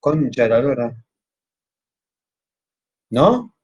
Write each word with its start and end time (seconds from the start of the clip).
Concha 0.00 0.44
de 0.44 0.48
la 0.48 0.60
lora. 0.60 1.04
¿No? 3.10 3.54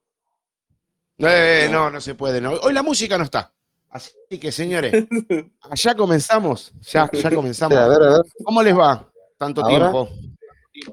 Eh, 1.19 1.69
no, 1.71 1.91
no 1.91 2.01
se 2.01 2.15
puede. 2.15 2.41
no. 2.41 2.53
Hoy 2.55 2.73
la 2.73 2.83
música 2.83 3.17
no 3.17 3.25
está. 3.25 3.53
Así 3.91 4.13
que, 4.41 4.51
señores, 4.51 4.93
ya 5.75 5.95
comenzamos. 5.95 6.73
Ya, 6.91 7.09
ya 7.13 7.31
comenzamos. 7.31 7.79
a 7.79 7.87
ver, 7.89 8.03
a 8.03 8.13
ver. 8.15 8.23
¿Cómo 8.45 8.63
les 8.63 8.77
va? 8.77 9.09
Tanto 9.39 9.61
¿Ahora? 9.61 9.93
tiempo. 9.93 10.09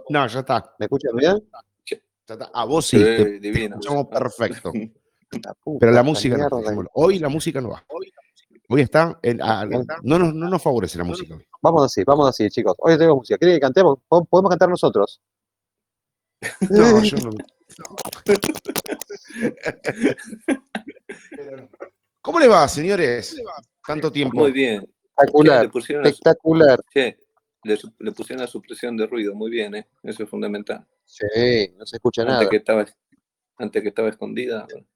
No, 0.09 0.27
ya 0.27 0.39
está. 0.41 0.75
¿Me 0.77 0.85
escuchan 0.85 1.15
bien? 1.15 1.49
ya 1.85 1.97
está. 2.35 2.51
A 2.53 2.65
vos 2.65 2.85
sí. 2.85 2.97
Sí, 2.97 3.03
te- 3.03 3.25
te 3.25 3.39
divino. 3.39 3.75
escuchamos 3.77 4.05
perfecto. 4.07 4.71
La 5.43 5.53
puta 5.53 5.79
Pero 5.79 5.91
la 5.93 6.03
música 6.03 6.35
no. 6.37 6.49
mierda. 6.59 6.71
está. 6.71 6.91
Hoy 6.93 7.19
la 7.19 7.29
música 7.29 7.61
no 7.61 7.69
va. 7.69 7.83
Hoy 8.69 8.81
está. 8.81 9.19
a- 9.41 9.65
no, 10.03 10.19
nos, 10.19 10.33
no 10.33 10.49
nos 10.49 10.61
favorece 10.61 10.97
la 10.97 11.03
música. 11.03 11.37
Vamos 11.61 11.85
así, 11.85 12.03
vamos 12.03 12.27
así, 12.29 12.49
chicos. 12.49 12.75
Hoy 12.79 12.97
tengo 12.97 13.15
música. 13.15 13.37
¿Quieren 13.37 13.57
que 13.57 13.61
cantemos? 13.61 13.99
Po- 14.07 14.25
Podemos 14.25 14.49
cantar 14.49 14.69
nosotros. 14.69 15.21
No, 16.69 17.03
yo 17.03 17.17
no. 17.17 17.31
¿Cómo 22.21 22.39
le 22.39 22.47
va, 22.47 22.67
señores? 22.67 23.35
Tanto 23.85 24.11
tiempo. 24.11 24.37
Muy 24.39 24.51
bien. 24.51 24.87
Espectacular, 25.17 25.63
le, 25.63 25.69
pusieron 25.69 26.03
la, 26.03 26.09
espectacular. 26.09 26.79
le, 27.63 27.77
su- 27.77 27.93
le 27.99 28.11
pusieron 28.11 28.41
la 28.41 28.47
supresión 28.47 28.97
de 28.97 29.07
ruido. 29.07 29.35
Muy 29.35 29.51
bien, 29.51 29.75
¿eh? 29.75 29.87
Eso 30.03 30.23
es 30.23 30.29
fundamental. 30.29 30.85
Sí, 31.05 31.73
no 31.77 31.85
se 31.85 31.97
escucha 31.97 32.23
nada. 32.23 32.37
Antes 32.39 32.49
que 32.49 32.57
estaba, 32.57 32.85
antes 33.57 33.81
que 33.81 33.89
estaba 33.89 34.09
escondida. 34.09 34.65
bueno. 34.71 34.87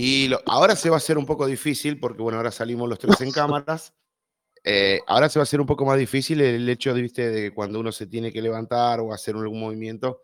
Y 0.00 0.28
lo- 0.28 0.40
ahora 0.46 0.76
se 0.76 0.88
va 0.90 0.94
a 0.94 0.98
hacer 0.98 1.18
un 1.18 1.26
poco 1.26 1.44
difícil, 1.44 1.98
porque 1.98 2.22
bueno, 2.22 2.38
ahora 2.38 2.52
salimos 2.52 2.88
los 2.88 3.00
tres 3.00 3.20
en 3.20 3.32
cámaras. 3.66 3.92
Eh, 4.62 5.00
ahora 5.08 5.28
se 5.28 5.40
va 5.40 5.42
a 5.42 5.44
hacer 5.44 5.60
un 5.60 5.66
poco 5.66 5.84
más 5.84 5.98
difícil 5.98 6.40
el 6.40 6.68
hecho 6.68 6.94
de, 6.94 7.02
¿viste, 7.02 7.28
de 7.28 7.52
cuando 7.52 7.80
uno 7.80 7.90
se 7.90 8.06
tiene 8.06 8.32
que 8.32 8.40
levantar 8.40 9.00
o 9.00 9.12
hacer 9.12 9.34
algún 9.34 9.58
movimiento. 9.58 10.22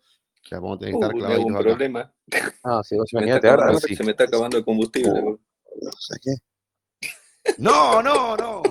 Ya 0.48 0.60
vamos 0.60 0.76
a 0.76 0.78
tener 0.80 0.92
que 0.94 1.00
estar 1.00 1.12
clavaditos 1.16 1.50
acá. 1.54 1.62
problema. 1.64 2.14
Ah, 2.62 2.82
sí, 2.84 2.96
vos 2.96 3.08
Se 3.10 3.16
me, 3.16 3.22
ahora. 3.32 3.36
acabando, 3.38 3.80
sí. 3.80 3.96
se 3.96 4.04
me 4.04 4.10
está 4.12 4.24
acabando 4.24 4.58
el 4.58 4.64
combustible. 4.64 5.10
boludo. 5.10 5.40
No 5.82 5.90
sé 5.98 6.14
qué. 6.22 6.34
No, 7.58 8.00
no, 8.00 8.36
no. 8.36 8.62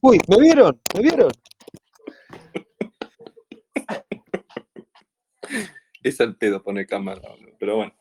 Uy, 0.00 0.18
¿me 0.28 0.40
vieron? 0.40 0.80
¿Me 0.94 1.02
vieron? 1.02 1.30
Es 6.02 6.20
al 6.20 6.36
pedo 6.36 6.62
poner 6.62 6.86
cámara, 6.86 7.20
pero 7.58 7.76
bueno. 7.76 7.92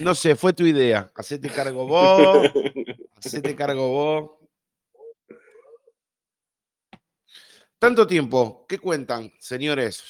No 0.00 0.14
sé, 0.14 0.34
fue 0.34 0.52
tu 0.52 0.64
idea. 0.64 1.10
Hacete 1.14 1.48
cargo 1.50 1.86
vos. 1.86 2.50
Hacete 3.16 3.54
cargo 3.54 3.88
vos. 3.88 4.30
Tanto 7.78 8.06
tiempo. 8.06 8.66
¿Qué 8.68 8.78
cuentan, 8.78 9.32
señores? 9.38 10.02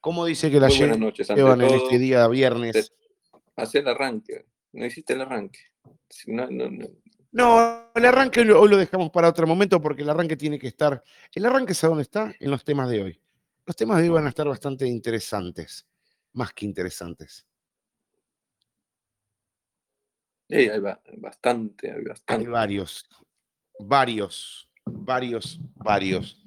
¿Cómo 0.00 0.24
dice 0.24 0.50
que 0.50 0.60
la 0.60 0.68
Muy 0.68 0.78
buenas 0.78 0.96
llevan 1.28 1.58
noches. 1.58 1.74
En 1.76 1.82
este 1.82 1.98
día 1.98 2.28
viernes? 2.28 2.92
hacer 3.56 3.82
el 3.82 3.88
arranque. 3.88 4.46
No 4.72 4.86
hiciste 4.86 5.14
el 5.14 5.20
arranque. 5.22 5.58
No, 6.26 6.48
no, 6.50 6.70
no. 6.70 6.86
No, 7.30 7.90
el 7.94 8.04
arranque 8.04 8.44
lo- 8.44 8.60
hoy 8.60 8.68
lo 8.70 8.76
dejamos 8.76 9.10
para 9.10 9.28
otro 9.28 9.46
momento 9.46 9.80
porque 9.82 10.02
el 10.02 10.10
arranque 10.10 10.36
tiene 10.36 10.58
que 10.58 10.68
estar. 10.68 11.02
El 11.34 11.44
arranque 11.46 11.72
es 11.72 11.84
a 11.84 11.88
dónde 11.88 12.02
está 12.02 12.34
en 12.38 12.50
los 12.50 12.64
temas 12.64 12.88
de 12.88 13.02
hoy. 13.02 13.20
Los 13.66 13.76
temas 13.76 13.98
de 13.98 14.04
hoy 14.04 14.08
van 14.10 14.26
a 14.26 14.30
estar 14.30 14.46
bastante 14.48 14.86
interesantes, 14.86 15.86
más 16.32 16.52
que 16.54 16.64
interesantes. 16.64 17.44
Eh, 20.48 20.70
hay 20.72 20.80
ba- 20.80 21.00
bastante, 21.18 21.90
hay 21.90 21.98
Hay 21.98 22.04
bastante. 22.04 22.48
varios, 22.48 23.06
varios, 23.78 24.70
varios, 24.84 25.60
varios. 25.76 26.42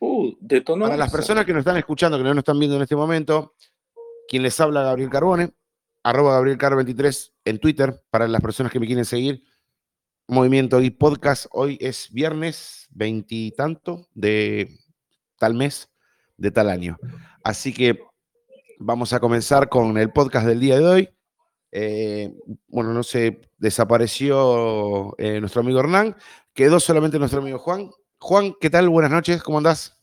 Uh. 0.00 0.32
Para 0.80 0.96
las 0.96 1.10
personas 1.10 1.44
que 1.44 1.52
nos 1.52 1.60
están 1.60 1.76
escuchando, 1.76 2.18
que 2.18 2.22
no 2.24 2.30
nos 2.30 2.42
están 2.42 2.58
viendo 2.58 2.76
en 2.76 2.82
este 2.82 2.94
momento, 2.96 3.54
quien 4.28 4.42
les 4.42 4.58
habla 4.60 4.82
Gabriel 4.82 5.10
Carbone, 5.10 5.50
arroba 6.04 6.38
GabrielCar23 6.40 7.32
en 7.46 7.58
Twitter, 7.58 8.00
para 8.10 8.28
las 8.28 8.40
personas 8.40 8.70
que 8.72 8.78
me 8.78 8.86
quieren 8.86 9.04
seguir. 9.04 9.42
Movimiento 10.28 10.80
y 10.82 10.90
Podcast, 10.90 11.46
hoy 11.50 11.78
es 11.80 12.12
viernes 12.12 12.86
veintitanto 12.90 14.06
de 14.14 14.78
tal 15.38 15.54
mes, 15.54 15.90
de 16.36 16.50
tal 16.50 16.68
año. 16.68 16.98
Así 17.42 17.72
que 17.72 17.98
vamos 18.78 19.12
a 19.14 19.20
comenzar 19.20 19.68
con 19.70 19.96
el 19.96 20.12
podcast 20.12 20.46
del 20.46 20.60
día 20.60 20.78
de 20.78 20.86
hoy. 20.86 21.08
Eh, 21.70 22.32
bueno, 22.66 22.92
no 22.92 23.02
sé, 23.02 23.40
desapareció 23.58 25.14
eh, 25.18 25.40
nuestro 25.40 25.60
amigo 25.60 25.80
Hernán, 25.80 26.16
quedó 26.54 26.80
solamente 26.80 27.18
nuestro 27.18 27.40
amigo 27.40 27.58
Juan. 27.58 27.90
Juan, 28.18 28.54
¿qué 28.60 28.70
tal? 28.70 28.88
Buenas 28.88 29.10
noches, 29.10 29.42
¿cómo 29.42 29.58
andás? 29.58 29.96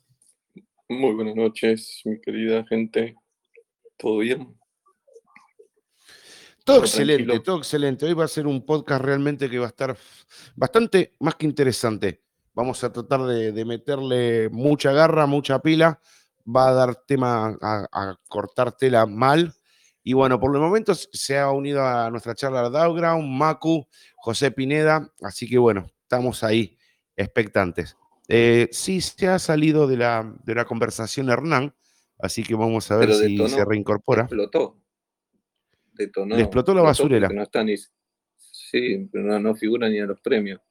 Muy 0.88 1.14
buenas 1.16 1.36
noches, 1.36 2.02
mi 2.06 2.20
querida 2.22 2.64
gente. 2.68 3.16
¿Todo 3.98 4.20
bien? 4.20 4.56
Todo 6.64 6.80
excelente, 6.80 7.24
tranquilo. 7.24 7.44
todo 7.44 7.58
excelente. 7.58 8.06
Hoy 8.06 8.14
va 8.14 8.26
a 8.26 8.28
ser 8.28 8.48
un 8.48 8.66
podcast 8.66 9.04
realmente 9.04 9.50
que 9.50 9.60
va 9.60 9.66
a 9.66 9.70
estar 9.70 9.96
bastante 10.56 11.14
más 11.20 11.36
que 11.36 11.46
interesante. 11.46 12.24
Vamos 12.54 12.84
a 12.84 12.92
tratar 12.92 13.24
de, 13.24 13.52
de 13.52 13.66
meterle 13.66 14.50
mucha 14.50 14.92
garra, 14.92 15.26
mucha 15.26 15.60
pila. 15.60 16.00
Va 16.48 16.70
a 16.70 16.74
dar 16.74 16.96
tema 17.06 17.58
a, 17.62 17.88
a 17.92 18.20
cortar 18.28 18.72
tela 18.72 19.06
mal. 19.06 19.54
Y 20.08 20.14
bueno, 20.14 20.40
por 20.40 20.56
el 20.56 20.62
momento 20.62 20.94
se 20.94 21.40
ha 21.40 21.50
unido 21.50 21.84
a 21.84 22.12
nuestra 22.12 22.36
charla 22.36 22.70
Dowground, 22.70 23.28
Macu, 23.28 23.88
José 24.16 24.52
Pineda. 24.52 25.12
Así 25.20 25.50
que 25.50 25.58
bueno, 25.58 25.88
estamos 26.04 26.44
ahí 26.44 26.78
expectantes. 27.16 27.98
Eh, 28.28 28.70
sí 28.72 29.02
se 29.02 29.28
ha 29.28 29.40
salido 29.40 29.88
de 29.88 29.98
la, 29.98 30.32
de 30.44 30.54
la 30.54 30.66
conversación 30.66 31.32
Hernán, 31.32 31.74
así 32.20 32.44
que 32.44 32.54
vamos 32.54 32.92
a 32.92 32.98
ver 32.98 33.08
Pero 33.08 33.20
si 33.20 33.50
se 33.50 33.66
reincorpora. 33.66 34.22
Explotó. 34.22 34.80
Detonó. 35.94 36.36
Le 36.36 36.44
explotó 36.44 36.76
la 36.76 36.84
basurera. 36.84 37.28
porque 37.28 37.38
No 37.38 37.44
está 37.44 37.64
ni. 37.64 37.76
Sí, 38.38 39.10
pero 39.12 39.24
no, 39.24 39.40
no 39.40 39.56
figura 39.56 39.90
ni 39.90 40.00
a 40.00 40.06
los 40.06 40.20
premios. 40.22 40.62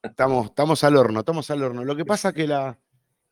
Estamos, 0.00 0.46
estamos 0.46 0.84
al 0.84 0.94
horno, 0.94 1.20
estamos 1.20 1.50
al 1.50 1.60
horno. 1.60 1.84
Lo 1.84 1.96
que 1.96 2.04
pasa 2.04 2.32
que, 2.32 2.46
la, 2.46 2.78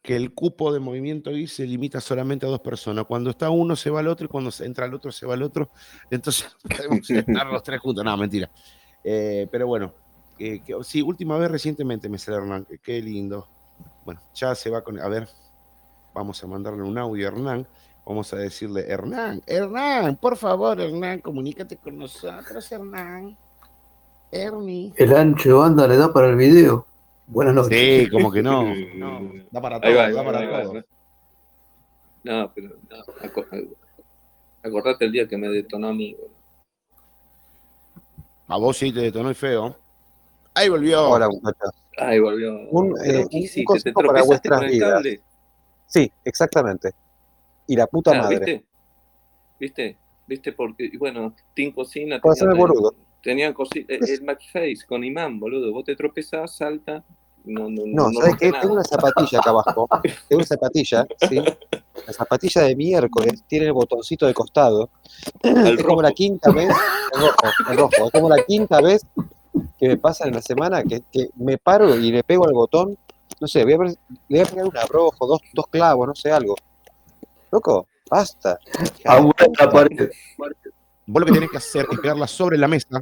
que 0.06 0.14
el 0.14 0.32
cupo 0.32 0.72
de 0.72 0.78
movimiento 0.78 1.30
ahí 1.30 1.48
se 1.48 1.66
limita 1.66 2.00
solamente 2.00 2.46
a 2.46 2.48
dos 2.48 2.60
personas. 2.60 3.06
Cuando 3.06 3.28
está 3.30 3.50
uno 3.50 3.74
se 3.74 3.90
va 3.90 3.98
al 3.98 4.06
otro 4.06 4.26
y 4.26 4.28
cuando 4.28 4.52
se 4.52 4.64
entra 4.64 4.86
el 4.86 4.94
otro 4.94 5.10
se 5.10 5.26
va 5.26 5.34
al 5.34 5.42
otro. 5.42 5.68
Entonces 6.10 6.46
podemos 6.62 7.10
estar 7.10 7.46
los 7.48 7.62
tres 7.64 7.80
juntos. 7.80 8.04
No, 8.04 8.16
mentira. 8.16 8.48
Eh, 9.02 9.48
pero 9.50 9.66
bueno, 9.66 9.92
eh, 10.38 10.60
que- 10.64 10.76
sí, 10.84 11.02
última 11.02 11.36
vez 11.38 11.50
recientemente 11.50 12.08
me 12.08 12.18
salió 12.18 12.38
Hernán. 12.40 12.64
que- 12.66 12.78
Qué 12.78 13.02
lindo. 13.02 13.48
Bueno, 14.04 14.20
ya 14.32 14.54
se 14.54 14.70
va 14.70 14.82
con... 14.84 15.00
A 15.00 15.08
ver, 15.08 15.28
vamos 16.14 16.42
a 16.44 16.46
mandarle 16.46 16.84
un 16.84 16.96
audio 16.96 17.26
a 17.28 17.32
Hernán. 17.32 17.66
Vamos 18.06 18.32
a 18.32 18.36
decirle, 18.36 18.86
Hernán, 18.88 19.42
Hernán, 19.44 20.14
por 20.14 20.36
favor, 20.36 20.80
Hernán, 20.80 21.20
comunícate 21.20 21.76
con 21.78 21.98
nosotros, 21.98 22.70
Hernán. 22.70 23.36
Ernie. 24.30 24.92
El 24.96 25.16
ancho 25.16 25.58
banda 25.58 25.88
le 25.88 25.96
da 25.96 26.12
para 26.12 26.28
el 26.28 26.36
video. 26.36 26.86
Buenas 27.26 27.54
noches. 27.54 27.78
Sí, 28.04 28.10
como 28.10 28.30
que 28.30 28.42
no. 28.42 28.62
no, 28.94 29.32
da 29.50 29.60
para 29.60 29.80
todo, 29.80 29.90
Ahí 29.90 29.96
va, 29.96 30.04
ahí 30.06 30.14
da 30.14 30.24
para 30.24 30.38
ahí 30.38 30.46
va, 30.46 30.62
todo. 30.62 30.72
ahí 30.72 30.76
va. 30.78 30.84
No, 32.24 32.52
pero 32.54 32.68
no, 32.90 32.96
aco- 33.22 33.46
acordate 34.62 35.04
el 35.04 35.12
día 35.12 35.28
que 35.28 35.36
me 35.36 35.48
detonó 35.48 35.88
a 35.88 35.92
mí. 35.94 36.14
boludo. 36.14 36.36
A 38.48 38.56
vos 38.58 38.76
sí 38.76 38.92
te 38.92 39.00
detonó 39.00 39.30
y 39.30 39.34
feo. 39.34 39.76
Ahí 40.54 40.68
volvió. 40.68 41.08
Hola, 41.10 41.28
muchachos. 41.28 41.70
Ay, 41.98 42.18
volvió. 42.20 42.54
Un, 42.70 42.94
eh, 43.04 43.26
¿qué 43.30 43.38
un? 43.38 43.48
¿Te 43.54 43.64
consejo 43.64 44.02
para 44.02 44.22
vuestras 44.22 44.60
vidas. 44.60 44.92
cable? 44.92 45.20
Sí, 45.86 46.12
exactamente. 46.24 46.92
Y 47.66 47.76
la 47.76 47.86
puta 47.86 48.12
Claro, 48.12 48.24
madre. 48.24 48.38
¿Viste? 48.38 48.64
¿Viste? 49.58 49.96
¿Viste? 50.26 50.52
Porque, 50.52 50.84
y 50.92 50.96
bueno, 50.96 51.34
Team 51.54 51.72
Cocina 51.72 52.20
Para 52.20 52.32
hacer 52.32 52.48
el 52.48 52.54
boludo. 52.54 52.94
Tenían 53.26 53.52
cosi- 53.52 53.84
eh, 53.88 53.98
el 54.00 54.22
McFace 54.22 54.86
con 54.88 55.04
imán, 55.04 55.38
boludo. 55.38 55.72
Vos 55.72 55.84
te 55.84 55.94
tropezás, 55.96 56.56
salta. 56.56 57.04
No, 57.44 57.68
no, 57.70 57.82
No, 57.86 58.10
no 58.10 58.20
¿sabes 58.20 58.36
qué? 58.38 58.46
nada. 58.48 58.60
Tengo 58.62 58.74
una 58.74 58.84
zapatilla 58.84 59.38
acá 59.38 59.50
abajo. 59.50 59.88
Tengo 60.28 60.38
una 60.40 60.44
zapatilla, 60.46 61.06
¿sí? 61.28 61.36
La 62.06 62.12
zapatilla 62.12 62.62
de 62.62 62.74
miércoles 62.76 63.44
tiene 63.46 63.66
el 63.66 63.72
botoncito 63.72 64.26
de 64.26 64.34
costado. 64.34 64.90
Al 65.44 65.78
Es 65.78 65.84
como 65.84 66.02
la 66.02 66.12
quinta 66.12 66.50
vez, 66.50 66.68
el 67.14 67.20
rojo, 67.20 67.70
el 67.70 67.76
rojo, 67.76 68.06
es 68.06 68.12
como 68.12 68.28
la 68.28 68.42
quinta 68.44 68.80
vez 68.80 69.02
que 69.78 69.88
me 69.88 69.96
pasa 69.96 70.26
en 70.26 70.34
la 70.34 70.42
semana 70.42 70.82
que, 70.82 71.02
que 71.12 71.28
me 71.36 71.58
paro 71.58 71.96
y 71.96 72.10
le 72.12 72.22
pego 72.24 72.46
al 72.46 72.52
botón. 72.54 72.96
No 73.40 73.46
sé, 73.46 73.64
voy 73.64 73.72
a 73.74 73.78
ver- 73.78 73.96
le 74.28 74.38
voy 74.38 74.40
a 74.40 74.44
pegar 74.46 74.64
un 74.66 74.76
abrojo, 74.76 75.26
dos, 75.26 75.40
dos 75.52 75.66
clavos, 75.68 76.06
no 76.08 76.14
sé, 76.14 76.30
algo. 76.32 76.54
Loco, 77.52 77.86
basta. 78.10 78.58
Aguanta 79.04 79.46
la 79.66 79.70
pared. 79.70 80.10
Vos 81.08 81.20
lo 81.20 81.26
que 81.26 81.32
tenés 81.32 81.50
que 81.50 81.56
hacer 81.58 81.86
es 81.90 82.00
pegarla 82.00 82.26
sobre 82.26 82.58
la 82.58 82.66
mesa. 82.66 83.00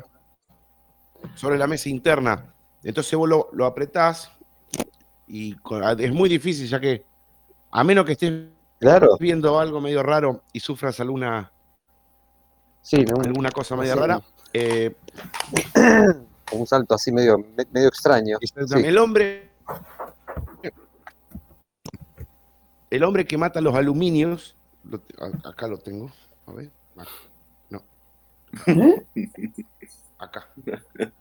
Sobre 1.34 1.58
la 1.58 1.66
mesa 1.66 1.88
interna. 1.88 2.52
Entonces 2.82 3.14
vos 3.18 3.28
lo, 3.28 3.48
lo 3.52 3.64
apretás 3.66 4.30
y 5.26 5.54
con- 5.56 5.82
es 6.00 6.12
muy 6.12 6.28
difícil 6.28 6.68
ya 6.68 6.78
que 6.80 7.04
a 7.70 7.82
menos 7.84 8.04
que 8.04 8.12
estés 8.12 8.32
Claro, 8.78 9.16
viendo 9.18 9.58
algo 9.58 9.80
medio 9.80 10.02
raro 10.02 10.42
y 10.52 10.60
sufras 10.60 11.00
alguna 11.00 11.50
Sí, 12.82 12.96
un, 13.16 13.24
alguna 13.26 13.50
cosa 13.50 13.76
media 13.76 13.94
sí. 13.94 14.00
rara. 14.00 14.22
Eh, 14.52 14.94
un 16.52 16.66
salto 16.66 16.94
así 16.94 17.10
medio, 17.10 17.38
me- 17.38 17.66
medio 17.72 17.88
extraño. 17.88 18.36
Sí. 18.42 18.52
El 18.84 18.98
hombre. 18.98 19.50
El 22.90 23.02
hombre 23.04 23.26
que 23.26 23.38
mata 23.38 23.60
los 23.62 23.74
aluminios. 23.74 24.56
lo 24.84 25.00
acá 25.44 25.66
lo 25.66 25.78
tengo. 25.78 26.12
A 26.46 26.52
ver. 26.52 26.70
acá. 26.96 27.10
¿Eh? 28.66 29.04
Acá. 30.18 30.48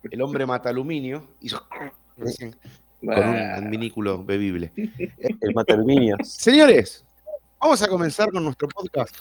El 0.09 0.21
hombre 0.21 0.45
mata 0.45 0.69
aluminio. 0.69 1.27
Hizo 1.41 1.65
con 1.68 3.18
un 3.18 3.35
adminículo 3.35 4.24
bebible. 4.24 4.71
El 4.75 5.53
mataluminio. 5.53 6.18
Señores, 6.24 7.03
vamos 7.59 7.81
a 7.81 7.88
comenzar 7.88 8.31
con 8.31 8.44
nuestro 8.44 8.68
podcast. 8.69 9.15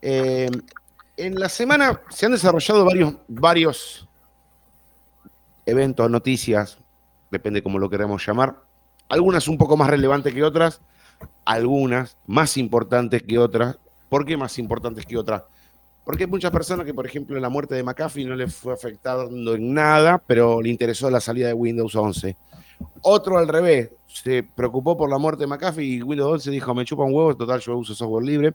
Eh, 0.00 0.50
en 1.16 1.38
la 1.38 1.48
semana 1.48 2.00
se 2.10 2.26
han 2.26 2.32
desarrollado 2.32 2.84
varios, 2.84 3.14
varios 3.28 4.08
eventos, 5.66 6.10
noticias, 6.10 6.78
depende 7.30 7.62
cómo 7.62 7.78
lo 7.78 7.90
queramos 7.90 8.24
llamar. 8.26 8.62
Algunas 9.08 9.46
un 9.48 9.58
poco 9.58 9.76
más 9.76 9.90
relevantes 9.90 10.32
que 10.32 10.42
otras, 10.42 10.80
algunas 11.44 12.16
más 12.26 12.56
importantes 12.56 13.22
que 13.22 13.38
otras. 13.38 13.78
¿Por 14.08 14.24
qué 14.24 14.36
más 14.36 14.58
importantes 14.58 15.06
que 15.06 15.16
otras? 15.16 15.42
Porque 16.04 16.24
hay 16.24 16.30
muchas 16.30 16.50
personas 16.50 16.84
que, 16.84 16.94
por 16.94 17.06
ejemplo, 17.06 17.38
la 17.38 17.48
muerte 17.48 17.74
de 17.74 17.82
McAfee 17.82 18.24
no 18.24 18.34
le 18.34 18.48
fue 18.48 18.72
afectando 18.72 19.54
en 19.54 19.72
nada, 19.72 20.18
pero 20.18 20.60
le 20.60 20.68
interesó 20.68 21.08
la 21.10 21.20
salida 21.20 21.46
de 21.46 21.54
Windows 21.54 21.94
11. 21.94 22.36
Otro 23.02 23.38
al 23.38 23.46
revés, 23.46 23.90
se 24.06 24.42
preocupó 24.42 24.96
por 24.96 25.08
la 25.08 25.18
muerte 25.18 25.44
de 25.44 25.46
McAfee 25.46 25.84
y 25.84 26.02
Windows 26.02 26.32
11 26.32 26.50
dijo, 26.50 26.74
me 26.74 26.84
chupa 26.84 27.04
un 27.04 27.14
huevo, 27.14 27.36
total, 27.36 27.60
yo 27.60 27.78
uso 27.78 27.94
software 27.94 28.24
libre, 28.24 28.54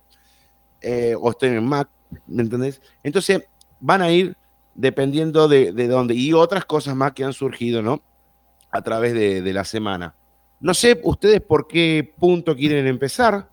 eh, 0.81 1.15
o 1.19 1.31
estoy 1.31 1.49
en 1.49 1.65
Mac, 1.65 1.89
¿me 2.27 2.43
entendés? 2.43 2.81
Entonces, 3.01 3.43
van 3.79 4.01
a 4.01 4.11
ir 4.11 4.35
dependiendo 4.75 5.47
de, 5.47 5.71
de 5.71 5.87
dónde, 5.87 6.13
y 6.15 6.33
otras 6.33 6.65
cosas 6.65 6.95
más 6.95 7.13
que 7.13 7.23
han 7.23 7.33
surgido, 7.33 7.81
¿no? 7.81 8.01
A 8.71 8.81
través 8.81 9.13
de, 9.13 9.41
de 9.41 9.53
la 9.53 9.63
semana. 9.63 10.13
No 10.59 10.73
sé 10.73 10.99
ustedes 11.03 11.39
por 11.41 11.67
qué 11.67 12.13
punto 12.17 12.55
quieren 12.55 12.87
empezar. 12.87 13.49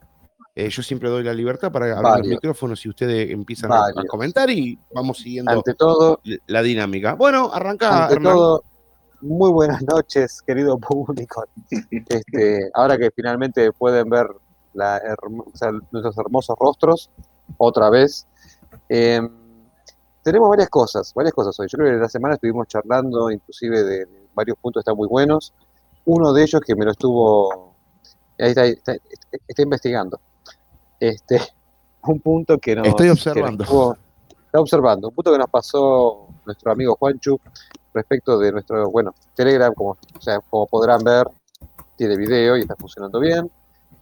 Eh, 0.56 0.68
yo 0.68 0.82
siempre 0.84 1.08
doy 1.08 1.24
la 1.24 1.34
libertad 1.34 1.72
para 1.72 1.98
abrir 1.98 2.18
los 2.18 2.28
micrófonos 2.28 2.84
y 2.86 2.88
ustedes 2.88 3.30
empiezan 3.30 3.72
a, 3.72 3.92
comentar 4.06 4.48
y 4.50 4.78
vamos 4.94 5.18
siguiendo 5.18 5.50
Ante 5.50 5.74
todo, 5.74 6.20
la 6.46 6.62
dinámica. 6.62 7.14
Bueno, 7.14 7.50
arranca, 7.52 8.04
ante 8.04 8.20
todo, 8.20 8.62
muy 9.20 9.50
buenas 9.50 9.82
noches, 9.82 10.40
querido 10.42 10.78
público. 10.78 11.44
Este, 11.90 12.70
ahora 12.72 12.96
que 12.96 13.10
finalmente 13.10 13.72
pueden 13.72 14.08
ver 14.08 14.28
la 14.74 14.98
hermo- 14.98 15.46
o 15.52 15.56
sea, 15.56 15.72
nuestros 15.72 16.16
hermosos 16.18 16.56
rostros 16.58 17.10
otra 17.58 17.90
vez. 17.90 18.26
eh, 18.88 19.20
tenemos 20.22 20.48
varias 20.48 20.70
cosas, 20.70 21.12
varias 21.14 21.34
cosas 21.34 21.58
hoy. 21.58 21.66
Yo 21.68 21.76
creo 21.76 21.92
que 21.92 21.98
la 22.00 22.08
semana 22.08 22.34
estuvimos 22.34 22.66
charlando 22.68 23.30
inclusive 23.30 23.82
de, 23.82 24.08
varios 24.34 24.56
puntos 24.58 24.82
están 24.82 24.96
muy 24.96 25.08
buenos. 25.08 25.52
Uno 26.04 26.32
de 26.32 26.44
ellos 26.44 26.60
que 26.60 26.76
me 26.76 26.84
lo 26.84 26.92
estuvo, 26.92 27.74
ahí 28.38 28.50
está, 28.50 28.64
está, 28.66 28.94
está 29.48 29.62
investigando. 29.62 30.20
Este, 31.00 31.40
un 32.06 32.20
punto 32.20 32.58
que 32.58 32.76
nos, 32.76 32.86
Estoy 32.86 33.08
nos 33.08 33.18
observando. 33.26 33.96
está 34.44 34.60
observando, 34.60 35.08
un 35.08 35.14
punto 35.14 35.32
que 35.32 35.38
nos 35.38 35.50
pasó 35.50 36.28
nuestro 36.44 36.72
amigo 36.72 36.96
Juanchu 36.96 37.38
respecto 37.92 38.38
de 38.38 38.52
nuestro, 38.52 38.90
bueno, 38.90 39.14
Telegram, 39.34 39.72
como, 39.72 39.90
o 39.90 40.20
sea, 40.20 40.40
como 40.40 40.66
podrán 40.66 41.02
ver, 41.02 41.26
tiene 41.96 42.16
video 42.16 42.56
y 42.56 42.62
está 42.62 42.74
funcionando 42.76 43.20
bien, 43.20 43.50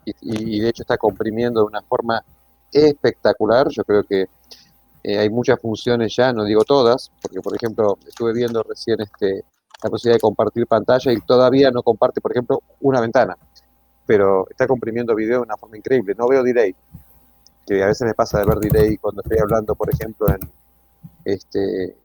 y 0.05 0.61
de 0.61 0.69
hecho 0.69 0.83
está 0.83 0.97
comprimiendo 0.97 1.61
de 1.61 1.67
una 1.67 1.83
forma 1.83 2.25
espectacular. 2.73 3.69
Yo 3.69 3.85
creo 3.85 4.03
que 4.03 4.27
eh, 5.05 5.19
hay 5.19 5.31
muchas 5.31 5.61
funciones 5.61 6.15
ya, 6.17 6.33
no 6.33 6.45
digo 6.45 6.65
todas, 6.65 7.11
porque 7.21 7.41
por 7.41 7.55
ejemplo 7.55 7.99
estuve 8.07 8.33
viendo 8.33 8.63
recién 8.63 9.01
este, 9.01 9.45
la 9.83 9.91
posibilidad 9.91 10.17
de 10.17 10.21
compartir 10.21 10.67
pantalla 10.67 11.13
y 11.13 11.21
todavía 11.21 11.71
no 11.71 11.83
comparte, 11.83 12.21
por 12.21 12.33
ejemplo, 12.33 12.63
una 12.81 13.01
ventana, 13.01 13.37
pero 14.07 14.47
está 14.51 14.67
comprimiendo 14.67 15.15
video 15.15 15.39
de 15.39 15.43
una 15.43 15.57
forma 15.57 15.77
increíble. 15.77 16.15
No 16.17 16.29
veo 16.29 16.43
delay, 16.43 16.75
que 17.67 17.83
a 17.83 17.87
veces 17.87 18.07
me 18.07 18.15
pasa 18.15 18.39
de 18.41 18.47
ver 18.47 18.59
delay 18.59 18.97
cuando 18.97 19.23
estoy 19.23 19.39
hablando, 19.39 19.75
por 19.75 19.93
ejemplo, 19.93 20.27
en, 20.29 20.41
este, 21.25 21.97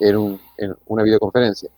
en, 0.00 0.16
un- 0.16 0.40
en 0.56 0.74
una 0.86 1.02
videoconferencia. 1.02 1.70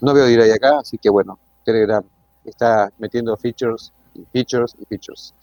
No 0.00 0.14
veo 0.14 0.26
delay 0.26 0.50
acá, 0.50 0.78
así 0.80 0.98
que 0.98 1.10
bueno, 1.10 1.38
Telegram 1.64 2.04
está 2.44 2.90
metiendo 2.98 3.36
features 3.36 3.92
y 4.14 4.24
features 4.32 4.74
y 4.80 4.84
features. 4.86 5.34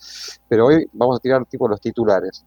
Pero 0.48 0.66
hoy 0.66 0.88
vamos 0.92 1.16
a 1.16 1.20
tirar 1.20 1.44
tipo 1.46 1.68
los 1.68 1.80
titulares. 1.80 2.44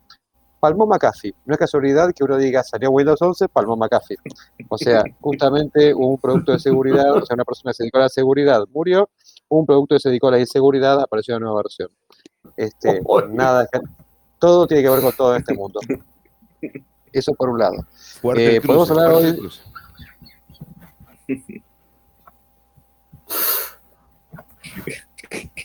Palmó 0.59 0.87
McAfee. 0.87 1.35
No 1.45 1.53
es 1.53 1.59
casualidad 1.59 2.11
que 2.15 2.23
uno 2.23 2.35
diga 2.35 2.63
salió 2.63 2.89
Windows 2.89 3.21
11, 3.21 3.47
palmó 3.47 3.75
McAfee. 3.77 4.17
O 4.69 4.77
sea, 4.77 5.03
justamente 5.21 5.93
un 5.93 6.17
producto 6.17 6.51
de 6.51 6.59
seguridad, 6.59 7.13
o 7.13 7.23
sea, 7.23 7.35
una 7.35 7.45
persona 7.45 7.69
que 7.71 7.75
se 7.75 7.83
dedicó 7.83 7.99
a 7.99 8.01
la 8.01 8.09
seguridad 8.09 8.63
murió, 8.73 9.07
un 9.49 9.65
producto 9.65 9.95
que 9.95 9.99
se 9.99 10.09
dedicó 10.09 10.27
a 10.27 10.31
la 10.31 10.39
inseguridad 10.39 10.99
apareció 10.99 11.35
una 11.35 11.45
nueva 11.45 11.63
versión. 11.63 11.89
Este, 12.55 13.01
nada, 13.29 13.67
todo 14.39 14.67
tiene 14.67 14.83
que 14.83 14.89
ver 14.89 15.01
con 15.01 15.13
todo 15.13 15.35
este 15.35 15.53
mundo. 15.53 15.79
Eso 17.11 17.33
por 17.33 17.49
un 17.49 17.59
lado. 17.59 17.75
Fuerte 18.21 18.55
Eh, 18.57 18.61
podemos 18.61 18.89
hablar 18.91 19.11
hoy-. 19.11 19.49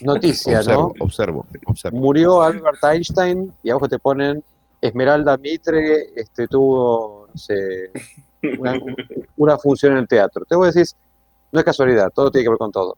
Noticia, 0.01 0.59
observo, 0.59 0.95
¿no? 0.99 1.05
observo, 1.05 1.47
observo. 1.67 1.99
Murió 1.99 2.43
Albert 2.43 2.83
Einstein 2.83 3.53
y 3.63 3.71
abajo 3.71 3.89
te 3.89 4.01
ponen 4.01 4.43
Esmeralda 4.81 5.37
Mitre, 5.37 6.13
este, 6.17 6.49
tuvo, 6.49 7.29
no 7.33 7.39
sé, 7.39 7.93
una, 8.59 8.75
una 9.37 9.57
función 9.59 9.93
en 9.93 9.99
el 9.99 10.09
teatro. 10.09 10.45
Te 10.45 10.57
voy 10.57 10.65
a 10.65 10.73
decir, 10.73 10.87
no 11.53 11.61
es 11.61 11.65
casualidad, 11.65 12.11
todo 12.13 12.33
tiene 12.33 12.45
que 12.45 12.51
ver 12.51 12.59
con 12.59 12.73
todo. 12.73 12.97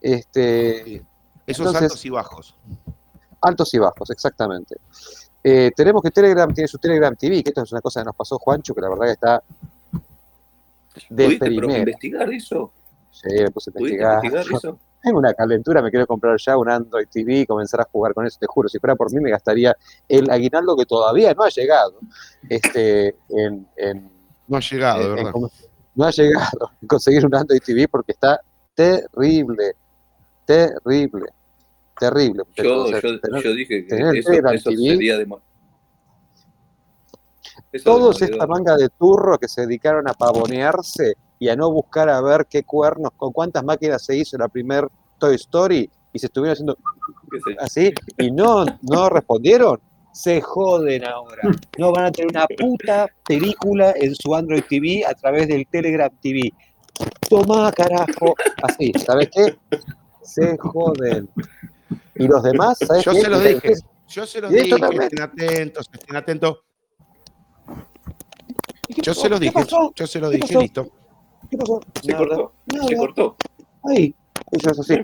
Este, 0.00 0.96
Esos 1.46 1.66
Entonces- 1.66 1.82
altos 1.82 2.04
y 2.04 2.10
bajos. 2.10 2.54
altos 3.40 3.72
y 3.74 3.78
bajos, 3.78 4.10
exactamente. 4.10 4.76
Eh, 5.42 5.70
tenemos 5.74 6.02
que 6.02 6.10
Telegram 6.10 6.52
tiene 6.52 6.68
su 6.68 6.78
Telegram 6.78 7.14
TV, 7.16 7.42
que 7.42 7.50
esto 7.50 7.62
es 7.62 7.72
una 7.72 7.80
cosa 7.80 8.00
que 8.00 8.06
nos 8.06 8.16
pasó 8.16 8.38
Juancho, 8.38 8.74
que 8.74 8.80
la 8.82 8.88
verdad 8.90 9.04
que 9.06 9.12
está 9.12 9.42
de 11.10 11.24
¿Pudiste 11.24 11.46
pero 11.46 11.56
primera. 11.60 11.78
investigar 11.78 12.32
eso? 12.32 12.72
Sí, 13.10 13.28
me 13.30 13.50
puse 13.50 13.70
a 13.70 13.72
¿Pudiste 13.72 13.94
investigar. 13.94 14.24
investigar 14.24 14.56
eso? 14.58 14.78
Tengo 15.00 15.18
una 15.20 15.32
calentura, 15.32 15.80
me 15.80 15.90
quiero 15.90 16.06
comprar 16.08 16.36
ya 16.44 16.56
un 16.56 16.68
Android 16.68 17.06
TV 17.08 17.40
y 17.40 17.46
comenzar 17.46 17.80
a 17.80 17.84
jugar 17.90 18.12
con 18.14 18.26
eso, 18.26 18.36
te 18.40 18.46
juro. 18.48 18.68
Si 18.68 18.78
fuera 18.80 18.96
por 18.96 19.12
mí, 19.12 19.20
me 19.20 19.30
gastaría 19.30 19.74
el 20.08 20.28
aguinaldo 20.28 20.76
que 20.76 20.84
todavía 20.86 21.32
no 21.34 21.44
ha 21.44 21.48
llegado. 21.50 21.94
Este, 22.48 23.14
en, 23.28 23.66
en- 23.76 24.10
No 24.48 24.56
ha 24.56 24.60
llegado, 24.60 25.02
en- 25.16 25.24
verdad. 25.24 25.32
no 25.94 26.04
ha 26.04 26.10
llegado 26.10 26.70
conseguir 26.88 27.24
un 27.24 27.34
Android 27.34 27.60
TV 27.64 27.86
porque 27.86 28.12
está 28.12 28.40
terrible, 28.74 29.74
terrible, 30.48 31.26
terrible. 32.00 32.42
Yo, 32.56 32.84
dije 33.54 33.86
que 33.86 34.18
eso, 34.18 34.32
eso 34.32 34.70
sería 34.70 35.18
de 35.18 35.26
eso 37.70 37.84
todos 37.84 38.18
de 38.18 38.26
esta 38.26 38.46
manga 38.46 38.76
de 38.76 38.88
turro 38.88 39.38
que 39.38 39.46
se 39.46 39.62
dedicaron 39.62 40.08
a 40.08 40.14
pavonearse 40.14 41.14
y 41.38 41.50
a 41.50 41.56
no 41.56 41.70
buscar 41.70 42.08
a 42.08 42.20
ver 42.22 42.46
qué 42.48 42.62
cuernos, 42.62 43.10
con 43.16 43.30
cuántas 43.32 43.62
máquinas 43.62 44.02
se 44.02 44.16
hizo 44.16 44.38
la 44.38 44.48
primer 44.48 44.88
Toy 45.18 45.34
Story 45.34 45.90
y 46.14 46.18
se 46.18 46.26
estuvieron 46.26 46.54
haciendo 46.54 46.78
así 47.60 47.92
y 48.16 48.30
no, 48.30 48.64
no 48.80 49.10
respondieron, 49.10 49.78
se 50.12 50.40
joden 50.40 51.04
ahora. 51.04 51.42
No 51.76 51.92
van 51.92 52.06
a 52.06 52.10
tener 52.10 52.30
una 52.30 52.46
puta 52.46 53.06
película 53.26 53.92
en 53.96 54.14
su 54.14 54.34
Android 54.34 54.64
TV 54.66 55.04
a 55.06 55.12
través 55.12 55.46
del 55.46 55.66
Telegram 55.66 56.10
TV. 56.22 56.50
Tomá, 57.28 57.70
carajo. 57.70 58.34
Así, 58.62 58.92
¿sabes 59.04 59.28
qué? 59.30 59.56
Se 60.28 60.56
joden. 60.58 61.28
Y 62.14 62.26
los 62.28 62.42
demás, 62.42 62.78
¿sabes 62.78 63.04
Yo 63.04 63.12
qué? 63.12 63.20
se 63.22 63.28
los 63.28 63.42
dije, 63.44 63.72
yo 64.08 64.26
se 64.26 64.40
los 64.40 64.50
dije, 64.52 64.76
también. 64.78 65.02
estén 65.02 65.22
atentos, 65.22 65.90
estén 65.92 66.16
atentos. 66.16 66.58
¿Qué 68.88 69.02
Yo 69.02 69.14
se 69.14 69.28
los 69.28 69.38
¿Qué 69.38 69.46
dije, 69.46 69.54
pasó? 69.54 69.92
yo 69.94 70.06
se 70.06 70.18
los 70.20 70.30
¿Qué 70.30 70.36
dije, 70.36 70.48
pasó? 70.48 70.60
listo. 70.60 70.88
¿Qué 71.50 71.56
pasó? 71.56 71.80
Se 72.02 72.12
Nada, 72.12 72.26
cortó, 72.26 72.52
nada. 72.66 72.88
se 72.88 72.96
cortó. 72.96 73.36
Ay, 73.84 74.14
ellos 74.50 74.78
así. 74.80 75.00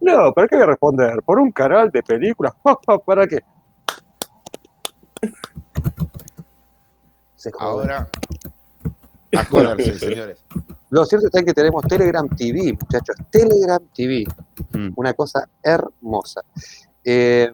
No, 0.00 0.32
¿para 0.32 0.48
qué 0.48 0.56
voy 0.56 0.62
a 0.62 0.66
responder? 0.66 1.22
¿Por 1.22 1.38
un 1.38 1.52
canal 1.52 1.90
de 1.90 2.02
películas? 2.02 2.54
¿Para 3.06 3.26
qué? 3.26 3.40
Se 7.36 7.50
joden. 7.52 7.90
Ahora, 7.90 8.08
a 9.36 9.44
joderse, 9.44 9.98
señores. 9.98 10.44
Lo 10.94 11.04
cierto 11.04 11.26
está 11.26 11.42
que 11.42 11.52
tenemos 11.52 11.82
Telegram 11.88 12.28
TV, 12.28 12.72
muchachos. 12.80 13.16
Telegram 13.28 13.80
TV. 13.92 14.24
Mm. 14.74 14.92
Una 14.94 15.12
cosa 15.12 15.48
hermosa. 15.60 16.40
Eh, 17.02 17.52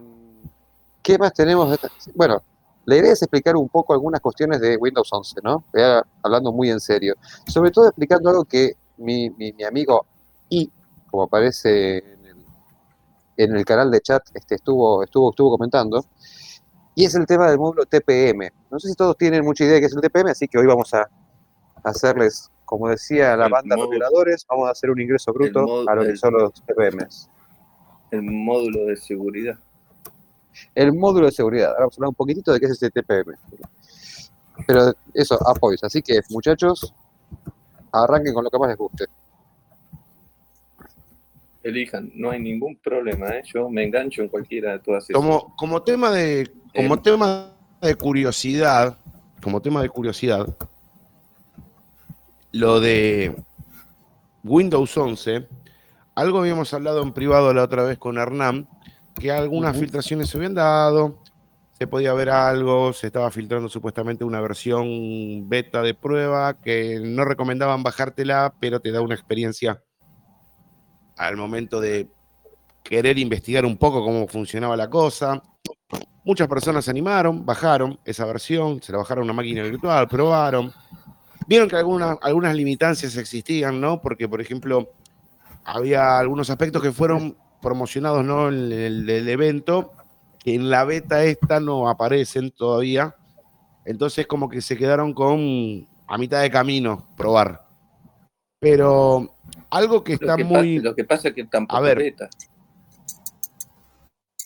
¿Qué 1.01 1.17
más 1.17 1.33
tenemos? 1.33 1.75
Bueno, 2.13 2.43
la 2.85 2.97
idea 2.97 3.13
es 3.13 3.21
explicar 3.23 3.55
un 3.55 3.67
poco 3.67 3.93
algunas 3.93 4.21
cuestiones 4.21 4.61
de 4.61 4.77
Windows 4.77 5.09
11, 5.11 5.37
¿no? 5.43 5.63
Voy 5.73 5.81
a- 5.81 6.05
hablando 6.21 6.51
muy 6.51 6.69
en 6.69 6.79
serio. 6.79 7.15
Sobre 7.47 7.71
todo 7.71 7.87
explicando 7.87 8.29
algo 8.29 8.45
que 8.45 8.73
mi, 8.97 9.31
mi- 9.31 9.53
mi 9.53 9.63
amigo 9.63 10.05
I, 10.49 10.69
como 11.09 11.23
aparece 11.23 11.97
en 11.97 12.25
el, 12.27 12.35
en 13.37 13.55
el 13.55 13.65
canal 13.65 13.89
de 13.89 14.01
chat, 14.01 14.21
este, 14.35 14.53
estuvo, 14.53 15.01
estuvo, 15.03 15.31
estuvo 15.31 15.57
comentando. 15.57 16.05
Y 16.93 17.05
es 17.05 17.15
el 17.15 17.25
tema 17.25 17.49
del 17.49 17.57
módulo 17.57 17.87
TPM. 17.87 18.51
No 18.69 18.79
sé 18.79 18.89
si 18.89 18.93
todos 18.93 19.17
tienen 19.17 19.43
mucha 19.43 19.63
idea 19.63 19.73
de 19.75 19.79
qué 19.79 19.87
es 19.87 19.95
el 19.95 20.01
TPM, 20.01 20.29
así 20.29 20.47
que 20.47 20.59
hoy 20.59 20.67
vamos 20.67 20.93
a 20.93 21.09
hacerles, 21.83 22.51
como 22.71 22.87
decía 22.87 23.35
la 23.35 23.47
El 23.47 23.51
banda 23.51 23.75
módulo- 23.75 23.87
Operadores, 23.87 24.45
vamos 24.49 24.69
a 24.69 24.71
hacer 24.71 24.89
un 24.91 25.01
ingreso 25.01 25.33
bruto 25.33 25.59
módulo- 25.63 25.91
a 25.91 25.95
lo 25.95 26.03
que 26.03 26.11
el- 26.11 26.17
son 26.17 26.33
los 26.35 26.53
TPMs. 26.53 27.29
El 28.11 28.21
módulo 28.23 28.85
de 28.85 28.95
seguridad. 28.95 29.59
El 30.73 30.93
módulo 30.93 31.25
de 31.25 31.33
seguridad. 31.33 31.67
Ahora 31.71 31.79
vamos 31.81 31.95
a 31.95 31.97
hablar 31.97 32.09
un 32.09 32.15
poquitito 32.15 32.53
de 32.53 32.59
qué 32.61 32.67
es 32.67 32.71
este 32.71 32.89
TPM. 32.89 33.33
Pero 34.65 34.93
eso, 35.13 35.37
apoyos. 35.45 35.83
Así 35.83 36.01
que, 36.01 36.21
muchachos, 36.29 36.93
arranquen 37.91 38.33
con 38.33 38.45
lo 38.45 38.49
que 38.49 38.57
más 38.57 38.69
les 38.69 38.77
guste. 38.77 39.05
Elijan, 41.63 42.09
no 42.15 42.31
hay 42.31 42.39
ningún 42.39 42.77
problema, 42.77 43.27
¿eh? 43.31 43.43
Yo 43.53 43.69
me 43.69 43.83
engancho 43.83 44.21
en 44.21 44.29
cualquiera 44.29 44.71
de 44.73 44.79
todas 44.79 45.03
esas. 45.09 45.21
Como, 45.21 45.53
como 45.57 45.83
tema 45.83 46.09
de, 46.09 46.49
como 46.73 46.95
Eh. 46.95 47.01
tema 47.03 47.51
de 47.81 47.95
curiosidad, 47.95 48.97
como 49.43 49.61
tema 49.61 49.81
de 49.81 49.89
curiosidad, 49.89 50.47
lo 52.51 52.79
de 52.79 53.35
Windows 54.43 54.97
11, 54.97 55.47
algo 56.15 56.39
habíamos 56.39 56.73
hablado 56.73 57.01
en 57.01 57.13
privado 57.13 57.53
la 57.53 57.63
otra 57.63 57.83
vez 57.83 57.97
con 57.97 58.17
Hernán, 58.17 58.67
que 59.19 59.31
algunas 59.31 59.77
filtraciones 59.77 60.29
se 60.29 60.37
habían 60.37 60.55
dado, 60.55 61.21
se 61.77 61.87
podía 61.87 62.13
ver 62.13 62.29
algo, 62.29 62.93
se 62.93 63.07
estaba 63.07 63.31
filtrando 63.31 63.69
supuestamente 63.69 64.23
una 64.23 64.41
versión 64.41 65.49
beta 65.49 65.81
de 65.81 65.93
prueba 65.93 66.59
que 66.59 66.99
no 67.03 67.25
recomendaban 67.25 67.83
bajártela, 67.83 68.53
pero 68.59 68.79
te 68.79 68.91
da 68.91 69.01
una 69.01 69.15
experiencia 69.15 69.81
al 71.17 71.37
momento 71.37 71.79
de 71.79 72.09
querer 72.83 73.17
investigar 73.19 73.65
un 73.65 73.77
poco 73.77 74.03
cómo 74.03 74.27
funcionaba 74.27 74.75
la 74.75 74.89
cosa. 74.89 75.41
Muchas 76.23 76.47
personas 76.47 76.85
se 76.85 76.91
animaron, 76.91 77.45
bajaron 77.45 77.99
esa 78.05 78.25
versión, 78.25 78.81
se 78.81 78.91
la 78.91 78.99
bajaron 78.99 79.23
a 79.23 79.25
una 79.25 79.33
máquina 79.33 79.63
virtual, 79.63 80.07
probaron. 80.07 80.71
Vieron 81.51 81.67
que 81.67 81.75
algunas, 81.75 82.17
algunas 82.21 82.55
limitancias 82.55 83.17
existían, 83.17 83.81
¿no? 83.81 84.01
Porque, 84.01 84.29
por 84.29 84.39
ejemplo, 84.39 84.93
había 85.65 86.17
algunos 86.17 86.49
aspectos 86.49 86.81
que 86.81 86.93
fueron 86.93 87.35
promocionados, 87.61 88.23
¿no? 88.23 88.47
En 88.47 88.71
el, 88.71 89.09
el 89.09 89.27
evento, 89.27 89.91
que 90.39 90.55
en 90.55 90.69
la 90.69 90.85
beta 90.85 91.25
esta 91.25 91.59
no 91.59 91.89
aparecen 91.89 92.51
todavía. 92.51 93.17
Entonces, 93.83 94.27
como 94.27 94.47
que 94.47 94.61
se 94.61 94.77
quedaron 94.77 95.13
con 95.13 95.85
a 96.07 96.17
mitad 96.17 96.41
de 96.41 96.49
camino 96.49 97.05
probar. 97.17 97.67
Pero 98.61 99.35
algo 99.71 100.05
que 100.05 100.13
Lo 100.13 100.19
está 100.21 100.37
que, 100.37 100.45
muy. 100.45 100.77
pasa, 100.77 100.87
lo 100.89 100.95
que 100.95 101.03
pasa 101.03 101.27
es 101.27 101.33
que 101.33 101.43
tampoco 101.43 101.75
A 101.75 101.81
ver. 101.81 101.97
beta. 101.97 102.29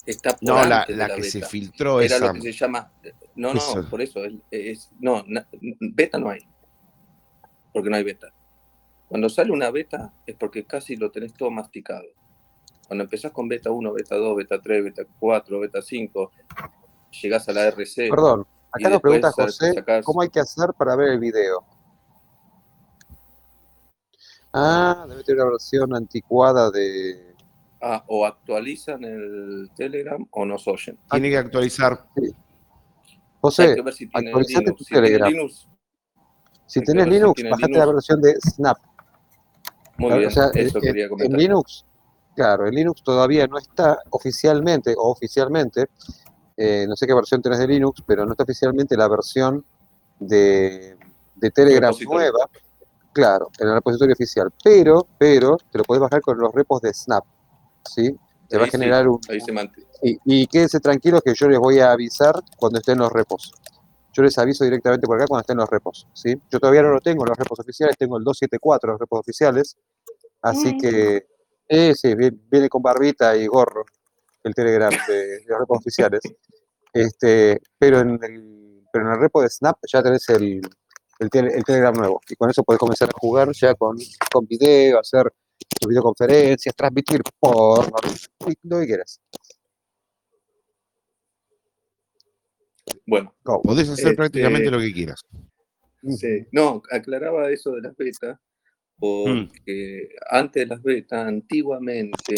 Está 0.07 0.31
por 0.31 0.39
No, 0.41 0.55
la, 0.65 0.88
la 0.89 1.07
la 1.07 1.15
que 1.15 1.24
se 1.24 1.43
filtró 1.45 2.01
Era 2.01 2.15
esa. 2.15 2.27
lo 2.27 2.33
que 2.33 2.41
se 2.41 2.51
llama. 2.51 2.91
No, 3.35 3.53
no, 3.53 3.59
Eso. 3.59 3.88
por 3.91 4.01
eso. 4.01 4.24
es- 4.25 4.33
es- 4.50 4.91
no, 5.00 5.24
na- 5.27 5.45
beta 5.93 6.17
no 6.17 6.31
hay. 6.31 6.39
Porque 7.75 7.89
no 7.89 7.98
hay 7.98 8.03
beta. 8.05 8.34
Cuando 9.10 9.27
sale 9.27 9.51
una 9.51 9.70
beta 9.70 10.13
es 10.25 10.34
porque 10.38 10.65
casi 10.65 10.96
lo 10.96 11.12
tenés 11.12 11.34
todo 11.34 11.51
masticado. 11.51 12.05
Cuando 12.88 13.03
empezás 13.03 13.34
con 13.34 13.50
beta 13.50 13.70
1, 13.70 13.91
beta 13.91 14.15
2, 14.15 14.38
beta 14.38 14.62
3, 14.62 14.84
beta 14.86 15.03
4, 15.20 15.60
beta 15.60 15.82
5, 15.82 16.32
llegás 17.22 17.50
a 17.50 17.51
la 17.51 17.65
RC. 17.67 18.10
Perdón, 18.10 18.48
acá 18.72 18.89
nos 18.89 19.01
pregunta 19.01 19.29
José, 19.34 19.74
sacás- 19.74 20.05
¿cómo 20.05 20.22
hay 20.22 20.29
que 20.29 20.39
hacer 20.39 20.70
para 20.77 20.96
ver 20.96 21.10
el 21.10 21.20
video? 21.20 21.65
Ah, 24.53 25.05
debe 25.10 25.22
tener 25.25 25.41
una 25.41 25.51
versión 25.51 25.94
anticuada 25.94 26.72
de... 26.72 27.36
Ah, 27.82 28.05
o 28.08 28.25
actualizan 28.25 29.03
el 29.03 29.70
Telegram 29.75 30.25
o 30.32 30.46
nos 30.46 30.65
oyen. 30.70 30.98
Tiene 31.12 31.29
que 31.29 31.38
actualizar. 31.38 32.05
Hay 32.15 32.32
José, 33.41 33.75
que 33.75 33.82
ver 33.82 33.94
si 33.94 34.08
tiene 34.08 34.29
actualizate 34.29 34.63
Linux. 34.63 34.77
tu 34.77 34.84
Si 34.86 34.89
tiene 34.94 35.08
Telegram. 35.08 35.29
Linux, 35.29 35.67
si 36.65 36.81
tenés 36.81 37.05
si 37.05 37.12
Linux, 37.12 37.36
tiene 37.36 37.50
bajate 37.51 37.67
Linux. 37.74 37.86
la 37.88 37.93
versión 37.93 38.22
de 38.22 38.36
Snap. 38.41 38.77
muy 39.98 40.07
Claro, 40.10 40.17
bien, 40.19 40.27
o 40.29 40.34
sea, 40.34 40.48
eso 40.53 40.77
en- 40.77 40.84
quería 40.84 41.03
en, 41.05 41.10
comentar. 41.10 41.39
Linux, 41.39 41.86
claro, 42.36 42.67
en 42.67 42.75
Linux 42.75 43.03
todavía 43.03 43.48
no 43.48 43.57
está 43.57 44.00
oficialmente 44.10 44.93
o 44.98 45.10
oficialmente, 45.12 45.88
eh, 46.57 46.86
no 46.88 46.95
sé 46.95 47.05
qué 47.07 47.13
versión 47.13 47.41
tenés 47.41 47.60
de 47.60 47.67
Linux, 47.67 48.01
pero 48.05 48.25
no 48.25 48.31
está 48.31 48.43
oficialmente 48.43 48.95
la 48.98 49.07
versión 49.07 49.63
de, 50.19 50.98
de 51.36 51.51
Telegram 51.51 51.93
nueva, 52.05 52.50
claro, 53.13 53.50
en 53.60 53.67
el 53.69 53.74
repositorio 53.75 54.13
oficial, 54.13 54.50
pero, 54.63 55.07
pero 55.17 55.57
te 55.72 55.77
lo 55.77 55.84
podés 55.84 56.01
bajar 56.01 56.22
con 56.22 56.38
los 56.38 56.53
repos 56.53 56.81
de 56.81 56.93
Snap, 56.93 57.24
¿sí? 57.89 58.15
Te 58.48 58.57
va 58.57 58.63
a 58.63 58.65
sí, 58.67 58.72
generar 58.74 59.07
un... 59.07 59.19
Ahí 59.29 59.39
se 59.41 59.51
mantiene. 59.51 59.89
Y, 60.03 60.17
y 60.25 60.48
quédense 60.48 60.79
tranquilos 60.79 61.22
que 61.25 61.34
yo 61.34 61.48
les 61.50 61.57
voy 61.57 61.79
a 61.79 61.91
avisar 61.91 62.36
cuando 62.57 62.77
estén 62.79 63.00
los 63.00 63.12
repos. 63.12 63.51
Yo 64.15 64.24
les 64.24 64.38
aviso 64.38 64.63
directamente 64.63 65.05
por 65.05 65.17
acá 65.17 65.25
cuando 65.27 65.41
estén 65.41 65.57
los 65.57 65.69
repos, 65.69 66.07
¿sí? 66.13 66.34
Yo 66.50 66.57
todavía 66.60 66.81
no 66.81 66.89
lo 66.89 67.01
tengo, 67.01 67.25
los 67.25 67.38
repos 67.38 67.60
oficiales, 67.60 67.98
tengo 67.98 68.17
el 68.17 68.24
274, 68.24 68.91
los 68.91 69.00
repos 69.00 69.19
oficiales, 69.19 69.75
así 70.41 70.77
que, 70.77 71.25
eh, 71.67 71.93
sí, 71.95 72.15
viene, 72.15 72.69
con 72.69 72.81
barbita 72.81 73.36
y 73.36 73.45
gorro 73.48 73.84
el 74.43 74.53
Telegram 74.53 74.91
de, 75.07 75.43
los 75.48 75.60
repos 75.60 75.79
oficiales, 75.79 76.22
este, 76.93 77.60
pero 77.77 78.00
en 78.00 78.19
el, 78.24 78.84
pero 78.93 79.05
en 79.07 79.12
el 79.15 79.19
repo 79.19 79.41
de 79.41 79.50
Snap 79.50 79.77
ya 79.91 80.01
tenés 80.01 80.29
el, 80.29 80.62
el, 81.19 81.29
tele- 81.29 81.53
el 81.53 81.63
Telegram 81.65 81.93
nuevo, 81.93 82.22
y 82.29 82.36
con 82.36 82.50
eso 82.50 82.63
podés 82.63 82.79
comenzar 82.79 83.10
a 83.10 83.19
jugar 83.19 83.51
ya 83.51 83.75
con, 83.75 83.98
con 84.31 84.48
video, 84.48 84.98
hacer 85.00 85.29
videoconferencias, 85.86 86.74
transmitir 86.75 87.22
por 87.39 87.86
lo 88.63 88.79
que 88.79 88.86
quieras. 88.86 89.19
Bueno, 93.05 93.33
Go. 93.43 93.62
Podés 93.62 93.89
hacer 93.89 94.05
Este- 94.05 94.15
prácticamente 94.15 94.71
lo 94.71 94.79
que 94.79 94.91
quieras. 94.93 95.21
sí. 96.17 96.45
no, 96.51 96.81
aclaraba 96.91 97.50
eso 97.51 97.71
de 97.74 97.81
las 97.81 97.95
betas, 97.95 98.39
porque 98.97 100.09
antes 100.29 100.63
de 100.63 100.67
las 100.67 100.81
betas, 100.81 101.27
antiguamente, 101.27 102.35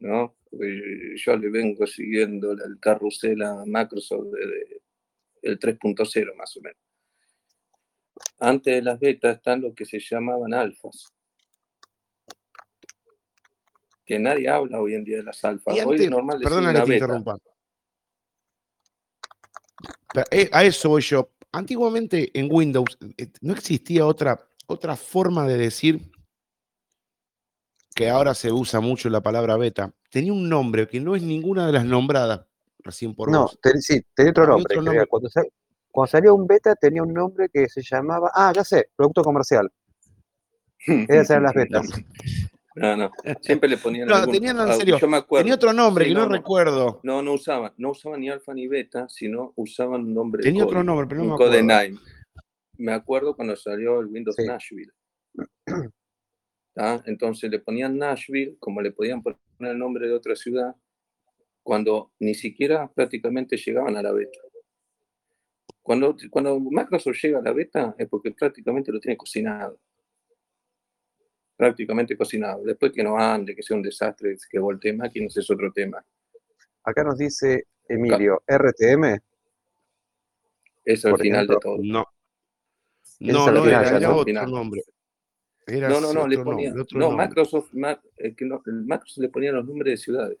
¿no? 0.00 0.34
Eh, 0.60 1.14
Yo 1.16 1.36
le 1.36 1.48
vengo 1.50 1.86
siguiendo 1.86 2.52
el 2.52 2.78
carrusel 2.80 3.42
a 3.42 3.64
Microsoft 3.66 4.26
desde 4.32 4.82
el 5.42 5.58
3.0 5.58 6.34
más 6.36 6.56
o 6.56 6.60
menos. 6.60 6.78
Antes 8.38 8.74
de 8.74 8.82
las 8.82 8.98
betas 9.00 9.36
están 9.36 9.60
lo 9.62 9.72
que 9.74 9.84
se 9.86 9.98
llamaban 10.00 10.52
alfas. 10.52 11.06
Que 14.04 14.18
nadie 14.18 14.48
habla 14.48 14.80
hoy 14.80 14.94
en 14.94 15.04
día 15.04 15.18
de 15.18 15.22
las 15.22 15.44
alfas. 15.44 15.74
Hoy 15.74 15.80
antes- 15.80 16.00
es 16.02 16.10
normal 16.10 16.38
decir 16.38 16.48
perdona 16.48 16.70
una 16.70 16.80
que 16.80 16.84
te 16.86 16.92
beta. 16.92 17.04
interrumpa. 17.04 17.38
Eh, 20.30 20.48
a 20.52 20.64
eso 20.64 20.88
voy 20.90 21.02
yo. 21.02 21.30
Antiguamente 21.52 22.30
en 22.38 22.48
Windows 22.50 22.98
eh, 23.18 23.28
no 23.40 23.52
existía 23.52 24.06
otra, 24.06 24.40
otra 24.66 24.96
forma 24.96 25.46
de 25.46 25.56
decir 25.58 26.00
que 27.94 28.08
ahora 28.08 28.34
se 28.34 28.50
usa 28.50 28.80
mucho 28.80 29.10
la 29.10 29.20
palabra 29.20 29.56
beta. 29.56 29.92
Tenía 30.10 30.32
un 30.32 30.48
nombre 30.48 30.88
que 30.88 30.98
no 31.00 31.14
es 31.14 31.22
ninguna 31.22 31.66
de 31.66 31.72
las 31.72 31.84
nombradas 31.84 32.46
recién 32.78 33.14
por 33.14 33.30
No, 33.30 33.42
vos. 33.42 33.58
ten- 33.62 33.80
sí, 33.82 34.02
tenía 34.14 34.30
otro 34.30 34.46
nombre. 34.46 34.62
otro 34.64 34.82
creo. 34.82 34.82
nombre. 34.92 35.06
Cuando, 35.06 35.28
sa- 35.28 35.44
cuando 35.90 36.10
salió 36.10 36.34
un 36.34 36.46
beta 36.46 36.74
tenía 36.74 37.02
un 37.02 37.12
nombre 37.12 37.48
que 37.52 37.68
se 37.68 37.82
llamaba, 37.82 38.30
ah, 38.34 38.52
ya 38.54 38.64
sé, 38.64 38.88
producto 38.96 39.22
comercial. 39.22 39.70
Esas 41.08 41.30
eran 41.30 41.42
las 41.44 41.54
betas. 41.54 41.86
No, 42.74 42.96
no. 42.96 43.10
Siempre 43.40 43.68
le 43.68 43.76
ponían. 43.76 44.08
No, 44.08 44.14
algún- 44.16 44.32
tenían, 44.34 44.56
en 44.56 44.68
ah, 44.68 44.72
serio, 44.74 44.98
Yo 44.98 45.08
me 45.08 45.18
acuerdo. 45.18 45.42
Tenía 45.44 45.54
otro 45.56 45.72
nombre 45.72 46.04
Sí, 46.06 46.10
que 46.10 46.14
no, 46.14 46.28
recuerdo. 46.28 47.00
No, 47.02 47.22
no 47.22 47.34
usaban. 47.34 47.72
No 47.76 47.90
usaban 47.90 48.20
ni 48.20 48.30
alfa 48.30 48.54
ni 48.54 48.66
beta, 48.68 49.08
sino 49.08 49.52
usaban 49.56 50.02
un 50.02 50.14
nombre. 50.14 50.42
Tenía 50.42 50.64
otro 50.64 50.82
nombre, 50.82 51.06
pero 51.06 51.20
no 51.22 51.28
me 51.28 51.34
acuerdo. 51.34 51.52
codename. 51.52 51.98
Me 52.78 52.92
acuerdo 52.92 53.36
cuando 53.36 53.54
salió 53.56 54.00
el 54.00 54.06
Windows 54.06 54.36
Sí. 54.36 54.44
Nashville. 54.46 54.92
Entonces 57.04 57.50
le 57.50 57.58
ponían 57.58 57.98
Nashville, 57.98 58.56
como 58.58 58.80
le 58.80 58.92
podían 58.92 59.22
poner 59.22 59.38
el 59.60 59.78
nombre 59.78 60.08
de 60.08 60.14
otra 60.14 60.34
ciudad, 60.34 60.74
cuando 61.62 62.12
ni 62.18 62.34
siquiera 62.34 62.90
prácticamente 62.92 63.56
llegaban 63.56 63.96
a 63.96 64.02
la 64.02 64.12
beta. 64.12 64.38
Cuando, 65.82 66.16
cuando 66.30 66.58
Microsoft 66.60 67.16
llega 67.22 67.40
a 67.40 67.42
la 67.42 67.52
beta 67.52 67.94
es 67.98 68.08
porque 68.08 68.30
prácticamente 68.32 68.90
lo 68.92 69.00
tiene 69.00 69.16
cocinado. 69.16 69.78
Prácticamente 71.62 72.16
cocinado. 72.16 72.64
Después 72.64 72.90
que 72.90 73.04
no 73.04 73.16
ande, 73.16 73.54
que 73.54 73.62
sea 73.62 73.76
un 73.76 73.84
desastre, 73.84 74.36
que 74.50 74.58
voltee 74.58 74.92
máquinas 74.94 75.36
es 75.36 75.48
otro 75.48 75.72
tema. 75.72 76.04
Acá 76.82 77.04
nos 77.04 77.16
dice 77.16 77.68
Emilio, 77.88 78.42
RTM, 78.48 79.20
Es 80.84 81.04
el 81.04 81.16
final 81.16 81.46
de 81.46 81.56
todo. 81.58 81.78
No. 81.80 82.04
No, 83.20 83.46
no, 83.52 83.62
final, 83.62 83.86
era, 83.96 84.12
otro 84.12 84.46
nombre. 84.48 84.82
Era 85.64 85.88
No, 85.88 86.00
no, 86.00 86.12
no, 86.12 86.26
le 86.26 86.38
ponía. 86.38 86.74
No, 86.74 86.84
nombre. 86.94 87.28
Microsoft, 87.28 87.72
Ma- 87.74 88.02
eh, 88.16 88.34
que 88.34 88.44
no, 88.44 88.60
el 88.66 88.82
Microsoft 88.82 89.18
le 89.22 89.28
ponía 89.28 89.52
los 89.52 89.64
nombres 89.64 89.92
de 89.92 89.96
ciudades. 89.98 90.38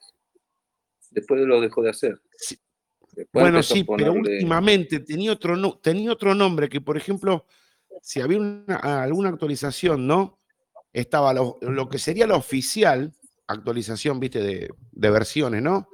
Después 1.12 1.40
lo 1.42 1.60
dejó 1.60 1.82
de 1.82 1.90
hacer. 1.90 2.20
Sí. 2.36 2.58
Bueno, 3.32 3.62
sí, 3.62 3.84
pero 3.96 4.14
últimamente 4.14 4.98
tenía 4.98 5.30
otro, 5.30 5.54
no- 5.54 5.78
tenía 5.78 6.10
otro 6.10 6.34
nombre 6.34 6.68
que, 6.68 6.80
por 6.80 6.96
ejemplo, 6.96 7.46
si 8.00 8.20
había 8.20 8.40
una- 8.40 9.04
alguna 9.04 9.28
actualización, 9.28 10.04
¿no? 10.08 10.41
Estaba 10.92 11.32
lo, 11.32 11.58
lo 11.62 11.88
que 11.88 11.98
sería 11.98 12.26
la 12.26 12.36
oficial 12.36 13.12
actualización, 13.46 14.20
viste, 14.20 14.40
de, 14.40 14.70
de 14.92 15.10
versiones, 15.10 15.62
¿no? 15.62 15.88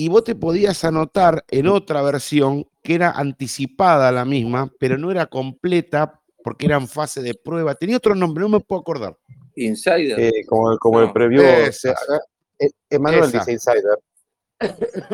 y 0.00 0.08
vos 0.08 0.22
te 0.22 0.36
podías 0.36 0.84
anotar 0.84 1.44
en 1.48 1.66
otra 1.66 2.00
versión 2.02 2.64
que 2.84 2.94
era 2.94 3.10
anticipada 3.10 4.12
la 4.12 4.24
misma, 4.24 4.72
pero 4.78 4.96
no 4.96 5.10
era 5.10 5.26
completa 5.26 6.22
porque 6.44 6.66
era 6.66 6.76
en 6.76 6.86
fase 6.86 7.20
de 7.20 7.34
prueba. 7.34 7.74
Tenía 7.74 7.96
otro 7.96 8.14
nombre, 8.14 8.42
no 8.42 8.48
me 8.48 8.60
puedo 8.60 8.80
acordar. 8.80 9.16
Insider. 9.56 10.20
Eh, 10.20 10.46
como 10.46 10.70
el, 10.70 10.78
como 10.78 11.00
el 11.00 11.06
No, 11.06 11.42
acá, 11.42 12.20
eh, 12.60 12.70
Emanuel 12.88 13.32
dice 13.32 13.50
Insider. 13.50 13.98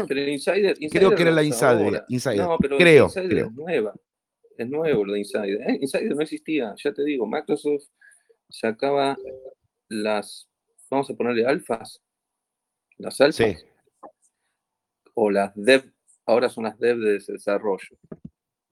Pero 0.06 0.20
el 0.20 0.28
Insider, 0.28 0.76
Creo 0.90 1.14
que 1.14 1.22
era 1.22 1.30
la 1.30 1.42
Insider, 1.42 1.82
ahora. 1.82 2.04
Insider. 2.10 2.40
No, 2.40 2.58
pero 2.58 2.76
Creo, 2.76 3.04
Insider 3.06 3.28
creo. 3.30 3.46
es 3.46 3.52
nueva. 3.52 3.94
Es 4.58 4.68
nuevo 4.68 5.02
lo 5.06 5.14
de 5.14 5.20
Insider. 5.20 5.62
¿eh? 5.62 5.78
Insider 5.80 6.14
no 6.14 6.20
existía, 6.20 6.74
ya 6.76 6.92
te 6.92 7.02
digo. 7.04 7.26
Microsoft 7.26 7.84
sacaba 8.54 9.18
las, 9.88 10.48
vamos 10.88 11.10
a 11.10 11.14
ponerle 11.14 11.44
alfas, 11.44 12.00
las 12.98 13.20
alfas, 13.20 13.36
Sí. 13.36 13.56
o 15.14 15.30
las 15.30 15.52
dev, 15.56 15.92
ahora 16.24 16.48
son 16.48 16.64
las 16.64 16.78
dev 16.78 16.98
de 16.98 17.18
desarrollo. 17.18 17.98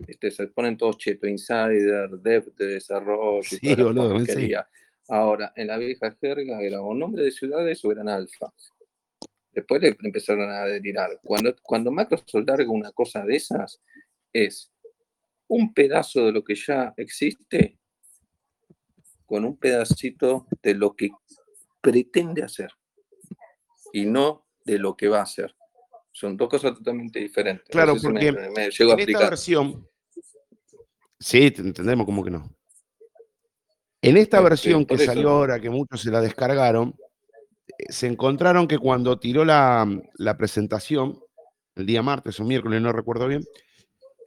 Este, 0.06 0.30
se 0.30 0.46
ponen 0.48 0.76
todos 0.76 0.98
cheto, 0.98 1.26
Insider, 1.26 2.10
dev 2.10 2.54
de 2.54 2.66
desarrollo, 2.66 3.42
Sí, 3.42 3.74
boludo, 3.74 4.20
sí. 4.24 4.52
Ahora, 5.08 5.52
en 5.56 5.66
la 5.66 5.78
vieja 5.78 6.16
jerga 6.20 6.62
era 6.62 6.80
o 6.80 6.94
nombre 6.94 7.24
de 7.24 7.32
ciudades 7.32 7.84
o 7.84 7.90
eran 7.90 8.08
alfas. 8.08 8.72
Después 9.50 9.82
le 9.82 9.96
empezaron 10.00 10.48
a 10.50 10.64
delirar. 10.64 11.20
Cuando, 11.22 11.54
cuando 11.60 11.90
Microsoft 11.90 12.46
larga 12.46 12.70
una 12.70 12.92
cosa 12.92 13.24
de 13.24 13.36
esas, 13.36 13.82
es 14.32 14.72
un 15.48 15.74
pedazo 15.74 16.26
de 16.26 16.32
lo 16.32 16.42
que 16.42 16.54
ya 16.54 16.94
existe 16.96 17.78
con 19.32 19.46
un 19.46 19.56
pedacito 19.56 20.46
de 20.62 20.74
lo 20.74 20.94
que 20.94 21.08
pretende 21.80 22.42
hacer 22.42 22.70
y 23.90 24.04
no 24.04 24.44
de 24.62 24.78
lo 24.78 24.94
que 24.94 25.08
va 25.08 25.20
a 25.20 25.22
hacer. 25.22 25.56
Son 26.12 26.36
dos 26.36 26.50
cosas 26.50 26.74
totalmente 26.74 27.18
diferentes. 27.18 27.64
No 27.68 27.72
Claro, 27.72 27.94
sé 27.94 28.00
si 28.00 28.08
me- 28.08 28.30
porque 28.30 28.32
me, 28.50 28.50
me 28.50 28.70
llego 28.70 28.90
a 28.92 28.94
En 28.96 29.00
esta 29.00 29.20
versión. 29.30 29.88
Sí, 31.18 31.50
te 31.50 31.62
entendemos 31.62 32.04
como 32.04 32.22
que 32.22 32.30
no. 32.30 32.54
En 34.02 34.18
esta 34.18 34.42
versión 34.42 34.84
que 34.84 34.96
eso 34.96 35.06
salió 35.06 35.30
ahora, 35.30 35.58
que 35.58 35.70
muchos 35.70 36.02
se 36.02 36.10
la 36.10 36.20
descargaron, 36.20 36.94
eh, 37.78 37.90
se 37.90 38.08
encontraron 38.08 38.68
que 38.68 38.78
cuando 38.78 39.18
tiró 39.18 39.46
la, 39.46 39.88
la 40.18 40.36
presentación, 40.36 41.18
el 41.76 41.86
día 41.86 42.02
martes 42.02 42.38
o 42.38 42.44
miércoles, 42.44 42.82
no 42.82 42.92
recuerdo 42.92 43.28
bien, 43.28 43.44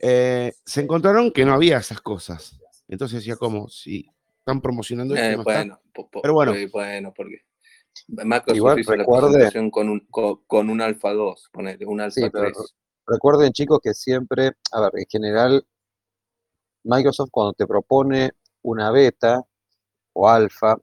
eh, 0.01 0.53
se 0.65 0.81
encontraron 0.81 1.29
que 1.29 1.45
no 1.45 1.53
había 1.53 1.77
esas 1.77 2.01
cosas. 2.01 2.59
Entonces 2.87 3.19
decía, 3.19 3.35
como, 3.35 3.69
si 3.69 4.07
están 4.45 4.61
promocionando 4.61 5.15
Eh, 5.15 5.33
está. 5.39 5.79
Pero 6.21 6.33
bueno. 6.35 6.53
eh, 6.53 6.69
bueno, 6.71 7.11
porque 7.15 7.41
Microsoft 8.07 8.55
Igual 8.55 8.79
hizo 8.79 8.91
recuerde- 8.91 9.51
la 9.51 9.71
con 9.71 9.89
un, 9.89 9.99
con, 10.11 10.43
con 10.45 10.69
un 10.69 10.81
Alpha 10.81 11.13
2, 11.13 11.49
ponele, 11.51 11.83
un 11.87 12.11
Sí, 12.11 12.29
pero 12.29 12.51
3. 12.53 12.75
Recuerden, 13.07 13.51
chicos, 13.53 13.79
que 13.81 13.93
siempre, 13.95 14.51
a 14.71 14.81
ver, 14.81 14.91
en 14.97 15.05
general, 15.09 15.65
Microsoft 16.83 17.29
cuando 17.31 17.53
te 17.53 17.65
propone 17.65 18.31
una 18.61 18.91
beta 18.91 19.41
o 20.13 20.29
alfa, 20.29 20.77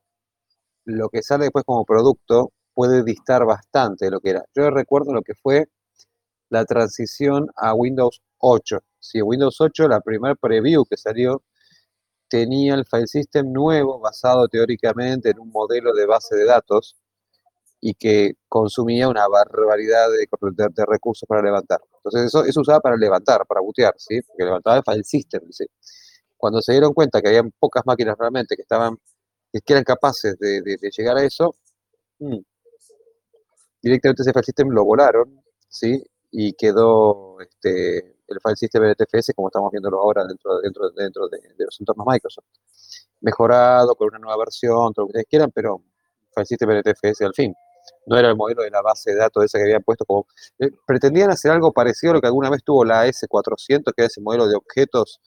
lo 0.84 1.08
que 1.08 1.22
sale 1.22 1.44
después 1.44 1.64
como 1.64 1.84
producto 1.84 2.52
puede 2.74 3.04
distar 3.04 3.44
bastante 3.44 4.06
de 4.06 4.10
lo 4.10 4.20
que 4.20 4.30
era. 4.30 4.44
Yo 4.54 4.70
recuerdo 4.70 5.12
lo 5.12 5.22
que 5.22 5.34
fue 5.34 5.68
la 6.48 6.64
transición 6.64 7.48
a 7.56 7.74
Windows 7.74 8.20
8. 8.38 8.80
Si 8.98 9.22
Windows 9.22 9.60
8, 9.60 9.86
la 9.88 10.00
primer 10.00 10.36
preview 10.36 10.84
que 10.84 10.96
salió, 10.96 11.42
tenía 12.32 12.74
el 12.76 12.86
file 12.86 13.06
system 13.06 13.52
nuevo 13.52 14.00
basado 14.00 14.48
teóricamente 14.48 15.28
en 15.28 15.38
un 15.38 15.50
modelo 15.50 15.92
de 15.92 16.06
base 16.06 16.34
de 16.34 16.46
datos 16.46 16.96
y 17.78 17.92
que 17.92 18.36
consumía 18.48 19.06
una 19.06 19.28
barbaridad 19.28 20.06
de, 20.10 20.86
recursos 20.86 21.26
para 21.28 21.42
levantar. 21.42 21.78
Entonces 21.96 22.28
eso, 22.28 22.42
eso 22.46 22.62
usaba 22.62 22.80
para 22.80 22.96
levantar, 22.96 23.44
para 23.46 23.60
bootear, 23.60 23.92
¿sí? 23.98 24.22
Porque 24.22 24.44
levantaba 24.44 24.78
el 24.78 24.82
file 24.82 25.04
system, 25.04 25.42
¿sí? 25.50 25.66
Cuando 26.38 26.62
se 26.62 26.72
dieron 26.72 26.94
cuenta 26.94 27.20
que 27.20 27.28
había 27.28 27.42
pocas 27.58 27.82
máquinas 27.84 28.16
realmente 28.18 28.56
que 28.56 28.62
estaban, 28.62 28.96
que 29.52 29.72
eran 29.74 29.84
capaces 29.84 30.38
de 30.38 30.90
llegar 30.96 31.18
a 31.18 31.24
eso, 31.24 31.54
mm, 32.18 32.38
directamente 33.82 34.22
ese 34.22 34.32
file 34.32 34.44
system 34.44 34.70
lo 34.70 34.86
volaron, 34.86 35.42
¿sí? 35.68 36.02
Y 36.30 36.54
quedó 36.54 37.38
este, 37.42 38.16
el 38.32 38.40
file 38.40 38.56
system 38.56 38.84
NTFS 38.84 39.32
como 39.34 39.48
estamos 39.48 39.70
viéndolo 39.70 40.00
ahora 40.00 40.24
dentro, 40.26 40.60
dentro, 40.60 40.90
dentro 40.90 41.28
de, 41.28 41.38
los 41.58 41.80
entornos 41.80 42.06
Microsoft. 42.06 42.46
Mejorado, 43.20 43.94
con 43.94 44.08
una 44.08 44.18
nueva 44.18 44.38
versión, 44.38 44.92
todo 44.92 45.04
lo 45.04 45.06
que 45.06 45.10
ustedes 45.10 45.26
quieran, 45.28 45.50
pero 45.54 45.82
file 46.34 46.46
system 46.46 46.70
NTFS 46.70 47.22
al 47.22 47.34
fin. 47.34 47.54
No 48.06 48.16
era 48.16 48.28
el 48.28 48.36
modelo 48.36 48.62
de 48.62 48.70
la 48.70 48.82
base 48.82 49.12
de 49.12 49.16
datos 49.16 49.44
esa 49.44 49.58
que 49.58 49.64
habían 49.64 49.82
puesto 49.82 50.04
como... 50.04 50.26
eh, 50.58 50.70
pretendían 50.86 51.30
hacer 51.30 51.50
algo 51.50 51.72
parecido 51.72 52.12
a 52.12 52.14
lo 52.14 52.20
que 52.20 52.26
alguna 52.28 52.50
vez 52.50 52.62
tuvo 52.64 52.84
la 52.84 53.06
S400, 53.06 53.84
que 53.94 54.02
era 54.02 54.06
ese 54.06 54.20
modelo 54.20 54.46
de 54.48 54.56
objetos 54.56 55.20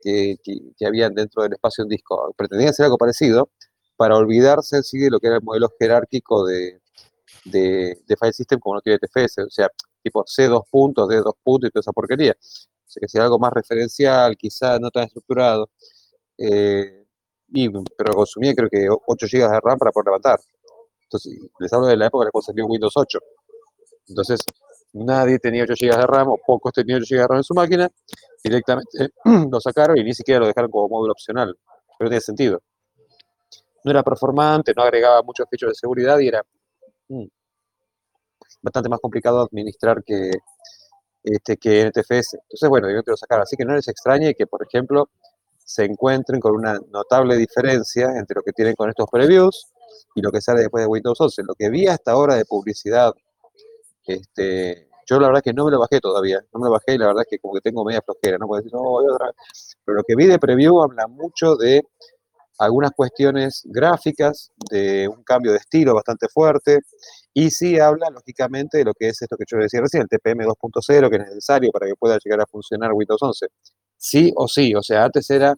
que, 0.00 0.36
que, 0.42 0.86
habían 0.86 1.14
dentro 1.14 1.42
del 1.42 1.52
espacio 1.54 1.82
en 1.82 1.88
disco. 1.88 2.32
Pretendían 2.36 2.70
hacer 2.70 2.84
algo 2.84 2.98
parecido 2.98 3.50
para 3.96 4.16
olvidarse 4.16 4.82
sí, 4.82 4.98
de 4.98 5.10
lo 5.10 5.18
que 5.20 5.26
era 5.28 5.36
el 5.36 5.42
modelo 5.42 5.70
jerárquico 5.78 6.44
de, 6.46 6.80
de, 7.44 7.98
de 8.06 8.16
file 8.16 8.32
system 8.32 8.60
como 8.60 8.76
no 8.76 8.80
tiene 8.80 8.98
TFS, 8.98 9.38
o 9.38 9.50
sea, 9.50 9.68
tipo 10.02 10.24
C 10.26 10.46
dos 10.48 10.62
puntos, 10.70 11.08
D 11.08 11.16
dos 11.16 11.34
puntos 11.42 11.68
y 11.68 11.72
toda 11.72 11.80
esa 11.80 11.92
porquería. 11.92 12.32
O 12.32 12.90
sea, 12.90 13.00
que 13.00 13.08
sea 13.08 13.24
algo 13.24 13.38
más 13.38 13.52
referencial, 13.52 14.36
quizás 14.36 14.80
no 14.80 14.90
tan 14.90 15.04
estructurado. 15.04 15.70
eh, 16.38 17.04
pero 17.96 18.14
consumía 18.14 18.54
creo 18.54 18.68
que 18.68 18.88
8 18.90 19.26
GB 19.30 19.50
de 19.50 19.60
RAM 19.60 19.78
para 19.78 19.90
poder 19.92 20.06
levantar. 20.06 20.38
Entonces, 21.02 21.38
les 21.58 21.72
hablo 21.72 21.86
de 21.86 21.96
la 21.96 22.06
época 22.06 22.24
en 22.24 22.26
la 22.26 22.30
cual 22.30 22.44
salió 22.44 22.66
Windows 22.66 22.92
8. 22.94 23.18
Entonces, 24.08 24.40
nadie 24.92 25.38
tenía 25.38 25.64
8 25.64 25.74
GB 25.80 25.96
de 25.96 26.06
RAM 26.06 26.28
o 26.28 26.38
pocos 26.46 26.72
tenían 26.72 27.00
8 27.02 27.14
GB 27.14 27.20
de 27.20 27.26
RAM 27.26 27.38
en 27.38 27.44
su 27.44 27.54
máquina. 27.54 27.88
Directamente 28.44 29.10
lo 29.50 29.60
sacaron 29.60 29.96
y 29.98 30.04
ni 30.04 30.14
siquiera 30.14 30.40
lo 30.40 30.46
dejaron 30.46 30.70
como 30.70 30.88
módulo 30.88 31.12
opcional. 31.12 31.56
Pero 31.98 32.06
no 32.06 32.10
tiene 32.10 32.20
sentido. 32.20 32.62
No 33.84 33.90
era 33.90 34.02
performante, 34.02 34.72
no 34.76 34.82
agregaba 34.82 35.22
muchos 35.22 35.46
features 35.48 35.72
de 35.72 35.78
seguridad 35.78 36.18
y 36.18 36.28
era 36.28 36.44
mm, 37.08 37.24
bastante 38.62 38.88
más 38.88 39.00
complicado 39.00 39.40
administrar 39.40 40.02
que, 40.04 40.30
este, 41.22 41.56
que 41.56 41.86
NTFS. 41.86 42.34
Entonces, 42.42 42.68
bueno, 42.68 42.90
yo 42.90 43.00
lo 43.04 43.16
sacaron. 43.16 43.42
Así 43.42 43.56
que 43.56 43.64
no 43.64 43.74
les 43.74 43.88
extrañe 43.88 44.34
que, 44.34 44.46
por 44.46 44.62
ejemplo, 44.62 45.08
se 45.58 45.84
encuentren 45.84 46.40
con 46.40 46.54
una 46.54 46.78
notable 46.90 47.36
diferencia 47.36 48.06
entre 48.16 48.36
lo 48.36 48.42
que 48.42 48.52
tienen 48.52 48.74
con 48.74 48.88
estos 48.88 49.06
previews 49.10 49.66
y 50.14 50.22
lo 50.22 50.30
que 50.30 50.40
sale 50.40 50.60
después 50.60 50.82
de 50.82 50.88
Windows 50.88 51.20
11. 51.20 51.42
Lo 51.42 51.54
que 51.54 51.68
vi 51.68 51.86
hasta 51.86 52.12
ahora 52.12 52.36
de 52.36 52.44
publicidad, 52.44 53.12
este, 54.06 54.88
yo 55.06 55.20
la 55.20 55.28
verdad 55.28 55.42
que 55.42 55.52
no 55.52 55.64
me 55.66 55.70
lo 55.70 55.78
bajé 55.78 56.00
todavía, 56.00 56.40
no 56.52 56.60
me 56.60 56.66
lo 56.66 56.72
bajé 56.72 56.94
y 56.94 56.98
la 56.98 57.08
verdad 57.08 57.22
es 57.22 57.30
que 57.30 57.38
como 57.38 57.54
que 57.54 57.60
tengo 57.60 57.84
media 57.84 58.02
flojera, 58.02 58.38
no 58.38 58.46
puedo 58.46 58.62
decir, 58.62 58.72
no, 58.72 58.82
voy 58.82 59.06
otra 59.10 59.26
vez. 59.26 59.76
Pero 59.84 59.96
lo 59.98 60.04
que 60.04 60.16
vi 60.16 60.26
de 60.26 60.38
preview 60.38 60.80
habla 60.82 61.06
mucho 61.06 61.56
de 61.56 61.82
algunas 62.58 62.90
cuestiones 62.92 63.62
gráficas, 63.64 64.50
de 64.70 65.08
un 65.08 65.22
cambio 65.22 65.52
de 65.52 65.58
estilo 65.58 65.94
bastante 65.94 66.28
fuerte, 66.28 66.80
y 67.40 67.52
sí 67.52 67.78
habla, 67.78 68.10
lógicamente, 68.10 68.78
de 68.78 68.84
lo 68.84 68.94
que 68.94 69.10
es 69.10 69.22
esto 69.22 69.36
que 69.36 69.44
yo 69.46 69.58
decía 69.58 69.80
recién, 69.80 70.02
el 70.02 70.08
TPM 70.08 70.44
2.0, 70.44 71.08
que 71.08 71.16
es 71.18 71.22
necesario 71.22 71.70
para 71.70 71.86
que 71.86 71.94
pueda 71.94 72.18
llegar 72.18 72.40
a 72.40 72.46
funcionar 72.46 72.92
Windows 72.92 73.22
11. 73.22 73.46
Sí 73.96 74.32
o 74.34 74.48
sí, 74.48 74.74
o 74.74 74.82
sea, 74.82 75.04
antes 75.04 75.30
era 75.30 75.54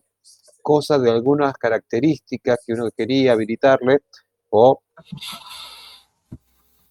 cosa 0.61 0.99
de 0.99 1.11
algunas 1.11 1.55
características 1.55 2.59
que 2.67 2.75
uno 2.75 2.91
quería 2.95 3.33
habilitarle 3.33 4.01
o 4.51 4.83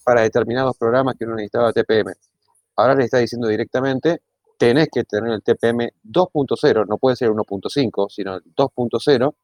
para 0.03 0.21
determinados 0.21 0.75
programas 0.75 1.13
que 1.19 1.25
uno 1.25 1.35
necesitaba 1.35 1.71
TPM. 1.71 2.11
Ahora 2.77 2.95
le 2.95 3.03
está 3.03 3.19
diciendo 3.19 3.47
directamente, 3.47 4.23
tenés 4.57 4.87
que 4.91 5.03
tener 5.03 5.33
el 5.33 5.43
TPM 5.43 5.87
2.0, 6.03 6.87
no 6.87 6.97
puede 6.97 7.15
ser 7.15 7.29
1.5, 7.29 8.09
sino 8.09 8.37
el 8.37 8.43
2.0, 8.55 9.35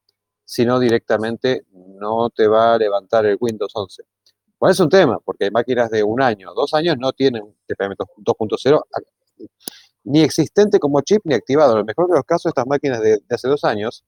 sino 0.44 0.80
directamente 0.80 1.68
no 1.72 2.32
te 2.32 2.48
va 2.48 2.74
a 2.74 2.78
levantar 2.80 3.28
el 3.28 3.38
Windows 3.40 3.74
11. 3.76 4.06
Bueno, 4.60 4.72
es 4.72 4.80
un 4.80 4.90
tema, 4.90 5.20
porque 5.24 5.46
hay 5.46 5.52
máquinas 5.52 5.90
de 5.90 6.04
un 6.04 6.22
año, 6.22 6.54
dos 6.54 6.74
años 6.74 6.96
no 6.98 7.12
tienen 7.14 7.44
TPM 7.68 7.96
2.0 8.18 8.84
ni 10.06 10.22
existente 10.22 10.80
como 10.80 11.02
chip 11.02 11.22
ni 11.26 11.34
activado. 11.34 11.74
En 11.74 11.80
el 11.80 11.86
mejor 11.86 12.08
de 12.08 12.16
los 12.16 12.24
casos, 12.24 12.50
estas 12.52 12.68
máquinas 12.68 13.02
de, 13.02 13.18
de 13.18 13.36
hace 13.36 13.48
dos 13.48 13.64
años, 13.64 14.04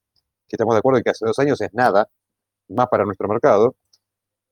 que 0.47 0.55
estamos 0.55 0.75
de 0.75 0.79
acuerdo 0.79 0.97
en 0.99 1.03
que 1.03 1.09
hace 1.09 1.25
dos 1.25 1.37
años 1.39 1.59
es 1.61 1.73
nada, 1.73 2.07
más 2.69 2.87
para 2.87 3.03
nuestro 3.03 3.27
mercado, 3.27 3.75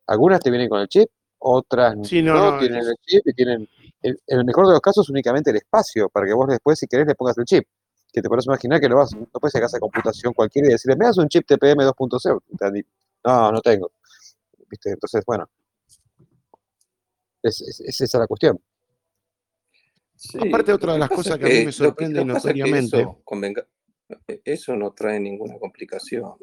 algunas 0.07 0.39
te 0.39 0.49
vienen 0.49 0.69
con 0.69 0.79
el 0.81 0.87
chip, 0.87 1.09
otras 1.39 1.95
Sí, 2.03 2.21
no, 2.23 2.33
no, 2.33 2.51
no, 2.51 2.59
tienen 2.59 2.79
es- 2.79 2.87
el 2.87 2.95
chip 3.05 3.27
y 3.27 3.33
tienen, 3.33 3.69
en, 4.01 4.17
el 4.27 4.45
mejor 4.45 4.65
de 4.67 4.73
los 4.73 4.81
casos, 4.81 5.09
únicamente 5.09 5.51
el 5.51 5.57
espacio, 5.57 6.09
para 6.09 6.25
que 6.25 6.33
vos 6.33 6.47
después, 6.47 6.79
si 6.79 6.87
querés, 6.87 7.07
le 7.07 7.15
pongas 7.15 7.37
el 7.37 7.45
chip. 7.45 7.65
Que 8.11 8.21
te 8.21 8.29
puedes 8.29 8.45
imaginar 8.45 8.79
que 8.79 8.87
lo 8.89 8.95
vas, 8.97 9.13
no 9.13 9.27
puedes 9.39 9.53
de 9.71 9.79
computación 9.79 10.33
cualquiera 10.33 10.69
y 10.69 10.71
decirle, 10.71 10.95
me 10.95 11.05
das 11.05 11.17
un 11.17 11.27
chip 11.27 11.45
TPM 11.45 11.83
2.0. 11.83 12.41
Te 12.57 12.65
dan- 12.65 12.85
No, 13.25 13.51
no 13.51 13.61
tengo. 13.61 13.91
¿Viste? 14.69 14.91
Entonces, 14.91 15.23
bueno, 15.25 15.49
es, 17.47 17.61
es- 17.61 17.79
es 17.81 18.01
esa 18.01 18.19
la 18.19 18.27
cuestión. 18.27 18.59
Sí, 20.15 20.37
Aparte, 20.47 20.71
lo 20.71 20.75
otra 20.77 20.93
de 20.93 20.99
las 20.99 21.09
cosas 21.09 21.37
que 21.37 21.45
a 21.45 21.49
mí 21.49 21.53
me 21.55 21.65
lo 21.65 21.71
sorprende 21.71 22.19
lo 22.19 22.25
que 22.25 22.33
notoriamente- 22.33 22.99
Eso, 23.01 23.21
convenga- 23.23 23.67
eso 24.43 24.75
no 24.75 24.93
trae 24.93 25.19
ninguna 25.19 25.57
complicación. 25.59 26.33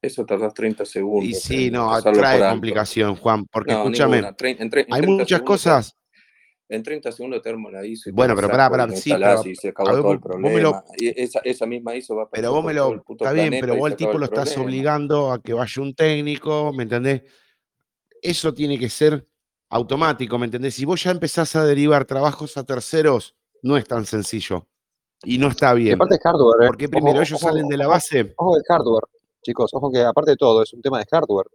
Eso 0.00 0.24
tardás 0.24 0.54
30 0.54 0.84
segundos. 0.84 1.28
Y 1.28 1.34
sí, 1.34 1.66
en 1.66 1.72
no, 1.74 2.00
trae 2.02 2.38
complicación, 2.50 3.16
Juan, 3.16 3.46
porque 3.46 3.72
No, 3.72 3.78
escúchame, 3.78 4.16
ninguna. 4.18 4.36
Trein- 4.36 4.56
en 4.60 4.70
tre- 4.70 4.86
en 4.86 4.94
hay 4.94 5.00
30 5.00 5.06
muchas 5.10 5.28
segundos 5.28 5.46
cosas 5.64 5.94
En 6.70 6.82
30 6.82 7.10
segundos 7.12 7.40
te 7.42 7.48
armo 7.48 7.70
la 7.70 7.84
ISO. 7.86 8.10
y 8.10 8.12
Bueno, 8.12 8.34
pero 8.36 8.48
pará, 8.50 8.68
pará, 8.68 8.86
lo 8.86 8.94
sí, 8.94 9.10
pero- 9.10 9.42
y 9.46 9.56
se 9.56 9.68
acabó 9.68 9.88
a 9.88 9.92
ver, 9.94 10.02
todo 10.02 10.12
el 10.12 10.16
lo- 10.18 10.20
problema. 10.20 10.84
Y 10.98 11.18
esa, 11.18 11.40
esa 11.42 11.64
misma 11.64 11.96
ISO 11.96 12.14
va 12.14 12.24
a 12.24 12.28
Pero 12.28 12.48
pasar 12.50 12.54
vos 12.56 12.64
me 12.66 12.74
lo. 12.74 12.92
el 12.92 13.00
Está 13.08 13.32
bien, 13.32 13.56
pero 13.58 13.74
vos 13.76 13.86
acaba 13.86 13.96
tipo 13.96 14.12
el 14.12 14.18
lo 14.18 14.24
estás 14.26 14.52
problema. 14.52 14.64
obligando 14.64 15.32
a 15.32 15.42
que 15.42 15.54
vaya 15.54 15.82
un 15.82 15.94
técnico, 15.94 16.70
¿me 16.74 16.82
entendés? 16.82 17.22
Eso 18.22 18.52
tiene 18.54 18.78
que 18.78 18.88
ser 18.88 19.26
automático, 19.70 20.38
¿me 20.38 20.46
entendés? 20.46 20.74
Si 20.74 20.84
vos 20.84 21.02
ya 21.02 21.10
empezás 21.10 21.54
a 21.56 21.64
derivar 21.64 22.04
trabajos 22.04 22.56
a 22.56 22.64
terceros, 22.64 23.34
no 23.62 23.76
es 23.76 23.84
tan 23.86 24.06
sencillo. 24.06 24.66
Y 25.24 25.38
no 25.38 25.48
está 25.48 25.74
Y 25.74 25.84
bien. 25.84 25.94
aparte 25.96 26.14
es 26.14 26.20
hardware, 26.22 26.62
¿eh? 26.62 26.66
Porque 26.68 26.84
Ojo, 26.86 26.90
primero 26.92 27.20
ellos 27.22 27.32
ojo, 27.42 27.48
salen 27.50 27.68
de 27.68 27.76
la 27.76 27.86
base. 27.88 28.34
Ojo 28.36 28.56
de 28.56 28.62
hardware, 28.68 29.04
chicos, 29.42 29.70
ojo 29.74 29.90
que 29.90 30.00
aparte 30.02 30.30
de 30.32 30.36
todo 30.36 30.62
es 30.62 30.72
un 30.72 30.80
tema 30.80 30.98
de 31.00 31.06
hardware. 31.10 31.46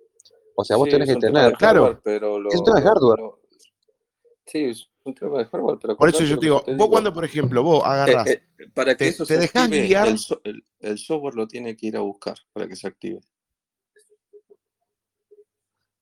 O 0.56 0.63
sea, 0.63 0.76
vos 0.78 0.86
Sí, 0.86 0.91
tenés 0.91 1.10
que 1.10 1.15
tener. 1.15 1.54
Claro. 1.54 1.99
pero 2.04 2.39
lo, 2.39 2.49
Es 2.49 2.60
un 2.60 2.65
tema 2.65 2.80
de 2.80 2.86
hardware. 2.86 3.19
lo- 3.19 3.39
Sí, 4.45 4.65
es 4.65 4.88
un 5.06 5.15
tema 5.15 5.39
de 5.39 5.45
hardware, 5.45 5.80
pero 5.82 5.95
Por 5.97 6.10
eso 6.10 6.23
yo 6.23 6.38
te 6.38 6.45
digo, 6.45 6.58
vos 6.58 6.65
digo. 6.67 6.89
cuando, 6.89 7.13
por 7.13 7.23
ejemplo, 7.26 7.63
vos 7.63 7.82
Eh, 7.84 7.88
agarrás, 7.88 8.28
eh, 8.28 8.43
para 8.73 8.91
que 8.95 9.06
te- 9.06 9.08
eso 9.10 9.26
te 9.26 9.36
se 9.36 9.39
dejás 9.39 9.63
active, 9.63 9.88
guiar. 9.88 10.08
el 10.80 10.97
software 10.99 11.36
lo 11.36 11.47
tiene 11.47 11.76
que 11.78 11.88
ir 11.88 11.97
a 11.97 12.02
buscar 12.02 12.36
para 12.52 12.67
que 12.67 12.76
se 12.76 12.86
active. 12.88 13.21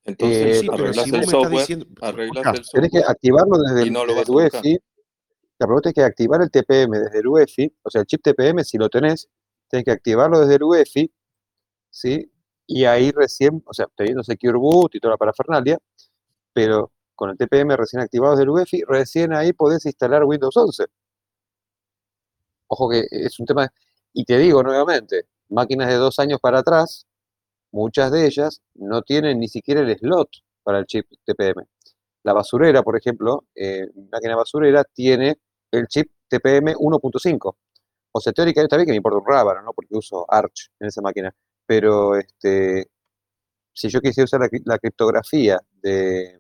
Entonces, 0.06 0.58
Eh, 0.58 0.60
sí, 0.62 0.68
pero 0.70 0.84
arreglás 0.84 1.04
si 1.06 1.10
el 1.10 1.12
me 1.12 1.20
estás 1.20 1.32
software, 1.32 1.60
diciendo. 1.60 1.86
Escuchá, 1.86 2.10
el 2.52 2.66
Tenés 2.72 2.92
que 2.92 2.98
software 3.00 3.04
activarlo 3.08 3.58
desde 3.60 3.84
y 3.84 3.88
el, 3.88 3.94
no 3.94 4.06
lo 4.06 4.14
desde 4.16 4.22
el 4.22 4.28
buscar. 4.34 4.62
UEFI. 4.62 4.80
La 5.60 5.68
pregunta 5.68 5.90
es 5.90 5.96
que 5.96 6.04
activar 6.04 6.42
el 6.42 6.50
TPM 6.52 7.00
desde 7.00 7.20
el 7.20 7.28
UEFI, 7.28 7.76
o 7.84 7.90
sea, 7.92 8.02
el 8.02 8.08
chip 8.08 8.22
TPM, 8.24 8.64
si 8.64 8.78
lo 8.80 8.90
tenés, 8.90 9.30
tenés 9.70 9.86
que 9.86 9.92
activarlo 9.92 10.40
desde 10.40 10.56
el 10.56 10.64
UEFI, 10.64 11.12
¿sí? 11.92 12.32
Y 12.66 12.86
ahí 12.86 13.12
recién, 13.12 13.62
o 13.66 13.74
sea, 13.74 13.88
teniendo 13.96 14.24
Secure 14.24 14.58
Boot 14.58 14.96
y 14.96 15.00
toda 15.00 15.14
la 15.14 15.18
parafernalia, 15.18 15.78
pero 16.54 16.92
con 17.16 17.30
el 17.30 17.38
TPM 17.38 17.76
recién 17.78 18.02
activado 18.02 18.34
desde 18.34 18.44
el 18.44 18.50
UEFI, 18.50 18.84
recién 18.88 19.34
ahí 19.34 19.54
podés 19.54 19.86
instalar 19.86 20.24
Windows 20.24 20.58
11. 20.58 20.86
Ojo 22.68 22.90
que 22.90 23.06
es 23.12 23.40
un 23.40 23.46
tema, 23.46 23.72
y 24.14 24.26
te 24.26 24.38
digo 24.40 24.64
nuevamente, 24.64 25.26
máquinas 25.50 25.90
de 25.90 25.96
dos 25.96 26.18
años 26.20 26.40
para 26.42 26.60
atrás, 26.60 27.06
muchas 27.72 28.12
de 28.12 28.26
ellas 28.26 28.62
no 28.76 29.02
tienen 29.02 29.40
ni 29.40 29.48
siquiera 29.48 29.82
el 29.82 29.98
slot 29.98 30.30
para 30.64 30.80
el 30.80 30.86
chip 30.86 31.08
TPM. 31.26 31.66
La 32.24 32.34
basurera, 32.34 32.84
por 32.84 32.98
ejemplo, 32.98 33.46
eh, 33.56 33.88
máquina 34.12 34.36
basurera 34.36 34.84
tiene 34.84 35.40
el 35.72 35.88
chip 35.88 36.12
TPM 36.28 36.76
1.5. 36.76 37.56
O 38.14 38.20
sea, 38.20 38.34
teóricamente 38.34 38.66
está 38.66 38.76
bien 38.78 38.86
que 38.88 38.92
me 38.92 38.98
importa 38.98 39.18
un 39.20 39.26
rábano, 39.26 39.62
¿no? 39.64 39.74
Porque 39.74 39.96
uso 39.98 40.26
Arch 40.30 40.70
en 40.80 40.88
esa 40.88 41.02
máquina. 41.02 41.34
Pero 41.66 42.16
este, 42.18 42.88
si 43.74 43.90
yo 43.90 44.02
quisiera 44.02 44.26
usar 44.26 44.42
la, 44.42 44.48
cri- 44.50 44.64
la 44.66 44.78
criptografía 44.78 45.60
de, 45.82 46.40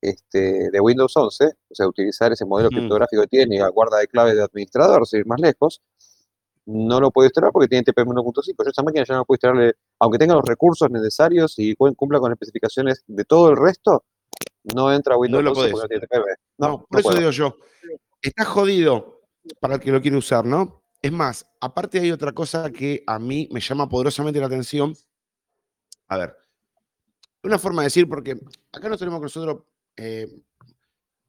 este, 0.00 0.70
de 0.70 0.80
Windows 0.80 1.16
11, 1.16 1.44
o 1.46 1.74
sea, 1.74 1.86
utilizar 1.88 2.32
ese 2.32 2.44
modelo 2.44 2.68
criptográfico 2.78 3.22
que 3.22 3.28
tiene, 3.28 3.58
la 3.58 3.68
guarda 3.68 3.98
de 3.98 4.08
claves 4.08 4.34
de 4.36 4.42
administrador, 4.44 5.06
sin 5.06 5.20
ir 5.20 5.26
más 5.26 5.40
lejos, 5.40 5.82
no 6.66 7.00
lo 7.00 7.10
puedo 7.10 7.26
instalar 7.26 7.52
porque 7.52 7.68
tiene 7.68 7.84
TPM 7.84 8.10
1.5. 8.10 8.64
Yo 8.64 8.70
esa 8.70 8.82
máquina 8.82 9.04
ya 9.06 9.14
no 9.16 9.24
puedo 9.24 9.36
instalarle, 9.36 9.74
aunque 9.98 10.18
tenga 10.18 10.34
los 10.34 10.44
recursos 10.44 10.90
necesarios 10.90 11.58
y 11.58 11.74
cu- 11.74 11.94
cumpla 11.94 12.18
con 12.20 12.32
especificaciones 12.32 13.02
de 13.06 13.24
todo 13.24 13.50
el 13.50 13.56
resto, 13.56 14.04
no 14.74 14.92
entra 14.92 15.16
Windows 15.16 15.44
lo 15.44 15.50
11 15.50 15.60
podés. 15.60 15.72
porque 15.72 15.84
no 15.84 15.88
tiene 15.88 16.06
TPM. 16.06 16.36
No, 16.58 16.66
No, 16.68 16.72
no 16.78 16.86
por 16.88 17.00
eso 17.00 17.08
puedo. 17.08 17.18
digo 17.20 17.30
yo, 17.30 17.56
está 18.20 18.44
jodido 18.44 19.22
para 19.60 19.74
el 19.76 19.80
que 19.80 19.92
lo 19.92 20.00
quiere 20.02 20.16
usar, 20.16 20.44
¿no? 20.44 20.82
Es 21.02 21.12
más, 21.12 21.46
aparte 21.60 22.00
hay 22.00 22.10
otra 22.10 22.32
cosa 22.32 22.70
que 22.70 23.04
a 23.06 23.18
mí 23.18 23.48
me 23.52 23.60
llama 23.60 23.88
poderosamente 23.88 24.40
la 24.40 24.46
atención. 24.46 24.94
A 26.08 26.16
ver, 26.16 26.36
una 27.44 27.58
forma 27.58 27.82
de 27.82 27.86
decir, 27.86 28.08
porque 28.08 28.36
acá 28.72 28.88
nos 28.88 28.98
tenemos 28.98 29.20
que 29.20 29.24
nosotros 29.24 29.62
eh, 29.96 30.26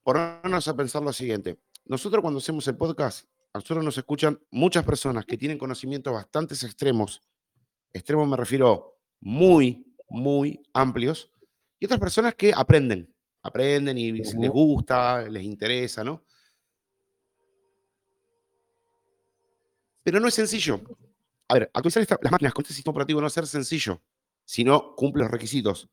ponernos 0.03 0.67
a 0.67 0.75
pensar 0.75 1.01
lo 1.03 1.13
siguiente. 1.13 1.59
Nosotros 1.85 2.21
cuando 2.21 2.39
hacemos 2.39 2.67
el 2.67 2.75
podcast, 2.77 3.27
a 3.53 3.59
nosotros 3.59 3.83
nos 3.83 3.97
escuchan 3.97 4.39
muchas 4.51 4.83
personas 4.83 5.25
que 5.25 5.37
tienen 5.37 5.57
conocimientos 5.57 6.11
bastante 6.13 6.53
extremos. 6.55 7.21
Extremos 7.93 8.27
me 8.27 8.37
refiero 8.37 8.97
muy, 9.21 9.85
muy 10.09 10.61
amplios. 10.73 11.31
Y 11.79 11.85
otras 11.85 11.99
personas 11.99 12.35
que 12.35 12.51
aprenden, 12.55 13.13
aprenden 13.43 13.97
y 13.97 14.11
les 14.11 14.49
gusta, 14.49 15.27
les 15.29 15.43
interesa, 15.43 16.03
¿no? 16.03 16.23
Pero 20.03 20.19
no 20.19 20.27
es 20.27 20.33
sencillo. 20.33 20.81
A 21.49 21.53
ver, 21.55 21.63
actualizar 21.73 22.01
esta- 22.01 22.19
las 22.21 22.31
máquinas 22.31 22.53
con 22.53 22.63
este 22.63 22.73
sistema 22.73 22.91
operativo 22.91 23.21
no 23.21 23.27
es 23.27 23.33
ser 23.33 23.47
sencillo, 23.47 24.01
si 24.45 24.63
no 24.63 24.95
cumple 24.95 25.23
los 25.23 25.31
requisitos. 25.31 25.89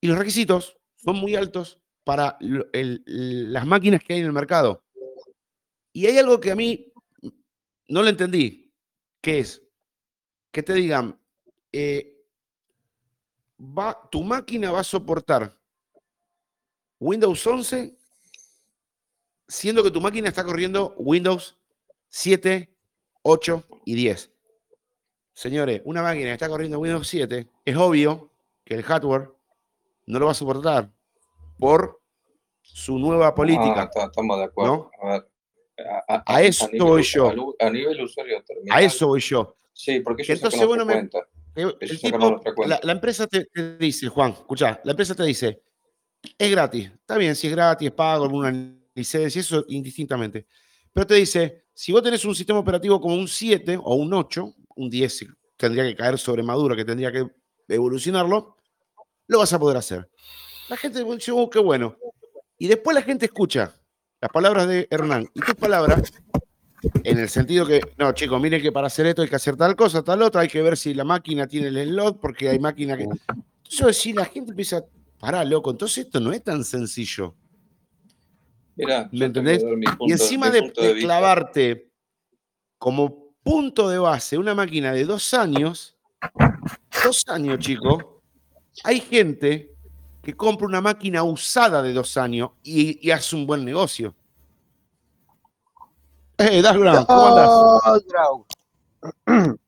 Y 0.00 0.06
los 0.06 0.18
requisitos 0.18 0.76
son 0.96 1.16
muy 1.16 1.34
altos 1.34 1.80
para 2.04 2.36
el- 2.40 3.52
las 3.52 3.66
máquinas 3.66 4.02
que 4.02 4.14
hay 4.14 4.20
en 4.20 4.26
el 4.26 4.32
mercado. 4.32 4.82
Y 5.92 6.06
hay 6.06 6.18
algo 6.18 6.40
que 6.40 6.50
a 6.52 6.56
mí 6.56 6.92
no 7.88 8.02
lo 8.02 8.08
entendí, 8.08 8.72
que 9.20 9.40
es 9.40 9.62
que 10.50 10.62
te 10.62 10.72
digan, 10.74 11.18
eh, 11.72 12.16
va, 13.60 14.08
tu 14.10 14.22
máquina 14.22 14.70
va 14.72 14.80
a 14.80 14.84
soportar 14.84 15.52
Windows 16.98 17.46
11, 17.46 17.96
siendo 19.48 19.82
que 19.82 19.90
tu 19.90 20.00
máquina 20.00 20.28
está 20.28 20.44
corriendo 20.44 20.94
Windows 20.98 21.56
7, 22.08 22.68
8 23.22 23.64
y 23.84 23.94
10. 23.94 24.30
Señores, 25.32 25.80
una 25.84 26.02
máquina 26.02 26.26
que 26.26 26.32
está 26.32 26.48
corriendo 26.48 26.78
Windows 26.78 27.06
7, 27.08 27.48
es 27.64 27.76
obvio 27.76 28.30
que 28.64 28.74
el 28.74 28.82
hardware 28.82 29.30
no 30.06 30.18
lo 30.18 30.26
va 30.26 30.32
a 30.32 30.34
soportar 30.34 30.90
por 31.58 32.00
su 32.62 32.98
nueva 32.98 33.34
política. 33.34 33.90
Ah, 33.94 34.04
estamos 34.06 34.38
de 34.38 34.44
acuerdo. 34.44 34.90
A, 35.02 35.06
ver, 35.12 35.30
a- 36.08 36.14
a- 36.16 36.22
A 36.26 36.42
eso 36.42 36.66
nivel 36.66 36.86
voy 36.86 37.02
yo. 37.02 37.54
A 37.58 37.70
nivel 37.70 38.00
usuario 38.02 38.42
terminal. 38.44 38.76
A 38.78 38.82
eso 38.82 39.06
voy 39.08 39.20
yo. 39.20 39.56
Sí, 39.82 40.00
porque 40.00 40.22
ellos 40.22 40.36
Entonces, 40.36 40.66
bueno, 40.66 40.84
me-. 40.84 40.98
Eh, 40.98 41.08
Ellos 41.56 41.76
El 41.80 42.00
tipo, 42.00 42.42
la, 42.66 42.78
la 42.82 42.92
empresa 42.92 43.26
te, 43.26 43.46
te 43.46 43.78
dice, 43.78 44.08
Juan, 44.08 44.32
escucha, 44.32 44.78
la 44.84 44.90
empresa 44.90 45.14
te 45.14 45.24
dice, 45.24 45.62
es 46.36 46.50
gratis. 46.50 46.90
Está 46.92 47.16
bien, 47.16 47.34
si 47.34 47.46
es 47.46 47.54
gratis, 47.54 47.88
es 47.88 47.94
pago, 47.94 48.24
alguna 48.24 48.52
licencia, 48.94 49.40
eso 49.40 49.64
indistintamente. 49.68 50.46
Pero 50.92 51.06
te 51.06 51.14
dice, 51.14 51.64
si 51.72 51.92
vos 51.92 52.02
tenés 52.02 52.22
un 52.26 52.34
sistema 52.34 52.58
operativo 52.58 53.00
como 53.00 53.14
un 53.14 53.26
7 53.26 53.78
o 53.82 53.94
un 53.94 54.12
8, 54.12 54.54
un 54.76 54.90
10 54.90 55.16
si 55.16 55.26
tendría 55.56 55.84
que 55.84 55.96
caer 55.96 56.18
sobre 56.18 56.42
Maduro, 56.42 56.76
que 56.76 56.84
tendría 56.84 57.10
que 57.10 57.26
evolucionarlo, 57.66 58.56
lo 59.28 59.38
vas 59.38 59.52
a 59.54 59.58
poder 59.58 59.78
hacer. 59.78 60.10
La 60.68 60.76
gente 60.76 61.02
dice, 61.02 61.32
oh, 61.32 61.48
qué 61.48 61.58
bueno. 61.58 61.96
Y 62.58 62.68
después 62.68 62.94
la 62.94 63.02
gente 63.02 63.24
escucha 63.24 63.74
las 64.20 64.30
palabras 64.30 64.68
de 64.68 64.86
Hernán 64.90 65.26
y 65.34 65.40
tus 65.40 65.54
palabras 65.54 66.12
en 66.82 67.18
el 67.18 67.28
sentido 67.28 67.66
que, 67.66 67.80
no, 67.98 68.12
chicos, 68.12 68.40
miren 68.40 68.62
que 68.62 68.72
para 68.72 68.86
hacer 68.86 69.06
esto 69.06 69.22
hay 69.22 69.28
que 69.28 69.36
hacer 69.36 69.56
tal 69.56 69.76
cosa, 69.76 70.02
tal 70.02 70.22
otra, 70.22 70.42
hay 70.42 70.48
que 70.48 70.62
ver 70.62 70.76
si 70.76 70.94
la 70.94 71.04
máquina 71.04 71.46
tiene 71.46 71.68
el 71.68 71.88
slot, 71.88 72.20
porque 72.20 72.48
hay 72.48 72.58
máquina 72.58 72.96
que. 72.96 73.04
Entonces, 73.04 73.98
si 73.98 74.12
la 74.12 74.24
gente 74.24 74.50
empieza, 74.50 74.84
pará, 75.18 75.44
loco, 75.44 75.70
entonces 75.70 76.06
esto 76.06 76.20
no 76.20 76.32
es 76.32 76.42
tan 76.42 76.64
sencillo. 76.64 77.34
Mirá, 78.76 79.08
¿Me 79.12 79.26
entendés? 79.26 79.62
Y 80.00 80.12
encima 80.12 80.50
de, 80.50 80.72
clavarte 80.72 81.90
como 82.78 83.34
punto 83.42 83.88
de 83.90 83.98
base 83.98 84.38
una 84.38 84.54
máquina 84.54 84.92
de 84.92 85.04
dos 85.04 85.34
años, 85.34 85.96
dos 87.04 87.22
años, 87.28 87.58
chicos, 87.58 88.04
hay 88.84 89.00
gente 89.00 89.70
que 90.22 90.34
compra 90.34 90.66
una 90.66 90.80
máquina 90.80 91.22
usada 91.22 91.82
de 91.82 91.92
dos 91.92 92.16
años 92.16 92.50
y, 92.62 93.06
y 93.06 93.10
hace 93.10 93.36
un 93.36 93.46
buen 93.46 93.64
negocio. 93.64 94.14
Eh, 96.40 96.62
Dash 96.62 96.76
Brown, 96.78 97.04
¿cómo. 97.06 97.26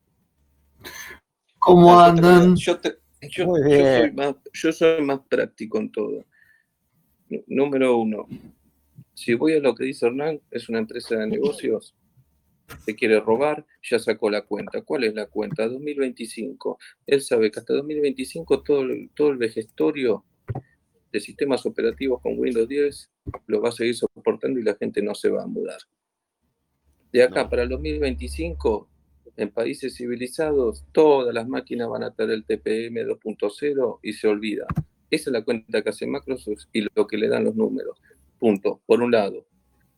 ¿Cómo 1.58 2.00
andan? 2.00 2.56
Yo, 2.56 2.80
te- 2.80 2.98
yo- 3.30 3.46
Muy 3.46 3.61
yo 3.62 3.76
soy 3.98 4.12
más, 4.12 4.35
yo 4.52 4.72
soy 4.72 5.02
más 5.02 5.20
práctico 5.28 5.78
en 5.78 5.92
todo. 5.92 6.24
Número 7.46 7.96
uno, 7.98 8.26
si 9.14 9.35
voy 9.35 9.54
a 9.54 9.61
lo 9.61 9.74
que 9.74 9.85
dice 9.85 10.06
Hernán, 10.06 10.40
es 10.50 10.68
una 10.68 10.78
empresa 10.80 11.16
de 11.16 11.26
negocios, 11.28 11.94
te 12.85 12.94
quiere 12.94 13.20
robar, 13.20 13.64
ya 13.82 13.98
sacó 13.98 14.28
la 14.30 14.42
cuenta. 14.42 14.82
¿Cuál 14.82 15.04
es 15.04 15.14
la 15.14 15.26
cuenta? 15.26 15.68
2025. 15.68 16.78
Él 17.06 17.22
sabe 17.22 17.50
que 17.50 17.61
hasta 17.61 17.74
2025 17.74 18.62
todo 18.62 18.82
el, 18.82 19.11
todo 19.14 19.28
el 19.30 19.37
vejestorio 19.38 20.24
de 21.12 21.20
sistemas 21.20 21.64
operativos 21.66 22.20
con 22.22 22.38
Windows 22.38 22.68
10 22.68 23.11
lo 23.46 23.61
va 23.61 23.68
a 23.68 23.72
seguir 23.72 23.94
soportando 23.94 24.58
y 24.58 24.62
la 24.62 24.74
gente 24.74 25.02
no 25.02 25.14
se 25.14 25.28
va 25.28 25.42
a 25.42 25.46
mudar. 25.46 25.78
De 27.12 27.22
acá 27.22 27.44
No. 27.44 27.51
para 27.51 27.62
el 27.62 27.68
2025, 27.68 28.88
en 29.37 29.51
países 29.51 29.96
civilizados, 29.96 30.85
todas 30.92 31.35
las 31.35 31.46
máquinas 31.46 31.88
van 31.88 32.03
a 32.05 32.14
tener 32.14 32.35
el 32.35 32.44
TPM 32.44 33.05
2.0 33.05 33.98
y 34.03 34.12
se 34.14 34.29
olvida. 34.29 34.66
Esa 35.11 35.31
es 35.31 35.33
la 35.33 35.44
cuenta 35.44 35.83
que 35.83 35.90
hace 35.90 36.07
Microsoft 36.07 36.64
y 36.72 36.87
lo 36.94 37.07
que 37.07 37.18
le 37.18 37.29
dan 37.29 37.44
los 37.44 37.55
números. 37.55 38.01
Punto. 38.38 38.81
Por 38.87 39.03
un 39.03 39.11
lado, 39.11 39.46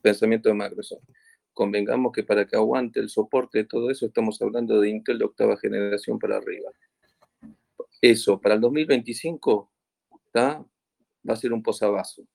pensamiento 0.03 0.49
de 0.49 0.57
Microsoft. 0.57 1.05
Convengamos 1.53 2.13
que 2.13 2.25
para 2.25 2.47
que 2.47 2.57
aguante 2.57 2.99
el 2.99 3.09
soporte 3.09 3.59
de 3.59 3.65
todo 3.65 3.91
eso, 3.91 4.07
estamos 4.07 4.43
hablando 4.43 4.81
de 4.81 4.91
Intel 4.91 5.19
de 5.19 5.25
octava 5.25 5.57
generación 5.57 6.19
para 6.19 6.37
arriba. 6.39 6.71
Eso, 8.01 8.41
para 8.41 8.57
el 8.57 8.61
2025, 8.61 9.71
¿tá? 10.33 10.65
va 11.29 11.35
a 11.35 11.37
ser 11.37 11.53
un 11.53 11.63
posavasos. 11.63 12.27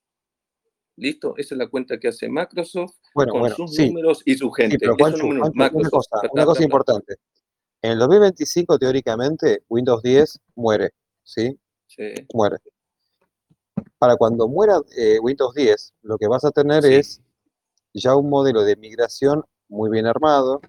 ¿Listo? 1.00 1.34
Esa 1.38 1.56
es 1.56 1.58
la 1.60 1.68
cuenta 1.68 1.98
que 1.98 2.10
hace 2.10 2.28
Microsoft 2.30 2.98
Bueno, 3.16 3.32
con 3.32 3.42
bueno, 3.42 3.56
sus 3.56 3.74
sí, 3.74 3.88
números 3.88 4.22
y 4.26 4.36
su 4.36 4.48
sí, 4.48 4.62
gente. 4.62 4.78
pero 4.78 4.96
números, 4.98 5.50
una 5.54 5.70
cosa, 5.90 6.20
ta, 6.22 6.54
ta, 6.54 6.64
importante. 6.64 7.16
En 7.82 7.92
el 7.94 8.00
2025, 8.00 8.78
teóricamente, 8.78 9.64
Windows 9.70 10.04
10 10.04 10.40
muere, 10.56 10.92
¿sí? 11.24 11.58
Sí, 11.88 12.14
Muere. 12.34 12.58
Para 13.98 14.18
cuando 14.18 14.48
muera 14.48 14.80
eh, 14.96 15.18
Windows 15.22 15.56
10, 15.56 15.94
lo 16.04 16.18
que 16.18 16.28
vas 16.28 16.44
a 16.44 16.52
tener 16.52 16.84
Sí. 16.84 16.94
es 16.96 17.22
ya 17.94 18.16
un 18.16 18.30
modelo 18.30 18.64
de 18.64 18.76
migración 18.76 19.44
muy 19.70 19.90
bien 19.90 20.06
armado, 20.06 20.60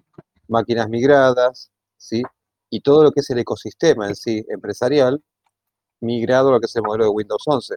máquinas 0.47 0.87
migradas, 0.89 1.69
¿sí? 1.97 2.23
Y 2.69 2.79
todo 2.79 3.03
lo 3.03 3.11
que 3.11 3.19
es 3.19 3.29
el 3.29 3.39
ecosistema 3.39 4.07
en 4.07 4.15
sí, 4.15 4.45
empresarial, 4.47 5.21
migrado 5.99 6.49
a 6.49 6.51
lo 6.53 6.59
que 6.59 6.65
es 6.67 6.75
el 6.77 6.83
modelo 6.83 7.03
de 7.03 7.09
Windows 7.09 7.43
11, 7.45 7.75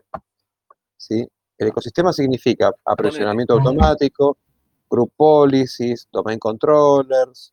¿sí? 0.96 1.26
El 1.58 1.68
ecosistema 1.68 2.12
significa 2.12 2.72
aprovisionamiento 2.84 3.54
automático, 3.70 4.38
group 4.90 5.12
policies, 5.16 6.08
domain 6.12 6.38
controllers, 6.38 7.52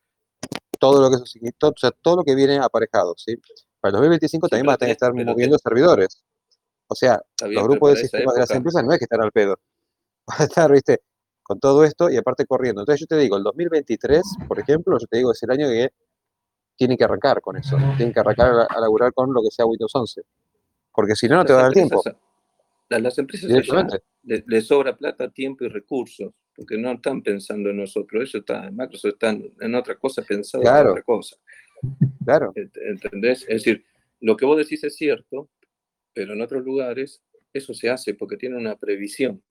todo 0.79 1.01
lo 1.01 1.09
que 1.09 1.15
eso 1.17 1.25
significa, 1.25 1.57
todo, 1.59 1.71
o 1.71 1.79
sea, 1.79 1.91
todo 1.91 2.15
lo 2.17 2.23
que 2.23 2.33
viene 2.35 2.57
aparejado, 2.57 3.13
¿sí? 3.17 3.35
Para 3.79 3.89
el 3.89 3.93
2025 3.93 4.47
Sí, 4.47 4.49
también 4.49 4.65
van 4.67 4.73
a 4.73 4.77
tener 4.77 4.89
que 4.89 4.93
estar 4.93 5.13
moviendo 5.33 5.57
servidores. 5.59 6.23
O 6.87 6.95
sea, 6.95 7.21
bien, 7.41 7.55
los 7.55 7.63
grupos 7.69 7.89
de 7.89 7.95
sistemas 8.01 8.33
de 8.35 8.39
las 8.41 8.47
empresas 8.57 8.83
no 8.83 8.91
es 8.93 8.99
que 8.99 9.05
están 9.05 9.21
al 9.21 9.31
pedo. 9.31 9.55
Van 10.27 10.41
a 10.41 10.43
estar, 10.43 10.71
viste, 10.71 11.01
con 11.41 11.59
todo 11.59 11.83
esto 11.83 12.09
y 12.09 12.17
aparte 12.17 12.45
corriendo. 12.45 12.81
Entonces 12.81 12.99
yo 13.01 13.07
te 13.07 13.17
digo, 13.17 13.37
el 13.37 13.43
2023, 13.43 14.21
por 14.47 14.59
ejemplo, 14.59 14.97
yo 14.99 15.07
te 15.07 15.17
digo, 15.17 15.31
es 15.31 15.41
el 15.43 15.51
año 15.51 15.67
que 15.67 15.89
tienen 16.75 16.97
que 16.97 17.03
arrancar 17.03 17.41
con 17.41 17.57
eso. 17.57 17.75
Tienen 17.97 18.13
que 18.13 18.19
arrancar 18.19 18.51
a, 18.51 18.63
a 18.65 18.79
laburar 18.79 19.13
con 19.13 19.33
lo 19.33 19.41
que 19.41 19.49
sea 19.51 19.65
Windows 19.65 19.91
11. 19.95 20.21
Porque 20.93 21.15
si 21.15 21.27
no, 21.27 21.37
no 21.37 21.45
te 21.45 21.53
va 21.53 21.59
a 21.59 21.63
dar 21.63 21.71
tiempo. 21.73 22.01
empresas- 22.03 22.30
a 22.91 22.99
las 22.99 23.17
empresas 23.17 23.45
allá 23.49 23.61
Directamente. 23.61 23.99
le, 24.23 24.43
le 24.45 24.61
sobra 24.61 24.95
plata, 24.97 25.29
tiempo 25.29 25.63
y 25.65 25.69
recursos, 25.69 26.33
porque 26.55 26.77
no 26.77 26.91
están 26.91 27.21
pensando 27.21 27.69
en 27.69 27.77
nosotros. 27.77 28.23
Eso 28.23 28.39
está, 28.39 28.69
Microsoft 28.71 29.13
está 29.13 29.29
en, 29.29 29.75
otra 29.75 29.95
cosa, 29.95 30.21
pensado 30.21 30.61
Claro. 30.61 30.87
en 30.87 30.91
otra 30.91 31.03
cosa. 31.03 31.35
Claro. 32.25 32.53
Ent- 32.55 32.77
¿Entendés? 32.81 33.41
Es 33.43 33.63
decir, 33.63 33.83
lo 34.19 34.35
que 34.37 34.45
vos 34.45 34.57
decís 34.57 34.83
es 34.83 34.95
cierto, 34.95 35.49
pero 36.13 36.33
en 36.33 36.41
otros 36.41 36.63
lugares 36.63 37.21
eso 37.53 37.73
se 37.73 37.89
hace 37.89 38.13
porque 38.13 38.37
tienen 38.37 38.59
una 38.59 38.75
previsión 38.75 39.41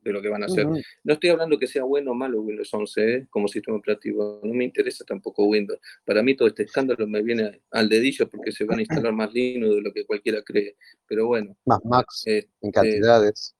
de 0.00 0.12
lo 0.12 0.22
que 0.22 0.28
van 0.28 0.42
a 0.42 0.46
hacer. 0.46 0.66
Ujú. 0.66 0.80
No 1.04 1.12
estoy 1.14 1.30
hablando 1.30 1.58
que 1.58 1.66
sea 1.66 1.84
bueno 1.84 2.12
o 2.12 2.14
malo 2.14 2.40
Windows 2.40 2.72
11 2.72 3.14
¿eh? 3.14 3.26
como 3.30 3.48
sistema 3.48 3.76
operativo, 3.76 4.40
no 4.42 4.54
me 4.54 4.64
interesa 4.64 5.04
tampoco 5.04 5.44
Windows. 5.46 5.80
Para 6.04 6.22
mí 6.22 6.34
todo 6.36 6.48
este 6.48 6.62
escándalo 6.64 7.06
me 7.06 7.22
viene 7.22 7.62
al 7.70 7.88
dedillo 7.88 8.28
porque 8.28 8.52
se 8.52 8.64
van 8.64 8.78
a 8.78 8.82
instalar 8.82 9.12
más 9.12 9.32
Linux 9.32 9.74
de 9.76 9.82
lo 9.82 9.92
que 9.92 10.04
cualquiera 10.06 10.42
cree. 10.42 10.76
Pero 11.06 11.26
bueno, 11.26 11.56
Más 11.66 11.80
Max 11.84 12.22
eh, 12.26 12.48
en 12.60 12.70
cantidades. 12.70 13.54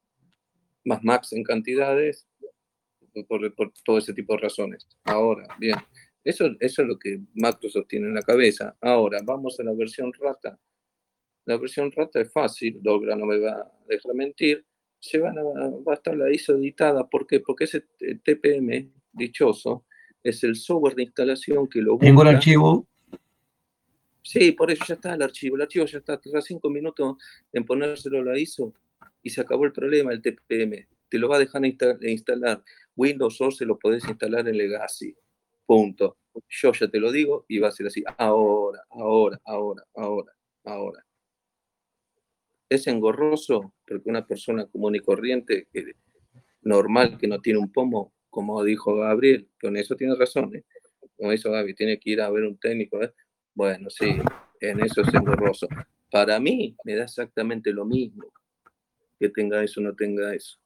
más 0.84 1.02
Max 1.02 1.32
en 1.32 1.42
cantidades, 1.44 2.26
por, 3.28 3.54
por 3.54 3.72
todo 3.84 3.98
ese 3.98 4.12
tipo 4.14 4.34
de 4.34 4.40
razones. 4.42 4.86
Ahora, 5.04 5.46
bien, 5.58 5.76
eso, 6.24 6.46
eso 6.60 6.82
es 6.82 6.88
lo 6.88 6.98
que 6.98 7.20
Microsoft 7.34 7.88
tiene 7.88 8.08
en 8.08 8.14
la 8.14 8.22
cabeza. 8.22 8.76
Ahora, 8.80 9.20
vamos 9.24 9.58
a 9.58 9.64
la 9.64 9.72
versión 9.72 10.12
rata. 10.12 10.58
La 11.46 11.56
versión 11.56 11.90
rata 11.90 12.20
es 12.20 12.30
fácil, 12.32 12.78
Dogra 12.82 13.16
no 13.16 13.26
me 13.26 13.38
va 13.38 13.52
a 13.52 13.72
dejar 13.88 14.14
mentir. 14.14 14.64
Se 15.00 15.18
van 15.18 15.38
a, 15.38 15.42
va 15.42 15.92
a 15.92 15.94
estar 15.94 16.16
la 16.16 16.30
ISO 16.32 16.54
editada. 16.56 17.06
¿Por 17.08 17.26
qué? 17.26 17.40
Porque 17.40 17.64
ese 17.64 17.80
TPM 18.24 18.90
dichoso 19.12 19.84
es 20.22 20.42
el 20.44 20.56
software 20.56 20.94
de 20.96 21.04
instalación 21.04 21.68
que 21.68 21.80
lo 21.80 21.96
Tengo 21.98 22.22
el 22.22 22.26
busca. 22.28 22.36
archivo. 22.38 22.86
Sí, 24.22 24.52
por 24.52 24.70
eso 24.70 24.84
ya 24.86 24.94
está 24.94 25.14
el 25.14 25.22
archivo. 25.22 25.56
El 25.56 25.62
archivo 25.62 25.86
ya 25.86 25.98
está. 25.98 26.20
Tarda 26.20 26.42
cinco 26.42 26.68
minutos 26.68 27.16
en 27.52 27.64
ponérselo 27.64 28.20
a 28.20 28.24
la 28.24 28.38
ISO 28.38 28.74
y 29.22 29.30
se 29.30 29.40
acabó 29.40 29.64
el 29.64 29.72
problema 29.72 30.12
el 30.12 30.20
TPM. 30.20 30.86
Te 31.08 31.18
lo 31.18 31.28
va 31.28 31.36
a 31.36 31.38
dejar 31.38 31.62
insta- 31.62 31.98
instalar. 32.06 32.62
Windows 32.96 33.40
11 33.40 33.64
lo 33.64 33.78
podés 33.78 34.04
instalar 34.06 34.46
en 34.48 34.58
Legacy. 34.58 35.14
Punto. 35.64 36.18
Yo 36.48 36.72
ya 36.72 36.88
te 36.88 37.00
lo 37.00 37.10
digo 37.10 37.44
y 37.48 37.58
va 37.58 37.68
a 37.68 37.72
ser 37.72 37.86
así. 37.86 38.02
Ahora, 38.18 38.82
ahora, 38.90 39.40
ahora, 39.44 39.82
ahora, 39.94 40.32
ahora. 40.64 41.04
Es 42.68 42.86
engorroso 42.86 43.74
porque 43.86 44.10
una 44.10 44.26
persona 44.26 44.66
común 44.66 44.96
y 44.96 45.00
corriente, 45.00 45.68
normal, 46.62 47.16
que 47.18 47.26
no 47.26 47.40
tiene 47.40 47.58
un 47.58 47.72
pomo, 47.72 48.12
como 48.30 48.62
dijo 48.62 48.96
Gabriel, 48.96 49.48
con 49.60 49.76
eso 49.76 49.96
tiene 49.96 50.14
razón, 50.14 50.54
¿eh? 50.54 50.64
como 51.18 51.32
hizo 51.32 51.50
Gaby, 51.50 51.74
tiene 51.74 51.98
que 51.98 52.10
ir 52.10 52.20
a 52.20 52.30
ver 52.30 52.44
un 52.44 52.56
técnico. 52.58 53.02
¿eh? 53.02 53.12
Bueno, 53.54 53.90
sí, 53.90 54.16
en 54.60 54.80
eso 54.80 55.02
es 55.02 55.12
engorroso. 55.12 55.66
Para 56.10 56.38
mí 56.38 56.76
me 56.84 56.94
da 56.94 57.04
exactamente 57.04 57.72
lo 57.72 57.84
mismo 57.84 58.32
que 59.18 59.28
tenga 59.28 59.62
eso 59.62 59.80
o 59.80 59.82
no 59.82 59.94
tenga 59.94 60.32
eso. 60.32 60.58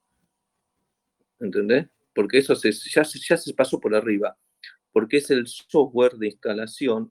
¿Entendés? 1.41 1.87
Porque 2.15 2.39
eso 2.39 2.55
se, 2.55 2.71
ya, 2.71 3.03
ya 3.03 3.37
se 3.37 3.55
pasó 3.55 3.81
por 3.81 3.95
arriba. 3.95 4.37
Porque 4.93 5.17
es 5.17 5.31
el 5.31 5.47
software 5.47 6.13
de 6.15 6.27
instalación 6.27 7.11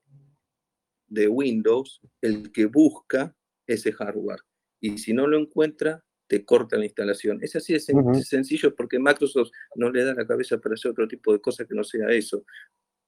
de 1.07 1.27
Windows 1.27 1.99
el 2.21 2.51
que 2.51 2.65
busca 2.67 3.35
ese 3.65 3.91
hardware. 3.91 4.39
Y 4.81 4.97
si 4.97 5.13
no 5.13 5.27
lo 5.27 5.37
encuentra, 5.39 6.03
te 6.27 6.43
corta 6.43 6.77
la 6.77 6.85
instalación. 6.85 7.39
Es 7.43 7.55
así 7.55 7.73
de 7.73 7.79
sen- 7.79 8.03
Ujú. 8.03 8.15
sencillo 8.21 8.75
porque 8.75 8.99
Microsoft 8.99 9.51
no 9.75 9.91
le 9.91 10.03
da 10.03 10.13
la 10.13 10.25
cabeza 10.25 10.57
para 10.59 10.73
hacer 10.73 10.91
otro 10.91 11.07
tipo 11.07 11.31
de 11.31 11.39
cosas 11.39 11.67
que 11.67 11.75
no 11.75 11.83
sea 11.83 12.09
eso. 12.09 12.45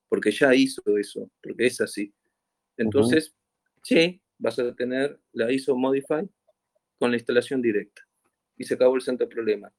Porque 0.07 0.31
ya 0.31 0.53
hizo 0.53 0.81
eso, 0.97 1.31
porque 1.41 1.65
es 1.65 1.81
así. 1.81 2.13
Entonces, 2.77 3.33
sí, 3.83 4.21
vas 4.38 4.59
a 4.59 4.75
tener 4.75 5.19
la 5.31 5.51
ISO 5.51 5.75
Modify 5.75 6.29
con 6.99 7.12
la 7.12 7.17
instalación 7.17 7.62
directa. 7.62 8.01
Y 8.57 8.65
se 8.65 8.75
acabó 8.75 8.95
el 8.95 9.01
santo 9.01 9.27
problema. 9.27 9.71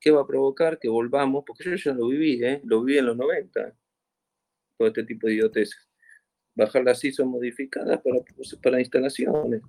¿Qué 0.00 0.10
va 0.10 0.22
a 0.22 0.26
provocar? 0.26 0.78
Que 0.78 0.88
volvamos, 0.88 1.44
porque 1.46 1.64
yo 1.64 1.74
ya 1.76 1.92
lo 1.92 2.08
viví, 2.08 2.42
¿eh? 2.42 2.60
lo 2.64 2.82
viví 2.82 2.98
en 2.98 3.06
los 3.06 3.16
90, 3.16 3.76
todo 4.78 4.88
este 4.88 5.04
tipo 5.04 5.26
de 5.26 5.34
idioteces. 5.34 5.88
Bajar 6.54 6.84
las 6.84 7.04
ISO 7.04 7.24
modificadas 7.26 8.00
para, 8.02 8.18
para 8.62 8.80
instalaciones. 8.80 9.62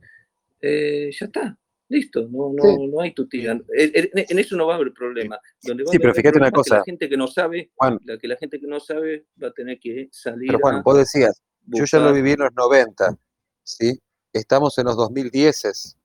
Eh, 0.66 1.12
ya 1.12 1.26
está, 1.26 1.58
listo, 1.90 2.22
no, 2.30 2.54
no, 2.54 2.64
Sí. 2.64 2.88
no 2.88 3.02
hay 3.02 3.14
tutía. 3.14 3.52
En, 3.52 3.66
en- 3.70 4.10
en 4.30 4.40
eso 4.40 4.56
no 4.56 4.66
va 4.66 4.74
a 4.74 4.78
haber 4.78 4.94
problema. 4.94 5.38
Donde 5.62 5.84
va 5.84 5.92
Sí, 5.92 5.98
a 5.98 6.00
pero 6.00 6.14
fíjate 6.14 6.38
una 6.38 6.48
es 6.48 6.52
que 6.54 6.58
La 6.58 6.64
cosa. 6.64 6.84
gente 6.86 7.10
que 7.10 7.18
no 7.18 7.28
sabe, 7.28 7.72
Juan, 7.76 8.00
la 8.06 8.18
que 8.18 8.28
la 8.30 8.38
gente 8.38 8.60
que 8.62 8.68
no 8.68 8.80
sabe 8.80 9.26
va 9.44 9.50
a 9.50 9.52
tener 9.52 9.78
que 9.80 10.08
salir 10.12 10.48
pero 10.48 10.60
Juan, 10.60 10.76
a 10.78 10.82
vos 10.82 10.98
decías, 10.98 11.42
yo 11.68 11.84
ya 11.84 11.98
lo 12.00 12.06
buscar- 12.06 12.14
viví 12.14 12.32
en 12.32 12.40
los 12.40 12.54
90, 12.56 13.18
¿sí? 13.64 14.00
Estamos 14.32 14.78
en 14.78 14.86
los 14.86 14.96
2010, 14.96 15.98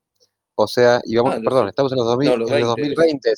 o 0.57 0.67
sea, 0.67 1.01
y 1.05 1.15
vamos, 1.17 1.35
Ah, 1.35 1.37
los- 1.37 1.45
perdón, 1.45 1.69
estamos 1.69 1.93
en 1.93 1.99
los, 1.99 2.07
2000, 2.07 2.29
no, 2.31 2.37
los 2.39 2.51
en 2.51 2.61
los 2.61 2.75
20, 2.75 2.95
2020, 2.97 3.35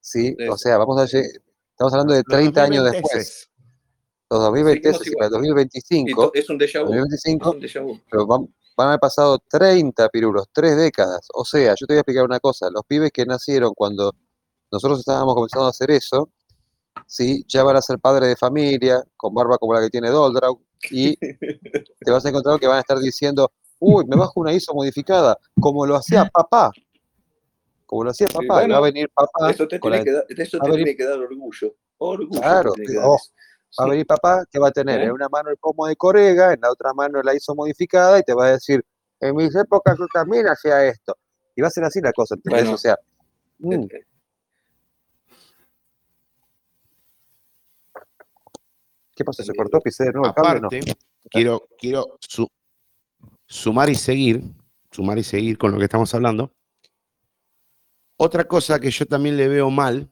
¿sí? 0.00 0.36
O 0.50 0.58
sea, 0.58 0.76
vamos 0.76 1.00
a 1.00 1.04
estamos 1.04 1.92
hablando 1.92 2.12
de 2.12 2.22
Los 2.26 2.36
30 2.38 2.62
años 2.64 2.84
2020 2.84 3.16
después. 3.18 3.50
Los 4.30 4.40
2020 4.40 4.92
Seguimos 4.92 5.06
y 5.06 5.10
para 5.12 5.26
el 5.26 5.30
igual. 5.32 5.44
Y 5.44 5.48
2025, 5.48 6.22
to- 6.26 6.34
es 6.38 6.50
un 6.50 6.58
déjà 6.58 6.80
vu. 6.84 6.92
Es 6.92 7.00
2025, 7.00 7.50
un 7.50 7.60
déjà 7.60 7.82
vu. 7.82 8.00
pero 8.10 8.26
van, 8.26 8.54
van 8.76 8.86
a 8.86 8.90
haber 8.90 9.00
pasado 9.00 9.38
30 9.48 10.08
pirulos, 10.08 10.46
tres 10.52 10.76
décadas. 10.76 11.28
O 11.34 11.44
sea, 11.44 11.74
yo 11.78 11.86
te 11.86 11.94
voy 11.94 11.96
a 11.96 12.00
explicar 12.00 12.24
una 12.24 12.40
cosa, 12.40 12.68
los 12.70 12.82
pibes 12.86 13.10
que 13.12 13.24
nacieron 13.26 13.72
cuando 13.74 14.12
nosotros 14.72 14.98
estábamos 15.00 15.34
comenzando 15.34 15.66
a 15.66 15.70
hacer 15.70 15.90
eso, 15.90 16.30
¿sí? 17.06 17.44
ya 17.48 17.62
van 17.62 17.76
a 17.76 17.82
ser 17.82 17.98
padres 17.98 18.28
de 18.28 18.36
familia, 18.36 19.02
con 19.16 19.32
barba 19.34 19.58
como 19.58 19.74
la 19.74 19.80
que 19.80 19.90
tiene 19.90 20.10
Doldrau, 20.10 20.60
y 20.90 21.16
te 22.00 22.10
vas 22.10 22.24
a 22.24 22.28
encontrar 22.28 22.58
que 22.58 22.66
van 22.66 22.78
a 22.78 22.80
estar 22.80 22.98
diciendo, 22.98 23.52
uy, 23.78 24.04
me 24.06 24.16
bajo 24.16 24.40
una 24.40 24.52
ISO 24.52 24.74
modificada, 24.74 25.38
como 25.60 25.86
lo 25.86 25.96
hacía 25.96 26.24
papá. 26.32 26.70
Como 27.86 28.04
lo 28.04 28.10
hacía 28.10 28.26
papá, 28.28 28.64
y 28.64 28.70
va 28.70 28.78
a 28.78 28.80
venir 28.80 29.08
papá, 29.14 29.50
Eso 29.50 29.68
te 29.68 29.78
con 29.78 29.92
tiene 29.92 30.10
la- 30.12 30.24
que 30.26 30.42
eso 30.42 30.58
te 30.58 30.64
venir- 30.70 30.76
tiene 30.84 30.96
que 30.96 31.04
dar 31.06 31.18
orgullo. 31.20 31.74
Orgullo. 31.98 32.40
Claro, 32.40 32.72
que 32.72 32.98
oh. 32.98 33.18
Va 33.80 33.86
a 33.86 33.90
venir 33.90 34.06
papá 34.06 34.44
que 34.50 34.58
va 34.58 34.68
a 34.68 34.72
tener 34.72 35.00
¿Eh? 35.00 35.04
en 35.04 35.12
una 35.12 35.28
mano 35.28 35.50
el 35.50 35.56
pomo 35.56 35.86
de 35.86 35.96
Corega, 35.96 36.52
en 36.52 36.60
la 36.60 36.70
otra 36.70 36.92
mano 36.94 37.22
la 37.22 37.34
ISO 37.34 37.54
modificada, 37.54 38.18
y 38.18 38.22
te 38.22 38.34
va 38.34 38.46
a 38.46 38.50
decir, 38.52 38.84
en 39.20 39.34
mis 39.36 39.54
épocas 39.54 39.96
yo 39.98 40.06
también 40.12 40.46
hacía 40.48 40.84
esto. 40.86 41.16
Y 41.56 41.60
va 41.62 41.68
a 41.68 41.70
ser 41.70 41.84
así 41.84 42.00
la 42.00 42.12
cosa, 42.12 42.34
¿entendés? 42.34 42.62
Bueno, 42.62 42.74
o 42.74 42.78
sea, 42.78 42.98
mm, 43.58 43.72
Eh, 43.72 43.88
¿qué 49.14 49.24
pasó? 49.24 49.42
¿Se 49.42 49.52
eh, 49.52 49.54
cortó? 49.56 49.80
¿Pisé 49.80 50.04
de 50.04 50.12
nuevo 50.12 50.26
el 50.28 50.34
cable? 50.34 50.60
No. 50.60 50.66
Aparte, 50.68 50.94
quiero, 51.30 51.68
quiero 51.78 52.18
su- 52.20 52.48
sumar 53.46 53.88
y 53.90 53.94
seguir, 53.94 54.42
sumar 54.90 55.18
y 55.18 55.22
seguir 55.24 55.58
con 55.58 55.72
lo 55.72 55.78
que 55.78 55.84
estamos 55.84 56.12
hablando. 56.14 56.52
Otra 58.16 58.44
cosa 58.44 58.78
que 58.78 58.90
yo 58.90 59.06
también 59.06 59.36
le 59.36 59.48
veo 59.48 59.70
mal 59.70 60.08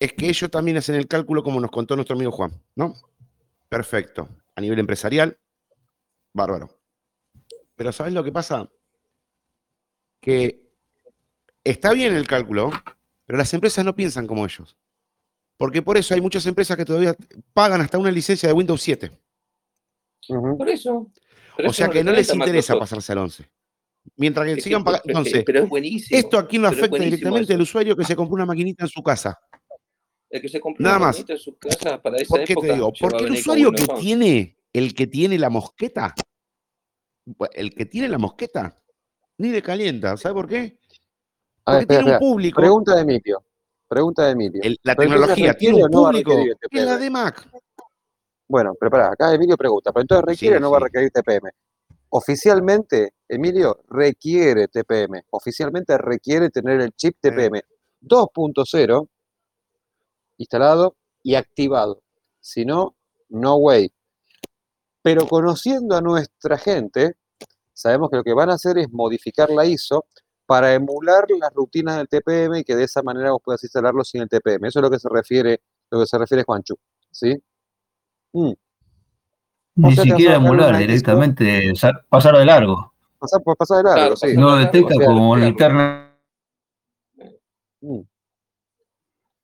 es 0.00 0.12
que 0.14 0.28
ellos 0.28 0.50
también 0.50 0.76
hacen 0.78 0.94
el 0.96 1.06
cálculo 1.06 1.42
como 1.44 1.60
nos 1.60 1.70
contó 1.70 1.94
nuestro 1.94 2.16
amigo 2.16 2.32
Juan, 2.32 2.50
¿no? 2.74 2.94
Perfecto. 3.68 4.28
A 4.56 4.60
nivel 4.60 4.78
empresarial, 4.80 5.38
bárbaro. 6.34 6.76
Pero 7.76 7.92
¿sabes 7.92 8.12
lo 8.12 8.24
que 8.24 8.32
pasa? 8.32 8.68
Que 10.20 10.62
está 11.64 11.92
bien 11.92 12.14
el 12.14 12.26
cálculo, 12.26 12.70
pero 13.26 13.38
las 13.38 13.52
empresas 13.54 13.84
no 13.84 13.94
piensan 13.94 14.26
como 14.26 14.44
ellos. 14.44 14.76
Porque 15.56 15.82
por 15.82 15.96
eso 15.98 16.14
hay 16.14 16.20
muchas 16.20 16.46
empresas 16.46 16.76
que 16.76 16.84
todavía 16.84 17.14
pagan 17.52 17.80
hasta 17.82 17.98
una 17.98 18.10
licencia 18.10 18.48
de 18.48 18.54
Windows 18.54 18.80
7. 18.82 19.10
Ujú. 20.28 20.56
Por 20.58 20.68
eso. 20.68 21.10
Pero 21.56 21.68
O 21.68 21.72
eso 21.72 21.76
sea 21.78 21.88
que 21.90 22.02
no 22.02 22.12
les 22.12 22.32
interesa 22.32 22.72
Microsoft. 22.74 22.78
pasarse 22.78 23.12
al 23.12 23.18
11. 23.18 23.50
Mientras 24.16 24.46
que 24.54 24.60
sigan 24.62 24.82
pagando. 24.82 25.04
Entonces, 25.08 25.42
pero 25.46 25.62
es 25.62 25.68
buenísimo. 25.68 26.18
esto 26.18 26.38
a 26.38 26.48
quién 26.48 26.62
lo 26.62 26.68
pero 26.70 26.78
es 26.80 26.84
afecta 26.88 27.04
directamente 27.04 27.52
eso. 27.52 27.54
al 27.54 27.60
usuario 27.62 27.96
que 27.96 28.04
se 28.04 28.16
compró 28.16 28.34
una 28.36 28.46
maquinita 28.46 28.84
en 28.84 28.88
su 28.88 29.02
casa. 29.02 29.38
El 30.30 30.40
que 30.40 30.48
se 30.48 30.60
compró 30.60 30.84
Nada 30.84 30.98
más. 31.00 31.24
en 31.28 31.38
su 31.38 31.56
casa 31.58 32.00
para 32.00 32.16
esa 32.18 32.28
¿Por 32.36 32.44
qué 32.44 32.52
época. 32.52 32.68
te 32.68 32.74
digo? 32.74 32.92
Porque 33.00 33.24
el 33.24 33.32
usuario 33.32 33.70
que 33.72 33.80
Windows 33.80 33.90
11. 33.98 34.02
tiene, 34.06 34.56
el 34.72 34.94
que 34.94 35.06
tiene 35.08 35.38
la 35.38 35.50
mosqueta, 35.50 36.14
el 37.52 37.74
que 37.74 37.86
tiene 37.86 38.08
la 38.08 38.18
mosqueta, 38.18 38.80
ni 39.38 39.50
le 39.50 39.60
calienta. 39.62 40.16
¿Sabe 40.16 40.34
por 40.34 40.48
qué? 40.48 40.78
A 41.64 41.72
ver, 41.74 41.80
Porque 41.82 41.86
tiene 41.86 42.02
un 42.02 42.08
espera. 42.10 42.18
público. 42.20 42.60
Pregunta 42.60 42.94
de 42.94 43.00
Emilio. 43.02 43.44
Pregunta 43.88 44.24
de 44.26 44.30
Emilio. 44.32 44.60
el- 44.62 44.78
la 44.84 44.94
tecnología 44.94 45.54
tiene 45.54 45.78
un 45.78 45.82
o 45.84 45.88
no 45.88 46.02
va 46.02 46.08
a 46.08 46.12
público 46.12 46.30
requerir 46.30 46.56
que 46.70 46.78
es 46.78 46.84
la 46.86 46.96
de 46.96 47.10
Mac. 47.10 47.48
Bueno, 48.48 48.74
pero 48.78 48.90
pará, 48.90 49.12
acá 49.12 49.34
Emilio 49.34 49.56
pregunta, 49.56 49.92
pero 49.92 50.02
entonces 50.02 50.24
requiere 50.24 50.56
Sí, 50.56 50.58
o 50.58 50.60
no 50.60 50.70
va 50.70 50.76
a 50.76 50.80
requerir 50.80 51.10
TPM. 51.10 51.50
Oficialmente, 52.10 53.14
Emilio, 53.28 53.82
requiere 53.88 54.68
TPM. 54.68 55.22
Oficialmente 55.30 55.96
requiere 55.98 56.50
tener 56.50 56.80
el 56.80 56.92
chip 56.92 57.16
TPM 57.20 57.60
2.0 58.00 59.08
instalado 60.40 60.96
y 61.22 61.34
activado. 61.34 62.02
Si 62.40 62.64
no, 62.64 62.96
no 63.28 63.56
way. 63.56 63.92
Pero 65.02 65.26
conociendo 65.26 65.96
a 65.96 66.00
nuestra 66.00 66.58
gente, 66.58 67.14
sabemos 67.72 68.10
que 68.10 68.16
lo 68.16 68.24
que 68.24 68.32
van 68.34 68.50
a 68.50 68.54
hacer 68.54 68.78
es 68.78 68.90
modificar 68.90 69.50
la 69.50 69.64
ISO 69.66 70.06
para 70.46 70.74
emular 70.74 71.26
las 71.38 71.52
rutinas 71.54 71.96
del 71.96 72.08
TPM 72.08 72.58
y 72.58 72.64
que 72.64 72.74
de 72.74 72.84
esa 72.84 73.02
manera 73.02 73.30
vos 73.32 73.40
puedas 73.44 73.62
instalarlo 73.62 74.02
sin 74.02 74.22
el 74.22 74.28
TPM. 74.28 74.66
Eso 74.66 74.80
es 74.80 74.82
lo 74.82 74.90
que 74.90 74.98
se 74.98 75.08
refiere, 75.08 75.60
lo 75.90 76.00
que 76.00 76.06
se 76.06 76.18
refiere 76.18 76.42
Juanchu. 76.44 76.74
¿Sí? 77.10 77.36
Mm. 78.32 78.52
Ni 79.76 79.94
sea, 79.94 80.04
siquiera 80.04 80.34
emular, 80.36 80.76
directamente 80.76 81.74
sa- 81.76 82.02
pasar 82.08 82.36
de 82.36 82.44
largo. 82.44 82.92
Pasar, 83.18 83.42
por 83.42 83.56
pasar 83.56 83.78
de 83.78 83.82
largo, 83.84 83.98
Claro, 84.00 84.16
sí. 84.16 84.36
No 84.36 84.56
detecta 84.56 84.94
o 84.94 84.98
sea, 84.98 85.06
como 85.06 85.34
claro. 85.34 85.46
linterna. 85.46 86.16
Mm. 87.80 88.00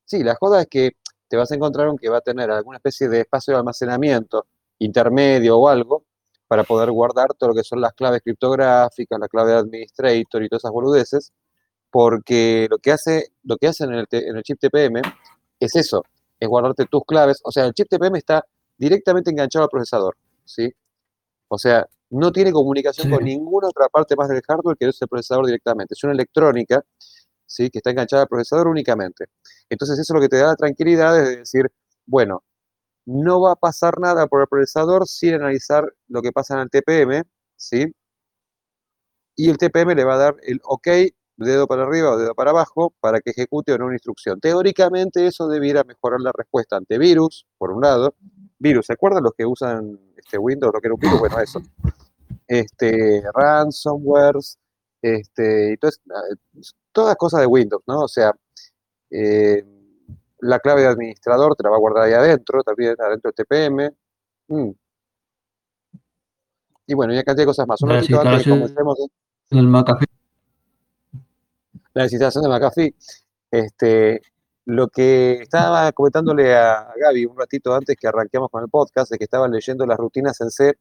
Sí, 0.06 0.22
la 0.22 0.36
joda 0.36 0.62
es 0.62 0.68
que 0.68 0.92
te 1.28 1.36
vas 1.36 1.50
a 1.52 1.56
encontrar 1.56 1.88
un 1.88 1.98
que 1.98 2.08
va 2.08 2.18
a 2.18 2.20
tener 2.22 2.50
alguna 2.50 2.78
especie 2.78 3.08
de 3.08 3.20
espacio 3.22 3.52
de 3.52 3.58
almacenamiento 3.58 4.46
intermedio 4.78 5.58
o 5.58 5.68
algo 5.68 6.04
para 6.46 6.62
poder 6.64 6.90
guardar 6.92 7.34
todo 7.34 7.50
lo 7.50 7.54
que 7.56 7.64
son 7.64 7.80
las 7.80 7.92
claves 7.92 8.22
criptográficas, 8.22 9.18
la 9.18 9.26
clave 9.28 9.50
de 9.52 9.58
administrator 9.58 10.42
y 10.44 10.48
todas 10.48 10.60
esas 10.62 10.70
boludeces, 10.72 11.32
porque 11.90 12.68
lo 12.70 12.78
que 12.78 12.92
hace, 12.92 13.28
lo 13.42 13.56
que 13.56 13.68
hacen 13.68 13.92
en 13.92 14.00
el, 14.00 14.08
te- 14.08 14.28
en 14.28 14.36
el 14.36 14.42
chip 14.44 14.58
TPM 14.60 15.02
es 15.58 15.74
eso, 15.76 16.04
es 16.38 16.48
guardarte 16.48 16.86
tus 16.86 17.04
claves, 17.04 17.40
o 17.44 17.50
sea, 17.50 17.64
el 17.66 17.72
chip 17.74 17.88
TPM 17.88 18.16
está 18.18 18.44
directamente 18.78 19.30
enganchado 19.30 19.64
al 19.64 19.70
procesador, 19.70 20.16
¿sí? 20.44 20.72
O 21.48 21.58
sea, 21.58 21.86
no 22.10 22.30
tiene 22.32 22.52
comunicación 22.52 23.06
Sí. 23.08 23.12
con 23.12 23.24
ninguna 23.24 23.68
otra 23.68 23.88
parte 23.88 24.14
más 24.16 24.28
del 24.28 24.42
hardware 24.42 24.76
que 24.76 24.86
no 24.86 24.90
es 24.90 25.02
el 25.02 25.08
procesador 25.08 25.46
directamente. 25.46 25.94
Es 25.94 26.04
una 26.04 26.12
electrónica, 26.12 26.84
¿sí? 27.46 27.70
Que 27.70 27.78
está 27.78 27.90
enganchada 27.90 28.22
al 28.22 28.28
procesador 28.28 28.68
únicamente. 28.68 29.26
Entonces, 29.70 29.98
eso 29.98 30.12
es 30.12 30.14
lo 30.14 30.20
que 30.20 30.28
te 30.28 30.36
da 30.38 30.48
la 30.48 30.56
tranquilidad 30.56 31.14
de 31.14 31.36
decir, 31.38 31.70
bueno, 32.06 32.42
no 33.06 33.40
va 33.40 33.52
a 33.52 33.56
pasar 33.56 34.00
nada 34.00 34.26
por 34.26 34.40
el 34.42 34.48
procesador 34.48 35.06
sin 35.06 35.34
analizar 35.34 35.92
lo 36.08 36.22
que 36.22 36.32
pasa 36.32 36.54
en 36.54 36.60
el 36.60 36.70
TPM, 36.70 37.24
¿sí? 37.56 37.94
Y 39.36 39.50
el 39.50 39.58
TPM 39.58 39.94
le 39.94 40.04
va 40.04 40.14
a 40.14 40.18
dar 40.18 40.36
el 40.42 40.60
OK, 40.64 40.88
dedo 41.36 41.66
para 41.66 41.84
arriba 41.84 42.10
o 42.12 42.18
dedo 42.18 42.34
para 42.34 42.50
abajo, 42.50 42.94
para 43.00 43.20
que 43.20 43.30
ejecute 43.30 43.72
o 43.72 43.78
no 43.78 43.86
una 43.86 43.94
instrucción. 43.94 44.40
Teóricamente, 44.40 45.26
eso 45.26 45.46
debiera 45.46 45.84
mejorar 45.84 46.20
la 46.20 46.32
respuesta 46.32 46.76
ante 46.76 46.98
virus, 46.98 47.46
por 47.58 47.70
un 47.70 47.82
lado. 47.82 48.14
Virus, 48.58 48.86
¿se 48.86 48.94
acuerdan 48.94 49.22
los 49.22 49.32
que 49.36 49.44
usan 49.44 50.00
este 50.16 50.38
Windows, 50.38 50.72
lo 50.72 50.80
que 50.80 50.88
era 50.88 50.94
un 50.94 51.00
virus? 51.00 51.20
Bueno, 51.20 51.38
eso. 51.40 51.60
Este, 52.48 53.22
ransomwares, 53.34 54.58
este, 55.02 55.72
y 55.72 55.76
todo 55.76 55.90
es- 55.90 56.00
todas 56.92 57.16
cosas 57.16 57.40
de 57.40 57.46
Windows, 57.46 57.82
¿no? 57.86 58.02
O 58.02 58.08
sea, 58.08 58.32
eh, 59.10 59.64
la 60.40 60.58
clave 60.60 60.82
de 60.82 60.88
administrador 60.88 61.54
te 61.56 61.62
la 61.64 61.70
va 61.70 61.76
a 61.76 61.80
guardar 61.80 62.04
ahí 62.04 62.12
adentro, 62.12 62.62
también 62.62 62.94
adentro 62.98 63.30
del 63.30 63.34
TPM. 63.46 63.90
Mm. 64.48 64.70
Y 66.88 66.94
bueno, 66.94 67.12
y 67.12 67.16
una 67.16 67.24
cantidad 67.24 67.42
de 67.42 67.46
cosas 67.46 67.66
más. 67.66 67.82
Un 67.82 67.88
La 67.90 67.96
ratito 68.00 68.20
antes 68.20 68.38
de 68.38 68.44
que 68.44 68.50
comencemos 68.50 68.98
El 69.50 69.66
McAfee. 69.68 70.06
la 71.94 72.02
instalación 72.04 72.44
de 72.44 72.48
McAfee, 72.50 72.94
este, 73.50 74.22
lo 74.66 74.88
que 74.88 75.42
estaba 75.42 75.90
comentándole 75.92 76.54
a 76.54 76.92
Gaby 76.96 77.26
un 77.26 77.36
ratito 77.38 77.74
antes 77.74 77.96
que 77.96 78.06
arranquemos 78.06 78.50
con 78.50 78.62
el 78.62 78.68
podcast, 78.68 79.12
es 79.12 79.18
que 79.18 79.24
estaba 79.24 79.48
leyendo 79.48 79.84
las 79.86 79.98
rutinas 79.98 80.40
en 80.40 80.50
C 80.50 80.78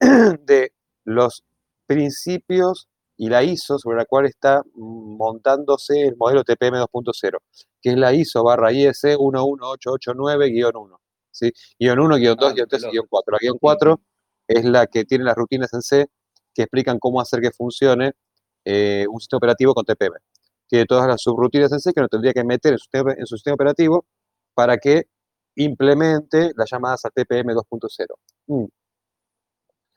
de 0.00 0.72
los 1.04 1.44
principios 1.86 2.88
y 3.16 3.28
la 3.28 3.42
ISO 3.44 3.78
sobre 3.78 3.98
la 3.98 4.04
cual 4.06 4.26
está 4.26 4.62
mm, 4.74 5.16
montándose 5.16 6.02
el 6.02 6.16
modelo 6.16 6.42
TPM 6.44 6.76
2.0, 6.78 7.38
que 7.80 7.90
es 7.90 7.96
la 7.96 8.12
ISO 8.12 8.42
barra 8.44 8.72
IS 8.72 9.04
11889-1, 9.04 10.98
¿sí? 11.30 11.52
Guión 11.78 11.98
1, 12.00 12.16
guion 12.16 12.36
2, 12.36 12.50
Ah, 12.50 12.54
guion 12.54 12.68
3 12.68 12.84
y 12.84 12.90
guion 12.90 13.06
4. 13.08 13.32
La 13.32 13.38
guion 13.40 13.58
4 13.60 14.00
es 14.48 14.64
la 14.64 14.86
que 14.86 15.04
tiene 15.04 15.24
las 15.24 15.36
rutinas 15.36 15.72
en 15.74 15.82
C 15.82 16.06
que 16.54 16.62
explican 16.62 16.98
cómo 16.98 17.20
hacer 17.20 17.40
que 17.40 17.50
funcione 17.50 18.12
eh, 18.64 19.06
un 19.10 19.20
sistema 19.20 19.38
operativo 19.38 19.74
con 19.74 19.84
TPM. 19.84 20.16
Tiene 20.68 20.86
todas 20.86 21.06
las 21.06 21.20
subrutinas 21.22 21.70
en 21.72 21.80
C 21.80 21.92
que 21.92 22.00
uno 22.00 22.08
tendría 22.08 22.32
que 22.32 22.44
meter 22.44 22.72
en 22.72 22.78
su, 22.78 22.84
sistema- 22.84 23.12
en 23.16 23.26
su 23.26 23.36
sistema 23.36 23.54
operativo 23.54 24.06
para 24.54 24.78
que 24.78 25.04
implemente 25.56 26.52
las 26.56 26.70
llamadas 26.70 27.04
a 27.04 27.10
TPM 27.10 27.52
2.0. 27.54 28.06
Mm. 28.46 28.64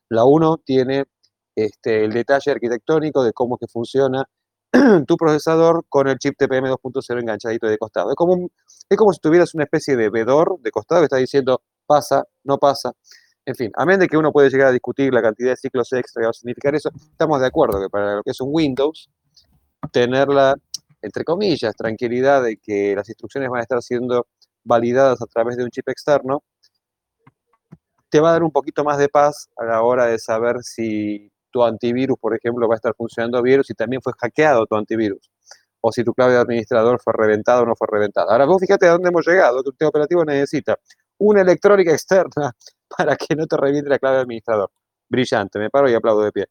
La 0.10 0.24
1 0.26 0.58
tiene 0.66 1.06
este, 1.58 2.06
el 2.06 2.14
detalle 2.14 2.52
arquitectónico 2.52 3.24
de 3.24 3.34
cómo 3.34 3.56
es 3.56 3.62
que 3.62 3.68
funciona 3.68 4.26
tu 5.08 5.18
procesador 5.18 5.86
con 5.90 6.08
el 6.08 6.18
chip 6.20 6.36
TPM 6.38 6.68
2.0 6.70 7.20
enganchadito 7.20 7.68
de 7.68 7.80
costado. 7.80 8.12
Es 8.12 8.16
como, 8.16 8.50
es 8.88 8.98
como 8.98 9.12
si 9.12 9.20
tuvieras 9.20 9.56
una 9.56 9.64
especie 9.64 9.96
de 9.96 10.12
vedor 10.12 10.60
de 10.62 10.70
costado 10.70 11.02
que 11.02 11.06
está 11.06 11.18
diciendo 11.18 11.64
pasa, 11.88 12.24
no 12.44 12.60
pasa. 12.60 12.92
En 13.44 13.56
fin, 13.56 13.72
a 13.76 13.86
menos 13.86 14.02
de 14.02 14.08
que 14.08 14.18
uno 14.18 14.32
puede 14.32 14.52
llegar 14.52 14.68
a 14.68 14.72
discutir 14.72 15.12
la 15.12 15.22
cantidad 15.22 15.50
de 15.50 15.58
ciclos 15.58 15.92
extra 15.94 16.22
que 16.22 16.26
va 16.26 16.30
a 16.30 16.34
significar 16.34 16.76
eso, 16.76 16.92
estamos 16.94 17.42
de 17.42 17.48
acuerdo 17.48 17.82
que 17.82 17.90
para 17.90 18.18
lo 18.18 18.24
que 18.24 18.32
es 18.32 18.42
un 18.42 18.50
Windows, 18.52 19.10
tener 19.92 20.28
la, 20.28 20.54
entre 21.02 21.24
comillas, 21.24 21.76
tranquilidad 21.76 22.44
de 22.44 22.58
que 22.58 22.96
las 22.96 23.10
instrucciones 23.10 23.50
van 23.50 23.60
a 23.60 23.64
estar 23.64 23.82
siendo 23.82 24.28
validadas 24.64 25.22
a 25.24 25.26
través 25.26 25.58
de 25.58 25.64
un 25.64 25.72
chip 25.72 25.90
externo, 25.90 26.44
te 28.10 28.20
va 28.20 28.30
a 28.30 28.34
dar 28.34 28.44
un 28.44 28.52
poquito 28.52 28.84
más 28.84 29.00
de 29.00 29.10
paz 29.10 29.50
a 29.58 29.66
la 29.66 29.82
hora 29.82 30.06
de 30.06 30.20
saber 30.20 30.58
si 30.62 31.32
tu 31.58 31.64
antivirus, 31.64 32.18
por 32.20 32.36
ejemplo, 32.36 32.68
va 32.68 32.76
a 32.76 32.78
estar 32.78 32.94
funcionando 32.96 33.40
o 33.40 33.64
si 33.64 33.74
también 33.74 34.02
fue 34.02 34.14
hackeado 34.20 34.66
tu 34.68 34.76
antivirus. 34.76 35.32
O 35.82 35.92
si 35.92 36.04
tu 36.04 36.14
clave 36.14 36.34
de 36.34 36.40
administrador 36.40 37.00
fue 37.02 37.14
reventada 37.14 37.62
o 37.62 37.66
no 37.66 37.76
fue 37.76 37.88
reventada. 37.90 38.32
Ahora, 38.32 38.46
vos 38.46 38.60
fíjate 38.62 38.88
a 38.88 38.92
dónde 38.92 39.10
hemos 39.10 39.26
llegado, 39.26 39.64
que 39.64 39.70
un 39.70 39.74
sistema 39.74 39.90
operativo 39.90 40.24
necesita 40.24 40.78
una 41.18 41.42
electrónica 41.42 41.92
externa 41.92 42.52
para 42.98 43.16
que 43.16 43.36
no 43.36 43.48
te 43.48 43.58
reviente 43.58 43.90
la 43.90 43.98
clave 43.98 44.18
de 44.18 44.22
administrador. 44.24 44.70
Brillante, 45.10 45.58
me 45.60 45.70
paro 45.70 45.90
y 45.90 45.96
aplaudo 45.96 46.22
de 46.24 46.32
pie. 46.32 46.46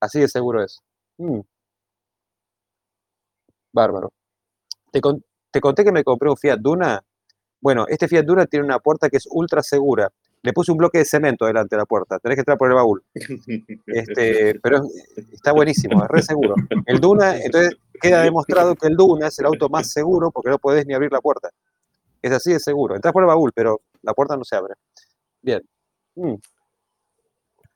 Así 0.00 0.20
de 0.20 0.28
seguro 0.28 0.62
es. 0.62 0.80
Mm. 1.18 1.40
Bárbaro. 3.72 4.12
Te, 4.90 5.00
te 5.50 5.60
conté 5.60 5.84
que 5.84 5.92
me 5.92 6.04
compré 6.04 6.28
un 6.28 6.36
Fiat 6.36 6.58
Duna. 6.58 7.02
Bueno, 7.60 7.86
este 7.88 8.08
Fiat 8.08 8.24
Duna 8.24 8.46
tiene 8.46 8.66
una 8.66 8.80
puerta 8.80 9.08
que 9.08 9.16
es 9.16 9.26
ultra 9.30 9.62
segura. 9.62 10.10
Le 10.44 10.52
puse 10.52 10.72
un 10.72 10.78
bloque 10.78 10.98
de 10.98 11.04
cemento 11.04 11.46
delante 11.46 11.76
de 11.76 11.80
la 11.80 11.86
puerta. 11.86 12.18
Tenés 12.18 12.36
que 12.36 12.40
entrar 12.40 12.58
por 12.58 12.68
el 12.68 12.74
baúl. 12.74 13.02
Este, 13.86 14.58
pero 14.60 14.78
es- 14.78 15.28
está 15.32 15.52
buenísimo, 15.52 16.02
es 16.02 16.08
re 16.10 16.22
seguro. 16.22 16.54
El 16.86 16.98
Duna, 17.00 17.36
entonces 17.38 17.76
queda 18.00 18.22
demostrado 18.22 18.74
que 18.74 18.88
el 18.88 18.96
Duna 18.96 19.28
es 19.28 19.38
el 19.38 19.46
auto 19.46 19.68
más 19.68 19.90
seguro 19.92 20.30
porque 20.32 20.50
no 20.50 20.58
podés 20.58 20.84
ni 20.86 20.94
abrir 20.94 21.12
la 21.12 21.20
puerta. 21.20 21.50
Es 22.20 22.32
así 22.32 22.52
de 22.52 22.58
seguro. 22.60 22.96
Entras 22.96 23.12
por 23.12 23.22
el 23.22 23.28
baúl, 23.28 23.52
pero 23.54 23.82
la 24.02 24.14
puerta 24.14 24.36
no 24.36 24.44
se 24.44 24.56
abre. 24.56 24.74
Bien. 25.40 25.62
Mm. 26.16 26.34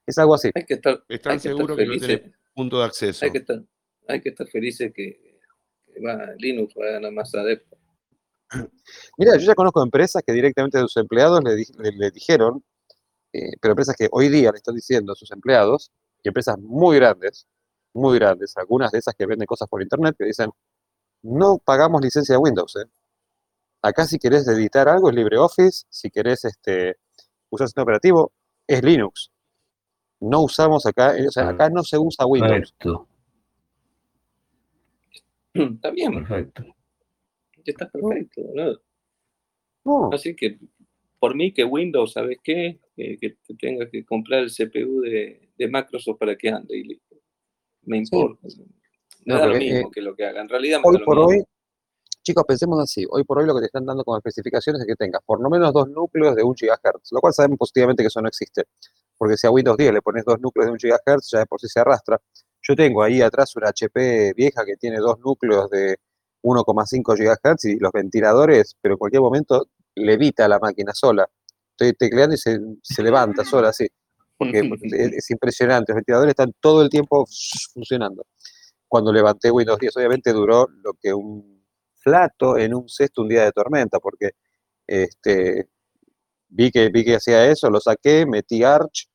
Es 0.07 0.19
algo 0.19 0.35
así. 0.35 0.51
Hay 0.55 0.65
que 0.65 0.75
estar, 0.75 1.03
Es 1.09 1.21
tan 1.23 1.33
hay 1.33 1.39
que 1.39 1.49
estar 1.49 1.57
seguro 1.57 1.77
que 1.77 1.87
no 1.87 2.33
punto 2.55 2.79
de 2.79 2.85
acceso. 2.85 3.25
Hay 3.25 3.33
que 3.33 3.39
estar, 3.39 3.63
hay 4.09 4.21
que 4.21 4.29
estar 4.31 4.47
felices 4.49 4.93
que, 4.95 5.41
que 5.93 6.01
va, 6.01 6.33
Linux 6.39 6.75
va 6.81 6.87
a 6.89 6.93
ganar 6.93 7.13
más 7.13 7.35
adeptos. 7.35 7.79
Mira, 9.19 9.37
yo 9.37 9.47
ya 9.47 9.55
conozco 9.55 9.83
empresas 9.83 10.23
que 10.25 10.33
directamente 10.33 10.79
a 10.79 10.83
sus 10.83 10.97
empleados 10.99 11.43
le, 11.43 11.55
di- 11.57 11.73
le- 11.79 11.93
le 11.93 12.11
dijeron, 12.11 12.63
eh, 13.33 13.53
pero 13.61 13.73
empresas 13.73 13.97
que 13.97 14.09
hoy 14.13 14.29
día 14.29 14.51
le 14.53 14.59
están 14.59 14.75
diciendo 14.75 15.13
a 15.13 15.17
sus 15.17 15.31
empleados, 15.33 15.91
y 16.23 16.29
empresas 16.29 16.59
muy 16.59 16.97
grandes, 16.97 17.47
muy 17.93 18.19
grandes, 18.19 18.57
algunas 18.57 18.91
de 18.93 18.99
esas 18.99 19.15
que 19.15 19.27
venden 19.27 19.47
cosas 19.47 19.69
por 19.69 19.83
internet, 19.83 20.15
que 20.19 20.25
dicen, 20.27 20.51
no 21.23 21.59
pagamos 21.59 22.01
licencia 22.03 22.35
de 22.35 22.39
Windows. 22.39 22.77
¿eh? 22.77 22.89
Acá 23.83 24.05
si 24.07 24.19
querés 24.19 24.47
editar 24.49 24.89
algo 24.89 25.09
es 25.11 25.17
LibreOffice, 25.17 25.87
si 25.89 26.11
querés 26.11 26.45
este, 26.45 26.97
usar 27.51 27.67
sistema 27.69 27.83
operativo, 27.85 28.33
es 28.67 28.83
Linux. 28.83 29.31
No 30.21 30.43
usamos 30.43 30.87
acá, 30.87 31.17
eh, 31.17 31.29
o 31.29 31.31
sea, 31.31 31.49
acá 31.51 31.69
no 31.69 31.83
se 31.83 31.99
usa 31.99 32.27
Windows. 32.27 32.73
Perfecto, 32.79 33.09
Está 35.75 35.91
bien, 35.91 36.13
perfecto. 36.15 36.65
Está 37.71 37.89
perfecto. 37.91 38.43
¿no? 38.55 38.77
No, 39.85 40.11
Así 40.13 40.35
que 40.35 40.59
por 41.19 41.35
mí 41.35 41.53
que 41.53 41.65
Windows, 41.65 42.13
¿sabes 42.13 42.39
qué? 42.43 42.81
Eh, 42.97 43.17
que 43.19 43.31
te 43.47 43.55
tengas 43.55 43.89
que 43.91 44.05
comprar 44.05 44.43
el 44.45 44.51
CPU 44.51 45.01
de, 45.03 45.49
de 45.57 45.69
Microsoft 45.69 46.19
para 46.19 46.37
que 46.37 46.49
ande 46.51 46.77
y 46.77 46.85
listo. 46.85 47.17
me 47.83 47.99
importa. 47.99 48.47
Me 49.25 49.35
No, 49.35 49.39
da 49.41 49.47
lo 49.47 49.57
mismo 49.57 49.89
eh, 49.89 49.91
que 49.93 50.01
lo 50.03 50.15
que 50.15 50.25
haga. 50.25 50.41
En 50.41 50.49
realidad 50.49 50.79
me 50.81 50.89
Hoy 50.89 50.95
da 50.95 50.99
lo 51.01 51.05
por 51.05 51.17
mismo. 51.17 51.29
hoy, 51.31 51.45
chicos, 52.23 52.45
pensemos 52.47 52.81
así. 52.81 53.05
Hoy 53.09 53.25
por 53.25 53.39
hoy 53.39 53.47
lo 53.47 53.55
que 53.55 53.61
te 53.61 53.67
están 53.67 53.87
dando 53.87 54.05
como 54.05 54.17
especificaciones 54.19 54.81
es 54.83 54.87
que 54.87 54.97
tengas 54.97 55.23
por 55.25 55.41
lo 55.41 55.49
menos 55.49 55.73
dos 55.73 55.89
núcleos 55.89 56.35
de 56.37 56.43
1 56.43 56.55
GHz, 56.61 57.13
lo 57.13 57.21
cual 57.21 57.33
sabemos 57.33 57.59
positivamente 57.59 58.03
que 58.03 58.09
eso 58.09 58.21
no 58.21 58.29
existe. 58.29 58.65
Porque 59.17 59.37
si 59.37 59.47
a 59.47 59.51
Windows 59.51 59.77
10 59.77 59.93
le 59.95 60.03
pones 60.03 60.25
dos 60.25 60.39
núcleos 60.41 60.67
de 60.67 60.73
1 60.73 60.97
GHz, 60.97 61.31
ya 61.31 61.39
de 61.41 61.47
por 61.47 61.61
sí 61.61 61.69
se 61.69 61.81
arrastra. 61.81 62.21
Yo 62.63 62.75
tengo 62.75 63.03
ahí 63.03 63.23
atrás 63.23 63.55
una 63.57 63.69
HP 63.69 64.35
vieja 64.35 64.65
que 64.67 64.77
tiene 64.77 64.99
dos 64.99 65.19
núcleos 65.21 65.71
de 65.71 65.97
1,5 66.47 67.17
GHz 67.17 67.65
y 67.65 67.79
los 67.79 67.91
ventiladores, 67.93 68.77
pero 68.81 68.95
en 68.95 68.99
cualquier 68.99 69.23
momento 69.23 69.69
levita 69.97 70.47
la 70.49 70.59
máquina 70.61 70.93
sola. 70.95 71.29
Estoy 71.73 71.93
tecleando 71.95 72.35
y 72.35 72.39
se, 72.39 72.59
se 72.83 73.03
levanta 73.03 73.45
sola, 73.45 73.71
así. 73.71 73.87
Porque 74.39 74.59
es, 74.61 75.13
es 75.13 75.31
impresionante. 75.31 75.93
Los 75.93 75.97
ventiladores 75.97 76.31
están 76.31 76.53
todo 76.61 76.83
el 76.83 76.91
tiempo 76.91 77.27
funcionando. 77.73 78.27
Cuando 78.87 79.13
levanté 79.13 79.51
Windows 79.51 79.79
10, 79.79 79.97
obviamente 79.97 80.33
duró 80.33 80.69
lo 80.83 80.93
que 80.93 81.13
un 81.13 81.65
flato 81.97 82.57
en 82.57 82.75
un 82.75 82.89
cesto 82.89 83.23
un 83.23 83.29
día 83.29 83.45
de 83.45 83.53
tormenta, 83.53 83.99
porque 83.99 84.33
este, 84.87 85.69
vi, 86.49 86.71
que, 86.71 86.91
vi 86.91 87.05
que 87.05 87.17
hacía 87.17 87.47
eso, 87.47 87.69
lo 87.71 87.81
saqué, 87.81 88.27
metí 88.27 88.63
Arch 88.63 89.09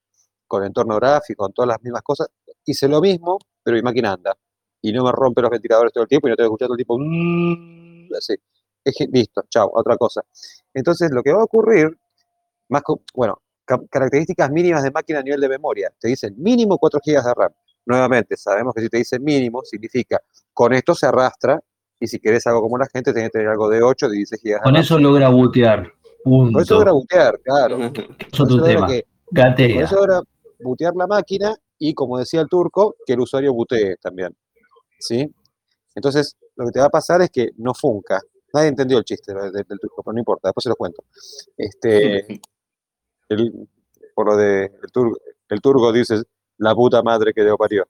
con 0.48 0.66
entorno 0.66 0.96
gráfico, 0.98 1.46
con 1.46 1.54
todas 1.54 1.70
las 1.70 1.82
mismas 1.82 2.02
cosas, 2.02 2.28
hice 2.66 2.90
lo 2.90 3.00
mismo, 3.00 3.38
pero 3.64 3.76
mi 3.76 3.84
máquina 3.84 4.12
anda. 4.12 4.36
Y 4.82 4.92
no 4.92 5.04
me 5.04 5.12
rompe 5.12 5.42
los 5.42 5.52
ventiladores 5.52 5.94
todo 5.94 6.04
el 6.04 6.08
tiempo 6.10 6.28
y 6.28 6.32
no 6.32 6.36
tengo 6.36 6.50
que 6.50 6.64
escuchar 6.64 6.68
todo 6.68 6.76
el 6.76 6.86
tiempo. 6.86 6.98
"Mm", 7.00 8.14
así. 8.18 8.36
Listo, 9.12 9.44
chao, 9.50 9.70
otra 9.74 9.96
cosa. 9.96 10.22
Entonces, 10.74 11.12
lo 11.12 11.22
que 11.22 11.32
va 11.32 11.42
a 11.42 11.44
ocurrir, 11.44 11.96
más 12.70 12.82
bueno, 13.14 13.40
ca- 13.64 13.80
características 13.90 14.50
mínimas 14.50 14.84
de 14.84 14.90
máquina 14.92 15.20
a 15.20 15.24
nivel 15.24 15.40
de 15.40 15.50
memoria. 15.50 15.92
Te 16.00 16.08
dicen 16.08 16.34
mínimo 16.38 16.78
4 16.80 17.00
GB 17.06 17.24
de 17.24 17.34
RAM. 17.36 17.52
Nuevamente, 17.86 18.38
sabemos 18.38 18.74
que 18.74 18.82
si 18.82 18.90
te 18.90 18.98
dicen 18.98 19.24
mínimo, 19.24 19.62
significa 19.64 20.20
con 20.54 20.74
esto 20.74 20.96
se 20.96 21.06
arrastra 21.06 21.60
y 22.00 22.08
si 22.08 22.20
querés 22.20 22.46
algo 22.48 22.62
como 22.62 22.78
la 22.78 22.88
gente, 22.92 23.14
tenés 23.14 23.30
que 23.30 23.34
tener 23.40 23.50
algo 23.50 23.70
de 23.70 23.84
8, 23.84 24.08
de 24.10 24.16
16 24.18 24.42
GB 24.44 24.54
de 24.56 24.62
Con 24.64 24.74
RAM. 24.74 24.82
eso 24.82 24.98
logra 25.00 25.30
bootear. 25.30 25.92
Con 26.24 26.62
eso 26.62 26.74
logra 26.76 26.92
bootear, 26.92 27.40
claro. 27.42 27.78
Es 27.84 27.92
Con 27.92 28.06
eso 28.32 28.44
otro 28.44 28.58
logra 28.58 28.74
tema. 28.74 28.88
que- 28.88 29.06
con 29.76 29.84
eso 29.84 29.96
logra 29.96 30.22
bootear 30.60 30.96
la 30.96 31.06
máquina 31.08 31.56
y, 31.78 31.94
como 31.94 32.18
decía 32.18 32.42
el 32.42 32.48
turco, 32.50 32.96
que 33.06 33.14
el 33.14 33.20
usuario 33.20 33.54
bootee 33.54 33.96
también. 34.02 34.36
¿Sí? 35.02 35.30
Entonces, 35.96 36.38
lo 36.56 36.66
que 36.68 36.72
te 36.72 36.80
va 36.80 36.86
a 36.86 36.90
pasar 36.90 37.22
es 37.22 37.30
que 37.30 37.50
no 37.58 37.74
funca. 37.74 38.22
Nadie 38.54 38.70
entendió 38.70 38.98
el 38.98 39.04
chiste 39.04 39.34
del, 39.34 39.52
del 39.52 39.66
turco, 39.80 40.04
pero 40.04 40.14
no 40.14 40.20
importa, 40.20 40.48
después 40.50 40.64
se 40.64 40.70
los 40.70 40.78
cuento. 40.78 41.04
Este, 41.58 42.26
el- 43.30 43.68
por 44.16 44.28
lo 44.28 44.38
de 44.38 44.66
el, 44.66 44.92
tur- 44.94 45.18
el 45.50 45.62
turco 45.62 45.92
dice 45.92 46.22
la 46.58 46.76
puta 46.76 47.02
madre 47.02 47.34
que 47.34 47.44
Dios 47.44 47.56
parió. 47.58 47.88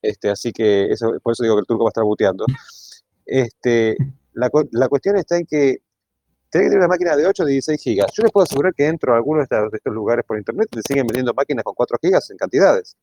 Este, 0.00 0.30
así 0.30 0.52
que 0.52 0.86
eso, 0.90 1.12
por 1.22 1.32
eso 1.32 1.42
digo 1.42 1.56
que 1.56 1.60
el 1.60 1.66
turco 1.66 1.84
va 1.84 1.88
a 1.88 1.90
estar 1.90 2.04
buteando. 2.04 2.46
Este, 3.26 3.96
la, 4.34 4.50
la 4.72 4.88
cuestión 4.88 5.16
está 5.16 5.36
en 5.36 5.46
que 5.46 5.78
tenés 6.50 6.66
que 6.66 6.70
tener 6.70 6.78
una 6.78 6.88
máquina 6.88 7.16
de 7.16 7.26
8 7.26 7.42
o 7.42 7.46
de 7.46 7.52
16 7.52 7.80
gigas. 7.82 8.12
Yo 8.16 8.22
les 8.22 8.32
puedo 8.32 8.44
asegurar 8.44 8.74
que 8.74 8.84
dentro 8.84 9.12
de 9.12 9.16
algunos 9.18 9.40
de 9.48 9.56
estos, 9.56 9.70
de 9.72 9.76
estos 9.78 9.92
lugares 9.92 10.24
por 10.26 10.38
internet 10.38 10.68
le 10.74 10.82
siguen 10.86 11.06
vendiendo 11.06 11.34
máquinas 11.34 11.64
con 11.64 11.74
4 11.74 11.98
gigas 12.00 12.30
en 12.30 12.36
cantidades. 12.36 12.96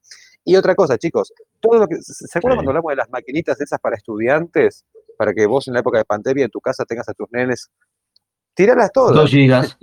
Y 0.43 0.55
otra 0.55 0.73
cosa, 0.75 0.97
chicos, 0.97 1.31
todo 1.59 1.79
lo 1.79 1.87
que, 1.87 1.97
¿se 2.01 2.25
acuerdan 2.39 2.53
Sí. 2.53 2.57
cuando 2.57 2.71
hablamos 2.71 2.89
de 2.91 2.95
las 2.95 3.09
maquinitas 3.09 3.59
esas 3.61 3.79
para 3.79 3.95
estudiantes? 3.95 4.85
Para 5.17 5.33
que 5.33 5.45
vos 5.45 5.67
en 5.67 5.75
la 5.75 5.81
época 5.81 5.99
de 5.99 6.05
pandemia 6.05 6.45
en 6.45 6.51
tu 6.51 6.59
casa 6.59 6.83
tengas 6.85 7.07
a 7.09 7.13
tus 7.13 7.27
nenes. 7.31 7.69
Tiralas 8.55 8.91
todas. 8.91 9.15
2 9.15 9.29
gigas. 9.29 9.77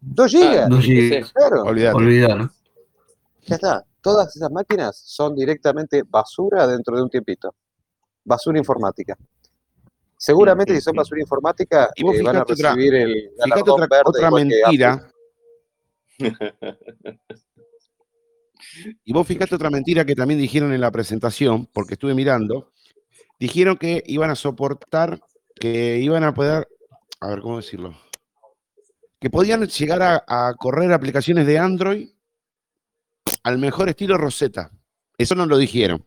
2 0.00 0.30
gigas. 0.30 0.68
Dos 0.68 0.84
¿qué 0.84 0.98
es 0.98 1.04
gigas. 1.14 1.32
Claro. 1.32 1.62
Olvidar. 1.62 2.50
Ya 3.46 3.54
está. 3.56 3.84
Todas 4.02 4.34
esas 4.36 4.50
máquinas 4.50 4.96
son 4.96 5.34
directamente 5.34 6.02
basura 6.06 6.66
dentro 6.66 6.96
de 6.96 7.02
un 7.02 7.10
tiempito. 7.10 7.54
Basura 8.24 8.58
informática. 8.58 9.16
Seguramente 10.16 10.74
si 10.74 10.82
son 10.82 10.94
basura 10.94 11.20
informática 11.22 11.90
Y 11.96 12.02
vos 12.04 12.14
eh, 12.16 12.22
van 12.22 12.36
a 12.36 12.44
fíjate 12.44 12.52
otra- 12.52 12.70
recibir 12.74 12.94
el 12.94 13.12
Fíjate 13.14 13.32
galardón 13.38 13.82
otra, 13.82 13.86
verde 13.96 14.02
otra 14.04 14.30
mentira. 14.30 15.12
Y 19.04 19.12
vos 19.12 19.26
fíjate 19.26 19.54
otra 19.54 19.70
mentira 19.70 20.04
que 20.04 20.14
también 20.14 20.40
dijeron 20.40 20.72
en 20.72 20.80
la 20.80 20.90
presentación, 20.90 21.66
porque 21.66 21.94
estuve 21.94 22.14
mirando. 22.14 22.72
Dijeron 23.38 23.76
que 23.76 24.02
iban 24.06 24.30
a 24.30 24.34
soportar, 24.36 25.20
que 25.54 25.98
iban 25.98 26.24
a 26.24 26.34
poder, 26.34 26.68
a 27.20 27.28
ver 27.28 27.40
cómo 27.40 27.56
decirlo, 27.58 27.94
que 29.20 29.30
podían 29.30 29.66
llegar 29.66 30.02
a, 30.02 30.24
a 30.26 30.54
correr 30.54 30.92
aplicaciones 30.92 31.46
de 31.46 31.58
Android 31.58 32.08
al 33.42 33.58
mejor 33.58 33.88
estilo 33.88 34.16
Rosetta. 34.16 34.70
Eso 35.18 35.34
no 35.34 35.46
lo 35.46 35.58
dijeron. 35.58 36.04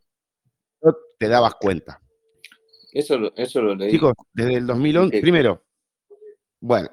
No 0.81 0.95
te 1.19 1.27
dabas 1.27 1.55
cuenta. 1.55 2.01
Eso, 2.91 3.17
lo- 3.17 3.33
eso 3.35 3.61
lo 3.61 3.75
leí. 3.75 3.91
Chicos, 3.91 4.13
desde 4.33 4.55
el 4.55 4.67
2011, 4.67 5.17
Eh, 5.17 5.21
primero, 5.21 5.63
bueno, 6.59 6.89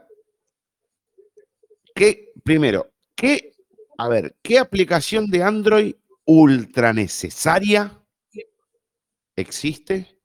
¿qué, 1.94 2.32
primero, 2.44 2.90
qué, 3.14 3.52
a 4.00 4.08
ver, 4.08 4.34
qué 4.42 4.58
aplicación 4.58 5.26
de 5.30 5.42
Android 5.42 5.94
ultra 6.24 6.92
necesaria 6.94 7.92
existe 9.36 10.18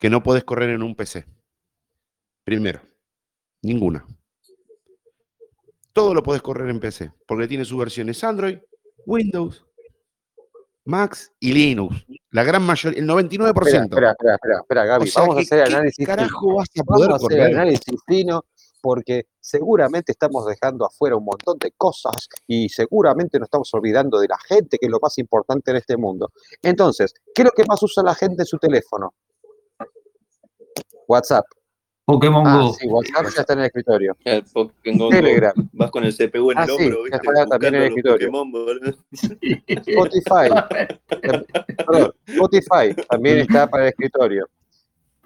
que 0.00 0.08
no 0.08 0.22
puedes 0.22 0.44
correr 0.44 0.70
en 0.70 0.82
un 0.82 0.94
PC? 0.94 1.26
Primero, 2.42 2.80
ninguna. 3.60 4.06
Todo 5.92 6.14
lo 6.14 6.22
puedes 6.22 6.40
correr 6.40 6.70
en 6.70 6.80
PC, 6.80 7.12
porque 7.26 7.46
tiene 7.48 7.66
sus 7.66 7.78
versiones 7.78 8.24
Android, 8.24 8.58
Windows, 9.04 9.62
Max 10.86 11.32
y 11.38 11.52
Linux. 11.52 12.02
La 12.30 12.44
gran 12.44 12.62
mayoría, 12.62 12.98
el 13.00 13.06
99%. 13.06 13.48
Espera, 13.82 14.10
espera, 14.12 14.34
espera, 14.36 14.58
espera, 14.60 14.84
Gaby. 14.86 15.04
O 15.04 15.06
sea, 15.12 15.22
Vamos 15.22 15.36
a 15.36 15.40
hacer 15.40 15.64
¿qué 15.64 15.74
análisis. 15.74 15.96
fino. 15.96 16.06
carajo 16.06 16.54
vas 16.54 16.68
a 16.68 16.82
Vamos 16.82 16.96
poder 16.98 17.10
a 17.12 17.14
hacer 17.16 17.28
correr? 17.28 17.54
análisis 17.54 18.00
fino 18.06 18.44
porque 18.86 19.26
seguramente 19.40 20.12
estamos 20.12 20.46
dejando 20.46 20.86
afuera 20.86 21.16
un 21.16 21.24
montón 21.24 21.58
de 21.58 21.72
cosas 21.76 22.28
y 22.46 22.68
seguramente 22.68 23.36
nos 23.40 23.48
estamos 23.48 23.74
olvidando 23.74 24.20
de 24.20 24.28
la 24.28 24.38
gente, 24.38 24.78
que 24.78 24.86
es 24.86 24.92
lo 24.92 25.00
más 25.02 25.18
importante 25.18 25.72
en 25.72 25.78
este 25.78 25.96
mundo. 25.96 26.30
Entonces, 26.62 27.12
¿qué 27.34 27.42
es 27.42 27.46
lo 27.46 27.50
que 27.50 27.64
más 27.64 27.82
usa 27.82 28.04
la 28.04 28.14
gente 28.14 28.42
en 28.42 28.46
su 28.46 28.58
teléfono? 28.58 29.12
WhatsApp. 31.08 31.44
Pokémon 32.04 32.46
Ah, 32.46 32.60
Go. 32.62 32.74
sí, 32.74 32.86
WhatsApp 32.86 33.26
ya 33.34 33.40
está 33.40 33.52
en 33.54 33.58
el 33.58 33.64
escritorio. 33.66 34.16
El 34.24 34.44
Pokémon 34.44 34.98
Go. 34.98 35.08
Telegram. 35.08 35.54
Vas 35.72 35.90
con 35.90 36.04
el 36.04 36.14
CPU 36.16 36.52
en 36.52 36.58
Ah, 36.58 36.62
el 36.62 36.68
sí, 36.68 36.74
hombro, 36.84 36.98
ya 36.98 37.02
¿viste? 37.02 37.16
está 37.32 37.46
también 37.46 37.74
en 37.74 37.82
el 37.82 37.88
escritorio. 37.88 38.30
Pokémon. 38.30 38.96
Spotify. 39.66 40.48
Perdón, 41.88 42.14
Spotify 42.28 42.94
también 43.10 43.38
está 43.38 43.66
para 43.68 43.82
el 43.82 43.88
escritorio. 43.88 44.48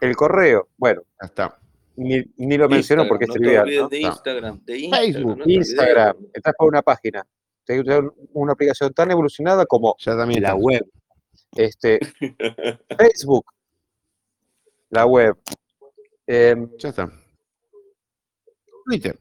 El 0.01 0.17
correo, 0.17 0.69
bueno, 0.79 1.03
Ya 1.21 1.27
está. 1.27 1.59
Ni, 2.01 2.25
ni 2.37 2.57
lo 2.57 2.69
menciono 2.69 3.03
Instagram, 3.03 3.09
porque 3.09 3.27
no 3.27 3.35
de. 3.35 4.01
Instagram, 4.01 4.65
de 4.65 4.79
Instagram. 4.79 5.01
Facebook, 5.13 5.39
no. 5.39 5.45
Instagram, 5.47 6.17
estás 6.33 6.55
por 6.59 6.69
una 6.69 6.83
página. 6.83 7.27
Tenés 7.65 7.85
que 7.85 7.89
tener 7.91 8.11
una 8.33 8.53
aplicación 8.53 8.93
tan 8.93 9.11
evolucionada 9.11 9.67
como 9.67 9.95
Ya 9.99 10.17
también 10.17 10.43
la 10.43 10.49
está. 10.51 10.61
web. 10.61 10.87
Este, 11.57 11.99
Facebook, 12.99 13.45
la 14.91 15.07
web. 15.07 15.37
Em, 16.27 16.69
Ya 16.79 16.89
está. 16.89 17.11
Twitter. 18.85 19.19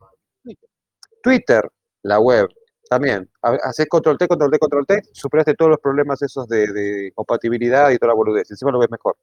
Twitter, 1.22 1.70
la 2.04 2.20
web. 2.20 2.48
También. 2.90 3.30
Ha- 3.44 3.60
Haces 3.64 3.88
control 3.88 4.18
T, 4.18 4.28
control 4.28 4.50
T, 4.52 4.58
control 4.60 4.86
T, 4.88 5.02
superaste 5.12 5.54
todos 5.54 5.70
los 5.72 5.80
problemas 5.80 6.22
esos 6.22 6.48
de, 6.48 6.68
de 6.72 7.12
compatibilidad 7.14 7.92
y 7.92 7.98
toda 7.98 8.10
la 8.14 8.16
boludez. 8.16 8.50
Encima 8.50 8.72
lo 8.72 8.80
ves 8.80 8.90
mejor. 8.90 9.16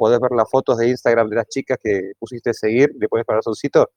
Podés 0.00 0.18
ver 0.18 0.30
las 0.30 0.48
fotos 0.48 0.78
de 0.78 0.88
Instagram 0.88 1.28
de 1.28 1.36
las 1.36 1.46
chicas 1.46 1.76
que 1.78 2.12
pusiste 2.18 2.48
a 2.48 2.54
seguir, 2.54 2.90
le 2.98 3.06
pones 3.06 3.26
corazoncito, 3.26 3.90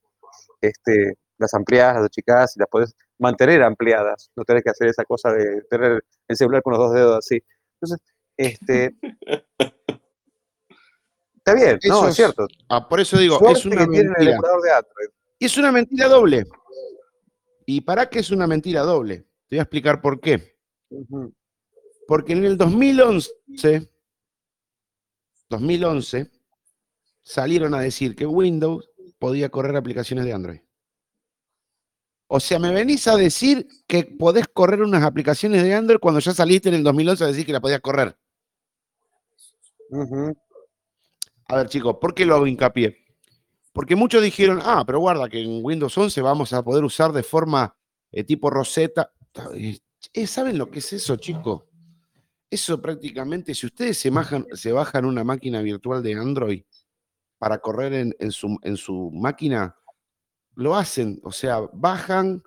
este, 0.59 1.17
las 1.37 1.53
ampliadas, 1.53 2.01
las 2.01 2.09
chicas, 2.09 2.57
y 2.57 2.59
las 2.59 2.67
podés 2.67 2.93
mantener 3.19 3.63
ampliadas. 3.63 4.29
No 4.35 4.43
tenés 4.43 4.63
que 4.63 4.71
hacer 4.71 4.89
esa 4.89 5.05
cosa 5.05 5.31
de 5.31 5.61
tener 5.69 6.03
el 6.27 6.35
celular 6.35 6.61
con 6.61 6.73
los 6.73 6.79
dos 6.81 6.93
dedos 6.93 7.19
así. 7.19 7.41
Entonces, 7.75 8.05
este. 8.35 8.97
Está 11.37 11.53
bien, 11.53 11.79
no, 11.87 12.03
es 12.03 12.09
es 12.09 12.15
cierto. 12.17 12.47
Ah, 12.67 12.85
por 12.85 12.99
eso 12.99 13.17
digo, 13.17 13.39
Suerte 13.39 13.59
es 13.59 13.65
una 13.65 13.87
mentira. 13.87 14.37
Y 15.39 15.45
es 15.45 15.57
una 15.57 15.71
mentira 15.71 16.09
doble. 16.09 16.45
¿Y 17.65 17.79
para 17.79 18.09
qué 18.09 18.19
es 18.19 18.29
una 18.29 18.45
mentira 18.45 18.81
doble? 18.81 19.19
Te 19.47 19.55
voy 19.55 19.59
a 19.59 19.63
explicar 19.63 20.01
por 20.01 20.19
qué. 20.19 20.57
Porque 22.09 22.33
en 22.33 22.43
el 22.43 22.57
2011, 22.57 23.89
2011, 25.53 26.31
salieron 27.21 27.73
a 27.73 27.79
decir 27.79 28.15
que 28.15 28.25
Windows 28.25 28.89
podía 29.19 29.49
correr 29.49 29.75
aplicaciones 29.75 30.25
de 30.25 30.33
Android. 30.33 30.59
O 32.27 32.39
sea, 32.39 32.57
me 32.57 32.73
venís 32.73 33.07
a 33.07 33.15
decir 33.15 33.67
que 33.87 34.03
podés 34.05 34.47
correr 34.47 34.81
unas 34.81 35.03
aplicaciones 35.03 35.63
de 35.63 35.75
Android 35.75 35.99
cuando 35.99 36.19
ya 36.19 36.33
saliste 36.33 36.69
en 36.69 36.75
el 36.75 36.83
2011 36.83 37.23
a 37.23 37.27
decir 37.27 37.45
que 37.45 37.53
la 37.53 37.61
podías 37.61 37.81
correr. 37.81 38.17
A 41.47 41.55
ver, 41.57 41.69
chicos, 41.69 41.97
¿por 42.01 42.15
qué 42.15 42.25
lo 42.25 42.35
hago 42.35 42.47
hincapié? 42.47 42.97
Porque 43.71 43.95
muchos 43.95 44.23
dijeron, 44.23 44.59
ah, 44.63 44.83
pero 44.85 44.99
guarda 44.99 45.29
que 45.29 45.41
en 45.41 45.63
Windows 45.63 45.95
11 45.95 46.21
vamos 46.21 46.53
a 46.53 46.63
poder 46.63 46.83
usar 46.83 47.11
de 47.11 47.21
forma 47.21 47.75
eh, 48.11 48.23
tipo 48.23 48.49
Rosetta. 48.49 49.13
Eh, 49.53 50.27
¿Saben 50.27 50.57
lo 50.57 50.71
que 50.71 50.79
es 50.79 50.93
eso, 50.93 51.15
chicos? 51.17 51.63
Eso 52.53 52.79
prácticamente, 52.79 53.55
si 53.55 53.65
ustedes 53.65 53.97
se 53.97 54.11
bajan, 54.11 54.45
se 54.53 54.71
bajan 54.71 55.05
una 55.05 55.23
máquina 55.23 55.59
virtual 55.63 56.03
de 56.03 56.13
Android 56.13 56.61
para 57.39 57.57
correr 57.57 57.93
en, 57.93 58.15
en 58.19 58.31
su, 58.31 58.59
en 58.61 58.77
su 58.77 59.09
máquina, 59.11 59.75
lo 60.53 60.75
hacen. 60.75 61.19
O 61.23 61.31
sea, 61.31 61.61
bajan, 61.73 62.43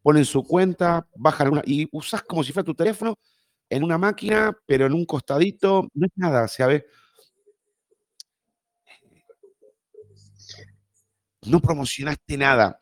ponen 0.00 0.24
su 0.24 0.44
cuenta, 0.44 1.08
bajan 1.16 1.48
una, 1.48 1.62
y 1.66 1.88
usás 1.90 2.22
como 2.22 2.44
si 2.44 2.52
fuera 2.52 2.64
tu 2.64 2.76
teléfono 2.76 3.18
en 3.68 3.82
una 3.82 3.98
máquina, 3.98 4.56
pero 4.66 4.86
en 4.86 4.92
un 4.92 5.04
costadito, 5.04 5.88
no 5.92 6.06
es 6.06 6.12
nada, 6.14 6.44
o 6.44 6.66
ve. 6.68 6.86
No 11.42 11.58
promocionaste 11.58 12.36
nada. 12.36 12.80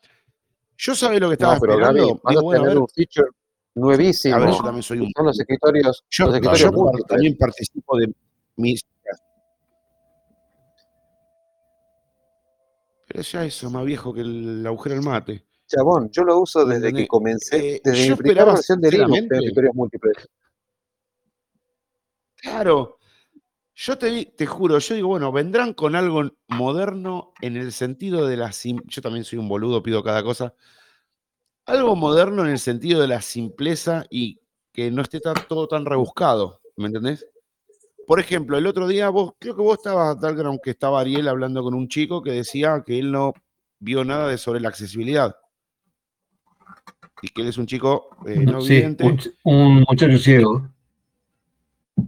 Yo 0.77 0.95
sabía 0.95 1.19
lo 1.19 1.29
que 1.29 1.33
estaba 1.33 1.55
No, 1.55 1.61
pero 1.61 1.77
Gaby, 1.77 2.19
vas 2.23 2.37
a 2.37 2.39
tener 2.41 2.67
ver, 2.67 2.77
un 2.77 2.87
feature 2.87 3.29
nuevísimo. 3.75 4.35
a 4.35 4.39
ver, 4.39 4.49
yo 4.49 4.57
también 4.63 4.83
soy 4.83 4.99
un. 4.99 5.11
Son 5.15 5.25
los 5.25 5.39
escritorios, 5.39 6.03
Yo, 6.09 6.25
los 6.25 6.41
yo 6.41 6.51
escritorios 6.51 7.05
también 7.07 7.37
participo 7.37 7.97
de 7.97 8.13
mis. 8.57 8.85
Pero 13.07 13.21
ya 13.21 13.45
eso, 13.45 13.69
más 13.69 13.85
viejo 13.85 14.13
que 14.13 14.21
el 14.21 14.65
agujero 14.65 14.95
del 14.95 15.03
mate. 15.03 15.45
Chabón, 15.67 16.09
yo 16.11 16.23
lo 16.23 16.39
uso 16.39 16.65
¿Me 16.65 16.75
desde 16.75 16.93
que 16.93 17.07
comencé, 17.07 17.75
Eh, 17.75 17.81
desde 17.83 18.07
yo 18.07 18.15
mi 18.15 18.17
primera 18.17 18.45
versión 18.45 18.81
de 18.81 18.91
Linux, 18.91 19.17
escritorios 19.31 19.75
múltiples. 19.75 20.29
Claro. 22.37 22.97
Yo 23.75 23.97
te, 23.97 24.25
te 24.25 24.45
juro, 24.45 24.77
yo 24.77 24.95
digo, 24.95 25.07
bueno, 25.07 25.31
vendrán 25.31 25.73
con 25.73 25.95
algo 25.95 26.29
moderno 26.47 27.33
en 27.41 27.57
el 27.57 27.71
sentido 27.71 28.27
de 28.27 28.37
la... 28.37 28.51
Yo 28.51 29.01
también 29.01 29.25
soy 29.25 29.39
un 29.39 29.47
boludo, 29.49 29.81
pido 29.81 30.03
cada 30.03 30.23
cosa. 30.23 30.53
Algo 31.65 31.95
moderno 31.95 32.43
en 32.43 32.51
el 32.51 32.59
sentido 32.59 33.01
de 33.01 33.07
la 33.07 33.21
simpleza 33.21 34.05
y 34.09 34.39
que 34.73 34.91
no 34.91 35.01
esté 35.01 35.19
tan- 35.19 35.35
todo 35.47 35.67
tan 35.67 35.85
rebuscado, 35.85 36.59
¿me 36.75 36.87
entendés? 36.87 37.25
Por 38.05 38.19
ejemplo, 38.19 38.57
el 38.57 38.67
otro 38.67 38.87
día 38.87 39.09
vos, 39.09 39.31
creo 39.39 39.55
que 39.55 39.61
vos 39.61 39.77
estabas, 39.77 40.19
Dalgram, 40.19 40.59
que 40.61 40.71
estaba 40.71 40.99
Ariel 40.99 41.27
hablando 41.27 41.63
con 41.63 41.73
un 41.73 41.87
chico 41.87 42.21
que 42.21 42.31
decía 42.31 42.83
que 42.85 42.99
él 42.99 43.11
no 43.11 43.33
vio 43.79 44.03
nada 44.03 44.27
de 44.27 44.37
sobre 44.37 44.59
la 44.59 44.69
accesibilidad. 44.69 45.35
Y 47.21 47.29
que 47.29 47.41
él 47.41 47.47
es 47.47 47.57
un 47.57 47.65
chico 47.65 48.09
eh, 48.27 48.45
no 48.45 48.61
Sí, 48.61 48.75
vidente. 48.75 49.05
un, 49.05 49.19
un 49.45 49.85
muchacho 49.87 50.17
ciego. 50.17 50.69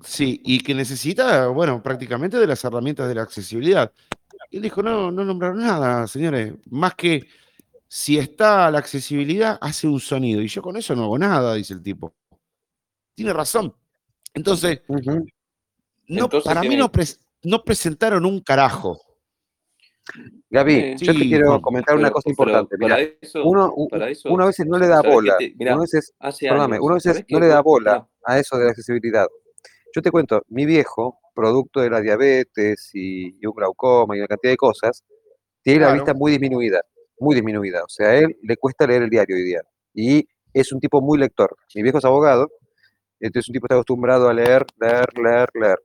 Sí, 0.04 0.42
y 0.44 0.60
que 0.62 0.74
necesita, 0.74 1.48
bueno, 1.48 1.82
prácticamente 1.82 2.38
de 2.38 2.48
las 2.48 2.64
herramientas 2.64 3.08
de 3.08 3.16
la 3.16 3.22
accesibilidad. 3.24 3.92
Y 4.50 4.58
él 4.58 4.64
dijo, 4.64 4.82
no, 4.84 5.12
no 5.12 5.24
nombraron 5.24 5.60
nada, 5.60 6.08
señores, 6.08 6.54
más 6.70 6.96
que 6.96 7.28
si 7.88 8.18
está 8.18 8.70
la 8.72 8.80
accesibilidad, 8.80 9.58
hace 9.62 9.88
un 9.88 10.00
sonido. 10.00 10.42
Y 10.42 10.48
yo 10.48 10.62
con 10.62 10.76
eso 10.78 10.96
no 10.96 11.04
hago 11.06 11.18
nada, 11.18 11.54
dice 11.56 11.74
el 11.74 11.82
tipo. 11.82 12.14
Tiene 13.16 13.32
razón. 13.34 13.74
Entonces, 14.34 14.82
Ujú. 14.88 15.26
no, 16.08 16.24
Entonces 16.26 16.44
para 16.44 16.62
mí 16.62 16.76
no, 16.76 16.92
pres- 16.92 17.20
no 17.44 17.64
presentaron 17.64 18.26
un 18.26 18.42
carajo. 18.42 19.02
Gaby, 20.50 20.98
Sí, 21.00 21.06
yo 21.06 21.14
te 21.14 21.20
quiero 21.20 21.62
comentar 21.62 21.96
una 21.96 22.06
Pero- 22.10 22.14
cosa 22.14 22.24
pero 22.26 22.32
importante. 22.34 22.78
para 22.78 22.96
Mira, 22.98 23.12
eso, 23.22 23.44
uno, 23.44 23.74
para 23.90 24.10
eso, 24.10 24.30
uno 24.32 24.44
a 24.44 24.48
veces 24.48 24.66
no 24.68 24.78
le 24.78 24.88
da 24.88 24.96
¿sabés 24.98 25.10
qué 25.10 25.14
bola. 25.16 25.38
te- 25.38 25.54
mirá, 25.58 25.74
uno 25.74 25.82
a 25.82 25.86
veces, 25.86 26.14
perdóname, 26.40 26.76
años, 26.76 26.84
uno 26.86 26.94
a 26.94 26.96
veces 26.96 27.12
¿sabés 27.14 27.26
no 27.30 27.40
le 27.40 27.48
da 27.48 27.62
bola 27.62 27.92
mirá, 27.94 28.08
a 28.26 28.40
eso 28.40 28.58
de 28.58 28.66
la 28.66 28.72
accesibilidad. 28.72 29.28
Yo 29.96 30.02
te 30.02 30.12
cuento, 30.12 30.44
mi 30.50 30.66
viejo, 30.66 31.22
producto 31.34 31.80
de 31.80 31.90
la 31.90 32.02
diabetes 32.02 32.90
y, 32.94 33.42
y 33.42 33.46
un 33.46 33.54
glaucoma 33.54 34.18
y 34.18 34.20
una 34.20 34.28
cantidad 34.28 34.52
de 34.52 34.58
cosas, 34.58 35.06
tiene 35.62 35.86
la 35.86 35.94
vista 35.94 36.14
muy 36.14 36.34
disminuida, 36.34 36.82
muy 37.18 37.34
disminuida. 37.34 37.82
O 37.82 37.88
sea, 37.88 38.10
a 38.10 38.16
él 38.18 38.38
le 38.44 38.58
cuesta 38.58 38.86
leer 38.86 39.04
el 39.04 39.10
diario 39.10 39.38
hoy 39.38 39.44
día. 39.44 39.62
Y 39.94 40.28
es 40.54 40.74
un 40.74 40.82
tipo 40.82 41.00
muy 41.00 41.18
lector. 41.18 41.56
Mi 41.74 41.82
viejo 41.82 42.00
es 42.00 42.04
abogado, 42.04 42.52
entonces 43.22 43.48
un 43.48 43.54
tipo 43.54 43.68
está 43.68 43.76
acostumbrado 43.76 44.28
a 44.28 44.34
leer, 44.34 44.66
leer, 44.82 45.18
leer, 45.18 45.50
leer. 45.54 45.80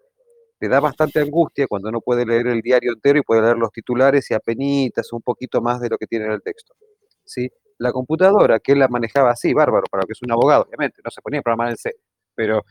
Le 0.59 0.69
da 0.69 0.81
bastante 0.81 1.21
angustia 1.21 1.69
cuando 1.69 1.93
no 1.93 2.01
puede 2.01 2.27
leer 2.27 2.49
el 2.49 2.63
diario 2.63 2.93
entero 2.93 3.21
y 3.21 3.23
puede 3.23 3.43
leer 3.43 3.59
los 3.59 3.71
titulares 3.71 4.29
y 4.33 4.35
apenitas 4.35 5.13
un 5.13 5.23
poquito 5.23 5.63
más 5.63 5.81
de 5.81 5.89
lo 5.89 5.97
que 5.97 6.09
tiene 6.09 6.25
en 6.25 6.33
el 6.33 6.43
texto. 6.43 6.75
¿sí? 7.25 7.49
La 7.79 7.93
computadora, 7.93 8.59
que 8.59 8.73
él 8.73 8.81
la 8.81 8.89
manejaba 8.89 9.31
así, 9.31 9.55
bárbaro, 9.55 9.85
para 9.89 10.03
lo 10.03 10.09
que 10.09 10.15
es 10.15 10.23
un 10.23 10.33
abogado, 10.33 10.65
obviamente, 10.65 11.01
no 11.05 11.13
se 11.13 11.23
ponía 11.23 11.39
a 11.39 11.43
programar 11.45 11.71
en 11.71 11.77
C, 11.77 11.93
pero 12.35 12.65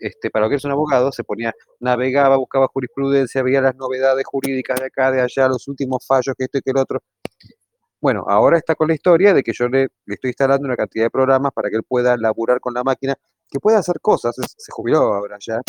este, 0.00 0.30
para 0.30 0.46
lo 0.46 0.50
que 0.50 0.56
es 0.56 0.64
un 0.64 0.70
abogado, 0.72 1.12
se 1.12 1.24
ponía, 1.24 1.52
navegaba, 1.80 2.36
buscaba 2.36 2.68
jurisprudencia, 2.68 3.42
veía 3.42 3.60
las 3.60 3.74
novedades 3.76 4.24
jurídicas 4.26 4.80
de 4.80 4.86
acá, 4.86 5.10
de 5.10 5.20
allá, 5.20 5.48
los 5.48 5.66
últimos 5.68 6.06
fallos, 6.06 6.34
que 6.36 6.44
esto 6.44 6.58
y 6.58 6.62
que 6.62 6.70
el 6.70 6.78
otro. 6.78 7.00
Bueno, 8.00 8.24
ahora 8.28 8.58
está 8.58 8.74
con 8.74 8.88
la 8.88 8.94
historia 8.94 9.32
de 9.32 9.42
que 9.42 9.52
yo 9.54 9.66
le, 9.68 9.88
le 10.04 10.14
estoy 10.14 10.30
instalando 10.30 10.66
una 10.66 10.76
cantidad 10.76 11.04
de 11.06 11.10
programas 11.10 11.52
para 11.52 11.70
que 11.70 11.76
él 11.76 11.82
pueda 11.88 12.16
laburar 12.18 12.60
con 12.60 12.74
la 12.74 12.84
máquina, 12.84 13.14
que 13.48 13.58
pueda 13.60 13.78
hacer 13.78 13.98
cosas, 14.00 14.34
se 14.36 14.72
jubiló 14.72 14.98
ahora 15.14 15.38
ya. 15.40 15.60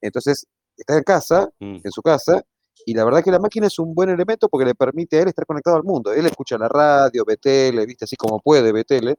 Entonces, 0.00 0.46
está 0.76 0.96
en 0.96 1.02
casa, 1.02 1.48
Mm. 1.60 1.78
en 1.82 1.90
su 1.90 2.02
casa, 2.02 2.42
y 2.86 2.94
la 2.94 3.04
verdad 3.04 3.22
que 3.24 3.30
la 3.30 3.38
máquina 3.38 3.66
es 3.66 3.78
un 3.78 3.94
buen 3.94 4.08
elemento 4.10 4.48
porque 4.48 4.64
le 4.66 4.74
permite 4.74 5.18
a 5.18 5.22
él 5.22 5.28
estar 5.28 5.44
conectado 5.46 5.76
al 5.76 5.82
mundo. 5.84 6.12
Él 6.12 6.26
escucha 6.26 6.56
la 6.58 6.68
radio, 6.68 7.24
ve 7.26 7.36
tele, 7.36 7.84
viste, 7.86 8.04
así 8.04 8.16
como 8.16 8.40
puede, 8.40 8.70
ve 8.72 8.84
tele, 8.84 9.16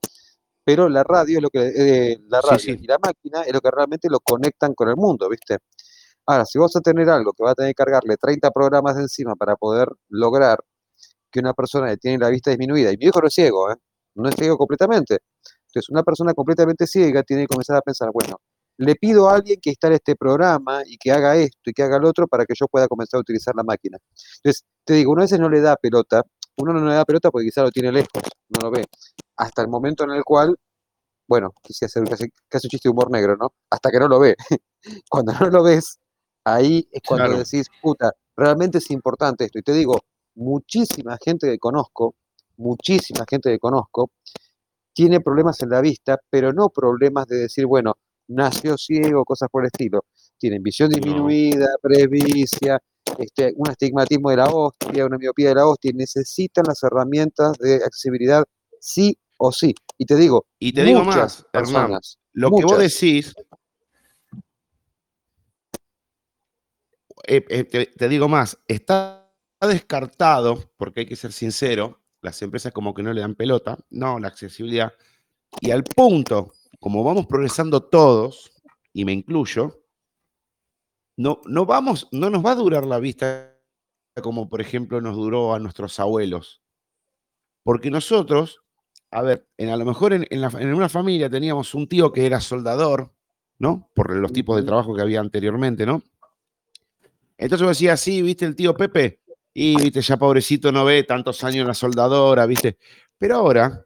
pero 0.69 0.87
la 0.87 1.03
radio 1.03 1.37
es 1.37 1.41
lo 1.41 1.49
que, 1.49 1.71
eh, 1.75 2.19
la 2.27 2.41
radio 2.41 2.59
sí. 2.59 2.77
y 2.79 2.85
la 2.85 2.99
máquina 3.03 3.41
es 3.41 3.51
lo 3.51 3.59
que 3.59 3.71
realmente 3.71 4.07
lo 4.07 4.19
conectan 4.19 4.75
con 4.75 4.87
el 4.87 4.95
mundo, 4.97 5.27
viste. 5.27 5.57
Ahora, 6.27 6.45
si 6.45 6.59
vas 6.59 6.75
a 6.75 6.79
tener 6.81 7.09
algo 7.09 7.33
que 7.33 7.43
va 7.43 7.51
a 7.51 7.55
tener 7.55 7.71
que 7.71 7.83
cargarle 7.83 8.17
30 8.17 8.51
programas 8.51 8.95
de 8.95 9.01
encima 9.01 9.35
para 9.35 9.55
poder 9.55 9.87
lograr 10.09 10.59
que 11.31 11.39
una 11.39 11.53
persona 11.53 11.89
que 11.89 11.97
tiene 11.97 12.19
la 12.19 12.29
vista 12.29 12.51
disminuida, 12.51 12.91
y 12.91 12.97
mi 12.97 13.05
viejo 13.05 13.19
no 13.19 13.29
es 13.29 13.33
ciego, 13.33 13.71
¿eh? 13.71 13.77
no 14.13 14.29
es 14.29 14.35
ciego 14.35 14.59
completamente. 14.59 15.17
Entonces, 15.69 15.89
una 15.89 16.03
persona 16.03 16.35
completamente 16.35 16.85
ciega 16.85 17.23
tiene 17.23 17.43
que 17.43 17.47
comenzar 17.47 17.77
a 17.77 17.81
pensar, 17.81 18.11
bueno, 18.13 18.37
le 18.77 18.93
pido 18.93 19.27
a 19.27 19.37
alguien 19.37 19.59
que 19.59 19.71
instale 19.71 19.95
este 19.95 20.15
programa 20.15 20.83
y 20.85 20.97
que 20.99 21.11
haga 21.11 21.35
esto 21.35 21.71
y 21.71 21.73
que 21.73 21.81
haga 21.81 21.97
lo 21.97 22.09
otro 22.09 22.27
para 22.27 22.45
que 22.45 22.53
yo 22.55 22.67
pueda 22.67 22.87
comenzar 22.87 23.17
a 23.17 23.21
utilizar 23.21 23.55
la 23.55 23.63
máquina. 23.63 23.97
Entonces, 24.43 24.65
te 24.85 24.93
digo, 24.93 25.13
uno 25.13 25.21
a 25.21 25.25
veces 25.25 25.39
no 25.39 25.49
le 25.49 25.61
da 25.61 25.75
pelota, 25.77 26.21
uno 26.59 26.73
no 26.73 26.85
le 26.87 26.93
da 26.95 27.05
pelota 27.05 27.31
porque 27.31 27.47
quizá 27.47 27.63
lo 27.63 27.71
tiene 27.71 27.91
lejos, 27.91 28.23
no 28.49 28.59
lo 28.61 28.71
ve, 28.71 28.85
hasta 29.37 29.61
el 29.61 29.67
momento 29.69 30.03
en 30.03 30.11
el 30.11 30.23
cual, 30.23 30.55
bueno, 31.27 31.53
quise 31.63 31.85
hacer 31.85 32.03
casi, 32.05 32.29
casi 32.47 32.67
un 32.67 32.69
chiste 32.71 32.89
de 32.89 32.91
humor 32.91 33.11
negro, 33.11 33.37
¿no? 33.37 33.53
Hasta 33.69 33.91
que 33.91 33.99
no 33.99 34.07
lo 34.07 34.19
ve. 34.19 34.35
Cuando 35.09 35.33
no 35.33 35.49
lo 35.49 35.63
ves, 35.63 35.99
ahí 36.43 36.87
es 36.91 37.01
cuando 37.05 37.25
Claro. 37.27 37.39
decís, 37.43 37.67
puta, 37.81 38.13
realmente 38.35 38.79
es 38.79 38.89
importante 38.91 39.45
esto. 39.45 39.59
Y 39.59 39.63
te 39.63 39.73
digo, 39.73 39.99
muchísima 40.35 41.17
gente 41.23 41.47
que 41.47 41.59
conozco, 41.59 42.15
muchísima 42.57 43.25
gente 43.29 43.49
que 43.51 43.59
conozco, 43.59 44.11
tiene 44.93 45.21
problemas 45.21 45.61
en 45.61 45.69
la 45.69 45.81
vista, 45.81 46.17
pero 46.29 46.51
no 46.53 46.69
problemas 46.69 47.27
de 47.27 47.37
decir, 47.37 47.65
bueno, 47.65 47.95
nació 48.27 48.77
ciego, 48.77 49.23
cosas 49.25 49.49
por 49.51 49.63
el 49.63 49.67
estilo. 49.67 50.05
Tienen 50.37 50.63
visión 50.63 50.89
disminuida, 50.89 51.67
presbicia, 51.81 52.79
este, 53.17 53.53
un 53.55 53.69
astigmatismo 53.69 54.29
de 54.29 54.37
la 54.37 54.47
hostia, 54.47 55.05
una 55.05 55.17
miopía 55.17 55.49
de 55.49 55.55
la 55.55 55.67
hostia, 55.67 55.91
necesitan 55.93 56.65
las 56.67 56.81
herramientas 56.83 57.57
de 57.57 57.75
accesibilidad 57.75 58.43
sí 58.79 59.17
o 59.37 59.51
sí. 59.51 59.73
Y 59.97 60.05
te 60.05 60.15
digo, 60.15 60.45
Y 60.59 60.73
te 60.73 60.83
digo 60.83 61.03
más, 61.03 61.45
personas, 61.51 62.17
lo 62.33 62.51
que 62.51 62.63
vos 62.63 62.77
decís, 62.77 63.33
eh, 67.25 67.45
eh, 67.49 67.63
te, 67.63 67.85
te 67.87 68.09
digo 68.09 68.27
más, 68.27 68.57
está 68.67 69.31
descartado, 69.61 70.71
porque 70.77 71.01
hay 71.01 71.05
que 71.05 71.15
ser 71.15 71.31
sincero, 71.31 71.99
las 72.21 72.41
empresas 72.41 72.71
como 72.71 72.93
que 72.93 73.03
no 73.03 73.13
le 73.13 73.21
dan 73.21 73.35
pelota, 73.35 73.77
no, 73.89 74.19
la 74.19 74.27
accesibilidad, 74.29 74.93
y 75.61 75.71
al 75.71 75.83
punto, 75.83 76.53
como 76.79 77.03
vamos 77.03 77.27
progresando 77.27 77.83
todos, 77.83 78.51
y 78.93 79.05
me 79.05 79.13
incluyo, 79.13 79.83
no, 81.19 81.41
no 81.45 81.65
vamos, 81.65 82.07
no 82.11 82.29
nos 82.29 82.45
va 82.45 82.51
a 82.51 82.55
durar 82.55 82.85
la 82.85 82.97
vista 82.99 83.53
como 84.23 84.47
por 84.47 84.61
ejemplo 84.61 85.01
nos 85.01 85.17
duró 85.17 85.53
a 85.53 85.59
nuestros 85.59 85.99
abuelos. 85.99 86.61
Porque 87.63 87.91
nosotros, 87.91 88.61
a 89.11 89.21
ver, 89.21 89.45
en, 89.57 89.69
a 89.69 89.75
lo 89.75 89.83
mejor 89.83 90.13
en, 90.13 90.25
en 90.29 90.39
la- 90.41 90.51
en 90.57 90.73
una 90.73 90.87
familia 90.87 91.29
teníamos 91.29 91.75
un 91.75 91.87
tío 91.89 92.11
que 92.13 92.25
era 92.25 92.39
soldador, 92.39 93.11
¿no? 93.59 93.89
Por 93.93 94.15
los 94.15 94.31
tipos 94.31 94.55
de 94.55 94.63
trabajo 94.63 94.95
que 94.95 95.01
había 95.01 95.19
anteriormente, 95.19 95.85
¿no? 95.85 96.01
Entonces 97.37 97.63
yo 97.65 97.69
decía, 97.69 97.97
sí, 97.97 98.21
¿viste 98.21 98.45
el 98.45 98.55
tío 98.55 98.75
Pepe? 98.75 99.19
Y, 99.53 99.75
viste, 99.81 100.01
ya 100.01 100.15
pobrecito 100.17 100.71
no 100.71 100.85
ve 100.85 101.03
tantos 101.03 101.43
años 101.43 101.61
en 101.61 101.67
la 101.67 101.73
soldadora, 101.73 102.45
¿viste? 102.45 102.77
Pero 103.17 103.35
ahora, 103.35 103.85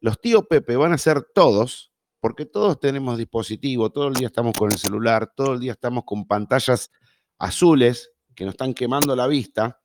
los 0.00 0.20
tíos 0.20 0.44
Pepe 0.48 0.76
van 0.76 0.92
a 0.92 0.98
ser 0.98 1.26
todos, 1.34 1.92
porque 2.26 2.44
todos 2.44 2.80
tenemos 2.80 3.16
dispositivo, 3.16 3.88
todo 3.90 4.08
el 4.08 4.14
día 4.14 4.26
estamos 4.26 4.52
con 4.52 4.72
el 4.72 4.76
celular, 4.76 5.32
todo 5.36 5.52
el 5.52 5.60
día 5.60 5.70
estamos 5.70 6.02
con 6.04 6.26
pantallas 6.26 6.90
azules 7.38 8.10
que 8.34 8.44
nos 8.44 8.54
están 8.54 8.74
quemando 8.74 9.14
la 9.14 9.28
vista, 9.28 9.80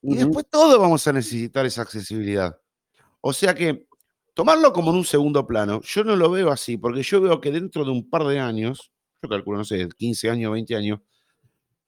y 0.00 0.14
después 0.14 0.46
todos 0.48 0.78
vamos 0.78 1.04
a 1.08 1.12
necesitar 1.12 1.66
esa 1.66 1.82
accesibilidad. 1.82 2.56
O 3.20 3.32
sea 3.32 3.52
que 3.52 3.88
tomarlo 4.32 4.72
como 4.72 4.92
en 4.92 4.98
un 4.98 5.04
segundo 5.04 5.44
plano, 5.44 5.80
yo 5.82 6.04
no 6.04 6.14
lo 6.14 6.30
veo 6.30 6.52
así, 6.52 6.76
porque 6.76 7.02
yo 7.02 7.20
veo 7.20 7.40
que 7.40 7.50
dentro 7.50 7.84
de 7.84 7.90
un 7.90 8.08
par 8.08 8.28
de 8.28 8.38
años, 8.38 8.92
yo 9.20 9.28
calculo, 9.28 9.58
no 9.58 9.64
sé, 9.64 9.88
15 9.88 10.30
años, 10.30 10.52
20 10.52 10.76
años, 10.76 11.00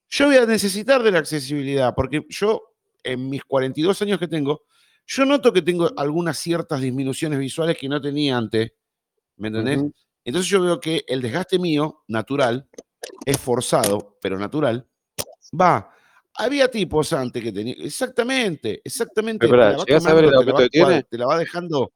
yo 0.08 0.26
voy 0.26 0.38
a 0.38 0.44
necesitar 0.44 1.04
de 1.04 1.12
la 1.12 1.20
accesibilidad, 1.20 1.94
porque 1.94 2.26
yo, 2.30 2.64
en 3.04 3.30
mis 3.30 3.44
42 3.44 4.02
años 4.02 4.18
que 4.18 4.26
tengo, 4.26 4.64
yo 5.06 5.24
noto 5.24 5.52
que 5.52 5.62
tengo 5.62 5.88
algunas 5.96 6.36
ciertas 6.36 6.80
disminuciones 6.80 7.38
visuales 7.38 7.78
que 7.78 7.88
no 7.88 8.00
tenía 8.00 8.36
antes, 8.36 8.72
¿Me 9.36 9.48
entendés? 9.48 9.82
Entonces 10.24 10.50
yo 10.50 10.62
veo 10.62 10.80
que 10.80 11.04
el 11.06 11.20
desgaste 11.20 11.58
mío, 11.58 12.02
natural, 12.08 12.68
es 13.26 13.38
forzado, 13.38 14.16
pero 14.20 14.38
natural, 14.38 14.86
va. 15.58 15.90
Había 16.36 16.68
tipos 16.68 17.12
antes 17.12 17.42
que 17.42 17.52
tenían. 17.52 17.76
Exactamente, 17.80 18.80
exactamente. 18.84 19.46
Pero 19.46 19.58
va 19.62 19.84
¿llegás 19.84 20.06
a 20.06 20.14
ver 20.14 20.24
el 20.24 20.34
aumento 20.34 20.56
que 20.62 20.68
tiene? 20.68 21.02
Te 21.04 21.18
la 21.18 21.26
va 21.26 21.38
dejando. 21.38 21.92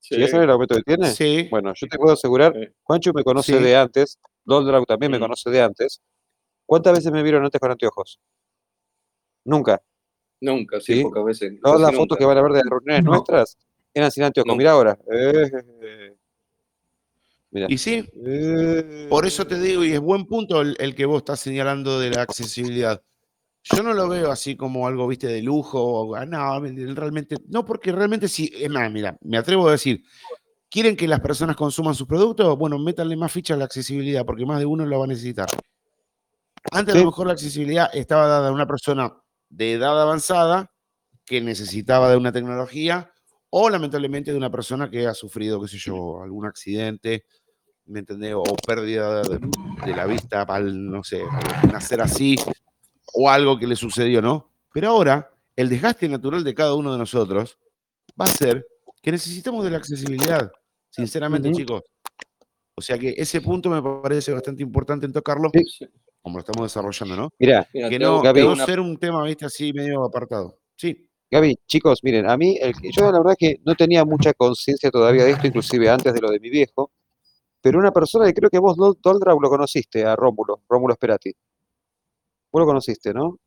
Sí. 0.00 0.14
¿Llegas 0.16 0.34
a 0.34 0.36
ver 0.38 0.44
el 0.44 0.50
aumento 0.50 0.76
que 0.76 0.82
tiene? 0.82 1.10
Sí. 1.10 1.48
Bueno, 1.50 1.72
yo 1.74 1.86
te 1.88 1.96
puedo 1.98 2.12
asegurar, 2.12 2.52
Sí. 2.54 2.68
Juancho 2.82 3.12
me 3.14 3.24
conoce 3.24 3.56
Sí. 3.56 3.62
de 3.64 3.76
antes, 3.76 4.18
Doldrag 4.44 4.84
también 4.86 5.10
me 5.10 5.18
conoce 5.18 5.50
de 5.50 5.62
antes. 5.62 6.00
¿Cuántas 6.66 6.92
veces 6.94 7.10
me 7.12 7.22
vieron 7.22 7.44
antes 7.44 7.60
con 7.60 7.70
anteojos? 7.70 8.20
Nunca. 9.44 9.82
Nunca, 10.40 10.80
sí, 10.80 10.94
Sí. 10.98 11.02
pocas 11.02 11.24
veces. 11.24 11.52
Todas 11.62 11.80
las 11.80 11.94
fotos 11.94 12.16
que 12.18 12.24
van 12.26 12.38
a 12.38 12.42
ver 12.42 12.52
de 12.52 12.58
las 12.58 12.70
reuniones 12.70 13.04
No. 13.04 13.12
nuestras 13.12 13.56
eran 13.94 14.10
sin 14.10 14.24
anteojos. 14.24 14.46
No. 14.48 14.56
Mira 14.56 14.72
ahora. 14.72 14.98
Eh, 15.12 16.14
Y 17.68 17.78
sí, 17.78 18.04
Eh, 18.26 19.06
Por 19.08 19.26
eso 19.26 19.46
te 19.46 19.58
digo, 19.60 19.84
y 19.84 19.92
es 19.92 20.00
buen 20.00 20.26
punto 20.26 20.60
el, 20.60 20.76
el 20.80 20.94
que 20.94 21.06
vos 21.06 21.18
estás 21.18 21.40
señalando 21.40 21.98
de 22.00 22.10
la 22.10 22.22
accesibilidad. 22.22 23.02
Yo 23.62 23.82
no 23.82 23.94
lo 23.94 24.08
veo 24.08 24.30
así 24.30 24.56
como 24.56 24.86
algo, 24.86 25.06
viste, 25.06 25.26
de 25.26 25.42
lujo. 25.42 25.82
o- 25.82 26.14
ah, 26.14 26.26
no, 26.26 26.60
realmente, 26.60 27.36
no, 27.48 27.64
porque 27.64 27.92
realmente 27.92 28.28
sí. 28.28 28.52
Es 28.54 28.68
más, 28.70 28.90
mira, 28.92 29.16
me 29.22 29.38
atrevo 29.38 29.68
a 29.68 29.72
decir, 29.72 30.02
¿quieren 30.68 30.96
que 30.96 31.08
las 31.08 31.20
personas 31.20 31.56
consuman 31.56 31.94
sus 31.94 32.06
productos? 32.06 32.58
Bueno, 32.58 32.78
métanle 32.78 33.16
más 33.16 33.32
fichas 33.32 33.54
a 33.54 33.58
la 33.58 33.64
accesibilidad, 33.64 34.26
porque 34.26 34.44
más 34.44 34.58
de 34.58 34.66
uno 34.66 34.84
lo 34.84 34.98
va 34.98 35.04
a 35.06 35.08
necesitar. 35.08 35.48
Antes 36.72 36.94
a 36.94 36.98
lo 36.98 37.06
mejor 37.06 37.26
la 37.28 37.34
accesibilidad 37.34 37.88
estaba 37.94 38.26
dada 38.26 38.48
a 38.48 38.52
una 38.52 38.66
persona 38.66 39.14
de 39.48 39.72
edad 39.74 40.00
avanzada 40.00 40.70
que 41.24 41.40
necesitaba 41.40 42.10
de 42.10 42.16
una 42.16 42.32
tecnología, 42.32 43.10
o 43.48 43.70
lamentablemente 43.70 44.32
de 44.32 44.36
una 44.36 44.50
persona 44.50 44.90
que 44.90 45.06
ha 45.06 45.14
sufrido, 45.14 45.60
qué 45.62 45.68
sé 45.68 45.78
yo, 45.78 46.20
algún 46.22 46.44
accidente, 46.44 47.24
¿me 47.86 48.00
entendés? 48.00 48.34
O 48.34 48.42
pérdida 48.66 49.22
de, 49.22 49.38
de 49.86 49.94
la 49.94 50.06
vista 50.06 50.42
al, 50.42 50.90
no 50.90 51.02
sé, 51.04 51.22
al 51.62 51.72
nacer 51.72 52.00
así, 52.00 52.36
o 53.14 53.28
algo 53.30 53.58
que 53.58 53.66
le 53.66 53.76
sucedió, 53.76 54.20
¿no? 54.22 54.50
Pero 54.72 54.88
ahora, 54.88 55.30
el 55.56 55.68
desgaste 55.68 56.08
natural 56.08 56.42
de 56.42 56.54
cada 56.54 56.74
uno 56.74 56.92
de 56.92 56.98
nosotros 56.98 57.58
va 58.20 58.24
a 58.26 58.28
ser 58.28 58.66
que 59.02 59.12
necesitamos 59.12 59.64
de 59.64 59.70
la 59.70 59.76
accesibilidad, 59.78 60.50
sinceramente, 60.90 61.48
Ujú. 61.48 61.58
chicos. 61.58 61.82
O 62.76 62.82
sea 62.82 62.98
que 62.98 63.14
ese 63.16 63.40
punto 63.40 63.70
me 63.70 63.80
parece 64.02 64.32
bastante 64.32 64.62
importante 64.62 65.06
en 65.06 65.12
tocarlo, 65.12 65.50
Sí. 65.52 65.86
Como 66.22 66.38
lo 66.38 66.40
estamos 66.40 66.64
desarrollando, 66.72 67.16
¿no? 67.16 67.28
Mira, 67.38 67.68
Que 67.70 67.98
no, 67.98 68.22
Gaby, 68.22 68.40
que 68.40 68.46
no 68.46 68.52
una- 68.54 68.64
ser 68.64 68.80
un 68.80 68.96
tema, 68.96 69.22
viste, 69.24 69.44
así 69.44 69.74
medio 69.74 70.02
apartado. 70.04 70.58
Sí, 70.74 71.06
Gaby, 71.30 71.58
chicos, 71.66 72.00
miren, 72.02 72.28
a 72.30 72.36
mí, 72.38 72.56
el, 72.60 72.72
yo 72.96 73.02
la 73.12 73.18
verdad 73.18 73.36
que 73.38 73.60
no 73.64 73.74
tenía 73.74 74.04
mucha 74.06 74.32
conciencia 74.32 74.90
todavía 74.90 75.24
de 75.24 75.32
esto, 75.32 75.46
inclusive 75.46 75.90
antes 75.90 76.14
de 76.14 76.20
lo 76.22 76.30
de 76.30 76.40
mi 76.40 76.48
viejo, 76.48 76.90
pero 77.64 77.78
una 77.80 77.92
persona 77.92 78.26
que 78.26 78.34
creo 78.34 78.50
que 78.50 78.60
vos, 78.60 78.76
Dol- 78.76 78.98
Doldrag, 79.02 79.40
lo 79.40 79.48
conociste, 79.50 80.04
a 80.04 80.16
Rómulo, 80.16 80.62
Rómulo 80.68 80.94
Sperati. 80.94 81.32
Vos 82.52 82.60
lo 82.60 82.66
conociste, 82.66 83.12
¿no? 83.12 83.38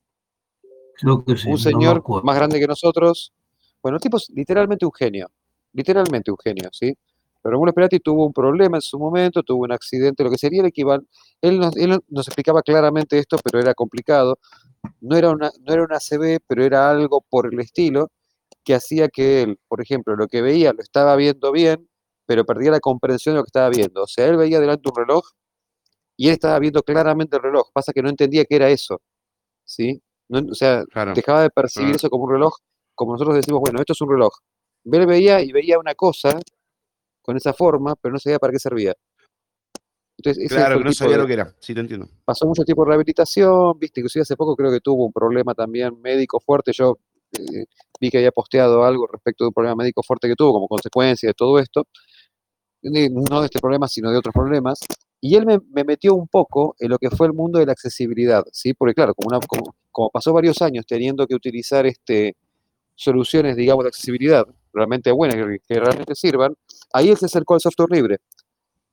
Creo 0.99 1.23
que 1.23 1.37
sí, 1.37 1.49
un 1.49 1.57
señor 1.57 2.03
más 2.23 2.35
grande 2.35 2.59
que 2.59 2.67
nosotros. 2.67 3.33
Bueno, 3.81 3.97
el 3.97 4.01
tipo 4.01 4.17
es 4.17 4.29
literalmente 4.31 4.85
un 4.85 4.91
genio, 4.93 5.27
literalmente 5.73 6.31
un 6.31 6.37
genio, 6.43 6.69
¿sí? 6.71 6.93
Pero 7.41 7.53
Rómulo 7.53 7.71
Sperati 7.71 7.99
tuvo 7.99 8.25
un 8.25 8.33
problema 8.33 8.77
en 8.77 8.81
su 8.81 8.97
momento, 8.99 9.43
tuvo 9.43 9.63
un 9.63 9.71
accidente, 9.71 10.23
lo 10.23 10.31
que 10.31 10.37
sería 10.37 10.61
el 10.61 10.67
equivalente. 10.67 11.07
Él 11.41 11.59
nos, 11.59 11.77
él 11.77 11.99
nos 12.09 12.27
explicaba 12.27 12.61
claramente 12.63 13.19
esto, 13.19 13.37
pero 13.43 13.59
era 13.59 13.73
complicado. 13.75 14.39
No 15.01 15.17
era, 15.17 15.31
una, 15.31 15.51
no 15.61 15.73
era 15.73 15.83
una 15.83 15.97
ACV, 15.97 16.39
pero 16.47 16.63
era 16.65 16.89
algo 16.89 17.21
por 17.29 17.53
el 17.53 17.59
estilo 17.61 18.09
que 18.63 18.75
hacía 18.75 19.09
que 19.09 19.43
él, 19.43 19.59
por 19.67 19.81
ejemplo, 19.81 20.15
lo 20.15 20.27
que 20.27 20.41
veía 20.41 20.73
lo 20.73 20.81
estaba 20.83 21.15
viendo 21.17 21.51
bien, 21.51 21.89
pero 22.27 22.45
perdía 22.45 22.69
la 22.71 22.79
comprensión 22.79 23.33
de 23.33 23.37
lo 23.37 23.43
que 23.43 23.49
estaba 23.49 23.69
viendo. 23.69 24.03
O 24.03 24.07
sea, 24.07 24.27
él 24.27 24.37
veía 24.37 24.59
delante 24.59 24.89
un 24.89 24.95
reloj 24.95 25.23
y 26.17 26.27
él 26.27 26.33
estaba 26.33 26.59
viendo 26.59 26.83
claramente 26.83 27.37
el 27.37 27.43
reloj. 27.43 27.69
Pasa 27.73 27.93
que 27.93 28.03
no 28.03 28.09
entendía 28.09 28.45
qué 28.45 28.57
era 28.57 28.69
eso, 28.69 29.01
¿sí? 29.63 30.01
No, 30.29 30.39
o 30.51 30.53
sea, 30.53 30.83
claro. 30.91 31.13
dejaba 31.13 31.41
de 31.43 31.49
percibir 31.49 31.95
eso 31.95 32.09
como 32.09 32.25
un 32.25 32.33
reloj, 32.33 32.53
como 32.93 33.13
nosotros 33.13 33.37
decimos, 33.37 33.61
bueno, 33.61 33.79
esto 33.79 33.93
es 33.93 34.01
un 34.01 34.09
reloj. 34.09 34.33
Él 34.83 35.05
veía 35.05 35.41
y 35.41 35.51
veía 35.53 35.79
una 35.79 35.95
cosa 35.95 36.37
con 37.21 37.37
esa 37.37 37.53
forma, 37.53 37.95
pero 37.95 38.13
no 38.13 38.19
sabía 38.19 38.39
para 38.39 38.51
qué 38.51 38.59
servía. 38.59 38.93
Entonces, 40.17 40.43
ese 40.45 40.55
Claro, 40.55 40.79
que 40.79 40.83
no 40.83 40.93
sabía 40.93 41.15
de- 41.15 41.21
lo 41.21 41.27
que 41.27 41.33
era. 41.33 41.55
Sí, 41.59 41.73
te 41.73 41.79
entiendo. 41.79 42.07
pasó 42.25 42.45
mucho 42.45 42.63
tiempo 42.63 42.83
en 42.83 42.87
rehabilitación, 42.89 43.77
viste, 43.79 44.01
inclusive 44.01 44.23
hace 44.23 44.35
poco 44.35 44.55
creo 44.55 44.71
que 44.71 44.79
tuvo 44.81 45.05
un 45.05 45.13
problema 45.13 45.53
también 45.53 46.01
médico 46.01 46.39
fuerte, 46.39 46.71
yo 46.73 46.97
eh, 47.33 47.65
vi 47.99 48.09
que 48.09 48.17
había 48.17 48.31
posteado 48.31 48.83
algo 48.83 49.05
respecto 49.07 49.43
de 49.43 49.49
un 49.49 49.53
problema 49.53 49.75
médico 49.75 50.01
fuerte 50.01 50.27
que 50.27 50.35
tuvo 50.35 50.53
como 50.53 50.67
consecuencia 50.67 51.27
de 51.29 51.33
todo 51.33 51.59
esto, 51.59 51.85
de- 52.81 53.09
no 53.09 53.39
de 53.41 53.45
este 53.47 53.59
problema, 53.59 53.87
sino 53.87 54.11
de 54.11 54.17
otros 54.17 54.33
problemas, 54.33 54.79
y 55.19 55.35
él 55.35 55.45
me, 55.45 55.59
me 55.71 55.83
metió 55.83 56.13
un 56.15 56.27
poco 56.27 56.75
en 56.79 56.89
lo 56.89 56.97
que 56.99 57.09
fue 57.09 57.27
el 57.27 57.33
mundo 57.33 57.59
de 57.59 57.65
la 57.65 57.71
accesibilidad, 57.71 58.43
¿sí? 58.51 58.73
Porque 58.73 58.93
claro, 58.93 59.13
como, 59.15 59.29
una, 59.35 59.45
como, 59.47 59.75
como 59.91 60.09
pasó 60.11 60.31
varios 60.33 60.61
años 60.61 60.85
teniendo 60.87 61.25
que 61.27 61.35
utilizar 61.35 61.85
este, 61.87 62.35
soluciones, 62.95 63.55
digamos, 63.55 63.83
de 63.83 63.89
accesibilidad 63.89 64.45
realmente 64.73 65.11
buenas, 65.11 65.37
que, 65.37 65.59
que 65.67 65.79
realmente 65.79 66.13
sirvan, 66.15 66.55
ahí 66.93 67.09
él 67.09 67.17
se 67.17 67.25
acercó 67.25 67.55
al 67.55 67.61
software 67.61 67.89
libre, 67.91 68.17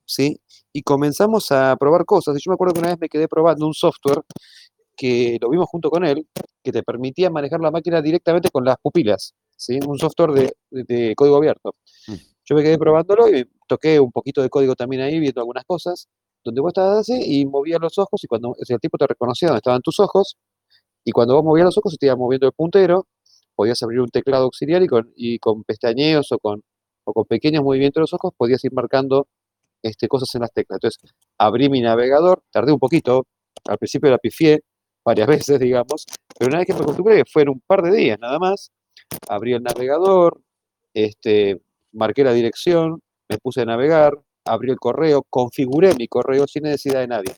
¿sí? 0.05 0.39
Y 0.73 0.81
comenzamos 0.83 1.51
a 1.51 1.75
probar 1.79 2.05
cosas, 2.05 2.35
y 2.37 2.41
yo 2.43 2.51
me 2.51 2.55
acuerdo 2.55 2.73
que 2.73 2.79
una 2.81 2.89
vez 2.89 2.99
me 2.99 3.09
quedé 3.09 3.27
probando 3.27 3.67
un 3.67 3.73
software 3.73 4.21
que 4.97 5.37
lo 5.41 5.49
vimos 5.49 5.67
junto 5.69 5.89
con 5.89 6.05
él, 6.05 6.27
que 6.63 6.71
te 6.71 6.81
permitía 6.83 7.29
manejar 7.29 7.59
la 7.59 7.69
máquina 7.71 8.01
directamente 8.01 8.49
con 8.49 8.63
las 8.65 8.77
pupilas, 8.81 9.33
¿sí? 9.55 9.79
Un 9.85 9.99
software 9.99 10.31
de, 10.31 10.53
de- 10.71 10.83
de 10.83 11.15
código 11.15 11.35
abierto. 11.37 11.75
Mm. 12.07 12.13
Yo 12.45 12.55
me 12.55 12.63
quedé 12.63 12.77
probándolo 12.77 13.27
y 13.29 13.47
toqué 13.67 13.99
un 13.99 14.11
poquito 14.11 14.41
de 14.41 14.49
código 14.49 14.75
también 14.75 15.01
ahí, 15.03 15.19
viendo 15.19 15.41
algunas 15.41 15.65
cosas, 15.65 16.07
donde 16.43 16.61
vos 16.61 16.69
estabas 16.69 16.99
así 16.99 17.39
y 17.41 17.45
movías 17.45 17.79
los 17.81 17.97
ojos 17.97 18.23
y 18.23 18.27
cuando 18.27 18.55
el 18.57 18.79
tipo 18.79 18.97
te 18.97 19.07
reconocía 19.07 19.49
donde 19.49 19.59
estaban 19.59 19.81
tus 19.81 19.99
ojos, 19.99 20.37
y 21.03 21.11
cuando 21.11 21.35
vos 21.35 21.43
movías 21.43 21.65
los 21.65 21.77
ojos 21.77 21.93
se 21.93 21.97
te 21.97 22.07
iba 22.07 22.15
moviendo 22.15 22.47
el 22.47 22.53
puntero, 22.53 23.07
podías 23.55 23.81
abrir 23.83 24.01
un 24.01 24.09
teclado 24.09 24.45
auxiliar 24.45 24.83
y 24.83 24.87
con, 24.87 25.11
y 25.15 25.39
con 25.39 25.63
pestañeos 25.63 26.31
o 26.31 26.39
con, 26.39 26.63
o 27.05 27.13
con 27.13 27.25
pequeños 27.25 27.63
movimientos 27.63 27.95
de 27.95 28.01
los 28.01 28.13
ojos 28.13 28.33
podías 28.37 28.63
ir 28.65 28.73
marcando 28.73 29.27
este, 29.83 30.07
cosas 30.07 30.33
en 30.35 30.41
las 30.41 30.51
teclas. 30.51 30.77
Entonces, 30.77 31.13
abrí 31.37 31.69
mi 31.69 31.81
navegador, 31.81 32.43
tardé 32.51 32.71
un 32.71 32.79
poquito, 32.79 33.27
al 33.67 33.77
principio 33.77 34.09
la 34.09 34.17
pifié 34.17 34.61
varias 35.03 35.27
veces, 35.49 35.59
digamos, 35.59 36.05
pero 36.37 36.49
una 36.49 36.59
vez 36.59 36.67
que 36.67 36.73
me 36.73 36.79
acostumbré, 36.79 37.23
fueron 37.31 37.55
un 37.55 37.61
par 37.65 37.83
de 37.83 37.95
días 37.95 38.19
nada 38.19 38.39
más, 38.39 38.71
abrí 39.29 39.53
el 39.53 39.63
navegador, 39.63 40.41
este, 40.93 41.61
marqué 41.91 42.23
la 42.23 42.33
dirección, 42.33 43.01
me 43.29 43.37
puse 43.37 43.61
a 43.61 43.65
navegar, 43.65 44.13
abrí 44.45 44.71
el 44.71 44.77
correo, 44.77 45.23
configuré 45.29 45.93
mi 45.95 46.07
correo 46.07 46.45
sin 46.47 46.63
necesidad 46.63 46.99
de 47.01 47.07
nadie, 47.07 47.33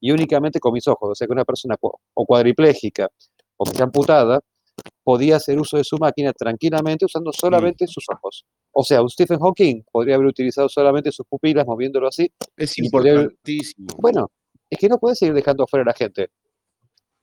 y 0.00 0.10
únicamente 0.12 0.60
con 0.60 0.72
mis 0.72 0.86
ojos, 0.88 1.10
o 1.10 1.14
sea 1.14 1.26
que 1.26 1.32
una 1.32 1.44
persona 1.44 1.76
o 1.80 2.26
cuadriplégica 2.26 3.08
o 3.56 3.64
que 3.64 3.72
sea 3.76 3.84
amputada 3.84 4.40
podía 5.04 5.36
hacer 5.36 5.58
uso 5.60 5.76
de 5.76 5.84
su 5.84 5.98
máquina 5.98 6.32
tranquilamente 6.32 7.04
usando 7.04 7.32
solamente 7.32 7.86
sus 7.86 8.04
ojos. 8.08 8.44
O 8.72 8.82
sea, 8.82 9.02
un 9.02 9.10
Stephen 9.10 9.38
Hawking 9.38 9.82
podría 9.90 10.14
haber 10.14 10.26
utilizado 10.28 10.68
solamente 10.68 11.12
sus 11.12 11.26
pupilas 11.26 11.66
moviéndolo 11.66 12.08
así. 12.08 12.30
Es 12.56 12.74
podría- 12.90 13.12
importantísimo. 13.14 13.88
Bueno, 13.98 14.30
es 14.70 14.78
que 14.78 14.88
no 14.88 14.98
puedes 14.98 15.18
seguir 15.18 15.34
dejando 15.34 15.64
afuera 15.64 15.82
a 15.82 15.86
la 15.86 15.94
gente. 15.94 16.30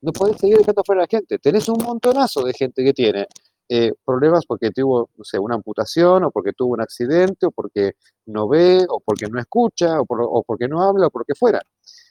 No 0.01 0.11
puedes 0.13 0.37
seguir 0.37 0.57
dejando 0.57 0.81
afuera 0.81 1.01
a 1.01 1.05
la 1.05 1.07
gente. 1.09 1.39
Tenés 1.39 1.67
un 1.67 1.83
montonazo 1.83 2.43
de 2.43 2.53
gente 2.53 2.83
que 2.83 2.93
tiene 2.93 3.25
eh, 3.69 3.93
problemas 4.03 4.45
porque 4.45 4.71
tuvo, 4.71 5.09
no 5.15 5.23
sé, 5.23 5.37
una 5.39 5.55
amputación, 5.55 6.23
o 6.23 6.31
porque 6.31 6.53
tuvo 6.53 6.73
un 6.73 6.81
accidente, 6.81 7.45
o 7.45 7.51
porque 7.51 7.93
no 8.25 8.47
ve, 8.47 8.85
o 8.89 8.99
porque 8.99 9.27
no 9.27 9.39
escucha, 9.39 10.01
o, 10.01 10.05
por- 10.05 10.21
o 10.23 10.43
porque 10.43 10.67
no 10.67 10.81
habla, 10.83 11.07
o 11.07 11.09
por 11.11 11.21
lo 11.21 11.25
que 11.25 11.35
fuera. 11.35 11.61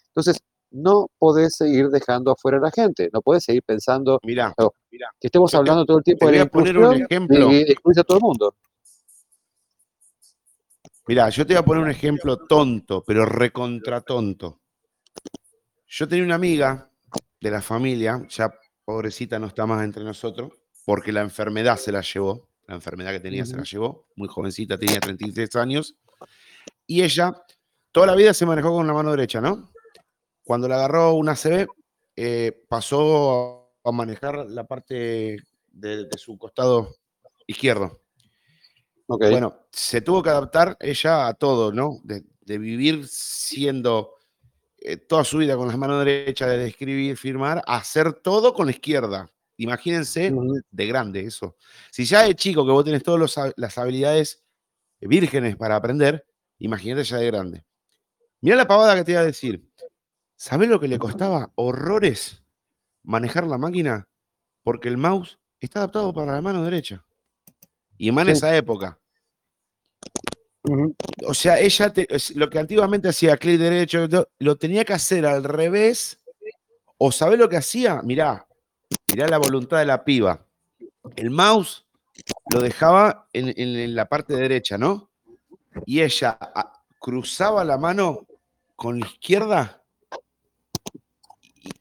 Entonces, 0.08 0.38
no 0.70 1.08
podés 1.18 1.56
seguir 1.56 1.88
dejando 1.88 2.30
afuera 2.30 2.58
a 2.58 2.60
la 2.60 2.70
gente. 2.70 3.08
No 3.12 3.22
podés 3.22 3.42
seguir 3.44 3.62
pensando 3.64 4.20
Mirá, 4.22 4.54
No. 4.58 4.72
mirá. 4.90 5.10
que 5.20 5.28
estemos 5.28 5.50
te- 5.50 5.56
hablando 5.56 5.84
todo 5.86 5.98
el 5.98 6.04
tiempo 6.04 6.26
te 6.26 6.32
de 6.32 6.38
la 6.38 6.46
poner 6.46 6.78
un 6.78 6.92
ejemplo. 6.94 7.50
y 7.50 7.56
excluir 7.62 8.00
a 8.00 8.04
todo 8.04 8.18
el 8.18 8.22
mundo. 8.22 8.54
Mirá, 11.06 11.30
yo 11.30 11.46
te 11.46 11.54
voy 11.54 11.60
a 11.60 11.64
poner 11.64 11.82
un 11.84 11.90
ejemplo 11.90 12.36
tonto, 12.46 13.02
pero 13.06 13.24
recontra 13.24 14.02
tonto. 14.02 14.60
Yo 15.86 16.06
tenía 16.06 16.24
una 16.24 16.34
amiga 16.34 16.90
de 17.40 17.50
la 17.50 17.62
familia, 17.62 18.22
ya 18.28 18.52
pobrecita 18.84 19.38
no 19.38 19.46
está 19.46 19.64
más 19.64 19.82
entre 19.84 20.04
nosotros, 20.04 20.52
porque 20.88 21.12
la 21.12 21.20
enfermedad 21.20 21.76
se 21.76 21.92
la 21.92 22.00
llevó, 22.00 22.48
la 22.66 22.74
enfermedad 22.74 23.12
que 23.12 23.20
tenía 23.20 23.44
se 23.44 23.54
la 23.54 23.62
llevó, 23.62 24.06
muy 24.16 24.26
jovencita, 24.26 24.78
tenía 24.78 24.98
33 24.98 25.54
años, 25.56 25.94
y 26.86 27.02
ella 27.02 27.34
toda 27.92 28.06
la 28.06 28.14
vida 28.14 28.32
se 28.32 28.46
manejó 28.46 28.72
con 28.72 28.86
la 28.86 28.94
mano 28.94 29.10
derecha, 29.10 29.38
¿no? 29.38 29.70
Cuando 30.42 30.66
la 30.66 30.76
agarró 30.76 31.12
una 31.12 31.34
CB, 31.34 31.66
eh, 32.16 32.64
pasó 32.70 33.70
a 33.84 33.92
manejar 33.92 34.46
la 34.46 34.64
parte 34.64 35.36
de, 35.66 36.06
de 36.06 36.16
su 36.18 36.38
costado 36.38 36.96
izquierdo. 37.46 38.00
Bueno, 39.06 39.66
se 39.70 40.00
tuvo 40.00 40.22
que 40.22 40.30
adaptar 40.30 40.74
ella 40.80 41.26
a 41.26 41.34
todo, 41.34 41.70
¿no? 41.70 41.98
De, 42.02 42.24
de 42.40 42.56
vivir 42.56 43.06
siendo 43.06 44.14
eh, 44.78 44.96
toda 44.96 45.22
su 45.24 45.36
vida 45.36 45.54
con 45.54 45.68
las 45.68 45.76
manos 45.76 46.02
derechas, 46.02 46.48
de 46.48 46.66
escribir, 46.66 47.18
firmar, 47.18 47.62
a 47.66 47.76
hacer 47.76 48.14
todo 48.14 48.54
con 48.54 48.64
la 48.64 48.72
izquierda. 48.72 49.30
Imagínense 49.58 50.32
de 50.70 50.86
grande 50.86 51.20
eso. 51.20 51.56
Si 51.90 52.04
ya 52.04 52.22
de 52.22 52.34
chico 52.34 52.64
que 52.64 52.72
vos 52.72 52.84
tenés 52.84 53.02
todas 53.02 53.54
las 53.56 53.76
habilidades 53.78 54.42
vírgenes 55.00 55.56
para 55.56 55.76
aprender, 55.76 56.24
Imagínate 56.58 57.04
ya 57.04 57.18
de 57.18 57.26
grande. 57.26 57.64
Mira 58.40 58.56
la 58.56 58.66
pavada 58.66 58.96
que 58.96 59.04
te 59.04 59.12
iba 59.12 59.20
a 59.20 59.24
decir. 59.24 59.64
¿Sabés 60.36 60.68
lo 60.68 60.80
que 60.80 60.88
le 60.88 60.98
costaba 60.98 61.52
horrores 61.54 62.42
manejar 63.04 63.46
la 63.46 63.58
máquina? 63.58 64.08
Porque 64.64 64.88
el 64.88 64.96
mouse 64.96 65.38
está 65.60 65.80
adaptado 65.80 66.12
para 66.12 66.32
la 66.32 66.42
mano 66.42 66.64
derecha. 66.64 67.04
Y 67.96 68.10
más 68.12 68.26
en 68.26 68.32
esa 68.32 68.56
época. 68.56 68.98
O 71.26 71.34
sea, 71.34 71.58
ella, 71.60 71.92
te- 71.92 72.08
lo 72.34 72.50
que 72.50 72.58
antiguamente 72.58 73.08
hacía 73.08 73.36
clic 73.36 73.58
derecho, 73.58 74.08
lo 74.38 74.56
tenía 74.56 74.84
que 74.84 74.92
hacer 74.92 75.26
al 75.26 75.44
revés. 75.44 76.18
¿O 76.96 77.12
sabés 77.12 77.38
lo 77.38 77.48
que 77.48 77.56
hacía? 77.56 78.02
Mirá, 78.02 78.47
mirá 79.12 79.26
la 79.28 79.38
voluntad 79.38 79.78
de 79.78 79.86
la 79.86 80.04
piba. 80.04 80.44
El 81.16 81.30
mouse 81.30 81.86
lo 82.52 82.60
dejaba 82.60 83.28
en, 83.32 83.48
en- 83.48 83.76
en 83.78 83.94
la 83.94 84.08
parte 84.08 84.34
derecha, 84.34 84.76
¿no? 84.78 85.10
Y 85.86 86.00
ella 86.02 86.36
a- 86.40 86.72
cruzaba 86.98 87.64
la 87.64 87.78
mano 87.78 88.26
con 88.76 88.98
la 89.00 89.06
izquierda 89.06 89.82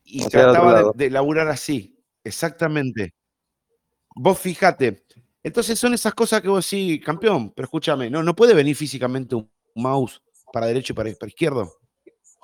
y, 0.03 0.19
trataba 0.29 0.91
de 0.95 1.09
laburar 1.09 1.47
así. 1.49 1.99
Exactamente. 2.23 3.13
Vos 4.15 4.39
fijate. 4.39 5.03
Entonces 5.43 5.79
son 5.79 5.93
esas 5.93 6.13
cosas 6.13 6.41
que 6.41 6.47
vos 6.49 6.65
sí, 6.65 6.99
campeón, 6.99 7.51
pero 7.51 7.65
escúchame, 7.65 8.09
no, 8.09 8.21
no 8.23 8.35
puede 8.35 8.53
venir 8.53 8.75
físicamente 8.75 9.35
un 9.35 9.49
mouse 9.75 10.21
para 10.51 10.65
derecho 10.65 10.93
y 10.93 10.95
para, 10.95 11.11
para 11.13 11.29
izquierdo. 11.29 11.71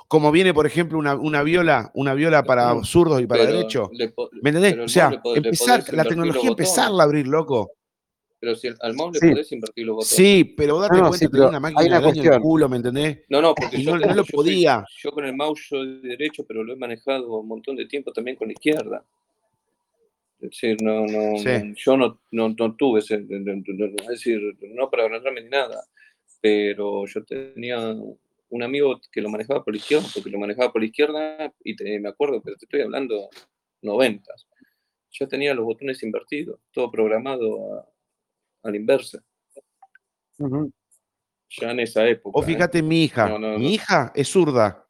Como 0.07 0.31
viene, 0.31 0.53
por 0.53 0.65
ejemplo, 0.67 0.97
una, 0.99 1.15
una 1.15 1.41
viola, 1.43 1.89
una 1.95 2.13
viola 2.13 2.43
para 2.43 2.73
No, 2.75 2.83
zurdos 2.83 3.21
y 3.21 3.25
para 3.27 3.45
derecho. 3.45 3.89
le 3.93 4.13
¿Me 4.41 4.49
entendés? 4.51 4.77
O 4.77 4.87
sea, 4.87 5.09
le 5.09 5.19
le 5.23 5.37
empezar, 5.37 5.83
la 5.93 6.03
tecnología 6.05 6.49
empezarla 6.49 7.03
a 7.03 7.05
abrir, 7.05 7.27
loco. 7.27 7.71
Pero 8.39 8.55
si 8.55 8.67
al- 8.67 8.93
mouse 8.93 9.13
le 9.13 9.19
Sí. 9.19 9.31
podés 9.33 9.51
invertir 9.53 9.85
los 9.85 9.95
botones. 9.95 10.15
Sí, 10.15 10.43
pero 10.57 10.77
date 10.79 10.95
No, 10.97 11.03
no, 11.03 11.07
cuenta 11.09 11.17
sí, 11.17 11.25
de 11.25 11.29
tener 11.31 11.39
pero 11.39 11.49
una 11.49 11.57
hay 11.57 11.61
máquina 11.61 11.81
una 11.81 11.95
del 11.95 12.03
año 12.05 12.11
en 12.11 12.17
el 12.19 12.23
cuestión. 12.29 12.41
culo, 12.41 12.69
¿me 12.69 12.75
entendés? 12.77 13.19
No, 13.29 13.41
no, 13.41 13.55
porque 13.55 13.77
Y 13.77 13.83
yo, 13.85 13.91
no, 13.93 13.99
tengo- 13.99 14.11
no 14.11 14.15
lo 14.17 14.23
yo 14.23 14.25
soy- 14.25 14.35
podía. 14.35 14.85
yo 15.01 15.11
con 15.13 15.25
el 15.25 15.35
mouse 15.35 15.65
soy 15.69 15.99
derecho, 16.01 16.43
pero 16.45 16.63
lo 16.63 16.73
he 16.73 16.75
manejado 16.75 17.37
un 17.39 17.47
montón 17.47 17.77
de 17.77 17.85
tiempo 17.85 18.11
también 18.11 18.35
con 18.35 18.47
la 18.49 18.53
izquierda. 18.53 19.03
Es 20.41 20.49
decir, 20.49 20.77
no, 20.81 21.05
no, 21.05 21.37
Sí. 21.37 21.73
yo 21.77 21.95
no, 21.95 22.19
no, 22.31 22.49
no 22.49 22.75
tuve 22.75 22.99
ese, 22.99 23.15
es 23.15 24.07
decir, 24.09 24.41
no 24.73 24.89
para 24.89 25.03
agrandarme 25.05 25.41
ni 25.41 25.49
nada, 25.49 25.81
pero 26.41 27.05
yo 27.05 27.23
tenía 27.23 27.95
un 28.55 28.63
amigo 28.63 28.99
que 29.11 29.21
lo 29.21 29.29
manejaba 29.29 29.63
por 29.63 29.73
la 29.73 29.79
izquierda, 29.79 30.07
porque 30.13 30.29
lo 30.29 30.39
manejaba 30.39 30.71
por 30.71 30.81
la 30.81 30.87
izquierda, 30.87 31.53
y 31.63 31.75
te- 31.75 31.99
me 31.99 32.09
acuerdo, 32.09 32.41
pero 32.41 32.57
te 32.57 32.65
estoy 32.65 32.81
hablando 32.81 33.29
noventas. 33.81 34.47
Yo 35.11 35.27
tenía 35.27 35.53
los 35.53 35.65
botones 35.65 36.03
invertidos, 36.03 36.59
todo 36.71 36.91
programado 36.91 37.75
a, 37.75 37.89
a 38.63 38.71
la 38.71 38.77
inversa, 38.77 39.23
ya 41.49 41.71
en 41.71 41.79
esa 41.79 42.07
época. 42.07 42.39
O 42.39 42.43
¿eh? 42.43 42.45
fíjate 42.45 42.81
mi 42.81 43.03
hija. 43.03 43.29
No, 43.29 43.39
no, 43.39 43.57
mi 43.59 43.63
no. 43.65 43.69
hija 43.69 44.11
es 44.15 44.29
zurda. 44.29 44.85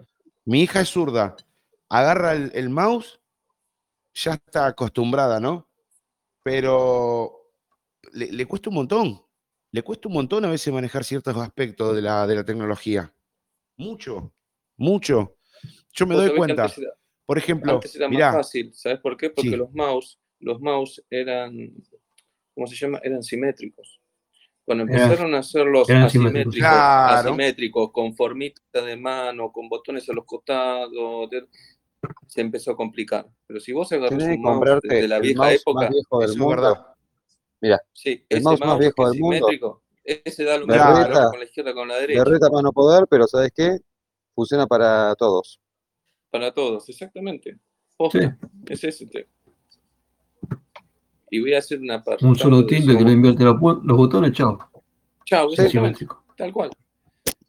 Mi 0.45 0.61
hija 0.64 0.82
es 0.82 0.89
zurda. 0.89 1.36
Agarra 1.89 2.34
el, 2.34 2.51
el 2.53 2.70
mouse, 2.70 3.22
ya 4.14 4.34
está 4.34 4.68
acostumbrada, 4.68 5.39
¿no? 5.39 5.68
Pero 6.43 7.51
le, 8.14 8.32
le 8.32 8.45
cuesta 8.45 8.70
un 8.70 8.76
montón. 8.76 9.22
Le 9.72 9.84
cuesta 9.84 10.07
un 10.07 10.16
montón 10.16 10.45
a 10.45 10.49
veces 10.51 10.74
manejar 10.74 11.03
ciertos 11.03 11.36
aspectos 11.38 11.95
de 11.95 12.01
la, 12.01 12.28
de 12.28 12.36
la 12.36 12.43
tecnología. 12.45 13.14
Mucho, 13.78 14.34
mucho. 14.78 15.36
Yo 15.94 16.06
me 16.08 16.16
doy 16.16 16.36
cuenta. 16.36 16.64
antes 16.64 16.78
era- 16.78 16.94
Por 17.26 17.38
ejemplo, 17.38 17.74
Antes 17.76 17.96
era 17.96 18.10
mirá, 18.10 18.28
más 18.28 18.36
fácil, 18.48 18.74
¿sabes 18.74 19.00
por 19.00 19.16
qué? 19.16 19.30
Porque 19.30 19.50
Sí. 19.52 19.56
los 19.56 19.72
mouse, 19.74 20.20
los 20.40 20.60
mouse 20.60 21.02
eran, 21.10 21.54
¿cómo 22.54 22.68
se 22.68 22.76
llama? 22.76 23.00
Eran 23.02 23.24
simétricos. 23.24 24.02
Cuando 24.66 24.84
Eran- 24.86 25.04
empezaron 25.04 25.34
a 25.36 25.40
hacerlos 25.40 25.90
eran 25.90 26.04
asimétricos, 26.04 26.54
simétricos. 26.54 26.60
Claro. 26.70 27.30
asimétricos, 27.30 27.92
con 27.94 28.14
formita 28.16 28.82
de 28.82 28.98
mano, 28.98 29.52
con 29.54 29.70
botones 29.70 30.08
a 30.10 30.14
los 30.14 30.26
costados, 30.26 31.30
de- 31.30 31.48
se 32.28 32.42
empezó 32.42 32.72
a 32.72 32.76
complicar. 32.76 33.26
Pero 33.48 33.60
si 33.62 33.72
vos 33.72 33.90
agarras 33.94 34.22
un 34.22 34.42
mouse 34.42 34.80
de 34.84 35.08
la 35.08 35.16
el 35.18 35.22
vieja 35.22 35.40
mouse 35.44 35.54
época, 35.62 35.82
más 35.86 35.90
viejo 35.94 36.20
del 36.20 36.30
es 36.32 36.38
mundo. 36.38 36.56
verdad. 36.56 36.88
sí, 37.94 38.26
el 38.28 38.42
mouse 38.44 38.60
más 38.60 38.80
viejo 38.80 39.06
es 39.06 39.12
del 39.14 39.22
mundo. 39.22 39.83
Ese 40.04 40.43
da 40.43 40.58
lo 40.58 40.68
mismo 40.68 40.84
reta- 40.84 41.30
con 41.32 41.39
la 41.39 41.45
izquierda 41.45 41.74
con 41.74 41.88
la 41.88 41.95
derecha. 41.97 42.24
De 42.24 42.30
reta 42.32 42.49
para 42.49 42.62
no 42.62 42.72
poder, 42.72 43.06
pero 43.10 43.28
¿sabes 43.28 43.51
qué? 43.56 43.78
Funciona 44.36 44.68
para 44.68 45.16
todos. 45.16 45.60
Para 46.30 46.51
todos, 46.54 46.88
exactamente. 46.89 47.58
Sí, 48.12 48.20
es 48.68 48.84
ese 48.84 49.06
tema. 49.08 49.30
Y 51.30 51.39
voy 51.39 51.54
a 51.54 51.60
hacer 51.60 51.80
una 51.80 52.04
parte. 52.04 52.26
un 52.26 52.36
solo 52.36 52.66
tilde 52.66 52.97
que 52.97 53.04
le 53.04 53.12
invierte 53.12 53.43
la 53.43 53.51
los 53.54 53.97
botones, 53.97 54.34
chao. 54.34 54.58
Chao, 55.26 55.47
Sí, 55.49 55.54
exactamente. 55.54 55.99
Simétrico. 55.99 56.24
Tal 56.36 56.51
cual. 56.51 56.70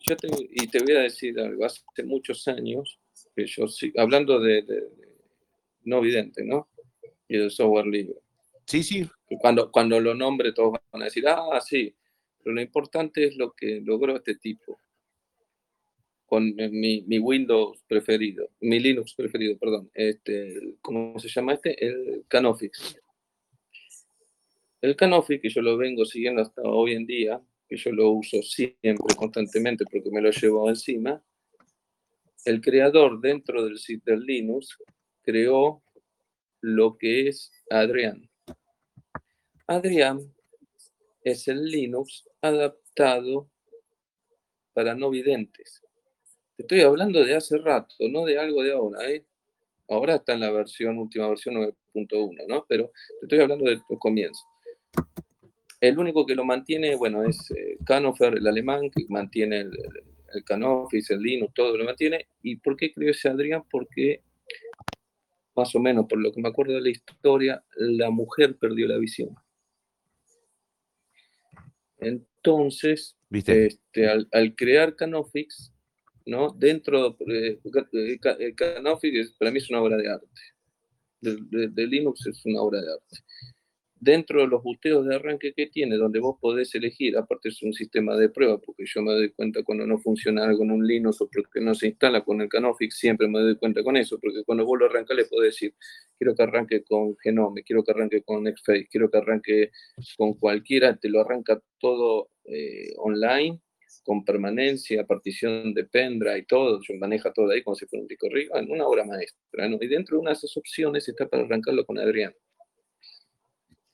Yo 0.01 0.17
te, 0.17 0.29
y 0.51 0.67
te 0.69 0.79
voy 0.83 0.93
a 0.97 1.01
decir 1.01 1.39
algo, 1.41 1.65
hace 1.65 1.83
muchos 2.05 2.47
años, 2.49 2.99
que 3.35 3.47
yo 3.47 3.67
sí, 3.69 3.93
hablando 3.97 4.39
de, 4.39 4.63
de- 4.63 4.81
de 4.81 5.09
no 5.85 6.01
vidente, 6.01 6.45
¿no? 6.45 6.69
Y 7.29 7.39
del 7.39 7.51
software 7.51 7.87
libre. 7.87 8.17
Sí, 8.67 8.83
sí. 8.83 9.09
Cuando, 9.41 9.71
cuando 9.71 9.99
lo 10.01 10.15
nombre 10.15 10.53
todos 10.53 10.73
van 10.93 11.03
a 11.03 11.07
decir, 11.07 11.27
ah, 11.29 11.61
sí, 11.61 11.95
pero 12.45 12.55
lo 12.55 12.61
importante 12.61 13.25
es 13.25 13.37
lo 13.37 13.53
que 13.53 13.81
logró 13.81 14.17
este 14.17 14.37
tipo 14.37 14.79
con 16.27 16.55
eh, 16.59 16.69
mi, 16.69 17.19
Windows 17.19 17.83
preferido, 17.87 18.51
mi 18.61 18.79
Linux 18.79 19.15
preferido, 19.15 19.57
perdón, 19.59 19.91
este, 19.95 20.77
¿cómo 20.81 21.19
se 21.19 21.29
llama 21.29 21.55
este? 21.55 21.85
El 21.85 22.25
Canofix. 22.29 23.01
El 24.81 24.97
Canofix, 24.97 25.41
que 25.41 25.49
yo 25.49 25.63
lo 25.63 25.77
vengo 25.77 26.05
siguiendo 26.05 26.43
hasta 26.43 26.63
hoy 26.63 26.93
en 26.93 27.07
día, 27.07 27.41
que 27.69 27.77
yo 27.77 27.93
lo 27.93 28.11
uso 28.11 28.43
siempre, 28.43 29.15
constantemente, 29.17 29.85
porque 29.91 30.11
me 30.11 30.21
lo 30.21 30.31
llevo 30.31 30.69
encima, 30.69 31.23
el 32.45 32.61
creador 32.61 33.21
dentro 33.21 33.65
del 33.65 33.79
sitio 33.79 34.15
del 34.15 34.25
Linux 34.25 34.77
creó 35.23 35.83
lo 36.61 36.97
que 36.99 37.29
es 37.29 37.53
Adrián. 37.71 38.29
Adrián 39.67 40.35
es 41.25 41.49
el 41.49 41.65
Linux 41.65 42.29
adaptado 42.43 43.49
para 44.75 44.95
no 44.95 45.11
videntes. 45.11 45.83
Te 46.57 46.63
estoy 46.63 46.83
hablando 46.83 47.25
de 47.25 47.35
hace 47.35 47.59
rato, 47.59 47.95
no 48.11 48.25
de 48.27 48.39
algo 48.39 48.63
de 48.63 48.73
ahora. 48.73 49.11
¿eh? 49.11 49.25
Ahora 49.89 50.17
está 50.17 50.35
en 50.35 50.41
la 50.41 50.51
versión, 50.51 50.99
última 50.99 51.29
versión 51.29 51.55
9.1, 51.57 52.47
¿no? 52.47 52.67
Pero 52.69 52.93
te 53.21 53.27
estoy 53.27 53.41
hablando 53.41 53.65
de 53.65 53.81
los 53.89 53.99
comienzos. 53.99 54.45
El 55.81 55.99
único 55.99 56.25
que 56.25 56.35
lo 56.35 56.45
mantiene, 56.45 56.95
bueno, 56.97 57.25
es 57.25 57.51
eh, 57.51 57.79
Canofer, 57.85 58.37
el 58.37 58.47
alemán, 58.47 58.91
que 58.91 59.05
mantiene 59.09 59.61
el, 59.61 59.69
el, 59.69 60.05
el 60.35 61.05
el 61.11 61.21
Linux, 61.21 61.55
todo 61.55 61.77
lo 61.77 61.85
mantiene. 61.85 62.29
¿Y 62.43 62.57
por 62.57 62.77
qué 62.77 62.93
creó 62.93 63.11
ese 63.11 63.29
Adrián? 63.29 63.65
Porque, 63.71 64.23
más 65.55 65.75
o 65.75 65.81
menos, 65.81 66.07
por 66.07 66.19
lo 66.19 66.33
que 66.33 66.41
me 66.41 66.49
acuerdo 66.49 66.75
de 66.75 66.81
la 66.81 66.91
historia, 66.91 67.65
la 67.77 68.11
mujer 68.11 68.57
perdió 68.57 68.87
la 68.89 68.97
visión. 68.97 69.37
Entonces, 72.07 73.17
¿Viste? 73.31 73.67
este, 73.67 74.09
al, 74.09 74.29
al 74.33 74.55
crear 74.55 74.95
Canofix, 74.97 75.73
¿no? 76.27 76.51
Dentro, 76.51 77.17
eh, 77.29 77.59
eh, 77.65 78.19
eh, 78.39 78.55
Canofix 78.55 79.33
para 79.39 79.51
mí 79.51 79.59
es 79.59 79.71
una 79.71 79.83
obra 79.83 79.97
de 79.97 80.09
arte. 80.11 80.27
De, 81.21 81.37
de- 81.51 81.69
de 81.69 81.87
Linux 81.87 82.27
es 82.27 82.45
una 82.45 82.61
obra 82.61 82.81
de 82.81 82.93
arte. 82.93 83.17
Dentro 84.05 84.43
de 84.43 84.49
los 84.49 84.63
busteos 84.63 85.07
de 85.07 85.17
arranque 85.17 85.55
que 85.55 85.67
tiene, 85.69 85.97
donde 85.97 86.21
vos 86.21 86.37
podés 86.39 86.75
elegir, 86.75 87.17
aparte 87.17 87.49
es 87.49 87.63
un 87.63 87.73
sistema 87.73 88.15
de 88.19 88.29
prueba, 88.29 88.59
porque 88.59 88.85
yo 88.85 89.01
me 89.01 89.13
doy 89.13 89.31
cuenta 89.31 89.63
cuando 89.63 89.87
no 89.87 89.99
funciona 89.99 90.45
en 90.45 90.71
un 90.71 90.87
Linux 90.87 91.23
o 91.23 91.31
porque 91.31 91.63
no 91.63 91.75
se 91.75 91.87
instala 91.87 92.23
con 92.23 92.43
el 92.43 92.51
Canofix, 92.51 92.99
siempre 92.99 93.29
me 93.29 93.41
doy 93.41 93.57
cuenta 93.57 93.83
con 93.83 93.97
eso, 93.97 94.19
porque 94.21 94.45
cuando 94.45 94.67
vos 94.67 94.79
lo 94.79 94.85
arrancás 94.85 95.17
le 95.17 95.25
podés 95.25 95.55
decir, 95.55 95.75
quiero 96.19 96.35
que 96.35 96.43
arranque 96.43 96.85
con 96.85 97.17
Genome, 97.17 97.63
quiero 97.65 97.83
que 97.83 97.93
arranque 97.93 98.21
con 98.21 98.45
Xface, 98.45 98.89
quiero 98.91 99.11
que 99.11 99.17
arranque 99.17 99.71
con 100.19 100.35
cualquiera, 100.35 100.97
te 100.97 101.09
lo 101.09 101.23
arranca 101.23 101.63
todo 101.79 102.29
eh, 102.45 102.93
online, 102.99 103.59
con 104.03 104.23
permanencia, 104.23 105.07
partición 105.07 105.73
de 105.73 105.85
pendrive 105.85 106.41
y 106.41 106.45
todo, 106.45 106.79
yo 106.83 106.95
maneja 106.99 107.33
todo 107.33 107.51
ahí 107.51 107.63
como 107.63 107.75
si 107.75 107.87
fuera 107.87 108.03
un 108.03 108.09
disco 108.09 108.27
en 108.27 108.71
una 108.71 108.87
obra 108.87 109.07
maestra, 109.07 109.67
¿no? 109.67 109.79
Y 109.81 109.87
dentro 109.87 110.19
de 110.19 110.21
una 110.21 110.31
de 110.33 110.35
esas 110.35 110.55
opciones 110.59 111.09
está 111.09 111.27
para 111.27 111.45
arrancarlo 111.45 111.87
con 111.87 111.99
Adrián. 111.99 112.35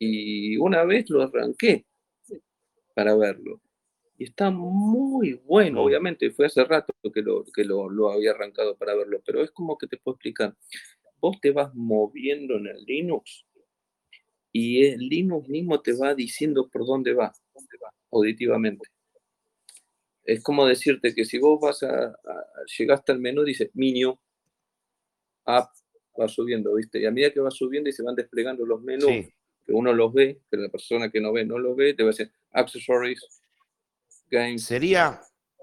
Y 0.03 0.57
una 0.57 0.82
vez 0.84 1.11
lo 1.11 1.22
arranqué 1.22 1.84
para 2.94 3.14
verlo. 3.14 3.61
Y 4.16 4.24
está 4.24 4.51
muy 4.51 5.34
bueno, 5.44 5.82
obviamente, 5.82 6.30
fue 6.30 6.46
hace 6.46 6.64
rato 6.64 6.92
que, 7.14 7.22
lo, 7.22 7.44
que 7.55 7.64
lo, 7.64 7.88
lo 7.88 8.11
había 8.11 8.32
arrancado 8.32 8.76
para 8.76 8.94
verlo, 8.94 9.22
pero 9.24 9.42
es 9.42 9.51
como 9.51 9.78
que 9.78 9.86
te 9.86 9.98
puedo 9.98 10.14
explicar. 10.16 10.57
Vos 11.20 11.38
te 11.40 11.53
vas 11.53 11.74
moviendo 11.74 12.57
en 12.57 12.66
el 12.66 12.82
Linux 12.84 13.44
y 14.53 14.84
el 14.86 15.01
Linux 15.09 15.48
mismo 15.48 15.80
te 15.80 15.92
va 15.92 16.14
diciendo 16.14 16.68
por 16.68 16.86
dónde 16.86 17.12
va, 17.12 17.32
dónde 17.55 17.76
va 17.82 17.92
auditivamente. 18.11 18.88
Es 20.24 20.42
como 20.42 20.66
decirte 20.66 21.14
que 21.14 21.24
si 21.24 21.38
vos 21.38 21.61
vas 21.61 21.82
a, 21.82 22.07
a- 22.07 22.46
llegaste 22.78 23.12
al 23.12 23.20
menú, 23.20 23.44
dice 23.44 23.70
menú, 23.74 24.18
app, 25.44 25.70
va 26.18 26.28
subiendo, 26.28 26.74
¿viste? 26.74 27.01
Y 27.01 27.07
a 27.07 27.11
medida 27.11 27.32
que 27.32 27.40
va 27.40 27.51
subiendo 27.51 27.88
y 27.88 27.92
se 27.92 28.03
van 28.03 28.14
desplegando 28.14 28.64
los 28.66 28.82
menús, 28.82 29.11
Sí. 29.11 29.28
Que 29.70 29.76
uno 29.76 29.92
los 29.92 30.12
ve, 30.12 30.40
pero 30.50 30.64
la 30.64 30.68
persona 30.68 31.10
que 31.10 31.20
no 31.20 31.32
ve 31.32 31.44
no 31.44 31.56
los 31.56 31.76
ve, 31.76 31.94
te 31.94 32.02
va 32.02 32.08
a 32.08 32.12
decir 32.12 32.32
accessories, 32.50 33.20
games, 34.28 34.64
Sería, 34.64 35.20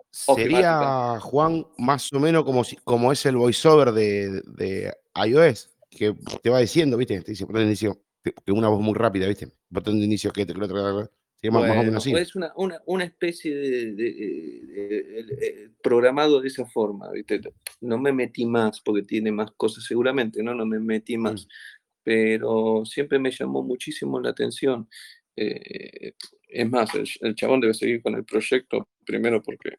sería, 0.09 1.19
Juan, 1.19 1.67
más 1.77 2.11
o 2.13 2.19
menos 2.19 2.45
como, 2.45 2.63
si, 2.63 2.77
como 2.77 3.11
es 3.11 3.25
el 3.25 3.35
voiceover 3.35 3.91
de, 3.91 4.41
de 4.45 4.93
iOS, 5.25 5.69
que 5.89 6.15
te 6.41 6.49
va 6.49 6.59
diciendo, 6.59 6.95
¿viste? 6.95 7.21
Te 7.21 7.31
dice 7.31 7.43
botón 7.43 7.61
de 7.61 7.67
inicio, 7.67 8.01
que 8.23 8.51
una 8.51 8.69
voz 8.69 8.81
muy 8.81 8.93
rápida, 8.93 9.27
¿viste? 9.27 9.51
Botón 9.69 9.99
de 9.99 10.05
inicio, 10.05 10.31
que 10.31 10.45
te 10.45 10.53
lo 10.53 10.67
más, 11.51 11.69
o 11.69 11.83
menos 11.83 11.95
así. 11.95 12.13
Es 12.13 12.35
una, 12.35 12.51
una, 12.55 12.81
una 12.85 13.03
especie 13.03 13.55
de, 13.55 13.93
de, 13.93 15.71
programado 15.83 16.41
de 16.41 16.47
esa 16.47 16.65
forma, 16.65 17.11
¿viste? 17.11 17.41
No 17.81 17.97
me 17.97 18.11
metí 18.11 18.45
más 18.45 18.81
porque 18.81 19.03
tiene 19.03 19.31
más 19.31 19.51
cosas 19.51 19.83
seguramente, 19.83 20.41
¿no? 20.41 20.53
No 20.53 20.65
me 20.65 20.79
metí 20.79 21.17
mm. 21.17 21.47
Pero 22.07 22.85
siempre 22.85 23.19
me 23.19 23.31
llamó 23.31 23.61
muchísimo 23.61 24.17
la 24.21 24.29
atención. 24.29 24.87
Eh, 25.35 26.13
es 26.47 26.69
más, 26.69 26.89
el, 27.19 27.35
chabón 27.35 27.59
debe 27.59 27.73
seguir 27.73 28.01
con 28.01 28.15
el 28.15 28.23
proyecto, 28.23 28.87
primero 29.05 29.43
porque 29.43 29.71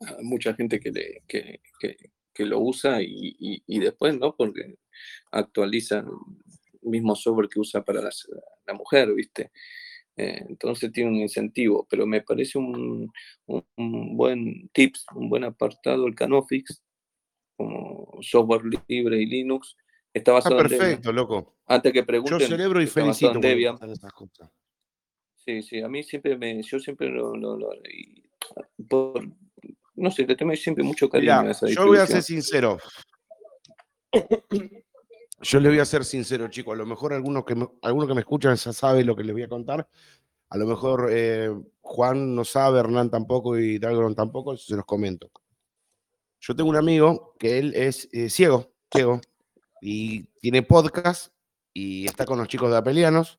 hay 0.00 0.24
mucha 0.24 0.54
gente 0.54 0.80
que, 0.80 0.90
le, 0.90 1.22
que, 1.28 1.60
que, 1.78 1.96
que 2.34 2.46
lo 2.46 2.58
usa 2.58 3.00
y, 3.00 3.62
y, 3.64 3.78
después, 3.78 4.18
¿no? 4.18 4.34
Porque 4.34 4.74
actualiza 5.30 6.00
el 6.00 6.90
mismo 6.90 7.14
software 7.14 7.48
que 7.48 7.60
usa 7.60 7.84
para 7.84 8.00
la, 8.02 8.74
mujer, 8.74 9.14
¿viste? 9.14 9.52
Eh, 10.16 10.46
entonces 10.48 10.90
tiene 10.90 11.10
un 11.10 11.16
incentivo, 11.16 11.86
pero 11.88 12.08
me 12.08 12.22
parece 12.22 12.58
un, 12.58 13.12
un, 13.46 14.16
buen 14.16 14.68
tips, 14.70 15.06
un 15.14 15.28
buen 15.28 15.44
apartado 15.44 16.08
el 16.08 16.16
Canofix, 16.16 16.82
como 17.56 18.18
software 18.20 18.62
libre 18.88 19.22
y 19.22 19.26
Linux. 19.26 19.76
Está 20.16 20.32
basado 20.32 20.56
perfecto, 20.56 21.12
loco. 21.12 21.56
Antes 21.66 21.92
que 21.92 22.02
pregunten. 22.02 22.38
Yo 22.38 22.46
celebro 22.46 22.80
y 22.80 22.86
felicito. 22.86 23.38
Sí, 25.34 25.62
sí, 25.62 25.82
a 25.82 25.88
mí 25.88 26.02
siempre 26.02 26.38
me, 26.38 26.62
yo 26.62 26.80
siempre 26.80 27.10
lo, 27.10 27.34
por, 28.88 29.22
no 29.94 30.10
sé, 30.10 30.26
le 30.26 30.34
tengo 30.34 30.56
siempre 30.56 30.82
mucho 30.82 31.10
cariño 31.10 31.40
a 31.40 31.50
esa 31.50 31.68
Yo 31.68 31.86
voy 31.86 31.98
a 31.98 32.06
ser 32.06 32.22
sincero. 32.22 32.78
Yo 35.42 35.60
le 35.60 35.68
voy 35.68 35.80
a 35.80 35.84
ser 35.84 36.02
sincero, 36.02 36.48
chicos. 36.48 36.72
A 36.72 36.78
lo 36.78 36.86
mejor 36.86 37.12
algunos 37.12 37.44
que 37.44 37.54
me, 37.54 37.68
algunos 37.82 38.08
que 38.08 38.14
me 38.14 38.20
escuchan 38.20 38.56
ya 38.56 38.72
saben 38.72 39.06
lo 39.06 39.14
que 39.14 39.22
les 39.22 39.34
voy 39.34 39.42
a 39.42 39.48
contar. 39.48 39.86
A 40.48 40.56
lo 40.56 40.66
mejor 40.66 41.10
eh, 41.12 41.50
Juan 41.82 42.34
no 42.34 42.42
sabe, 42.42 42.80
Hernán 42.80 43.10
tampoco 43.10 43.58
y 43.58 43.78
Dalgron 43.78 44.14
tampoco, 44.14 44.56
se 44.56 44.76
los 44.76 44.86
comento. 44.86 45.30
Yo 46.40 46.56
tengo 46.56 46.70
un 46.70 46.76
amigo 46.76 47.34
que 47.38 47.58
él 47.58 47.74
es 47.74 48.08
eh, 48.12 48.30
ciego, 48.30 48.72
ciego, 48.90 49.20
y 49.88 50.24
tiene 50.40 50.64
podcast 50.64 51.32
y 51.72 52.06
está 52.06 52.26
con 52.26 52.38
los 52.40 52.48
chicos 52.48 52.68
de 52.72 52.76
Apelianos 52.76 53.38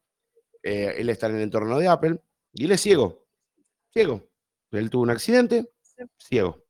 eh, 0.63 0.95
él 0.97 1.09
está 1.09 1.27
en 1.27 1.35
el 1.35 1.41
entorno 1.41 1.77
de 1.77 1.89
Apple 1.89 2.21
y 2.53 2.63
él 2.63 2.71
es 2.71 2.79
ciego, 2.79 3.25
ciego. 3.91 4.29
Él 4.71 4.89
tuvo 4.89 5.03
un 5.03 5.09
accidente, 5.09 5.69
ciego. 6.17 6.63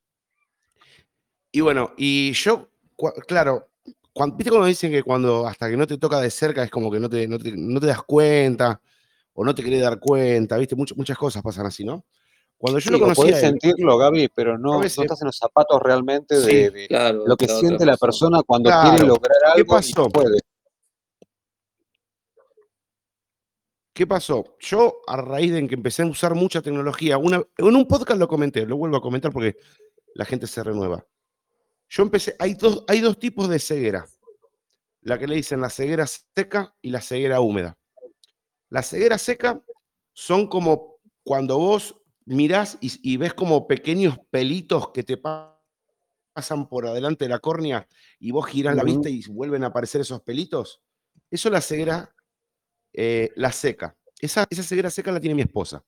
Y 1.52 1.62
bueno, 1.62 1.94
y 1.96 2.34
yo, 2.34 2.72
claro, 3.28 3.70
cuando, 4.14 4.36
¿viste 4.36 4.50
cuando 4.50 4.68
dicen 4.68 4.92
que 4.92 5.04
cuando 5.04 5.46
hasta 5.46 5.70
que 5.70 5.78
no 5.78 5.86
te 5.86 6.00
toca 6.00 6.22
de 6.22 6.32
cerca 6.32 6.64
es 6.64 6.72
como 6.72 6.92
que 6.92 7.00
no 7.00 7.08
te, 7.08 7.28
no 7.28 7.38
te, 7.38 7.88
das 7.88 8.02
cuenta 8.02 8.82
o 9.34 9.46
no 9.46 9.54
te 9.54 9.64
querés 9.64 9.84
dar 9.84 10.00
cuenta, 10.00 10.58
¿viste? 10.58 10.76
Muchas, 10.76 10.98
muchas 10.98 11.18
cosas 11.20 11.44
pasan 11.44 11.68
así, 11.68 11.84
¿no? 11.84 12.04
Cuando 12.58 12.80
yo 12.80 12.92
lo 12.92 13.00
conocí. 13.00 13.22
Puedes 13.22 13.40
sentirlo, 13.40 13.98
Gaby, 13.98 14.30
pero 14.34 14.58
no, 14.58 14.82
estás 14.84 15.22
en 15.22 15.28
los 15.28 15.38
zapatos 15.38 15.82
realmente 15.82 16.40
de, 16.40 16.88
lo 17.26 17.38
que 17.38 17.48
siente 17.48 17.86
la 17.86 17.98
persona 17.98 18.42
cuando 18.44 18.70
quiere 18.70 19.06
lograr 19.06 19.38
algo. 19.46 19.58
¿Qué 19.58 19.66
pasó? 19.66 20.10
puede. 20.10 20.40
¿Qué 23.94 24.06
pasó? 24.06 24.56
Yo, 24.60 25.02
a 25.08 25.18
raíz 25.18 25.52
de 25.52 25.68
que 25.68 25.74
empecé 25.74 26.04
a 26.04 26.06
usar 26.06 26.36
mucha 26.36 26.62
tecnología, 26.62 27.18
una, 27.18 27.44
en 27.58 27.76
un 27.76 27.88
podcast 27.88 28.20
lo 28.20 28.28
comenté, 28.28 28.64
lo 28.66 28.78
vuelvo 28.78 28.98
a 28.98 29.02
comentar 29.02 29.32
porque 29.32 29.58
la 30.14 30.24
gente 30.24 30.46
se 30.46 30.64
renueva. 30.64 31.04
Yo 31.90 32.04
empecé, 32.04 32.36
hay 32.38 32.54
dos, 32.54 32.84
hay 32.88 33.02
dos 33.02 33.18
tipos 33.18 33.50
de 33.50 33.58
ceguera. 33.58 34.06
La 35.02 35.18
que 35.18 35.26
le 35.26 35.36
dicen 35.36 35.62
la 35.62 35.72
ceguera 35.72 36.06
seca 36.06 36.76
y 36.82 36.92
la 36.92 37.02
ceguera 37.02 37.40
húmeda. 37.40 37.76
La 38.70 38.84
ceguera 38.84 39.18
seca 39.18 39.64
son 40.14 40.48
como 40.48 41.00
cuando 41.24 41.58
vos 41.58 41.96
mirás 42.28 42.78
y, 42.82 43.18
ves 43.18 43.34
como 43.34 43.68
pequeños 43.68 44.18
pelitos 44.30 44.90
que 44.90 45.04
te 45.04 45.18
pasan 45.18 46.68
por 46.70 46.86
adelante 46.86 47.26
de 47.26 47.30
la 47.30 47.40
córnea 47.40 47.88
y 48.20 48.32
vos 48.32 48.46
girás 48.46 48.76
la 48.76 48.84
vista 48.84 49.10
y 49.10 49.24
vuelven 49.30 49.64
a 49.64 49.68
aparecer 49.68 50.02
esos 50.02 50.22
pelitos. 50.22 50.82
Eso 51.32 51.48
es 51.50 51.54
la 51.54 51.62
ceguera 51.62 52.14
eh, 52.94 53.32
la 53.36 53.52
seca. 53.52 53.96
Esa, 54.20 54.46
esa 54.50 54.64
ceguera 54.64 54.90
seca 54.90 55.12
la 55.12 55.20
tiene 55.20 55.36
mi 55.36 55.42
esposa. 55.42 55.84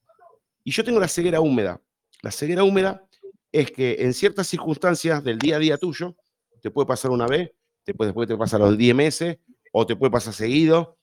Y 0.64 0.72
yo 0.72 0.84
tengo 0.84 1.00
la 1.00 1.08
ceguera 1.08 1.42
húmeda. 1.42 1.82
La 2.22 2.32
ceguera 2.32 2.64
húmeda 2.64 3.06
es 3.52 3.72
que 3.72 3.98
en 4.00 4.14
ciertas 4.14 4.48
circunstancias 4.48 5.24
del 5.24 5.40
día 5.40 5.58
a 5.58 5.60
día 5.60 5.78
tuyo, 5.78 6.16
te 6.62 6.72
puede 6.72 6.88
pasar 6.88 7.12
una 7.12 7.28
vez, 7.28 7.52
después, 7.86 8.08
después 8.08 8.28
te 8.28 8.38
pasa 8.38 8.58
los 8.58 8.78
10 8.78 8.96
meses, 8.96 9.38
o 9.72 9.86
te 9.86 9.96
puede 9.96 10.12
pasar 10.12 10.34
seguido, 10.34 10.98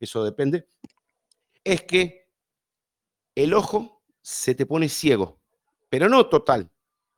eso 0.00 0.24
depende, 0.24 0.66
es 1.64 1.82
que 1.82 2.28
el 3.34 3.54
ojo 3.54 3.95
se 4.26 4.56
te 4.56 4.66
pone 4.66 4.88
ciego, 4.88 5.38
pero 5.88 6.08
no 6.08 6.28
total, 6.28 6.68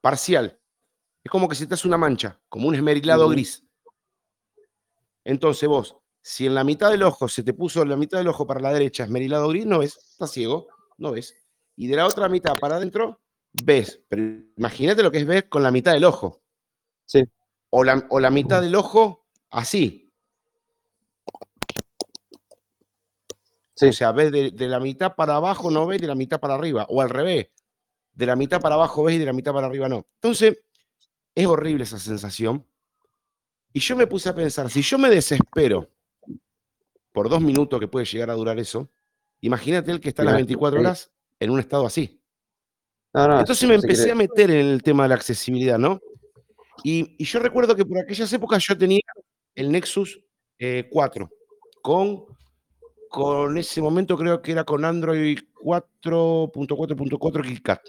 parcial. 0.03 0.61
Es 1.25 1.31
como 1.31 1.49
que 1.49 1.55
se 1.55 1.67
te 1.67 1.73
hace 1.73 1.89
una 1.89 1.97
mancha, 1.97 2.39
como 2.51 2.69
un 2.69 2.75
esmerilado 2.75 3.31
gris. 3.31 3.65
Entonces 5.25 5.67
vos 5.71 5.97
si 6.21 6.45
en 6.45 6.55
la 6.55 6.63
mitad 6.65 6.91
del 6.91 7.05
ojo 7.05 7.27
se 7.27 7.43
te 7.43 7.55
puso 7.55 7.83
la 7.87 7.97
mitad 7.97 8.19
del 8.19 8.29
ojo 8.29 8.47
para 8.47 8.61
la 8.61 8.71
derecha 8.71 9.05
esmerilado 9.05 9.49
gris, 9.49 9.65
no 9.65 9.79
ves, 9.79 9.97
estás 9.97 10.31
ciego, 10.31 10.69
no 10.99 11.13
ves. 11.13 11.35
Y 11.75 11.87
de 11.87 11.97
la 11.97 12.07
otra 12.07 12.29
mitad 12.29 12.55
para 12.61 12.77
adentro, 12.77 13.23
ves. 13.65 14.03
Pero 14.11 14.43
imagínate 14.59 15.03
lo 15.03 15.11
que 15.11 15.17
es 15.17 15.27
ver 15.27 15.49
con 15.49 15.63
la 15.63 15.71
mitad 15.71 15.95
del 15.95 16.05
ojo. 16.05 16.43
Sí. 17.07 17.25
O 17.71 17.83
la, 17.83 18.07
o 18.11 18.21
la 18.21 18.29
mitad 18.29 18.61
del 18.61 18.75
ojo 18.75 19.27
así. 19.49 20.08
O 23.81 23.93
sea, 23.93 24.13
ves 24.13 24.33
de, 24.33 24.51
de, 24.51 24.69
la 24.69 24.81
mitad 24.81 25.15
para 25.15 25.37
abajo, 25.37 25.71
no 25.71 25.87
ves 25.87 26.01
de 26.01 26.07
la 26.07 26.15
mitad 26.15 26.41
para 26.41 26.55
arriba. 26.55 26.87
O 26.89 27.01
al 27.01 27.11
revés. 27.11 27.49
De 28.13 28.27
la 28.27 28.35
mitad 28.35 28.61
para 28.61 28.75
abajo 28.75 29.05
ves 29.05 29.17
y 29.17 29.19
de 29.19 29.27
la 29.27 29.33
mitad 29.33 29.53
para 29.53 29.67
arriba 29.67 29.89
no. 29.89 30.07
Entonces, 30.15 30.59
es 31.35 31.47
horrible 31.47 31.85
esa 31.85 31.99
sensación. 31.99 32.67
Y 33.73 33.81
yo 33.81 33.95
me 33.95 34.07
puse 34.07 34.29
a 34.29 34.35
pensar, 34.35 34.71
si 34.71 34.83
yo 34.83 34.99
me 34.99 35.09
desespero 35.09 35.89
por 37.13 37.29
dos 37.29 37.41
minutos 37.41 37.79
que 37.79 37.87
puede 37.87 38.07
llegar 38.07 38.31
a 38.31 38.35
durar 38.35 38.59
eso, 38.59 38.91
imagínate 39.41 39.93
el 39.93 40.01
que 40.01 40.09
está 40.09 40.23
a 40.23 40.27
las 40.27 40.35
24 40.35 40.81
horas 40.81 41.13
en 41.39 41.51
un 41.51 41.61
estado 41.61 41.87
así. 41.87 42.21
Entonces 43.13 43.69
me 43.69 43.75
empecé 43.75 44.11
a 44.11 44.15
meter 44.15 44.51
en 44.51 44.67
el 44.67 44.83
tema 44.83 45.05
de 45.05 45.11
la 45.11 45.15
accesibilidad, 45.15 45.79
¿no? 45.79 46.01
Y, 46.85 47.25
yo 47.25 47.41
recuerdo 47.41 47.75
que 47.75 47.85
por 47.85 47.99
aquellas 47.99 48.33
épocas 48.33 48.65
yo 48.67 48.77
tenía 48.77 49.01
el 49.55 49.73
Nexus 49.73 50.21
4 50.91 51.25
eh, 51.25 51.29
con, 51.83 52.25
con 53.09 53.59
ese 53.59 53.81
momento 53.81 54.17
creo 54.17 54.41
que 54.43 54.53
era 54.53 54.65
con 54.65 54.85
Android 54.85 55.39
4.4.4 55.55 57.43
KitKat. 57.43 57.81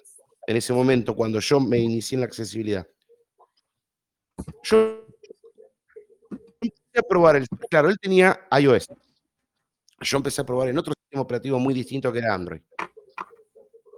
En 0.47 0.57
ese 0.57 0.74
momento, 0.74 1.15
cuando 1.15 1.39
yo 1.39 1.59
me 1.59 1.78
inicié 1.78 2.15
en 2.15 2.22
la 2.22 2.28
accesibilidad. 2.28 2.88
Yo 4.63 5.05
empecé 6.61 6.99
a 6.99 7.03
probar 7.03 7.36
el. 7.36 7.47
Claro, 7.70 7.89
él 7.89 7.97
tenía 7.99 8.47
iOS 8.59 8.88
yo 10.01 10.17
empecé 10.17 10.41
a 10.41 10.45
probar 10.45 10.70
en 10.70 10.78
otro 10.78 10.93
sistema 10.93 11.22
operativo 11.22 11.59
muy 11.59 11.74
distinto 11.74 12.11
que 12.11 12.20
era 12.20 12.34
Android. 12.34 12.61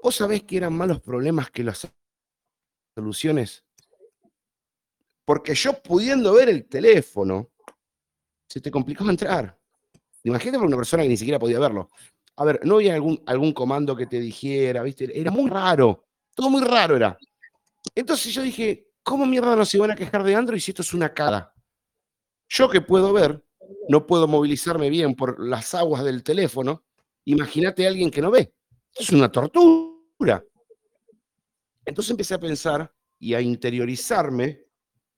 ¿Vos 0.03 0.15
sabés 0.15 0.43
que 0.43 0.57
eran 0.57 0.73
más 0.73 0.87
los 0.87 0.99
problemas 0.99 1.51
que 1.51 1.63
las 1.63 1.87
soluciones? 2.95 3.63
Porque 5.25 5.53
yo 5.53 5.81
pudiendo 5.81 6.33
ver 6.33 6.49
el 6.49 6.67
teléfono, 6.67 7.51
se 8.49 8.59
te 8.59 8.71
complicaba 8.71 9.11
entrar. 9.11 9.57
Imagínate 10.23 10.57
para 10.57 10.67
una 10.67 10.77
persona 10.77 11.03
que 11.03 11.09
ni 11.09 11.17
siquiera 11.17 11.39
podía 11.39 11.59
verlo. 11.59 11.89
A 12.37 12.45
ver, 12.45 12.59
no 12.63 12.75
había 12.75 12.95
algún, 12.95 13.21
algún 13.25 13.53
comando 13.53 13.95
que 13.95 14.07
te 14.07 14.19
dijera, 14.19 14.83
¿viste? 14.83 15.19
Era 15.19 15.31
muy 15.31 15.49
raro. 15.49 16.05
Todo 16.33 16.49
muy 16.49 16.63
raro 16.63 16.95
era. 16.95 17.17
Entonces 17.95 18.33
yo 18.33 18.41
dije, 18.41 18.87
¿cómo 19.03 19.25
mierda 19.25 19.55
nos 19.55 19.73
iban 19.73 19.91
a 19.91 19.95
quejar 19.95 20.23
de 20.23 20.35
Android 20.35 20.59
si 20.59 20.71
esto 20.71 20.81
es 20.81 20.93
una 20.93 21.13
cara? 21.13 21.53
Yo 22.47 22.69
que 22.69 22.81
puedo 22.81 23.13
ver, 23.13 23.43
no 23.89 24.05
puedo 24.05 24.27
movilizarme 24.27 24.89
bien 24.89 25.15
por 25.15 25.39
las 25.45 25.73
aguas 25.73 26.03
del 26.03 26.23
teléfono, 26.23 26.83
imagínate 27.25 27.85
a 27.85 27.89
alguien 27.89 28.11
que 28.11 28.21
no 28.21 28.31
ve. 28.31 28.53
Es 28.93 29.09
una 29.11 29.31
tortura. 29.31 30.43
Entonces 31.85 32.11
empecé 32.11 32.35
a 32.35 32.39
pensar 32.39 32.93
y 33.19 33.33
a 33.33 33.41
interiorizarme 33.41 34.65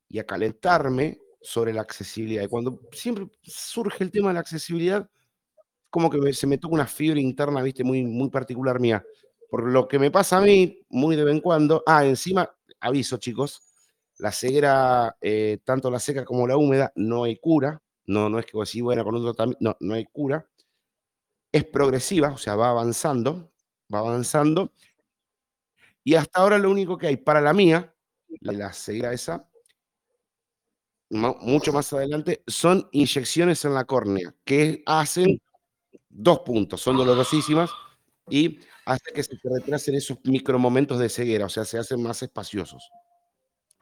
y 0.10 0.20
a 0.20 0.26
calentarme 0.26 1.20
sobre 1.44 1.74
la 1.74 1.82
accesibilidad. 1.82 2.44
Y 2.44 2.48
cuando 2.48 2.80
siempre 2.92 3.28
surge 3.44 4.04
el 4.04 4.12
tema 4.12 4.30
de 4.30 4.36
la 4.36 4.40
accesibilidad, 4.40 5.08
como 5.90 6.10
que 6.10 6.34
se 6.34 6.48
me 6.48 6.58
toca 6.58 6.74
una 6.74 6.88
fibra 6.88 7.20
interna, 7.20 7.62
viste, 7.62 7.84
muy, 7.84 8.04
muy 8.04 8.30
particular 8.30 8.80
mía. 8.80 9.06
Por 9.50 9.70
lo 9.70 9.88
que 9.88 10.00
me 10.00 10.10
pasa 10.10 10.38
a 10.38 10.42
mí, 10.42 10.80
muy 10.90 11.16
de 11.16 11.24
vez 11.24 11.36
en 11.36 11.42
cuando. 11.42 11.84
Ah, 11.86 12.04
encima, 12.06 12.50
aviso, 12.80 13.18
chicos, 13.18 13.62
la 14.18 14.32
ceguera, 14.32 15.16
eh, 15.22 15.60
tanto 15.64 15.92
la 15.92 16.00
seca 16.00 16.26
como 16.26 16.48
la 16.48 16.58
húmeda, 16.58 16.92
no 16.96 17.26
hay 17.26 17.38
cura. 17.38 17.80
No, 18.06 18.30
no 18.30 18.40
es 18.40 18.46
que 18.46 18.60
así, 18.60 18.82
bueno, 18.82 19.04
con 19.04 19.16
otro 19.16 19.34
también, 19.34 19.58
no, 19.62 19.78
no 19.80 19.94
hay 19.94 20.06
cura. 20.06 20.48
Es 21.52 21.66
progresiva, 21.66 22.32
o 22.32 22.38
sea, 22.38 22.56
va 22.56 22.70
avanzando, 22.72 23.52
va 23.94 24.00
avanzando. 24.00 24.72
Y 26.04 26.16
hasta 26.16 26.40
ahora 26.40 26.58
lo 26.58 26.72
único 26.72 26.98
que 26.98 27.08
hay 27.08 27.18
para 27.18 27.40
la 27.40 27.54
mía, 27.54 27.94
la, 28.42 28.74
ceguera 28.74 29.14
esa, 29.14 29.48
mucho 31.14 31.72
más 31.72 31.94
adelante, 31.94 32.44
son 32.48 32.88
inyecciones 32.92 33.64
en 33.66 33.74
la 33.74 33.86
córnea 33.86 34.34
que 34.44 34.84
hacen 34.86 35.40
dos 36.10 36.40
puntos, 36.40 36.82
son 36.82 36.98
dolorosísimas 36.98 37.70
y 38.30 38.60
hace 38.86 39.12
que 39.14 39.24
se 39.24 39.38
retrasen 39.44 39.96
esos 39.96 40.18
micromomentos 40.24 41.00
de 41.00 41.10
ceguera, 41.10 41.46
o 41.46 41.50
sea, 41.50 41.66
se 41.66 41.78
hacen 41.78 42.02
más 42.02 42.22
espaciosos. 42.24 42.90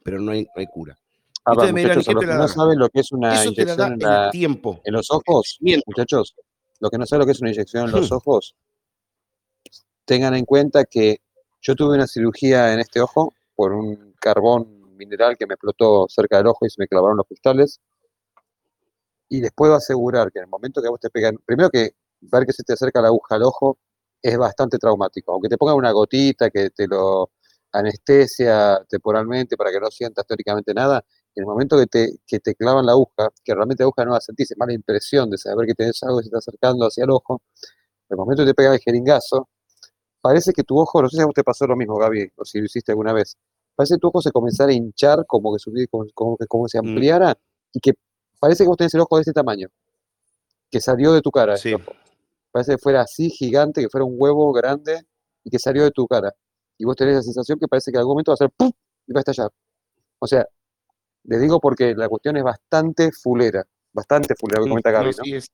Pero 0.04 0.20
no 0.20 0.32
hay, 0.32 0.44
no 0.44 0.52
hay 0.56 0.68
cura. 0.68 0.98
Ah, 1.46 1.54
va, 1.54 1.72
muchachos, 1.72 2.06
¿qué 2.06 2.12
a 2.12 2.14
los 2.14 2.26
que 2.26 2.34
no 2.34 2.48
saben 2.48 2.80
lo 2.80 2.90
que 2.90 3.00
es 3.00 3.12
una 3.12 3.42
Eso 3.42 3.52
te 3.54 3.66
la 3.66 3.76
da 3.76 3.88
inyección 3.88 4.12
en, 4.12 4.24
el 4.26 4.32
tiempo. 4.32 4.82
en 4.84 4.94
los 4.94 5.10
ojos, 5.10 5.58
Miento. 5.60 5.84
muchachos, 5.88 6.36
lo 6.80 6.90
que 6.90 6.98
no 6.98 7.06
saben 7.06 7.22
lo 7.22 7.26
que 7.26 7.32
es 7.32 7.42
una 7.42 7.52
inyección 7.52 7.86
en 7.86 7.92
los 7.92 8.12
ojos, 8.12 8.56
tengan 10.06 10.36
en 10.36 10.46
cuenta 10.46 10.86
que 10.86 11.22
yo 11.62 11.76
tuve 11.76 11.96
una 11.96 12.08
cirugía 12.08 12.74
en 12.74 12.80
este 12.80 13.00
ojo 13.02 13.34
por 13.56 13.74
un 13.74 14.14
carbón 14.20 14.81
mineral 15.06 15.38
que 15.38 15.48
me 15.48 15.56
explotó 15.56 16.08
cerca 16.10 16.38
del 16.38 16.48
ojo 16.48 16.66
y 16.66 16.70
se 16.70 16.80
me 16.80 16.88
clavaron 16.88 17.18
los 17.18 17.28
cristales. 17.28 17.80
Y 19.30 19.42
les 19.42 19.52
puedo 19.52 19.76
asegurar 19.76 20.32
que 20.32 20.40
en 20.40 20.46
el 20.46 20.50
momento 20.50 20.82
que 20.82 20.90
vos 20.90 21.00
te 21.00 21.10
pegan, 21.10 21.38
primero 21.46 21.70
que 21.70 21.92
ver 22.22 22.46
que 22.46 22.54
se 22.54 22.64
te 22.64 22.74
acerca 22.74 23.02
la 23.02 23.08
aguja 23.08 23.36
al 23.36 23.44
ojo 23.44 23.78
es 24.22 24.38
bastante 24.38 24.78
traumático. 24.78 25.34
Aunque 25.34 25.50
te 25.50 25.58
pongan 25.58 25.76
una 25.78 25.92
gotita 25.92 26.50
que 26.50 26.70
te 26.70 26.88
lo 26.88 27.32
anestesia 27.74 28.84
temporalmente 28.90 29.58
para 29.58 29.72
que 29.72 29.80
no 29.80 29.90
sientas 29.90 30.26
teóricamente 30.28 30.74
nada, 30.74 31.04
en 31.36 31.44
el 31.44 31.48
momento 31.48 31.78
que 31.78 31.88
te, 31.88 32.20
que 32.28 32.40
te 32.40 32.56
clavan 32.56 32.86
la 32.86 32.92
aguja, 32.94 33.30
que 33.44 33.54
realmente 33.54 33.84
la 33.84 33.86
aguja 33.86 34.06
no 34.06 34.12
la 34.12 34.22
sentís, 34.22 34.52
es 34.52 34.58
mala 34.58 34.74
impresión 34.74 35.30
de 35.30 35.38
saber 35.38 35.68
que 35.68 35.74
tenés 35.74 36.02
algo 36.04 36.18
que 36.18 36.24
se 36.24 36.28
está 36.28 36.40
acercando 36.40 36.86
hacia 36.86 37.06
el 37.06 37.12
ojo, 37.12 37.42
en 38.10 38.16
el 38.16 38.18
momento 38.18 38.44
que 38.44 38.50
te 38.50 38.54
pega 38.54 38.74
el 38.74 38.80
jeringazo, 38.80 39.48
parece 40.22 40.54
que 40.54 40.64
tu 40.64 40.78
ojo, 40.80 41.02
no 41.02 41.10
sé 41.10 41.18
si 41.18 41.22
a 41.22 41.26
vos 41.26 41.34
te 41.34 41.44
pasó 41.44 41.66
lo 41.68 41.76
mismo, 41.76 41.98
Gaby, 41.98 42.32
o 42.36 42.46
si 42.46 42.60
lo 42.60 42.66
hiciste 42.66 42.92
alguna 42.92 43.14
vez, 43.14 43.38
parece 43.76 43.96
que 43.96 44.00
tu 44.00 44.08
ojo 44.08 44.22
se 44.22 44.32
comenzara 44.32 44.72
a 44.72 44.76
hinchar, 44.76 45.26
como 45.28 45.54
que, 45.54 45.60
subí- 45.60 45.88
como, 45.90 46.06
como 46.14 46.38
que 46.38 46.46
como 46.48 46.68
se 46.68 46.80
Mm. 46.82 46.88
ampliara, 46.88 47.38
y 47.74 47.80
que 47.80 47.94
parece 48.40 48.64
que 48.64 48.68
vos 48.68 48.78
tenés 48.78 48.94
el 48.94 49.02
ojo 49.02 49.16
de 49.18 49.22
ese 49.24 49.34
tamaño, 49.34 49.68
que 50.70 50.80
salió 50.82 51.14
de 51.14 51.22
tu 51.22 51.32
cara. 51.32 51.58
Sí. 51.58 51.74
ojo. 51.74 51.94
Parece 52.52 52.74
que 52.74 52.78
fuera 52.80 53.02
así, 53.02 53.30
gigante, 53.30 53.82
que 53.82 53.90
fuera 53.90 54.04
un 54.06 54.16
huevo 54.18 54.52
grande 54.52 55.02
y 55.44 55.50
que 55.50 55.58
salió 55.60 55.84
de 55.84 55.92
tu 55.92 56.06
cara. 56.08 56.34
Y 56.78 56.84
vos 56.86 56.96
tenés 56.96 57.16
la 57.16 57.22
sensación 57.22 57.58
que 57.60 57.68
parece 57.68 57.92
que 57.92 57.96
en 57.98 58.00
algún 58.00 58.14
momento 58.14 58.32
va 58.32 58.34
a 58.34 58.38
ser 58.38 58.50
¡pum! 58.52 58.72
y 59.08 59.14
va 59.14 59.20
a 59.20 59.22
estallar. 59.22 59.50
O 60.20 60.28
sea, 60.28 60.46
les 61.24 61.40
digo 61.42 61.60
porque 61.62 61.94
la 61.96 62.10
cuestión 62.10 62.36
es 62.38 62.44
bastante 62.44 63.12
fulera, 63.12 63.66
bastante 63.94 64.36
fulera, 64.36 64.60
lo 64.60 64.66
que 64.66 64.70
Mm, 64.70 64.72
comenta 64.72 64.92
Gaby, 64.92 65.12
¿no? 65.18 65.24
sí, 65.24 65.34
es, 65.36 65.48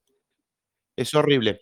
es 0.96 1.14
horrible. 1.14 1.62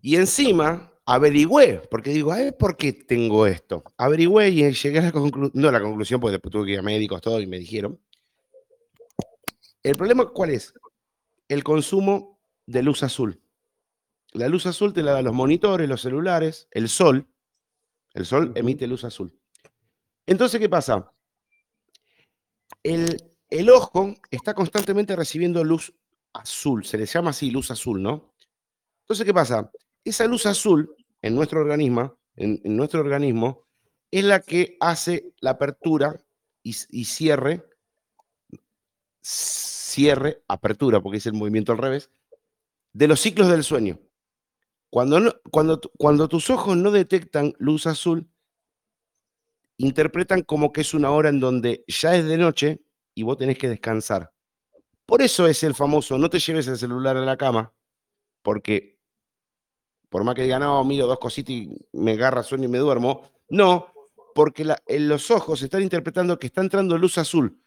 Y 0.00 0.16
encima 0.16 0.92
averigüé, 1.08 1.80
porque 1.90 2.10
digo, 2.10 2.32
a 2.32 2.36
ver, 2.36 2.56
¿por 2.56 2.76
qué 2.76 2.92
tengo 2.92 3.46
esto? 3.46 3.82
Averigüé 3.96 4.50
y 4.50 4.72
llegué 4.72 4.98
a 4.98 5.02
la 5.02 5.12
conclusión, 5.12 5.52
no 5.54 5.68
a 5.68 5.72
la 5.72 5.80
conclusión, 5.80 6.20
porque 6.20 6.32
después 6.32 6.52
tuve 6.52 6.66
que 6.66 6.72
ir 6.72 6.78
a 6.80 6.82
médicos, 6.82 7.22
todo, 7.22 7.40
y 7.40 7.46
me 7.46 7.58
dijeron. 7.58 7.98
El 9.82 9.96
problema, 9.96 10.26
¿cuál 10.26 10.50
es? 10.50 10.74
El 11.48 11.64
consumo 11.64 12.38
de 12.66 12.82
luz 12.82 13.02
azul. 13.02 13.40
La 14.32 14.48
luz 14.48 14.66
azul 14.66 14.92
te 14.92 15.02
la 15.02 15.12
dan 15.12 15.24
los 15.24 15.32
monitores, 15.32 15.88
los 15.88 16.02
celulares, 16.02 16.68
el 16.72 16.90
sol. 16.90 17.26
El 18.12 18.26
sol 18.26 18.52
emite 18.54 18.86
luz 18.86 19.02
azul. 19.04 19.32
Entonces, 20.26 20.60
¿qué 20.60 20.68
pasa? 20.68 21.10
El, 22.82 23.16
el 23.48 23.70
ojo 23.70 24.14
está 24.30 24.52
constantemente 24.52 25.16
recibiendo 25.16 25.64
luz 25.64 25.94
azul, 26.34 26.84
se 26.84 26.98
le 26.98 27.06
llama 27.06 27.30
así 27.30 27.50
luz 27.50 27.70
azul, 27.70 28.02
¿no? 28.02 28.34
Entonces, 29.04 29.24
¿qué 29.24 29.32
pasa? 29.32 29.70
Esa 30.04 30.26
luz 30.26 30.44
azul 30.44 30.94
en 31.22 31.34
nuestro 31.34 31.60
organismo, 31.60 32.18
en, 32.36 32.60
nuestro 32.64 33.00
organismo, 33.00 33.66
es 34.10 34.24
la 34.24 34.40
que 34.40 34.76
hace 34.80 35.32
la 35.40 35.50
apertura 35.50 36.16
y, 36.62 36.72
cierre, 37.04 37.64
cierre, 39.20 40.42
apertura, 40.48 41.00
porque 41.00 41.18
es 41.18 41.26
el 41.26 41.32
movimiento 41.32 41.72
al 41.72 41.78
revés, 41.78 42.10
de 42.92 43.08
los 43.08 43.20
ciclos 43.20 43.48
del 43.48 43.64
sueño. 43.64 43.98
Cuando, 44.90 45.40
cuando, 45.50 45.80
cuando 45.98 46.28
tus 46.28 46.50
ojos 46.50 46.76
no 46.76 46.90
detectan 46.90 47.54
luz 47.58 47.86
azul, 47.86 48.28
interpretan 49.78 50.42
como 50.42 50.72
que 50.72 50.80
es 50.82 50.94
una 50.94 51.10
hora 51.10 51.28
en 51.28 51.40
donde 51.40 51.84
ya 51.86 52.16
es 52.16 52.24
de 52.26 52.36
noche 52.36 52.82
y 53.14 53.22
vos 53.22 53.38
tenés 53.38 53.58
que 53.58 53.68
descansar. 53.68 54.32
Por 55.06 55.22
eso 55.22 55.46
es 55.46 55.62
el 55.62 55.74
famoso, 55.74 56.18
no 56.18 56.28
te 56.28 56.38
lleves 56.38 56.68
el 56.68 56.76
celular 56.76 57.16
a 57.16 57.24
la 57.24 57.36
cama, 57.36 57.72
porque 58.42 58.97
por 60.08 60.24
más 60.24 60.34
que 60.34 60.42
diga, 60.42 60.58
no, 60.58 60.82
miro 60.84 61.06
dos 61.06 61.18
cositas 61.18 61.50
y 61.50 61.70
me 61.92 62.12
agarra 62.12 62.42
sueño 62.42 62.64
y 62.64 62.68
me 62.68 62.78
duermo, 62.78 63.30
no, 63.50 63.92
porque 64.34 64.66
en 64.86 65.08
los 65.08 65.30
ojos 65.30 65.62
están 65.62 65.82
interpretando 65.82 66.38
que 66.38 66.46
está 66.46 66.60
entrando 66.60 66.96
luz 66.96 67.18
azul, 67.18 67.60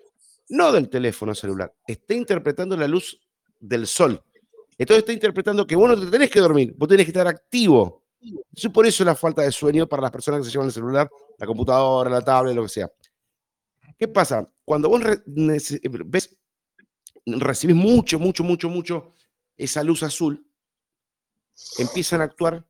no 0.49 0.71
del 0.71 0.89
teléfono 0.89 1.35
celular, 1.35 1.73
está 1.85 2.13
interpretando 2.13 2.75
la 2.77 2.87
luz 2.87 3.19
del 3.59 3.87
sol. 3.87 4.23
Entonces 4.77 5.03
está 5.03 5.13
interpretando 5.13 5.67
que 5.67 5.75
vos 5.75 5.89
no 5.89 5.99
te 5.99 6.07
tenés 6.07 6.29
que 6.29 6.39
dormir, 6.39 6.73
vos 6.75 6.89
tenés 6.89 7.05
que 7.05 7.11
estar 7.11 7.27
activo. 7.27 8.03
Entonces, 8.19 8.71
por 8.71 8.85
eso 8.85 9.03
la 9.03 9.15
falta 9.15 9.41
de 9.41 9.51
sueño 9.51 9.87
para 9.87 10.01
las 10.01 10.11
personas 10.11 10.39
que 10.39 10.45
se 10.45 10.51
llevan 10.51 10.67
el 10.67 10.73
celular, 10.73 11.09
la 11.37 11.45
computadora, 11.45 12.09
la 12.09 12.21
tablet, 12.21 12.55
lo 12.55 12.63
que 12.63 12.69
sea. 12.69 12.91
¿Qué 13.97 14.07
pasa? 14.07 14.49
Cuando 14.65 14.89
vos 14.89 15.01
ves, 15.25 16.37
recibís 17.25 17.75
mucho, 17.75 18.19
mucho, 18.19 18.43
mucho, 18.43 18.69
mucho 18.69 19.13
esa 19.57 19.83
luz 19.83 20.01
azul, 20.03 20.43
empiezan 21.77 22.21
a 22.21 22.25
actuar 22.25 22.65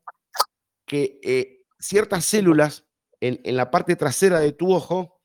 que 0.86 1.20
eh, 1.24 1.64
ciertas 1.80 2.26
células 2.26 2.86
en, 3.20 3.40
en 3.44 3.56
la 3.56 3.72
parte 3.72 3.96
trasera 3.96 4.40
de 4.40 4.52
tu 4.52 4.74
ojo 4.74 5.22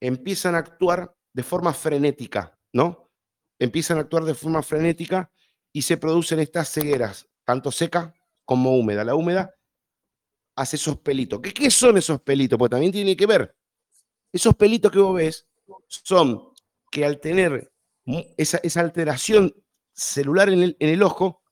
empiezan 0.00 0.54
a 0.54 0.58
actuar 0.58 1.16
de 1.32 1.42
forma 1.42 1.72
frenética, 1.72 2.58
¿no? 2.72 3.10
Empiezan 3.58 3.98
a 3.98 4.02
actuar 4.02 4.24
de 4.24 4.34
forma 4.34 4.62
frenética 4.62 5.30
y 5.72 5.82
se 5.82 5.96
producen 5.96 6.40
estas 6.40 6.70
cegueras, 6.70 7.28
tanto 7.44 7.72
seca 7.72 8.14
como 8.44 8.76
húmeda. 8.76 9.04
La 9.04 9.14
húmeda 9.14 9.54
hace 10.56 10.76
esos 10.76 10.98
pelitos. 10.98 11.40
¿Qué, 11.40 11.52
qué 11.52 11.70
son 11.70 11.96
esos 11.98 12.20
pelitos? 12.20 12.58
Pues 12.58 12.70
también 12.70 12.92
tiene 12.92 13.16
que 13.16 13.26
ver. 13.26 13.56
Esos 14.32 14.54
pelitos 14.54 14.90
que 14.92 14.98
vos 14.98 15.14
ves 15.14 15.48
son 15.88 16.52
que 16.90 17.04
al 17.04 17.20
tener 17.20 17.72
esa, 18.36 18.58
esa 18.58 18.80
alteración 18.80 19.54
celular 19.92 20.48
en 20.48 20.62
el, 20.62 20.76
en 20.78 20.90
el 20.90 21.02
ojo, 21.02 21.42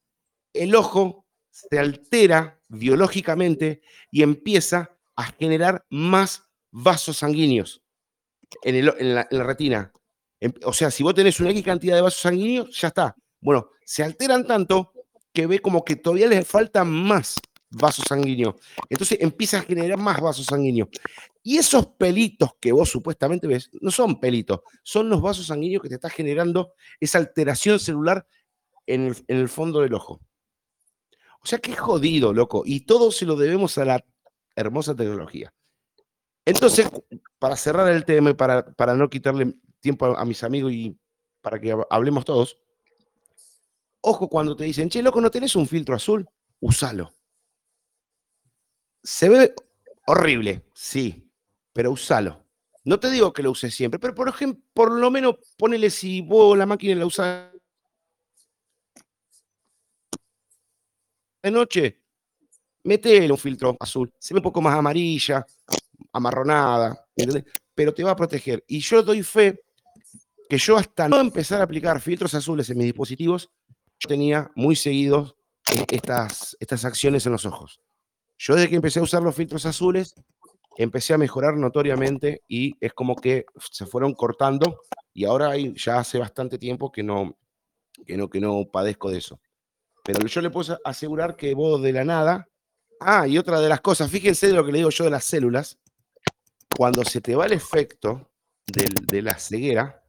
el 0.52 0.74
ojo 0.74 1.26
se 1.50 1.78
altera 1.78 2.60
biológicamente 2.68 3.82
y 4.10 4.22
empieza 4.22 4.96
a 5.16 5.24
generar 5.24 5.84
más 5.90 6.44
vasos 6.70 7.18
sanguíneos 7.18 7.82
en, 8.62 9.14
la, 9.14 9.26
retina. 9.30 9.92
Em- 10.40 10.54
O 10.64 10.72
sea, 10.72 10.90
si 10.90 11.02
vos 11.02 11.14
tenés 11.14 11.38
una 11.40 11.50
X 11.50 11.62
cantidad 11.62 11.94
de 11.94 12.02
vasos 12.02 12.20
sanguíneos, 12.20 12.78
ya 12.80 12.88
está. 12.88 13.14
Bueno, 13.40 13.70
se 13.84 14.02
alteran 14.02 14.46
tanto 14.46 14.92
que 15.32 15.46
ve 15.46 15.60
como 15.60 15.84
que 15.84 15.96
todavía 15.96 16.28
les 16.28 16.46
faltan 16.46 16.90
más 16.90 17.36
vasos 17.70 18.04
sanguíneos. 18.06 18.56
Entonces 18.88 19.18
empieza 19.20 19.58
a 19.58 19.62
generar 19.62 19.98
más 19.98 20.20
vasos 20.20 20.46
sanguíneos. 20.46 20.88
Y 21.42 21.58
esos 21.58 21.86
pelitos 21.98 22.50
que 22.60 22.72
vos 22.72 22.88
supuestamente 22.88 23.46
ves, 23.46 23.70
no 23.80 23.90
son 23.90 24.20
pelitos, 24.20 24.60
son 24.82 25.08
los 25.08 25.20
vasos 25.20 25.46
sanguíneos 25.46 25.82
que 25.82 25.88
te 25.88 25.96
está 25.96 26.10
generando 26.10 26.74
esa 27.00 27.18
alteración 27.18 27.80
celular 27.80 28.26
en 28.86 29.06
el, 29.06 29.16
en 29.26 29.38
el 29.38 29.48
fondo 29.48 29.80
del 29.80 29.94
ojo. 29.94 30.20
O 31.42 31.46
sea, 31.46 31.58
qué 31.58 31.74
jodido, 31.76 32.32
loco. 32.32 32.62
Y 32.64 32.80
todo 32.80 33.10
se 33.10 33.26
lo 33.26 33.36
debemos 33.36 33.76
a 33.78 33.84
la 33.84 34.04
hermosa 34.56 34.94
tecnología. 34.94 35.52
Entonces, 36.44 36.88
para 37.38 37.56
cerrar 37.56 37.90
el 37.92 38.04
tema 38.04 38.30
y 38.30 38.34
para, 38.34 38.64
para 38.74 38.94
no 38.94 39.08
quitarle 39.08 39.54
tiempo 39.80 40.06
a, 40.06 40.20
a 40.20 40.24
mis 40.24 40.42
amigos 40.44 40.72
y 40.72 40.96
para 41.40 41.60
que 41.60 41.74
hab- 41.74 41.86
hablemos 41.90 42.24
todos, 42.24 42.58
ojo 44.00 44.28
cuando 44.28 44.54
te 44.56 44.64
dicen, 44.64 44.88
che, 44.88 45.02
loco, 45.02 45.20
¿no 45.20 45.30
tenés 45.30 45.56
un 45.56 45.66
filtro 45.66 45.94
azul? 45.94 46.28
Usalo. 46.60 47.12
Se 49.02 49.28
ve 49.28 49.54
horrible, 50.06 50.62
sí, 50.74 51.30
pero 51.72 51.90
usalo. 51.92 52.44
No 52.84 52.98
te 52.98 53.10
digo 53.10 53.32
que 53.32 53.42
lo 53.42 53.50
uses 53.52 53.74
siempre, 53.74 54.00
pero 54.00 54.14
por 54.14 54.28
ejemplo, 54.28 54.62
por 54.74 54.90
lo 54.92 55.10
menos 55.10 55.36
ponele 55.56 55.90
si 55.90 56.20
vos 56.20 56.56
la 56.58 56.66
máquina 56.66 56.96
la 56.96 57.06
usas 57.06 57.51
de 61.42 61.50
noche, 61.50 62.00
metele 62.84 63.30
un 63.32 63.38
filtro 63.38 63.76
azul. 63.80 64.12
Se 64.18 64.34
ve 64.34 64.38
un 64.38 64.44
poco 64.44 64.60
más 64.60 64.74
amarilla, 64.74 65.44
amarronada, 66.12 67.06
pero 67.74 67.92
te 67.92 68.04
va 68.04 68.12
a 68.12 68.16
proteger. 68.16 68.64
Y 68.66 68.80
yo 68.80 69.02
doy 69.02 69.22
fe 69.22 69.60
que 70.48 70.58
yo 70.58 70.76
hasta 70.76 71.08
no 71.08 71.20
empezar 71.20 71.60
a 71.60 71.64
aplicar 71.64 72.00
filtros 72.00 72.34
azules 72.34 72.68
en 72.70 72.78
mis 72.78 72.86
dispositivos, 72.86 73.50
yo 73.98 74.08
tenía 74.08 74.50
muy 74.54 74.76
seguidos 74.76 75.34
estas, 75.90 76.56
estas 76.60 76.84
acciones 76.84 77.24
en 77.24 77.32
los 77.32 77.46
ojos. 77.46 77.80
Yo 78.36 78.54
desde 78.54 78.68
que 78.68 78.76
empecé 78.76 79.00
a 79.00 79.04
usar 79.04 79.22
los 79.22 79.34
filtros 79.34 79.64
azules, 79.64 80.14
empecé 80.76 81.14
a 81.14 81.18
mejorar 81.18 81.56
notoriamente 81.56 82.42
y 82.48 82.74
es 82.80 82.92
como 82.92 83.16
que 83.16 83.46
se 83.70 83.86
fueron 83.86 84.14
cortando 84.14 84.80
y 85.14 85.24
ahora 85.24 85.52
ya 85.56 85.98
hace 85.98 86.18
bastante 86.18 86.58
tiempo 86.58 86.90
que 86.90 87.02
no, 87.02 87.38
que 88.06 88.16
no, 88.16 88.28
que 88.28 88.40
no 88.40 88.66
padezco 88.70 89.10
de 89.10 89.18
eso. 89.18 89.40
Pero 90.02 90.26
yo 90.26 90.40
le 90.40 90.50
puedo 90.50 90.78
asegurar 90.84 91.36
que 91.36 91.54
vos 91.54 91.80
de 91.82 91.92
la 91.92 92.04
nada, 92.04 92.48
Ah, 93.04 93.26
y 93.26 93.36
otra 93.36 93.58
de 93.60 93.68
las 93.68 93.80
cosas, 93.80 94.08
fíjense 94.08 94.46
de 94.46 94.52
lo 94.52 94.64
que 94.64 94.70
le 94.70 94.78
digo 94.78 94.90
yo 94.90 95.02
de 95.02 95.10
las 95.10 95.24
células. 95.24 95.76
Cuando 96.76 97.04
se 97.04 97.20
te 97.20 97.34
va 97.34 97.46
el 97.46 97.52
efecto 97.52 98.30
del- 98.64 98.94
de 99.08 99.22
la 99.22 99.36
ceguera, 99.40 100.04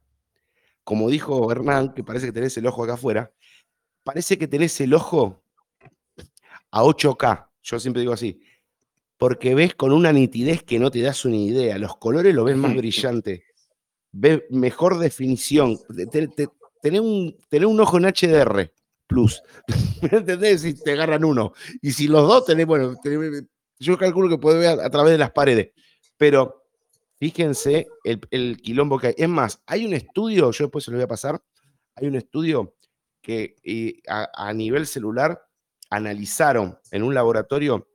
como 0.84 1.10
dijo 1.10 1.50
Hernán, 1.50 1.92
que 1.92 2.04
parece 2.04 2.26
que 2.26 2.32
tenés 2.32 2.56
el 2.56 2.68
ojo 2.68 2.84
acá 2.84 2.92
afuera, 2.94 3.32
parece 4.04 4.38
que 4.38 4.46
tenés 4.46 4.80
el 4.80 4.94
ojo 4.94 5.42
a 6.70 6.84
8K. 6.84 7.50
Yo 7.64 7.80
siempre 7.80 8.00
digo 8.02 8.12
así. 8.12 8.40
Porque 9.16 9.56
ves 9.56 9.74
con 9.74 9.90
una 9.92 10.12
nitidez 10.12 10.62
que 10.62 10.78
no 10.78 10.88
te 10.92 11.00
das 11.02 11.24
una 11.24 11.34
idea. 11.36 11.76
Los 11.78 11.96
colores 11.96 12.32
lo 12.32 12.44
ves 12.44 12.56
más 12.56 12.76
brillante. 12.76 13.44
Ves 14.12 14.42
mejor 14.50 14.98
definición. 14.98 15.76
Tenés 16.80 17.00
un, 17.00 17.36
tenés 17.48 17.68
un 17.68 17.80
ojo 17.80 17.98
en 17.98 18.04
HDR 18.04 18.70
plus. 19.06 19.42
¿Me 20.02 20.18
entendés? 20.18 20.62
Si 20.62 20.74
te 20.74 20.92
agarran 20.92 21.24
uno. 21.24 21.52
Y 21.82 21.92
si 21.92 22.08
los 22.08 22.26
dos 22.26 22.44
tenés, 22.44 22.66
bueno, 22.66 22.94
yo 23.78 23.98
calculo 23.98 24.28
que 24.28 24.38
puede 24.38 24.58
ver 24.58 24.80
a, 24.80 24.90
través 24.90 25.12
de 25.12 25.18
las 25.18 25.32
paredes. 25.32 25.70
Pero 26.16 26.64
fíjense 27.18 27.86
el, 28.04 28.20
el 28.30 28.56
quilombo 28.62 28.98
que 28.98 29.08
hay. 29.08 29.14
Es 29.16 29.28
más, 29.28 29.60
hay 29.66 29.86
un 29.86 29.94
estudio, 29.94 30.50
yo 30.50 30.64
después 30.64 30.84
se 30.84 30.90
lo 30.90 30.96
voy 30.96 31.04
a 31.04 31.08
pasar, 31.08 31.42
hay 31.96 32.06
un 32.06 32.16
estudio 32.16 32.74
que 33.20 33.56
eh, 33.62 34.00
a, 34.08 34.28
a 34.48 34.52
nivel 34.52 34.86
celular 34.86 35.40
analizaron 35.90 36.78
en 36.90 37.02
un 37.02 37.14
laboratorio 37.14 37.88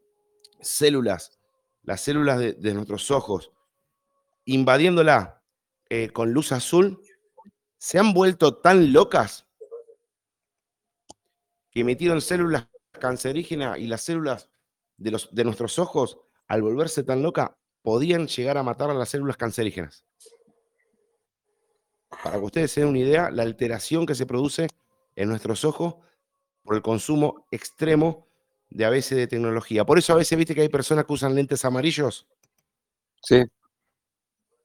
células, 0.62 1.40
las 1.84 2.02
células 2.02 2.40
de, 2.40 2.54
de 2.54 2.74
nuestros 2.74 3.12
ojos, 3.12 3.52
invadiéndola 4.46 5.44
eh, 5.90 6.10
con 6.10 6.32
luz 6.32 6.52
azul, 6.52 7.02
se 7.78 7.98
han 7.98 8.14
vuelto 8.14 8.58
tan 8.58 8.94
locas 8.94 9.48
que 11.72 11.84
metieron 11.84 12.22
células 12.22 12.68
cancerígenas 13.00 13.80
y 13.80 13.88
las 13.88 14.02
células 14.02 14.50
de, 14.98 15.12
los, 15.12 15.34
de 15.34 15.44
nuestros 15.44 15.80
ojos, 15.80 16.20
al 16.48 16.62
volverse 16.62 17.04
tan 17.04 17.22
locas, 17.22 17.52
podían 17.82 18.28
llegar 18.28 18.58
a 18.58 18.64
matar 18.64 18.90
a 18.90 18.94
las 18.94 19.10
células 19.10 19.38
cancerígenas. 19.38 20.06
Para 22.24 22.38
que 22.38 22.46
ustedes 22.46 22.72
se 22.72 22.82
den 22.82 22.90
una 22.90 23.00
idea, 23.00 23.32
la 23.32 23.44
alteración 23.44 24.06
que 24.06 24.16
se 24.16 24.26
produce 24.26 24.68
en 25.16 25.30
nuestros 25.30 25.64
ojos 25.64 25.96
por 26.64 26.76
el 26.76 26.82
consumo 26.82 27.48
extremo 27.52 28.28
de 28.70 28.86
a 28.86 28.90
veces 28.90 29.18
de 29.18 29.28
tecnología. 29.28 29.86
Por 29.86 29.98
eso 29.98 30.14
a 30.14 30.18
veces 30.18 30.38
viste 30.38 30.54
que 30.54 30.62
hay 30.62 30.70
personas 30.70 31.06
que 31.06 31.14
usan 31.14 31.36
lentes 31.36 31.66
amarillos. 31.66 32.28
Sí, 33.22 33.44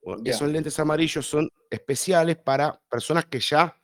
Bueno. 0.03 0.23
Esos 0.25 0.49
lentes 0.49 0.79
amarillos 0.79 1.27
son 1.27 1.51
especiales 1.71 2.37
para 2.37 2.81
personas 2.91 3.27
que 3.27 3.41
ya 3.41 3.77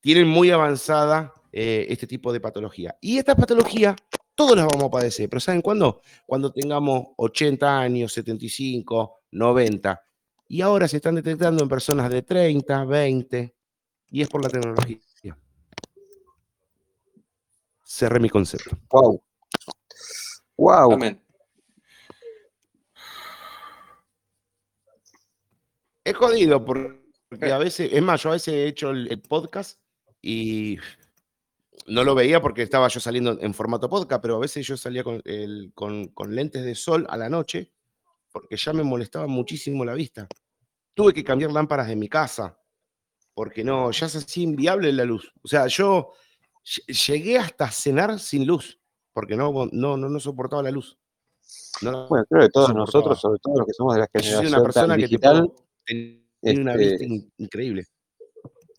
tienen 0.00 0.26
muy 0.26 0.50
avanzada 0.50 1.32
eh, 1.58 1.86
este 1.88 2.06
tipo 2.06 2.34
de 2.34 2.40
patología. 2.40 2.98
Y 3.00 3.16
esta 3.16 3.34
patología 3.34 3.96
todos 4.34 4.54
las 4.54 4.66
vamos 4.66 4.88
a 4.88 4.90
padecer, 4.90 5.26
pero 5.30 5.40
¿saben 5.40 5.62
cuándo? 5.62 6.02
Cuando 6.26 6.52
tengamos 6.52 7.06
80 7.16 7.78
años, 7.78 8.12
75, 8.12 9.22
90. 9.30 10.04
Y 10.48 10.60
ahora 10.60 10.86
se 10.86 10.96
están 10.98 11.14
detectando 11.14 11.62
en 11.62 11.70
personas 11.70 12.10
de 12.10 12.20
30, 12.20 12.84
20, 12.84 13.56
y 14.10 14.20
es 14.20 14.28
por 14.28 14.42
la 14.42 14.50
tecnología. 14.50 14.98
Cerré 17.82 18.20
mi 18.20 18.28
concepto. 18.28 18.76
wow. 18.90 19.22
Wow. 20.58 20.92
Amén. 20.92 21.22
Es 26.04 26.14
jodido 26.14 26.62
porque 26.62 27.50
a 27.50 27.56
veces, 27.56 27.90
es 27.90 28.02
más, 28.02 28.22
yo 28.22 28.28
a 28.28 28.32
veces 28.34 28.52
he 28.52 28.66
hecho 28.66 28.90
el, 28.90 29.10
el 29.10 29.22
podcast 29.22 29.80
y 30.20 30.78
no 31.88 32.04
lo 32.04 32.14
veía 32.14 32.40
porque 32.40 32.62
estaba 32.62 32.88
yo 32.88 33.00
saliendo 33.00 33.38
en 33.40 33.54
formato 33.54 33.88
podcast, 33.88 34.20
pero 34.22 34.36
a 34.36 34.40
veces 34.40 34.66
yo 34.66 34.76
salía 34.76 35.04
con, 35.04 35.20
el- 35.24 35.72
con- 35.74 36.08
con 36.08 36.34
lentes 36.34 36.64
de 36.64 36.74
sol 36.74 37.06
a 37.08 37.16
la 37.16 37.28
noche 37.28 37.72
porque 38.32 38.56
ya 38.56 38.72
me 38.72 38.82
molestaba 38.82 39.26
muchísimo 39.26 39.84
la 39.84 39.94
vista. 39.94 40.28
Tuve 40.94 41.12
que 41.14 41.24
cambiar 41.24 41.52
lámparas 41.52 41.88
de 41.88 41.96
mi 41.96 42.08
casa 42.08 42.58
porque 43.34 43.62
no, 43.64 43.90
ya 43.90 44.08
se 44.08 44.18
hacía 44.18 44.44
inviable 44.44 44.92
la 44.92 45.04
luz. 45.04 45.30
O 45.42 45.48
sea, 45.48 45.66
yo 45.66 46.12
ll- 46.64 47.06
llegué 47.06 47.38
hasta 47.38 47.70
cenar 47.70 48.18
sin 48.18 48.46
luz 48.46 48.78
porque 49.12 49.36
no, 49.36 49.52
no, 49.72 49.96
no, 49.96 50.08
no 50.08 50.20
soportaba 50.20 50.62
la 50.62 50.70
luz. 50.70 50.98
No 51.82 52.08
Bueno, 52.08 52.24
creo 52.28 52.42
que 52.42 52.48
todos 52.50 52.66
soportaba. 52.68 52.86
nosotros, 52.86 53.20
sobre 53.20 53.38
todo 53.40 53.58
los 53.58 53.66
que 53.66 53.72
somos 53.72 53.94
de 53.94 54.00
la 54.00 54.08
Yo 54.12 54.20
soy 54.20 54.30
una 54.30 54.36
generación 54.38 54.62
persona 54.64 54.96
que 54.96 55.02
digital, 55.02 55.42
tipo, 55.42 55.64
tenía 55.84 56.62
una 56.62 56.72
este, 56.74 56.86
vista 56.88 57.04
in- 57.04 57.32
increíble. 57.38 57.84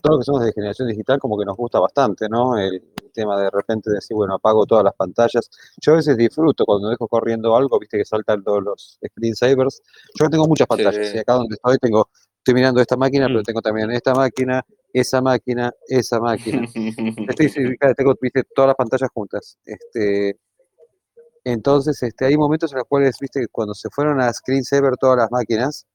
Todos 0.07 0.17
los 0.17 0.19
que 0.19 0.25
somos 0.25 0.45
de 0.45 0.53
generación 0.53 0.87
digital 0.87 1.19
como 1.19 1.37
que 1.37 1.45
nos 1.45 1.57
gusta 1.57 1.79
bastante, 1.79 2.27
¿no? 2.29 2.57
El, 2.57 2.81
tema 3.13 3.39
de 3.41 3.49
repente 3.49 3.89
decir, 3.89 4.13
bueno, 4.15 4.35
apago 4.35 4.67
todas 4.67 4.83
las 4.83 4.93
pantallas. 4.93 5.49
Yo 5.81 5.93
a 5.93 5.95
veces 5.95 6.15
disfruto 6.17 6.65
cuando 6.65 6.89
dejo 6.89 7.07
corriendo 7.07 7.55
algo, 7.55 7.79
viste 7.79 7.97
que 7.97 8.05
saltan 8.05 8.43
todos 8.43 8.63
los 8.63 8.99
screensavers. 9.03 9.81
Yo 10.19 10.29
tengo 10.29 10.45
muchas 10.47 10.67
pantallas, 10.67 11.09
Sí. 11.09 11.17
y 11.17 11.19
acá 11.19 11.33
donde 11.33 11.55
estoy 11.55 11.79
tengo, 11.79 12.07
estoy 12.37 12.53
mirando 12.53 12.79
esta 12.79 12.95
máquina, 12.95 13.25
pero 13.25 13.39
Mm. 13.39 13.43
tengo 13.43 13.61
también 13.63 13.89
esta 13.89 14.13
máquina, 14.13 14.63
esa 14.93 15.19
máquina, 15.23 15.71
esa 15.87 16.19
máquina. 16.19 16.61
Estoy, 17.27 17.75
tengo, 17.97 18.13
viste, 18.21 18.43
todas 18.53 18.67
las 18.67 18.75
pantallas 18.75 19.09
juntas. 19.11 19.57
Este, 19.65 20.37
entonces, 21.43 22.03
este, 22.03 22.25
hay 22.25 22.37
momentos 22.37 22.71
en 22.71 22.77
los 22.77 22.87
cuales, 22.87 23.17
viste, 23.19 23.39
que 23.39 23.47
cuando 23.47 23.73
se 23.73 23.89
fueron 23.89 24.21
a 24.21 24.31
screensaver 24.31 24.95
todas 24.97 25.17
las 25.17 25.31
máquinas, 25.31 25.87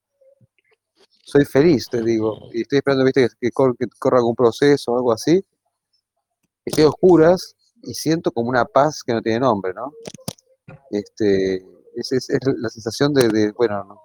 soy 1.24 1.44
feliz, 1.44 1.88
te 1.88 2.02
digo, 2.02 2.48
y 2.52 2.62
estoy 2.62 2.78
esperando, 2.78 3.04
viste, 3.04 3.28
que, 3.28 3.34
que 3.40 3.50
cor- 3.52 3.76
que 3.78 3.86
corra 3.98 4.18
algún 4.18 4.34
proceso 4.34 4.92
o 4.92 4.96
algo 4.96 5.12
así. 5.12 5.42
Estoy 6.64 6.84
a 6.84 6.88
oscuras 6.88 7.56
y 7.82 7.94
siento 7.94 8.30
como 8.32 8.48
una 8.50 8.64
paz 8.64 9.02
que 9.04 9.12
no 9.12 9.22
tiene 9.22 9.40
nombre, 9.40 9.72
¿no? 9.72 9.92
Este, 10.90 11.56
es, 11.96 12.12
es- 12.12 12.30
es 12.30 12.38
la 12.56 12.68
sensación 12.68 13.14
de, 13.14 13.28
de, 13.28 13.52
bueno, 13.52 13.84
no, 13.84 14.02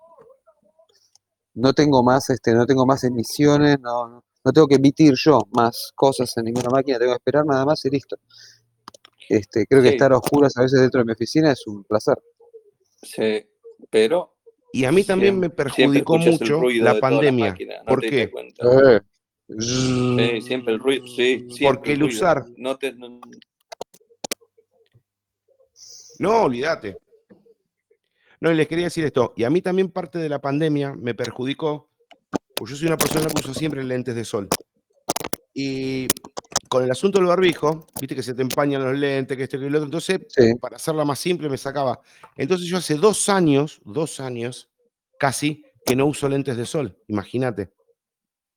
no 1.55 1.74
tengo 1.74 2.03
más, 2.03 2.30
este, 2.30 2.53
no 2.53 2.65
tengo 2.65 2.86
más 2.86 3.03
emisiones, 3.03 3.80
no, 3.80 4.07
no, 4.07 4.24
no 4.45 4.53
tengo 4.53 4.68
que 4.68 4.76
emitir 4.76 5.13
yo 5.15 5.41
más 5.51 5.91
cosas 5.95 6.36
en 6.38 6.45
ninguna 6.45 6.70
máquina, 6.70 6.99
tengo 6.99 7.11
que 7.13 7.18
esperar 7.18 7.45
nada 7.45 7.65
más 7.65 7.84
y 7.86 7.89
listo. 7.89 8.15
Este, 9.30 9.65
creo 9.68 9.82
que 9.82 9.89
Sí. 9.89 9.93
estar 9.95 10.13
a 10.13 10.18
oscuras 10.18 10.55
a 10.55 10.61
veces 10.61 10.80
dentro 10.80 10.99
de 10.99 11.05
mi 11.05 11.11
oficina 11.13 11.51
es 11.51 11.65
un 11.68 11.84
placer. 11.84 12.18
Sí, 13.01 13.45
pero 13.89 14.37
Y 14.74 14.86
a 14.86 14.91
mí 14.91 15.03
también 15.03 15.39
me 15.39 15.49
perjudicó 15.49 16.18
mucho 16.18 16.61
la 16.70 16.99
pandemia. 16.99 17.55
no 17.59 17.86
¿Por 17.86 18.01
qué? 18.01 18.32
Eh. 18.61 18.99
Sí, 19.59 20.41
siempre 20.41 20.74
el 20.74 20.80
ruido, 20.80 21.07
sí, 21.07 21.47
Porque 21.63 21.93
el 21.93 22.03
usar- 22.03 22.45
No 22.57 22.78
te, 22.78 22.91
no- 22.93 23.22
No, 26.19 26.44
olvídate. 26.44 26.98
No, 28.39 28.52
y 28.52 28.56
les 28.56 28.68
quería 28.68 28.85
decir 28.85 29.06
esto. 29.06 29.34
Y 29.35 29.44
a 29.45 29.49
mí 29.49 29.61
también 29.61 29.89
parte 29.89 30.19
de 30.19 30.30
la 30.30 30.39
pandemia 30.39 30.94
me 30.94 31.15
perjudicó, 31.15 31.89
pues 32.56 32.72
yo 32.72 32.77
soy 32.77 32.88
una 32.88 32.98
persona 32.98 33.27
que 33.27 33.39
uso 33.39 33.53
siempre 33.53 33.84
lentes 33.84 34.15
de 34.15 34.26
sol. 34.26 34.48
Y 35.53 36.07
con 36.69 36.84
el 36.84 36.91
asunto 36.91 37.19
del 37.19 37.27
barbijo, 37.27 37.88
viste 37.99 38.15
que 38.15 38.23
se 38.23 38.34
te 38.34 38.41
empañan 38.41 38.84
los 38.84 38.98
lentes, 38.98 39.35
que 39.38 39.44
esto, 39.44 39.60
que 39.60 39.69
lo 39.69 39.77
otro. 39.77 39.85
Entonces, 39.85 40.19
Sí, 40.30 40.56
para 40.56 40.76
hacerla 40.77 41.06
más 41.06 41.19
simple, 41.19 41.49
me 41.49 41.57
sacaba. 41.57 41.99
Entonces 42.35 42.68
yo 42.68 42.77
hace 42.77 42.95
dos 42.95 43.30
años, 43.30 43.80
dos 43.85 44.19
años, 44.19 44.69
casi, 45.19 45.64
que 45.85 45.95
no 45.95 46.06
uso 46.06 46.27
lentes 46.30 46.57
de 46.57 46.65
sol. 46.65 46.98
Imagínate. 47.07 47.72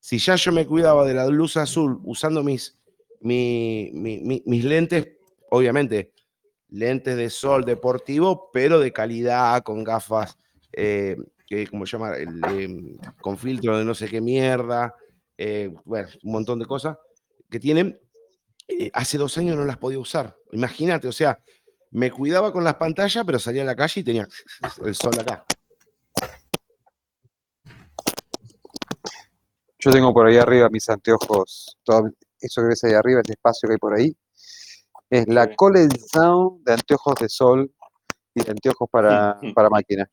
Si 0.00 0.18
ya 0.18 0.34
yo 0.36 0.50
me 0.52 0.66
cuidaba 0.66 1.04
de 1.06 1.14
la 1.14 1.26
luz 1.28 1.56
azul 1.56 2.00
usando 2.04 2.42
mis, 2.42 2.78
mi- 3.20 3.90
mi- 3.92 4.20
mi- 4.20 4.42
mis 4.46 4.64
lentes, 4.64 5.08
obviamente, 5.50 6.12
lentes 6.70 7.16
de 7.16 7.30
sol 7.30 7.64
deportivo, 7.64 8.50
pero 8.52 8.80
de 8.80 8.92
calidad, 8.92 9.62
con 9.62 9.84
gafas, 9.84 10.38
eh, 10.72 11.16
que, 11.46 11.66
¿cómo 11.66 11.84
se 11.84 11.92
llama? 11.98 12.16
El, 12.16 12.44
em, 12.44 12.98
con 13.20 13.36
filtro 13.36 13.76
de 13.78 13.84
no 13.84 13.94
sé 13.94 14.08
qué 14.08 14.20
mierda, 14.20 14.94
eh, 15.36 15.70
bueno, 15.84 16.08
un 16.22 16.32
montón 16.32 16.58
de 16.60 16.66
cosas 16.66 16.96
que 17.50 17.60
tienen. 17.60 18.00
eh, 18.68 18.90
hace 18.94 19.18
dos 19.18 19.36
años 19.38 19.56
no 19.56 19.64
las 19.64 19.76
podía 19.78 19.98
usar. 19.98 20.36
Imagínate, 20.52 21.08
o 21.08 21.12
sea, 21.12 21.38
me 21.90 22.10
cuidaba 22.10 22.52
con 22.52 22.64
las 22.64 22.74
pantallas, 22.76 23.24
pero 23.26 23.38
salía 23.38 23.62
a 23.62 23.66
la 23.66 23.76
calle 23.76 24.00
y 24.00 24.04
tenía 24.04 24.28
el 24.84 24.94
sol 24.94 25.18
acá. 25.18 25.44
yo 29.80 29.90
tengo 29.90 30.12
por 30.12 30.26
ahí 30.26 30.36
arriba 30.36 30.68
mis 30.68 30.88
anteojos, 30.88 31.78
todo 31.82 32.10
eso 32.38 32.62
que 32.62 32.68
ves 32.68 32.84
ahí 32.84 32.92
arriba, 32.92 33.20
ese 33.24 33.32
espacio 33.32 33.66
que 33.66 33.72
hay 33.74 33.78
por 33.78 33.94
ahí, 33.94 34.16
es 35.08 35.26
la 35.26 35.50
Sound 36.12 36.64
de 36.64 36.72
anteojos 36.72 37.14
de 37.20 37.28
sol 37.28 37.72
y 38.34 38.44
de 38.44 38.50
anteojos 38.50 38.88
para, 38.90 39.40
para 39.54 39.70
máquina. 39.70 40.08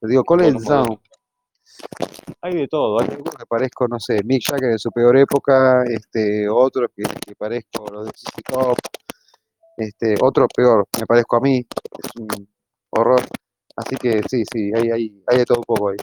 Le 0.00 0.08
digo, 0.08 0.24
Sound. 0.26 0.98
Hay 2.42 2.54
de 2.54 2.68
todo, 2.68 2.98
hay 3.00 3.08
algunos 3.10 3.34
que 3.34 3.44
parezco, 3.46 3.86
no 3.86 4.00
sé, 4.00 4.22
Mick 4.24 4.42
Jagger 4.48 4.70
en 4.70 4.78
su 4.78 4.90
peor 4.90 5.16
época, 5.18 5.84
este, 5.84 6.48
otros 6.48 6.90
que, 6.96 7.02
que 7.02 7.34
parezco 7.36 7.84
los 7.92 8.06
de 8.06 8.12
ZZ 8.12 8.42
Top, 8.48 8.78
este, 9.76 10.14
otro 10.22 10.48
peor, 10.48 10.86
me 10.98 11.06
parezco 11.06 11.36
a 11.36 11.40
mí, 11.40 11.58
es 11.58 12.10
un 12.18 12.48
horror. 12.90 13.20
Así 13.76 13.96
que 13.96 14.22
sí, 14.28 14.42
sí, 14.50 14.70
hay, 14.74 14.90
hay, 14.90 15.22
hay 15.26 15.38
de 15.38 15.44
todo 15.44 15.58
un 15.58 15.64
poco 15.64 15.90
ahí. 15.90 15.96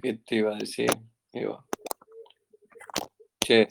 ¿Qué 0.00 0.14
te 0.24 0.36
iba 0.36 0.52
a 0.54 0.58
decir? 0.58 0.90
Iba. 1.32 1.64
Che, 3.40 3.68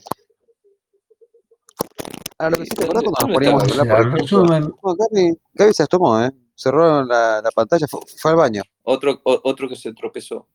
Ah, 2.37 2.49
lo 2.49 2.57
que 2.57 2.65
sí, 2.65 2.69
¿te 2.71 2.83
acordás 2.83 3.03
¿Dónde- 3.03 3.15
cuando 3.17 3.27
nos 3.27 3.33
poníamos 3.33 3.63
a 3.63 3.81
hablar, 3.81 4.09
por 4.09 4.19
El 4.19 4.61
No, 4.61 4.95
Gaby, 4.95 5.39
Gaby 5.53 5.73
se 5.73 5.87
tomó, 5.87 6.21
¿eh? 6.21 6.31
Cerró 6.53 7.03
la, 7.05 7.41
la 7.41 7.51
pantalla, 7.51 7.87
fue, 7.89 8.01
fue 8.17 8.31
al 8.31 8.37
baño. 8.37 8.61
Otro, 8.83 9.21
o- 9.23 9.41
otro 9.45 9.69
que 9.69 9.75
se 9.77 9.93
tropezó. 9.93 10.49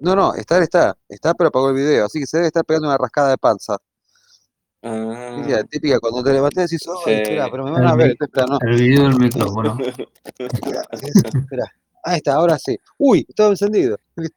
No, 0.00 0.16
no, 0.16 0.34
estar 0.34 0.62
está, 0.62 0.96
está, 1.08 1.34
pero 1.34 1.48
apagó 1.48 1.68
el 1.70 1.76
video, 1.76 2.06
así 2.06 2.20
que 2.20 2.26
se 2.26 2.38
debe 2.38 2.46
estar 2.48 2.64
pegando 2.64 2.88
una 2.88 2.98
rascada 2.98 3.30
de 3.30 3.38
panza. 3.38 3.76
Ah, 4.82 5.44
la 5.46 5.62
típica, 5.64 6.00
cuando 6.00 6.22
te 6.22 6.32
levantas 6.32 6.70
decís, 6.70 6.82
Sí. 6.82 6.90
ay, 7.10 7.14
espera, 7.16 7.50
pero 7.50 7.64
me 7.64 7.70
van 7.72 7.86
a 7.86 7.94
ver, 7.94 8.16
espera, 8.18 8.46
no. 8.46 8.58
el 8.62 8.76
video 8.80 9.02
del 9.04 9.18
micrófono. 9.18 9.78
Espera, 10.38 10.82
espera. 10.90 11.64
Ahí 12.02 12.16
está, 12.16 12.34
ahora 12.36 12.58
sí. 12.58 12.78
Uy, 12.98 13.26
estaba 13.28 13.50
encendido. 13.50 13.98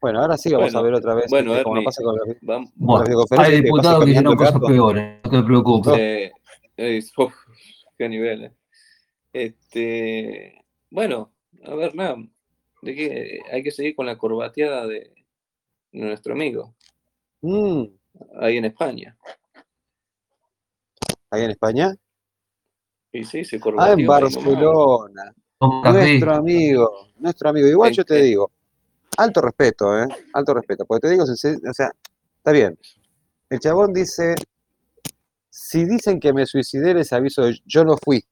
Bueno, 0.00 0.20
ahora 0.20 0.36
sí 0.36 0.52
vamos 0.52 0.66
Bueno, 0.72 0.78
a 0.78 0.82
ver 0.82 0.94
otra 0.94 1.14
vez, 1.14 1.24
bueno, 1.30 1.54
como 1.62 1.82
pasa 1.82 2.02
con 2.02 2.14
los, 2.16 2.26
con 2.26 2.36
Vamos. 2.42 2.68
las 2.70 2.76
Bueno, 2.76 3.04
videoconferencias, 3.04 3.48
hay 3.56 3.62
diputados 3.62 4.04
que 4.04 4.10
hicieron 4.10 4.36
cosas 4.36 4.60
peores, 4.60 5.20
no 5.24 5.30
te 5.30 5.42
preocupes. 5.44 5.94
Eh, 6.76 7.02
uf, 7.16 7.32
qué 7.96 8.08
nivel. 8.08 8.44
eh. 8.44 8.52
Este, 9.32 10.64
bueno, 10.90 11.32
a 11.64 11.74
ver, 11.74 11.94
nada, 11.94 12.16
de 12.82 12.94
que 12.94 13.40
hay 13.50 13.62
que 13.62 13.70
seguir 13.70 13.94
con 13.94 14.06
la 14.06 14.18
corbateada 14.18 14.86
de 14.86 15.14
nuestro 15.92 16.34
amigo 16.34 16.74
Mm, 17.40 17.84
ahí 18.40 18.56
en 18.58 18.66
España. 18.66 19.16
ahí 21.30 21.42
en 21.44 21.50
España. 21.50 21.96
Y 23.10 23.24
sí, 23.24 23.44
se 23.44 23.56
Ah, 23.56 23.60
corbateó. 23.60 23.92
en 23.94 23.98
ahí 23.98 24.04
nomás. 24.04 24.20
Barcelona. 24.22 25.34
Nuestro 25.60 26.34
amigo, 26.34 27.08
nuestro 27.16 27.48
amigo. 27.50 27.66
Igual 27.68 27.88
En- 27.90 27.94
yo 27.94 28.04
te 28.04 28.18
en- 28.18 28.24
digo, 28.24 28.50
alto 29.16 29.40
respeto, 29.40 29.98
¿eh? 30.02 30.06
Alto 30.34 30.54
respeto. 30.54 30.84
Porque 30.86 31.08
te 31.08 31.10
digo, 31.12 31.24
o 31.24 31.26
sea, 31.72 31.90
está 32.36 32.52
bien. 32.52 32.78
El 33.50 33.58
chabón 33.58 33.92
dice, 33.92 34.34
si 35.50 35.84
dicen 35.84 36.20
que 36.20 36.32
me 36.32 36.46
suicidé, 36.46 36.94
les 36.94 37.12
aviso, 37.12 37.42
yo 37.64 37.84
no 37.84 37.96
fui. 37.96 38.24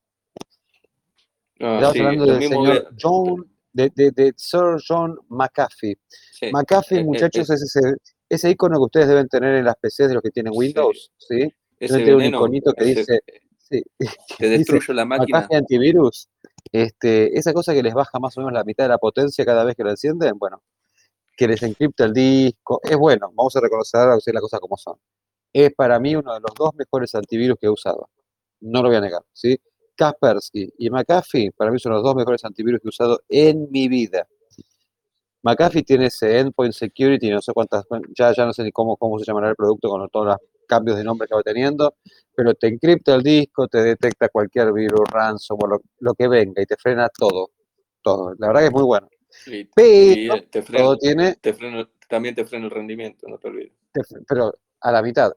Ah, 1.61 1.75
Estamos 1.77 1.93
sí, 1.93 1.99
hablando 2.01 2.27
del 2.27 2.43
señor 2.49 2.95
John, 3.01 3.51
de, 3.73 3.91
de, 3.95 4.11
de 4.11 4.33
Sir 4.37 4.77
John 4.87 5.17
McAfee. 5.29 5.97
sí, 6.33 6.51
McAfee, 6.53 6.97
eh, 6.97 7.01
eh, 7.01 7.05
muchachos, 7.05 7.51
es 7.51 7.63
ese, 7.63 7.95
ese 8.29 8.51
icono 8.51 8.77
que 8.79 8.85
ustedes 8.85 9.09
deben 9.09 9.29
tener 9.29 9.55
en 9.57 9.65
las 9.65 9.77
PCs 9.77 10.09
de 10.09 10.15
los 10.15 10.23
que 10.23 10.31
tienen 10.31 10.53
Sí. 10.53 10.59
Windows, 10.59 11.13
¿sí? 11.19 11.53
ese 11.79 11.95
Deben 11.95 11.99
tener 11.99 12.15
un 12.15 12.19
veneno 12.19 12.39
iconito 12.39 12.73
que 12.75 12.85
ese- 12.91 13.01
dice, 13.01 13.21
sí, 13.59 13.83
te 14.39 14.49
destruye 14.49 14.95
la 14.95 15.05
máquina. 15.05 15.39
McAfee 15.41 15.57
antivirus. 15.57 16.29
Este, 16.73 17.37
esa 17.39 17.53
cosa 17.53 17.73
que 17.73 17.83
les 17.83 17.95
baja 17.95 18.19
más 18.19 18.37
o 18.37 18.41
menos 18.41 18.53
la 18.53 18.65
mitad 18.65 18.85
de 18.85 18.89
la 18.91 18.99
potencia 18.99 19.45
cada 19.45 19.65
vez 19.65 19.75
que 19.75 19.83
lo 19.83 19.91
encienden, 19.91 20.39
bueno, 20.39 20.63
que 21.37 21.49
les 21.49 21.63
encripta 21.63 22.05
el 22.05 22.13
disco, 22.13 22.81
es 22.83 22.97
bueno, 22.97 23.33
vamos 23.35 23.57
a 23.57 23.61
reconocer 23.61 24.01
a 24.03 24.07
las 24.17 24.41
cosas 24.43 24.61
como 24.61 24.77
son. 24.77 24.97
Es 25.53 25.73
para 25.75 25.99
mí 25.99 26.15
uno 26.15 26.35
de 26.35 26.41
los 26.41 26.53
dos 26.55 26.71
mejores 26.75 27.15
antivirus 27.15 27.57
que 27.59 27.67
he 27.67 27.71
usado. 27.71 28.09
No 28.61 28.83
lo 28.83 28.89
voy 28.89 28.99
a 28.99 29.01
negar, 29.01 29.23
¿sí? 29.33 29.59
Kaspersky 30.01 30.73
y 30.79 30.89
McAfee, 30.89 31.53
para 31.53 31.71
mí 31.71 31.79
son 31.79 31.93
los 31.93 32.03
dos 32.03 32.15
mejores 32.15 32.43
antivirus 32.43 32.81
que 32.81 32.89
he 32.89 32.89
usado 32.89 33.21
en 33.29 33.71
mi 33.71 33.87
vida. 33.87 34.27
McAfee 35.43 35.83
tiene 35.83 36.07
ese 36.07 36.39
Endpoint 36.39 36.73
Security, 36.73 37.29
no 37.31 37.43
sé 37.43 37.53
cuántas, 37.53 37.85
ya, 38.17 38.33
ya 38.33 38.47
no 38.47 38.53
sé 38.55 38.63
ni 38.63 38.73
cómo, 38.73 38.97
cómo 38.97 39.19
se 39.19 39.27
llamará 39.27 39.51
el 39.51 39.57
producto 39.57 39.91
con 39.91 40.09
todos 40.09 40.27
los 40.27 40.37
cambios 40.67 40.97
de 40.97 41.05
nombre 41.05 41.29
que 41.29 41.35
va 41.35 41.43
teniendo, 41.43 41.97
pero 42.35 42.55
te 42.55 42.69
encripta 42.69 43.15
el 43.15 43.23
disco, 43.23 43.69
te 43.69 43.83
detecta 43.83 44.31
cualquier 44.31 44.73
virus, 44.73 45.01
ransomware, 45.11 45.71
lo, 45.71 45.81
lo 45.99 46.15
que 46.15 46.29
venga 46.29 46.63
y 46.63 46.67
te 46.67 46.77
frena 46.77 47.09
todo, 47.11 47.51
todo. 48.03 48.35
La 48.39 48.47
verdad 48.49 48.61
que 48.63 48.67
es 48.69 48.73
muy 48.73 48.85
bueno. 48.85 49.09
Y, 49.47 49.65
Pero 49.75 50.43
te 50.45 50.63
frena, 50.63 50.85
todo 50.85 50.97
tiene, 50.97 51.35
te 51.35 51.53
frena- 51.53 51.89
también 52.09 52.35
te 52.35 52.45
frena 52.47 52.65
el 52.65 52.71
rendimiento, 52.71 53.29
no 53.29 53.37
te 53.39 53.49
olvides. 53.49 53.73
te 53.93 54.03
pero 54.27 54.55
a 54.81 54.93
la 54.93 55.03
mitad. 55.03 55.33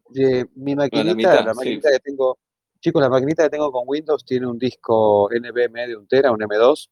Mi 0.55 0.75
maquinita, 0.75 1.03
la, 1.03 1.15
mitad, 1.15 1.55
maquinita 1.55 1.91
que 1.91 1.99
tengo, 1.99 2.37
chicos, 2.83 3.01
la 3.01 3.09
maquinita 3.09 3.43
que 3.43 3.49
tengo 3.49 3.71
con 3.71 3.83
Windows 3.87 4.25
tiene 4.25 4.45
un 4.45 4.59
disco 4.59 5.29
NVMe 5.31 5.87
de 5.87 5.95
un 5.95 6.05
tera, 6.05 6.33
un 6.33 6.39
M2. 6.39 6.89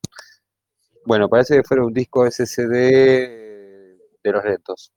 Bueno, 1.06 1.28
parece 1.28 1.58
que 1.58 1.64
fuera 1.64 1.84
un 1.86 1.92
disco 1.94 2.26
SSD 2.26 2.70
de 4.24 4.32
los 4.32 4.44
lentos, 4.46 4.94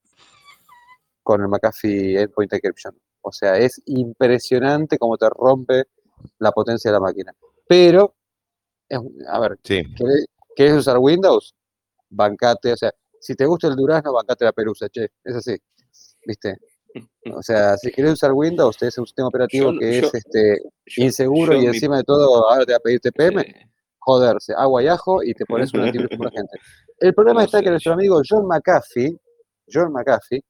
con 1.25 1.41
el 1.43 1.49
McAfee 1.49 2.21
Endpoint 2.21 2.53
Encryption. 2.53 2.97
O 3.23 3.33
sea, 3.33 3.59
es 3.59 3.83
impresionante 3.87 4.97
cómo 4.97 5.17
te 5.17 5.29
rompe 5.31 5.85
la 6.39 6.53
potencia 6.53 6.91
de 6.91 6.95
la 6.95 7.01
máquina. 7.01 7.33
Pero, 7.67 8.15
es 8.89 9.01
a 9.29 9.41
ver, 9.41 9.59
Sí. 9.65 9.83
¿querés, 9.97 10.27
querés 10.55 10.75
usar 10.75 10.99
Windows? 10.99 11.57
Bancate, 12.09 12.73
o 12.73 12.77
sea, 12.77 12.93
si 13.19 13.35
te 13.35 13.47
gusta 13.47 13.67
el 13.67 13.75
durazno, 13.75 14.13
bancate 14.13 14.45
la 14.45 14.53
pelusa, 14.53 14.89
che, 14.91 15.09
es 15.25 15.35
así, 15.35 15.57
¿viste? 16.25 16.57
O 17.35 17.43
sea, 17.43 17.77
si 17.77 17.91
querés 17.91 18.13
usar 18.13 18.33
Windows, 18.33 18.77
tenés 18.77 18.97
un 18.99 19.07
sistema 19.07 19.29
operativo 19.29 19.73
Yo- 19.73 19.79
que 19.79 20.01
yo- 20.01 20.07
es 20.09 20.15
este, 20.15 20.61
Yo- 20.87 21.05
inseguro 21.05 21.55
y 21.57 21.61
mi- 21.61 21.67
encima 21.69 21.97
de 21.97 22.05
todo 22.05 22.49
ahora 22.51 22.65
te 22.67 22.73
va 22.73 22.77
a 22.77 22.81
pedir 22.81 23.01
TPM, 23.01 23.43
sí. 23.43 23.53
joderse, 23.99 24.53
agua 24.55 24.83
y 24.83 24.89
ajo 24.89 25.23
y 25.23 25.33
te 25.35 25.47
pones 25.47 25.73
un 25.73 25.81
antivirus 25.81 26.11
como 26.11 26.25
la 26.25 26.31
gente. 26.31 26.59
El 26.99 27.15
problema 27.15 27.41
No 27.41 27.47
está 27.47 27.63
que 27.63 27.71
nuestro 27.71 27.95
amigo 27.95 28.21
John 28.29 28.47
McAfee, 28.47 29.19
John 29.73 29.91
McAfee, 29.93 30.45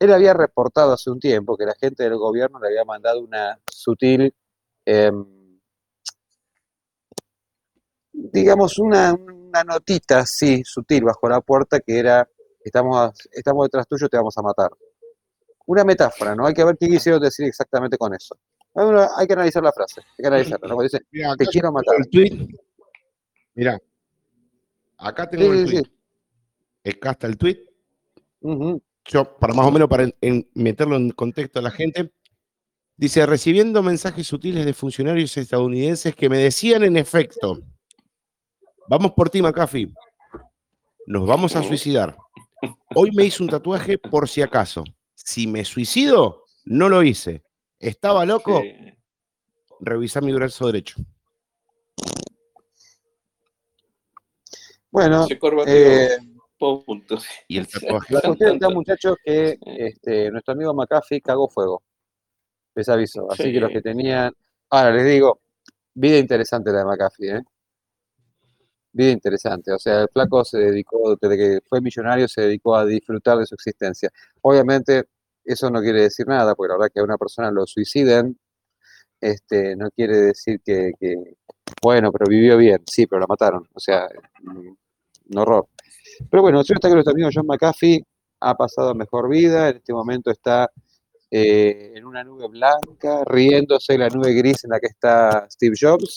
él 0.00 0.12
había 0.12 0.34
reportado 0.34 0.92
hace 0.92 1.08
un 1.10 1.20
tiempo 1.20 1.56
que 1.56 1.64
la 1.64 1.74
gente 1.74 2.02
del 2.02 2.16
gobierno 2.16 2.58
le 2.58 2.66
había 2.68 2.84
mandado 2.84 3.20
una 3.20 3.58
sutil, 3.72 4.34
em, 4.84 5.24
digamos, 8.12 8.78
una, 8.78 9.14
una 9.14 9.64
notita 9.64 10.18
así, 10.20 10.62
sutil, 10.64 11.04
bajo 11.04 11.28
la 11.28 11.40
puerta, 11.40 11.80
que 11.80 11.98
era, 11.98 12.28
estamos, 12.62 13.12
estamos 13.32 13.66
detrás 13.66 13.86
tuyo, 13.86 14.08
te 14.08 14.16
vamos 14.16 14.36
a 14.36 14.42
matar. 14.42 14.70
Una 15.66 15.84
metáfora, 15.84 16.34
¿no? 16.34 16.46
Hay 16.46 16.54
que 16.54 16.64
ver 16.64 16.76
qué 16.78 16.88
quisieron 16.88 17.20
decir 17.20 17.46
exactamente 17.46 17.98
con 17.98 18.14
eso. 18.14 18.36
Hay 19.16 19.26
que 19.26 19.32
analizar 19.32 19.62
la 19.62 19.72
frase, 19.72 20.00
hay 20.00 20.22
que 20.22 20.26
analizarla, 20.26 20.68
¿no? 20.68 20.80
Dice, 20.82 21.00
te 21.38 21.46
quiero 21.46 21.72
matar. 21.72 21.96
el 21.98 22.08
tweet. 22.08 22.48
Mirá. 23.54 23.78
Acá 24.98 25.28
tengo 25.28 25.44
Sí, 25.52 25.58
el 25.60 25.68
sí, 25.68 25.72
tweet. 25.82 26.92
Acá 26.94 27.10
está 27.12 27.26
el 27.26 27.36
tweet. 27.36 27.58
Yo, 29.08 29.36
para 29.38 29.54
más 29.54 29.66
o 29.66 29.70
menos, 29.70 29.88
para 29.88 30.04
en- 30.04 30.14
en 30.20 30.48
meterlo 30.54 30.96
en 30.96 31.10
contexto 31.10 31.58
a 31.58 31.62
la 31.62 31.70
gente, 31.70 32.12
dice, 32.96 33.24
recibiendo 33.26 33.82
mensajes 33.82 34.26
sutiles 34.26 34.64
de 34.64 34.72
funcionarios 34.74 35.36
estadounidenses 35.36 36.14
que 36.14 36.28
me 36.28 36.38
decían 36.38 36.82
en 36.84 36.96
efecto, 36.96 37.58
vamos 38.88 39.12
por 39.12 39.30
ti, 39.30 39.42
McAfee, 39.42 39.92
nos 41.06 41.26
vamos 41.26 41.56
a 41.56 41.62
suicidar. 41.62 42.16
Hoy 42.94 43.10
me 43.12 43.24
hice 43.24 43.42
un 43.42 43.48
tatuaje 43.48 43.96
por 43.98 44.28
si 44.28 44.42
acaso. 44.42 44.82
Si 45.16 45.46
me 45.46 45.64
suicido, 45.64 46.44
no 46.66 46.88
lo 46.88 47.02
hice. 47.02 47.42
¿Estaba 47.80 48.24
loco? 48.24 48.60
Sí. 48.60 48.72
Revisar 49.80 50.22
mi 50.22 50.32
brazo 50.32 50.66
derecho. 50.66 50.96
Bueno, 54.90 55.26
eh. 55.66 56.16
Y 57.48 57.58
el 57.58 57.68
tatuaje. 57.68 58.14
la 58.14 58.20
cuestión 58.20 58.54
está, 58.54 58.70
muchachos, 58.70 59.16
que 59.22 59.58
este, 59.64 60.30
nuestro 60.30 60.52
amigo 60.54 60.74
McAfee 60.74 61.20
cagó 61.20 61.48
fuego. 61.48 61.82
Les 62.74 62.88
aviso. 62.88 63.30
Así 63.30 63.52
que 63.52 63.60
los 63.60 63.70
que 63.70 63.82
tenían. 63.82 64.32
Ahora 64.70 64.92
les 64.92 65.06
digo, 65.06 65.40
vida 65.94 66.18
interesante 66.18 66.70
la 66.72 66.78
de 66.78 66.84
McAfee, 66.84 67.36
¿eh? 67.36 67.42
Vida 68.96 69.10
interesante. 69.10 69.72
O 69.72 69.78
sea, 69.78 70.02
el 70.02 70.08
flaco 70.08 70.42
se 70.42 70.58
dedicó, 70.58 71.16
desde 71.20 71.36
que 71.36 71.60
fue 71.68 71.82
millonario, 71.82 72.26
se 72.28 72.40
dedicó 72.42 72.76
a 72.76 72.86
disfrutar 72.86 73.36
de 73.36 73.44
su 73.44 73.54
existencia. 73.54 74.10
Obviamente, 74.40 75.04
eso 75.44 75.70
no 75.70 75.82
quiere 75.82 76.02
decir 76.02 76.26
nada, 76.26 76.54
porque 76.54 76.70
la 76.70 76.78
verdad 76.78 76.92
que 76.94 77.00
a 77.00 77.04
una 77.04 77.18
persona 77.18 77.50
lo 77.50 77.66
suiciden, 77.66 78.38
este, 79.20 79.76
no 79.76 79.90
quiere 79.90 80.16
decir 80.16 80.60
que, 80.64 80.92
bueno, 81.82 82.10
pero 82.10 82.26
vivió 82.26 82.56
bien. 82.56 82.82
Sí, 82.90 83.06
pero 83.06 83.20
la 83.20 83.26
mataron. 83.28 83.68
O 83.74 83.80
sea, 83.80 84.08
un 84.44 85.38
horror. 85.38 85.68
Pero 86.30 86.42
bueno, 86.42 86.62
yo 86.62 86.74
está 86.74 86.88
que 86.88 86.94
nuestro 86.94 87.12
amigo 87.12 87.28
John 87.32 87.46
McAfee 87.46 88.02
ha 88.40 88.54
pasado 88.56 88.94
mejor 88.94 89.28
vida, 89.28 89.68
en 89.68 89.76
este 89.76 89.92
momento 89.92 90.30
está 90.30 90.70
eh, 91.30 91.92
en 91.94 92.06
una 92.06 92.24
nube 92.24 92.48
blanca, 92.48 93.24
riéndose 93.26 93.92
de 93.92 93.98
la 93.98 94.08
nube 94.08 94.32
gris 94.32 94.64
en 94.64 94.70
la 94.70 94.80
que 94.80 94.86
está 94.86 95.46
Steve 95.50 95.76
Jobs, 95.78 96.16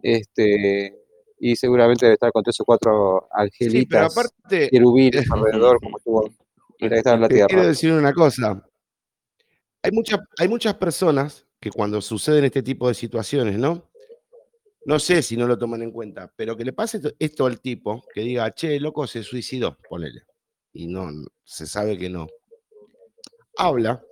este, 0.00 1.05
y 1.38 1.54
seguramente 1.56 2.06
debe 2.06 2.14
estar 2.14 2.32
con 2.32 2.42
tres 2.42 2.58
o 2.60 2.64
cuatro 2.64 3.28
Sí, 3.30 3.64
angelitas, 3.66 4.12
aparte, 4.16 4.68
querubines 4.70 5.30
alrededor, 5.30 5.80
como 5.80 5.98
estuvo 5.98 6.30
la 6.78 6.88
que 6.88 6.96
estaba 6.96 7.16
en 7.16 7.20
la 7.22 7.28
te 7.28 7.34
quiero 7.34 7.46
tierra. 7.48 7.66
decir 7.66 7.92
una 7.92 8.12
cosa. 8.12 8.66
Hay, 9.82 9.90
muchas 9.92 10.20
hay 10.38 10.48
muchas 10.48 10.74
personas 10.74 11.46
que 11.60 11.70
cuando 11.70 12.00
suceden 12.00 12.44
este 12.44 12.62
tipo 12.62 12.88
de 12.88 12.94
situaciones, 12.94 13.58
¿no? 13.58 13.88
No 14.84 14.98
sé 14.98 15.20
si 15.22 15.36
no 15.36 15.46
lo 15.46 15.58
toman 15.58 15.82
en 15.82 15.90
cuenta, 15.90 16.32
pero 16.36 16.56
que 16.56 16.64
le 16.64 16.72
pase 16.72 17.00
esto- 17.18 17.46
al 17.46 17.60
tipo, 17.60 18.02
que 18.14 18.20
diga, 18.20 18.52
che, 18.54 18.78
loco, 18.78 19.06
se 19.06 19.22
suicidó, 19.22 19.76
ponele. 19.88 20.22
Y 20.72 20.86
no, 20.86 21.10
se 21.44 21.66
sabe 21.66 21.98
que 21.98 22.08
no. 22.08 22.26
Habla 23.56 24.02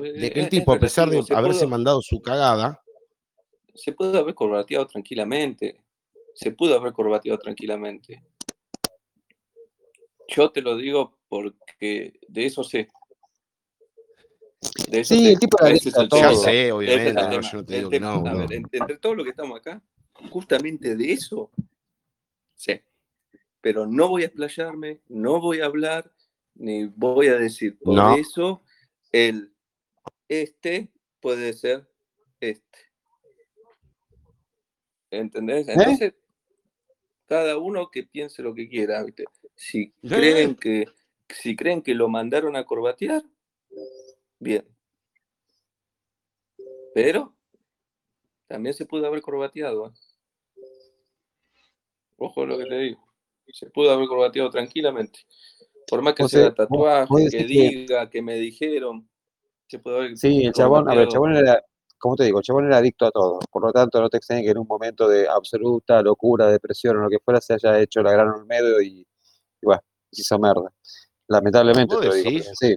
de 0.00 0.30
que 0.32 0.40
el 0.40 0.48
tipo, 0.48 0.72
a 0.72 0.78
pesar 0.78 1.08
de 1.10 1.18
haberse 1.34 1.60
pudo- 1.64 1.68
mandado 1.68 2.00
su 2.02 2.20
cagada, 2.20 2.82
se 3.74 3.92
pudo 3.92 4.18
haber 4.18 4.34
corbateado 4.34 4.86
tranquilamente. 4.86 5.80
Se 6.38 6.52
pudo 6.52 6.76
haber 6.78 6.92
corbateado 6.92 7.36
tranquilamente. 7.36 8.22
Yo 10.28 10.52
te 10.52 10.62
lo 10.62 10.76
digo 10.76 11.18
porque 11.28 12.20
de 12.28 12.46
eso 12.46 12.62
sé. 12.62 12.88
De 14.88 15.00
eso 15.00 15.14
Sí, 15.16 15.30
el 15.32 15.38
tipo 15.40 15.56
era 15.60 15.74
ese 15.74 15.88
es 15.88 15.96
adicto 15.96 16.00
a 16.00 16.02
el 16.04 16.08
todo. 16.08 16.20
Ya 16.20 16.50
sé, 16.50 16.70
obviamente, 16.72 17.08
el 17.08 17.14
no, 17.16 17.28
tema. 17.30 17.42
yo 17.50 17.58
no 17.58 17.64
te 17.66 17.72
El 17.74 17.78
digo 17.80 17.90
que 17.90 17.96
tema- 17.96 18.06
no, 18.12 18.18
a 18.18 18.20
boludo. 18.20 18.38
ver, 18.38 18.52
en- 18.52 18.68
entre 18.70 18.98
todo 18.98 19.14
lo 19.16 19.24
que 19.24 19.30
estamos 19.30 19.58
acá, 19.58 19.82
justamente 20.30 20.94
de 20.94 21.12
eso, 21.12 21.50
sí. 22.54 22.80
Pero 23.60 23.84
no 23.88 24.08
voy 24.08 24.22
a 24.22 24.26
explayarme, 24.26 25.00
no 25.08 25.40
voy 25.40 25.60
a 25.60 25.64
hablar, 25.66 26.12
ni 26.54 26.84
voy 26.86 27.26
a 27.26 27.34
decir, 27.36 27.76
por 27.80 27.94
No. 27.96 28.14
eso 28.16 28.62
el 29.10 29.52
este 30.28 30.92
puede 31.20 31.52
ser 31.52 31.90
este. 32.38 32.78
¿Entendés? 35.10 35.66
Entonces, 35.68 36.14
cada 37.28 37.58
uno 37.58 37.90
que 37.90 38.02
piense 38.04 38.42
lo 38.42 38.54
que 38.54 38.68
quiera, 38.68 39.02
¿viste? 39.04 39.24
Si 39.54 39.92
Sí. 40.02 40.08
creen 40.08 40.54
que, 40.56 40.86
si 41.28 41.54
creen 41.54 41.82
que 41.82 41.94
lo 41.94 42.08
mandaron 42.08 42.56
a 42.56 42.64
corbatear, 42.64 43.22
bien. 44.38 44.66
Pero 46.94 47.34
también 48.46 48.74
se 48.74 48.86
pudo 48.86 49.06
haber 49.06 49.20
corbateado. 49.20 49.88
¿eh? 49.88 49.92
Ojo 52.16 52.46
lo 52.46 52.58
que 52.58 52.64
te 52.64 52.78
digo. 52.78 53.04
Se 53.52 53.70
pudo 53.70 53.90
haber 53.92 54.08
corbateado 54.08 54.50
tranquilamente. 54.50 55.20
Por 55.86 56.02
más 56.02 56.14
que 56.14 56.28
sea 56.28 56.46
vos- 56.46 56.54
tatuaje, 56.54 57.28
que 57.30 57.44
diga, 57.44 58.10
que 58.10 58.20
me 58.22 58.34
dijeron, 58.36 59.08
se 59.68 59.78
pudo 59.78 59.98
haber 59.98 60.16
Sí, 60.16 60.44
el 60.46 60.52
chabón, 60.52 60.88
a 60.90 60.94
ver, 60.94 61.04
el 61.04 61.08
chabón 61.08 61.36
era, 61.36 61.64
como 61.98 62.16
te 62.16 62.24
digo, 62.24 62.38
el 62.38 62.44
chabón 62.44 62.66
era 62.66 62.78
adicto 62.78 63.06
a 63.06 63.10
todo. 63.10 63.40
Por 63.50 63.62
lo 63.62 63.72
tanto, 63.72 64.00
no 64.00 64.08
te 64.08 64.16
extrañe 64.18 64.42
que 64.44 64.50
en 64.50 64.58
un 64.58 64.66
momento 64.66 65.08
de 65.08 65.28
absoluta 65.28 66.00
locura, 66.02 66.46
depresión 66.46 66.96
o 66.96 67.00
lo 67.00 67.08
que 67.10 67.18
fuera, 67.18 67.40
se 67.40 67.54
haya 67.54 67.78
hecho 67.80 68.02
la 68.02 68.12
gran 68.12 68.28
Olmedo 68.28 68.80
y, 68.80 69.00
y 69.00 69.06
bueno, 69.62 69.82
se 70.12 70.22
hizo 70.22 70.38
merda. 70.38 70.72
Lamentablemente 71.28 71.94
¿Vos 71.94 72.00
te 72.02 72.08
lo 72.08 72.14
digo, 72.14 72.30
sí. 72.54 72.76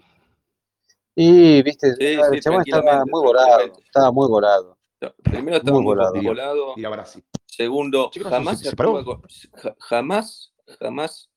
Y, 1.15 1.61
viste, 1.61 1.95
Sí, 1.95 2.05
el 2.05 2.33
sí, 2.33 2.39
chabón 2.39 2.63
estaba 2.65 3.05
muy 3.05 3.21
volado, 3.21 3.73
estaba 3.85 4.11
muy 4.11 4.27
volado. 4.27 4.77
No, 5.01 5.13
Primero 5.23 5.57
estaba 5.57 5.77
Muy 5.77 5.83
muy 5.83 5.95
volado. 5.95 6.21
volado. 6.23 6.73
Y 6.77 6.85
ahora 6.85 7.05
sí. 7.05 7.23
Segundo, 7.45 8.11
jamás 8.29 8.59
¿Se- 8.59 8.65
se 8.65 8.69
se 8.71 8.75
paró? 8.75 8.97
actúa 8.97 9.05
con- 9.19 9.29
ja- 9.61 9.75
jamás, 9.79 10.53
jamás, 10.79 11.29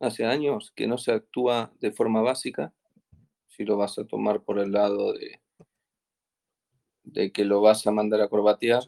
hace 0.00 0.24
años 0.24 0.72
que 0.74 0.86
no 0.86 0.98
se 0.98 1.12
actúa 1.12 1.72
de 1.80 1.92
forma 1.92 2.22
básica, 2.22 2.72
si 3.48 3.64
lo 3.64 3.76
vas 3.76 3.98
a 3.98 4.04
tomar 4.06 4.42
por 4.42 4.58
el 4.58 4.72
lado 4.72 5.12
de, 5.12 5.40
de 7.12 7.30
que 7.32 7.44
lo 7.44 7.60
vas 7.60 7.86
a 7.86 7.90
mandar 7.92 8.20
a 8.20 8.28
corbatear, 8.28 8.82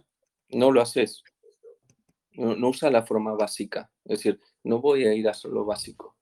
no 0.51 0.71
lo 0.71 0.81
haces. 0.81 1.23
No, 2.33 2.57
no 2.57 2.69
usa 2.71 2.91
la 2.91 3.03
forma 3.05 3.35
básica. 3.35 3.91
Es 4.05 4.19
decir, 4.19 4.41
no 4.65 4.81
voy 4.81 5.05
a 5.07 5.15
ir 5.15 5.29
a 5.29 5.33
hacer 5.33 5.51
lo 5.51 5.65
básico. 5.65 6.17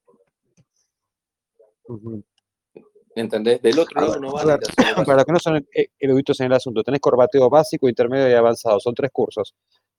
¿Entendés? 3.15 3.61
Del 3.61 3.79
otro 3.79 3.99
A 4.01 4.03
lado 4.05 4.21
no 4.21 4.31
a 4.31 4.33
van 4.45 4.51
a 4.51 4.57
ver, 4.57 4.61
ir 4.79 4.85
a 4.87 5.05
Para 5.05 5.17
los 5.17 5.25
que 5.25 5.33
no 5.33 5.39
son 5.41 5.57
eh, 5.75 5.89
eruditos 5.99 6.39
en 6.41 6.47
el 6.47 6.53
asunto, 6.53 6.83
tenés 6.83 7.01
corbateo 7.01 7.51
básico, 7.51 7.89
intermedio 7.89 8.29
y 8.31 8.35
avanzado. 8.35 8.79
Son 8.81 8.95
tres 8.95 9.11
cursos. 9.13 9.55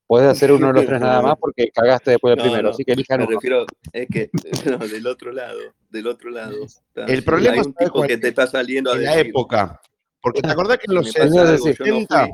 Podés 0.07 0.29
hacer 0.29 0.51
uno 0.51 0.67
de 0.67 0.73
los 0.73 0.85
tres 0.85 0.99
nada 1.01 1.21
más 1.21 1.35
porque 1.39 1.69
cagaste 1.71 2.11
después 2.11 2.31
del 2.31 2.37
No, 2.39 2.43
primero. 2.43 2.63
no, 2.69 2.73
Así 2.73 2.83
que 2.85 2.93
elijan 2.93 3.19
Me 3.19 3.25
uno. 3.27 3.35
refiero, 3.35 3.65
es 3.91 4.07
que 4.07 4.29
no, 4.69 4.77
del 4.87 5.07
otro 5.07 5.31
lado, 5.33 5.59
del 5.89 6.07
otro 6.07 6.29
lado. 6.29 6.63
está. 6.63 7.05
El 7.05 7.23
problema, 7.23 7.53
hay 7.53 7.59
un 7.59 7.73
¿sabes 7.73 7.87
tipo 7.91 8.01
que 8.03 8.13
es? 8.13 8.19
te 8.21 8.27
está 8.29 8.47
saliendo 8.47 8.91
a 8.91 8.95
En 8.95 9.03
la 9.03 9.19
época. 9.19 9.81
Porque 10.21 10.41
te 10.41 10.49
acordás 10.51 10.77
que 10.77 10.85
en 10.87 10.95
los, 10.95 11.05
me 11.05 11.11
se- 11.11 11.19
pasa 11.19 11.29
Señor, 11.31 11.47
algo, 11.47 11.57
sí. 11.65 11.73
yo 11.79 11.85
no 11.85 11.85
70, 11.93 12.25
fui, 12.25 12.33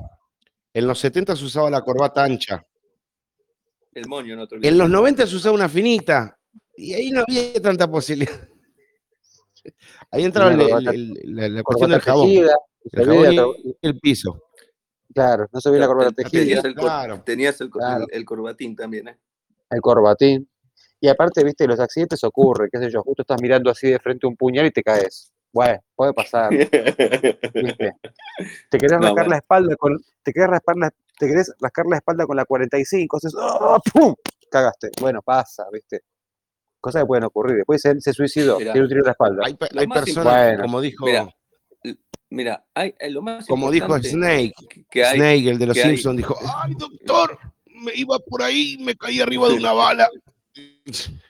en 0.74 0.88
los 0.88 1.00
70 1.00 1.36
se 1.36 1.44
usaba 1.46 1.70
la 1.70 1.82
corbata 1.82 2.24
ancha. 2.24 2.66
el 3.94 4.08
moño 4.08 4.36
no 4.36 4.48
te 4.48 4.56
olvides. 4.56 4.72
En 4.72 4.78
los 4.78 4.90
90 4.90 5.26
se 5.28 5.36
usaba 5.36 5.56
una 5.56 5.70
finita. 5.70 6.38
Y 6.76 6.94
ahí 6.94 7.10
no 7.12 7.22
había 7.28 7.60
tanta 7.62 7.90
posibilidad. 7.90 8.32
Ahí 10.12 10.24
entraba 10.24 10.52
Una 10.52 10.64
el- 10.64 10.70
corbata- 10.70 10.92
el- 10.92 11.18
el- 11.24 11.36
la, 11.36 11.50
la 11.50 11.64
cuestión 11.64 11.90
del 11.92 12.02
jabón. 12.02 12.28
tejida, 12.28 12.56
El 12.92 13.06
jabón 13.36 13.56
y 13.64 13.76
el 13.82 14.00
piso. 14.00 14.44
claro, 15.14 15.48
no 15.52 15.60
se 15.60 15.70
olvida 15.70 15.82
la 15.82 15.88
corbata 15.88 16.12
te- 16.12 16.24
tejida, 16.24 16.42
tenías, 16.42 16.66
el, 16.66 16.76
Claro. 16.76 17.22
tenías 17.26 17.58
corbatín 18.26 18.76
también, 18.76 19.08
¿eh? 19.10 19.18
el 19.70 19.82
corbatín. 19.82 20.48
Y 21.02 21.08
aparte, 21.10 21.44
viste, 21.44 21.68
los 21.68 21.80
accidentes 21.80 22.24
ocurren, 22.24 22.70
qué 22.72 22.80
sé 22.80 22.90
yo, 22.90 23.02
justo 23.04 23.24
estás 23.24 23.42
mirando 23.42 23.70
así 23.70 23.90
de 23.90 24.00
frente 24.00 24.26
un 24.28 24.36
puñal 24.38 24.66
y 24.68 24.72
te 24.72 24.82
caes. 24.84 25.32
Bueno, 25.58 25.80
puede 25.96 26.14
pasar, 26.14 26.50
¿viste? 26.52 27.96
Te 28.70 28.78
querés 28.78 29.00
No, 29.00 29.08
rascar 29.08 29.28
la 29.28 29.38
espalda 29.38 29.76
con, 29.76 29.98
te 30.22 30.32
querés 30.32 30.50
raspar 30.50 30.76
la, 30.76 30.92
te 31.18 31.28
querés 31.28 31.52
rascar 31.60 31.88
la 31.88 31.98
espalda 31.98 32.28
con 32.28 32.38
la 32.38 32.46
45, 32.46 33.18
haces, 33.18 33.34
¡ah! 33.40 33.80
¡pum! 33.92 34.14
Cagaste. 34.52 34.92
Bueno, 35.02 35.24
pasa, 35.24 35.66
¿viste? 35.74 36.02
Cosas 36.80 37.02
que 37.02 37.08
pueden 37.08 37.24
ocurrir. 37.24 37.56
Después 37.58 37.82
se, 37.82 38.00
se 38.00 38.14
suicidó, 38.14 38.58
tiene 38.58 38.82
un 38.82 38.88
tiro 38.88 39.00
en 39.00 39.06
la 39.06 39.12
espalda. 39.14 39.44
Hay, 39.46 39.88
personas, 39.88 40.62
como 40.62 40.80
dijo, 40.80 41.06
Mira, 41.08 41.28
Mira, 42.30 42.64
hay, 42.76 42.94
hay 43.00 43.12
lo 43.12 43.24
más 43.24 43.48
como 43.48 43.72
dijo 43.72 43.98
Snake, 43.98 44.54
que- 44.92 45.04
hay, 45.04 45.18
Snake, 45.18 45.50
el 45.50 45.58
de 45.58 45.66
los 45.66 45.78
Simpsons, 45.78 46.18
dijo, 46.18 46.38
ay 46.56 46.76
doctor, 46.76 47.40
me 47.66 47.96
iba 47.96 48.20
por 48.20 48.44
ahí, 48.44 48.78
me 48.80 48.96
caí 48.96 49.22
arriba 49.22 49.48
de 49.48 49.56
una 49.56 49.74
bala. 49.74 50.08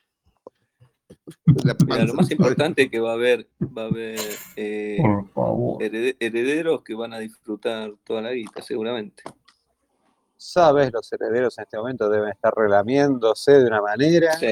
La 1.64 1.76
mira, 1.86 2.06
lo 2.06 2.14
más 2.14 2.32
importante 2.32 2.84
es 2.84 2.90
que 2.92 3.00
va 3.00 3.12
a 3.12 3.14
haber, 3.14 3.48
va 3.78 3.84
a 3.84 3.86
haber 3.88 4.20
eh, 4.56 4.98
Por 5.02 5.30
favor. 5.32 5.84
herede- 5.84 6.16
herederos 6.20 6.84
que 6.84 6.94
van 6.96 7.14
a 7.14 7.20
disfrutar 7.20 7.92
toda 8.06 8.22
la 8.22 8.32
guita, 8.32 8.62
seguramente. 8.62 9.24
Sabes, 10.38 10.92
los 10.94 11.12
herederos 11.12 11.58
en 11.58 11.64
este 11.64 11.78
momento 11.78 12.10
deben 12.10 12.30
estar 12.30 12.54
relamiéndose 12.56 13.54
de 13.54 13.66
una 13.66 13.82
manera, 13.82 14.34
Sí. 14.34 14.46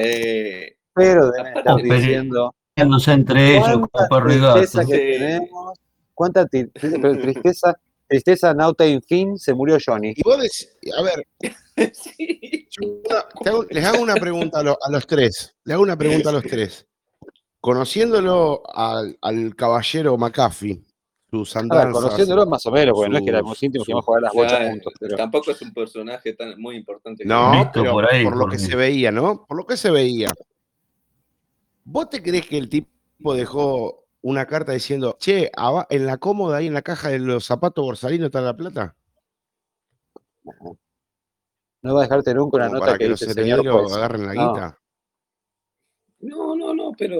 pero 0.92 1.30
deben 1.30 1.56
Aparte- 1.58 1.58
estar 1.58 1.76
diciendo 1.98 2.54
entre 2.76 3.56
ellos 3.56 3.88
cuánta 3.90 4.24
tristeza 4.24 4.84
que 4.84 4.94
Sí. 4.96 5.18
tenemos, 5.18 5.78
cuánta 6.14 6.46
tristeza, 6.46 7.74
tristeza 8.08 8.54
nauta 8.54 8.84
en 8.84 9.02
fin, 9.02 9.36
se 9.38 9.52
murió 9.54 9.78
Johnny. 9.84 10.12
Y 10.16 10.22
vos 10.22 10.36
decís, 10.38 10.68
a 10.96 11.02
ver, 11.02 11.26
Sí. 11.94 12.68
yo 12.70 12.88
una- 12.88 13.24
te 13.42 13.50
hago- 13.50 13.66
les 13.70 13.84
hago 13.84 14.02
una 14.02 14.14
pregunta 14.14 14.60
a, 14.60 14.62
lo- 14.62 14.78
a 14.80 14.90
los 14.90 15.06
tres. 15.06 15.54
Le 15.64 15.74
hago 15.74 15.82
una 15.82 15.96
pregunta 15.96 16.30
a 16.30 16.32
los 16.32 16.42
tres. 16.44 16.86
Conociéndolo 17.60 18.62
al, 18.72 19.18
al 19.20 19.56
caballero 19.56 20.16
McAfee, 20.16 20.80
sus 21.30 21.56
andanzas. 21.56 21.92
conociéndolo 21.92 22.46
más 22.46 22.64
o 22.66 22.70
menos, 22.70 22.94
porque 22.94 23.10
no 23.10 23.18
es 23.18 23.24
que 23.24 23.30
éramos 23.30 23.60
íntimos 23.62 23.84
que 23.86 23.90
íbamos 23.92 24.04
a 24.04 24.06
jugar 24.06 24.22
las 24.22 24.32
bochas 24.32 24.60
Ya, 24.60 24.70
juntos, 24.70 24.92
pero 25.00 25.16
Tampoco 25.16 25.50
es 25.50 25.62
un 25.62 25.74
personaje 25.74 26.32
tan 26.34 26.60
muy 26.60 26.76
importante. 26.76 27.24
que- 27.24 27.28
No, 27.28 27.50
Visto 27.52 27.70
pero 27.74 27.92
por, 27.92 28.04
por 28.04 28.14
ahí, 28.14 28.22
lo 28.24 28.30
por 28.30 28.50
que 28.50 28.56
mí. 28.58 28.62
se 28.62 28.76
veía, 28.76 29.10
¿no? 29.10 29.44
Por 29.46 29.56
lo 29.56 29.66
que 29.66 29.76
se 29.76 29.90
veía. 29.90 30.28
¿Vos 31.84 32.08
te 32.08 32.22
crees 32.22 32.46
que 32.46 32.56
el 32.58 32.68
tipo 32.68 33.34
dejó 33.34 34.05
una 34.28 34.44
carta 34.44 34.72
diciendo, 34.72 35.16
che, 35.20 35.50
en 35.90 36.04
la 36.06 36.16
cómoda 36.18 36.56
ahí 36.56 36.66
en 36.66 36.74
la 36.74 36.82
caja 36.82 37.10
de 37.10 37.20
los 37.20 37.44
zapatos 37.44 37.84
borsalinos 37.84 38.26
está 38.26 38.40
la 38.40 38.56
plata? 38.56 38.96
no 41.82 41.94
va 41.94 42.00
a 42.00 42.02
dejarte 42.04 42.34
nunca 42.34 42.56
una 42.56 42.68
nota 42.68 42.80
para 42.86 42.98
que, 42.98 43.04
que 43.04 43.10
los 43.10 43.22
herederos 43.22 43.82
juez. 43.84 43.92
agarren 43.96 44.26
la 44.26 44.34
No. 44.34 44.52
guita. 44.54 44.78
No, 46.18 46.56
no, 46.56 46.74
no, 46.74 46.92
pero 46.98 47.16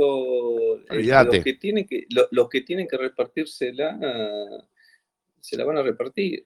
eh, 0.78 0.84
Olvídate. 0.90 1.36
los 1.36 1.44
que 1.44 1.54
tienen 1.54 1.86
que, 1.86 2.06
lo- 2.10 2.26
los 2.32 2.48
que 2.48 2.62
tienen 2.62 2.88
que 2.88 2.96
repartírsela 2.96 3.98
se 5.40 5.56
la 5.56 5.64
van 5.64 5.78
a 5.78 5.82
repartir. 5.82 6.44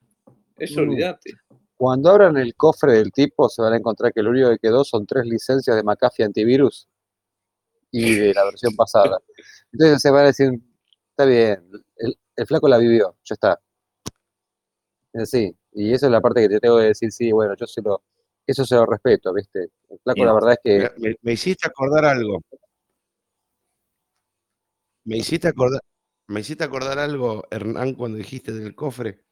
Eso 0.59 0.81
Mm. 0.81 0.91
olvídate. 0.91 1.33
Cuando 1.77 2.11
abran 2.11 2.37
el 2.37 2.55
cofre 2.55 2.93
del 2.93 3.13
tipo, 3.13 3.49
se 3.49 3.63
van 3.63 3.73
a 3.73 3.77
encontrar 3.79 4.13
que 4.13 4.23
lo 4.23 4.29
único 4.31 4.51
que 4.51 4.59
quedó 4.59 4.85
son 4.85 5.07
tres 5.07 5.25
licencias 5.25 5.75
de 5.75 5.83
McAfee 5.83 6.25
antivirus 6.27 6.87
y 7.91 8.15
de 8.15 8.35
la 8.35 8.45
versión 8.45 8.75
pasada. 8.77 9.19
Entonces 9.73 10.03
se 10.03 10.11
van 10.11 10.25
a 10.25 10.27
decir, 10.29 10.51
está 11.11 11.25
bien, 11.25 11.63
el, 11.97 12.19
el 12.37 12.47
flaco 12.47 12.69
la 12.69 12.79
vivió, 12.79 13.17
ya 13.25 13.35
está. 13.35 13.61
Es 15.13 15.23
así, 15.23 15.57
y 15.73 15.93
esa 15.93 16.07
es 16.07 16.13
la 16.13 16.21
parte 16.21 16.43
que 16.43 16.49
te 16.49 16.61
tengo 16.61 16.79
que 16.79 16.85
decir, 16.85 17.11
sí, 17.13 17.33
bueno, 17.33 17.55
yo 17.57 17.67
se 17.67 17.83
lo, 17.83 18.03
eso 18.47 18.65
se 18.65 18.75
lo 18.75 18.87
respeto, 18.87 19.33
¿viste? 19.33 19.71
El 19.89 19.99
flaco 20.03 20.25
la 20.25 20.33
verdad 20.33 20.53
es 20.53 20.59
que 20.63 21.17
me 21.23 21.33
hiciste 21.33 21.67
acordar 21.67 22.05
algo. 22.05 22.41
Me 25.05 25.17
hiciste 25.17 25.49
acordar, 25.49 25.81
me 26.29 26.41
hiciste 26.41 26.65
acordar 26.65 26.99
algo, 26.99 27.45
Hernán, 27.51 27.95
cuando 27.95 28.19
dijiste 28.19 28.53
del 28.53 28.75
cofre. 28.75 29.25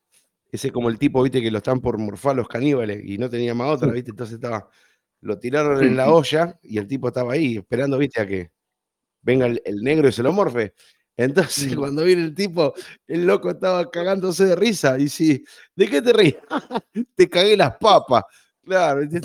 Ese 0.50 0.72
como 0.72 0.88
el 0.88 0.98
tipo, 0.98 1.22
viste, 1.22 1.42
que 1.42 1.50
lo 1.50 1.58
están 1.58 1.80
por 1.80 1.98
morfar 1.98 2.34
los 2.34 2.48
caníbales 2.48 3.04
y 3.04 3.18
no 3.18 3.28
tenía 3.28 3.54
más 3.54 3.68
otra, 3.74 3.92
viste, 3.92 4.10
entonces 4.10 4.36
estaba, 4.36 4.68
lo 5.20 5.38
tiraron 5.38 5.82
en 5.82 5.96
la 5.96 6.10
olla 6.12 6.58
y 6.62 6.78
el 6.78 6.86
tipo 6.86 7.08
estaba 7.08 7.32
ahí 7.32 7.56
esperando, 7.56 7.98
viste, 7.98 8.20
a 8.20 8.26
que 8.26 8.50
venga 9.22 9.46
el, 9.46 9.60
el 9.64 9.82
negro 9.82 10.08
y 10.08 10.12
se 10.12 10.22
lo 10.22 10.32
morfe. 10.32 10.74
Entonces, 11.16 11.74
Mm. 11.74 11.78
cuando 11.78 12.04
viene 12.04 12.22
el 12.22 12.34
tipo, 12.34 12.72
el 13.08 13.26
loco 13.26 13.50
estaba 13.50 13.90
cagándose 13.90 14.44
de 14.44 14.54
risa. 14.54 14.98
Y 14.98 15.08
sí, 15.08 15.44
¿de 15.74 15.88
qué 15.88 16.00
te 16.00 16.12
reís? 16.12 16.36
te 17.16 17.28
cagué 17.28 17.56
las 17.56 17.76
papas. 17.76 18.22
Claro, 18.64 19.02
esto 19.02 19.16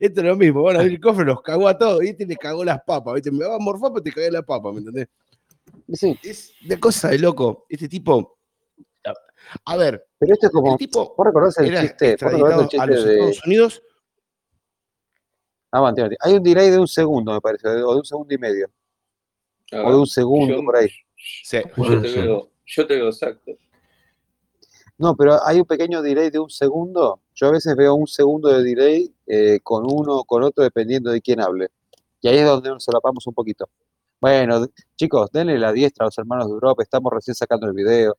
esto 0.00 0.20
es 0.20 0.26
lo 0.26 0.36
mismo. 0.36 0.62
Bueno, 0.62 0.80
el 0.80 0.98
cofre 1.00 1.24
los 1.24 1.40
cagó 1.42 1.68
a 1.68 1.78
todos, 1.78 2.00
¿viste? 2.00 2.24
Y 2.24 2.26
le 2.26 2.36
cagó 2.36 2.64
las 2.64 2.82
papas, 2.82 3.14
¿viste? 3.14 3.30
Me 3.30 3.46
va 3.46 3.54
a 3.54 3.58
morfar, 3.60 3.92
pero 3.92 4.02
te 4.02 4.10
cagué 4.12 4.30
las 4.32 4.42
papas, 4.44 4.72
¿me 4.72 4.80
entendés? 4.80 5.08
sí, 5.92 6.18
Es 6.24 6.52
de 6.62 6.80
cosa 6.80 7.08
de 7.10 7.18
loco. 7.20 7.64
Este 7.68 7.88
tipo. 7.88 8.38
a- 9.64 9.76
ver, 9.76 10.04
pero 10.18 10.34
esto 10.34 10.46
es 10.48 10.52
como, 10.52 10.72
el 10.72 10.78
tipo 10.78 11.14
¿vos 11.16 11.26
recordás 11.26 11.56
el 11.58 11.66
chiste? 11.80 12.16
¿Vos 12.20 12.32
recordás 12.32 12.60
extraditado 12.64 12.68
el 12.72 12.80
a 12.80 12.86
los 12.86 13.04
de, 13.04 13.12
Estados 13.12 13.46
Unidos. 13.46 13.82
Hay 16.20 16.34
un 16.34 16.42
delay 16.42 16.70
de 16.70 16.78
un 16.78 16.88
segundo, 16.88 17.32
me 17.32 17.40
parece, 17.40 17.68
o 17.68 17.92
de 17.92 17.98
un 17.98 18.04
segundo 18.04 18.34
y 18.34 18.38
medio, 18.38 18.70
o 19.72 19.90
de 19.90 19.96
un 19.96 20.06
segundo 20.06 20.56
yo- 20.56 20.64
por 20.64 20.76
ahí. 20.76 20.88
Sí. 21.16 21.58
Yo 21.76 22.02
te 22.02 22.12
veo, 22.22 22.50
yo 22.66 22.86
te 22.86 22.94
veo 22.96 23.06
exacto. 23.08 23.52
No, 24.98 25.14
pero 25.14 25.38
hay 25.44 25.58
un 25.58 25.66
pequeño 25.66 26.00
delay 26.00 26.30
de 26.30 26.38
un 26.38 26.48
segundo. 26.48 27.20
Yo 27.34 27.48
a 27.48 27.50
veces 27.50 27.76
veo 27.76 27.94
un 27.94 28.06
segundo 28.06 28.48
de 28.48 28.62
delay 28.62 29.14
eh, 29.26 29.60
con 29.62 29.84
uno 29.84 30.18
o 30.18 30.24
con 30.24 30.42
otro 30.42 30.64
dependiendo 30.64 31.10
de 31.10 31.20
quién 31.20 31.40
hable. 31.40 31.68
Y 32.22 32.28
ahí 32.28 32.38
es 32.38 32.46
donde 32.46 32.70
nos 32.70 32.82
solapamos 32.84 33.26
un 33.26 33.34
poquito. 33.34 33.68
Bueno, 34.20 34.66
chicos, 34.96 35.30
denle 35.30 35.58
la 35.58 35.72
diestra 35.72 36.04
a 36.04 36.06
los 36.06 36.16
hermanos 36.16 36.46
de 36.46 36.52
Europa. 36.52 36.82
Estamos 36.82 37.12
recién 37.12 37.34
sacando 37.34 37.66
el 37.66 37.74
video. 37.74 38.16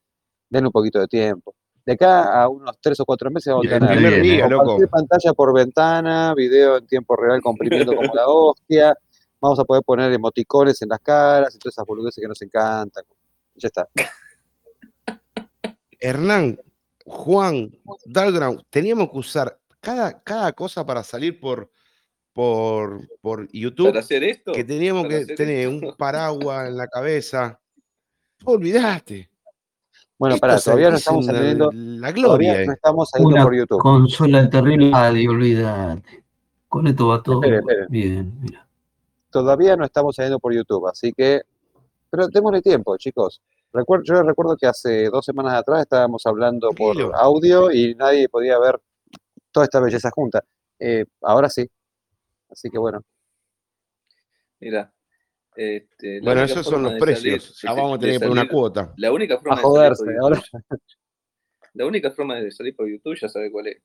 Denle 0.50 0.68
un 0.68 0.72
poquito 0.72 1.00
de 1.00 1.08
tiempo. 1.08 1.56
De 1.88 1.94
acá 1.94 2.44
a 2.44 2.50
unos 2.50 2.78
tres 2.82 3.00
o 3.00 3.06
cuatro 3.06 3.32
meses 3.32 3.50
vamos 3.50 3.66
a 3.66 3.80
tener 3.80 3.90
primer 3.90 4.20
bien, 4.20 4.40
día, 4.40 4.48
loco. 4.50 4.78
pantalla 4.92 5.32
por 5.32 5.54
ventana, 5.54 6.34
video 6.36 6.76
en 6.76 6.86
tiempo 6.86 7.16
real 7.16 7.42
comprimiendo 7.42 7.96
como 7.96 8.14
la 8.14 8.28
hostia. 8.28 8.94
Vamos 9.40 9.58
a 9.58 9.64
poder 9.64 9.84
poner 9.84 10.12
emoticones 10.12 10.82
en 10.82 10.90
las 10.90 11.00
caras 11.00 11.56
y 11.56 11.60
todas 11.60 11.76
esas 11.76 11.86
boludeces 11.86 12.22
que 12.22 12.28
nos 12.28 12.42
encantan. 12.42 13.06
Ya 13.56 13.68
está. 13.68 13.88
Hernán, 15.98 16.60
Juan, 17.06 17.72
Dalground, 18.06 18.64
teníamos 18.70 19.10
que 19.10 19.20
usar 19.20 19.58
cada, 19.80 20.22
cada 20.24 20.52
cosa 20.52 20.86
para 20.86 21.06
salir 21.06 21.40
por, 21.40 21.72
por, 22.34 23.08
por 23.22 23.50
YouTube. 23.54 23.88
¿Para 23.88 24.02
hacer 24.02 24.26
esto? 24.26 24.52
que 24.52 24.66
teníamos 24.66 25.08
que 25.08 25.26
tener 25.26 25.70
esto. 25.70 25.88
un 25.88 25.96
paraguas 25.96 26.68
en 26.68 26.76
la 26.76 26.88
cabeza. 26.90 27.62
Tú 28.36 28.52
olvidaste. 28.52 29.30
Bueno, 30.20 30.36
es- 30.36 30.64
todavía 30.64 30.90
no 30.90 30.96
es 30.96 31.02
estamos 31.02 31.26
saliendo, 31.26 31.72
La 31.74 32.14
todavía 32.14 32.24
gloria. 32.54 32.66
no 32.66 32.74
estamos 32.74 33.10
saliendo 33.10 33.36
Una 33.36 33.44
por 33.44 33.56
YouTube. 33.56 33.80
consola 33.80 34.50
terrible. 34.50 34.92
Radio, 34.92 35.32
olvídate. 35.32 36.24
Con 36.68 36.88
esto 36.88 37.08
va 37.08 37.22
todo 37.22 37.36
Espere, 37.44 37.60
espere. 37.60 37.86
bien. 37.90 38.40
Mira. 38.42 38.68
Todavía 39.30 39.76
no 39.76 39.86
estamos 39.86 40.16
saliendo 40.16 40.40
por 40.40 40.54
YouTube, 40.54 40.88
así 40.88 41.14
que, 41.14 41.42
pero 42.10 42.28
démosle 42.30 42.62
tiempo, 42.62 42.98
chicos. 42.98 43.42
Recuerdo, 43.72 44.06
yo 44.06 44.24
recuerdo 44.24 44.58
que 44.58 44.66
hace 44.66 45.10
dos 45.10 45.24
semanas 45.26 45.54
atrás 45.54 45.82
estábamos 45.82 46.26
hablando 46.26 46.70
por 46.72 46.96
Tranquilo. 46.96 47.16
audio 47.16 47.72
y 47.72 47.94
nadie 47.96 48.28
podía 48.30 48.58
ver 48.58 48.80
toda 49.52 49.66
esta 49.66 49.80
belleza 49.80 50.10
junta. 50.10 50.44
Eh, 50.80 51.06
ahora 51.22 51.50
sí. 51.50 51.70
Así 52.50 52.70
que 52.70 52.78
bueno, 52.80 53.02
Mira. 54.60 54.92
Este, 55.60 56.22
Bueno, 56.22 56.44
esos 56.44 56.64
son 56.68 56.84
los 56.84 56.94
de 56.94 57.00
salir- 57.00 57.16
precios. 57.16 57.60
Ya 57.64 57.72
de- 57.74 57.82
vamos 57.82 57.94
a 57.94 57.98
de 57.98 58.02
tener 58.02 58.14
que 58.16 58.20
poner 58.20 58.32
una 58.32 58.42
salir- 58.42 58.52
cuota. 58.52 58.94
La 58.98 59.12
única 59.12 59.38
forma 59.40 59.54
a 59.54 59.56
de 59.58 59.62
salir 59.64 59.76
joderse. 59.76 60.04
por 60.06 60.14
Ahora, 60.22 60.36
YouTube- 60.38 60.80
La 61.74 61.86
única 61.88 62.12
forma 62.12 62.36
de 62.36 62.52
salir 62.52 62.76
por 62.76 62.88
YouTube 62.90 63.18
ya 63.20 63.28
sabe 63.28 63.52
cuál 63.52 63.68
es. 63.68 63.78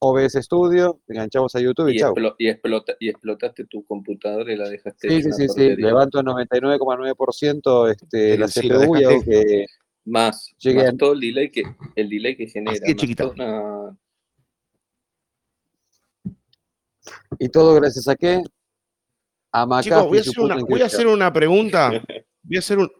OBS 0.00 0.42
Studio, 0.42 1.00
enganchamos 1.08 1.54
a 1.54 1.60
YouTube 1.60 1.88
y, 1.90 1.96
Y, 1.96 1.98
chau. 1.98 2.14
y, 2.38 2.48
explota- 2.48 2.96
y 2.98 3.08
explotaste 3.10 3.66
tu 3.66 3.84
computadora 3.84 4.52
y 4.52 4.56
la 4.56 4.68
dejaste 4.68 5.08
Sí, 5.10 5.22
sí, 5.22 5.30
sí, 5.32 5.48
sí. 5.48 5.76
Levanto 5.76 6.22
99,9% 6.22 7.86
este, 7.88 8.38
la 8.38 8.48
CPU 8.48 8.96
y 8.96 9.04
hago 9.04 9.22
que 9.22 9.66
Más, 10.06 10.54
a- 10.64 10.96
todo 10.96 11.12
el 11.12 11.20
delay 11.20 11.50
que 11.50 11.62
el 11.96 12.08
delay 12.08 12.34
que 12.36 12.46
genera. 12.48 12.78
que 12.78 12.94
más 12.94 12.96
chiquita. 12.96 13.30
Y 17.38 17.48
todo 17.48 17.74
gracias 17.74 18.08
a 18.08 18.16
qué? 18.16 18.42
A 19.52 19.82
Chicos, 19.82 20.06
voy 20.06 20.18
a 20.18 20.20
hacer 20.20 20.40
una, 20.40 20.56
voy 20.56 20.82
a 20.82 20.86
hacer 20.86 21.06
una 21.06 21.32
pregunta. 21.32 21.90
Voy 22.42 22.56
a 22.56 22.60
hacer 22.60 22.78
un, 22.78 22.90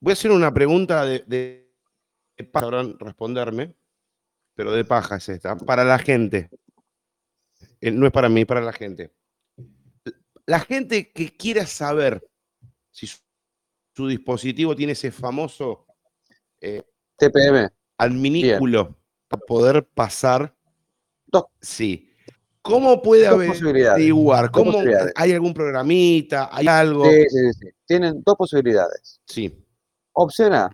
voy 0.00 0.12
a 0.12 0.14
hacer 0.14 0.30
una 0.30 0.52
pregunta 0.52 1.04
de, 1.04 1.22
de, 1.26 1.70
de 2.38 2.44
paja, 2.44 2.64
sabrán 2.64 2.98
responderme, 2.98 3.74
pero 4.54 4.72
de 4.72 4.82
paja 4.84 5.16
es 5.16 5.28
esta. 5.28 5.56
Para 5.56 5.84
la 5.84 5.98
gente. 5.98 6.48
Eh, 7.82 7.90
No 7.90 8.06
es 8.06 8.12
para 8.12 8.30
mí, 8.30 8.46
para 8.46 8.62
la 8.62 8.72
gente. 8.72 9.12
La 10.46 10.58
gente 10.60 11.12
que 11.12 11.30
quiera 11.36 11.66
saber 11.66 12.26
si 12.90 13.06
su, 13.06 13.18
su 13.94 14.08
dispositivo 14.08 14.74
tiene 14.74 14.92
ese 14.92 15.12
famoso 15.12 15.86
eh, 16.62 16.82
TPM. 17.18 17.68
adminículo 17.98 18.96
para 19.28 19.42
poder 19.46 19.86
pasar. 19.86 20.56
Sí. 21.60 22.09
¿Cómo 22.62 23.00
puede 23.02 23.24
Dos 23.24 23.34
haber 23.34 23.48
posibilidades. 23.48 24.02
¿Hay 25.16 25.32
algún 25.32 25.54
programita? 25.54 26.48
¿Hay 26.52 26.66
algo? 26.66 27.04
Sí, 27.10 27.24
sí, 27.28 27.52
sí. 27.58 27.68
Tienen 27.86 28.22
dos 28.24 28.36
posibilidades. 28.36 29.20
Sí. 29.26 29.64
Opción 30.12 30.52
A. 30.54 30.70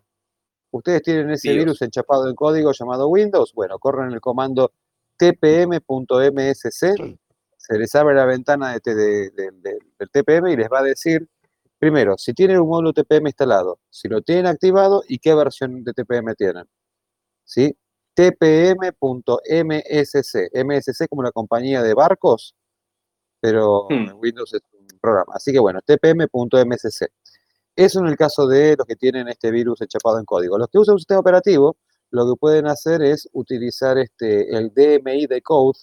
Ustedes 0.73 1.03
tienen 1.03 1.31
ese 1.31 1.49
virus 1.59 1.81
enchapado 1.83 2.29
en 2.29 2.35
código 2.35 2.73
llamado 2.73 3.09
Windows. 3.09 3.53
Bueno, 3.55 3.79
corren 3.79 4.13
el 4.13 4.21
comando 4.21 4.73
tpm.msc. 5.17 6.97
Se 7.57 7.79
les 7.79 7.95
abre 7.95 8.15
la 8.15 8.25
ventana 8.27 8.73
de- 8.73 8.95
de- 8.95 9.31
de- 9.31 9.51
de- 9.53 9.79
del 9.99 10.11
TPM 10.11 10.53
y 10.53 10.57
les 10.57 10.69
va 10.69 10.81
a 10.81 10.83
decir, 10.83 11.27
primero, 11.79 12.17
si 12.19 12.33
tienen 12.33 12.61
un 12.61 12.69
módulo 12.69 12.93
TPM 12.93 13.29
instalado, 13.29 13.81
si 13.91 14.09
lo 14.09 14.23
tienen 14.23 14.47
activado 14.47 15.03
y 15.09 15.19
qué 15.19 15.35
versión 15.35 15.83
de 15.83 15.93
TPM 15.93 16.35
tienen. 16.35 16.65
¿Sí? 17.45 17.75
tpm.msc. 18.17 18.91
MSC 20.55 21.09
como 21.09 21.23
la 21.23 21.33
compañía 21.33 21.83
de 21.83 21.95
barcos, 21.95 22.55
pero 23.41 23.87
Hmm. 23.91 24.09
en 24.09 24.13
Windows 24.15 24.55
es 24.55 24.63
un 24.73 24.87
programa. 25.01 25.35
Así 25.35 25.53
que 25.53 25.59
bueno, 25.59 25.81
tpm.msc. 25.85 27.07
Eso 27.77 28.01
en 28.01 28.07
el 28.07 28.17
caso 28.17 28.47
de 28.49 28.75
los 28.77 28.87
que 28.87 28.97
tienen 28.97 29.29
este 29.29 29.51
virus 29.51 29.83
enchapado 29.83 30.19
en 30.19 30.25
código. 30.25 30.57
Los 30.59 30.69
que 30.69 30.79
usan 30.79 30.95
un 30.95 30.99
sistema 30.99 31.21
operativo, 31.21 31.77
lo 32.11 32.27
que 32.27 32.39
pueden 32.41 32.67
hacer 32.67 33.03
es 33.03 33.29
utilizar 33.33 33.99
este, 33.99 34.57
el 34.57 34.73
DMI 34.75 35.27
decode, 35.27 35.79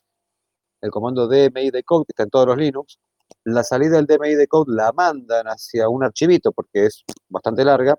el 0.81 0.89
comando 0.91 1.27
DMI 1.27 1.69
decode 1.71 2.05
que 2.05 2.13
está 2.13 2.23
en 2.23 2.29
todos 2.31 2.47
los 2.47 2.57
Linux. 2.57 2.97
La 3.45 3.63
salida 3.63 3.97
del 3.97 4.07
DMI 4.07 4.35
decode 4.35 4.73
la 4.75 4.91
mandan 4.91 5.45
hacia 5.47 5.87
un 5.89 6.03
archivito 6.03 6.51
porque 6.51 6.87
es 6.87 7.03
bastante 7.29 7.63
larga. 7.63 7.95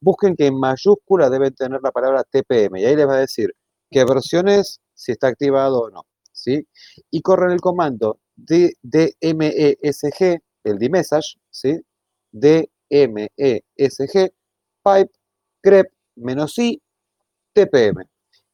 Busquen 0.00 0.34
que 0.36 0.46
en 0.46 0.58
mayúscula 0.58 1.30
deben 1.30 1.54
tener 1.54 1.80
la 1.82 1.92
palabra 1.92 2.24
TPM 2.24 2.78
y 2.80 2.84
ahí 2.84 2.96
les 2.96 3.06
va 3.06 3.14
a 3.14 3.20
decir 3.20 3.54
qué 3.90 4.04
versión 4.04 4.48
es, 4.48 4.80
si 4.94 5.12
está 5.12 5.28
activado 5.28 5.80
o 5.80 5.90
no. 5.90 6.06
¿sí? 6.32 6.66
Y 7.10 7.22
corren 7.22 7.50
el 7.50 7.60
comando 7.60 8.20
DMESG, 8.36 9.22
el 10.64 10.78
dmessage, 10.78 11.38
¿sí? 11.50 11.80
DMESG, 12.32 12.72
pipe, 14.82 15.10
grep, 15.62 15.92
menos 16.16 16.58
i, 16.58 16.80
TPM. 17.52 18.04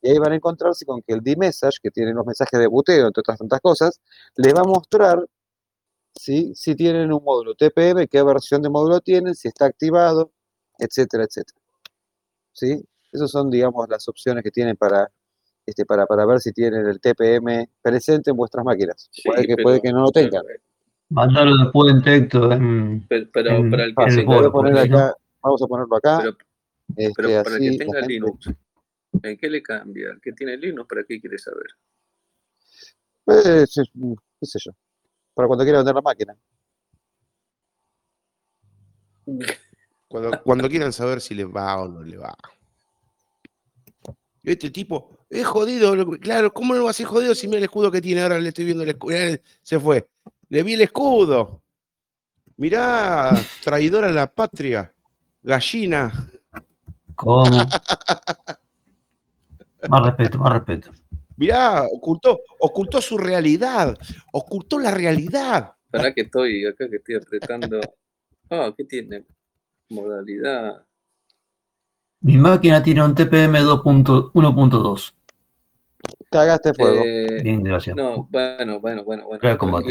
Y 0.00 0.10
ahí 0.10 0.18
van 0.18 0.32
a 0.32 0.36
encontrarse 0.36 0.84
con 0.86 1.02
que 1.02 1.12
el 1.14 1.20
dmessage, 1.20 1.78
que 1.82 1.90
tiene 1.90 2.12
los 2.12 2.24
mensajes 2.26 2.58
de 2.58 2.66
buteo, 2.66 3.06
entre 3.06 3.20
otras 3.20 3.38
tantas 3.38 3.60
cosas, 3.60 4.00
les 4.36 4.54
va 4.54 4.60
a 4.60 4.64
mostrar 4.64 5.26
si 6.14 6.54
tienen 6.76 7.12
un 7.12 7.24
módulo 7.24 7.54
TPM, 7.54 8.06
qué 8.08 8.22
versión 8.22 8.62
de 8.62 8.68
módulo 8.68 9.00
tienen, 9.00 9.34
si 9.34 9.48
está 9.48 9.66
activado, 9.66 10.32
etcétera, 10.78 11.24
etcétera. 11.24 11.58
¿Sí? 12.52 12.84
Esas 13.12 13.30
son, 13.30 13.50
digamos, 13.50 13.88
las 13.88 14.08
opciones 14.08 14.44
que 14.44 14.50
tienen 14.50 14.76
para, 14.76 15.10
este, 15.66 15.84
para, 15.86 16.06
para 16.06 16.26
ver 16.26 16.40
si 16.40 16.52
tienen 16.52 16.86
el 16.86 17.00
TPM 17.00 17.68
presente 17.80 18.30
en 18.30 18.36
vuestras 18.36 18.64
máquinas. 18.64 19.08
Sí, 19.10 19.22
puede, 19.24 19.46
que, 19.46 19.54
pero- 19.56 19.64
puede 19.64 19.80
que 19.80 19.92
no 19.92 20.02
lo 20.02 20.10
tengan. 20.10 20.42
Mandarlo 21.08 21.56
después 21.64 21.92
en 21.94 22.02
texto. 22.02 22.50
En, 22.52 23.06
Pero, 23.06 23.28
pero 23.32 23.50
En- 23.50 23.70
para 23.70 23.84
el 23.84 23.94
que 23.94 24.02
en 24.04 24.18
el 24.20 24.50
poner 24.50 24.78
acá, 24.78 25.14
vamos 25.42 25.62
a 25.62 25.66
ponerlo 25.66 25.96
acá. 25.96 26.18
pero, 26.18 26.36
este, 26.96 27.12
pero 27.16 27.42
para 27.44 27.56
el 27.56 27.60
que 27.62 27.68
así 27.68 27.78
la 27.78 27.84
tenga 27.84 27.98
gente- 28.00 28.12
Linux, 28.14 28.50
¿en 29.22 29.36
qué 29.36 29.50
le 29.50 29.62
cambia? 29.62 30.08
¿El 30.10 30.20
que 30.20 30.32
tiene 30.32 30.56
Linux 30.56 30.88
para 30.88 31.04
qué 31.04 31.20
quiere 31.20 31.36
saber? 31.38 31.66
Eh, 33.26 33.66
sí, 33.68 33.82
qué 34.40 34.46
sé 34.46 34.58
yo. 34.64 34.72
Para 35.34 35.46
cuando 35.48 35.64
quiera 35.64 35.78
vender 35.78 35.94
la 35.94 36.00
máquina. 36.02 36.34
Cuando, 40.08 40.42
cuando 40.42 40.68
quieran 40.68 40.92
saber 40.92 41.20
si 41.22 41.34
les 41.34 41.46
va 41.46 41.80
o 41.80 41.88
no 41.88 42.02
le 42.02 42.18
va. 42.18 42.34
Este 44.42 44.70
tipo, 44.70 45.26
es 45.30 45.46
jodido, 45.46 45.94
claro, 46.18 46.52
¿cómo 46.52 46.74
no 46.74 46.84
va 46.84 46.90
a 46.90 46.94
ser 46.94 47.06
jodido 47.06 47.34
si 47.34 47.46
mira 47.46 47.58
el 47.58 47.64
escudo 47.64 47.92
que 47.92 48.00
tiene 48.00 48.22
ahora? 48.22 48.40
Le 48.40 48.48
estoy 48.48 48.64
viendo 48.64 48.82
el 48.82 48.90
escudo, 48.90 49.16
se 49.62 49.78
fue. 49.78 50.08
Le 50.48 50.62
vi 50.62 50.74
el 50.74 50.80
escudo. 50.80 51.62
Mirá, 52.56 53.32
traidora 53.62 54.08
a 54.08 54.12
la 54.12 54.26
patria, 54.26 54.92
gallina. 55.42 56.30
¿Cómo? 57.14 57.50
Más 59.88 60.04
respeto, 60.04 60.38
más 60.38 60.52
respeto. 60.52 60.90
Mirá, 61.36 61.84
ocultó, 61.84 62.40
ocultó 62.60 63.00
su 63.00 63.16
realidad, 63.16 63.96
ocultó 64.32 64.78
la 64.78 64.90
realidad. 64.90 65.72
Para 65.90 66.12
que 66.12 66.22
estoy 66.22 66.66
acá 66.66 66.88
que 66.88 66.96
estoy 66.96 67.14
apretando. 67.16 67.80
Ah, 68.50 68.72
¿qué 68.76 68.84
tiene? 68.84 69.24
Modalidad. 69.88 70.84
Mi 72.22 72.36
máquina 72.36 72.82
tiene 72.82 73.04
un 73.04 73.14
TPM 73.14 73.58
2.1.2. 73.60 75.14
Cagaste 76.30 76.72
fuego. 76.74 77.02
Eh, 77.04 77.42
Bien, 77.42 77.62
gracias. 77.62 77.94
no, 77.96 78.26
bueno, 78.30 78.80
bueno, 78.80 79.04
bueno, 79.04 79.26
bueno. 79.26 79.40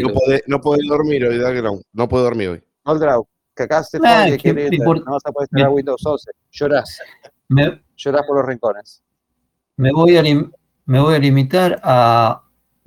No 0.02 0.14
puede, 0.14 0.44
no 0.48 0.60
puede 0.62 0.82
dormir 0.88 1.26
hoy, 1.26 1.38
Dagrau, 1.38 1.82
no 1.94 2.08
puede 2.10 2.24
dormir 2.24 2.49
hoy. 2.49 2.64
Goldrau, 2.84 3.28
cagaste 3.53 3.99
Ah, 4.03 4.26
fuego. 4.28 4.95
No 4.95 5.12
vas 5.12 5.22
a 5.26 5.32
poder 5.32 5.45
instalar 5.45 5.68
Bien. 5.68 5.76
Windows 5.76 6.06
11. 6.06 6.32
Llorás. 6.52 6.99
Me, 7.49 7.82
Llorás 7.95 8.26
por 8.26 8.38
los 8.38 8.45
rincones. 8.45 9.03
me 9.78 9.91
voy 9.91 10.18
a, 10.18 10.22
lim- 10.24 10.52
me 10.86 10.99
voy 10.99 11.16
a 11.16 11.20
limitar 11.20 11.80
a, 11.84 12.41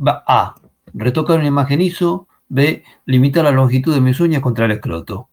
A. 0.07 0.55
Retocar 0.95 1.39
una 1.39 1.49
imagen 1.49 1.81
ISO. 1.81 2.29
B. 2.49 2.85
Limitar 3.07 3.45
la 3.45 3.51
longitud 3.53 3.95
de 3.95 4.01
mis 4.01 4.21
uñas 4.21 4.43
contra 4.43 4.65
el 4.67 4.73
escroto. 4.73 5.29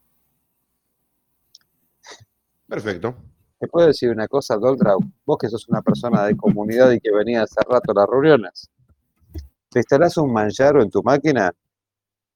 Perfecto. 2.68 3.16
¿Me 3.62 3.68
puedes 3.68 3.90
decir 3.90 4.10
una 4.10 4.28
cosa, 4.28 4.58
Doldrau? 4.58 5.00
Vos 5.24 5.38
que 5.38 5.48
sos 5.48 5.70
una 5.70 5.84
persona 5.84 6.26
de 6.26 6.36
comunidad 6.36 6.90
y 6.90 7.00
que 7.00 7.12
venía 7.12 7.44
hace 7.44 7.62
rato 7.62 7.92
a 7.92 8.02
las 8.02 8.10
reuniones, 8.10 8.72
¿te 9.70 9.80
instalás 9.80 10.18
un 10.18 10.34
manjaro 10.34 10.82
en 10.82 10.90
tu 10.90 11.04
máquina? 11.04 11.54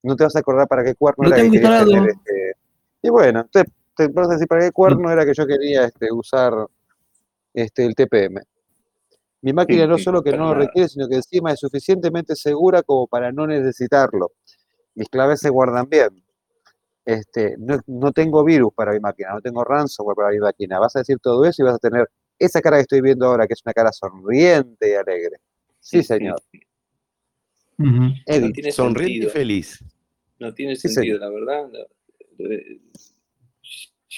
No 0.04 0.14
te 0.14 0.22
vas 0.22 0.36
a 0.36 0.38
acordar 0.38 0.68
para 0.68 0.84
qué 0.84 0.94
cuerno 0.94 1.26
era 1.26 1.36
que 1.36 1.42
tengo 1.42 1.52
querías 1.54 1.84
tener 1.84 2.10
este... 2.10 2.52
Y 3.02 3.10
bueno, 3.10 3.44
te, 3.50 3.64
te 3.96 4.06
vas 4.06 4.28
a 4.28 4.34
decir 4.34 4.46
para 4.46 4.62
qué 4.62 4.70
cuerno 4.70 5.10
era 5.10 5.24
que 5.24 5.34
yo 5.34 5.46
quería 5.46 5.86
este, 5.86 6.12
usar 6.12 6.52
este, 7.52 7.84
el 7.84 7.96
TPM. 7.96 8.40
Mi 9.42 9.52
máquina 9.52 9.86
no 9.86 9.98
solo 9.98 10.22
que 10.22 10.30
no 10.36 10.46
lo 10.46 10.54
requiere, 10.54 10.88
sino 10.88 11.08
que 11.08 11.16
encima 11.16 11.52
es 11.52 11.58
suficientemente 11.58 12.36
segura 12.36 12.84
como 12.84 13.08
para 13.08 13.32
no 13.32 13.48
necesitarlo. 13.48 14.30
Mis 14.94 15.08
claves 15.08 15.40
se 15.40 15.50
guardan 15.50 15.88
bien. 15.88 16.22
Este, 17.06 17.54
no, 17.58 17.80
no 17.86 18.10
tengo 18.12 18.42
virus 18.44 18.72
para 18.74 18.92
mi 18.92 18.98
máquina, 19.00 19.30
no 19.34 19.40
tengo 19.40 19.62
ransomware 19.64 20.16
para 20.16 20.30
mi 20.32 20.38
máquina. 20.40 20.78
Vas 20.80 20.96
a 20.96 20.98
decir 20.98 21.18
todo 21.22 21.44
eso 21.46 21.62
y 21.62 21.64
vas 21.64 21.76
a 21.76 21.78
tener 21.78 22.10
esa 22.38 22.60
cara 22.60 22.76
que 22.78 22.82
estoy 22.82 23.00
viendo 23.00 23.26
ahora, 23.26 23.46
que 23.46 23.54
es 23.54 23.62
una 23.64 23.72
cara 23.72 23.92
sonriente 23.92 24.90
y 24.90 24.94
alegre. 24.94 25.38
Sí, 25.80 26.02
señor. 26.02 26.42
Edith, 28.26 28.54
tiene 28.54 28.72
Sonriente 28.72 29.12
y 29.12 29.14
sentido. 29.20 29.30
feliz. 29.30 29.84
No 30.40 30.52
tiene 30.52 30.74
Sí, 30.76 30.88
sentido, 30.88 31.18
la 31.18 31.30
verdad. 31.30 31.70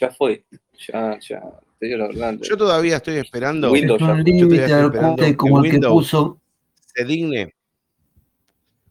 Ya 0.00 0.10
fue. 0.10 0.44
Ya, 0.88 1.18
ya. 1.20 1.42
Yo 2.40 2.56
todavía 2.56 2.96
estoy 2.96 3.16
esperando 3.18 3.70
Windows 3.70 4.00
ya 4.00 4.06
fue. 4.06 4.16
Yo 4.16 4.24
todavía 4.24 4.34
límite 4.34 4.56
estoy 4.64 4.72
al 4.74 4.84
esperando 4.86 5.36
como 5.36 5.58
el 5.58 5.62
que 5.70 5.76
Windows- 5.76 5.92
puso. 5.92 6.40
se 6.94 7.04
digne. 7.04 7.54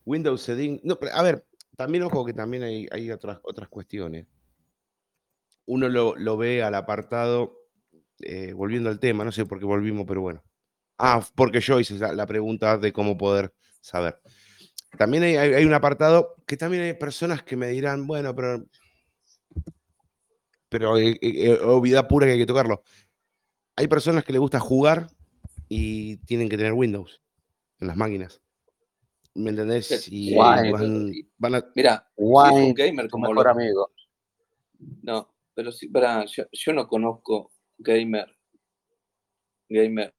Windows 0.05 0.41
se 0.41 0.55
digne. 0.55 0.79
No, 0.83 0.95
pero, 0.97 1.13
a 1.13 1.21
ver, 1.23 1.43
también 1.77 2.03
ojo 2.03 2.25
que 2.25 2.33
también 2.33 2.63
hay, 2.63 3.11
otras, 3.11 3.39
otras 3.43 3.69
cuestiones. 3.69 4.25
Uno 5.67 5.87
lo, 5.87 6.15
lo 6.15 6.35
ve 6.35 6.63
al 6.63 6.75
apartado, 6.75 7.55
eh, 8.19 8.53
volviendo 8.53 8.89
al 8.89 8.99
tema, 8.99 9.23
no 9.23 9.31
sé 9.31 9.45
por 9.45 9.59
qué 9.59 9.65
volvimos, 9.65 10.05
pero 10.07 10.21
bueno. 10.21 10.43
Ah, 10.97 11.23
porque 11.35 11.59
yo 11.61 11.79
hice 11.79 11.95
la, 11.99 12.25
pregunta 12.25 12.77
de 12.77 12.91
cómo 12.91 13.15
poder 13.15 13.53
saber. 13.79 14.19
También 14.97 15.23
hay, 15.23 15.35
hay- 15.37 15.65
un 15.65 15.73
apartado 15.73 16.35
que 16.47 16.57
también 16.57 16.83
hay 16.83 16.93
personas 16.93 17.43
que 17.43 17.55
me 17.55 17.67
dirán, 17.67 18.07
bueno, 18.07 18.33
pero. 18.35 18.65
Pero 20.69 20.97
eh, 20.97 21.17
eh, 21.21 21.59
obviedad 21.63 22.07
pura 22.07 22.25
que 22.25 22.33
hay 22.33 22.39
que 22.39 22.45
tocarlo. 22.45 22.81
Hay 23.75 23.87
personas 23.87 24.23
que 24.23 24.33
les 24.33 24.41
gusta 24.41 24.59
jugar 24.59 25.07
y 25.69 26.17
tienen 26.25 26.49
que 26.49 26.57
tener 26.57 26.73
Windows 26.73 27.21
en 27.79 27.87
las 27.87 27.95
máquinas. 27.95 28.41
¿Me 29.37 29.51
entendés? 29.51 30.07
Y 30.11 30.33
Guay. 30.33 30.71
van, 30.71 31.11
van 31.37 31.55
a. 31.55 31.65
Mira, 31.75 32.07
si 32.17 32.23
es 32.23 32.51
un 32.53 32.73
gamer 32.73 33.09
como 33.09 33.29
mejor 33.29 33.45
lo- 33.45 33.51
amigo. 33.51 33.91
No, 35.03 35.33
pero 35.53 35.71
sí, 35.71 35.87
para, 35.89 36.25
yo, 36.25 36.43
yo 36.51 36.73
no 36.73 36.87
conozco 36.87 37.51
gamer, 37.77 38.27
gamer 39.69 40.13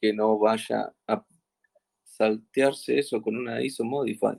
que 0.00 0.12
no 0.12 0.38
vaya 0.38 0.92
a 1.06 1.24
saltearse 2.04 2.98
eso 2.98 3.20
con 3.22 3.36
una 3.36 3.62
ISO 3.62 3.84
Modify. 3.84 4.38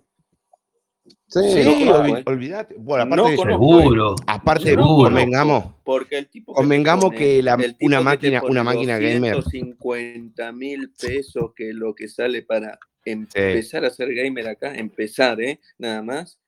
Sí, 1.28 1.40
Sí, 1.50 1.64
no 1.64 1.72
olvi- 1.72 1.86
conozco, 1.92 2.18
¿eh? 2.18 2.24
olvídate. 2.28 2.76
Bueno, 2.78 3.06
No 3.06 3.14
aparte 3.14 3.30
de 3.30 3.34
eso. 3.36 3.44
Seguro. 3.44 4.16
aparte, 4.28 4.64
Seguro. 4.70 5.04
convengamos, 5.10 5.66
Porque 5.84 6.18
el 6.18 6.28
tipo 6.30 6.54
que 6.54 6.58
Convengamos 6.62 7.06
pone- 7.06 7.18
que 7.18 7.44
la- 7.44 7.56
una 7.82 7.98
que 7.98 8.04
máquina- 8.04 8.44
una 8.44 8.64
máquina 8.64 8.98
gamer- 9.00 9.34
250 9.36 10.52
mil 10.52 10.92
pesos, 10.94 11.54
que 11.56 11.70
es 11.70 11.76
lo 11.76 11.96
que 11.96 12.08
sale 12.08 12.44
para 12.44 12.78
empezar 13.06 13.86
a 13.86 13.90
ser 13.90 14.14
gamer 14.14 14.48
acá, 14.48 14.76
empezar, 14.76 15.42
¿eh? 15.42 15.60
Nada 15.78 16.02
más. 16.02 16.40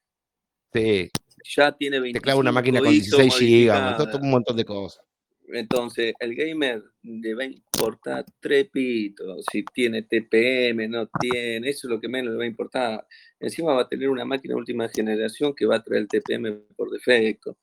te, 0.72 1.12
Ya 1.44 1.72
tiene 1.72 1.98
te 1.98 2.02
25 2.02 2.24
clava 2.24 2.40
una 2.40 2.52
máquina 2.52 2.80
con 2.80 2.90
ISO 2.90 3.18
16 3.18 3.68
GB, 3.70 4.22
un 4.22 4.30
montón 4.30 4.58
de 4.58 4.66
cosas. 4.66 5.04
Entonces, 5.48 6.14
el 6.20 6.36
gamer 6.36 6.84
le 7.04 7.36
va 7.36 7.44
a 7.44 7.48
importar 7.48 8.26
trepito, 8.40 9.42
si 9.52 9.64
tiene 9.74 10.04
TPM, 10.04 10.88
no 10.88 11.08
tiene, 11.20 11.70
eso 11.70 11.88
es 11.88 11.92
lo 11.92 12.00
que 12.00 12.08
menos 12.08 12.32
le 12.32 12.38
va 12.38 12.44
a 12.44 12.48
importar. 12.48 13.06
Encima 13.40 13.74
va 13.74 13.82
a 13.82 13.90
tener 13.90 14.10
una 14.10 14.26
máquina 14.26 14.56
última 14.56 14.88
generación 14.90 15.54
que 15.54 15.66
va 15.66 15.76
a 15.76 15.84
traer 15.84 16.04
el 16.04 16.08
TPM 16.08 16.64
por 16.76 16.90
defecto. 16.90 17.58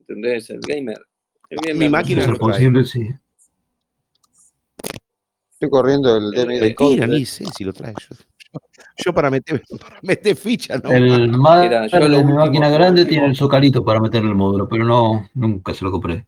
¿Entendés? 0.00 0.50
El 0.50 0.60
gamer. 0.60 0.98
El 1.50 1.58
gamer 1.58 1.76
Mi 1.76 1.84
no 1.84 1.90
máquina 1.90 2.24
trae. 2.24 2.58
siempre 2.58 2.84
sí. 2.84 3.08
Estoy 5.56 5.70
corriendo 5.70 6.14
el 6.16 6.30
DMI 6.32 6.54
de 6.56 6.60
Mentira, 6.60 7.06
ni 7.06 7.24
sé 7.24 7.46
si 7.56 7.64
lo 7.64 7.72
trae 7.72 7.94
yo. 7.98 8.16
Yo, 9.04 9.12
para 9.12 9.30
meter, 9.30 9.62
para 9.80 9.98
meter 10.02 10.34
ficha, 10.36 10.78
¿no? 10.78 10.90
El 10.90 11.28
Mira, 11.28 11.86
yo 11.86 11.98
de 11.98 12.08
lo 12.08 12.16
mi 12.18 12.22
último- 12.24 12.36
máquina 12.38 12.68
grande 12.70 13.02
último- 13.02 13.08
tiene 13.10 13.26
el 13.26 13.36
zocalito 13.36 13.84
para 13.84 14.00
meterle 14.00 14.30
el 14.30 14.34
módulo, 14.34 14.66
pero 14.68 14.84
no, 14.84 15.28
nunca 15.34 15.74
se 15.74 15.84
lo 15.84 15.90
compré. 15.90 16.26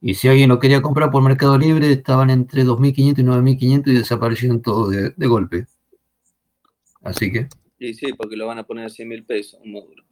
Y 0.00 0.14
si 0.14 0.28
alguien 0.28 0.48
lo 0.50 0.60
quería 0.60 0.80
comprar 0.82 1.10
por 1.10 1.22
Mercado 1.24 1.58
Libre, 1.58 1.90
estaban 1.90 2.30
entre 2.30 2.64
2.500 2.64 3.18
y 3.18 3.24
9.500 3.24 3.92
y 3.92 3.94
desaparecieron 3.96 4.62
todos 4.62 4.90
de, 4.90 5.10
de 5.16 5.26
golpe. 5.26 5.66
Así 7.02 7.32
que, 7.32 7.48
Y 7.80 7.94
sí, 7.94 8.12
porque 8.12 8.36
lo 8.36 8.46
van 8.46 8.58
a 8.58 8.62
poner 8.64 8.86
a 8.86 8.88
100 8.88 9.08
mil 9.08 9.24
pesos 9.24 9.58
un 9.64 9.72
módulo. 9.72 10.04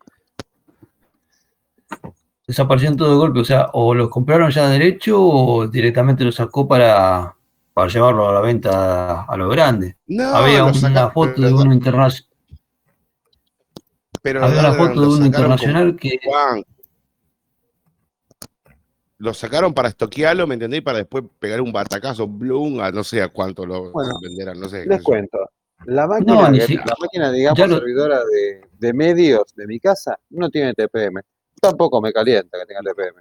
desaparecieron 2.47 2.97
todos 2.97 3.13
de 3.13 3.17
golpe. 3.19 3.39
O 3.41 3.45
sea, 3.45 3.69
o 3.73 3.95
los 3.95 4.09
compraron 4.11 4.51
ya 4.51 4.69
derecho 4.69 5.23
o 5.23 5.69
directamente 5.69 6.25
lo 6.25 6.33
sacó 6.33 6.67
para, 6.67 7.37
para 7.75 7.89
llevarlo 7.89 8.29
a 8.29 8.33
la 8.33 8.41
venta 8.41 9.23
a 9.25 9.37
lo 9.37 9.49
grande. 9.49 9.97
No, 10.07 10.25
Había 10.37 10.65
una 10.65 10.75
saca- 10.75 11.11
foto 11.11 11.41
de 11.43 11.53
uno 11.53 11.75
internacional. 11.75 12.31
pero 14.23 14.45
Había 14.45 14.61
una 14.61 14.73
foto 14.75 15.01
de 15.01 15.07
uno 15.09 15.27
internacional 15.27 15.97
que 15.97 16.19
Juan. 16.25 16.65
Lo 19.19 19.33
sacaron 19.35 19.75
para 19.75 19.89
estoquearlo, 19.89 20.47
¿me 20.47 20.55
entendés? 20.55 20.83
Para 20.83 20.99
después 20.99 21.25
pegar 21.39 21.61
un 21.61 21.73
batacazo, 21.73 22.27
bloom, 22.29 22.81
a 22.81 22.91
no 22.91 23.03
sé 23.05 23.23
a 23.23 23.29
cuánto 23.29 23.65
lo 23.67 23.91
Bueno, 23.91 24.19
venderán, 24.21 24.59
no 24.61 24.69
sé. 24.69 24.87
Les 24.87 25.03
cuento. 25.03 25.39
La 25.87 26.07
máquina, 26.07 26.35
No, 26.35 26.51
ni 26.51 26.59
que- 26.59 26.67
si- 26.67 26.77
la 26.77 26.95
máquina 27.01 27.31
digamos, 27.33 27.59
ya 27.59 27.67
lo- 27.67 27.77
servidora 27.79 28.21
de, 28.25 28.63
de 28.79 28.93
medios 28.93 29.43
de 29.55 29.67
mi 29.67 29.81
casa 29.81 30.19
no 30.31 30.49
tiene 30.51 30.75
TPM. 30.75 31.21
Tampoco 31.61 32.01
me 32.01 32.13
calienta 32.13 32.59
que 32.59 32.67
tenga 32.67 32.81
TPM. 32.83 33.21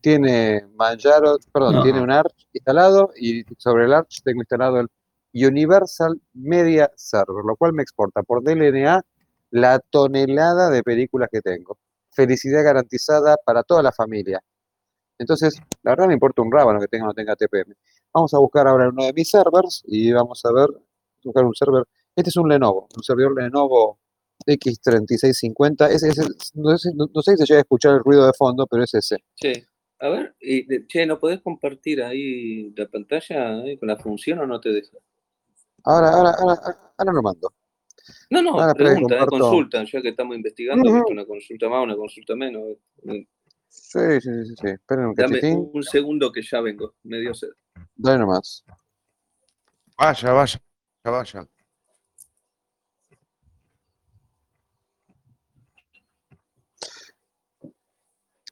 Tiene 0.00 0.66
Manjaro, 0.76 1.36
perdón, 1.52 1.74
No. 1.76 1.82
tiene 1.82 2.00
un 2.00 2.10
Arch 2.10 2.46
instalado 2.52 3.10
y 3.16 3.44
sobre 3.58 3.84
el 3.84 3.92
Arch 3.92 4.22
tengo 4.24 4.40
instalado 4.40 4.80
el 4.80 4.88
Universal 5.34 6.20
Media 6.32 6.90
Server, 6.96 7.44
lo 7.44 7.54
cual 7.56 7.72
me 7.72 7.82
exporta 7.82 8.22
por 8.22 8.42
DLNA 8.42 9.02
la 9.50 9.78
tonelada 9.78 10.70
de 10.70 10.82
películas 10.82 11.28
que 11.30 11.40
tengo. 11.42 11.78
Felicidad 12.12 12.64
garantizada 12.64 13.36
para 13.44 13.62
toda 13.62 13.82
la 13.82 13.92
familia. 13.92 14.42
Entonces, 15.18 15.60
la 15.82 15.92
verdad 15.92 16.06
me 16.06 16.14
importa 16.14 16.40
un 16.42 16.50
rábano 16.50 16.80
que 16.80 16.88
tenga 16.88 17.04
o 17.04 17.08
no 17.08 17.14
tenga 17.14 17.36
TPM. 17.36 17.74
Vamos 18.12 18.32
a 18.32 18.38
buscar 18.38 18.66
ahora 18.66 18.88
uno 18.88 19.04
de 19.04 19.12
mis 19.12 19.28
servers 19.28 19.82
y 19.86 20.10
vamos 20.12 20.42
a 20.44 20.52
ver, 20.52 20.68
buscar 21.22 21.44
un 21.44 21.54
server. 21.54 21.84
Este 22.16 22.30
es 22.30 22.36
un 22.36 22.48
Lenovo, 22.48 22.88
un 22.96 23.02
servidor 23.02 23.34
Lenovo 23.40 23.98
X3650. 24.46 25.88
Ese, 25.90 26.08
ese- 26.08 26.26
no, 26.54 26.76
sé, 26.78 26.90
no- 26.94 27.08
no 27.14 27.22
sé 27.22 27.32
si 27.32 27.36
se 27.38 27.44
llega 27.46 27.58
a 27.58 27.62
escuchar 27.62 27.94
el 27.94 28.00
ruido 28.00 28.26
de 28.26 28.32
fondo, 28.32 28.66
pero 28.66 28.82
es 28.84 28.94
ese. 28.94 29.18
Che, 29.36 29.66
a 30.00 30.08
ver, 30.08 30.34
y 30.40 30.86
che, 30.86 31.06
¿no 31.06 31.18
podés 31.18 31.40
compartir 31.40 32.02
ahí 32.02 32.72
la 32.74 32.86
pantalla 32.86 33.64
eh, 33.66 33.78
con 33.78 33.88
la 33.88 33.96
función 33.96 34.38
o 34.38 34.46
no 34.46 34.60
te 34.60 34.70
deja? 34.70 34.96
Ahora, 35.84 36.10
ahora, 36.10 36.30
ahora, 36.38 36.92
ahora 36.96 37.12
lo 37.12 37.22
mando. 37.22 37.52
No, 38.30 38.42
no, 38.42 38.60
Ahora, 38.60 38.74
pregunta, 38.74 39.22
eh, 39.22 39.26
consulta, 39.26 39.84
ya 39.84 40.02
que 40.02 40.08
estamos 40.08 40.36
investigando, 40.36 40.90
una 41.06 41.24
consulta 41.24 41.68
más, 41.68 41.84
una 41.84 41.96
consulta 41.96 42.34
menos. 42.34 42.62
eh, 43.04 43.26
Sí, 43.68 44.00
sí, 44.20 44.20
sí, 44.20 44.46
sí. 44.46 44.54
sí. 44.62 44.68
Esperen 44.68 45.06
un 45.06 45.14
Dame 45.14 45.54
un 45.54 45.82
segundo 45.84 46.32
que 46.32 46.42
ya 46.42 46.60
vengo, 46.60 46.94
me 47.04 47.20
dio 47.20 47.32
sed. 47.32 47.50
Dale 47.94 48.18
nomás. 48.18 48.64
Vaya, 49.96 50.32
vaya, 50.32 50.60
vaya. 51.04 51.46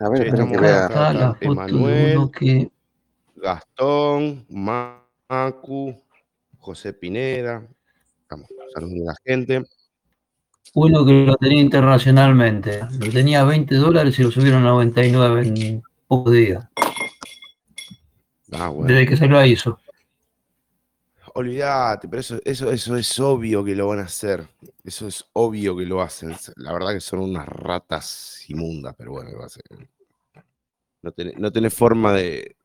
A 0.01 0.09
ver, 0.09 0.27
esperen 0.29 0.53
que 0.53 0.59
vea. 0.59 0.89
la 0.89 1.35
foto 1.35 1.53
Emanuel. 1.53 2.31
que 2.31 2.70
Gastón, 3.37 4.45
Macu, 4.49 5.95
José 6.59 6.93
Pineda. 6.93 7.66
Estamos 8.23 8.49
saludando 8.75 9.11
a 9.11 9.12
la 9.12 9.16
gente. 9.25 9.65
uno 10.75 11.05
que 11.05 11.12
lo 11.25 11.37
tenía 11.37 11.61
internacionalmente. 11.61 12.81
Lo 12.99 13.11
tenía 13.11 13.41
a 13.41 13.45
20 13.45 13.75
dólares 13.75 14.19
y 14.19 14.23
lo 14.23 14.31
subieron 14.31 14.62
a 14.66 14.70
99 14.70 15.49
en 15.49 15.83
pocos 16.07 16.33
días. 16.33 16.65
Ah, 18.53 18.69
bueno. 18.69 18.87
Desde 18.87 19.07
que 19.07 19.16
se 19.16 19.27
lo 19.27 19.45
hizo. 19.45 19.79
Olvídate, 21.39 22.09
pero 22.09 22.19
eso, 22.19 22.40
eso, 22.44 22.73
eso 22.73 22.97
es 22.97 23.20
obvio 23.20 23.62
que 23.62 23.77
lo 23.77 23.86
van 23.86 24.01
a 24.01 24.06
hacer. 24.06 24.44
Eso 24.82 25.06
es 25.06 25.24
obvio 25.35 25.77
que 25.77 25.86
lo 25.86 26.02
hacen. 26.02 26.35
La 26.56 26.73
verdad 26.73 26.94
que 26.94 27.01
son 27.01 27.20
unas 27.20 27.47
ratas 27.47 28.44
inmundas, 28.48 28.97
pero 28.98 29.12
bueno, 29.12 29.31
¿qué 29.31 29.36
va 29.36 29.47
a 29.47 29.48
ser? 29.48 29.62
No 31.01 31.12
tenés, 31.12 31.39
no 31.39 31.52
tenés 31.52 31.73
forma 31.73 32.12
de. 32.12 32.56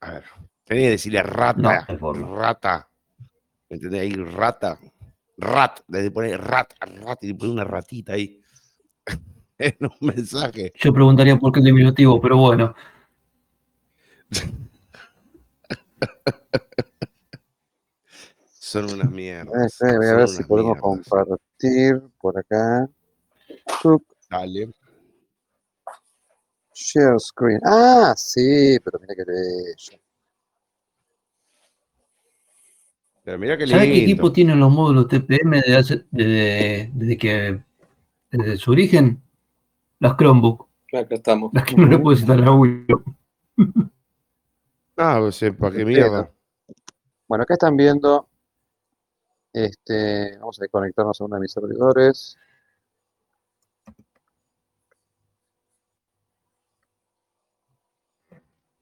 A 0.00 0.12
ver, 0.12 0.24
tenés 0.64 0.82
que 0.82 0.90
decirle 0.92 1.22
rata. 1.24 1.86
No. 2.00 2.12
Rata. 2.14 2.88
¿Me 3.68 3.76
entendés? 3.76 4.00
Ahí 4.00 4.14
rata. 4.14 4.78
Rat. 5.36 5.80
Desde 5.86 6.10
poner 6.10 6.40
rat, 6.40 6.72
rat 6.80 7.22
y 7.22 7.34
poner 7.34 7.52
una 7.52 7.64
ratita 7.64 8.14
ahí. 8.14 8.40
en 9.58 9.76
un 9.80 10.08
mensaje. 10.08 10.72
Yo 10.76 10.90
preguntaría 10.90 11.36
por 11.38 11.52
qué 11.52 11.58
el 11.58 11.66
diminutivo, 11.66 12.18
pero 12.18 12.38
bueno. 12.38 12.74
Son 18.64 18.86
unas 18.94 19.10
mierdas. 19.10 19.78
Eh, 19.82 19.94
voy 19.94 20.06
a 20.06 20.14
ver 20.16 20.28
si 20.28 20.42
podemos 20.44 20.76
mierdas. 20.80 20.82
compartir 20.82 22.00
por 22.18 22.38
acá. 22.38 22.88
Dale. 24.30 24.70
Share 26.74 27.20
screen. 27.20 27.60
Ah, 27.62 28.14
sí, 28.16 28.78
pero 28.82 28.98
mira 29.00 29.14
que 29.14 29.22
bello. 29.26 30.00
Pero 33.22 33.38
mira 33.38 33.58
qué 33.58 33.66
¿Sabes 33.66 33.84
qué 33.88 34.02
equipo 34.02 34.32
tienen 34.32 34.58
los 34.58 34.72
módulos 34.72 35.08
TPM 35.08 35.60
desde, 35.60 35.76
hace- 35.76 36.06
desde, 36.10 36.90
desde 36.94 37.18
que 37.18 37.62
desde 38.30 38.56
su 38.56 38.70
origen? 38.70 39.22
Las 40.00 40.16
Chromebook, 40.16 40.68
Acá 40.90 41.14
estamos. 41.16 41.52
las 41.52 41.64
que 41.64 41.76
no 41.76 41.86
le 41.86 41.98
puedes 41.98 42.20
instalar 42.20 42.48
a 42.48 42.52
Windows. 42.52 43.02
Ah, 44.96 45.18
pues, 45.20 45.42
eh, 45.42 45.52
¿para 45.52 45.74
qué 45.76 45.82
Entiendo. 45.82 46.02
mierda? 46.10 46.30
Bueno, 47.28 47.42
acá 47.44 47.54
están 47.54 47.76
viendo. 47.76 48.26
Este, 49.54 50.36
vamos 50.38 50.60
a 50.60 50.66
conectarnos 50.68 51.20
a 51.20 51.24
uno 51.24 51.36
de 51.36 51.40
mis 51.42 51.52
servidores. 51.52 52.36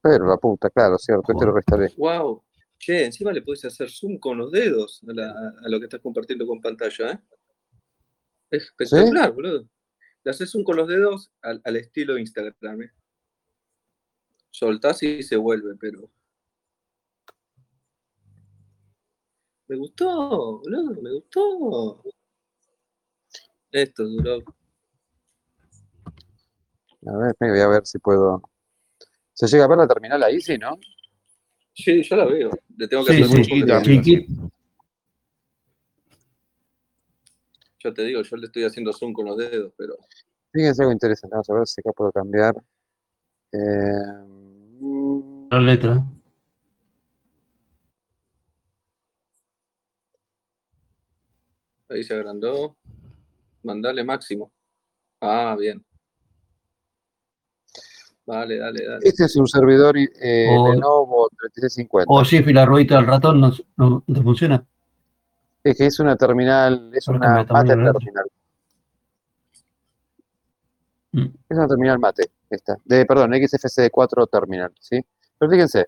Pero 0.01 0.27
la 0.27 0.37
puta, 0.37 0.69
claro, 0.71 0.99
cierto, 0.99 1.33
este 1.33 1.47
lo 1.47 1.53
restaré. 1.53 1.93
Wow. 1.97 2.43
Che, 2.79 3.05
encima 3.05 3.31
le 3.33 3.43
puedes 3.43 3.65
hacer 3.65 3.89
zoom 3.91 4.19
con 4.19 4.39
los 4.39 4.51
dedos 4.51 5.01
a, 5.09 5.13
la- 5.13 5.55
a 5.65 5.69
lo 5.69 5.79
que 5.79 5.85
estás 5.85 6.01
compartiendo 6.01 6.47
con 6.47 6.61
pantalla, 6.61 7.13
¿eh? 7.13 7.19
Es 8.51 8.65
espectacular, 8.65 9.33
boludo. 9.33 9.69
Le 10.25 10.31
haces 10.31 10.51
zoom 10.51 10.65
con 10.65 10.77
los 10.77 10.89
dedos 10.89 11.31
al, 11.43 11.61
al 11.65 11.77
estilo 11.77 12.19
Instagram, 12.19 12.83
¿eh? 12.83 12.91
Soltás 14.51 15.03
y 15.05 15.23
se 15.23 15.37
vuelve, 15.37 15.77
pero. 15.77 16.11
Me 19.73 19.79
gustó, 19.79 20.59
boludo, 20.59 21.01
me 21.01 21.13
gustó. 21.15 22.03
Esto 23.71 24.05
duró. 24.05 24.43
A 27.07 27.17
ver, 27.17 27.35
voy 27.41 27.59
a 27.59 27.69
ver 27.69 27.87
si 27.87 27.99
puedo. 27.99 28.43
¿Se 29.33 29.47
llega 29.47 29.65
a 29.65 29.69
ver 29.69 29.79
la 29.79 29.89
terminal 29.89 30.23
ahí? 30.25 30.43
Sí, 30.43 30.59
¿no? 30.59 30.79
Sí, 31.73 32.03
yo 32.03 32.17
la 32.17 32.27
veo. 32.27 32.51
Le 32.77 32.87
tengo 32.87 33.03
que 33.03 33.15
Sí, 33.15 33.23
hacer 33.23 33.41
chiquita. 33.47 33.81
Chiquito. 33.83 34.51
yo 37.79 37.95
te 37.95 38.03
digo, 38.05 38.21
yo 38.21 38.37
le 38.37 38.45
estoy 38.45 38.65
haciendo 38.65 38.93
zoom 38.93 39.15
con 39.15 39.25
los 39.25 39.39
dedos, 39.39 39.73
pero. 39.79 39.97
Fíjense 40.53 40.83
algo 40.83 40.93
interesante. 40.93 41.33
Vamos 41.35 41.49
a 41.49 41.55
ver 41.55 41.67
si 41.67 41.81
acá 41.81 41.93
puedo 41.93 42.13
cambiar. 42.13 42.55
Eh, 43.53 44.03
La 45.51 45.61
letra. 45.61 46.05
Ahí 51.93 52.03
se 52.03 52.15
agrandó. 52.15 52.77
Mandale 53.63 54.03
máximo. 54.05 54.51
Ah, 55.21 55.57
bien. 55.59 55.85
Vale, 58.25 58.59
dale, 58.59 58.85
dale. 58.85 59.01
Este 59.03 59.25
es 59.25 59.37
un 59.37 59.47
servidor 59.47 59.97
eh, 59.99 60.57
O- 60.57 60.73
Lenovo 60.73 61.29
3650. 61.39 62.13
O 62.13 62.23
y 62.51 62.53
la 62.53 62.65
ruedita 62.65 62.97
del 62.97 63.07
ratón 63.07 63.41
no, 63.41 63.53
no, 63.77 64.05
no 64.07 64.23
funciona. 64.23 64.65
Es 65.65 65.77
que 65.77 65.87
es 65.87 65.99
una 66.01 66.17
terminal, 66.17 66.91
es 66.95 67.07
una 67.09 67.45
mate 67.49 67.69
terminal. 67.75 68.27
Mm. 71.13 71.27
Es 71.49 71.57
una 71.57 71.69
terminal 71.69 71.99
mate, 71.99 72.31
esta. 72.49 72.79
De, 72.85 73.05
perdón, 73.07 73.33
XFCD4 73.33 74.29
terminal, 74.29 74.73
¿sí? 74.81 75.05
Pero 75.39 75.51
fíjense, 75.51 75.87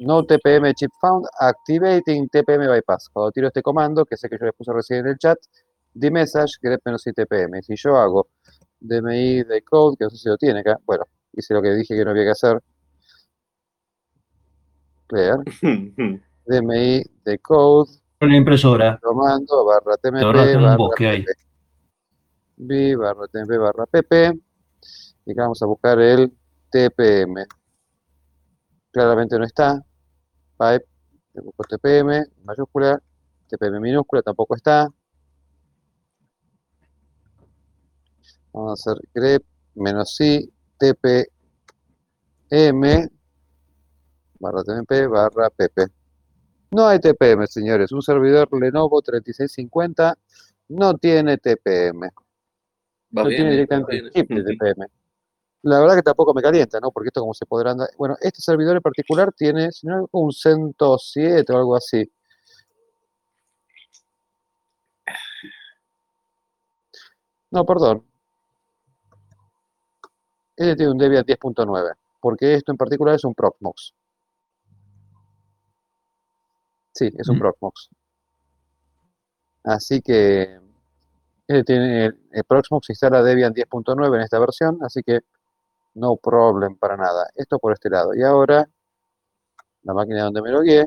no 0.00 0.22
TPM 0.24 0.72
chip 0.74 0.90
found, 1.00 1.26
activating 1.40 2.28
TPM 2.28 2.66
bypass. 2.68 3.08
Cuando 3.08 3.32
tiro 3.32 3.46
este 3.48 3.62
comando, 3.62 4.04
que 4.04 4.16
sé 4.16 4.28
que 4.28 4.36
yo 4.38 4.46
les 4.46 4.54
puse 4.54 4.72
recién 4.72 5.00
en 5.00 5.06
el 5.08 5.18
chat, 5.18 5.38
the 5.98 6.10
message 6.10 6.58
grep 6.60 6.80
menos 6.84 7.06
i 7.06 7.12
TPM. 7.12 7.62
Si 7.62 7.74
yo 7.76 7.96
hago 7.96 8.28
DMI 8.80 9.44
de 9.44 9.62
code, 9.62 9.96
que 9.98 10.04
no 10.04 10.10
sé 10.10 10.16
si 10.18 10.28
lo 10.28 10.36
tiene 10.36 10.60
acá, 10.60 10.78
bueno, 10.84 11.04
hice 11.32 11.54
lo 11.54 11.62
que 11.62 11.70
dije 11.74 11.96
que 11.96 12.04
no 12.04 12.10
había 12.10 12.24
que 12.24 12.30
hacer. 12.30 12.60
Clear, 15.06 15.38
DMI 16.46 17.02
de 17.24 17.38
code, 17.38 17.90
Con 18.18 18.30
la 18.30 18.36
impresora. 18.36 18.98
comando 19.02 19.64
barra 19.64 19.96
TMP 19.96 20.22
barra 20.22 20.76
pp. 20.76 21.24
B 22.58 22.96
barra 22.96 23.26
TMP 23.28 23.58
barra 23.58 23.86
pp 23.86 24.40
y 25.26 25.32
acá 25.32 25.42
vamos 25.42 25.62
a 25.62 25.66
buscar 25.66 26.00
el 26.00 26.32
TPM 26.70 27.44
claramente 28.90 29.38
no 29.38 29.44
está 29.44 29.84
pipe 30.58 30.86
busco 31.42 31.64
TPM 31.64 32.24
mayúscula 32.44 33.00
TPM 33.48 33.80
minúscula 33.80 34.22
tampoco 34.22 34.56
está 34.56 34.88
vamos 38.52 38.70
a 38.70 38.74
hacer 38.74 39.02
grep 39.14 39.44
menos 39.74 40.20
i 40.20 40.50
TPM 40.78 41.12
barra 44.38 44.62
TMP 44.64 45.08
barra 45.08 45.50
pp 45.50 45.96
no 46.70 46.86
hay 46.86 46.98
TPM, 46.98 47.46
señores. 47.46 47.92
Un 47.92 48.02
servidor 48.02 48.48
Lenovo 48.52 49.00
3650 49.00 50.18
no 50.68 50.94
tiene 50.98 51.38
TPM. 51.38 52.00
Va 53.16 53.22
No 53.22 53.28
bien, 53.28 53.36
tiene 53.36 53.50
va 53.50 53.50
directamente 53.52 54.10
chip 54.10 54.30
de 54.30 54.42
TPM. 54.42 54.86
La 55.66 55.80
verdad 55.80 55.96
que 55.96 56.02
tampoco 56.02 56.32
me 56.32 56.42
calienta, 56.42 56.78
¿no? 56.78 56.92
Porque 56.92 57.08
esto 57.08 57.20
como 57.20 57.34
se 57.34 57.44
podrán. 57.44 57.78
Bueno, 57.98 58.16
este 58.20 58.40
servidor 58.40 58.76
en 58.76 58.82
particular 58.82 59.32
tiene, 59.32 59.72
si 59.72 59.88
no, 59.88 60.08
un 60.12 60.30
107 60.30 61.52
o 61.52 61.56
algo 61.56 61.74
así. 61.74 62.08
No, 67.50 67.64
perdón. 67.66 68.04
Este 70.56 70.76
tiene 70.76 70.92
un 70.92 70.98
Debian 70.98 71.24
10.9, 71.24 71.94
porque 72.20 72.54
esto 72.54 72.70
en 72.70 72.78
particular 72.78 73.14
es 73.14 73.24
un 73.24 73.34
Proxmox. 73.34 73.94
Sí, 76.92 77.12
es 77.18 77.28
un 77.28 77.36
Mm. 77.36 77.40
Proxmox. 77.40 77.88
Así 79.64 80.00
que 80.00 80.58
este 81.48 81.64
tiene, 81.64 82.06
el, 82.06 82.18
el 82.32 82.44
Proxmox 82.44 82.90
instala 82.90 83.22
Debian 83.22 83.52
10.9 83.54 84.16
en 84.16 84.22
esta 84.22 84.38
versión, 84.38 84.78
así 84.82 85.02
que 85.02 85.20
no 85.96 86.16
problem 86.16 86.76
para 86.78 86.96
nada. 86.96 87.28
Esto 87.34 87.58
por 87.58 87.72
este 87.72 87.90
lado. 87.90 88.14
Y 88.14 88.22
ahora, 88.22 88.68
la 89.84 89.94
máquina 89.94 90.24
donde 90.24 90.42
me 90.42 90.50
logué, 90.50 90.86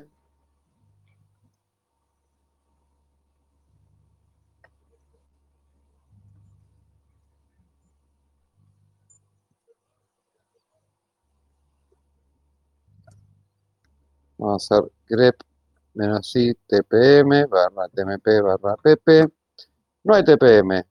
Vamos 14.38 14.72
a 14.72 14.78
hacer 14.78 14.92
grep 15.10 15.36
menos 15.94 16.36
i 16.36 16.54
tpm 16.68 17.46
barra 17.54 17.88
tmp 17.90 18.28
barra 18.42 18.76
pp. 18.84 19.28
No 20.04 20.16
hay 20.16 20.24
tpm. 20.24 20.84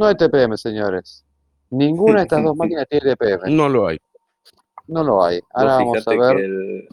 No 0.00 0.06
hay 0.06 0.14
TPM, 0.14 0.56
señores. 0.56 1.26
Ninguna 1.68 2.20
de 2.20 2.22
estas 2.22 2.42
dos 2.42 2.56
máquinas 2.56 2.86
tiene 2.88 3.14
TPM. 3.14 3.54
No 3.54 3.68
lo 3.68 3.86
hay. 3.86 3.98
No 4.86 5.04
lo 5.04 5.22
hay. 5.22 5.40
Ahora 5.52 5.74
vamos 5.74 6.08
a 6.08 6.10
ver. 6.12 6.36
el- 6.38 6.88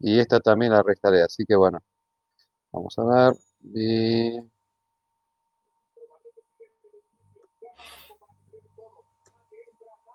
Y 0.00 0.18
esta 0.18 0.40
también 0.40 0.72
la 0.72 0.82
restaré. 0.82 1.22
Así 1.22 1.44
que 1.44 1.54
bueno. 1.54 1.78
Vamos 2.72 2.98
a 2.98 3.04
ver. 3.04 3.34
Y... 3.74 4.40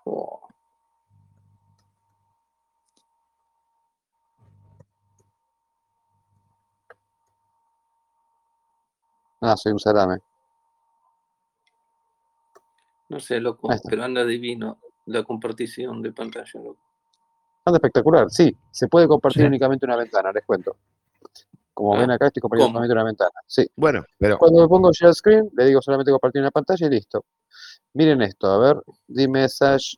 oh, 0.04 0.43
Ah, 9.46 9.56
soy 9.56 9.72
un 9.72 9.78
salame. 9.78 10.18
no 13.10 13.20
sé, 13.20 13.38
loco, 13.38 13.68
pero 13.88 14.02
anda 14.02 14.24
divino 14.24 14.78
la 15.06 15.22
compartición 15.22 16.02
de 16.02 16.10
pantalla, 16.12 16.50
loco. 16.54 16.78
Anda 17.64 17.76
espectacular. 17.76 18.28
Sí, 18.30 18.56
se 18.72 18.88
puede 18.88 19.06
compartir 19.06 19.42
Sí. 19.42 19.46
únicamente 19.46 19.86
una 19.86 19.96
ventana, 19.96 20.32
les 20.32 20.44
cuento. 20.44 20.76
Como 21.74 21.94
Ah, 21.94 22.00
ven 22.00 22.10
acá, 22.10 22.26
estoy 22.28 22.40
compartiendo 22.40 22.68
¿cómo? 22.72 22.78
solamente 22.86 22.92
una 22.94 23.04
ventana. 23.04 23.40
Sí. 23.46 23.70
Bueno, 23.76 24.04
pero 24.18 24.38
Cuando 24.38 24.62
me 24.62 24.68
pongo 24.68 24.90
share 24.92 25.14
screen, 25.14 25.48
le 25.54 25.64
digo 25.66 25.80
solamente 25.82 26.10
compartir 26.10 26.40
una 26.40 26.50
pantalla 26.50 26.86
y 26.86 26.90
listo. 26.90 27.24
Miren 27.92 28.22
esto, 28.22 28.50
a 28.50 28.58
ver, 28.58 28.82
the 29.14 29.28
message 29.28 29.96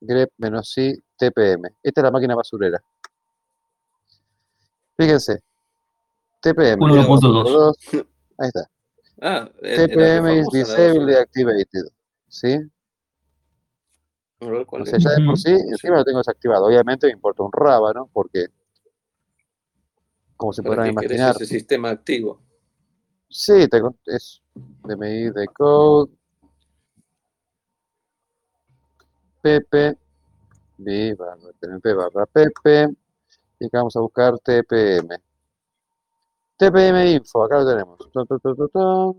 grep 0.00 0.30
menos 0.38 0.76
i 0.78 0.94
tpm. 1.18 1.68
Esta 1.82 2.00
es 2.00 2.04
la 2.04 2.10
máquina 2.10 2.34
basurera. 2.36 2.80
Fíjense, 4.96 5.42
TPM. 6.40 6.78
1.2. 6.80 7.76
Ahí 8.38 8.48
está. 8.48 8.70
Ah, 9.20 9.48
TPM 9.62 10.40
is 10.40 10.46
famosa 10.46 10.58
la 10.58 10.74
disabled 10.74 11.08
dos. 11.14 11.20
activated. 11.22 11.84
¿Sí? 12.28 12.58
O 14.38 14.84
sea, 14.84 14.98
ya 14.98 15.10
de 15.10 15.26
por 15.26 15.38
sí, 15.38 15.50
encima 15.50 15.96
lo 15.96 16.04
tengo 16.04 16.18
desactivado. 16.18 16.66
Obviamente 16.66 17.06
me 17.06 17.14
importa 17.14 17.42
un 17.42 17.50
rábano, 17.52 18.10
porque, 18.12 18.46
como 20.36 20.52
se 20.52 20.62
¿Para 20.62 20.74
podrán 20.76 20.92
imaginar, 20.92 21.34
ese 21.36 21.46
sistema 21.46 21.90
activo? 21.90 22.42
sí, 23.30 23.66
tengo, 23.68 23.96
es 24.04 24.42
DMI 24.84 25.30
de 25.30 25.46
code, 25.48 26.12
pp, 29.42 29.96
b 30.78 31.14
barra 31.14 32.26
pp, 32.26 32.94
y 33.58 33.66
acá 33.66 33.78
vamos 33.78 33.96
a 33.96 34.00
buscar 34.00 34.38
tpm. 34.40 35.25
TPM 36.58 37.12
info, 37.12 37.44
acá 37.44 37.58
lo 37.60 37.66
tenemos. 37.70 37.98
Tu, 37.98 38.24
tu, 38.26 38.38
tu, 38.38 38.54
tu, 38.56 38.68
tu. 38.68 39.16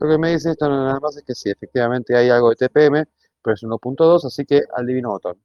Lo 0.00 0.08
que 0.08 0.18
me 0.18 0.30
dice 0.32 0.50
esto 0.50 0.68
nada 0.68 0.98
más 1.00 1.16
es 1.16 1.22
que 1.24 1.34
sí, 1.34 1.50
efectivamente 1.50 2.16
hay 2.16 2.28
algo 2.28 2.50
de 2.50 2.56
TPM, 2.56 3.04
pero 3.42 3.54
es 3.54 3.62
1.2, 3.62 4.24
así 4.24 4.44
que 4.44 4.62
al 4.76 4.86
divino 4.86 5.10
botón. 5.10 5.36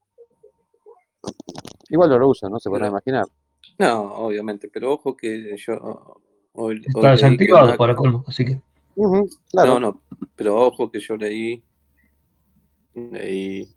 Igual 1.89 2.09
no 2.09 2.19
lo 2.19 2.27
usan, 2.29 2.51
¿no? 2.51 2.59
Se 2.59 2.69
podrán 2.69 2.87
No. 2.89 2.97
imaginar. 2.97 3.25
No, 3.77 4.13
obviamente, 4.15 4.69
pero 4.71 4.93
ojo 4.93 5.15
que 5.15 5.55
yo 5.57 5.73
hoy, 6.53 6.81
hoy 6.93 7.17
Mac- 7.67 7.77
para 7.77 7.95
colmo, 7.95 8.23
así 8.27 8.45
que. 8.45 8.61
Claro. 9.51 9.79
No, 9.79 9.79
no, 9.79 10.01
pero 10.35 10.55
ojo 10.55 10.91
que 10.91 10.99
yo 10.99 11.15
leí, 11.15 11.63
leí 12.93 13.67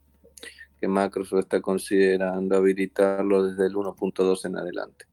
que 0.81 0.89
Microsoft 0.89 1.41
está 1.41 1.61
considerando 1.61 2.57
habilitarlo 2.57 3.45
desde 3.45 3.67
el 3.67 3.75
1.2 3.75 4.45
en 4.47 4.57
adelante. 4.57 5.07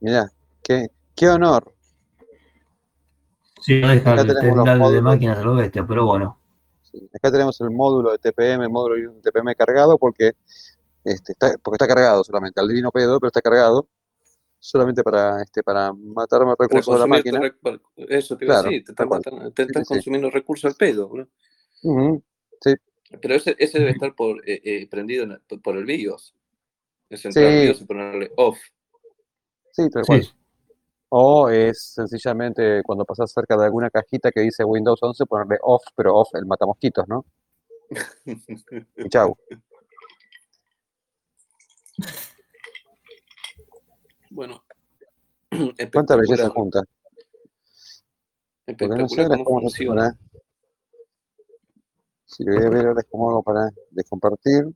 Mirá, 0.00 0.30
qué, 0.62 0.90
qué 1.16 1.28
honor. 1.28 1.74
Sí, 3.60 3.80
no 3.80 3.88
deja 3.88 4.12
Acá 4.12 4.20
el 4.20 4.28
tenemos 4.28 4.56
los 4.58 4.64
terminal 4.64 4.78
de 4.78 4.84
módulos. 4.84 5.02
máquinas 5.02 5.38
de 5.38 5.44
lo 5.44 5.54
bestia, 5.56 5.86
pero 5.86 6.06
bueno. 6.06 6.40
Sí, 6.82 7.10
Acá 7.12 7.32
tenemos 7.32 7.60
el 7.60 7.70
módulo 7.70 8.12
de 8.12 8.18
TPM, 8.18 8.62
el 8.62 8.70
módulo 8.70 8.94
de 8.94 9.20
TPM 9.20 9.56
cargado, 9.56 9.98
porque, 9.98 10.34
este, 11.04 11.32
está, 11.32 11.52
porque 11.62 11.74
está 11.74 11.88
cargado 11.88 12.22
solamente, 12.22 12.60
al 12.60 12.68
divino 12.68 12.92
pedo, 12.92 13.18
pero 13.18 13.26
está 13.28 13.42
cargado 13.42 13.88
solamente 14.68 15.02
para, 15.02 15.40
este, 15.42 15.62
para 15.62 15.92
matar 15.94 16.44
más 16.44 16.56
recursos 16.58 16.92
de 16.94 17.00
la 17.00 17.06
máquina. 17.06 17.40
eso 17.96 18.36
te 18.36 18.44
iba 18.44 18.54
a 18.54 18.60
Claro, 18.60 18.70
decir, 18.70 18.84
te 18.84 18.92
están, 18.92 19.08
matando- 19.08 19.52
te 19.52 19.62
están 19.62 19.82
sí, 19.82 19.88
sí. 19.88 19.94
consumiendo 19.94 20.30
recursos 20.30 20.70
al 20.70 20.76
pedo. 20.76 21.10
¿no? 21.14 21.26
Ujú, 21.82 22.22
Pero 23.22 23.34
ese, 23.34 23.56
ese 23.58 23.78
debe 23.78 23.92
estar 23.92 24.14
por, 24.14 24.46
eh, 24.46 24.60
eh, 24.62 24.86
prendido 24.90 25.24
en 25.24 25.40
por 25.62 25.78
el 25.78 25.86
BIOS. 25.86 26.34
Es 27.08 27.20
Sí. 27.22 27.28
entrar 27.28 27.46
al 27.54 27.60
BIOS 27.60 27.80
y 27.80 27.84
ponerle 27.86 28.30
off. 28.36 28.58
Sí, 29.72 29.88
tal 29.88 30.02
Sí, 30.04 30.06
cual. 30.08 30.28
O 31.08 31.48
es 31.48 31.92
sencillamente 31.94 32.82
cuando 32.84 33.06
pasas 33.06 33.32
cerca 33.32 33.56
de 33.56 33.64
alguna 33.64 33.88
cajita 33.88 34.30
que 34.30 34.40
dice 34.42 34.62
Windows 34.64 34.98
11, 35.02 35.24
ponerle 35.24 35.56
off, 35.62 35.82
pero 35.96 36.14
off 36.14 36.28
el 36.34 36.44
matamosquitos, 36.44 37.08
¿no? 37.08 37.24
Y 38.96 39.08
chau. 39.08 39.34
Bueno. 44.30 44.62
Cuánta 45.92 46.16
belleza 46.16 46.48
junta. 46.50 46.82
Porque 48.66 48.86
no 48.88 49.08
sé 49.08 49.22
ahora 49.22 49.42
cómo 49.44 49.60
funciona. 49.60 50.18
Si 52.26 52.44
lo 52.44 52.54
voy 52.54 52.64
a 52.64 52.68
ver 52.68 52.86
ahora 52.86 53.00
es 53.00 53.06
cómo 53.10 53.30
hago 53.30 53.42
para 53.42 53.70
descompartir. 53.90 54.66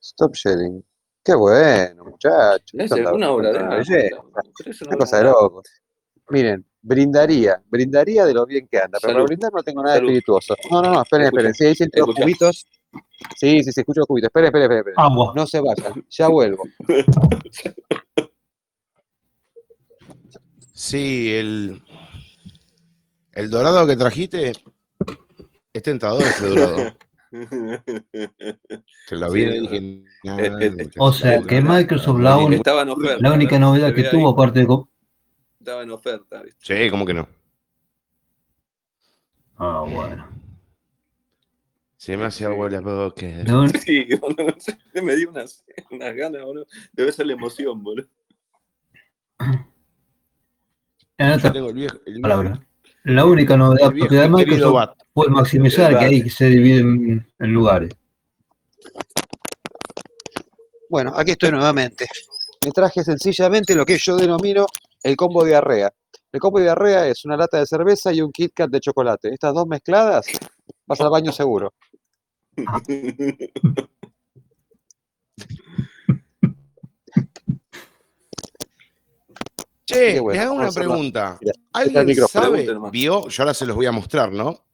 Stop 0.00 0.34
sharing. 0.34 0.84
Qué 1.24 1.34
bueno, 1.34 2.04
muchachos. 2.04 2.74
Es 2.74 2.92
una 2.92 3.30
obra 3.30 3.52
de 3.52 3.58
arte. 3.58 4.10
una 4.86 4.96
cosa 4.98 5.16
de 5.16 5.22
de 5.22 5.28
arte. 5.30 5.40
loco. 5.42 5.62
Miren, 6.28 6.66
brindaría, 6.82 7.62
brindaría 7.66 8.26
de 8.26 8.34
lo 8.34 8.44
bien 8.44 8.68
que 8.68 8.78
anda, 8.78 8.98
pero 9.00 9.12
Salud. 9.12 9.14
para 9.14 9.24
brindar 9.24 9.52
no 9.52 9.62
tengo 9.62 9.82
nada 9.82 9.96
Salud. 9.96 10.08
espirituoso. 10.10 10.54
No, 10.70 10.82
no, 10.82 10.92
no, 10.92 11.02
esperen, 11.02 11.26
esperen. 11.28 11.54
Sí, 11.54 11.64
ahí 11.64 11.74
siento 11.74 12.06
los 12.06 12.18
escucha. 12.18 12.50
Sí, 13.36 13.62
sí, 13.62 13.72
sí, 13.72 13.80
escucho 13.80 14.00
los 14.00 14.06
cubitos. 14.06 14.28
Esperen, 14.28 14.46
esperen, 14.46 14.64
esperen. 14.70 14.78
esperen. 14.94 15.12
Agua. 15.12 15.32
No 15.36 15.46
se 15.46 15.60
vayan, 15.60 16.04
ya 16.10 16.28
vuelvo. 16.28 16.62
Sí, 20.72 21.32
el, 21.32 21.82
el 23.32 23.50
dorado 23.50 23.86
que 23.86 23.96
trajiste 23.96 24.52
es 25.72 25.82
tentador 25.82 26.22
ese 26.22 26.46
dorado. 26.46 26.92
Se 29.08 29.16
lo 29.16 29.28
Sí, 29.30 29.38
vi 29.38 29.46
no. 29.46 29.52
dije, 29.62 30.04
"Nah, 30.22 30.38
Eh, 30.38 30.52
eh, 30.60 30.70
muchacho, 30.70 30.90
O 31.02 31.12
sea, 31.12 31.42
que 31.42 31.60
Microsoft 31.60 32.20
la 32.20 32.36
oferta. 32.38 33.16
La 33.20 33.32
única 33.32 33.58
novedad 33.58 33.88
Se 33.88 33.94
que 33.94 34.04
tuvo, 34.04 34.28
ahí, 34.28 34.32
aparte 34.32 34.64
de. 34.64 34.84
Estaba 35.58 35.82
en 35.82 35.90
oferta, 35.90 36.42
¿viste? 36.42 36.84
Sí, 36.84 36.90
¿cómo 36.90 37.04
que 37.04 37.14
no? 37.14 37.26
Ah, 39.56 39.84
bueno. 39.88 40.28
Se 42.04 42.18
me 42.18 42.26
hace 42.26 42.44
agua 42.44 42.68
la 42.68 42.80
boca. 42.82 43.26
Sí, 43.82 44.04
boludo, 44.20 44.44
no 44.48 44.54
sé, 44.60 44.76
me 45.00 45.16
dio 45.16 45.30
unas, 45.30 45.64
unas 45.90 46.14
ganas, 46.14 46.42
boludo. 46.44 46.66
Debe 46.92 47.10
ser 47.12 47.24
la 47.26 47.32
emoción, 47.32 47.82
boludo. 47.82 48.06
Yo 51.18 51.34
otras 51.36 51.52
tengo 51.54 51.68
el 51.70 51.74
viejo, 51.74 51.96
el 52.04 52.12
viejo- 52.12 52.20
palabras. 52.20 52.58
La 53.04 53.24
única 53.24 53.56
novedad 53.56 53.88
el 53.88 53.94
viejo 53.94 54.14
de 54.14 54.28
Microsoft 54.28 54.90
fue 55.14 55.28
maximizar 55.28 55.92
El 55.92 55.98
que 55.98 56.04
ahí 56.04 56.28
se 56.28 56.44
divide 56.50 56.80
en, 56.80 57.26
en 57.38 57.52
lugares. 57.54 57.90
Bueno, 60.90 61.14
aquí 61.16 61.30
estoy 61.30 61.52
nuevamente. 61.52 62.06
Me 62.66 62.70
traje 62.70 63.02
sencillamente 63.02 63.74
lo 63.74 63.86
que 63.86 63.96
yo 63.96 64.14
denomino 64.16 64.66
el 65.02 65.16
combo 65.16 65.42
diarrea. 65.42 65.90
El 66.34 66.40
combo 66.40 66.58
diarrea 66.58 67.06
es 67.06 67.24
una 67.26 67.36
lata 67.36 67.60
de 67.60 67.66
cerveza 67.66 68.12
y 68.12 68.20
un 68.20 68.32
Kit 68.32 68.52
Kat 68.54 68.68
de 68.68 68.80
chocolate. 68.80 69.32
Estas 69.32 69.54
dos 69.54 69.68
mezcladas, 69.68 70.26
vas 70.84 71.00
al 71.00 71.08
baño 71.08 71.30
seguro. 71.30 71.72
Che, 79.86 80.18
bueno, 80.18 80.40
le 80.40 80.46
hago 80.46 80.54
una 80.54 80.70
pregunta. 80.72 81.38
Mira, 81.40 81.52
¿Alguien 81.72 82.16
sabe, 82.26 82.66
vio? 82.90 83.28
Yo 83.28 83.42
ahora 83.42 83.52
se 83.54 83.66
los 83.66 83.76
voy 83.76 83.86
a 83.86 83.92
mostrar, 83.92 84.32
¿no? 84.32 84.64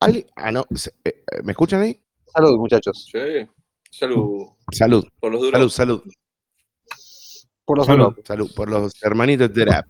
¿Alguien- 0.00 0.26
Ah, 0.34 0.50
no. 0.50 0.66
eh, 1.04 1.24
eh, 1.30 1.42
¿Me 1.44 1.52
escuchan 1.52 1.82
ahí? 1.82 2.00
Salud, 2.34 2.56
muchachos. 2.58 3.06
Sí. 3.12 3.18
Salud 3.90 4.48
Salud, 4.72 5.04
por 5.20 5.30
los 5.32 5.50
salud, 5.50 5.68
salud, 5.68 6.02
Por 7.64 7.78
los 7.78 7.86
Salud. 7.86 8.54
por 8.54 8.68
los 8.68 9.02
hermanitos 9.02 9.52
de 9.52 9.64
rap. 9.64 9.86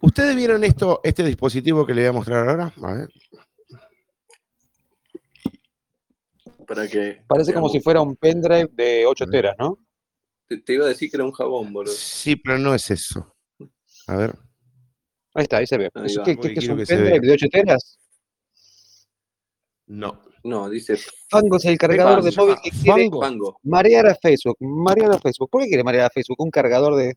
¿Ustedes 0.00 0.36
vieron 0.36 0.62
esto, 0.64 1.00
este 1.04 1.22
dispositivo 1.24 1.86
que 1.86 1.94
le 1.94 2.02
voy 2.02 2.08
a 2.08 2.12
mostrar 2.12 2.48
ahora? 2.48 2.72
A 2.82 2.92
ver. 2.94 3.08
Para 6.66 6.88
que. 6.88 7.22
Parece 7.26 7.54
como 7.54 7.68
si 7.68 7.80
fuera 7.80 8.00
un 8.00 8.16
pendrive 8.16 8.68
de 8.72 9.06
8 9.06 9.26
teras, 9.26 9.56
¿no? 9.58 9.78
Te, 10.48 10.58
te 10.58 10.74
iba 10.74 10.84
a 10.84 10.88
decir 10.88 11.10
que 11.10 11.16
era 11.16 11.24
un 11.24 11.32
jabón, 11.32 11.72
boludo. 11.72 11.92
Sí, 11.92 12.36
pero 12.36 12.58
no 12.58 12.74
es 12.74 12.90
eso. 12.90 13.34
A 14.08 14.16
ver. 14.16 14.34
Ahí 15.34 15.42
está, 15.44 15.58
ahí 15.58 15.66
se 15.66 15.76
ve. 15.78 15.90
Ahí 15.94 16.06
¿Eso 16.06 16.20
va. 16.20 16.24
¿Qué, 16.24 16.36
qué- 16.36 16.54
es 16.56 16.68
un 16.68 16.76
pendrive 16.78 17.20
de 17.20 17.32
8 17.32 17.46
teras? 17.50 17.98
No. 19.86 20.20
No, 20.46 20.68
dice 20.68 20.96
Fango 21.28 21.56
es 21.56 21.64
el 21.66 21.76
cargador 21.78 22.22
de 22.22 22.32
móvil 22.32 22.56
que 22.62 22.70
quiere 22.70 23.10
Fango. 23.10 23.58
Marear 23.64 24.06
a 24.06 24.14
Facebook. 24.14 24.56
Marear 24.60 25.12
a 25.12 25.18
Facebook. 25.18 25.50
¿Por 25.50 25.62
qué 25.62 25.68
quiere 25.68 25.84
marear 25.84 26.06
a 26.06 26.10
Facebook? 26.10 26.40
Un 26.40 26.50
cargador 26.50 26.94
de 26.96 27.16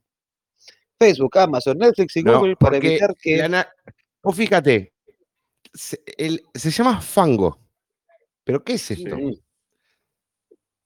Facebook, 0.99 1.37
Amazon, 1.37 1.77
Netflix 1.77 2.17
y 2.17 2.23
No, 2.23 2.39
Google 2.39 2.55
para 2.57 2.77
evitar 2.77 3.15
que... 3.15 3.37
la 3.37 3.47
na- 3.49 3.69
Vos 4.21 4.35
fíjate, 4.35 4.93
se, 5.73 6.01
el- 6.17 6.43
se 6.53 6.71
llama 6.71 6.99
fango. 6.99 7.57
¿Pero 8.43 8.63
qué 8.63 8.73
es 8.73 8.91
esto? 8.91 9.15
Sí. 9.15 9.41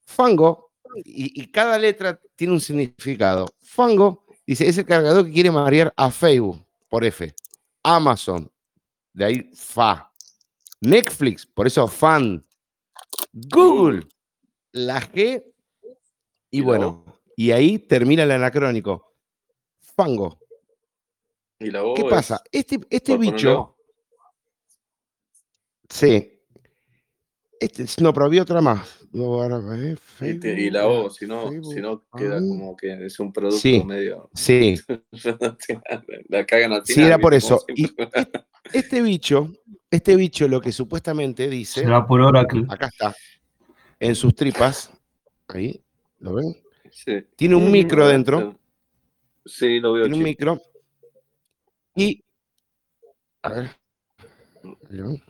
Fango, 0.06 0.70
y, 1.04 1.42
y 1.42 1.46
cada 1.50 1.78
letra 1.78 2.20
tiene 2.36 2.52
un 2.52 2.60
significado. 2.60 3.48
Fango 3.62 4.24
dice, 4.46 4.68
es 4.68 4.78
el 4.78 4.84
cargador 4.84 5.24
que 5.26 5.32
quiere 5.32 5.50
marear 5.50 5.92
a 5.96 6.10
Facebook, 6.10 6.64
por 6.88 7.04
F. 7.04 7.34
Amazon, 7.82 8.50
de 9.12 9.24
ahí 9.24 9.50
fa. 9.54 10.10
Netflix, 10.84 11.46
por 11.46 11.66
eso 11.66 11.88
fan. 11.88 12.46
Google, 13.32 14.06
la 14.72 15.00
G. 15.00 15.42
Y 16.50 16.60
bueno, 16.60 17.04
y 17.36 17.50
ahí 17.50 17.78
termina 17.78 18.22
el 18.22 18.30
anacrónico. 18.30 19.14
Fango. 19.80 20.38
Y 21.58 21.70
la 21.70 21.82
¿Qué 21.94 22.02
es 22.02 22.08
pasa? 22.08 22.42
Este, 22.50 22.78
este 22.90 23.16
bicho, 23.16 23.76
sí. 25.88 26.30
Este, 27.58 27.86
no, 28.02 28.12
pero 28.12 28.26
había 28.26 28.42
otra 28.42 28.60
más. 28.60 29.03
Y, 29.14 30.34
te- 30.40 30.60
y 30.60 30.70
la 30.70 30.88
O, 30.88 31.08
si 31.08 31.24
no, 31.24 31.48
si 31.62 31.80
no 31.80 32.04
queda 32.16 32.38
ah. 32.38 32.40
como 32.40 32.76
que 32.76 33.06
es 33.06 33.20
un 33.20 33.32
producto 33.32 33.58
Sí. 33.60 33.80
medio. 33.84 34.28
Sí, 34.34 34.74
la 36.28 36.44
cagan 36.44 36.72
al 36.72 36.84
Sí, 36.84 37.00
era 37.00 37.16
por 37.18 37.32
eso. 37.32 37.64
Y 37.76 37.88
este 38.72 39.02
bicho, 39.02 39.52
este 39.88 40.16
bicho 40.16 40.48
lo 40.48 40.60
que 40.60 40.72
supuestamente 40.72 41.48
dice, 41.48 41.82
Será 41.82 42.04
por 42.04 42.20
Oracle. 42.22 42.64
acá 42.68 42.86
está, 42.86 43.14
en 44.00 44.16
sus 44.16 44.34
tripas, 44.34 44.90
ahí, 45.46 45.80
¿lo 46.18 46.34
ven? 46.34 46.56
Sí. 46.90 47.24
Tiene 47.36 47.54
un 47.54 47.66
Sí, 47.66 47.70
micro 47.70 48.08
dentro, 48.08 48.58
Sí, 49.46 49.78
lo 49.78 49.92
veo. 49.92 50.04
tiene 50.04 50.16
un 50.18 50.24
micro, 50.24 50.60
y, 51.94 52.24
a 53.42 53.52
ver, 53.52 53.70
ahí 54.64 54.96
lo 54.96 55.08
ven. 55.10 55.22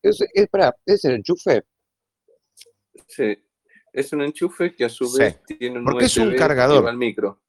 Es, 0.00 0.20
es, 0.32 0.48
pará, 0.48 0.76
es 0.86 1.04
el 1.06 1.16
enchufe. 1.16 1.64
Sí. 3.08 3.36
Es 3.92 4.12
un 4.12 4.22
enchufe 4.22 4.74
que 4.74 4.84
a 4.84 4.88
su 4.88 5.06
Sí, 5.06 5.18
vez 5.20 5.42
tiene 5.44 5.78
un 5.78 5.84
porque 5.84 6.04
es 6.04 6.16
un 6.18 6.28
USB 6.28 6.36
cargador. 6.36 6.88
al 6.88 6.96
micro. 6.96 7.42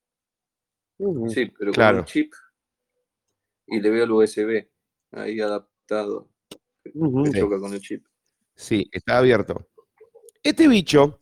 Sí, 1.29 1.51
pero 1.57 1.71
Claro. 1.71 1.97
con 1.97 2.01
un 2.01 2.05
chip 2.05 2.33
y 3.67 3.79
le 3.79 3.89
veo 3.89 4.03
el 4.05 4.11
USB 4.11 4.67
ahí 5.11 5.39
adaptado. 5.39 6.29
Que 6.83 6.91
Sí. 6.91 7.39
choca 7.39 7.59
con 7.59 7.73
el 7.73 7.81
chip. 7.81 8.05
Sí, 8.55 8.89
está 8.91 9.17
abierto. 9.19 9.67
Este 10.43 10.67
bicho, 10.67 11.21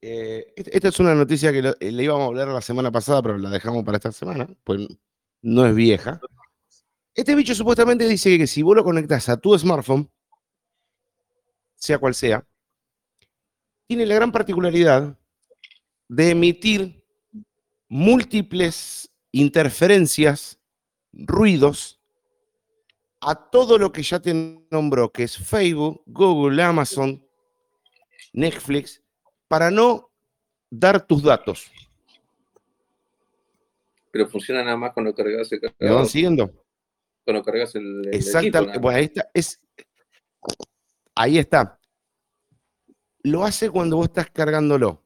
eh, 0.00 0.52
esta 0.56 0.88
es 0.88 1.00
una 1.00 1.14
noticia 1.14 1.52
que 1.52 1.62
lo- 1.62 1.76
eh, 1.80 1.90
le 1.92 2.02
íbamos 2.04 2.24
a 2.24 2.26
hablar 2.28 2.48
la 2.48 2.60
semana 2.60 2.90
pasada, 2.92 3.22
pero 3.22 3.38
la 3.38 3.50
dejamos 3.50 3.84
para 3.84 3.96
esta 3.96 4.12
semana, 4.12 4.48
pues 4.64 4.86
no 5.42 5.66
es 5.66 5.74
vieja. 5.74 6.20
Este 7.14 7.34
bicho 7.34 7.54
supuestamente 7.54 8.06
dice 8.08 8.36
que 8.38 8.46
si 8.46 8.62
vos 8.62 8.76
lo 8.76 8.84
conectás 8.84 9.28
a 9.28 9.36
tu 9.36 9.56
smartphone, 9.58 10.10
sea 11.74 11.98
cual 11.98 12.14
sea, 12.14 12.46
tiene 13.90 14.06
la 14.06 14.14
gran 14.14 14.30
particularidad 14.30 15.18
de 16.06 16.30
emitir 16.30 17.04
múltiples 17.88 19.10
interferencias, 19.32 20.60
ruidos, 21.12 22.00
a 23.20 23.34
todo 23.50 23.78
lo 23.78 23.90
que 23.90 24.04
ya 24.04 24.20
te 24.20 24.32
nombró, 24.70 25.10
que 25.10 25.24
es 25.24 25.36
Facebook, 25.36 26.04
Google, 26.06 26.62
Amazon, 26.62 27.20
Netflix, 28.32 29.02
para 29.48 29.72
no 29.72 30.08
dar 30.70 31.04
tus 31.04 31.24
datos. 31.24 31.68
Pero 34.12 34.28
funciona 34.28 34.62
nada 34.62 34.76
más 34.76 34.92
cuando 34.92 35.12
cargas 35.12 35.50
el 35.50 35.62
¿Me 35.62 35.66
van 35.66 35.74
cargador. 35.80 36.06
siguiendo? 36.06 36.64
Cuando 37.24 37.42
cargas 37.42 37.74
el, 37.74 37.82
el 37.82 37.98
equipo, 38.06 38.16
Exactamente. 38.16 38.78
Bueno, 38.78 38.86
más. 38.86 38.94
ahí 38.98 39.04
está. 39.06 39.30
Es, 39.34 39.60
ahí 41.16 41.38
está. 41.38 41.79
Lo 43.24 43.44
hace 43.44 43.70
cuando 43.70 43.96
vos 43.96 44.06
estás 44.06 44.30
cargándolo. 44.30 45.02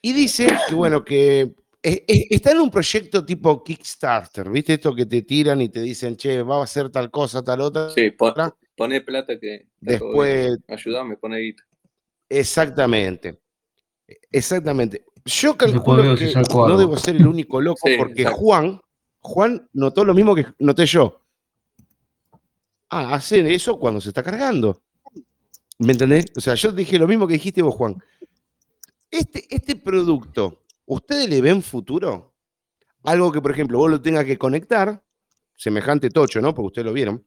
Y 0.00 0.12
dice 0.12 0.48
que, 0.68 0.74
bueno, 0.74 1.04
que 1.04 1.40
eh, 1.82 2.04
eh, 2.06 2.26
está 2.30 2.52
en 2.52 2.60
un 2.60 2.70
proyecto 2.70 3.24
tipo 3.24 3.62
Kickstarter, 3.62 4.48
¿viste? 4.50 4.74
Esto 4.74 4.94
que 4.94 5.06
te 5.06 5.22
tiran 5.22 5.60
y 5.60 5.68
te 5.68 5.80
dicen, 5.80 6.16
che, 6.16 6.42
va 6.42 6.60
a 6.60 6.64
hacer 6.64 6.90
tal 6.90 7.10
cosa, 7.10 7.42
tal 7.42 7.60
otra. 7.60 7.90
Sí, 7.90 8.10
pon- 8.10 8.34
pone 8.76 9.00
plata 9.00 9.38
que. 9.38 9.68
Después, 9.80 10.58
Ayúdame, 10.68 11.16
pone 11.16 11.38
guita. 11.38 11.64
exactamente. 12.28 13.40
Exactamente. 14.30 15.04
Yo 15.24 15.56
calculo 15.56 16.16
que 16.16 16.32
no 16.34 16.76
debo 16.76 16.96
ser 16.96 17.16
el 17.16 17.26
único 17.26 17.60
loco 17.60 17.80
Sí, 17.88 17.94
porque 17.96 18.22
exacto. 18.22 18.38
Juan, 18.40 18.80
Juan 19.20 19.68
notó 19.72 20.04
lo 20.04 20.14
mismo 20.14 20.34
que 20.34 20.46
noté 20.58 20.84
yo. 20.86 21.20
Ah, 22.90 23.14
hacen 23.14 23.46
eso 23.46 23.78
cuando 23.78 24.00
se 24.00 24.08
está 24.08 24.22
cargando. 24.22 24.82
¿Me 25.82 25.94
entendés? 25.94 26.26
O 26.36 26.40
sea, 26.40 26.54
yo 26.54 26.70
dije 26.70 26.96
lo 26.96 27.08
mismo 27.08 27.26
que 27.26 27.34
dijiste 27.34 27.60
vos, 27.60 27.74
Juan. 27.74 27.96
Este, 29.10 29.44
este 29.50 29.74
producto, 29.74 30.62
¿ustedes 30.86 31.28
le 31.28 31.40
ven 31.40 31.60
futuro? 31.60 32.36
Algo 33.02 33.32
que, 33.32 33.42
por 33.42 33.50
ejemplo, 33.50 33.78
vos 33.78 33.90
lo 33.90 34.00
tengas 34.00 34.24
que 34.24 34.38
conectar, 34.38 35.02
semejante 35.56 36.08
tocho, 36.08 36.40
¿no? 36.40 36.54
Porque 36.54 36.66
ustedes 36.68 36.86
lo 36.86 36.92
vieron, 36.92 37.26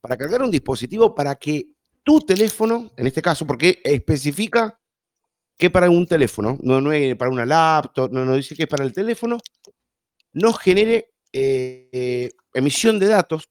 para 0.00 0.16
cargar 0.16 0.42
un 0.42 0.50
dispositivo 0.52 1.12
para 1.12 1.34
que 1.34 1.66
tu 2.04 2.20
teléfono, 2.20 2.92
en 2.96 3.08
este 3.08 3.20
caso, 3.20 3.44
porque 3.44 3.80
especifica 3.82 4.80
que 5.58 5.70
para 5.70 5.90
un 5.90 6.06
teléfono, 6.06 6.56
no, 6.62 6.80
no 6.80 6.92
es 6.92 7.16
para 7.16 7.32
una 7.32 7.44
laptop, 7.44 8.12
no, 8.12 8.24
no 8.24 8.36
dice 8.36 8.54
que 8.54 8.62
es 8.62 8.68
para 8.68 8.84
el 8.84 8.92
teléfono, 8.92 9.38
no 10.34 10.52
genere 10.52 11.14
eh, 11.32 11.88
eh, 11.90 12.30
emisión 12.54 13.00
de 13.00 13.08
datos. 13.08 13.50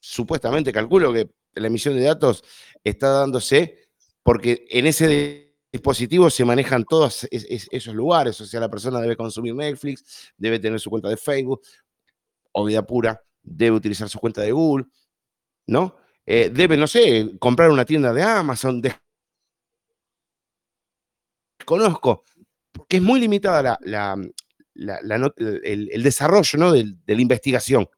Supuestamente 0.00 0.72
calculo 0.72 1.12
que 1.12 1.30
la 1.54 1.66
emisión 1.66 1.94
de 1.94 2.02
datos 2.02 2.44
está 2.82 3.08
dándose 3.10 3.78
porque 4.22 4.66
en 4.70 4.86
ese 4.86 5.08
de- 5.08 5.54
dispositivo 5.72 6.30
se 6.30 6.44
manejan 6.44 6.84
todos 6.84 7.24
es- 7.30 7.46
es- 7.50 7.68
esos 7.72 7.94
lugares, 7.94 8.40
o 8.40 8.46
sea, 8.46 8.60
la 8.60 8.68
persona 8.70 9.00
debe 9.00 9.16
consumir 9.16 9.54
Netflix, 9.54 10.32
debe 10.36 10.58
tener 10.60 10.78
su 10.78 10.88
cuenta 10.90 11.08
de 11.08 11.16
Facebook, 11.16 11.62
o 12.52 12.64
vida 12.64 12.86
pura, 12.86 13.20
debe 13.42 13.76
utilizar 13.76 14.08
su 14.08 14.20
cuenta 14.20 14.40
de 14.42 14.52
Google, 14.52 14.86
¿no? 15.66 15.96
Eh, 16.24 16.48
debe, 16.50 16.76
no 16.76 16.86
sé, 16.86 17.32
comprar 17.40 17.70
una 17.70 17.84
tienda 17.84 18.12
de 18.12 18.22
Amazon, 18.22 18.80
de- 18.80 18.94
desconozco, 21.58 22.24
porque 22.72 22.96
es 22.98 23.02
muy 23.02 23.20
limitada 23.20 23.78
la, 23.80 24.16
el, 24.74 26.02
desarrollo 26.02 26.58
¿no? 26.58 26.72
del- 26.72 26.98
de 27.04 27.14
la 27.14 27.22
investigación. 27.22 27.88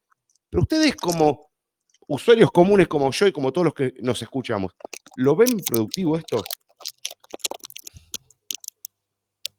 Pero 0.49 0.61
ustedes 0.63 0.95
como 0.95 1.51
usuarios 2.07 2.51
comunes 2.51 2.87
como 2.87 3.11
yo 3.11 3.27
y 3.27 3.31
como 3.31 3.51
todos 3.51 3.65
los 3.65 3.73
que 3.73 3.93
nos 4.01 4.21
escuchamos, 4.21 4.73
¿lo 5.17 5.35
ven 5.35 5.59
productivo 5.59 6.17
esto? 6.17 6.43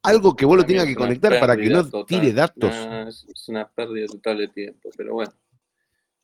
Algo 0.03 0.35
que 0.35 0.47
vos 0.47 0.57
lo 0.57 0.65
tengas 0.65 0.87
que 0.87 0.95
conectar 0.95 1.39
para 1.39 1.57
que 1.57 1.69
no 1.69 1.85
total. 1.89 2.07
tire 2.07 2.33
datos. 2.33 2.75
Es 3.29 3.49
una 3.49 3.69
pérdida 3.69 4.07
total 4.07 4.39
de 4.39 4.49
tiempo, 4.49 4.91
pero 4.97 5.15
bueno. 5.15 5.33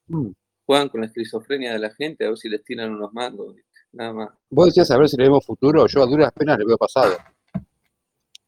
Mm. 0.06 0.28
Juegan 0.64 0.88
con 0.88 1.00
la 1.02 1.06
esquizofrenia 1.08 1.72
de 1.74 1.78
la 1.78 1.90
gente 1.90 2.24
a 2.24 2.28
ver 2.28 2.38
si 2.38 2.48
les 2.48 2.64
tiran 2.64 2.92
unos 2.92 3.12
mangos, 3.12 3.56
nada 3.92 4.12
más. 4.14 4.30
Vos 4.48 4.66
decías 4.66 4.90
a 4.90 4.96
ver 4.96 5.08
si 5.08 5.16
le 5.18 5.24
vemos 5.24 5.44
futuro, 5.44 5.86
yo 5.86 6.02
a 6.02 6.06
duras 6.06 6.32
penas 6.32 6.58
le 6.58 6.64
veo 6.64 6.78
pasado. 6.78 7.16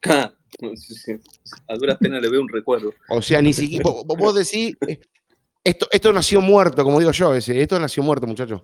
A 1.67 1.75
duras 1.75 1.97
penas 1.97 2.21
le 2.21 2.29
veo 2.29 2.41
un 2.41 2.49
recuerdo. 2.49 2.93
O 3.09 3.21
sea, 3.21 3.41
ni 3.41 3.53
siquiera. 3.53 3.83
Vos, 3.83 4.05
vos 4.05 4.33
decís, 4.33 4.75
eh, 4.87 4.99
esto, 5.69 5.87
esto 5.91 6.13
nació 6.13 6.41
muerto, 6.41 6.83
como 6.83 6.99
digo 6.99 7.11
yo, 7.11 7.33
ese, 7.33 7.61
esto 7.61 7.79
nació 7.79 8.03
muerto, 8.03 8.27
muchachos. 8.27 8.61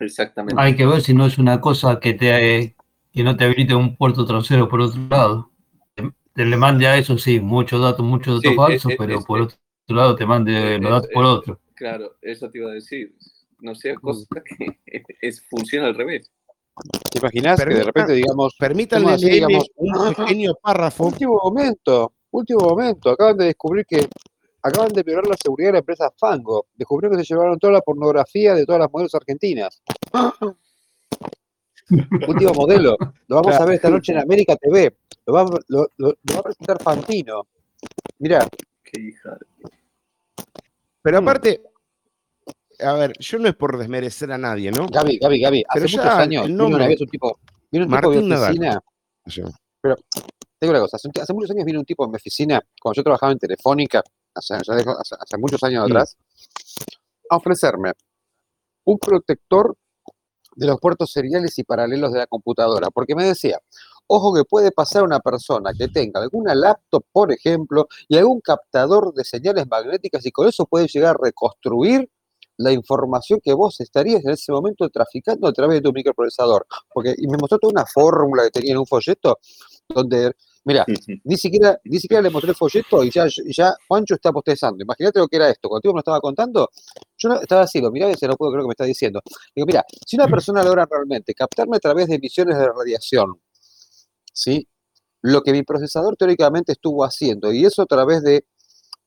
Exactamente. 0.00 0.60
Hay 0.62 0.76
que 0.76 0.86
ver 0.86 1.00
si 1.02 1.12
no 1.14 1.26
es 1.26 1.38
una 1.38 1.60
cosa 1.60 1.98
que 2.00 2.14
te 2.14 2.76
que 3.12 3.22
no 3.24 3.36
te 3.36 3.44
habilite 3.44 3.74
un 3.74 3.96
puerto 3.96 4.24
trasero 4.24 4.68
por 4.68 4.80
otro 4.80 5.00
lado. 5.10 5.50
Te, 5.94 6.12
te 6.34 6.44
le 6.44 6.56
mande 6.56 6.86
a 6.86 6.96
eso, 6.96 7.18
sí, 7.18 7.40
muchos 7.40 7.80
datos, 7.80 8.04
muchos 8.06 8.42
datos 8.42 8.50
Sí, 8.52 8.56
falsos, 8.56 8.92
eh, 8.92 8.94
eh, 8.94 8.96
pero 8.98 9.18
es- 9.18 9.24
por 9.24 9.40
eh, 9.40 9.42
otro 9.42 9.56
lado 9.96 10.14
te 10.14 10.26
mande 10.26 10.74
eh, 10.76 10.78
los 10.78 10.90
datos 10.90 11.10
eh, 11.10 11.14
por 11.14 11.24
otro. 11.24 11.60
Claro, 11.74 12.16
eso 12.22 12.48
te 12.50 12.58
iba 12.58 12.70
a 12.70 12.74
decir. 12.74 13.14
No 13.60 13.74
sea 13.74 13.96
cosa 13.96 14.24
que 14.58 14.78
es, 15.20 15.44
funciona 15.48 15.88
al 15.88 15.94
revés. 15.96 16.30
¿Te 17.10 17.18
imaginas 17.18 17.58
que 17.64 17.74
de 17.74 17.82
repente 17.84 18.12
digamos, 18.12 18.54
Permítanle 18.56 19.04
¿Cómo 19.06 19.14
así, 19.16 19.24
leerle 19.26 19.46
digamos? 19.46 19.70
un 19.76 20.14
pequeño 20.14 20.52
párrafo. 20.62 21.04
último 21.06 21.40
momento, 21.42 22.12
último 22.30 22.60
momento, 22.60 23.10
acaban 23.10 23.36
de 23.36 23.46
descubrir 23.46 23.84
que 23.86 24.06
acaban 24.62 24.92
de 24.92 25.02
violar 25.02 25.26
la 25.26 25.36
seguridad 25.42 25.68
de 25.68 25.72
la 25.74 25.78
empresa 25.80 26.10
Fango. 26.16 26.66
Descubrieron 26.74 27.16
que 27.18 27.24
se 27.24 27.32
llevaron 27.34 27.58
toda 27.58 27.72
la 27.74 27.80
pornografía 27.80 28.54
de 28.54 28.66
todas 28.66 28.80
las 28.80 28.90
modelos 28.92 29.14
argentinas. 29.14 29.82
Último 32.28 32.52
modelo. 32.52 32.96
Lo 33.28 33.36
vamos 33.36 33.54
a 33.54 33.64
ver 33.64 33.76
esta 33.76 33.88
noche 33.88 34.12
en 34.12 34.18
América 34.18 34.56
TV. 34.56 34.94
Lo 35.26 35.32
va, 35.32 35.44
lo- 35.68 35.88
lo- 35.96 36.14
lo 36.22 36.34
va 36.34 36.40
a 36.40 36.42
presentar 36.42 36.82
Fantino. 36.82 37.46
Mirá, 38.18 38.46
Qué 38.84 39.00
hija. 39.00 39.30
de- 39.30 39.70
Pero 41.02 41.18
aparte, 41.18 41.62
a 42.80 42.92
ver, 42.94 43.12
yo 43.18 43.38
no 43.38 43.48
es 43.48 43.54
por 43.54 43.78
desmerecer 43.78 44.30
a 44.32 44.38
nadie, 44.38 44.70
¿no? 44.70 44.86
Gaby, 44.86 45.18
Gaby, 45.18 45.40
Gaby, 45.40 45.64
hace 45.68 45.80
Pero 45.80 45.86
ya 45.86 46.02
muchos 46.02 46.18
años 46.18 46.42
el 46.44 46.48
vino 46.52 46.62
nombre- 46.64 46.76
una 46.84 46.88
vez 46.88 47.00
un 47.00 47.08
tipo, 47.08 47.38
vino 47.70 47.84
un 47.86 47.90
tipo 47.90 48.00
de 48.10 48.16
Martín 48.16 48.22
mi 48.24 48.28
Nadal. 48.28 48.50
oficina. 48.50 48.82
O 49.24 49.30
sea, 49.30 49.44
Te 50.58 50.66
digo 50.66 50.72
una 50.72 50.80
cosa, 50.80 50.96
hace, 50.96 51.08
hace 51.20 51.32
muchos 51.32 51.50
años 51.52 51.64
vino 51.64 51.78
un 51.78 51.84
tipo 51.84 52.04
en 52.04 52.10
mi 52.10 52.16
oficina, 52.16 52.60
cuando 52.82 52.96
yo 52.96 53.02
trabajaba 53.04 53.30
en 53.32 53.38
Telefónica, 53.38 54.02
hace, 54.34 54.54
muchos 55.38 55.62
años 55.62 55.84
Sí. 55.86 55.90
atrás, 55.92 56.16
a 57.30 57.36
ofrecerme 57.36 57.92
un 58.84 58.98
protector 58.98 59.76
de 60.56 60.66
los 60.66 60.80
puertos 60.80 61.12
seriales 61.12 61.56
y 61.58 61.62
paralelos 61.64 62.12
de 62.12 62.18
la 62.18 62.26
computadora, 62.26 62.90
porque 62.90 63.14
me 63.14 63.24
decía, 63.24 63.60
ojo 64.08 64.34
que 64.34 64.44
puede 64.44 64.72
pasar 64.72 65.04
una 65.04 65.20
persona 65.20 65.72
que 65.78 65.86
tenga 65.88 66.20
alguna 66.20 66.54
laptop, 66.56 67.04
por 67.12 67.30
ejemplo, 67.30 67.86
y 68.08 68.16
algún 68.16 68.40
captador 68.40 69.14
de 69.14 69.24
señales 69.24 69.66
magnéticas 69.68 70.26
y 70.26 70.32
con 70.32 70.48
eso 70.48 70.66
puede 70.66 70.88
llegar 70.88 71.14
a 71.14 71.22
reconstruir 71.22 72.10
la 72.56 72.72
información 72.72 73.40
que 73.40 73.52
vos 73.52 73.80
estarías 73.80 74.24
en 74.24 74.32
ese 74.32 74.50
momento 74.50 74.88
traficando 74.90 75.46
a 75.46 75.52
través 75.52 75.76
de 75.76 75.82
tu 75.82 75.92
microprocesador. 75.92 76.66
Porque, 76.92 77.14
y 77.16 77.28
me 77.28 77.36
mostró 77.38 77.58
toda 77.60 77.70
una 77.70 77.86
fórmula 77.86 78.42
que 78.44 78.50
tenía 78.50 78.72
en 78.72 78.78
un 78.78 78.86
folleto 78.86 79.38
donde 79.88 80.34
Mira, 80.68 80.84
ni 81.24 81.36
siquiera, 81.38 81.80
ni 81.84 81.98
siquiera 81.98 82.20
le 82.22 82.28
mostré 82.28 82.50
el 82.50 82.56
folleto 82.56 83.02
y 83.02 83.10
ya, 83.10 83.26
ya 83.46 83.74
Juancho 83.88 84.16
está 84.16 84.30
postezando. 84.32 84.84
Imagínate 84.84 85.18
lo 85.18 85.26
que 85.26 85.36
era 85.36 85.48
esto. 85.48 85.66
Cuando 85.66 85.80
tú 85.80 85.88
me 85.88 85.94
lo 85.94 86.00
estaba 86.00 86.20
contando, 86.20 86.68
yo 87.16 87.28
no- 87.30 87.40
estaba 87.40 87.62
así, 87.62 87.80
lo 87.80 87.90
miraba 87.90 88.10
y 88.10 88.14
decía, 88.14 88.28
no 88.28 88.36
puedo 88.36 88.52
creer 88.52 88.58
lo 88.60 88.64
que 88.66 88.68
me 88.68 88.72
está 88.72 88.84
diciendo. 88.84 89.22
Digo, 89.56 89.66
mira, 89.66 89.82
si 90.06 90.16
una 90.16 90.28
persona 90.28 90.62
logra 90.62 90.86
realmente 90.90 91.32
captarme 91.32 91.78
a 91.78 91.80
través 91.80 92.08
de 92.08 92.16
emisiones 92.16 92.58
de 92.58 92.66
radiación, 92.66 93.40
¿sí? 94.30 94.68
Lo 95.22 95.40
que 95.40 95.52
mi 95.52 95.62
procesador 95.62 96.16
teóricamente 96.16 96.72
estuvo 96.72 97.02
haciendo, 97.02 97.50
y 97.50 97.64
eso 97.64 97.80
a 97.80 97.86
través 97.86 98.22
de 98.22 98.44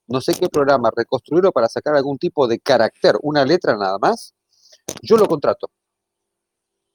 no 0.08 0.20
sé 0.20 0.34
qué 0.34 0.50
programa, 0.50 0.90
reconstruirlo 0.96 1.52
para 1.52 1.70
sacar 1.70 1.96
algún 1.96 2.18
tipo 2.18 2.48
de 2.48 2.60
carácter, 2.60 3.18
una 3.22 3.46
letra 3.46 3.78
nada 3.78 4.00
más, 4.00 4.34
yo 5.04 5.16
lo 5.16 5.28
contrato. 5.28 5.70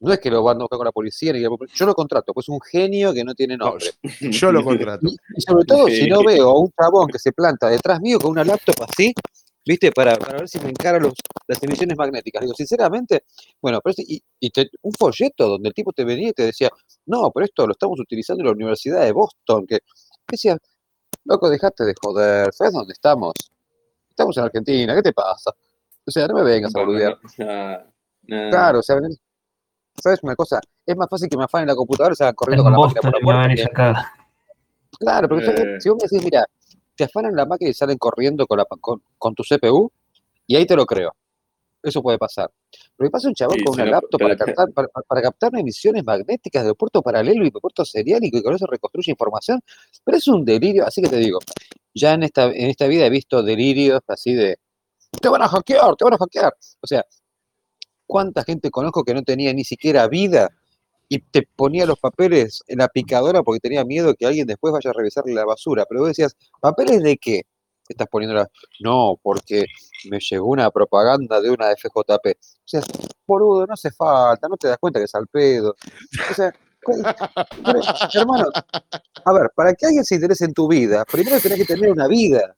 No 0.00 0.12
es 0.12 0.20
que 0.20 0.30
lo 0.30 0.42
van 0.42 0.56
a 0.58 0.60
buscar 0.64 0.76
con 0.78 0.84
la 0.84 0.92
policía, 0.92 1.32
ni 1.32 1.40
que- 1.40 1.48
yo 1.74 1.86
lo 1.86 1.94
contrato, 1.94 2.32
pues 2.34 2.44
es 2.44 2.48
un 2.50 2.60
genio 2.60 3.14
que 3.14 3.24
no 3.24 3.34
tiene 3.34 3.56
No, 3.56 3.66
nombre. 3.70 3.86
yo 4.20 4.52
lo 4.52 4.62
contrato. 4.62 5.00
Y, 5.10 5.16
y 5.36 5.40
sobre 5.40 5.64
todo, 5.64 5.86
si 5.88 6.06
no 6.08 6.22
veo 6.22 6.50
a 6.50 6.58
un 6.60 6.70
chabón 6.78 7.08
que 7.08 7.18
se 7.18 7.32
planta 7.32 7.68
detrás 7.68 8.00
mío 8.00 8.18
con 8.18 8.32
una 8.32 8.44
laptop 8.44 8.74
así, 8.88 9.14
¿viste? 9.64 9.92
Para, 9.92 10.16
para 10.16 10.38
ver 10.38 10.48
si 10.48 10.58
me 10.60 10.68
encara 10.68 10.98
los, 10.98 11.14
las 11.48 11.62
emisiones 11.62 11.96
magnéticas. 11.96 12.42
Digo, 12.42 12.52
sinceramente, 12.54 13.24
bueno, 13.62 13.80
pero 13.82 13.94
y, 13.98 14.22
y 14.38 14.50
te- 14.50 14.70
un 14.82 14.92
folleto 14.92 15.48
donde 15.48 15.68
el 15.70 15.74
tipo 15.74 15.92
te 15.92 16.04
venía 16.04 16.28
y 16.28 16.32
te 16.32 16.42
decía, 16.44 16.68
no, 17.06 17.30
pero 17.32 17.46
esto 17.46 17.66
lo 17.66 17.72
estamos 17.72 17.98
utilizando 17.98 18.42
en 18.42 18.46
la 18.48 18.52
Universidad 18.52 19.02
de 19.02 19.12
Boston, 19.12 19.66
que 19.66 19.78
decía, 20.28 20.58
loco, 21.24 21.48
dejate 21.48 21.84
de 21.84 21.94
joder, 22.02 22.52
¿sabes 22.52 22.74
dónde 22.74 22.92
estamos? 22.92 23.32
Estamos 24.10 24.36
en 24.36 24.44
Argentina, 24.44 24.94
¿qué 24.94 25.02
te 25.02 25.12
pasa? 25.14 25.50
O 26.06 26.10
sea, 26.10 26.26
no 26.28 26.34
me 26.34 26.42
vengas 26.42 26.74
a 26.74 26.80
boludear. 26.80 27.18
Claro, 28.50 28.78
o 28.80 28.82
sea, 28.82 28.96
¿sabes 30.02 30.20
una 30.22 30.36
cosa? 30.36 30.60
Es 30.84 30.96
más 30.96 31.08
fácil 31.08 31.28
que 31.28 31.36
me 31.36 31.44
afanen 31.44 31.68
la 31.68 31.74
computadora 31.74 32.12
y 32.12 32.16
se 32.16 32.24
hagan 32.24 32.32
En 32.32 32.36
corriendo 32.36 32.64
con 32.64 32.72
la 32.72 32.78
máquina 32.78 33.00
por 33.00 33.12
la 33.14 33.20
puerta. 33.20 33.54
que-. 33.54 34.96
Claro, 34.98 35.28
¿sabes? 35.40 35.60
Eh. 35.60 35.80
si 35.80 35.88
vos 35.88 35.98
me 36.02 36.08
decís, 36.08 36.24
mira, 36.24 36.46
te 36.94 37.04
afanan 37.04 37.34
la 37.36 37.44
máquina 37.46 37.70
y 37.70 37.74
salen 37.74 37.98
corriendo 37.98 38.46
con, 38.46 38.58
la, 38.58 38.64
con, 38.64 39.02
con 39.18 39.34
tu 39.34 39.42
CPU, 39.42 39.90
y 40.46 40.56
ahí 40.56 40.66
te 40.66 40.76
lo 40.76 40.86
creo. 40.86 41.14
Eso 41.82 42.02
puede 42.02 42.18
pasar. 42.18 42.50
Pero 42.96 43.08
que 43.08 43.12
pasa 43.12 43.28
un 43.28 43.34
chabón 43.34 43.58
Sí, 43.58 43.64
con 43.64 43.74
una 43.74 43.84
laptop 43.86 44.20
para 44.20 44.36
captar, 44.36 44.72
para, 44.72 44.88
para 44.88 45.22
captar 45.22 45.56
emisiones 45.56 46.02
magnéticas 46.04 46.64
de 46.64 46.74
puerto 46.74 47.00
paralelo 47.02 47.44
y 47.44 47.50
de 47.50 47.60
puerto 47.60 47.84
seriálico 47.84 48.38
y 48.38 48.42
con 48.42 48.54
eso 48.54 48.66
reconstruye 48.66 49.10
información. 49.12 49.60
Pero 50.02 50.16
es 50.18 50.26
un 50.26 50.44
delirio, 50.44 50.84
así 50.86 51.02
que 51.02 51.08
te 51.08 51.16
digo, 51.16 51.38
ya 51.94 52.14
en 52.14 52.24
esta, 52.24 52.46
en 52.46 52.70
esta 52.70 52.86
vida 52.88 53.06
he 53.06 53.10
visto 53.10 53.42
delirios 53.42 54.00
así 54.08 54.34
de, 54.34 54.58
te 55.20 55.28
van 55.28 55.42
a 55.42 55.48
hackear, 55.48 55.94
te 55.96 56.04
van 56.04 56.14
a 56.14 56.18
hackear. 56.18 56.54
O 56.80 56.86
sea, 56.86 57.04
¿cuánta 58.06 58.44
gente 58.44 58.70
conozco 58.70 59.04
que 59.04 59.14
no 59.14 59.22
tenía 59.22 59.52
ni 59.52 59.64
siquiera 59.64 60.06
vida 60.08 60.50
y 61.08 61.18
te 61.20 61.42
ponía 61.56 61.86
los 61.86 61.98
papeles 62.00 62.62
en 62.66 62.78
la 62.78 62.88
picadora 62.88 63.42
porque 63.42 63.60
tenía 63.60 63.84
miedo 63.84 64.14
que 64.14 64.26
alguien 64.26 64.46
después 64.46 64.72
vaya 64.72 64.90
a 64.90 64.92
revisarle 64.92 65.34
la 65.34 65.44
basura? 65.44 65.84
Pero 65.88 66.00
vos 66.00 66.08
decías, 66.08 66.36
¿papeles 66.60 67.02
de 67.02 67.16
qué? 67.16 67.42
Estás 67.88 68.08
poniendo 68.10 68.34
la... 68.34 68.48
No, 68.80 69.16
porque 69.22 69.64
me 70.10 70.18
llegó 70.18 70.46
una 70.48 70.70
propaganda 70.72 71.40
de 71.40 71.50
una 71.50 71.70
FJP. 71.70 72.26
O 72.36 72.64
sea, 72.64 72.80
boludo, 73.26 73.64
no 73.66 73.74
hace 73.74 73.92
falta, 73.92 74.48
no 74.48 74.56
te 74.56 74.66
das 74.68 74.78
cuenta 74.78 74.98
que 74.98 75.04
es 75.04 75.14
al 75.14 75.28
pedo. 75.28 75.76
O 76.30 76.34
sea, 76.34 76.52
pero, 76.84 77.80
hermano, 78.14 78.46
a 79.24 79.32
ver, 79.32 79.50
para 79.54 79.72
que 79.74 79.86
alguien 79.86 80.04
se 80.04 80.16
interese 80.16 80.44
en 80.44 80.52
tu 80.54 80.68
vida, 80.68 81.04
primero 81.04 81.38
tenés 81.40 81.58
que 81.58 81.64
tener 81.64 81.90
una 81.90 82.06
vida. 82.08 82.56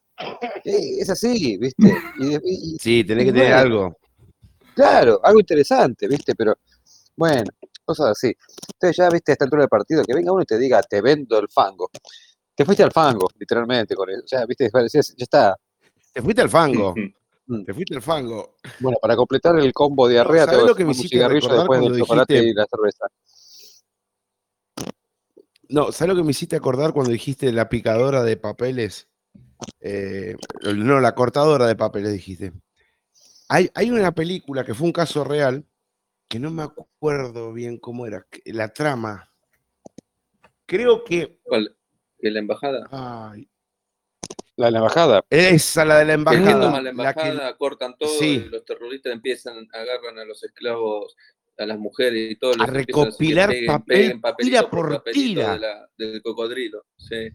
Eh, 0.64 0.96
Es 1.00 1.08
así, 1.10 1.56
¿viste? 1.58 1.94
Y, 2.18 2.34
y- 2.74 2.78
Sí, 2.78 3.04
tenés 3.04 3.26
que 3.26 3.32
tener 3.32 3.52
algo. 3.52 3.96
Claro, 4.78 5.18
algo 5.24 5.40
interesante, 5.40 6.06
¿viste? 6.06 6.36
Pero, 6.36 6.56
bueno, 7.16 7.50
cosas 7.84 8.10
así. 8.10 8.32
Entonces 8.74 8.96
ya, 8.96 9.10
¿viste? 9.10 9.32
A 9.32 9.34
esta 9.34 9.44
altura 9.44 9.62
del 9.62 9.68
partido, 9.68 10.04
que 10.04 10.14
venga 10.14 10.30
uno 10.30 10.42
y 10.42 10.46
te 10.46 10.56
diga, 10.56 10.80
te 10.84 11.00
vendo 11.00 11.36
el 11.40 11.48
fango. 11.48 11.90
Te 12.54 12.64
fuiste 12.64 12.84
al 12.84 12.92
fango, 12.92 13.28
literalmente, 13.36 13.96
con 13.96 14.08
eso. 14.08 14.22
Ya, 14.30 14.46
¿viste? 14.46 14.70
Ya 14.72 15.00
está. 15.18 15.56
Te 16.12 16.22
fuiste 16.22 16.42
al 16.42 16.48
fango. 16.48 16.94
Mm. 17.48 17.64
Te 17.64 17.74
fuiste 17.74 17.96
al 17.96 18.02
fango. 18.02 18.54
Bueno, 18.78 18.98
para 19.02 19.16
completar 19.16 19.58
el 19.58 19.72
combo 19.72 20.06
diarrea, 20.06 20.44
¿sabés 20.44 20.58
tengo 20.58 20.68
lo 20.68 20.74
que 20.76 20.78
que 20.78 20.84
me 20.84 20.94
fumar 20.94 21.04
un 21.04 21.08
cigarrillo 21.08 21.48
después 21.56 21.80
del 21.80 21.98
chocolate 21.98 22.34
dijiste- 22.34 22.50
y 22.50 22.54
la 22.54 22.66
cerveza. 22.70 23.06
No, 25.70 25.90
¿sabes 25.90 26.14
lo 26.14 26.20
que 26.20 26.24
me 26.24 26.30
hiciste 26.30 26.54
acordar 26.54 26.92
cuando 26.92 27.10
dijiste 27.10 27.50
la 27.50 27.68
picadora 27.68 28.22
de 28.22 28.36
papeles? 28.36 29.08
Eh, 29.80 30.36
no, 30.62 31.00
la 31.00 31.16
cortadora 31.16 31.66
de 31.66 31.74
papeles 31.74 32.12
dijiste. 32.12 32.52
Hay, 33.48 33.70
hay 33.74 33.90
una 33.90 34.12
película 34.12 34.64
que 34.64 34.74
fue 34.74 34.86
un 34.86 34.92
caso 34.92 35.24
real, 35.24 35.64
que 36.28 36.38
no 36.38 36.50
me 36.50 36.62
acuerdo 36.62 37.52
bien 37.52 37.78
cómo 37.78 38.06
era, 38.06 38.26
la 38.44 38.68
trama. 38.72 39.32
Creo 40.66 41.02
que... 41.04 41.38
¿Cuál? 41.42 41.74
¿De 42.18 42.30
la 42.30 42.40
embajada? 42.40 42.86
ay, 42.90 43.48
La 44.56 44.66
de 44.66 44.72
la 44.72 44.78
embajada. 44.78 45.24
esa, 45.30 45.84
la 45.84 45.98
de 46.00 46.04
la 46.04 46.12
Es 46.14 46.16
que 46.16 46.34
embajada. 46.34 46.82
la 46.82 46.92
la 46.92 47.14
que- 47.52 47.58
cortan 47.58 47.96
todo, 47.96 48.10
Sí. 48.18 48.42
y 48.46 48.48
los 48.50 48.64
terroristas 48.64 49.12
empiezan, 49.12 49.66
agarran 49.72 50.18
a 50.18 50.24
los 50.24 50.42
esclavos, 50.44 51.16
a 51.56 51.64
las 51.64 51.78
mujeres 51.78 52.32
y 52.32 52.36
todo. 52.36 52.52
A 52.60 52.66
recopilar 52.66 53.54
papel, 53.66 54.20
papelito 54.20 54.58
tira 54.58 54.70
por 54.70 55.02
por 55.02 55.12
tira. 55.12 55.52
de 55.54 55.58
la- 55.60 55.88
del 55.96 56.22
cocodrilo. 56.22 56.84
Sí. 56.96 57.30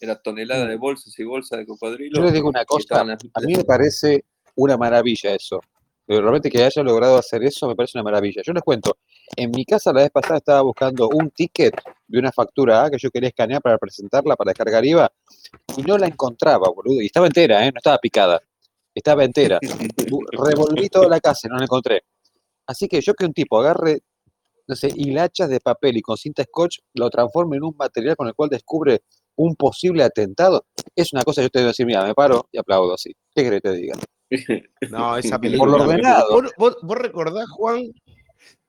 Era 0.00 0.20
tonelada 0.20 0.66
de 0.66 0.76
bolsas 0.76 1.16
y 1.18 1.24
bolsas 1.24 1.58
de 1.58 1.66
cocodrilo. 1.66 2.18
Yo 2.18 2.24
les 2.24 2.32
digo 2.32 2.48
una 2.48 2.64
cosa, 2.64 3.00
a 3.00 3.40
mí 3.42 3.54
me 3.54 3.64
parece 3.64 4.24
una 4.62 4.76
maravilla 4.76 5.34
eso. 5.34 5.60
Pero 6.06 6.22
realmente 6.22 6.50
que 6.50 6.62
haya 6.62 6.82
logrado 6.82 7.16
hacer 7.16 7.44
eso 7.44 7.68
me 7.68 7.76
parece 7.76 7.96
una 7.96 8.02
maravilla. 8.02 8.42
Yo 8.44 8.52
les 8.52 8.62
cuento, 8.62 8.98
en 9.36 9.50
mi 9.52 9.64
casa 9.64 9.92
la 9.92 10.02
vez 10.02 10.10
pasada 10.10 10.38
estaba 10.38 10.62
buscando 10.62 11.08
un 11.08 11.30
ticket 11.30 11.74
de 12.08 12.18
una 12.18 12.32
factura 12.32 12.84
A 12.84 12.90
que 12.90 12.98
yo 12.98 13.10
quería 13.10 13.28
escanear 13.28 13.62
para 13.62 13.78
presentarla, 13.78 14.34
para 14.34 14.50
descargar 14.50 14.84
IVA, 14.84 15.10
y 15.76 15.82
no 15.82 15.96
la 15.96 16.08
encontraba, 16.08 16.68
boludo. 16.68 17.00
Y 17.00 17.06
estaba 17.06 17.26
entera, 17.26 17.64
¿eh? 17.64 17.70
no 17.72 17.78
estaba 17.78 17.98
picada. 17.98 18.40
Estaba 18.92 19.24
entera. 19.24 19.60
Revolví 20.32 20.88
toda 20.88 21.08
la 21.08 21.20
casa 21.20 21.46
y 21.46 21.50
no 21.50 21.58
la 21.58 21.64
encontré. 21.64 22.02
Así 22.66 22.88
que 22.88 23.00
yo 23.00 23.14
que 23.14 23.24
un 23.24 23.32
tipo 23.32 23.60
agarre, 23.60 24.00
no 24.66 24.74
sé, 24.74 24.90
hilachas 24.94 25.48
de 25.48 25.60
papel 25.60 25.96
y 25.96 26.02
con 26.02 26.16
cinta 26.16 26.42
scotch 26.42 26.78
lo 26.94 27.08
transforme 27.08 27.56
en 27.56 27.64
un 27.64 27.76
material 27.76 28.16
con 28.16 28.26
el 28.26 28.34
cual 28.34 28.50
descubre 28.50 29.02
un 29.36 29.54
posible 29.54 30.02
atentado, 30.02 30.66
es 30.94 31.12
una 31.12 31.22
cosa 31.22 31.40
que 31.40 31.46
yo 31.46 31.50
te 31.50 31.58
debo 31.60 31.68
decir, 31.68 31.86
mira, 31.86 32.04
me 32.04 32.14
paro 32.14 32.48
y 32.52 32.58
aplaudo 32.58 32.94
así. 32.94 33.14
¿Qué 33.34 33.44
querés 33.44 33.62
que 33.62 33.70
te 33.70 33.76
diga? 33.76 33.94
No, 34.90 35.16
esa 35.16 35.30
Por 35.36 35.40
película. 35.40 35.76
lo 35.78 35.84
ordenado. 35.84 36.32
¿Vos, 36.42 36.52
vos- 36.56 36.76
vos 36.82 36.98
recordás, 36.98 37.48
Juan? 37.50 37.82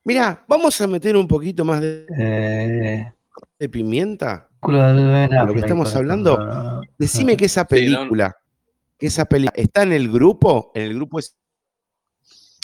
Mira, 0.03 0.43
vamos 0.47 0.79
a 0.81 0.87
meter 0.87 1.15
un 1.15 1.27
poquito 1.27 1.63
más 1.63 1.79
de, 1.81 2.05
Eh, 2.17 3.13
de 3.59 3.69
pimienta. 3.69 4.49
Lo 4.67 5.53
que 5.53 5.59
estamos 5.59 5.89
por 5.89 5.97
hablando. 5.99 6.81
Decime 6.97 7.37
que 7.37 7.45
esa 7.45 7.67
Sí, 7.69 7.85
no, 7.85 7.91
no. 7.91 7.97
película, 7.97 8.37
que 8.97 9.07
esa 9.07 9.25
película 9.25 9.53
está 9.55 9.83
en 9.83 9.93
el 9.93 10.11
grupo, 10.11 10.71
en 10.75 10.83
el 10.83 10.95
grupo 10.95 11.19
es 11.19 11.35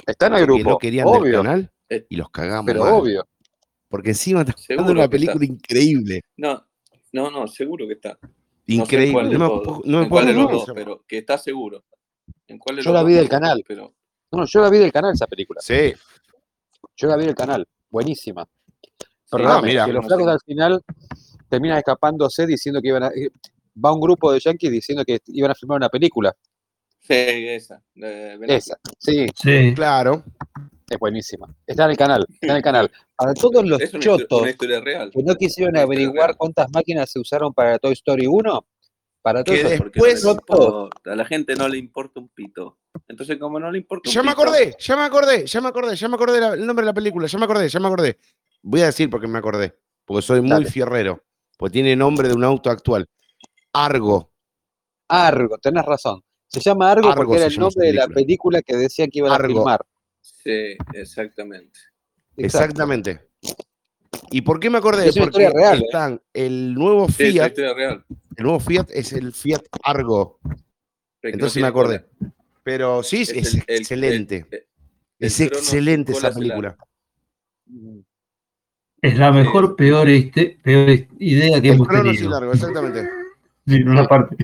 Está 0.05 0.27
en 0.27 0.33
el 0.33 0.39
que 0.39 0.45
grupo, 0.45 0.69
no 0.71 0.77
querían 0.77 1.05
del 1.11 1.21
obvio, 1.21 1.43
canal 1.43 1.71
Eh, 1.89 2.05
y 2.09 2.15
los 2.15 2.29
cagamos. 2.29 2.65
pero 2.65 2.83
mal, 2.83 2.93
obvio. 2.93 3.27
Porque 3.89 4.09
encima 4.09 4.41
está 4.41 4.53
de 4.67 4.75
una 4.77 4.85
que 4.85 4.91
está. 5.01 5.09
película 5.09 5.45
increíble. 5.45 6.21
No, 6.37 6.65
no, 7.13 7.29
no, 7.31 7.47
seguro 7.47 7.85
que 7.87 7.93
está. 7.93 8.17
No 8.21 8.27
sé 8.27 8.73
Increíble. 8.73 9.23
no 9.23 9.29
me, 9.29 9.37
todos, 9.37 9.63
puedo- 9.63 9.81
no 9.85 9.99
me 10.01 10.07
puedo 10.07 10.73
pero 10.73 11.03
que 11.07 11.17
está 11.19 11.37
seguro. 11.37 11.83
¿En 12.47 12.57
cuál 12.59 12.77
de 12.77 12.81
Yo 12.83 12.93
la 12.93 13.03
vi 13.03 13.13
del 13.13 13.29
canal. 13.29 13.63
Pero 13.67 13.93
No, 14.31 14.45
yo 14.45 14.61
la 14.61 14.69
vi 14.69 14.77
del 14.79 14.91
canal 14.91 15.13
esa 15.13 15.27
película. 15.27 15.61
Sí, 15.61 15.93
Yo 16.95 17.07
la 17.07 17.17
vi 17.17 17.25
del 17.25 17.35
canal. 17.35 17.67
Buenísima. 17.89 18.45
sí, 18.45 18.97
Perdóname, 19.31 19.67
mira. 19.67 19.85
que 19.85 19.93
los 19.93 20.03
no 20.03 20.07
flacos 20.07 20.25
sé. 20.25 20.31
al 20.31 20.39
final 20.45 20.81
terminan 21.49 21.77
escapándose 21.77 22.45
diciendo 22.47 22.81
que 22.81 22.87
iban 22.89 23.03
a. 23.03 23.07
eh, 23.07 23.29
Va 23.83 23.93
un 23.93 24.01
grupo 24.01 24.31
de 24.31 24.39
yankees 24.39 24.71
diciendo 24.71 25.05
que 25.05 25.19
iban 25.27 25.51
a 25.51 25.55
filmar 25.55 25.77
una 25.77 25.89
película. 25.89 26.35
Sí, 26.99 27.13
esa. 27.13 27.81
de 27.93 28.37
Esa. 28.47 28.75
Sí, 28.97 29.27
Sí, 29.35 29.73
claro. 29.75 30.23
es 30.89 30.97
buenísima. 30.97 31.47
Está 31.65 31.85
en 31.85 31.91
el 31.91 31.97
canal. 31.97 32.25
Está 32.29 32.47
en 32.53 32.57
el 32.57 32.63
canal. 32.63 32.91
Para 33.15 33.33
todos 33.35 33.63
los 33.65 33.79
chotos 33.99 34.41
una 34.41 34.49
historia 34.49 34.79
real. 34.81 35.11
que 35.11 35.21
no 35.23 35.35
quisieron 35.35 35.77
averiguar 35.77 36.29
real. 36.29 36.37
cuántas 36.37 36.67
máquinas 36.73 37.11
se 37.11 37.19
usaron 37.19 37.53
para 37.53 37.77
Toy 37.77 37.93
Story 37.93 38.25
1, 38.27 38.65
para 39.27 39.43
todo 39.43 39.53
Que 39.55 39.59
eso. 39.61 39.69
de- 39.69 39.77
Porque 39.77 39.99
no 39.99 40.05
Después- 40.05 40.23
importa, 40.39 41.11
a 41.11 41.15
la 41.17 41.25
gente 41.25 41.55
no 41.57 41.67
le 41.67 41.77
importa 41.77 42.19
un 42.21 42.29
pito. 42.29 42.77
Entonces, 43.09 43.37
como 43.37 43.59
no 43.59 43.69
le 43.69 43.79
importa 43.79 44.09
un 44.09 44.13
Ya 44.13 44.23
me 44.23 44.31
acordé, 44.31 44.73
ya 44.79 44.95
me 44.95 45.01
acordé, 45.03 45.45
ya 45.45 45.59
me 45.59 45.67
acordé, 45.67 45.95
ya 45.97 46.07
me 46.07 46.15
acordé 46.15 46.39
la- 46.39 46.53
el 46.53 46.65
nombre 46.65 46.83
de 46.83 46.87
la 46.87 46.93
película, 46.93 47.27
ya 47.27 47.37
me 47.37 47.43
acordé, 47.43 47.67
ya 47.67 47.79
me 47.81 47.87
acordé. 47.87 48.17
Voy 48.61 48.81
a 48.81 48.85
decir 48.85 49.09
porque 49.09 49.27
me 49.27 49.37
acordé, 49.37 49.77
porque 50.05 50.21
soy 50.21 50.39
muy 50.39 50.51
Dale. 50.51 50.71
fierrero, 50.71 51.21
porque 51.57 51.73
tiene 51.73 51.93
nombre 51.97 52.29
de 52.29 52.35
un 52.35 52.43
auto 52.45 52.69
actual. 52.69 53.05
Argo. 53.73 54.31
Argo, 55.09 55.57
tenés 55.57 55.83
razón. 55.85 56.23
Se 56.47 56.61
llama 56.61 56.89
Argo, 56.89 57.09
Argo 57.09 57.23
porque 57.25 57.37
era 57.41 57.47
el 57.47 57.59
nombre 57.59 57.87
de 57.87 57.93
la 57.93 58.07
película. 58.07 58.61
que 58.61 58.77
decían 58.77 59.09
que 59.09 59.19
iban 59.19 59.33
a 59.33 59.45
filmar. 59.45 59.85
Sí, 60.21 60.77
exactamente. 60.93 61.77
Exacto. 62.37 62.85
¿Y 64.31 64.41
por 64.41 64.59
qué 64.59 64.69
me 64.69 64.77
acordé? 64.77 65.07
Es 65.09 65.15
Porque 65.17 65.43
historia 65.43 65.49
real, 65.51 65.79
¿eh? 65.79 65.84
están 65.85 66.21
el 66.34 66.73
nuevo 66.73 67.07
Sí, 67.09 67.23
es 67.23 67.35
una 67.35 67.49
Fiat, 67.49 67.57
real. 67.75 68.05
el 68.35 68.43
nuevo 68.43 68.59
Fiat 68.59 68.89
es 68.91 69.13
el 69.13 69.34
Fiat 69.34 69.63
Argo. 69.84 70.39
Pero 71.21 71.34
Entonces 71.34 71.61
me 71.61 71.67
acordé. 71.67 72.05
cola. 72.19 72.31
Pero 72.63 73.03
sí, 73.03 73.21
es, 73.21 73.29
Es 73.29 73.53
el- 73.55 73.63
el- 73.67 73.77
excelente. 73.79 74.45
el- 74.51 74.57
el 74.57 74.65
es 75.19 75.39
excelente 75.39 76.11
esa 76.11 76.23
larga. 76.29 76.39
película. 76.39 76.77
Es 79.01 79.17
la 79.17 79.31
mejor, 79.31 79.75
peor, 79.75 80.09
este- 80.09 80.57
peor 80.63 80.89
idea 81.19 81.61
que 81.61 81.69
El 81.69 81.75
hemos 81.75 81.88
tenido. 81.88 82.29
largo, 82.29 82.53
exactamente. 82.53 83.09
Sí, 83.65 83.75
en 83.75 83.89
una 83.89 84.07
parte. 84.07 84.35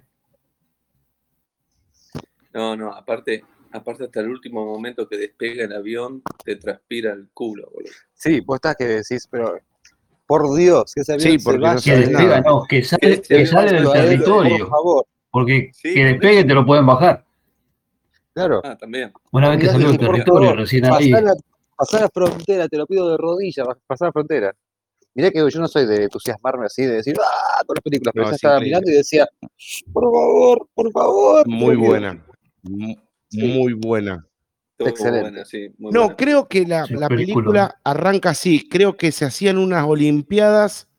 No, 2.53 2.75
no, 2.75 2.93
aparte, 2.93 3.43
aparte 3.73 4.05
hasta 4.05 4.19
el 4.21 4.29
último 4.29 4.65
momento 4.65 5.07
que 5.07 5.17
despega 5.17 5.65
el 5.65 5.73
avión, 5.73 6.21
te 6.43 6.55
transpira 6.55 7.11
el 7.13 7.29
culo, 7.33 7.69
boludo. 7.73 7.91
Sí, 8.13 8.39
vos 8.41 8.55
estás 8.55 8.75
que 8.75 8.85
decís, 8.85 9.27
pero 9.29 9.59
por 10.25 10.55
Dios, 10.55 10.93
que 10.93 11.01
ese 11.01 11.13
avión 11.13 11.31
Sí, 11.31 11.39
se 11.39 11.43
porque 11.43 11.59
no 11.59 11.65
vaya 11.65 11.81
Que 11.93 11.99
despega, 11.99 12.23
nada. 12.23 12.41
no, 12.41 12.63
que 12.67 12.83
sale, 12.83 13.21
Que 13.21 13.37
que 13.37 13.45
sale 13.47 13.73
del 13.73 13.91
territorio. 13.91 14.57
Por 14.59 14.69
favor, 14.69 15.05
Porque 15.31 15.71
Sí, 15.73 15.93
que 15.93 16.05
despegue 16.05 16.43
te 16.45 16.53
lo 16.53 16.65
pueden 16.65 16.85
bajar. 16.85 17.25
claro. 18.33 18.61
Ah, 18.63 18.77
también. 18.77 19.11
Una 19.31 19.49
vez 19.49 19.59
que 19.61 19.67
salió 19.67 19.87
del 19.89 19.97
territorio, 19.97 20.49
favor, 20.49 20.57
recién 20.59 20.85
ahí. 20.85 21.11
Pasá 21.75 21.99
la, 22.01 22.09
frontera, 22.13 22.67
te 22.67 22.77
lo 22.77 22.85
pido 22.85 23.09
de 23.09 23.17
rodillas, 23.17 23.67
pasar 23.87 24.09
la 24.09 24.11
frontera. 24.11 24.53
Mirá 25.15 25.31
que 25.31 25.39
yo 25.39 25.59
no 25.59 25.67
soy 25.67 25.85
de 25.85 26.03
entusiasmarme 26.03 26.65
así, 26.67 26.83
de 26.83 26.93
decir, 26.95 27.15
¡ah! 27.19 27.61
con 27.65 27.75
las 27.75 27.81
películas, 27.83 28.11
pero 28.13 28.25
No, 28.25 28.29
ya 28.31 28.35
es 28.35 28.43
estaba 28.43 28.59
mirando 28.59 28.89
y 28.89 28.93
decía, 28.93 29.27
por 29.91 30.03
favor, 30.03 30.67
por 30.73 30.91
favor. 30.91 31.47
Muy 31.47 31.75
que- 31.77 32.97
Muy 33.33 33.73
buena. 33.73 34.25
Excelente. 34.79 35.21
buena, 35.21 35.45
sí, 35.45 35.69
muy 35.77 35.91
No, 35.93 36.01
buena. 36.01 36.15
creo 36.17 36.47
que 36.47 36.65
la, 36.65 36.85
Sí, 36.85 36.93
la 36.95 37.07
película. 37.07 37.35
película 37.35 37.79
arranca 37.83 38.31
así. 38.31 38.67
Creo 38.67 38.97
que 38.97 39.11
se 39.11 39.23
hacían 39.25 39.57
unas 39.57 39.85
Olimpiadas 39.85 40.89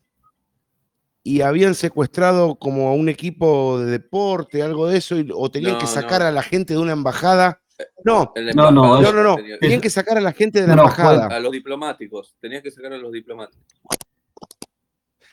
y 1.23 1.41
habían 1.43 1.75
secuestrado 1.75 2.57
como 2.57 2.89
a 2.89 2.95
un 2.95 3.09
equipo 3.09 3.79
de 3.81 3.91
deporte, 3.91 4.63
algo 4.63 4.87
de 4.89 4.99
eso, 4.99 5.19
y- 5.19 5.29
o 5.35 5.51
tenían 5.51 5.73
No, 5.75 5.79
que 5.79 5.87
sacar 5.87 6.21
no. 6.23 6.27
a 6.29 6.31
la 6.31 6.43
gente 6.43 6.75
de 6.75 6.81
una 6.81 6.93
embajada. 6.93 7.61
No, 8.05 8.33
El 8.37 8.55
No, 8.55 8.71
no, 8.71 9.01
no, 9.03 9.13
no, 9.13 9.23
no. 9.23 9.37
tenía- 9.37 9.59
Tenían 9.59 9.81
que 9.81 9.91
sacar 9.91 10.17
a 10.17 10.21
la 10.21 10.33
gente 10.33 10.61
de 10.61 10.67
la 10.69 10.75
embajada. 10.75 11.27
A 11.27 11.41
los 11.41 11.51
diplomáticos, 11.53 12.37
tenías 12.41 12.63
que 12.63 12.71
sacar 12.71 12.93
a 12.93 12.99
los 12.99 13.11
diplomáticos. 13.13 13.67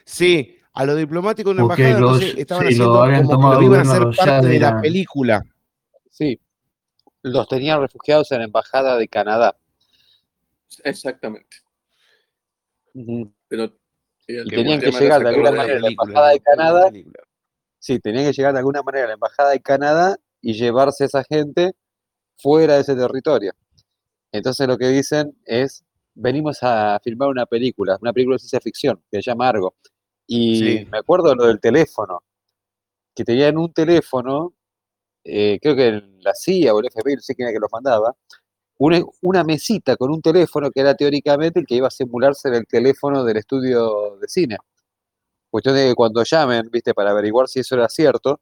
Sí, 0.06 0.58
a 0.74 0.86
los 0.86 0.98
diplomáticos 0.98 1.56
de 1.56 1.62
una 1.64 1.74
embajada, 1.74 2.00
los- 2.00 2.14
entonces 2.22 2.40
estaban 2.40 2.66
haciendo 2.66 2.90
como 3.30 3.50
que 3.52 3.56
lo 3.58 3.64
iban 3.64 3.88
a 3.90 4.00
los 4.00 4.18
parte 4.18 4.48
de 4.48 4.60
la 4.60 4.82
película. 4.82 5.44
Sí, 6.10 6.40
los 7.24 7.48
tenían 7.48 7.80
refugiados 7.82 8.32
en 8.32 8.40
la 8.40 8.46
embajada 8.46 8.98
de 8.98 9.08
Canadá. 9.08 9.56
Exactamente. 10.84 11.58
Pero 13.48 13.74
Y 14.28 14.50
tenían 14.50 14.80
que 14.80 14.92
llegar 14.92 15.22
de 15.24 15.30
alguna 15.30 15.52
manera 15.52 15.78
a 15.78 15.82
la 15.82 15.88
embajada 15.90 16.30
de 16.30 16.40
Canadá. 16.40 16.92
Sí, 17.80 18.00
tenían 18.00 18.26
que 18.26 18.34
llegar 18.34 18.54
de 18.54 18.60
alguna 18.60 18.82
manera 18.84 19.06
a 19.06 19.08
la 19.10 19.14
embajada 19.16 19.50
de 19.52 19.60
Canadá 19.62 20.18
y 20.42 20.54
llevarse 20.54 21.04
a 21.04 21.08
esa 21.08 21.24
gente 21.24 21.74
fuera 22.38 22.76
de 22.76 22.82
ese 22.82 22.96
territorio. 22.96 23.54
Entonces 24.32 24.68
lo 24.68 24.78
que 24.78 24.88
dicen 24.90 25.36
es, 25.46 25.84
venimos 26.14 26.60
a 26.62 27.00
filmar 27.04 27.30
una 27.30 27.46
película, 27.46 27.98
una 28.02 28.14
película 28.14 28.36
de 28.36 28.40
ciencia 28.40 28.60
ficción, 28.60 29.02
que 29.12 29.22
se 29.22 29.30
llama 29.30 29.50
Argo. 29.50 29.76
Y 30.28 30.56
Sí. 30.60 30.88
me 30.92 31.00
acuerdo 31.00 31.36
lo 31.36 31.48
del 31.48 31.60
teléfono, 31.60 32.24
que 33.16 33.24
tenían 33.26 33.58
un 33.58 33.74
teléfono, 33.74 34.54
eh, 35.24 35.60
creo 35.62 35.76
que 35.76 36.04
la 36.20 36.34
CIA 36.34 36.74
o 36.74 36.80
el 36.80 36.90
FBI, 36.92 37.16
no 37.16 37.22
sé 37.22 37.36
quién 37.36 37.48
era 37.48 37.56
que 37.56 37.60
los 37.60 37.72
mandaba, 37.72 38.16
una, 39.22 39.44
mesita 39.44 39.96
con 39.96 40.12
un 40.12 40.22
teléfono 40.22 40.72
que 40.72 40.82
era 40.82 40.96
teóricamente 40.96 41.60
el 41.60 41.66
que 41.68 41.76
iba 41.76 41.88
a 41.88 41.92
simularse 41.92 42.48
en 42.48 42.56
el 42.56 42.68
teléfono 42.68 43.24
del 43.24 43.38
estudio 43.38 44.18
de 44.20 44.28
cine. 44.28 44.58
Cuestión 45.50 45.76
de 45.76 45.90
que 45.90 45.96
cuando 45.96 46.24
llamen, 46.24 46.70
viste, 46.72 46.94
para 46.94 47.12
averiguar 47.12 47.48
si 47.48 47.60
eso 47.60 47.76
era 47.76 47.88
cierto, 47.90 48.40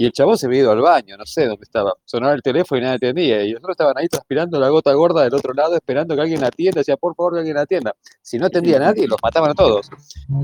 y 0.00 0.06
el 0.06 0.12
chabón 0.12 0.38
se 0.38 0.46
había 0.46 0.60
ido 0.60 0.70
al 0.70 0.80
baño, 0.80 1.16
no 1.16 1.26
sé 1.26 1.46
dónde 1.46 1.64
estaba. 1.64 1.92
Sonaba 2.04 2.32
el 2.32 2.40
teléfono 2.40 2.80
y 2.80 2.84
nadie 2.84 2.96
atendía. 2.96 3.44
Y 3.44 3.50
nosotros 3.50 3.74
estaban 3.74 3.98
ahí 3.98 4.06
transpirando 4.06 4.60
la 4.60 4.68
gota 4.68 4.92
gorda 4.92 5.24
del 5.24 5.34
otro 5.34 5.52
lado, 5.52 5.74
esperando 5.74 6.14
que 6.14 6.20
alguien 6.22 6.44
atienda. 6.44 6.80
Decía, 6.80 6.96
por 6.96 7.16
favor, 7.16 7.32
que 7.32 7.40
alguien 7.40 7.58
atienda. 7.58 7.92
Si 8.22 8.38
no 8.38 8.46
atendía 8.46 8.76
a 8.76 8.80
nadie, 8.80 9.08
los 9.08 9.18
mataban 9.20 9.50
a 9.50 9.54
todos. 9.54 9.90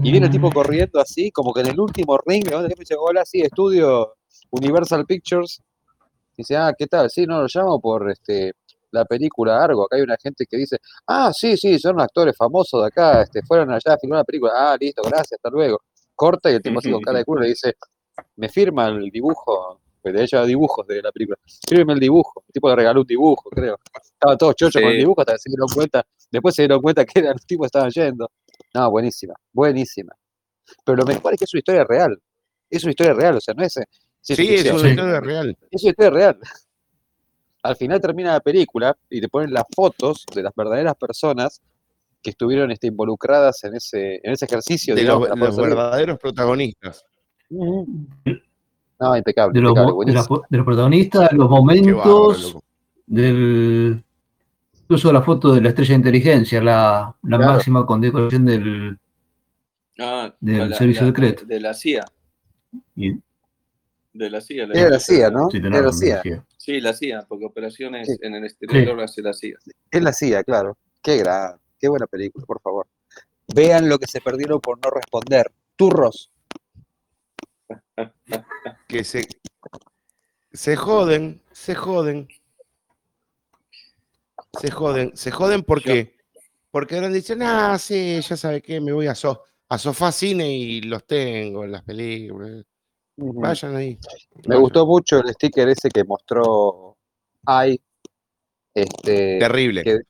Y 0.02 0.10
viene 0.10 0.26
el 0.26 0.32
tipo 0.32 0.50
corriendo 0.50 1.00
así, 1.00 1.30
como 1.30 1.54
que 1.54 1.60
en 1.60 1.68
el 1.68 1.78
último 1.78 2.18
ring, 2.26 2.50
donde 2.50 2.74
dice, 2.76 2.96
hola, 2.98 3.24
sí, 3.24 3.42
estudio 3.42 4.16
Universal 4.54 5.04
Pictures. 5.06 5.60
Dice, 6.36 6.56
ah, 6.56 6.72
¿qué 6.76 6.86
tal? 6.86 7.10
Sí, 7.10 7.26
no, 7.26 7.40
lo 7.40 7.46
llamo 7.52 7.80
por 7.80 8.10
este 8.10 8.54
la 8.90 9.04
película 9.04 9.62
Argo. 9.62 9.84
Acá 9.84 9.96
hay 9.96 10.02
una 10.02 10.16
gente 10.16 10.46
que 10.46 10.56
dice, 10.56 10.78
ah, 11.08 11.32
sí, 11.34 11.56
sí, 11.56 11.78
son 11.78 12.00
actores 12.00 12.36
famosos 12.36 12.80
de 12.80 12.86
acá, 12.86 13.22
este, 13.22 13.42
fueron 13.42 13.72
allá 13.72 13.94
a 13.94 13.98
filmar 13.98 14.18
la 14.18 14.24
película. 14.24 14.52
Ah, 14.54 14.76
listo, 14.78 15.02
gracias, 15.02 15.32
hasta 15.32 15.50
luego. 15.50 15.80
Corta 16.14 16.50
y 16.50 16.54
el 16.54 16.62
tipo 16.62 16.78
así 16.78 16.90
con 16.90 17.02
cara 17.02 17.18
de 17.18 17.24
culo 17.24 17.42
le 17.42 17.48
dice, 17.48 17.74
me 18.36 18.48
firma 18.48 18.86
el 18.86 19.10
dibujo, 19.10 19.80
pues 20.00 20.14
de 20.14 20.22
hecho 20.22 20.44
dibujos 20.46 20.86
de 20.86 21.02
la 21.02 21.10
película. 21.10 21.38
Fírmeme 21.68 21.94
el 21.94 22.00
dibujo. 22.00 22.44
El 22.46 22.52
tipo 22.52 22.68
le 22.68 22.76
regaló 22.76 23.00
un 23.00 23.06
dibujo, 23.06 23.50
creo. 23.50 23.78
Estaban 24.00 24.38
todos 24.38 24.54
chochos 24.54 24.80
con 24.80 24.92
el 24.92 24.98
dibujo 24.98 25.22
hasta 25.22 25.32
que 25.32 25.38
se 25.38 25.50
dieron 25.50 25.68
cuenta. 25.74 26.06
Después 26.30 26.54
se 26.54 26.62
dieron 26.62 26.80
cuenta 26.80 27.04
que 27.04 27.22
los 27.22 27.46
tipos 27.46 27.64
que 27.64 27.66
estaban 27.66 27.90
yendo. 27.90 28.30
No, 28.74 28.90
buenísima, 28.90 29.34
buenísima. 29.52 30.14
Pero 30.84 30.98
lo 30.98 31.04
mejor 31.04 31.32
es 31.32 31.38
que 31.38 31.44
es 31.44 31.54
una 31.54 31.58
historia 31.58 31.84
real. 31.84 32.20
Es 32.70 32.84
una 32.84 32.90
historia 32.90 33.14
real, 33.14 33.36
o 33.36 33.40
sea, 33.40 33.54
no 33.54 33.64
es. 33.64 33.74
Ciencia 34.24 34.44
Sí, 34.46 34.54
es 34.54 34.72
una 34.72 34.80
Sí. 34.80 34.88
historia 34.90 35.20
real. 35.20 35.56
es 35.70 35.82
una 35.82 35.90
historia 35.90 36.10
real. 36.10 36.38
Al 37.62 37.76
final 37.76 38.00
termina 38.00 38.32
la 38.32 38.40
película 38.40 38.96
y 39.08 39.20
te 39.20 39.28
ponen 39.28 39.52
las 39.52 39.64
fotos 39.74 40.24
de 40.34 40.42
las 40.42 40.52
verdaderas 40.54 40.94
personas 40.96 41.62
que 42.22 42.30
estuvieron 42.30 42.70
este, 42.70 42.86
involucradas 42.88 43.62
en 43.64 43.76
ese, 43.76 44.20
en 44.22 44.32
ese 44.32 44.44
ejercicio. 44.46 44.94
De 44.94 45.02
digamos, 45.02 45.28
los, 45.28 45.56
verdaderos 45.56 46.18
protagonistas. 46.18 47.04
No, 47.50 49.16
impecable, 49.16 49.52
De 49.54 49.60
los, 49.60 49.70
impecable, 49.70 49.72
de, 49.72 49.86
la- 49.88 49.92
buenísimo. 49.92 50.42
de 50.48 50.56
los 50.58 50.64
protagonistas, 50.66 51.32
los 51.32 51.50
momentos, 51.50 52.56
del 53.06 54.02
incluso 54.82 55.12
la 55.12 55.22
foto 55.22 55.54
de 55.54 55.60
la 55.62 55.68
estrella 55.70 55.90
de 55.90 55.96
inteligencia, 55.96 56.62
la, 56.62 57.14
la 57.22 57.36
Claro. 57.38 57.52
máxima 57.54 57.84
condecoración 57.86 58.44
del 58.46 58.98
Ah, 59.98 60.34
Del 60.40 60.70
la- 60.70 60.76
servicio 60.76 61.02
la- 61.02 61.08
secreto. 61.08 61.44
De 61.44 61.60
la 61.60 61.72
CIA. 61.74 62.04
y- 62.96 63.12
De 64.14 64.30
la 64.30 64.40
CIA. 64.40 64.64
Era 64.72 64.88
la 64.90 64.98
CIA, 65.00 65.28
¿no? 65.30 65.50
sí, 65.50 65.58
Era 65.58 65.82
la 65.82 65.92
CIA. 65.92 66.22
Sí, 66.56 66.80
la 66.80 66.94
CIA, 66.94 67.26
porque 67.28 67.44
operaciones 67.46 68.06
Sí. 68.08 68.16
en 68.22 68.34
el 68.36 68.44
exterior 68.44 68.98
hace 69.00 69.20
la 69.20 69.32
CIA. 69.34 69.58
Es 69.90 70.02
la 70.02 70.12
CIA, 70.12 70.42
claro. 70.44 70.78
Qué 71.02 71.18
gran, 71.18 71.58
qué 71.78 71.88
buena 71.88 72.06
película, 72.06 72.46
por 72.46 72.60
favor. 72.62 72.86
Vean 73.54 73.88
lo 73.88 73.98
que 73.98 74.06
se 74.06 74.20
perdieron 74.22 74.60
por 74.60 74.78
no 74.82 74.90
responder. 74.90 75.52
Turros. 75.76 76.30
Que 78.88 79.02
se, 79.04 79.26
se 80.52 80.76
joden, 80.76 81.42
se 81.52 81.74
joden. 81.74 82.28
Se 84.60 84.70
joden, 84.70 85.16
se 85.16 85.30
joden 85.32 85.62
porque, 85.64 86.16
porque 86.70 86.94
ahora 86.94 87.08
dicen, 87.08 87.42
ah, 87.42 87.76
sí, 87.78 88.20
ya 88.20 88.36
sabe 88.36 88.62
qué, 88.62 88.80
me 88.80 88.92
voy 88.92 89.08
a, 89.08 89.14
so- 89.16 89.42
a 89.68 89.78
sofá 89.78 90.12
cine 90.12 90.48
y 90.56 90.80
los 90.82 91.04
tengo 91.06 91.64
en 91.64 91.72
las 91.72 91.82
películas. 91.82 92.64
Vayan 93.16 93.76
ahí. 93.76 93.98
Me 94.36 94.42
vayan. 94.48 94.62
gustó 94.62 94.86
mucho 94.86 95.18
el 95.20 95.28
sticker 95.32 95.68
ese 95.68 95.88
que 95.88 96.04
mostró 96.04 96.96
Ai. 97.46 97.80
Este, 98.74 99.38
Terrible. 99.38 99.82
que 99.84 100.00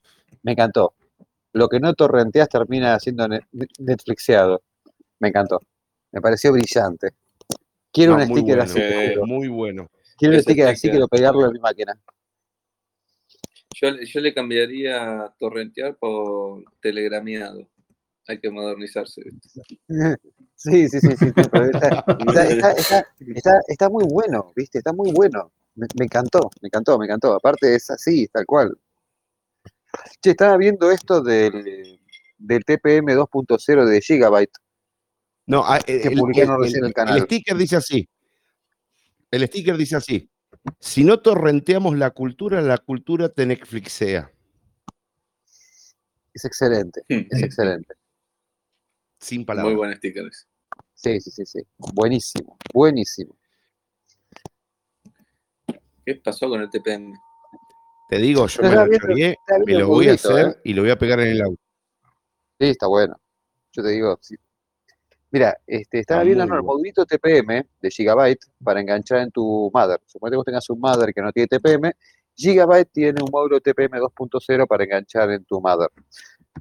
me 0.43 0.53
encantó. 0.53 0.95
Lo 1.53 1.69
que 1.69 1.79
no 1.81 1.95
torrenteas 1.95 2.49
termina 2.49 2.99
siendo 2.99 3.29
ne- 3.29 3.47
Netflixeado. 3.79 4.63
Me 5.21 5.29
encantó. 5.29 5.61
Me 6.13 6.21
pareció 6.21 6.53
brillante. 6.53 7.11
Quiero 7.93 8.13
No, 8.17 8.23
un 8.23 8.25
sticker 8.25 8.57
bueno, 8.57 8.63
así. 8.63 8.79
Eh. 8.81 9.17
Muy 9.25 9.49
bueno. 9.49 9.89
Quiero 10.17 10.33
un 10.35 10.39
ese 10.41 10.45
sticker 10.51 10.67
así, 10.69 10.77
sticker. 10.79 10.93
quiero 10.93 11.09
pegarlo 11.09 11.47
en 11.47 11.53
mi 11.53 11.59
máquina. 11.61 11.93
Yo, 13.81 13.91
le- 13.91 14.07
yo 14.07 14.21
le 14.21 14.33
cambiaría 14.33 15.33
torrentear 15.39 15.97
por 15.97 16.65
telegramiado. 16.81 17.69
Hay 18.27 18.41
que 18.41 18.51
modernizarse. 18.51 19.23
Sí, 20.57 20.89
sí, 20.89 20.99
sí, 21.01 21.09
sí. 21.19 21.27
pero 21.51 21.65
está, 21.75 21.89
está- 21.89 22.45
está- 22.47 22.71
está- 22.71 23.07
está- 23.35 23.61
está 23.67 23.89
muy 23.91 24.05
bueno, 24.05 24.53
¿viste? 24.57 24.79
Está 24.79 24.93
muy 24.95 25.13
bueno. 25.13 25.53
Me, 25.75 25.87
me 25.99 26.05
encantó, 26.07 26.49
me 26.63 26.69
encantó, 26.69 26.97
me 26.99 27.05
encantó. 27.07 27.35
Aparte 27.35 27.75
es 27.75 27.91
así, 27.91 28.29
tal 28.29 28.47
cual. 28.47 28.79
Che, 30.23 30.31
estaba 30.31 30.57
viendo 30.57 30.91
esto 30.91 31.21
del, 31.23 31.99
del 32.39 32.65
TPM 32.65 33.15
2.0 33.15 33.85
de 33.85 34.01
Gigabyte. 34.01 34.57
No, 35.47 35.65
ah, 35.67 35.81
Que 35.81 36.13
publicaron 36.17 36.63
recién 36.63 36.85
el 36.85 36.95
canal. 36.95 37.21
sticker 37.23 37.57
dice 37.57 37.77
así. 37.77 38.09
El 39.31 39.47
sticker 39.47 39.77
dice 39.77 39.97
así. 39.97 40.31
Si 40.81 41.05
no 41.05 41.21
torrenteamos 41.21 41.99
la 41.99 42.11
cultura, 42.13 42.63
la 42.63 42.79
cultura 42.79 43.29
te 43.29 43.45
Netflixea. 43.45 44.31
Es 46.33 46.45
excelente, 46.45 47.03
es 47.09 47.43
excelente. 47.43 47.95
Sin 49.25 49.47
palabras. 49.47 49.73
Muy 49.73 49.79
buen 49.79 49.97
sticker. 49.97 50.31
Sí, 50.93 51.19
sí, 51.19 51.31
sí, 51.31 51.47
sí. 51.47 51.61
Buenísimo, 51.79 52.59
buenísimo. 52.75 53.35
¿Qué 56.05 56.17
pasó 56.17 56.47
con 56.51 56.61
el 56.61 56.69
TPM? 56.69 57.15
Te 58.11 58.19
digo, 58.19 58.47
yo 58.47 58.63
me 58.63 58.69
lo 58.75 58.85
viendo- 58.87 59.09
me 59.65 59.73
lo 59.73 59.89
voy 59.89 60.09
a 60.09 60.13
hacer 60.13 60.49
¿eh? 60.49 60.57
y 60.65 60.75
lo 60.75 60.83
voy 60.83 60.91
a 60.91 60.99
pegar 60.99 61.21
en 61.21 61.29
el 61.29 61.41
auto. 61.41 61.63
Sí, 62.61 62.67
está 62.67 62.87
bueno. 62.87 63.19
Yo 63.73 63.83
te 63.83 63.89
digo, 63.89 64.19
sí. 64.21 64.37
Mira, 65.31 65.57
este, 65.67 66.01
estaba 66.01 66.21
Está 66.21 66.27
viendo 66.27 66.45
el 66.45 66.63
modulito 66.63 67.07
TPM 67.07 67.67
de 67.81 67.91
Gigabyte 67.91 68.45
para 68.63 68.81
enganchar 68.81 69.21
en 69.21 69.31
tu 69.31 69.71
mother. 69.73 70.01
Suponete 70.05 70.35
que 70.35 70.37
vos 70.37 70.45
tengas 70.45 70.69
un 70.69 70.81
mother 70.81 71.15
que 71.15 71.23
no 71.23 71.33
tiene 71.33 71.47
TPM. 71.49 71.93
Gigabyte 72.37 72.91
tiene 72.93 73.23
un 73.23 73.31
módulo 73.33 73.59
TPM 73.61 73.99
2.0 73.99 74.67
para 74.67 74.85
enganchar 74.85 75.31
en 75.31 75.45
tu 75.47 75.63
mother. 75.63 75.89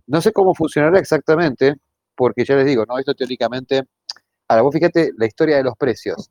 No 0.08 0.22
sé 0.22 0.32
cómo 0.32 0.56
funcionará 0.56 0.98
exactamente, 0.98 1.76
porque 2.16 2.46
ya 2.46 2.56
les 2.56 2.66
digo, 2.66 2.86
¿no? 2.86 2.98
Esto 3.00 3.14
teóricamente. 3.14 3.84
Ahora, 4.48 4.62
vos 4.64 4.74
fíjate 4.74 5.12
la 5.18 5.26
historia 5.26 5.58
de 5.58 5.64
los 5.64 5.76
precios. 5.78 6.30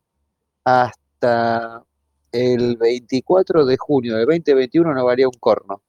Hasta 0.65 1.83
el 2.31 2.77
24 2.77 3.65
de 3.65 3.77
junio 3.77 4.17
del 4.17 4.27
2021 4.27 4.95
no 4.95 5.05
valía 5.05 5.27
un 5.27 5.39
corno. 5.39 5.83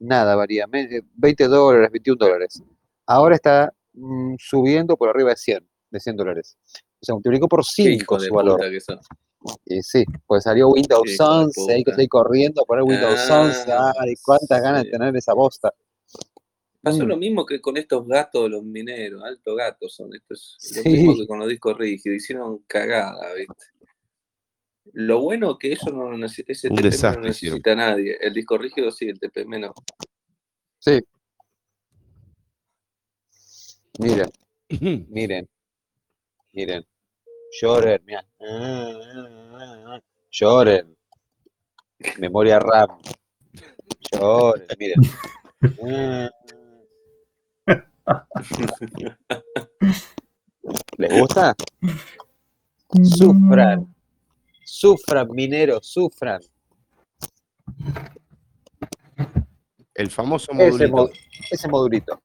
Nada 0.00 0.34
valía. 0.34 0.66
me- 0.66 1.02
20 1.14 1.46
dólares, 1.48 1.90
21 1.92 2.16
dólares. 2.18 2.62
Ahora 3.06 3.34
está 3.34 3.72
mm, 3.92 4.34
subiendo 4.38 4.96
por 4.96 5.08
arriba 5.10 5.30
de 5.30 5.36
100, 5.36 5.68
de 5.90 6.00
100 6.00 6.16
dólares. 6.16 6.56
O 7.00 7.04
sea, 7.04 7.14
multiplicó 7.14 7.48
por 7.48 7.60
Qué 7.64 7.70
5 7.82 7.90
hijo 8.02 8.18
de 8.18 8.28
su 8.28 8.34
valor. 8.34 8.60
Y 9.64 9.82
sí, 9.82 10.04
pues 10.26 10.44
salió 10.44 10.68
Windows 10.68 11.02
Qué 11.04 11.12
hijo 11.14 11.24
de 11.24 11.44
11, 11.44 11.72
hay 11.72 11.84
que 11.84 11.90
estoy 11.92 12.08
corriendo 12.08 12.62
a 12.62 12.64
poner 12.64 12.84
Windows 12.84 13.20
Ah, 13.30 13.40
11. 13.40 13.72
Ay, 14.00 14.14
cuántas 14.22 14.60
ganas 14.62 14.84
de 14.84 14.90
tener 14.90 15.16
esa 15.16 15.32
bosta. 15.34 15.72
Pasó 16.82 17.04
Mm. 17.04 17.08
lo 17.08 17.16
mismo 17.18 17.44
que 17.46 17.60
con 17.60 17.76
estos 17.76 18.06
gatos 18.06 18.44
de 18.44 18.48
los 18.50 18.62
mineros, 18.62 19.22
altos 19.22 19.56
gatos 19.56 19.94
son 19.94 20.14
estos. 20.14 20.56
Lo 20.76 20.82
Sí. 20.82 20.88
mismo 20.88 21.16
que 21.16 21.26
con 21.26 21.38
los 21.38 21.48
discos 21.48 21.76
rígidos, 21.76 22.16
hicieron 22.16 22.58
cagada, 22.66 23.34
¿viste? 23.34 23.66
Lo 24.92 25.20
bueno 25.20 25.58
que 25.58 25.72
eso 25.72 25.90
no 25.90 26.10
lo 26.10 26.26
ese 26.26 26.42
TPM 26.68 27.14
no 27.16 27.20
necesita 27.20 27.74
nadie. 27.74 28.16
El 28.20 28.32
disco 28.32 28.56
rígido 28.58 28.90
sí, 28.90 29.08
el 29.08 29.20
TPM 29.20 29.58
no. 29.60 29.74
Sí. 30.78 31.00
Miren, 33.98 34.30
miren, 35.10 35.48
miren. 36.52 36.86
Lloren, 37.60 38.02
mira. 38.06 38.24
Lloren. 40.30 40.96
Memoria 42.18 42.58
RAM. 42.58 42.98
Lloren, 44.12 44.66
miren. 44.78 45.00
¿Les 50.98 51.20
gusta? 51.20 51.54
Sufran. 53.02 53.94
Sufran, 54.64 55.28
mineros, 55.30 55.86
sufran. 55.86 56.40
El 59.94 60.10
famoso 60.10 60.52
Ese, 60.52 60.88
modulito. 60.88 60.96
mo- 60.96 61.10
ese 61.50 61.68
modulito. 61.68 62.22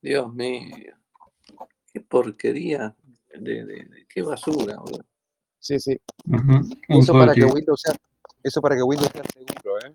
Dios 0.00 0.32
mío. 0.34 0.94
Qué 1.92 2.00
porquería. 2.00 2.94
De, 3.38 3.64
de- 3.64 3.84
de- 3.84 4.06
qué 4.08 4.22
basura, 4.22 4.76
boludo. 4.76 5.04
Sí, 5.58 5.78
sí. 5.78 5.98
Eso 6.88 7.12
para 7.12 7.34
que 7.34 7.44
Windows 7.44 7.80
sea, 7.80 7.94
eso 8.42 8.60
para 8.60 8.76
que 8.76 8.82
Windows 8.82 9.10
sea 9.12 9.22
seguro, 9.32 9.78
¿eh? 9.86 9.94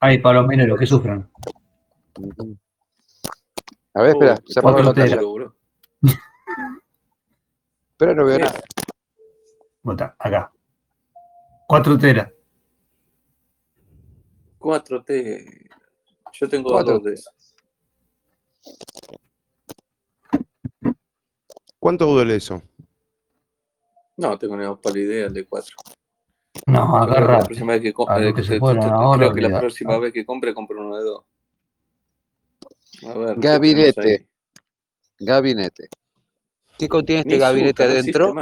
Hay 0.00 0.18
para 0.18 0.40
los 0.40 0.48
mineros 0.48 0.78
que 0.78 0.86
sufran. 0.86 1.30
A 3.98 4.02
ver, 4.02 4.10
espera, 4.10 4.34
Uh, 4.34 4.52
cerrame 4.52 4.62
cuatro 4.74 4.82
la 4.84 4.94
teras. 4.94 5.10
pantalla. 5.24 5.52
Pero 7.96 8.14
no 8.14 8.24
veo 8.26 8.38
nada. 8.38 8.60
Bota, 9.82 10.16
acá. 10.18 10.52
4 11.66 11.98
teras. 11.98 12.32
4T. 14.60 15.68
Yo 16.32 16.48
tengo 16.48 16.70
Cuatro 16.70 16.94
dos 16.94 17.02
de 17.04 17.14
esas. 17.14 17.54
¿Cuánto 21.80 22.06
duele 22.06 22.36
eso? 22.36 22.62
No, 24.16 24.38
tengo 24.38 24.56
ni 24.56 24.64
para 24.76 24.98
idea 24.98 25.26
el 25.26 25.34
de 25.34 25.44
4. 25.46 25.74
No, 26.66 26.86
que 26.86 26.92
la 26.92 27.02
agarra. 27.02 27.38
próxima 27.44 27.72
vez 27.72 27.82
que, 27.82 27.92
com- 27.92 28.08
A 28.08 28.18
lo 28.18 28.28
eh, 28.28 28.34
que 28.34 28.42
que- 28.42 28.46
se 28.46 28.60
creo 28.60 29.32
que 29.34 29.40
la 29.40 29.58
próxima 29.60 29.98
vez 29.98 30.12
que 30.12 30.24
compre, 30.24 30.54
compro 30.54 30.80
uno 30.80 30.96
de 30.96 31.02
dos. 31.04 31.24
A 33.06 33.14
ver, 33.18 33.34
¿qué 33.34 33.40
Gabinete. 33.48 34.28
Gabinete. 35.20 35.88
¿Ququé 36.78 36.88
contiene 36.88 37.20
este 37.20 37.34
Ni 37.34 37.38
gabinete 37.38 37.82
adentro? 37.84 38.34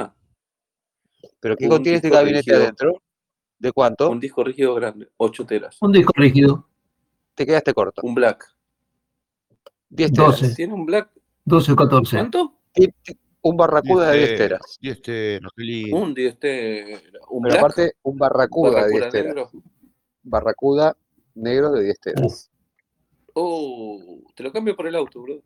¿Pero 1.40 1.56
qué 1.56 1.64
Un 1.64 1.70
contiene 1.70 1.96
este 1.96 2.10
gabinete 2.10 2.38
rígido. 2.50 2.56
adentro? 2.62 3.02
¿De 3.58 3.72
cuánto? 3.72 4.10
Un 4.10 4.20
disco 4.20 4.44
rígido 4.44 4.74
grande, 4.74 5.08
8 5.16 5.46
teras. 5.46 5.76
Un 5.80 5.92
disco 5.92 6.12
rígido. 6.16 6.68
Te 7.34 7.46
quedaste 7.46 7.72
corto. 7.72 8.02
Un 8.04 8.14
black. 8.14 8.46
10 9.88 10.12
teras. 10.12 10.40
12. 10.40 10.54
¿Tiene 10.54 10.74
un 10.74 10.84
black? 10.84 11.10
12 11.44 11.72
o 11.72 11.76
14. 11.76 12.16
¿Cuánto? 12.16 12.52
Un 13.42 13.56
barracuda 13.56 14.10
de 14.10 14.18
10 14.18 14.36
teras. 14.38 14.60
Y 14.80 14.90
este, 14.90 15.40
qué 15.56 15.62
lindo. 15.62 15.96
Un 15.96 16.14
10 16.14 16.38
teras. 16.38 17.02
Un 17.30 17.42
Pero 17.42 17.52
black. 17.52 17.58
aparte, 17.58 17.92
un 18.02 18.16
barracuda 18.18 18.84
de 18.84 18.90
10 18.90 19.00
Barracuda 19.00 19.10
teras. 19.10 19.26
negro. 19.34 19.50
Barracuda 20.22 20.96
negro 21.34 21.70
de 21.72 21.84
10 21.84 22.00
teras. 22.00 22.50
Oh, 23.38 24.00
te 24.34 24.42
lo 24.42 24.50
cambio 24.50 24.74
por 24.74 24.86
el 24.86 24.94
auto, 24.94 25.20
bro. 25.20 25.42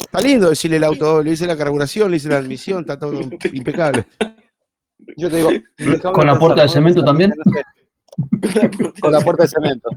Está 0.00 0.20
lindo 0.20 0.48
decirle 0.48 0.78
el 0.78 0.84
auto, 0.84 1.22
le 1.22 1.30
hice 1.30 1.46
la 1.46 1.56
carburación, 1.56 2.10
le 2.10 2.16
hice 2.16 2.28
la 2.28 2.38
admisión, 2.38 2.80
está 2.80 2.98
todo 2.98 3.12
impecable. 3.52 4.04
Yo 5.16 5.30
te 5.30 5.36
digo, 5.36 5.50
¿Con 6.12 6.26
la 6.26 6.36
puerta 6.36 6.62
de 6.62 6.68
cemento 6.68 7.04
también? 7.04 7.32
Con 9.00 9.12
la 9.12 9.20
puerta 9.20 9.44
de 9.44 9.48
cemento. 9.48 9.90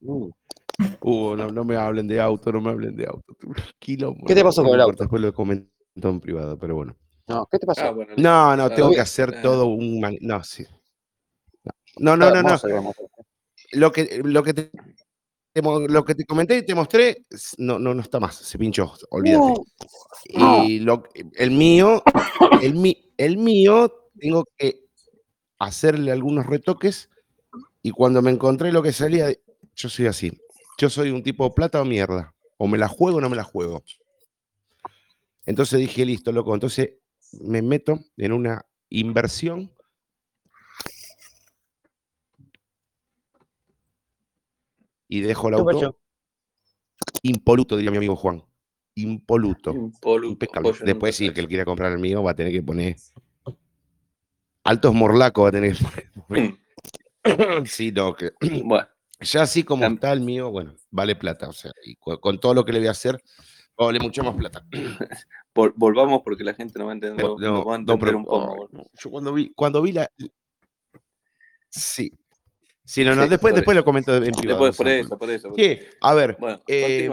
Uh, 0.00 1.36
no, 1.36 1.52
no 1.52 1.64
me 1.64 1.76
hablen 1.76 2.08
de 2.08 2.20
auto, 2.20 2.50
no 2.50 2.60
me 2.60 2.70
hablen 2.70 2.96
de 2.96 3.06
auto. 3.06 3.36
Quilombo. 3.78 4.26
¿Qué 4.26 4.34
te 4.34 4.42
pasó 4.42 4.62
No 4.62 4.70
con 4.70 4.74
el 4.74 4.80
auto? 4.80 5.04
Después 5.04 5.22
lo 5.22 5.32
comento 5.32 5.77
en 6.02 6.20
privado, 6.20 6.58
pero 6.58 6.74
bueno. 6.74 6.96
No, 7.26 7.46
¿qué 7.50 7.58
te 7.58 7.66
pasó? 7.66 7.82
Ah, 7.82 7.90
bueno. 7.90 8.14
No, 8.16 8.56
no, 8.56 8.70
tengo 8.70 8.90
Ah, 8.90 8.94
que 8.94 9.00
hacer 9.00 9.30
eh. 9.30 9.38
todo 9.42 9.66
un... 9.66 10.00
man- 10.00 10.16
No, 10.20 10.42
sí. 10.44 10.64
No, 11.98 12.16
no, 12.16 12.30
no, 12.30 12.42
no. 12.42 12.92
Lo 13.72 13.92
que, 13.92 14.20
lo 14.24 14.42
que 14.42 14.54
te... 14.54 14.70
Lo 15.54 16.04
que 16.04 16.14
te 16.14 16.24
comenté 16.24 16.58
y 16.58 16.64
te 16.64 16.74
mostré, 16.74 17.24
no, 17.56 17.80
no, 17.80 17.92
no 17.92 18.00
está 18.02 18.20
más, 18.20 18.36
se 18.36 18.56
pinchó, 18.58 18.92
olvídate. 19.10 19.54
Y 20.28 20.78
lo, 20.80 21.02
el 21.34 21.50
mío, 21.50 22.00
el, 22.62 22.74
mi- 22.74 23.12
el 23.16 23.38
mío, 23.38 23.92
tengo 24.20 24.44
que 24.56 24.84
hacerle 25.58 26.12
algunos 26.12 26.46
retoques 26.46 27.08
y 27.82 27.90
cuando 27.90 28.22
me 28.22 28.30
encontré 28.30 28.70
lo 28.70 28.82
que 28.82 28.92
salía, 28.92 29.32
yo 29.74 29.88
soy 29.88 30.06
así. 30.06 30.30
Yo 30.78 30.88
soy 30.90 31.10
un 31.10 31.24
tipo 31.24 31.52
plata 31.54 31.80
o 31.80 31.84
mierda. 31.84 32.32
O 32.56 32.68
me 32.68 32.78
la 32.78 32.86
juego 32.86 33.18
o 33.18 33.20
no 33.20 33.28
me 33.28 33.36
la 33.36 33.42
juego. 33.44 33.82
Entonces 35.48 35.78
dije, 35.78 36.04
listo, 36.04 36.30
loco. 36.30 36.52
Entonces 36.52 36.90
me 37.40 37.62
meto 37.62 37.98
en 38.18 38.32
una 38.32 38.66
inversión. 38.90 39.72
Y 45.08 45.22
dejo 45.22 45.48
el 45.48 45.54
¿Qué 45.54 45.60
auto 45.62 45.98
impoluto, 47.22 47.76
diría 47.78 47.90
mi 47.90 47.96
amigo 47.96 48.14
Juan. 48.14 48.44
Impoluto. 48.94 49.72
Impoluto, 49.72 50.28
Impecable. 50.28 50.72
Después, 50.82 51.16
si 51.16 51.24
el 51.24 51.32
que 51.32 51.46
quiera 51.46 51.64
comprar 51.64 51.92
el 51.92 51.98
mío 51.98 52.22
va 52.22 52.32
a 52.32 52.36
tener 52.36 52.52
que 52.52 52.62
poner. 52.62 52.96
Altos 54.64 54.92
morlacos 54.92 55.44
va 55.44 55.48
a 55.48 55.52
tener 55.52 55.74
que 55.74 56.10
poner. 56.28 56.58
sí, 57.64 57.90
no, 57.90 58.14
que. 58.14 58.32
Bueno, 58.62 58.86
Ya 59.20 59.42
así 59.42 59.64
como 59.64 59.84
Am- 59.84 59.94
está 59.94 60.12
el 60.12 60.20
mío, 60.20 60.50
bueno, 60.50 60.76
vale 60.90 61.16
plata. 61.16 61.48
O 61.48 61.52
sea, 61.52 61.72
y 61.84 61.96
con, 61.96 62.38
todo 62.38 62.52
lo 62.54 62.64
que 62.66 62.72
le 62.72 62.78
voy 62.80 62.88
a 62.88 62.92
hacer, 62.92 63.20
vale 63.86 64.00
mucho 64.00 64.22
más 64.24 64.34
plata. 64.36 64.64
vol- 65.54 65.72
volvamos 65.76 66.22
porque 66.22 66.44
la 66.44 66.54
gente 66.54 66.78
no 66.78 66.86
va 66.86 66.92
a 66.92 66.94
entender, 66.94 67.24
No, 67.24 67.36
no, 67.38 67.46
no, 67.52 67.64
va 67.64 67.74
a 67.74 67.78
no, 67.78 67.82
entender 67.94 68.06
pero- 68.06 68.18
un 68.18 68.24
poco. 68.24 68.68
Yo 68.98 69.10
cuando 69.10 69.32
vi, 69.32 69.52
cuando 69.54 69.82
vi 69.82 69.92
la. 69.92 70.10
Sí. 71.70 72.12
Sí, 72.84 73.04
no, 73.04 73.14
no, 73.14 73.24
Sí, 73.24 73.28
después, 73.28 73.54
después 73.54 73.76
lo 73.76 73.84
comento 73.84 74.14
en 74.16 74.32
privado. 74.32 74.64
Después, 74.64 74.76
por 74.76 74.88
eso, 74.88 75.18
por 75.18 75.30
eso. 75.30 75.48
por 75.50 75.60
eso. 75.60 75.86
A 76.00 76.14
ver. 76.14 76.36
Bueno, 76.40 76.62
eh. 76.66 77.10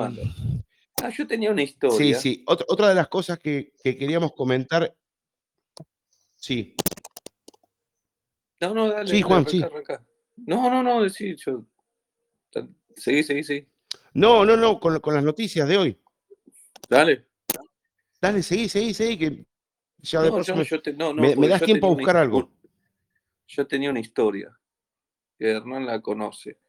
Ah, 1.04 1.10
yo 1.10 1.28
tenía 1.28 1.52
una 1.52 1.62
Sí, 1.62 1.68
historia. 1.68 2.18
sí. 2.20 2.44
Ot- 2.48 2.64
otra 2.70 2.88
de 2.90 2.96
las 2.96 3.10
cosas 3.10 3.38
que, 3.38 3.74
que 3.84 3.98
queríamos 3.98 4.32
comentar. 4.34 4.96
Sí. 6.38 6.74
No, 8.62 8.74
no, 8.74 8.88
dale. 8.90 9.10
Sí, 9.10 9.22
Juan, 9.22 9.40
arranca, 9.42 9.52
sí. 9.52 9.64
arranca. 9.64 10.06
No, 10.38 10.70
no, 10.70 10.82
no, 10.82 11.10
sí, 11.10 11.36
yo. 11.36 11.66
Seguí, 12.96 13.24
seguí, 13.24 13.44
seguí. 13.44 13.68
No, 14.14 14.46
no, 14.46 14.56
no, 14.56 14.80
con, 14.80 15.00
con 15.02 15.14
las 15.14 15.24
noticias 15.24 15.68
de 15.68 15.78
hoy. 15.78 16.00
Dale. 16.90 17.26
Dale, 18.22 18.41
seguí, 18.44 18.70
seguí, 18.70 18.94
seguí, 18.94 19.18
que 19.18 19.45
ya 19.99 20.22
No, 20.24 20.41
yo- 20.41 20.56
me- 20.56 20.64
yo 20.66 20.82
te- 20.82 20.94
no, 20.94 21.14
no, 21.14 21.22
me- 21.22 21.36
me 21.36 21.48
das 21.48 21.62
tiempo 21.62 21.88
a 21.88 21.90
una 21.90 21.98
buscar 21.98 22.18
algo. 22.18 22.52
Yo 23.48 23.68
tenía 23.68 23.90
una 23.91 23.99
historia 23.99 24.57
que 25.38 25.52
Hernán 25.52 25.86
la 25.86 26.02
conoce, 26.02 26.60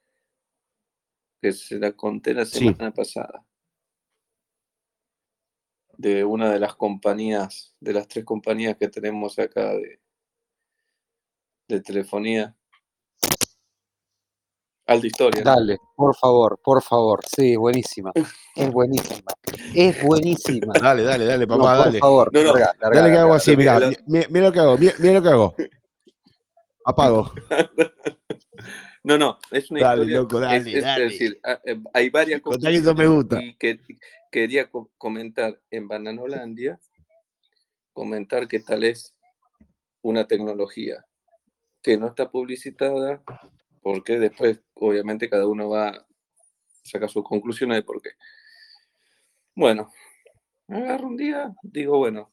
que 1.40 1.52
se 1.52 1.78
la 1.78 1.93
conté 1.93 2.34
la 2.34 2.44
Sí. 2.44 2.59
semana 2.59 2.93
pasada, 2.93 3.44
de 5.97 6.24
una 6.24 6.51
de 6.52 6.59
las 6.60 6.74
compañías, 6.74 7.74
de 7.80 7.93
las 7.94 8.09
tres 8.09 8.24
compañías 8.24 8.76
que 8.76 8.88
tenemos 8.88 9.38
acá 9.38 9.72
de, 9.74 10.01
de 11.68 11.80
telefonía. 11.80 12.55
Al 14.86 15.00
de 15.00 15.08
historia. 15.08 15.42
¿no? 15.44 15.50
Dale, 15.50 15.78
por 15.96 16.14
favor, 16.16 16.60
por 16.62 16.82
favor. 16.82 17.20
Sí, 17.26 17.56
buenísima. 17.56 18.12
Es 18.56 18.70
buenísima. 18.72 19.32
Es 19.74 20.02
buenísima. 20.02 20.72
Dale, 20.80 21.02
dale, 21.02 21.26
dale, 21.26 21.46
No, 21.46 21.58
papá, 21.58 21.76
por 21.76 21.84
dale. 21.86 21.98
favor, 21.98 22.30
No, 22.32 22.40
no. 22.42 22.46
larga, 22.54 22.72
larga, 22.80 23.00
Dale 23.00 23.12
que 23.12 23.18
hago 23.18 23.34
así, 23.34 23.56
mira, 23.56 23.78
mira 24.06 24.46
lo 24.46 24.52
que 24.52 24.60
hago, 24.60 24.78
mira, 24.78 24.94
lo 24.98 25.22
que 25.22 25.28
hago. 25.28 25.54
Apago. 26.84 27.32
No, 29.04 29.16
no, 29.16 29.38
es 29.52 29.70
una 29.70 29.80
Dale, 29.82 30.02
historia. 30.02 30.18
loco, 30.18 30.40
dale, 30.40 30.56
es, 30.56 30.66
es 30.78 30.82
dale. 30.82 31.04
decir, 31.04 31.40
a- 31.44 31.60
eh, 31.64 31.78
hay 31.94 32.10
varias 32.10 32.40
que 32.42 32.74
eso 32.76 32.92
me 32.92 33.06
gusta. 33.06 33.40
Y 33.40 33.54
que 33.54 33.78
quería 34.32 34.68
co- 34.68 34.90
comentar 34.98 35.60
en 35.70 35.86
Bananolandia, 35.86 36.80
comentar 37.92 38.48
que 38.48 38.58
tal 38.58 38.82
es 38.82 39.14
una 40.02 40.26
tecnología 40.26 41.06
que 41.82 41.96
no 41.96 42.08
está 42.08 42.28
publicitada, 42.32 43.22
porque 43.86 44.18
después, 44.18 44.60
obviamente, 44.74 45.30
cada 45.30 45.46
uno 45.46 45.68
va 45.68 45.90
a 45.90 46.06
sacar 46.82 47.08
sus 47.08 47.22
conclusiones 47.22 47.76
de 47.76 47.82
por 47.84 48.02
qué. 48.02 48.10
Bueno, 49.54 49.92
agarro 50.66 51.06
un 51.06 51.16
día, 51.16 51.54
digo, 51.62 51.96
bueno, 51.98 52.32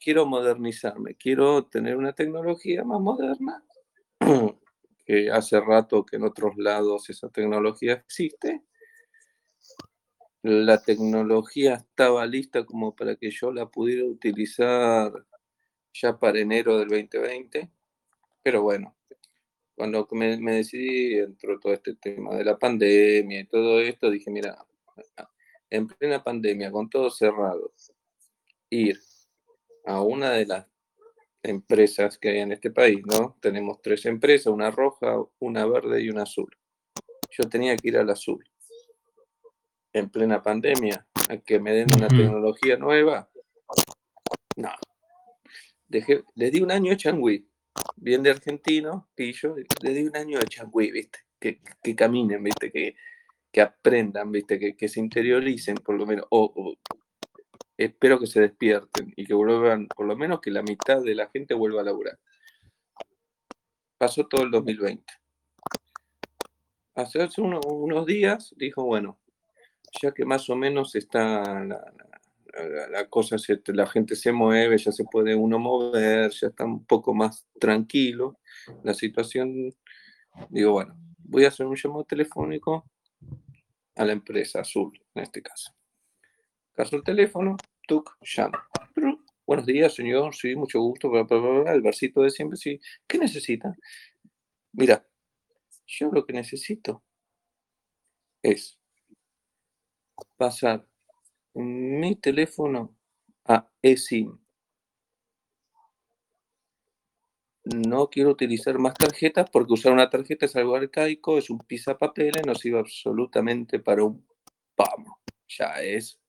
quiero 0.00 0.26
modernizarme, 0.26 1.14
quiero 1.14 1.66
tener 1.66 1.96
una 1.96 2.12
tecnología 2.12 2.82
más 2.82 3.00
moderna, 3.00 3.62
que 5.06 5.30
hace 5.30 5.60
rato 5.60 6.04
que 6.04 6.16
en 6.16 6.24
otros 6.24 6.56
lados 6.56 7.08
esa 7.08 7.28
tecnología 7.28 7.92
existe. 7.92 8.64
La 10.42 10.82
tecnología 10.82 11.74
estaba 11.74 12.26
lista 12.26 12.66
como 12.66 12.96
para 12.96 13.14
que 13.14 13.30
yo 13.30 13.52
la 13.52 13.66
pudiera 13.66 14.04
utilizar 14.06 15.12
ya 15.92 16.18
para 16.18 16.40
enero 16.40 16.78
del 16.78 16.88
2020, 16.88 17.70
pero 18.42 18.62
bueno, 18.62 18.96
cuando 19.76 20.08
me, 20.12 20.38
me 20.38 20.56
decidí, 20.56 21.18
entró 21.18 21.60
todo 21.60 21.74
este 21.74 21.94
tema 21.94 22.34
de 22.34 22.44
la 22.44 22.58
pandemia 22.58 23.40
y 23.40 23.46
todo 23.46 23.80
esto, 23.80 24.10
dije, 24.10 24.30
mira, 24.30 24.56
en 25.70 25.86
plena 25.86 26.22
pandemia, 26.24 26.70
con 26.70 26.88
todo 26.88 27.10
cerrado, 27.10 27.72
ir 28.70 28.98
a 29.84 30.00
una 30.00 30.30
de 30.30 30.46
las 30.46 30.66
empresas 31.42 32.18
que 32.18 32.30
hay 32.30 32.38
en 32.38 32.52
este 32.52 32.70
país, 32.70 33.00
¿no? 33.04 33.36
Tenemos 33.40 33.80
tres 33.82 34.06
empresas, 34.06 34.46
una 34.46 34.70
roja, 34.70 35.16
una 35.38 35.66
verde 35.66 36.02
y 36.02 36.10
una 36.10 36.22
azul. 36.22 36.50
Yo 37.30 37.48
tenía 37.48 37.76
que 37.76 37.88
ir 37.88 37.98
a 37.98 38.04
la 38.04 38.14
azul. 38.14 38.44
En 39.92 40.10
plena 40.10 40.42
pandemia, 40.42 41.06
a 41.28 41.36
que 41.38 41.60
me 41.60 41.72
den 41.72 41.88
una 41.96 42.08
tecnología 42.08 42.76
nueva. 42.76 43.30
No. 44.56 44.70
Dejé, 45.86 46.24
le 46.34 46.50
di 46.50 46.60
un 46.62 46.70
año 46.70 46.90
de 46.90 46.96
changüí. 46.96 47.48
Bien 47.96 48.22
de 48.22 48.30
argentino, 48.30 49.08
pillo, 49.14 49.56
le 49.82 49.94
di 49.94 50.02
un 50.04 50.16
año 50.16 50.38
de 50.38 50.46
changüí, 50.46 50.90
¿viste? 50.90 51.20
Que, 51.40 51.60
que 51.82 51.94
caminen, 51.96 52.42
¿viste? 52.42 52.70
Que, 52.70 52.96
que 53.52 53.60
aprendan, 53.60 54.30
¿viste? 54.32 54.58
Que, 54.58 54.76
que 54.76 54.88
se 54.88 55.00
interioricen, 55.00 55.76
por 55.76 55.96
lo 55.96 56.06
menos. 56.06 56.26
O, 56.30 56.74
espero 57.76 58.18
que 58.18 58.26
se 58.26 58.40
despierten 58.40 59.12
y 59.16 59.26
que 59.26 59.34
vuelvan, 59.34 59.86
por 59.88 60.06
lo 60.06 60.16
menos 60.16 60.40
que 60.40 60.50
la 60.50 60.62
mitad 60.62 61.02
de 61.02 61.14
la 61.14 61.28
gente 61.28 61.54
vuelva 61.54 61.80
a 61.82 61.84
laburar. 61.84 62.18
Pasó 63.98 64.26
todo 64.26 64.44
el 64.44 64.50
2020. 64.50 65.04
Hace, 66.94 67.22
hace 67.22 67.40
uno- 67.40 67.60
unos 67.60 68.06
días 68.06 68.54
dijo, 68.56 68.84
bueno, 68.84 69.18
ya 70.02 70.12
que 70.12 70.24
más 70.24 70.48
o 70.50 70.56
menos 70.56 70.94
está 70.94 71.64
la, 71.64 71.92
la- 72.90 73.08
cosa, 73.08 73.36
la 73.66 73.86
gente 73.86 74.16
se 74.16 74.32
mueve, 74.32 74.78
ya 74.78 74.92
se 74.92 75.04
puede 75.04 75.34
uno 75.34 75.58
mover, 75.58 76.30
ya 76.30 76.48
está 76.48 76.64
un 76.64 76.84
poco 76.84 77.14
más 77.14 77.46
tranquilo 77.60 78.38
la 78.82 78.94
situación, 78.94 79.74
digo, 80.50 80.72
bueno, 80.72 80.96
voy 81.18 81.44
a 81.44 81.48
hacer 81.48 81.66
un 81.66 81.76
llamado 81.76 82.04
telefónico 82.04 82.84
a 83.96 84.04
la 84.04 84.12
empresa 84.12 84.60
azul, 84.60 84.98
en 85.14 85.22
este 85.22 85.42
caso. 85.42 85.74
Caso 86.74 86.96
el 86.96 87.02
teléfono, 87.04 87.56
tuk, 87.88 88.16
llamo. 88.36 88.58
Tru, 88.94 89.24
Buenos 89.46 89.66
días, 89.66 89.94
señor, 89.94 90.34
sí, 90.34 90.56
mucho 90.56 90.80
gusto, 90.80 91.08
bla, 91.08 91.22
bla, 91.22 91.38
bla, 91.38 91.72
el 91.72 91.80
versito 91.80 92.22
de 92.22 92.30
siempre, 92.30 92.56
sí. 92.58 92.80
¿Qué 93.06 93.16
necesita? 93.16 93.74
Mira, 94.72 95.06
yo 95.86 96.10
lo 96.10 96.26
que 96.26 96.32
necesito 96.32 97.02
es 98.42 98.78
pasar 100.36 100.84
mi 101.64 102.16
teléfono 102.16 102.94
a 103.44 103.68
eSIM. 103.82 104.38
No 107.64 108.08
quiero 108.08 108.30
utilizar 108.30 108.78
más 108.78 108.94
tarjetas 108.94 109.50
porque 109.50 109.72
usar 109.72 109.92
una 109.92 110.08
tarjeta 110.08 110.46
es 110.46 110.54
algo 110.54 110.76
arcaico, 110.76 111.36
es 111.36 111.50
un 111.50 111.58
pisapapeles, 111.58 112.46
no 112.46 112.54
sirve 112.54 112.78
absolutamente 112.78 113.80
para 113.80 114.04
un 114.04 114.24
pamo. 114.76 115.18
Ya 115.48 115.82
es. 115.82 116.20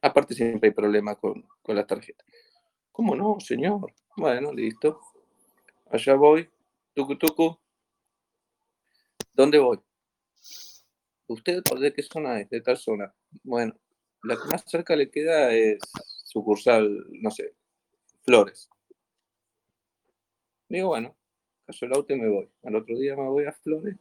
Aparte 0.00 0.34
siempre 0.34 0.68
hay 0.68 0.74
problemas 0.74 1.18
con, 1.18 1.46
con 1.60 1.76
las 1.76 1.86
tarjetas. 1.86 2.26
¿Cómo 2.92 3.14
no, 3.14 3.38
señor? 3.40 3.92
Bueno, 4.16 4.52
listo. 4.52 5.00
Allá 5.90 6.14
voy. 6.14 6.48
Tucu. 6.94 7.58
¿Dónde 9.32 9.58
voy? 9.58 9.78
¿Usted 11.28 11.62
de 11.62 11.92
qué 11.92 12.02
zona 12.02 12.40
es? 12.40 12.48
De 12.48 12.60
tal 12.60 12.76
zona. 12.76 13.14
Bueno, 13.44 13.74
la 14.22 14.36
que 14.36 14.48
más 14.50 14.64
cerca 14.66 14.96
le 14.96 15.10
queda 15.10 15.52
es 15.54 15.78
sucursal, 16.24 17.06
no 17.10 17.30
sé, 17.30 17.54
Flores. 18.22 18.68
Digo, 20.68 20.88
bueno, 20.88 21.16
caso 21.66 21.86
el 21.86 21.94
auto 21.94 22.12
y 22.12 22.20
me 22.20 22.28
voy. 22.28 22.48
Al 22.62 22.76
otro 22.76 22.98
día 22.98 23.16
me 23.16 23.28
voy 23.28 23.44
a 23.44 23.52
Flores. 23.52 23.96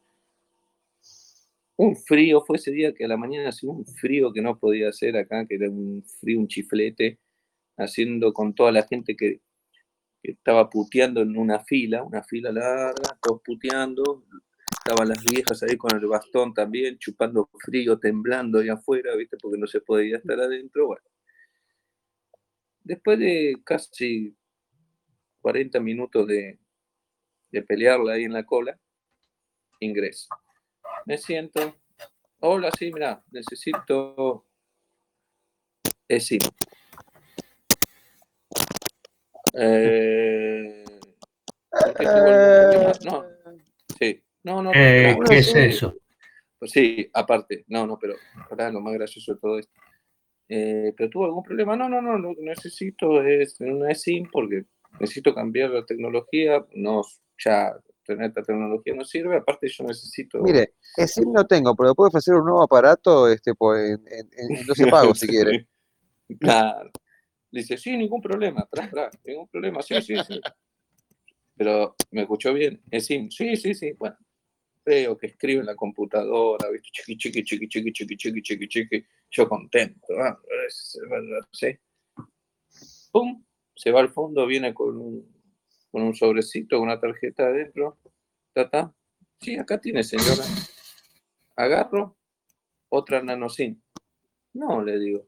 Un 1.78 1.96
frío, 1.96 2.42
fue 2.42 2.58
ese 2.58 2.72
día 2.72 2.94
que 2.94 3.06
a 3.06 3.08
la 3.08 3.18
mañana 3.18 3.50
hacía 3.50 3.70
un 3.70 3.86
frío 3.86 4.34
que 4.34 4.42
no 4.42 4.58
podía 4.58 4.90
hacer 4.90 5.16
acá, 5.16 5.46
que 5.46 5.56
era 5.56 5.70
un 5.70 6.04
frío, 6.20 6.40
un 6.40 6.48
chiflete, 6.48 7.20
haciendo 7.78 8.34
con 8.34 8.56
toda 8.56 8.72
la 8.72 8.84
gente 8.84 9.16
que, 9.16 9.42
que 10.24 10.32
estaba 10.32 10.70
puteando 10.70 11.22
en 11.22 11.38
una 11.38 11.60
fila, 11.64 12.04
una 12.04 12.24
fila 12.24 12.52
larga, 12.52 13.18
todos 13.22 13.42
puteando, 13.46 14.26
estaban 14.72 15.10
las 15.10 15.24
viejas 15.24 15.62
ahí 15.64 15.78
con 15.78 15.96
el 15.96 16.06
bastón 16.08 16.54
también, 16.54 16.98
chupando 16.98 17.50
frío, 17.60 18.00
temblando 18.00 18.60
ahí 18.60 18.70
afuera, 18.70 19.16
¿viste? 19.16 19.38
Porque 19.42 19.58
no 19.58 19.68
se 19.68 19.82
podía 19.82 20.18
estar 20.18 20.40
adentro. 20.40 20.88
Bueno. 20.88 21.04
Después 22.84 23.20
de 23.20 23.62
casi 23.66 24.36
40 25.42 25.80
minutos 25.80 26.28
de, 26.28 26.60
de 27.52 27.62
pelearla 27.64 28.14
ahí 28.14 28.24
en 28.24 28.34
la 28.34 28.46
cola, 28.46 28.80
ingreso. 29.80 30.30
Me 31.06 31.18
siento. 31.18 31.76
Hola, 32.40 32.70
sí, 32.78 32.92
mira, 32.94 33.24
necesito 33.32 34.46
eSIM. 36.08 36.40
Eh. 39.54 40.86
No. 43.06 43.37
No, 44.48 44.64
no, 44.64 44.72
Eh, 44.74 45.14
pará. 45.18 45.30
¿Qué 45.30 45.40
es 45.40 45.54
eso? 45.54 45.98
Pues 46.58 46.72
sí, 46.72 47.10
aparte, 47.14 47.66
no, 47.68 47.86
no, 47.86 48.00
pero 48.00 48.16
ahora 48.50 48.72
lo 48.72 48.80
más 48.80 48.94
gracioso 48.94 49.34
de 49.34 49.40
todo 49.42 49.60
esto. 49.60 49.74
Eh, 50.48 50.94
¿Pero 50.96 51.10
tuvo 51.10 51.26
algún 51.26 51.44
problema? 51.44 51.76
No, 51.76 51.90
no, 51.90 52.02
no, 52.02 52.18
lo 52.18 52.34
que 52.34 52.44
necesito 52.44 53.22
es 53.24 53.60
una 53.60 53.94
SIM 53.94 54.30
porque 54.32 54.64
necesito 55.02 55.36
cambiar 55.36 55.72
la 55.72 55.86
tecnología, 55.86 56.66
no, 56.76 57.02
ya 57.38 57.78
tener 58.06 58.30
esta 58.30 58.42
tecnología 58.42 58.96
no 58.96 59.04
sirve, 59.04 59.36
aparte 59.36 59.68
yo 59.68 59.84
necesito... 59.84 60.40
Mire, 60.40 60.76
SIM 60.96 61.34
no 61.34 61.46
tengo, 61.46 61.76
pero 61.76 61.94
puede 61.94 62.08
ofrecer 62.08 62.36
un 62.36 62.46
nuevo 62.46 62.64
aparato 62.64 63.28
este, 63.28 63.54
pues, 63.54 64.00
en, 64.00 64.08
en, 64.08 64.58
en 64.60 64.66
12 64.66 64.88
pagos 64.88 65.20
si 65.20 65.28
quiere. 65.28 65.68
Claro. 66.40 66.90
Dice, 67.52 67.78
sí, 67.78 67.98
ningún 67.98 68.22
problema, 68.22 68.66
tra, 68.72 68.90
tra, 68.90 69.10
ningún 69.26 69.50
problema, 69.50 69.82
sí, 69.82 70.02
sí, 70.02 70.16
sí. 70.26 70.40
Pero, 71.58 71.98
¿me 72.12 72.22
escuchó 72.22 72.54
bien? 72.54 72.82
SIM, 72.98 73.30
sí, 73.30 73.58
sí, 73.58 73.74
sí, 73.74 73.92
bueno. 73.92 74.16
Veo 74.88 75.18
que 75.18 75.28
escribe 75.28 75.60
en 75.60 75.66
la 75.66 75.76
computadora, 75.76 76.70
¿viste? 76.70 76.88
Chiqui, 76.94 77.18
chiqui, 77.18 77.44
chiqui, 77.44 77.68
chiqui, 77.68 77.92
chiqui, 77.92 78.16
chiqui, 78.16 78.42
chiqui, 78.42 78.68
chiqui. 78.70 79.06
Yo 79.30 79.50
contento, 79.50 80.14
ah, 80.18 80.40
es- 80.66 80.98
sí. 81.52 81.78
Pum, 83.12 83.44
se 83.76 83.92
va 83.92 84.00
al 84.00 84.08
fondo, 84.14 84.46
viene 84.48 84.74
con 84.74 84.96
un, 84.96 85.42
con 85.92 86.04
un 86.04 86.16
sobrecito, 86.16 86.80
una 86.80 86.98
tarjeta 87.02 87.48
adentro. 87.48 88.00
Ta. 88.54 88.96
Sí, 89.42 89.58
acá 89.58 89.78
tiene, 89.78 90.06
señora. 90.06 90.46
Agarro 91.58 92.18
otra 92.88 93.22
nanosim. 93.22 93.82
No, 94.54 94.82
le 94.82 94.98
digo. 95.00 95.28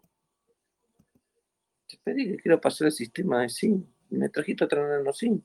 Te 1.86 1.98
pedí 2.02 2.28
que 2.30 2.38
quiero 2.38 2.62
pasar 2.62 2.86
el 2.88 2.94
sistema 2.94 3.42
de 3.42 3.50
SIM. 3.50 3.86
Me 4.12 4.30
trajiste 4.30 4.64
otra 4.64 4.88
nanosim. 4.88 5.44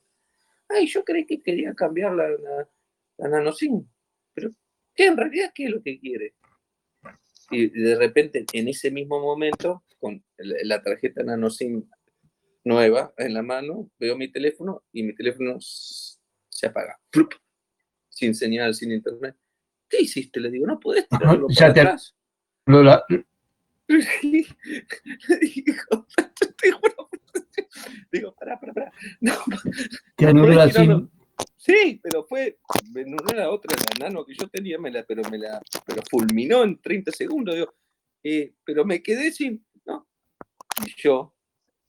Ay, 0.69 0.87
yo 0.87 1.03
creí 1.03 1.25
que 1.25 1.41
quería 1.43 1.75
cambiar 1.75 2.13
la, 2.13 2.29
la, 2.29 2.69
la 3.17 3.27
nanosim. 3.27 3.85
Pero, 4.35 4.51
¿qué 4.93 5.05
en 5.07 5.17
realidad 5.17 5.51
qué 5.55 5.65
es 5.65 5.71
lo 5.71 5.81
que 5.81 5.99
quiere? 5.99 6.35
Y 7.51 7.69
de 7.69 7.95
repente, 7.95 8.45
en 8.53 8.67
ese 8.67 8.91
mismo 8.91 9.19
momento, 9.19 9.83
con 9.99 10.23
la 10.37 10.55
la 10.63 10.83
tarjeta 10.83 11.23
nanosim 11.23 11.87
nueva 12.63 13.13
en 13.17 13.33
la 13.33 13.41
mano, 13.43 13.89
veo 13.99 14.17
mi 14.17 14.31
teléfono 14.31 14.83
y 14.91 15.03
mi 15.03 15.15
teléfono 15.15 15.57
se 15.59 16.67
apaga. 16.67 16.99
¡Plup! 17.11 17.33
sin 18.09 18.33
señal, 18.33 18.73
sin 18.73 18.91
internet. 18.93 19.35
¿Qué 19.89 20.01
hiciste? 20.01 20.39
Le 20.39 20.49
digo, 20.49 20.65
no 20.65 20.79
podés 20.79 21.07
tirarlo 21.09 21.47
para 21.47 21.73
te- 21.73 21.81
atrás. 21.81 22.15
Lola, 22.65 23.03
Le 23.87 23.97
digo, 25.39 26.07
te 26.57 26.71
juro. 26.71 27.09
Digo, 28.11 28.33
pará, 28.35 28.59
pará, 28.59 28.73
pará. 28.73 28.91
No, 29.19 29.33
te 30.15 30.33
no 30.33 30.47
la 30.47 30.71
sim. 30.71 31.09
Sí, 31.65 31.99
pero 32.03 32.23
fue, 32.25 32.59
no 32.93 33.17
era 33.33 33.49
otra, 33.49 33.75
la 33.99 34.05
nano 34.05 34.23
que 34.23 34.35
yo 34.35 34.47
tenía, 34.47 34.77
me 34.77 34.91
la, 34.91 35.03
pero 35.03 35.27
me 35.31 35.39
la 35.39 35.59
pero 35.83 36.03
fulminó 36.07 36.63
en 36.63 36.79
30 36.79 37.11
segundos. 37.11 37.55
Digo, 37.55 37.73
eh, 38.21 38.53
pero 38.63 38.85
me 38.85 39.01
quedé 39.01 39.31
sin, 39.31 39.65
¿no? 39.83 40.07
Y 40.85 40.93
yo, 40.95 41.33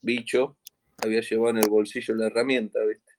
bicho, 0.00 0.56
había 0.96 1.20
llevado 1.20 1.50
en 1.50 1.58
el 1.58 1.68
bolsillo 1.68 2.14
la 2.14 2.28
herramienta, 2.28 2.82
¿viste? 2.86 3.12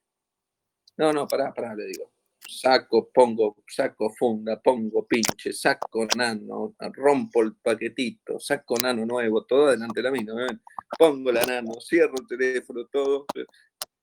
No, 0.97 1.13
no, 1.13 1.27
pará, 1.27 1.53
pará, 1.53 1.75
le 1.75 1.85
digo. 1.85 2.11
Saco, 2.39 3.11
pongo, 3.13 3.57
saco 3.67 4.09
funda, 4.17 4.59
pongo 4.59 5.05
pinche, 5.05 5.53
saco 5.53 6.07
nano, 6.17 6.75
rompo 6.93 7.43
el 7.43 7.55
paquetito, 7.57 8.39
saco 8.39 8.77
nano 8.81 9.05
nuevo, 9.05 9.45
todo 9.45 9.69
delante 9.69 9.99
de 9.99 10.03
la 10.03 10.11
mina, 10.11 10.33
¿ven? 10.33 10.59
pongo 10.97 11.31
la 11.31 11.45
nano, 11.45 11.73
cierro 11.81 12.15
el 12.19 12.27
teléfono, 12.27 12.87
todo, 12.87 13.27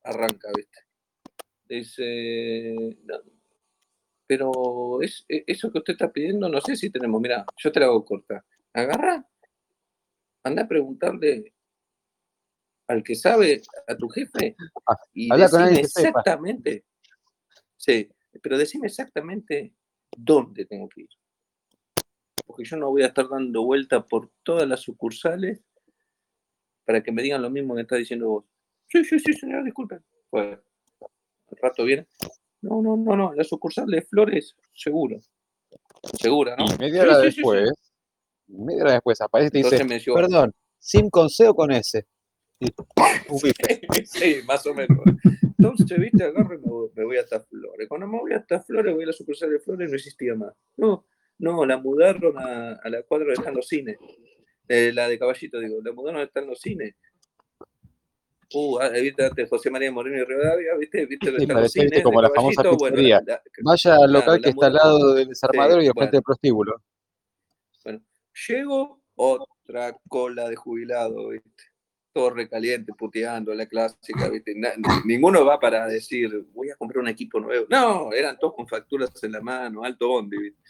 arranca, 0.04 0.50
¿viste? 0.54 0.83
Dice, 1.74 2.96
no, 3.02 3.20
pero 4.28 5.02
es, 5.02 5.24
e- 5.28 5.44
eso 5.46 5.72
que 5.72 5.78
usted 5.78 5.94
está 5.94 6.12
pidiendo, 6.12 6.48
no 6.48 6.60
sé 6.60 6.76
si 6.76 6.88
tenemos, 6.88 7.20
mira, 7.20 7.44
yo 7.56 7.72
te 7.72 7.80
la 7.80 7.86
hago 7.86 8.04
corta. 8.04 8.44
Agarra, 8.72 9.28
anda 10.44 10.62
a 10.62 10.68
preguntarle 10.68 11.52
al 12.86 13.02
que 13.02 13.14
sabe, 13.16 13.62
a 13.88 13.96
tu 13.96 14.08
jefe, 14.08 14.56
Ah, 14.86 14.96
y 15.12 15.32
habla 15.32 15.46
decime 15.46 15.84
sepa. 15.84 16.08
exactamente, 16.08 16.84
sí, 17.76 18.08
pero 18.42 18.56
decime 18.58 18.86
exactamente 18.86 19.74
dónde 20.16 20.66
tengo 20.66 20.88
que 20.88 21.02
ir. 21.02 21.08
Porque 22.46 22.64
yo 22.64 22.76
no 22.76 22.90
voy 22.90 23.02
a 23.02 23.06
estar 23.06 23.28
dando 23.28 23.64
vuelta 23.64 24.06
por 24.06 24.30
todas 24.42 24.68
las 24.68 24.80
sucursales 24.80 25.64
para 26.84 27.02
que 27.02 27.10
me 27.10 27.22
digan 27.22 27.42
lo 27.42 27.50
mismo 27.50 27.74
que 27.74 27.80
está 27.80 27.96
diciendo 27.96 28.28
vos. 28.28 28.44
Sí, 28.86 29.02
sí, 29.04 29.18
sí, 29.18 29.32
señor, 29.32 29.64
disculpe. 29.64 30.00
Pues, 30.28 30.46
al 30.58 30.62
rato 31.64 31.84
viene. 31.84 32.06
No, 32.62 32.80
no, 32.80 32.96
no, 32.96 33.16
no, 33.16 33.34
la 33.34 33.44
sucursal 33.44 33.86
de 33.86 34.02
Flores, 34.02 34.54
seguro. 34.72 35.18
Segura, 36.20 36.56
¿no? 36.56 36.64
Y 36.66 36.78
media 36.78 37.02
hora 37.02 37.16
sí, 37.16 37.26
sí, 37.26 37.30
sí. 37.30 37.36
después, 37.36 37.70
media 38.46 38.82
hora 38.84 38.92
después 38.92 39.20
aparece 39.20 39.48
y 39.48 39.50
te 39.50 39.58
Entonces 39.68 39.88
dice, 39.88 39.98
llevó. 40.06 40.16
perdón, 40.16 40.52
¿SIM 40.78 41.10
con 41.10 41.28
C 41.28 41.48
o 41.48 41.54
con 41.54 41.72
S? 41.72 42.06
Y, 42.60 42.66
sí, 44.06 44.36
más 44.46 44.66
o 44.66 44.74
menos. 44.74 44.98
Entonces, 45.58 45.98
viste, 45.98 46.24
agarro 46.24 46.54
y 46.54 46.58
me 46.58 46.68
voy, 46.68 46.90
me 46.94 47.04
voy 47.04 47.16
hasta 47.18 47.40
Flores. 47.40 47.88
Cuando 47.88 48.06
me 48.06 48.18
voy 48.18 48.32
hasta 48.32 48.62
Flores, 48.62 48.94
voy 48.94 49.04
a 49.04 49.06
la 49.08 49.12
sucursal 49.12 49.50
de 49.50 49.60
Flores, 49.60 49.90
no 49.90 49.96
existía 49.96 50.34
más. 50.34 50.52
No, 50.76 51.06
no, 51.38 51.66
la 51.66 51.78
mudaron 51.78 52.38
a, 52.38 52.74
a 52.74 52.88
la 52.88 53.02
cuadra 53.02 53.26
donde 53.26 53.40
están 53.40 53.54
los 53.54 53.66
cines. 53.66 53.96
Eh, 54.68 54.92
la 54.94 55.08
de 55.08 55.18
Caballito, 55.18 55.58
digo, 55.58 55.80
la 55.82 55.92
mudaron 55.92 56.20
donde 56.20 56.28
están 56.28 56.46
los 56.46 56.60
cines. 56.60 56.94
Uh, 58.52 58.78
ah, 58.80 58.88
viste 58.88 59.24
antes 59.24 59.48
José 59.48 59.70
María 59.70 59.90
Moreno 59.90 60.16
y 60.16 60.24
Rivadavia, 60.24 60.74
viste, 60.76 61.06
viste 61.06 61.38
Sí, 61.38 61.46
parecía, 61.46 61.82
viste, 61.82 61.98
cines 61.98 62.02
como 62.02 62.20
la 62.20 62.30
famosa 62.30 62.62
bueno, 62.62 63.20
Vaya 63.62 63.96
al 63.96 64.12
local 64.12 64.40
que 64.40 64.50
está 64.50 64.66
al 64.66 64.74
lado 64.74 65.14
del 65.14 65.28
desarmadero 65.28 65.82
y 65.82 65.86
al 65.86 65.92
frente 65.92 65.98
bueno. 65.98 66.10
del 66.12 66.22
prostíbulo. 66.22 66.82
Llego, 68.48 69.00
otra 69.14 69.96
cola 70.08 70.48
de 70.48 70.56
jubilado, 70.56 71.28
¿viste? 71.28 71.64
Todo 72.12 72.30
recaliente, 72.30 72.92
puteando, 72.92 73.54
la 73.54 73.66
clásica, 73.66 74.28
¿viste? 74.28 74.54
Na- 74.56 74.74
ninguno 75.04 75.44
va 75.44 75.58
para 75.58 75.86
decir, 75.86 76.46
voy 76.52 76.70
a 76.70 76.76
comprar 76.76 77.00
un 77.00 77.08
equipo 77.08 77.40
nuevo. 77.40 77.66
No, 77.68 78.12
eran 78.12 78.38
todos 78.38 78.54
con 78.54 78.66
facturas 78.66 79.10
en 79.22 79.32
la 79.32 79.40
mano, 79.40 79.84
alto 79.84 80.08
bondi, 80.08 80.38
¿viste? 80.38 80.60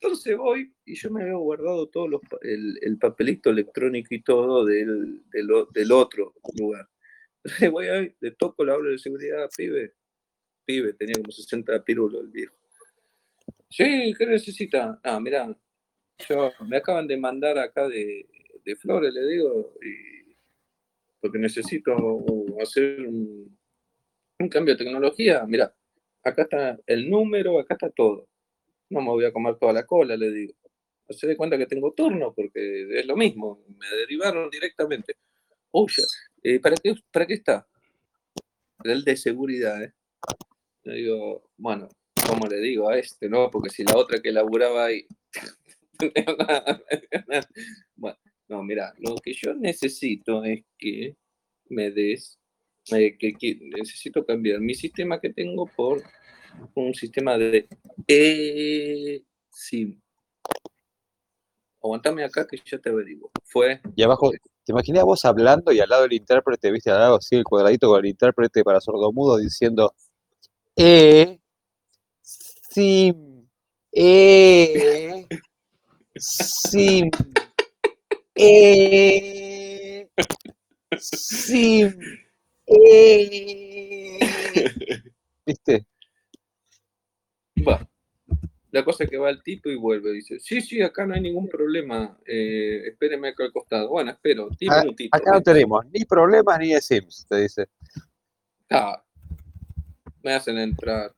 Entonces 0.00 0.36
voy 0.36 0.72
y 0.84 0.94
yo 0.94 1.10
me 1.10 1.22
había 1.22 1.34
guardado 1.34 1.88
todo 1.88 2.06
los 2.06 2.20
el, 2.42 2.78
el 2.82 2.98
papelito 2.98 3.50
electrónico 3.50 4.14
y 4.14 4.22
todo 4.22 4.64
del, 4.64 5.24
del, 5.32 5.92
otro 5.92 6.34
lugar. 6.56 6.88
Entonces 7.44 7.70
voy 7.72 7.88
ahí, 7.88 8.14
le 8.20 8.30
toco 8.30 8.64
la 8.64 8.76
obra 8.76 8.90
de 8.90 8.98
seguridad, 8.98 9.50
pibe. 9.56 9.94
Pibe, 10.64 10.92
tenía 10.92 11.14
como 11.14 11.32
60 11.32 11.82
pirulos 11.82 12.22
el 12.22 12.28
viejo. 12.28 12.54
Sí, 13.68 14.14
¿qué 14.16 14.26
necesita? 14.26 15.00
Ah, 15.02 15.18
mirá, 15.18 15.56
yo, 16.28 16.52
me 16.68 16.76
acaban 16.76 17.08
de 17.08 17.16
mandar 17.16 17.58
acá 17.58 17.88
de, 17.88 18.28
de 18.64 18.76
Flores, 18.76 19.12
le 19.12 19.26
digo, 19.26 19.74
porque 21.20 21.38
necesito 21.38 22.24
hacer 22.62 23.00
un, 23.00 23.58
un 24.38 24.48
cambio 24.48 24.74
de 24.74 24.84
tecnología. 24.84 25.44
Mira, 25.44 25.74
acá 26.22 26.42
está 26.42 26.78
el 26.86 27.10
número, 27.10 27.58
acá 27.58 27.74
está 27.74 27.90
todo. 27.90 28.28
No 28.90 29.00
me 29.00 29.08
voy 29.08 29.24
a 29.24 29.32
comer 29.32 29.56
toda 29.56 29.72
la 29.72 29.86
cola, 29.86 30.16
le 30.16 30.30
digo. 30.30 30.54
Se 31.10 31.26
de 31.26 31.36
cuenta 31.36 31.56
que 31.56 31.66
tengo 31.66 31.92
turno, 31.92 32.34
porque 32.34 32.98
es 32.98 33.06
lo 33.06 33.16
mismo, 33.16 33.64
me 33.78 33.88
derivaron 33.96 34.50
directamente. 34.50 35.16
Oye, 35.70 36.02
eh, 36.42 36.60
¿para, 36.60 36.76
qué, 36.76 36.94
¿para 37.10 37.26
qué 37.26 37.34
está? 37.34 37.66
El 38.84 39.04
de 39.04 39.16
seguridad, 39.16 39.82
¿eh? 39.82 39.92
Le 40.84 40.94
digo, 40.94 41.50
bueno, 41.56 41.88
¿cómo 42.26 42.46
le 42.46 42.58
digo 42.58 42.88
a 42.88 42.98
este, 42.98 43.28
no? 43.28 43.50
Porque 43.50 43.70
si 43.70 43.84
la 43.84 43.96
otra 43.96 44.20
que 44.20 44.32
laburaba 44.32 44.86
ahí 44.86 45.06
bueno, 47.96 48.18
no, 48.48 48.62
mira, 48.62 48.94
lo 48.98 49.16
que 49.16 49.32
yo 49.32 49.54
necesito 49.54 50.44
es 50.44 50.64
que 50.78 51.16
me 51.68 51.90
des, 51.90 52.38
eh, 52.92 53.16
que, 53.18 53.32
que 53.34 53.58
necesito 53.60 54.24
cambiar 54.24 54.60
mi 54.60 54.74
sistema 54.74 55.20
que 55.20 55.32
tengo 55.32 55.66
por 55.66 56.02
un 56.74 56.94
sistema 56.94 57.36
de 57.38 57.68
eSIM. 58.06 60.00
Aguantame 61.82 62.24
acá 62.24 62.46
que 62.46 62.58
ya 62.64 62.78
te 62.78 62.90
averiguo. 62.90 63.30
Fue, 63.44 63.80
Y 63.94 64.02
abajo, 64.02 64.30
¿te 64.30 64.72
imaginas 64.72 65.04
vos 65.04 65.24
hablando 65.24 65.72
y 65.72 65.80
al 65.80 65.88
lado 65.88 66.02
del 66.02 66.14
intérprete, 66.14 66.70
viste, 66.70 66.90
al 66.90 66.98
lado 66.98 67.16
así 67.16 67.36
el 67.36 67.44
cuadradito 67.44 67.88
con 67.88 68.00
el 68.00 68.10
intérprete 68.10 68.64
para 68.64 68.80
sordomudo 68.80 69.36
diciendo, 69.38 69.94
eh, 70.76 71.38
sim, 72.20 73.46
eh, 73.92 75.26
sim, 76.16 77.10
eh, 78.34 80.08
sim, 80.98 81.90
eh. 82.66 84.18
¿Viste? 85.46 85.86
Va. 87.62 87.88
La 88.70 88.84
cosa 88.84 89.04
es 89.04 89.10
que 89.10 89.16
va 89.16 89.30
el 89.30 89.42
tipo 89.42 89.70
y 89.70 89.76
vuelve. 89.76 90.12
Dice, 90.12 90.38
sí, 90.40 90.60
sí, 90.60 90.82
acá 90.82 91.06
no 91.06 91.14
hay 91.14 91.20
ningún 91.22 91.48
problema. 91.48 92.18
eh, 92.26 92.82
espéreme 92.88 93.28
acá 93.28 93.44
al 93.44 93.52
costado. 93.52 93.88
Bueno, 93.88 94.10
espero. 94.10 94.48
10 94.58 94.70
Ah, 94.72 94.80
minutitos. 94.82 95.20
Acá 95.20 95.32
no 95.32 95.42
tenemos 95.42 95.86
ni 95.86 96.04
problemas 96.04 96.58
ni 96.58 96.72
de 96.74 96.80
sims, 96.82 97.26
te 97.28 97.36
dice. 97.40 97.66
Ah, 98.70 99.02
me 100.22 100.34
hacen 100.34 100.58
entrar. 100.58 101.14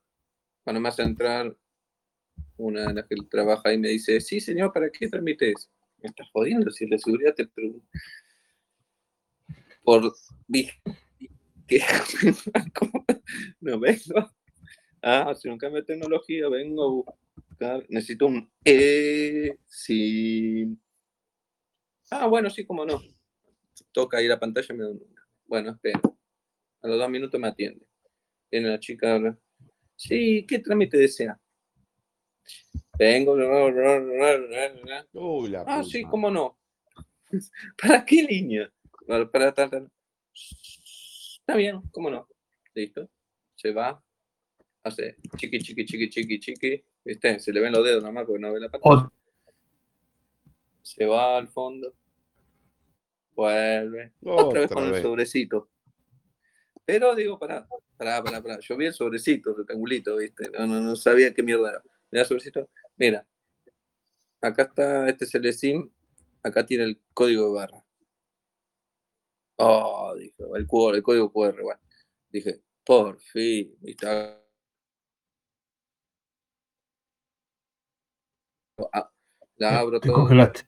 Cuando 0.62 0.80
me 0.80 0.88
hacen 0.88 1.08
entrar, 1.08 1.56
una 2.56 2.86
de 2.86 2.94
las 2.94 3.06
que 3.06 3.16
trabaja 3.28 3.70
ahí 3.70 3.78
me 3.78 3.88
dice, 3.88 4.20
sí, 4.20 4.40
señor, 4.40 4.72
¿para 4.72 4.90
qué 4.90 5.08
trámite 5.08 5.50
es? 5.50 5.68
Me 6.02 6.08
estás 6.08 6.28
jodiendo, 6.32 6.70
si 6.70 6.86
la 6.86 6.98
seguridad 6.98 7.34
te 7.34 7.46
pregunta. 7.46 7.86
Por 9.82 10.14
dije 10.46 10.80
que 11.66 11.80
no 13.60 13.80
vengo 13.80 14.30
a 15.02 15.30
hacer 15.30 15.50
un 15.50 15.58
cambio 15.58 15.80
de 15.80 15.86
tecnología, 15.86 16.48
vengo 16.48 16.84
a 16.84 17.14
buscar, 17.48 17.86
necesito 17.88 18.26
un 18.26 18.50
E, 18.64 19.56
sí. 19.66 20.76
Ah, 22.10 22.26
bueno, 22.26 22.50
sí, 22.50 22.64
cómo 22.66 22.84
no. 22.84 23.00
Toca 23.92 24.18
ahí 24.18 24.26
la 24.28 24.38
pantalla 24.40 24.66
y 24.74 24.76
me 24.76 24.84
da 24.84 24.90
un 24.90 24.98
número. 24.98 25.22
Bueno, 25.46 25.70
espero. 25.72 26.00
A 26.82 26.88
los 26.88 26.98
dos 26.98 27.10
minutos 27.10 27.40
me 27.40 27.48
atiende. 27.48 27.86
Viene 28.50 28.68
la 28.68 28.80
chica, 28.80 29.14
habla. 29.14 29.38
Sí, 29.96 30.44
¿qué 30.46 30.58
trámite 30.58 30.96
desea? 30.96 31.38
Vengo. 32.98 33.34
Uy, 35.12 35.48
la 35.50 35.60
Ah, 35.62 35.64
puta. 35.80 35.84
sí, 35.84 36.02
cómo 36.04 36.30
no. 36.30 36.58
¿Para 37.80 38.04
qué 38.04 38.22
línea? 38.22 38.72
Para, 39.06 39.30
para 39.30 39.54
tal. 39.54 39.90
Está 40.32 41.56
bien, 41.56 41.80
cómo 41.90 42.10
no. 42.10 42.26
Listo. 42.74 43.08
Se 43.56 43.72
va. 43.72 44.02
Hace 44.82 45.16
chiqui, 45.36 45.58
chiqui, 45.58 45.84
chiqui, 45.84 46.08
chiqui, 46.08 46.40
chiqui. 46.40 46.84
¿Viste? 47.04 47.38
Se 47.38 47.52
le 47.52 47.60
ven 47.60 47.72
los 47.72 47.84
dedos 47.84 48.02
nomás 48.02 48.24
porque 48.26 48.40
no 48.40 48.52
ve 48.52 48.60
la 48.60 48.68
pantalla. 48.70 48.96
O- 49.06 49.12
Se 50.82 51.04
va 51.06 51.36
al 51.36 51.48
fondo. 51.48 51.94
Vuelve. 53.34 54.12
Otra 54.24 54.60
vez 54.60 54.70
con 54.70 54.84
el 54.84 55.02
sobrecito. 55.02 55.70
Pero 56.84 57.14
digo, 57.14 57.38
pará, 57.38 57.66
pará, 57.96 58.22
pará, 58.22 58.42
pará. 58.42 58.58
Yo 58.60 58.76
vi 58.76 58.86
el 58.86 58.94
sobrecito, 58.94 59.50
el 59.50 59.58
rectangulito, 59.58 60.16
¿viste? 60.16 60.50
No, 60.50 60.66
no, 60.66 60.80
no 60.80 60.96
sabía 60.96 61.32
qué 61.32 61.42
mierda 61.42 61.70
era. 61.70 61.82
Mira, 62.10 62.24
sobrecito. 62.24 62.68
Mira. 62.96 63.26
Acá 64.40 64.62
está, 64.62 65.08
este 65.08 65.24
es 65.26 65.34
el 65.34 65.52
SIM. 65.52 65.90
Acá 66.42 66.64
tiene 66.64 66.84
el 66.84 67.00
código 67.12 67.46
de 67.46 67.52
barra. 67.54 67.84
Oh, 69.56 70.14
dijo, 70.18 70.56
el, 70.56 70.66
QR, 70.66 70.96
el 70.96 71.02
código 71.02 71.30
QR, 71.32 71.62
bueno. 71.62 71.80
Dije, 72.30 72.62
por 72.84 73.20
fin, 73.20 73.76
¿viste? 73.80 74.06
ah, 74.08 74.36
la 79.56 79.78
abro 79.80 80.00
Te 80.00 80.08
todo. 80.08 80.18
congelaste. 80.20 80.62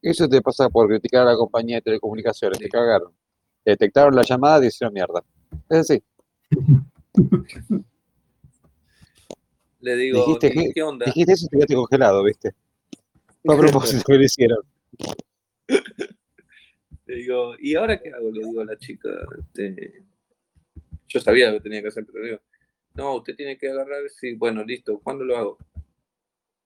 Eso 0.00 0.28
te 0.28 0.40
pasa 0.42 0.68
por 0.68 0.88
criticar 0.88 1.22
a 1.22 1.30
la 1.32 1.36
compañía 1.36 1.76
de 1.76 1.82
telecomunicaciones, 1.82 2.58
te 2.58 2.68
cagaron. 2.68 3.12
Detectaron 3.64 4.14
la 4.16 4.22
llamada 4.22 4.64
y 4.64 4.68
hicieron 4.68 4.92
mierda. 4.92 5.22
Es 5.68 5.78
así. 5.78 6.02
Le 9.80 9.96
digo, 9.96 10.24
Dijiste 10.24 10.72
¿qué, 10.74 10.82
onda? 10.82 11.06
Dijiste 11.06 11.32
eso 11.32 11.46
y 11.46 11.48
te 11.48 11.56
quedaste 11.56 11.74
congelado, 11.74 12.22
¿viste? 12.22 12.52
Fue 13.44 13.54
a 13.56 13.58
propósito 13.58 14.04
que 14.06 14.14
lo 14.14 14.22
hicieron. 14.24 14.58
Le 17.06 17.14
digo, 17.16 17.54
¿y 17.58 17.74
ahora 17.74 18.00
qué 18.00 18.10
hago? 18.10 18.30
Le 18.30 18.44
digo 18.46 18.60
a 18.60 18.64
la 18.64 18.78
chica. 18.78 19.08
este, 19.38 20.04
yo 21.08 21.20
sabía 21.20 21.50
lo 21.50 21.54
que 21.58 21.64
tenía 21.64 21.82
que 21.82 21.88
hacer, 21.88 22.06
pero 22.06 22.20
le 22.20 22.30
digo, 22.30 22.40
no, 22.94 23.16
usted 23.16 23.34
tiene 23.36 23.58
que 23.58 23.70
agarrar, 23.70 24.08
sí, 24.08 24.34
bueno, 24.34 24.62
listo, 24.64 25.00
¿cuándo 25.00 25.24
lo 25.24 25.36
hago? 25.36 25.58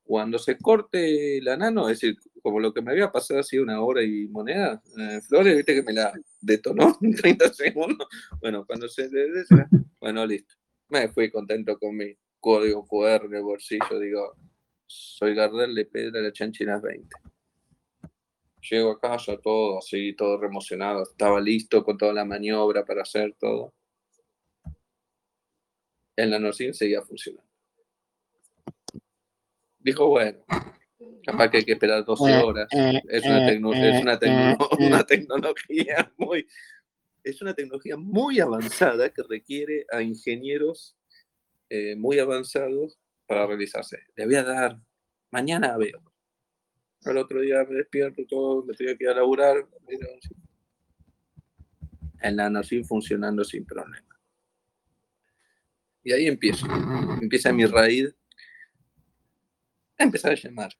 Cuando 0.06 0.38
se 0.38 0.56
corte 0.56 1.40
la 1.42 1.56
nano, 1.56 1.88
es 1.88 2.00
decir, 2.00 2.16
como 2.40 2.60
lo 2.60 2.72
que 2.72 2.80
me 2.80 2.92
había 2.92 3.10
pasado 3.10 3.40
así 3.40 3.58
una 3.58 3.80
hora 3.80 4.04
y 4.04 4.28
moneda, 4.28 4.80
eh, 4.96 5.20
Flores, 5.20 5.56
viste 5.56 5.74
que 5.74 5.82
me 5.82 5.92
la 5.92 6.12
detonó 6.40 6.96
en 7.02 7.14
30 7.14 7.52
segundos. 7.52 8.06
Bueno, 8.40 8.64
cuando 8.64 8.88
se 8.88 9.10
bueno, 10.00 10.24
listo. 10.24 10.54
Me 10.88 11.08
fui 11.08 11.28
contento 11.28 11.76
con 11.76 11.96
mi 11.96 12.16
código 12.38 12.86
QR 12.86 13.26
el 13.34 13.42
bolsillo, 13.42 13.98
digo, 13.98 14.36
soy 14.86 15.34
Gardel 15.34 15.74
de 15.74 15.86
Pedra 15.86 16.20
de 16.20 16.32
Chanchinas 16.32 16.80
20. 16.80 17.08
Llego 18.70 18.92
a 18.92 19.00
casa 19.00 19.36
todo 19.38 19.78
así, 19.78 20.14
todo 20.14 20.38
re 20.38 20.46
emocionado. 20.46 21.02
Estaba 21.02 21.40
listo 21.40 21.84
con 21.84 21.98
toda 21.98 22.12
la 22.12 22.24
maniobra 22.24 22.84
para 22.84 23.02
hacer 23.02 23.34
todo. 23.40 23.74
El 26.14 26.30
NanoSim 26.30 26.72
seguía 26.72 27.02
funcionando. 27.02 27.55
Dijo, 29.86 30.08
bueno, 30.08 30.36
capaz 31.24 31.48
que 31.48 31.58
hay 31.58 31.64
que 31.64 31.72
esperar 31.74 32.04
12 32.04 32.32
horas. 32.44 32.68
Es 33.08 33.24
una, 33.24 33.38
tecno- 33.46 33.72
es 33.74 34.02
una, 34.02 34.18
tecno- 34.18 34.68
una 34.80 35.04
tecnología 35.06 36.12
muy... 36.18 36.44
Es 37.22 37.40
una 37.40 37.54
tecnología 37.54 37.96
muy 37.96 38.40
avanzada 38.40 39.10
que 39.10 39.22
requiere 39.22 39.86
a 39.92 40.02
ingenieros 40.02 40.96
eh, 41.70 41.94
muy 41.96 42.18
avanzados 42.18 42.98
para 43.26 43.46
realizarse. 43.46 43.98
Le 44.16 44.26
voy 44.26 44.34
a 44.34 44.42
dar, 44.44 44.80
mañana 45.30 45.76
veo. 45.76 46.02
Al 47.04 47.18
otro 47.18 47.40
día 47.40 47.64
me 47.68 47.76
despierto 47.76 48.24
todo, 48.28 48.64
me 48.64 48.74
tenía 48.74 48.96
que 48.96 49.04
ir 49.04 49.10
a 49.10 49.14
laburar. 49.14 49.66
El 52.22 52.34
nanosim 52.36 52.84
funcionando 52.84 53.44
sin 53.44 53.64
problema. 53.64 54.18
Y 56.02 56.12
ahí 56.12 56.26
empiezo. 56.26 56.66
Empieza 57.22 57.52
mi 57.52 57.66
raíz 57.66 58.14
a 59.98 60.02
empezar 60.04 60.32
a 60.32 60.36
llamar 60.36 60.70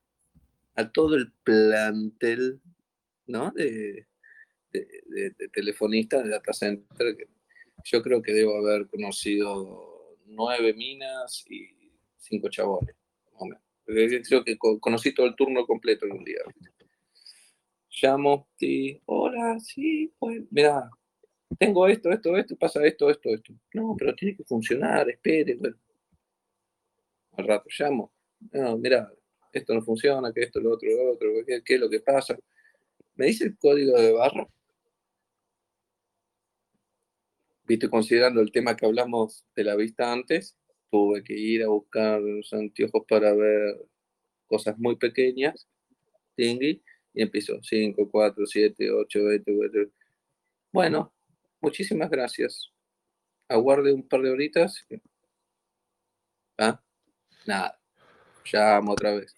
a 0.75 0.91
todo 0.91 1.15
el 1.15 1.31
plantel 1.43 2.61
¿no? 3.25 3.51
de, 3.51 4.05
telefonistas 5.53 6.23
de 6.23 6.29
data 6.29 6.53
center. 6.53 7.17
yo 7.83 8.01
creo 8.03 8.21
que 8.21 8.33
debo 8.33 8.57
haber 8.57 8.87
conocido 8.87 10.15
nueve 10.25 10.73
minas 10.73 11.45
y 11.49 11.91
cinco 12.17 12.49
chabones. 12.49 12.95
Creo 13.85 14.43
que 14.43 14.57
co- 14.57 14.79
conocí 14.79 15.13
todo 15.13 15.25
el 15.25 15.35
turno 15.35 15.65
completo 15.65 16.05
en 16.05 16.11
un 16.11 16.23
día. 16.23 16.39
Llamo, 17.89 18.47
sí, 18.57 19.01
hola, 19.05 19.59
sí, 19.59 20.13
pues, 20.19 20.43
mira, 20.51 20.89
tengo 21.57 21.87
esto, 21.87 22.11
esto, 22.11 22.37
esto, 22.37 22.55
pasa 22.55 22.85
esto, 22.85 23.09
esto, 23.09 23.29
esto. 23.29 23.53
No, 23.73 23.95
pero 23.97 24.13
tiene 24.13 24.35
que 24.35 24.43
funcionar, 24.43 25.09
espere. 25.09 25.57
Al 27.37 27.47
rato 27.47 27.69
llamo, 27.79 28.11
no, 28.51 28.77
mira, 28.77 29.11
esto 29.53 29.73
no 29.73 29.81
funciona, 29.81 30.31
que 30.33 30.43
esto, 30.43 30.59
lo 30.59 30.73
otro, 30.73 30.89
lo 30.89 31.13
otro, 31.13 31.29
¿qué, 31.45 31.61
qué 31.63 31.75
es 31.75 31.79
lo 31.79 31.89
que 31.89 31.99
pasa? 31.99 32.37
¿Me 33.15 33.27
dice 33.27 33.45
el 33.45 33.57
código 33.57 33.99
de 33.99 34.11
barra? 34.13 34.47
Viste, 37.65 37.89
considerando 37.89 38.39
el 38.41 38.51
tema 38.51 38.77
que 38.77 38.85
hablamos 38.85 39.43
de 39.55 39.63
la 39.63 39.75
vista 39.75 40.11
antes, 40.11 40.57
tuve 40.89 41.23
que 41.23 41.33
ir 41.33 41.63
a 41.63 41.67
buscar 41.67 42.21
los 42.21 42.53
anteojos 42.53 43.03
para 43.07 43.33
ver 43.33 43.75
cosas 44.45 44.77
muy 44.77 44.95
pequeñas, 44.95 45.67
tingui, 46.35 46.81
y 47.13 47.21
empiezo 47.21 47.61
5, 47.61 48.09
4, 48.09 48.45
7, 48.45 48.91
8, 48.91 49.23
20, 49.25 49.51
20. 49.51 49.91
Bueno, 50.71 51.13
muchísimas 51.59 52.09
gracias. 52.09 52.71
Aguarde 53.49 53.93
un 53.93 54.07
par 54.07 54.21
de 54.21 54.29
horitas. 54.29 54.85
Ah, 56.57 56.81
nada. 57.45 57.79
Llamo 58.51 58.93
otra 58.93 59.13
vez. 59.13 59.35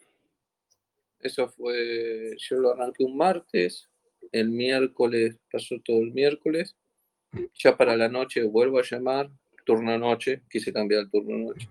Eso 1.19 1.49
fue, 1.49 2.35
yo 2.37 2.55
lo 2.57 2.71
arranqué 2.71 3.03
un 3.03 3.17
martes, 3.17 3.89
el 4.31 4.49
miércoles, 4.49 5.37
pasó 5.51 5.75
todo 5.83 5.99
el 5.99 6.11
miércoles. 6.11 6.75
Ya 7.55 7.75
para 7.75 7.95
la 7.95 8.07
noche 8.07 8.43
vuelvo 8.43 8.79
a 8.79 8.83
llamar, 8.83 9.29
turno 9.65 9.97
noche, 9.97 10.43
quise 10.49 10.71
cambiar 10.71 11.01
el 11.01 11.11
turno 11.11 11.37
noche. 11.37 11.69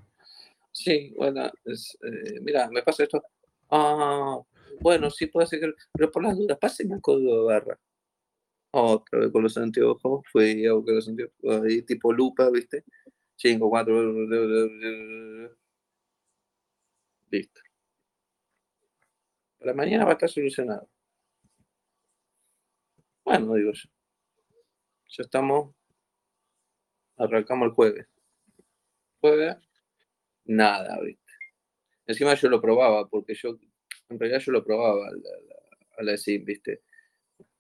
Sí, 0.70 1.12
bueno, 1.16 1.50
es, 1.64 1.98
eh, 2.02 2.40
mira, 2.40 2.68
me 2.70 2.82
pasa 2.82 3.04
esto. 3.04 3.22
Ah, 3.70 4.38
bueno, 4.80 5.10
sí 5.10 5.26
puede 5.26 5.46
ser 5.46 5.74
pero 5.92 6.10
por 6.10 6.22
las 6.22 6.36
dudas, 6.36 6.58
pásenme 6.58 6.96
el 6.96 7.00
código 7.00 7.40
de 7.40 7.44
barra. 7.46 7.78
Otra 8.70 9.20
vez 9.20 9.32
con 9.32 9.42
los 9.42 9.56
anteojos, 9.56 10.24
fui 10.30 10.66
a 10.66 10.74
buscar 10.74 10.94
los 10.94 11.08
anteojos, 11.08 11.34
ahí 11.64 11.82
tipo 11.82 12.12
lupa, 12.12 12.50
¿viste? 12.50 12.84
5, 13.36 13.68
4, 13.70 14.14
listo. 17.30 17.60
Para 19.58 19.74
mañana 19.74 20.04
va 20.04 20.10
a 20.10 20.14
estar 20.14 20.28
solucionado. 20.28 20.88
Bueno, 23.24 23.54
digo 23.54 23.72
yo. 23.72 23.88
Ya 25.10 25.22
estamos. 25.22 25.74
Arrancamos 27.16 27.66
el 27.66 27.72
jueves. 27.72 28.06
Jueves, 29.20 29.56
nada, 30.44 31.00
¿viste? 31.00 31.32
Encima 32.06 32.34
yo 32.34 32.48
lo 32.48 32.60
probaba, 32.60 33.06
porque 33.08 33.34
yo, 33.34 33.58
en 34.08 34.18
realidad 34.18 34.40
yo 34.40 34.52
lo 34.52 34.64
probaba 34.64 35.08
a 35.08 36.02
la, 36.02 36.12
a 36.12 36.16
SIM, 36.16 36.44
¿viste? 36.44 36.82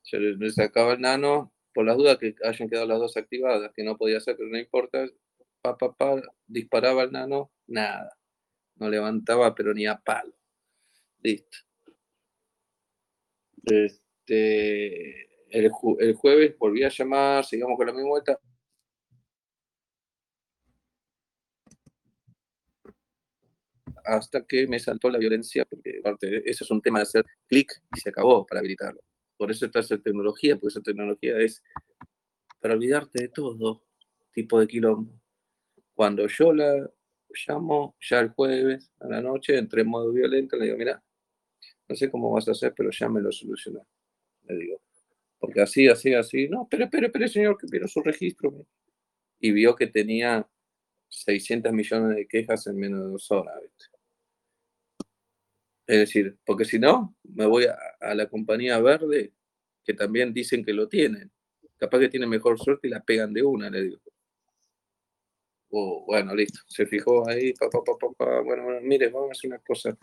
Yo 0.04 0.18
le, 0.20 0.50
sacaba 0.50 0.94
el 0.94 1.00
nano, 1.00 1.52
por 1.74 1.84
las 1.84 1.96
dudas 1.96 2.18
que 2.18 2.34
hayan 2.44 2.68
quedado 2.68 2.86
las 2.86 2.98
dos 2.98 3.16
activadas, 3.16 3.72
que 3.74 3.84
no 3.84 3.96
podía 3.98 4.20
ser, 4.20 4.36
pero 4.36 4.48
no 4.48 4.58
importa. 4.58 5.06
Pa, 5.60 5.76
pa, 5.76 5.94
pa, 5.94 6.22
disparaba 6.46 7.02
el 7.02 7.12
nano, 7.12 7.50
nada. 7.66 8.17
No 8.78 8.88
levantaba, 8.88 9.54
pero 9.54 9.74
ni 9.74 9.86
a 9.86 9.96
palo. 9.96 10.34
Listo. 11.22 11.58
Este, 13.64 15.22
el, 15.50 15.70
el 15.98 16.14
jueves 16.14 16.56
volví 16.58 16.84
a 16.84 16.88
llamar, 16.88 17.44
sigamos 17.44 17.76
con 17.76 17.86
la 17.86 17.92
misma 17.92 18.08
vuelta. 18.10 18.38
Hasta 24.04 24.46
que 24.46 24.66
me 24.66 24.78
saltó 24.78 25.10
la 25.10 25.18
violencia, 25.18 25.64
porque 25.66 25.98
aparte, 26.00 26.48
eso 26.48 26.64
es 26.64 26.70
un 26.70 26.80
tema 26.80 27.00
de 27.00 27.02
hacer 27.02 27.26
clic 27.46 27.70
y 27.94 28.00
se 28.00 28.08
acabó 28.08 28.46
para 28.46 28.60
habilitarlo. 28.60 29.00
Por 29.36 29.50
eso 29.50 29.66
está 29.66 29.80
esa 29.80 29.98
tecnología, 29.98 30.56
porque 30.56 30.68
esa 30.68 30.80
tecnología 30.80 31.38
es 31.38 31.62
para 32.60 32.74
olvidarte 32.74 33.22
de 33.22 33.28
todo 33.28 33.84
tipo 34.32 34.58
de 34.60 34.66
quilombo. 34.66 35.12
Cuando 35.94 36.26
yo 36.26 36.52
la 36.52 36.90
llamo, 37.46 37.96
ya 38.00 38.20
el 38.20 38.30
jueves 38.30 38.92
a 39.00 39.08
la 39.08 39.20
noche, 39.20 39.56
entré 39.56 39.82
en 39.82 39.88
modo 39.88 40.12
violento, 40.12 40.56
le 40.56 40.66
digo, 40.66 40.76
mira, 40.78 41.02
no 41.88 41.96
sé 41.96 42.10
cómo 42.10 42.30
vas 42.32 42.48
a 42.48 42.52
hacer, 42.52 42.74
pero 42.76 42.90
ya 42.90 43.08
me 43.08 43.20
lo 43.20 43.32
solucioné. 43.32 43.80
Le 44.44 44.56
digo, 44.56 44.82
porque 45.38 45.60
así, 45.62 45.88
así, 45.88 46.14
así, 46.14 46.48
no, 46.48 46.68
pero, 46.70 46.88
pero, 46.90 47.10
pero, 47.12 47.28
señor, 47.28 47.56
que 47.58 47.66
vieron 47.70 47.88
su 47.88 48.02
registro. 48.02 48.66
Y 49.40 49.52
vio 49.52 49.76
que 49.76 49.86
tenía 49.86 50.48
600 51.08 51.72
millones 51.72 52.16
de 52.16 52.26
quejas 52.26 52.66
en 52.66 52.76
menos 52.76 53.00
de 53.00 53.06
dos 53.12 53.30
horas, 53.30 53.54
¿viste? 53.62 53.86
Es 55.86 55.98
decir, 56.00 56.36
porque 56.44 56.64
si 56.64 56.78
no, 56.78 57.16
me 57.24 57.46
voy 57.46 57.64
a, 57.64 57.76
a 58.00 58.14
la 58.14 58.28
compañía 58.28 58.78
verde, 58.80 59.32
que 59.84 59.94
también 59.94 60.34
dicen 60.34 60.64
que 60.64 60.74
lo 60.74 60.88
tienen. 60.88 61.32
Capaz 61.78 62.00
que 62.00 62.08
tienen 62.10 62.28
mejor 62.28 62.58
suerte 62.58 62.88
y 62.88 62.90
la 62.90 63.02
pegan 63.02 63.32
de 63.32 63.42
una, 63.42 63.70
le 63.70 63.82
digo. 63.84 64.00
Oh, 65.70 66.04
bueno, 66.06 66.34
listo. 66.34 66.60
Se 66.66 66.86
fijó 66.86 67.28
ahí, 67.28 67.52
pa, 67.54 67.68
pa, 67.68 67.80
pa. 68.16 68.40
Bueno, 68.40 68.64
bueno, 68.64 68.80
mire, 68.82 69.08
vamos 69.08 69.28
a 69.28 69.32
hacer 69.32 69.50
una 69.50 69.58
cosa. 69.60 69.96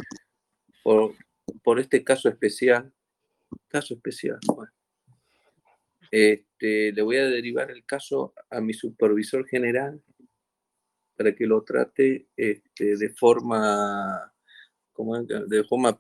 Por, 0.84 1.16
por 1.64 1.80
este 1.80 2.04
caso 2.04 2.30
especial, 2.30 2.92
caso 3.68 3.96
especial, 3.96 4.40
bueno, 4.48 4.72
este, 6.12 6.92
le 6.92 7.02
voy 7.02 7.18
a 7.18 7.26
derivar 7.26 7.72
el 7.72 7.84
caso 7.86 8.34
a 8.50 8.62
mi 8.62 8.74
supervisor 8.74 9.48
general 9.48 10.02
para 11.18 11.34
que 11.34 11.46
lo 11.48 11.64
trate 11.64 12.28
este, 12.38 12.98
de 12.98 13.10
forma, 13.10 14.32
¿cómo 14.94 15.18
es? 15.18 15.28
de 15.28 15.64
forma 15.64 16.00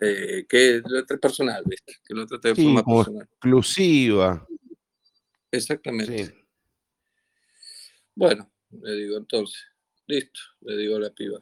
eh, 0.00 0.44
que 0.48 0.82
lo 0.84 1.04
trate 1.06 1.18
personal, 1.20 1.62
¿viste? 1.66 1.94
que 2.04 2.14
lo 2.14 2.26
trate 2.26 2.48
de 2.48 2.54
Sí, 2.56 2.62
forma 2.64 2.82
como 2.82 2.96
personal. 3.04 3.28
exclusiva. 3.30 4.46
Exactamente. 5.50 6.26
Sí. 6.26 6.32
Bueno, 8.14 8.50
le 8.80 8.92
digo 8.94 9.16
entonces, 9.16 9.62
listo, 10.06 10.40
le 10.62 10.76
digo 10.76 10.96
a 10.96 11.00
la 11.00 11.10
piba. 11.10 11.40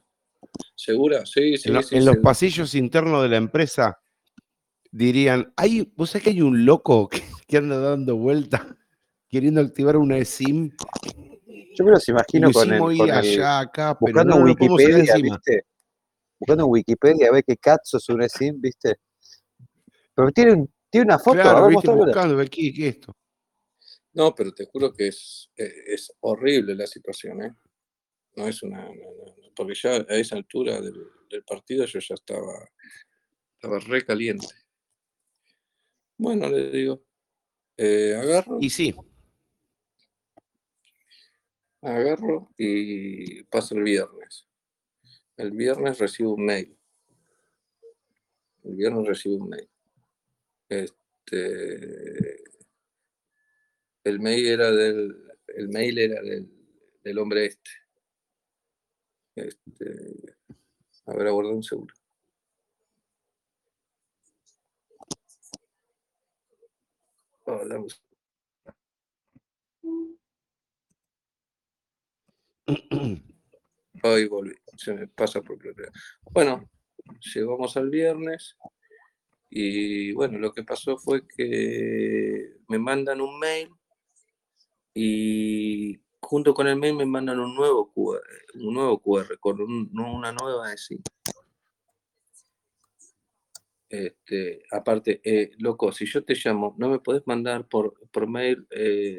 ¿Segura? 0.75 1.25
Sí, 1.27 1.57
sí, 1.59 1.69
en, 1.69 1.75
lo- 1.75 1.83
sí. 1.83 1.97
en 1.97 2.05
los 2.05 2.17
pasillos 2.19 2.75
internos 2.75 3.23
de 3.23 3.29
la 3.29 3.37
empresa 3.37 3.99
dirían, 4.91 5.53
hay, 5.57 5.93
¿vos 5.97 6.11
sabés 6.11 6.25
que 6.25 6.31
hay 6.31 6.43
un 6.43 6.65
loco 6.65 7.09
que, 7.11 7.23
que 7.47 7.57
anda 7.59 7.79
dando 7.79 8.17
vueltas 8.17 8.63
queriendo 9.29 9.61
activar 9.61 9.97
una 9.97 10.17
SIM? 10.25 10.71
Yo 11.77 11.85
me 11.85 11.93
los 11.93 12.09
imagino 12.09 12.51
con 12.53 12.63
el, 12.69 12.75
hicimos 12.75 12.93
ir 12.93 12.99
con 12.99 13.09
el- 13.11 13.15
allá, 13.17 13.59
acá, 13.61 13.99
pero 13.99 14.13
buscando 14.13 14.39
no 14.39 14.57
podemos 14.57 14.83
sacar 14.83 14.99
Wikipedia, 14.99 15.15
encima. 15.15 15.37
¿viste? 15.37 15.65
Buscando 16.39 16.67
Wikipedia 16.67 17.29
a 17.29 17.33
ver 17.33 17.45
qué 17.45 17.57
cazzo 17.57 17.99
es 17.99 18.09
un 18.09 18.23
SIM, 18.23 18.61
¿viste? 18.61 18.97
Pero 20.15 20.31
tiene, 20.33 20.53
un- 20.55 20.75
tiene 20.91 21.05
una 21.07 21.19
foto, 21.19 21.39
a 21.39 21.43
Claro, 21.43 21.61
ver, 21.63 21.71
viste, 21.71 21.89
mostrámela. 21.89 22.07
buscando, 22.07 22.41
aquí, 22.43 22.73
¿qué 22.73 22.89
es 22.89 22.95
esto? 22.97 23.17
No, 24.13 24.35
pero 24.35 24.53
te 24.53 24.67
juro 24.67 24.93
que 24.93 25.09
es, 25.09 25.51
eh, 25.57 25.73
es 25.87 26.13
horrible 26.21 26.75
la 26.75 26.87
situación, 26.87 27.45
¿eh? 27.45 27.55
No 28.37 28.49
es 28.49 28.63
una... 28.63 28.85
no, 28.85 28.93
no, 28.95 29.37
no, 29.37 29.55
porque 29.55 29.75
ya 29.75 29.97
a 29.97 30.17
esa 30.17 30.37
altura 30.37 30.81
del, 30.81 30.95
del 31.29 31.45
partido 31.45 31.85
yo 31.85 32.01
ya 32.01 32.15
estaba, 32.15 32.71
estaba 33.55 33.79
re 33.79 34.05
caliente. 34.05 34.47
Bueno, 36.17 36.49
le 36.49 36.71
digo, 36.71 37.03
eh, 37.77 38.15
agarro, 38.15 38.59
Y 38.61 38.69
sí, 38.69 38.95
agarro 41.83 42.53
y 42.57 43.43
pasa 43.45 43.75
el 43.75 43.83
viernes. 43.83 44.47
El 45.37 45.53
viernes 45.53 45.99
recibo 45.99 46.35
un 46.35 46.45
mail. 46.45 46.77
El 48.65 48.75
viernes 48.75 49.07
recibo 49.07 49.37
un 49.37 49.49
mail. 49.49 49.71
Este, 50.69 52.45
el 54.05 54.21
mail 54.21 54.47
era 54.47 54.71
del, 54.71 55.31
el 55.49 55.69
mail 55.69 55.99
era 55.99 56.23
del, 56.23 56.49
del 57.05 57.19
hombre 57.19 57.47
este. 57.47 57.71
Este, 59.37 60.37
a 61.07 61.15
ver, 61.15 61.27
aguarda 61.29 61.53
un 61.53 61.63
segundo. 61.63 61.95
Oh, 67.47 67.59
volví, 74.29 74.55
se 74.77 74.95
me 74.95 75.09
pasa 75.09 75.43
por. 75.43 75.59
Bueno, 76.31 76.69
llegamos 77.35 77.77
al 77.77 77.91
viernes 77.91 78.57
y 79.49 80.13
bueno, 80.13 80.39
lo 80.39 80.53
que 80.53 80.63
pasó 80.63 80.97
fue 80.97 81.27
que 81.27 82.57
me 82.69 82.79
mandan 82.79 83.21
un 83.21 83.39
mail 83.39 83.71
y 84.95 86.01
junto 86.21 86.55
con 86.55 86.67
el 86.69 86.77
mail 86.77 86.97
me 86.97 87.07
mandan 87.07 87.41
un 87.41 87.55
nuevo 87.55 87.93
QR, 87.93 88.23
un 88.67 88.75
nuevo 88.75 88.99
QR 89.01 89.39
con 89.39 89.61
un- 89.61 89.91
una 89.99 90.33
nueva 90.33 90.77
SIM. 90.77 91.01
Este, 93.89 94.63
aparte, 94.71 95.21
eh, 95.25 95.51
loco, 95.59 95.91
si 95.91 96.07
yo 96.07 96.25
te 96.25 96.35
llamo, 96.37 96.77
no 96.79 96.89
me 96.89 97.01
podés 97.01 97.27
mandar 97.27 97.67
por, 97.69 97.95
por 98.13 98.29
mail 98.29 98.65
eh, 98.71 99.19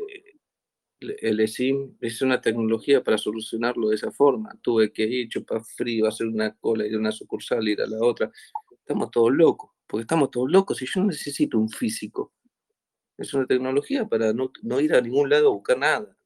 el 1.01 1.17
el 1.21 1.47
SIM 1.49 1.97
es 1.99 2.21
una 2.21 2.39
tecnología 2.41 3.03
para 3.03 3.17
solucionarlo 3.17 3.89
de 3.89 3.95
esa 3.95 4.11
forma. 4.11 4.57
Tuve 4.61 4.93
que 4.93 5.03
ir, 5.03 5.29
chupar 5.29 5.63
frío, 5.63 6.07
hacer 6.07 6.27
una 6.27 6.55
cola, 6.55 6.85
ir 6.85 6.95
a 6.95 6.99
una 6.99 7.11
sucursal, 7.11 7.67
ir 7.67 7.81
a 7.81 7.87
la 7.87 7.99
otra. 7.99 8.31
Estamos 8.71 9.11
todos 9.11 9.31
locos, 9.33 9.71
porque 9.87 10.01
estamos 10.03 10.31
todos 10.31 10.49
locos 10.51 10.81
y 10.81 10.85
yo 10.85 11.03
necesito 11.03 11.57
un 11.57 11.69
físico. 11.69 12.33
Es 13.21 13.33
una 13.35 13.45
tecnología 13.45 14.07
para 14.07 14.33
no, 14.33 14.51
no 14.63 14.79
ir 14.79 14.95
a 14.95 15.01
ningún 15.01 15.29
lado 15.29 15.49
a 15.49 15.53
buscar 15.53 15.77
nada. 15.77 16.17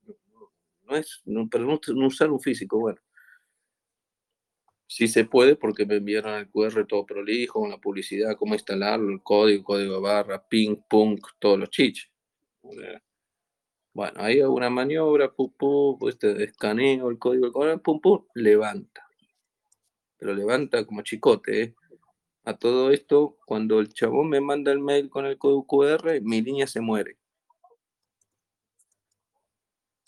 No, 0.83 0.95
es 0.95 1.21
para 1.51 1.63
no, 1.63 1.79
no 1.93 2.07
usar 2.07 2.31
un 2.31 2.39
físico. 2.39 2.79
Bueno, 2.79 2.99
sí 4.87 5.07
se 5.09 5.25
puede 5.25 5.57
porque 5.57 5.85
me 5.85 5.97
enviaron 5.97 6.35
el 6.35 6.49
QR 6.49 6.85
todo 6.87 7.05
prolijo, 7.05 7.59
con 7.59 7.69
la 7.69 7.77
publicidad, 7.77 8.37
cómo 8.37 8.53
instalarlo, 8.53 9.11
el 9.11 9.21
código, 9.21 9.63
código 9.63 9.99
barra, 9.99 10.41
ping, 10.47 10.77
punk, 10.89 11.27
todos 11.39 11.59
los 11.59 11.69
chiches. 11.69 12.09
Bueno, 13.93 14.13
ahí 14.17 14.39
hago 14.39 14.53
una 14.53 14.69
maniobra, 14.69 15.31
pum, 15.33 15.51
pum, 15.57 15.97
pues 15.99 16.17
te 16.17 16.43
escaneo 16.43 17.09
el 17.09 17.17
código, 17.17 17.47
el 17.47 17.51
código, 17.51 17.81
pum, 17.81 17.99
pum, 17.99 18.25
levanta. 18.35 19.05
Pero 20.17 20.33
levanta 20.33 20.85
como 20.85 21.01
chicote, 21.01 21.61
¿eh? 21.61 21.75
A 22.45 22.55
todo 22.55 22.91
esto, 22.91 23.37
cuando 23.47 23.79
el 23.79 23.91
chabón 23.91 24.29
me 24.29 24.39
manda 24.39 24.71
el 24.71 24.79
mail 24.79 25.09
con 25.09 25.25
el 25.25 25.39
código 25.39 25.65
QR, 25.65 26.21
mi 26.21 26.41
línea 26.41 26.67
se 26.67 26.79
muere. 26.79 27.17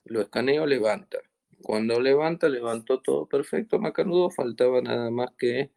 Lo 0.05 0.21
escaneo, 0.21 0.67
levanta. 0.67 1.17
Cuando 1.63 1.99
levanta, 1.99 2.47
levantó 2.47 3.01
todo 3.01 3.25
perfecto, 3.27 3.79
macanudo, 3.79 4.29
faltaba 4.29 4.81
nada 4.81 5.09
más 5.09 5.31
que 5.35 5.71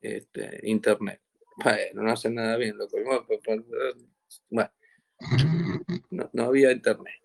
este, 0.00 0.60
internet. 0.64 1.20
Bueno, 1.62 2.02
no 2.02 2.10
hace 2.10 2.28
nada 2.28 2.56
bien, 2.56 2.76
loco. 2.76 2.96
Bueno, 4.50 4.72
no, 6.32 6.42
había 6.42 6.72
internet. 6.72 7.22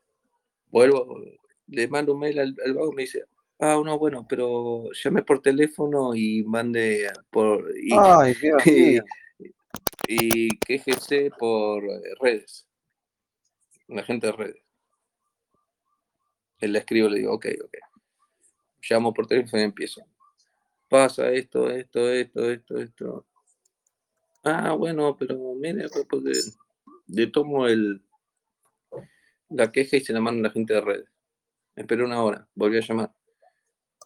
Vuelvo, 0.67 1.23
le 1.67 1.87
mando 1.87 2.13
un 2.13 2.19
mail 2.19 2.39
al, 2.39 2.55
al 2.63 2.73
vago 2.75 2.91
y 2.91 2.95
me 2.95 3.01
dice, 3.01 3.25
ah, 3.59 3.81
no, 3.83 3.97
bueno, 3.99 4.25
pero 4.27 4.91
llame 4.91 5.23
por 5.23 5.41
teléfono 5.41 6.15
y 6.15 6.43
mande 6.43 7.11
por 7.29 7.71
y, 7.77 7.93
Ay, 7.97 8.33
Dios 8.35 8.65
y, 8.67 8.99
y 10.07 10.49
quéjese 10.59 11.31
por 11.37 11.83
eh, 11.83 12.15
redes. 12.19 12.67
La 13.87 14.03
gente 14.03 14.27
de 14.27 14.33
redes. 14.33 14.63
Él 16.59 16.73
le 16.73 16.79
escribo, 16.79 17.09
le 17.09 17.19
digo, 17.19 17.33
ok, 17.33 17.47
ok. 17.63 17.73
Llamo 18.89 19.13
por 19.13 19.27
teléfono 19.27 19.61
y 19.61 19.65
empiezo. 19.65 20.01
Pasa 20.89 21.31
esto, 21.31 21.69
esto, 21.69 22.09
esto, 22.09 22.49
esto, 22.49 22.77
esto. 22.77 23.25
Ah, 24.43 24.73
bueno, 24.73 25.17
pero 25.17 25.55
mire, 25.55 25.89
pues, 25.89 26.05
porque 26.07 26.31
le 27.07 27.27
tomo 27.27 27.67
el, 27.67 28.01
la 29.49 29.71
queja 29.71 29.97
y 29.97 30.01
se 30.01 30.13
la 30.13 30.21
mando 30.21 30.39
a 30.39 30.49
la 30.49 30.53
gente 30.53 30.73
de 30.73 30.81
redes. 30.81 31.09
Esperé 31.75 32.03
una 32.03 32.23
hora, 32.23 32.47
volví 32.53 32.77
a 32.77 32.81
llamar. 32.81 33.11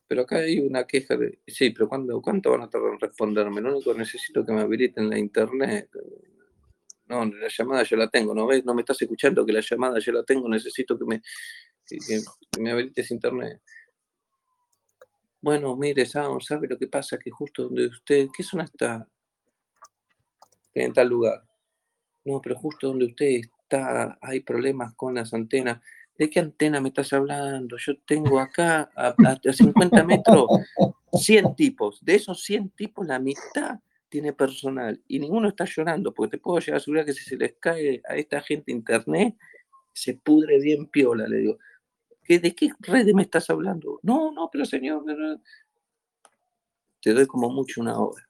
Pero 0.10 0.24
acá 0.24 0.38
hay 0.38 0.60
una 0.60 0.86
queja 0.88 1.16
de. 1.16 1.40
Sí, 1.46 1.70
pero 1.70 1.88
¿cuándo, 1.88 2.20
¿cuánto 2.20 2.50
van 2.52 2.62
a 2.64 2.70
tardar 2.70 2.94
en 2.94 3.00
responderme? 3.00 3.62
Lo 3.62 3.76
único 3.76 3.94
que 3.94 4.00
necesito 4.00 4.40
es 4.42 4.46
que 4.48 4.52
me 4.52 4.62
habiliten 4.62 5.08
la 5.08 5.20
internet. 5.20 5.88
No, 7.06 7.26
la 7.26 7.48
llamada 7.48 7.84
yo 7.84 7.96
la 7.96 8.10
tengo, 8.10 8.34
¿no 8.34 8.48
ves? 8.48 8.66
No 8.66 8.74
me 8.74 8.82
estás 8.82 9.00
escuchando 9.04 9.46
que 9.46 9.54
la 9.54 9.62
llamada 9.62 10.00
yo 10.00 10.12
la 10.12 10.24
tengo, 10.24 10.50
necesito 10.50 10.98
que 10.98 11.06
me, 11.06 11.22
que, 11.86 11.98
que- 12.00 12.22
me 12.60 12.72
habilites 12.72 13.12
internet. 13.12 13.62
Bueno, 15.42 15.76
mire, 15.76 16.06
Sao, 16.08 16.40
¿sabe 16.42 16.68
lo 16.68 16.78
que 16.78 16.88
pasa? 16.88 17.20
Que 17.20 17.30
justo 17.30 17.64
donde 17.64 17.86
usted. 17.88 18.28
¿Qué 18.36 18.42
zona 18.44 18.64
está? 18.64 19.08
En 20.74 20.92
tal 20.92 21.08
lugar. 21.08 21.44
No, 22.26 22.42
pero 22.42 22.56
justo 22.56 22.88
donde 22.88 23.06
usted 23.06 23.42
está 23.62 24.18
hay 24.22 24.40
problemas 24.42 24.94
con 24.96 25.14
las 25.16 25.34
antenas. 25.36 25.82
¿De 26.20 26.30
qué 26.30 26.40
antena 26.42 26.82
me 26.82 26.90
estás 26.90 27.14
hablando? 27.14 27.78
Yo 27.78 27.98
tengo 28.06 28.40
acá 28.42 28.92
a, 28.96 29.08
a- 29.08 29.40
a 29.50 29.54
50 29.54 30.04
metros 30.04 30.48
100 31.14 31.56
tipos. 31.56 32.04
De 32.04 32.16
esos 32.16 32.44
100 32.44 32.70
tipos, 32.72 33.08
la 33.08 33.20
mitad 33.20 33.80
tiene 34.10 34.34
personal 34.34 35.02
y 35.08 35.18
ninguno 35.20 35.48
está 35.48 35.64
llorando, 35.66 36.14
porque 36.14 36.32
te 36.32 36.38
puedo 36.38 36.60
llegar 36.60 36.76
a 36.76 36.78
asegurar 36.78 37.06
que 37.06 37.14
si 37.14 37.24
se 37.24 37.38
les 37.38 37.54
cae 37.60 38.02
a 38.08 38.18
esta 38.18 38.42
gente 38.42 38.72
internet, 38.72 39.36
se 39.94 40.14
pudre 40.16 40.60
bien 40.60 40.88
piola, 40.88 41.26
le 41.26 41.38
digo. 41.38 41.58
¿Qué, 42.24 42.38
¿De 42.40 42.54
qué 42.54 42.70
red 42.82 43.08
me 43.14 43.24
estás 43.24 43.50
hablando? 43.50 44.00
No, 44.04 44.32
no, 44.32 44.50
pero 44.52 44.66
señor, 44.66 45.04
pero- 45.06 45.40
te 47.02 47.14
doy 47.14 47.26
como 47.28 47.50
mucho 47.50 47.80
una 47.80 47.98
hora. 47.98 48.28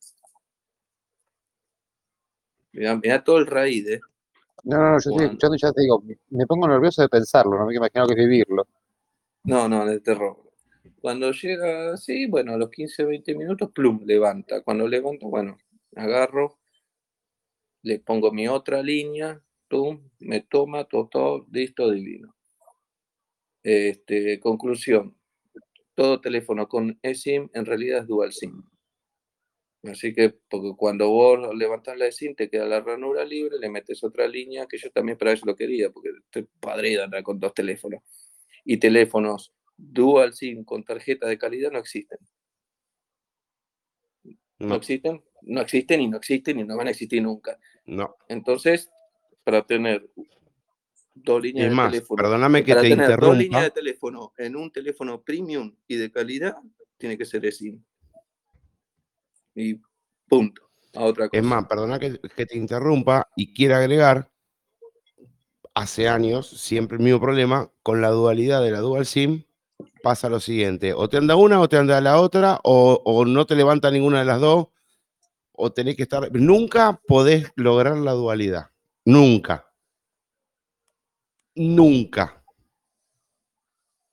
Mirá, 2.71 2.95
mirá 2.95 3.23
todo 3.23 3.39
el 3.39 3.47
raíz, 3.47 3.87
¿eh? 3.87 3.99
No, 4.63 4.77
no, 4.77 4.91
no, 4.91 4.99
yo 4.99 5.09
estoy 5.09 5.25
escuchando 5.25 5.55
y 5.55 5.59
ya 5.59 5.71
te 5.71 5.81
digo, 5.81 6.03
me 6.29 6.45
pongo 6.45 6.67
nervioso 6.67 7.01
de 7.01 7.09
pensarlo, 7.09 7.57
no 7.57 7.65
me 7.65 7.75
imagino 7.75 8.07
que 8.07 8.13
es 8.13 8.17
vivirlo. 8.17 8.67
No, 9.43 9.67
no, 9.67 9.85
de 9.85 9.99
terror. 9.99 10.37
Cuando 11.01 11.31
llega, 11.31 11.95
sí, 11.97 12.27
bueno, 12.27 12.53
a 12.53 12.57
los 12.57 12.69
15, 12.69 13.05
20 13.05 13.35
minutos, 13.35 13.71
plum, 13.71 14.01
levanta. 14.05 14.61
Cuando 14.61 14.87
levanta, 14.87 15.27
bueno, 15.27 15.57
agarro, 15.95 16.59
le 17.83 17.99
pongo 17.99 18.31
mi 18.31 18.47
otra 18.47 18.83
línea, 18.83 19.41
plum, 19.67 20.09
me 20.19 20.41
toma, 20.41 20.83
todo, 20.83 21.07
todo, 21.07 21.45
listo, 21.51 21.89
divino. 21.89 22.35
Este, 23.63 24.39
conclusión, 24.39 25.15
todo 25.95 26.21
teléfono 26.21 26.67
con 26.67 26.97
eSIM 27.01 27.49
en 27.53 27.65
realidad 27.65 28.01
es 28.01 28.07
dual 28.07 28.33
SIM. 28.33 28.63
Así 29.83 30.13
que, 30.13 30.29
porque 30.49 30.73
cuando 30.75 31.09
vos 31.09 31.55
levantás 31.55 31.97
la 31.97 32.07
eSIM, 32.07 32.35
te 32.35 32.49
queda 32.49 32.65
la 32.65 32.81
ranura 32.81 33.23
libre, 33.23 33.57
le 33.59 33.69
metes 33.69 34.03
otra 34.03 34.27
línea, 34.27 34.67
que 34.67 34.77
yo 34.77 34.91
también 34.91 35.17
para 35.17 35.31
eso 35.31 35.45
lo 35.45 35.55
quería, 35.55 35.89
porque 35.89 36.09
estoy 36.25 36.47
padre 36.59 36.89
de 36.89 37.03
andar 37.03 37.23
con 37.23 37.39
dos 37.39 37.53
teléfonos. 37.53 38.01
Y 38.65 38.77
teléfonos 38.77 39.53
dual 39.77 40.33
SIM 40.33 40.65
con 40.65 40.83
tarjeta 40.83 41.27
de 41.27 41.37
calidad 41.37 41.71
no 41.71 41.79
existen. 41.79 42.19
No 44.59 44.67
No, 44.67 44.75
existen, 44.75 45.23
no 45.43 45.61
existen 45.61 46.01
y 46.01 46.07
no 46.09 46.17
existen 46.17 46.59
y 46.59 46.63
no 46.65 46.75
van 46.75 46.87
a 46.87 46.91
existir 46.91 47.23
nunca. 47.23 47.57
no. 47.85 48.17
Entonces, 48.27 48.89
para 49.45 49.65
tener 49.65 50.09
dos 51.13 51.41
líneas 51.41 51.65
Es 51.67 51.71
de 51.71 51.75
más, 51.75 51.91
teléfono, 51.91 52.21
perdóname 52.21 52.63
que 52.65 52.71
para 52.73 52.81
te 52.81 52.89
tener 52.89 53.17
dos 53.17 53.37
líneas 53.37 53.61
de 53.61 53.67
interrumpa. 53.67 53.73
teléfono 53.73 54.33
en 54.37 54.55
un 54.57 54.71
teléfono 54.71 55.21
premium 55.21 55.73
y 55.87 55.95
de 55.95 56.11
calidad, 56.11 56.55
tiene 56.97 57.17
que 57.17 57.25
ser 57.25 57.45
eSIM. 57.45 57.81
Y 59.59 59.81
punto. 60.27 60.61
A 60.95 61.03
otra 61.03 61.29
cosa. 61.29 61.39
Es 61.39 61.45
más, 61.45 61.65
perdona 61.67 61.99
que, 61.99 62.19
que 62.19 62.45
te 62.45 62.57
interrumpa 62.57 63.29
y 63.35 63.53
quiera 63.53 63.77
agregar, 63.77 64.29
hace 65.73 66.09
años, 66.09 66.49
siempre 66.49 66.97
el 66.97 67.03
mismo 67.03 67.19
problema, 67.19 67.71
con 67.83 68.01
la 68.01 68.09
dualidad 68.09 68.61
de 68.63 68.71
la 68.71 68.79
dual 68.79 69.05
SIM, 69.05 69.43
pasa 70.03 70.29
lo 70.29 70.39
siguiente, 70.39 70.93
o 70.93 71.07
te 71.09 71.17
anda 71.17 71.35
una 71.35 71.59
o 71.61 71.69
te 71.69 71.77
anda 71.77 72.01
la 72.01 72.19
otra, 72.19 72.59
o, 72.63 73.01
o 73.05 73.25
no 73.25 73.45
te 73.45 73.55
levanta 73.55 73.91
ninguna 73.91 74.19
de 74.19 74.25
las 74.25 74.41
dos, 74.41 74.67
o 75.51 75.71
tenés 75.71 75.95
que 75.95 76.03
estar, 76.03 76.31
nunca 76.33 76.99
podés 77.07 77.51
lograr 77.55 77.97
la 77.97 78.13
dualidad, 78.13 78.71
nunca, 79.05 79.71
nunca. 81.55 82.43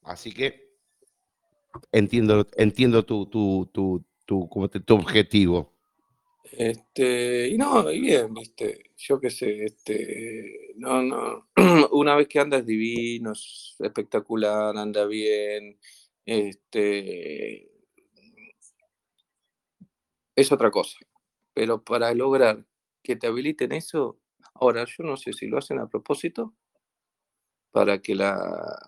Así 0.02 0.33
que 0.33 0.66
entiendo, 1.92 2.47
entiendo 2.57 3.05
tu, 3.05 3.26
tu, 3.26 3.68
tu, 3.73 4.05
tu, 4.26 4.48
como 4.48 4.68
te- 4.68 4.80
tu 4.80 4.94
objetivo. 4.96 5.72
Este, 6.52 7.48
y 7.48 7.58
no, 7.58 7.90
y 7.90 8.00
bien, 8.00 8.32
viste, 8.34 8.92
yo 8.96 9.20
qué 9.20 9.30
sé, 9.30 9.64
este, 9.64 10.72
no, 10.76 11.02
no, 11.02 11.48
una 11.92 12.14
vez 12.16 12.28
que 12.28 12.38
anda 12.40 12.58
es 12.58 12.66
divino, 12.66 13.32
es 13.32 13.76
espectacular, 13.80 14.76
anda 14.76 15.06
bien, 15.06 15.78
este, 16.24 17.68
es 20.36 20.52
otra 20.52 20.70
cosa. 20.70 20.98
Pero 21.55 21.82
para 21.82 22.14
lograr 22.14 22.64
que 23.02 23.16
te 23.16 23.26
habiliten 23.26 23.72
eso, 23.72 24.18
ahora 24.55 24.84
yo 24.86 25.05
no 25.05 25.16
sé 25.16 25.32
si 25.32 25.46
lo 25.46 25.58
hacen 25.58 25.78
a 25.80 25.88
propósito, 25.88 26.55
para 27.72 28.00
que 28.00 28.14
la, 28.14 28.78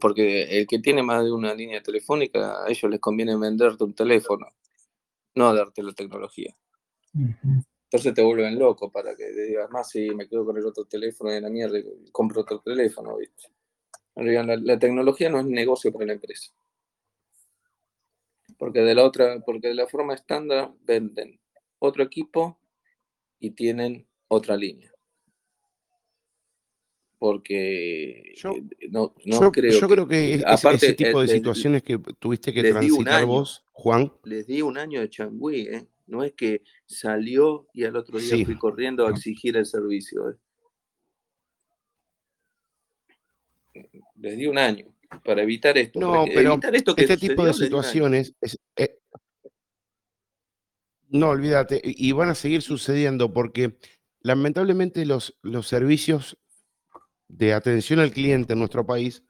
porque 0.00 0.58
el 0.58 0.66
que 0.66 0.78
tiene 0.80 1.02
más 1.02 1.24
de 1.24 1.32
una 1.32 1.54
línea 1.54 1.82
telefónica, 1.82 2.64
a 2.64 2.68
ellos 2.68 2.90
les 2.90 3.00
conviene 3.00 3.36
venderte 3.36 3.84
un 3.84 3.94
teléfono, 3.94 4.46
no 5.36 5.54
darte 5.54 5.82
la 5.82 5.92
tecnología. 5.92 6.56
Entonces 7.12 8.14
te 8.14 8.22
vuelven 8.22 8.58
loco 8.58 8.90
para 8.90 9.14
que 9.14 9.24
te 9.26 9.44
digas 9.44 9.70
más 9.70 9.90
si 9.90 10.10
me 10.10 10.28
quedo 10.28 10.44
con 10.44 10.56
el 10.56 10.66
otro 10.66 10.84
teléfono 10.86 11.32
y 11.32 11.40
la 11.40 11.48
mierda 11.48 11.78
y 11.78 12.10
compro 12.10 12.40
otro 12.40 12.60
teléfono, 12.60 13.16
La, 14.16 14.56
la 14.56 14.78
tecnología 14.78 15.30
no 15.30 15.38
es 15.38 15.46
negocio 15.46 15.92
para 15.92 16.06
la 16.06 16.14
empresa. 16.14 16.50
Porque 18.58 18.80
de 18.80 18.94
la 18.94 19.04
otra, 19.04 19.40
porque 19.40 19.68
de 19.68 19.74
la 19.74 19.86
forma 19.86 20.14
estándar 20.14 20.72
venden 20.80 21.38
otro 21.78 22.02
equipo 22.02 22.58
y 23.38 23.50
tienen 23.50 24.06
otra 24.28 24.56
línea. 24.56 24.95
Porque 27.28 28.32
Yo- 28.36 28.52
eh, 28.52 28.62
no, 28.88 29.12
no 29.24 29.40
yo, 29.40 29.50
creo, 29.50 29.80
yo 29.80 29.88
creo 29.88 30.06
que 30.06 30.34
es- 30.34 30.36
ese- 30.42 30.46
aparte, 30.46 30.86
ese 30.86 30.92
tipo 30.94 31.18
de 31.18 31.24
eh, 31.24 31.28
les- 31.28 31.36
situaciones 31.38 31.82
que 31.82 31.98
tuviste 32.20 32.52
que 32.54 32.62
transitar 32.70 33.14
año. 33.14 33.26
vos, 33.26 33.64
Juan, 33.72 34.12
les 34.22 34.46
di 34.46 34.62
un 34.62 34.78
año 34.78 35.00
de 35.00 35.10
changüí, 35.10 35.62
¿eh? 35.62 35.88
No 36.06 36.22
es 36.22 36.34
que 36.34 36.62
salió 36.86 37.66
y 37.74 37.82
al 37.82 37.96
otro 37.96 38.20
día 38.20 38.36
Sí. 38.36 38.44
fui 38.44 38.56
corriendo 38.56 39.08
a 39.08 39.10
exigir 39.10 39.56
el 39.56 39.66
servicio. 39.66 40.30
¿eh? 40.30 40.34
Les 44.14 44.36
di 44.36 44.46
un 44.46 44.56
año 44.58 44.86
para 45.24 45.42
evitar 45.42 45.76
esto. 45.76 45.98
No, 45.98 46.24
pero 46.32 46.52
evitar 46.52 46.76
esto 46.76 46.94
que 46.94 47.02
este 47.02 47.16
tipo 47.16 47.44
de 47.44 47.54
situaciones, 47.54 48.34
es- 48.40 48.56
eh, 48.76 48.98
no 51.08 51.30
olvídate, 51.30 51.80
y 51.82 52.08
y 52.08 52.12
van 52.12 52.28
a 52.28 52.34
seguir 52.36 52.62
sucediendo 52.62 53.32
porque 53.32 53.76
lamentablemente 54.20 55.04
los, 55.06 55.36
los 55.42 55.66
servicios 55.66 56.38
de 57.28 57.52
atención 57.52 58.00
al 58.00 58.12
cliente 58.12 58.52
en 58.52 58.58
nuestro 58.58 58.86
país 58.86 59.22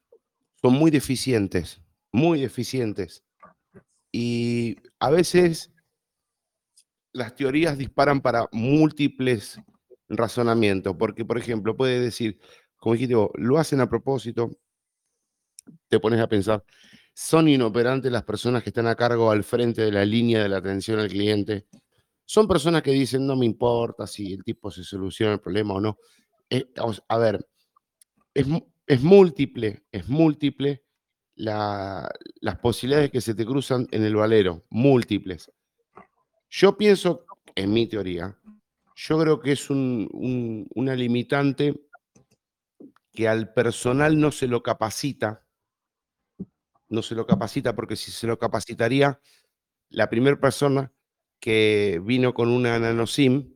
son 0.60 0.74
muy 0.74 0.90
deficientes, 0.90 1.80
muy 2.12 2.40
deficientes. 2.40 3.22
Y 4.12 4.76
a 4.98 5.10
veces 5.10 5.72
las 7.12 7.34
teorías 7.34 7.78
disparan 7.78 8.20
para 8.20 8.48
múltiples 8.52 9.60
razonamientos, 10.08 10.96
porque 10.98 11.24
por 11.24 11.38
ejemplo 11.38 11.76
puede 11.76 12.00
decir, 12.00 12.38
como 12.76 12.94
dijiste 12.94 13.14
lo 13.34 13.58
hacen 13.58 13.80
a 13.80 13.88
propósito, 13.88 14.50
te 15.88 15.98
pones 15.98 16.20
a 16.20 16.28
pensar, 16.28 16.64
son 17.14 17.48
inoperantes 17.48 18.12
las 18.12 18.24
personas 18.24 18.62
que 18.62 18.70
están 18.70 18.86
a 18.86 18.94
cargo 18.94 19.30
al 19.30 19.42
frente 19.42 19.82
de 19.82 19.92
la 19.92 20.04
línea 20.04 20.42
de 20.42 20.48
la 20.48 20.58
atención 20.58 21.00
al 21.00 21.08
cliente. 21.08 21.66
Son 22.24 22.46
personas 22.46 22.82
que 22.82 22.90
dicen, 22.90 23.26
no 23.26 23.36
me 23.36 23.46
importa 23.46 24.06
si 24.06 24.34
el 24.34 24.44
tipo 24.44 24.70
se 24.70 24.84
soluciona 24.84 25.34
el 25.34 25.40
problema 25.40 25.74
o 25.74 25.80
no. 25.80 25.98
Eh, 26.50 26.66
a 27.08 27.18
ver, 27.18 27.46
es, 28.40 28.46
es 28.86 29.02
múltiple, 29.02 29.84
es 29.92 30.08
múltiple 30.08 30.82
la- 31.34 32.10
las 32.40 32.58
posibilidades 32.58 33.10
que 33.10 33.20
se 33.20 33.34
te 33.34 33.44
cruzan 33.44 33.86
en 33.90 34.04
el 34.04 34.16
valero, 34.16 34.64
múltiples. 34.70 35.50
Yo 36.48 36.76
pienso, 36.76 37.24
en 37.54 37.72
mi 37.72 37.86
teoría, 37.86 38.38
yo 38.94 39.18
creo 39.18 39.40
que 39.40 39.52
es 39.52 39.68
un- 39.70 40.66
una 40.74 40.94
limitante 40.94 41.74
que 43.12 43.28
al 43.28 43.52
personal 43.52 44.18
no 44.18 44.30
se 44.30 44.46
lo 44.46 44.62
capacita, 44.62 45.42
no 46.88 47.02
se 47.02 47.14
lo 47.14 47.26
capacita 47.26 47.74
porque 47.74 47.96
si 47.96 48.10
se 48.10 48.26
lo 48.26 48.38
capacitaría, 48.38 49.20
la 49.90 50.08
primera 50.10 50.38
persona 50.40 50.92
que 51.40 52.00
vino 52.04 52.34
con 52.34 52.48
una 52.48 52.78
nanosim 52.78 53.54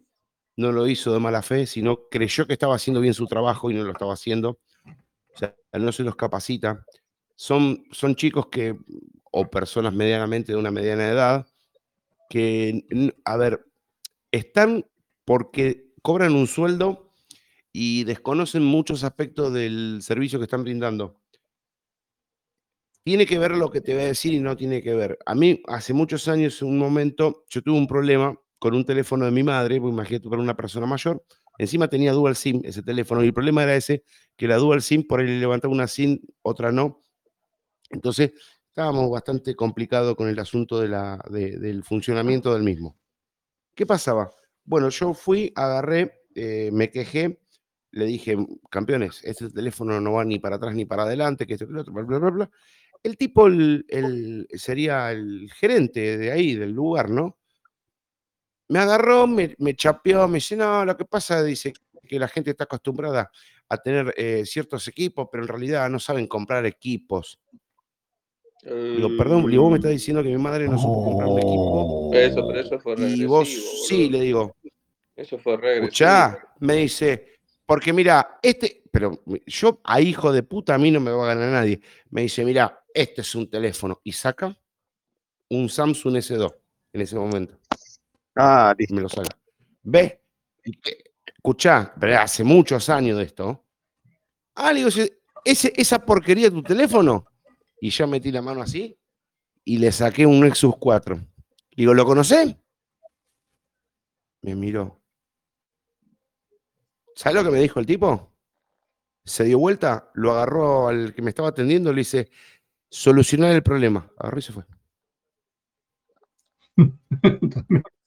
no 0.56 0.72
lo 0.72 0.86
hizo 0.86 1.12
de 1.12 1.20
mala 1.20 1.42
fe, 1.42 1.66
sino 1.66 2.08
creyó 2.10 2.46
que 2.46 2.52
estaba 2.54 2.74
haciendo 2.74 3.00
bien 3.00 3.14
su 3.14 3.26
trabajo 3.26 3.70
y 3.70 3.74
no 3.74 3.84
lo 3.84 3.92
estaba 3.92 4.14
haciendo. 4.14 4.60
O 5.34 5.38
sea, 5.38 5.54
no 5.72 5.92
se 5.92 6.02
los 6.02 6.16
capacita. 6.16 6.84
Son, 7.36 7.84
son 7.92 8.14
chicos 8.16 8.48
que, 8.48 8.76
o 9.30 9.48
personas 9.48 9.94
medianamente 9.94 10.52
de 10.52 10.58
una 10.58 10.70
mediana 10.70 11.08
edad, 11.08 11.46
que, 12.28 12.84
a 13.24 13.36
ver, 13.36 13.64
están 14.30 14.86
porque 15.24 15.92
cobran 16.02 16.34
un 16.34 16.46
sueldo 16.46 17.12
y 17.72 18.04
desconocen 18.04 18.64
muchos 18.64 19.04
aspectos 19.04 19.52
del 19.52 20.00
servicio 20.02 20.38
que 20.38 20.44
están 20.44 20.64
brindando. 20.64 21.20
Tiene 23.02 23.26
que 23.26 23.38
ver 23.38 23.52
lo 23.52 23.70
que 23.70 23.80
te 23.80 23.94
voy 23.94 24.02
a 24.02 24.06
decir 24.06 24.34
y 24.34 24.40
no 24.40 24.56
tiene 24.56 24.82
que 24.82 24.94
ver. 24.94 25.18
A 25.24 25.34
mí, 25.34 25.62
hace 25.66 25.92
muchos 25.92 26.28
años, 26.28 26.60
en 26.62 26.68
un 26.68 26.78
momento, 26.78 27.44
yo 27.48 27.62
tuve 27.62 27.78
un 27.78 27.86
problema 27.86 28.38
con 28.58 28.74
un 28.74 28.84
teléfono 28.84 29.24
de 29.24 29.30
mi 29.30 29.42
madre, 29.42 29.80
pues 29.80 29.92
imagínate 29.92 30.28
para 30.28 30.42
una 30.42 30.56
persona 30.56 30.86
mayor, 30.86 31.24
encima 31.60 31.88
tenía 31.88 32.12
dual 32.12 32.34
SIM 32.36 32.62
ese 32.64 32.82
teléfono, 32.82 33.22
y 33.22 33.26
el 33.28 33.34
problema 33.34 33.62
era 33.62 33.76
ese, 33.76 34.04
que 34.36 34.48
la 34.48 34.56
dual 34.56 34.82
SIM 34.82 35.06
por 35.06 35.20
ahí 35.20 35.26
le 35.26 35.38
levantaba 35.38 35.72
una 35.72 35.86
SIM, 35.86 36.20
otra 36.42 36.72
no. 36.72 37.04
Entonces, 37.90 38.32
estábamos 38.68 39.10
bastante 39.10 39.54
complicados 39.54 40.14
con 40.16 40.28
el 40.28 40.38
asunto 40.38 40.80
de 40.80 40.88
la, 40.88 41.22
de- 41.30 41.58
del 41.58 41.82
funcionamiento 41.82 42.54
del 42.54 42.62
mismo. 42.62 42.96
¿Qué 43.74 43.84
pasaba? 43.86 44.30
Bueno, 44.64 44.88
yo 44.90 45.14
fui, 45.14 45.52
agarré, 45.56 46.22
eh, 46.34 46.70
me 46.72 46.90
quejé, 46.90 47.40
le 47.92 48.04
dije, 48.04 48.36
campeones, 48.70 49.20
este 49.24 49.50
teléfono 49.50 50.00
no 50.00 50.12
va 50.12 50.24
ni 50.24 50.38
para 50.38 50.56
atrás 50.56 50.74
ni 50.74 50.84
para 50.84 51.02
adelante, 51.02 51.46
que 51.46 51.54
esto, 51.54 51.66
que 51.66 51.72
lo 51.72 51.80
otro, 51.80 51.92
bla, 51.92 52.04
bla, 52.04 52.18
bla, 52.18 52.30
bla. 52.30 52.50
El 53.02 53.16
tipo 53.16 53.46
el- 53.48 53.84
el- 53.88 54.46
sería 54.54 55.10
el 55.10 55.50
gerente 55.52 56.16
de 56.18 56.30
ahí, 56.30 56.54
del 56.54 56.72
lugar, 56.72 57.10
¿no? 57.10 57.38
Me 58.70 58.78
agarró, 58.78 59.26
me, 59.26 59.54
me 59.58 59.74
chapeó, 59.74 60.28
me 60.28 60.36
dice, 60.36 60.56
no, 60.56 60.84
lo 60.84 60.96
que 60.96 61.04
pasa, 61.04 61.42
dice, 61.42 61.72
que 62.08 62.18
la 62.18 62.28
gente 62.28 62.50
está 62.50 62.64
acostumbrada 62.64 63.30
a 63.68 63.76
tener 63.76 64.14
eh, 64.16 64.44
ciertos 64.46 64.86
equipos, 64.88 65.28
pero 65.30 65.42
en 65.42 65.48
realidad 65.48 65.90
no 65.90 65.98
saben 65.98 66.26
comprar 66.26 66.64
equipos. 66.66 67.38
Digo, 68.62 69.08
perdón, 69.16 69.50
digo, 69.50 69.62
vos 69.64 69.72
me 69.72 69.78
estás 69.78 69.92
diciendo 69.92 70.22
que 70.22 70.28
mi 70.28 70.36
madre 70.36 70.68
no 70.68 70.78
supo 70.78 71.04
comprar 71.04 71.28
un 71.28 71.38
equipo. 71.38 72.10
Eso, 72.12 72.46
pero 72.46 72.60
eso 72.60 72.78
fue 72.78 72.92
Y 72.92 72.96
regresivo. 72.96 73.28
vos, 73.36 73.48
sí, 73.88 74.08
le 74.10 74.20
digo, 74.20 74.56
Eso 75.16 75.38
fue 75.38 75.56
regresivo. 75.56 75.84
escuchá, 75.86 76.38
me 76.60 76.74
dice, 76.76 77.38
porque 77.64 77.92
mira, 77.92 78.38
este, 78.42 78.82
pero 78.90 79.22
yo 79.46 79.80
a 79.84 80.00
hijo 80.00 80.30
de 80.32 80.42
puta 80.42 80.74
a 80.74 80.78
mí 80.78 80.90
no 80.90 81.00
me 81.00 81.10
va 81.10 81.24
a 81.24 81.34
ganar 81.34 81.50
nadie. 81.50 81.80
Me 82.10 82.22
dice, 82.22 82.44
mira, 82.44 82.84
este 82.92 83.22
es 83.22 83.34
un 83.34 83.48
teléfono. 83.48 84.00
Y 84.04 84.12
saca 84.12 84.56
un 85.48 85.68
Samsung 85.68 86.16
S2 86.16 86.54
en 86.92 87.00
ese 87.00 87.16
momento. 87.16 87.59
Ah, 88.36 88.74
listo. 88.78 88.94
Me 88.94 89.00
lo 89.02 89.08
saca. 89.08 89.36
¿Ves? 89.82 90.18
Escuchá, 91.36 91.92
pero 91.98 92.18
hace 92.18 92.44
muchos 92.44 92.88
años 92.88 93.16
de 93.18 93.24
esto. 93.24 93.64
Ah, 94.54 94.72
le 94.72 94.84
digo, 94.84 94.90
"Ese- 95.44 95.72
esa 95.76 96.04
porquería 96.04 96.46
de 96.50 96.56
tu 96.56 96.62
teléfono. 96.62 97.26
Y 97.80 97.90
yo 97.90 98.06
metí 98.06 98.30
la 98.32 98.42
mano 98.42 98.62
así 98.62 98.98
y 99.64 99.78
le 99.78 99.92
saqué 99.92 100.26
un 100.26 100.40
Nexus 100.40 100.76
4. 100.78 101.20
Digo, 101.76 101.94
¿lo 101.94 102.04
conocés? 102.06 102.56
Me 104.42 104.54
miró. 104.54 105.00
¿Sabes 107.14 107.36
lo 107.36 107.44
que 107.44 107.50
me 107.56 107.60
dijo 107.60 107.80
el 107.80 107.86
tipo? 107.86 108.32
Se 109.24 109.44
dio 109.44 109.58
vuelta, 109.58 110.10
lo 110.14 110.32
agarró 110.32 110.88
al 110.88 111.14
que 111.14 111.22
me 111.22 111.30
estaba 111.30 111.48
atendiendo, 111.50 111.92
le 111.92 112.00
dice, 112.00 112.30
solucionar 112.90 113.52
el 113.52 113.62
problema. 113.64 114.10
Agarró 114.18 114.38
y 114.40 114.42
se 114.42 114.52
fue. 114.52 114.64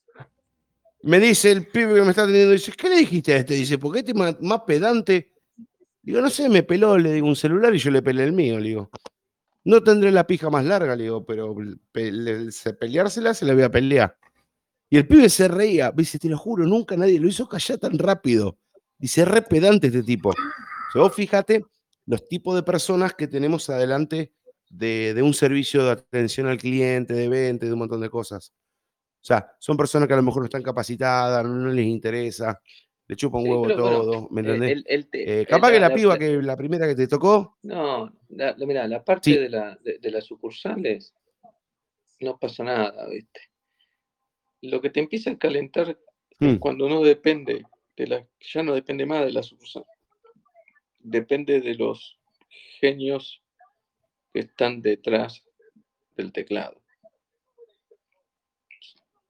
Me 1.03 1.19
dice 1.19 1.51
el 1.51 1.67
pibe 1.67 1.95
que 1.95 2.01
me 2.01 2.09
está 2.09 2.23
atendiendo, 2.23 2.53
dice, 2.53 2.71
¿qué 2.71 2.89
le 2.89 2.95
dijiste 2.97 3.33
a 3.33 3.37
este? 3.37 3.55
Dice, 3.55 3.77
porque 3.77 3.99
este 3.99 4.11
es 4.11 4.17
más, 4.41 4.61
pedante. 4.65 5.31
Digo, 6.01 6.21
no 6.21 6.29
sé, 6.29 6.47
me 6.49 6.63
peló, 6.63 6.97
le 6.97 7.13
digo 7.13 7.27
un 7.27 7.35
celular 7.35 7.75
y 7.75 7.77
yo 7.77 7.91
le 7.91 8.01
pelé 8.01 8.23
el 8.23 8.31
mío, 8.33 8.59
digo. 8.59 8.89
No 9.65 9.81
tendré 9.83 10.11
la 10.11 10.25
pija 10.25 10.49
más 10.49 10.63
larga, 10.65 10.95
le 10.95 11.03
digo, 11.03 11.25
pero 11.25 11.55
pe- 11.91 12.11
le- 12.11 12.51
se- 12.51 12.73
peleársela 12.73 13.33
se 13.33 13.45
la 13.45 13.53
voy 13.53 13.63
a 13.63 13.69
pelear. 13.71 14.17
Y 14.89 14.97
el 14.97 15.07
pibe 15.07 15.29
se 15.29 15.47
reía, 15.47 15.91
dice, 15.95 16.19
te 16.19 16.29
lo 16.29 16.37
juro, 16.37 16.65
nunca 16.65 16.95
nadie 16.95 17.19
lo 17.19 17.27
hizo 17.27 17.47
callar 17.47 17.79
tan 17.79 17.97
rápido. 17.97 18.57
Dice, 18.97 19.25
re 19.25 19.41
pedante 19.41 19.87
este 19.87 20.03
tipo. 20.03 20.29
O 20.29 20.33
sea, 20.93 21.01
vos 21.01 21.13
fíjate 21.13 21.65
los 22.05 22.27
tipos 22.27 22.55
de 22.55 22.63
personas 22.63 23.13
que 23.13 23.27
tenemos 23.27 23.69
adelante 23.69 24.31
de, 24.69 25.13
de 25.13 25.21
un 25.21 25.33
servicio 25.33 25.83
de 25.83 25.91
atención 25.91 26.47
al 26.47 26.57
cliente, 26.57 27.13
de 27.13 27.27
venta, 27.27 27.65
de 27.65 27.73
un 27.73 27.79
montón 27.79 28.01
de 28.01 28.09
cosas. 28.09 28.53
O 29.23 29.25
sea, 29.25 29.55
son 29.57 29.77
personas 29.77 30.05
que 30.09 30.13
a 30.13 30.17
lo 30.17 30.23
mejor 30.23 30.41
no 30.41 30.47
están 30.47 30.61
capacitadas, 30.61 31.45
no, 31.45 31.69
les 31.69 31.85
interesa, 31.85 32.59
le 33.07 33.15
chupa 33.15 33.37
un 33.37 33.45
Sí, 33.45 33.49
huevo 33.51 33.67
pero 33.67 33.81
bueno, 33.83 33.99
todo, 34.01 34.27
¿me 34.31 34.41
eh, 34.41 34.43
entendés? 34.43 34.71
el- 34.73 34.85
el 34.85 35.07
te- 35.09 35.41
Eh, 35.41 35.45
capaz 35.45 35.71
que 35.71 35.79
la 35.79 35.87
la- 35.87 35.95
piba 35.95 36.17
que 36.19 36.41
la 36.41 36.57
primera 36.57 36.85
que 36.85 36.95
te 36.95 37.07
tocó, 37.07 37.57
No, 37.63 38.11
la, 38.27 38.53
la- 38.57 38.65
mira, 38.65 38.85
la 38.85 39.01
parte 39.01 39.31
Sí. 39.31 39.37
de, 39.37 39.47
la, 39.47 39.77
de, 39.81 39.97
de 39.99 40.11
las 40.11 40.25
sucursales 40.25 41.13
no 42.19 42.37
pasa 42.37 42.65
nada, 42.65 43.07
¿viste? 43.07 43.39
Lo 44.61 44.81
que 44.81 44.89
te 44.89 44.99
empieza 44.99 45.31
a 45.31 45.37
calentar 45.37 45.97
mm, 46.39 46.55
cuando 46.55 46.89
no 46.89 47.01
depende 47.01 47.63
de 47.95 48.07
la, 48.07 48.27
ya 48.41 48.61
no 48.61 48.73
depende 48.73 49.05
más 49.05 49.23
de 49.25 49.31
la 49.31 49.41
sucursal, 49.43 49.85
depende 50.99 51.61
de 51.61 51.75
los 51.75 52.19
genios 52.81 53.41
que 54.33 54.39
están 54.41 54.81
detrás 54.81 55.41
del 56.17 56.33
teclado. 56.33 56.82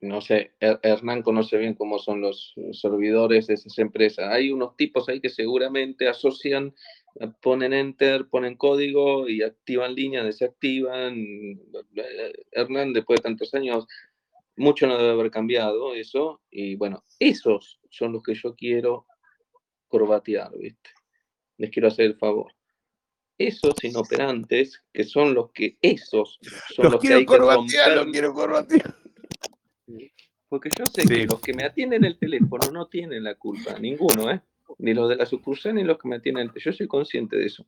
No 0.04 0.20
sé, 0.20 0.52
Her- 0.60 0.80
Hernán 0.84 1.22
conoce 1.22 1.58
bien 1.58 1.76
cómo 1.76 1.98
son 1.98 2.20
los 2.20 2.54
servidores 2.74 3.48
de 3.48 3.54
esas 3.54 3.78
empresas. 3.80 4.28
Hay 4.34 4.52
unos 4.52 4.76
tipos 4.76 5.08
ahí 5.08 5.22
que 5.22 5.30
seguramente 5.30 6.10
asocian, 6.10 6.76
eh, 7.22 7.30
ponen 7.42 7.72
enter, 7.72 8.28
ponen 8.28 8.56
código 8.56 9.30
y 9.30 9.42
activan 9.44 9.96
líneas, 9.96 10.26
desactivan. 10.26 11.16
Eh, 11.96 12.34
Hernán, 12.52 12.92
después 12.92 13.20
de 13.20 13.24
tantos 13.24 13.54
años, 13.54 13.88
mucho 14.58 14.88
no 14.88 14.98
debe 14.98 15.12
haber 15.12 15.32
cambiado 15.32 15.94
eso. 15.96 16.42
Y 16.52 16.76
bueno, 16.76 17.06
esos 17.20 17.80
son 17.90 18.12
los 18.12 18.24
que 18.24 18.34
yo 18.36 18.56
quiero 18.56 19.06
corbatear, 19.88 20.52
¿viste? 20.58 20.90
Les 21.58 21.70
quiero 21.70 21.88
hacer 21.88 22.06
el 22.08 22.16
favor. 22.18 22.52
Esos 23.38 23.82
inoperantes, 23.84 24.84
que 24.92 25.06
son 25.06 25.34
los 25.34 25.52
que, 25.54 25.78
esos 25.82 26.40
son 26.76 26.84
los, 26.86 26.94
los 26.94 27.02
que 27.02 27.08
quiero 27.08 27.20
hay 27.20 27.26
que 27.26 27.26
corbatear, 27.38 27.88
los 27.90 27.96
romper. 28.04 28.12
quiero 28.12 28.34
corbatear. 28.34 28.96
Porque 30.54 30.70
yo 30.78 30.86
sé 30.86 31.02
Sí. 31.02 31.08
que 31.08 31.26
los 31.26 31.40
que 31.42 31.52
me 31.52 31.64
atienden 31.64 32.04
el 32.06 32.16
teléfono 32.20 32.70
no 32.72 32.86
tienen 32.86 33.24
la 33.24 33.34
culpa, 33.34 33.80
ninguno, 33.80 34.30
¿eh? 34.30 34.40
Ni 34.78 34.94
los 34.94 35.10
de 35.10 35.16
la 35.16 35.26
sucursal 35.26 35.74
ni 35.74 35.84
los 35.84 35.98
que 35.98 36.08
me 36.08 36.18
atienden. 36.18 36.52
el- 36.54 36.62
Yo 36.62 36.72
soy 36.72 36.86
consciente 36.88 37.36
de 37.38 37.48
eso. 37.48 37.66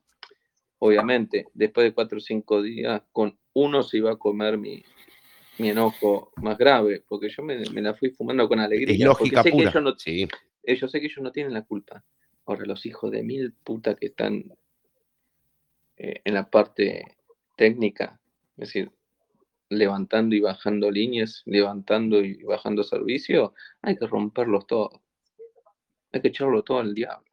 Obviamente, 0.77 1.47
después 1.55 1.83
de 1.83 1.95
cuatro 1.95 2.19
o 2.19 2.21
cinco 2.21 2.61
días, 2.61 3.01
con 3.11 3.39
uno 3.53 3.81
se 3.81 3.97
iba 3.97 4.11
a 4.11 4.17
comer 4.17 4.59
mi, 4.59 4.83
mi 5.57 5.69
enojo 5.71 6.31
más 6.35 6.59
grave, 6.59 7.03
porque 7.09 7.27
yo 7.27 7.41
me, 7.41 7.57
me 7.71 7.81
la 7.81 7.95
fui 7.95 8.11
fumando 8.11 8.47
con 8.47 8.59
alegría. 8.59 8.93
Es 8.93 9.01
lógica 9.01 9.41
sé 9.41 9.49
pura. 9.49 9.63
Que 9.63 9.69
ellos, 9.79 9.83
no, 9.83 9.97
Sí. 9.97 10.27
ellos 10.61 10.91
sé 10.91 10.99
que 10.99 11.07
ellos 11.07 11.23
no 11.23 11.31
tienen 11.31 11.53
la 11.53 11.63
culpa. 11.63 12.03
Ahora, 12.45 12.65
los 12.67 12.85
hijos 12.85 13.09
de 13.09 13.23
mil 13.23 13.51
puta 13.63 13.95
que 13.95 14.05
están 14.05 14.43
eh, 15.97 16.21
en 16.23 16.33
la 16.35 16.47
parte 16.51 17.17
técnica, 17.57 18.19
es 18.57 18.67
decir, 18.67 18.91
levantando 19.69 20.35
y 20.35 20.39
bajando 20.39 20.91
líneas, 20.91 21.41
levantando 21.45 22.23
y 22.23 22.43
bajando 22.43 22.83
servicio, 22.83 23.53
hay 23.81 23.97
que 23.97 24.07
romperlos 24.07 24.67
todos. 24.67 25.01
Hay 26.11 26.21
que 26.21 26.29
echarlo 26.29 26.63
todo 26.63 26.79
al 26.79 26.93
diablo. 26.93 27.29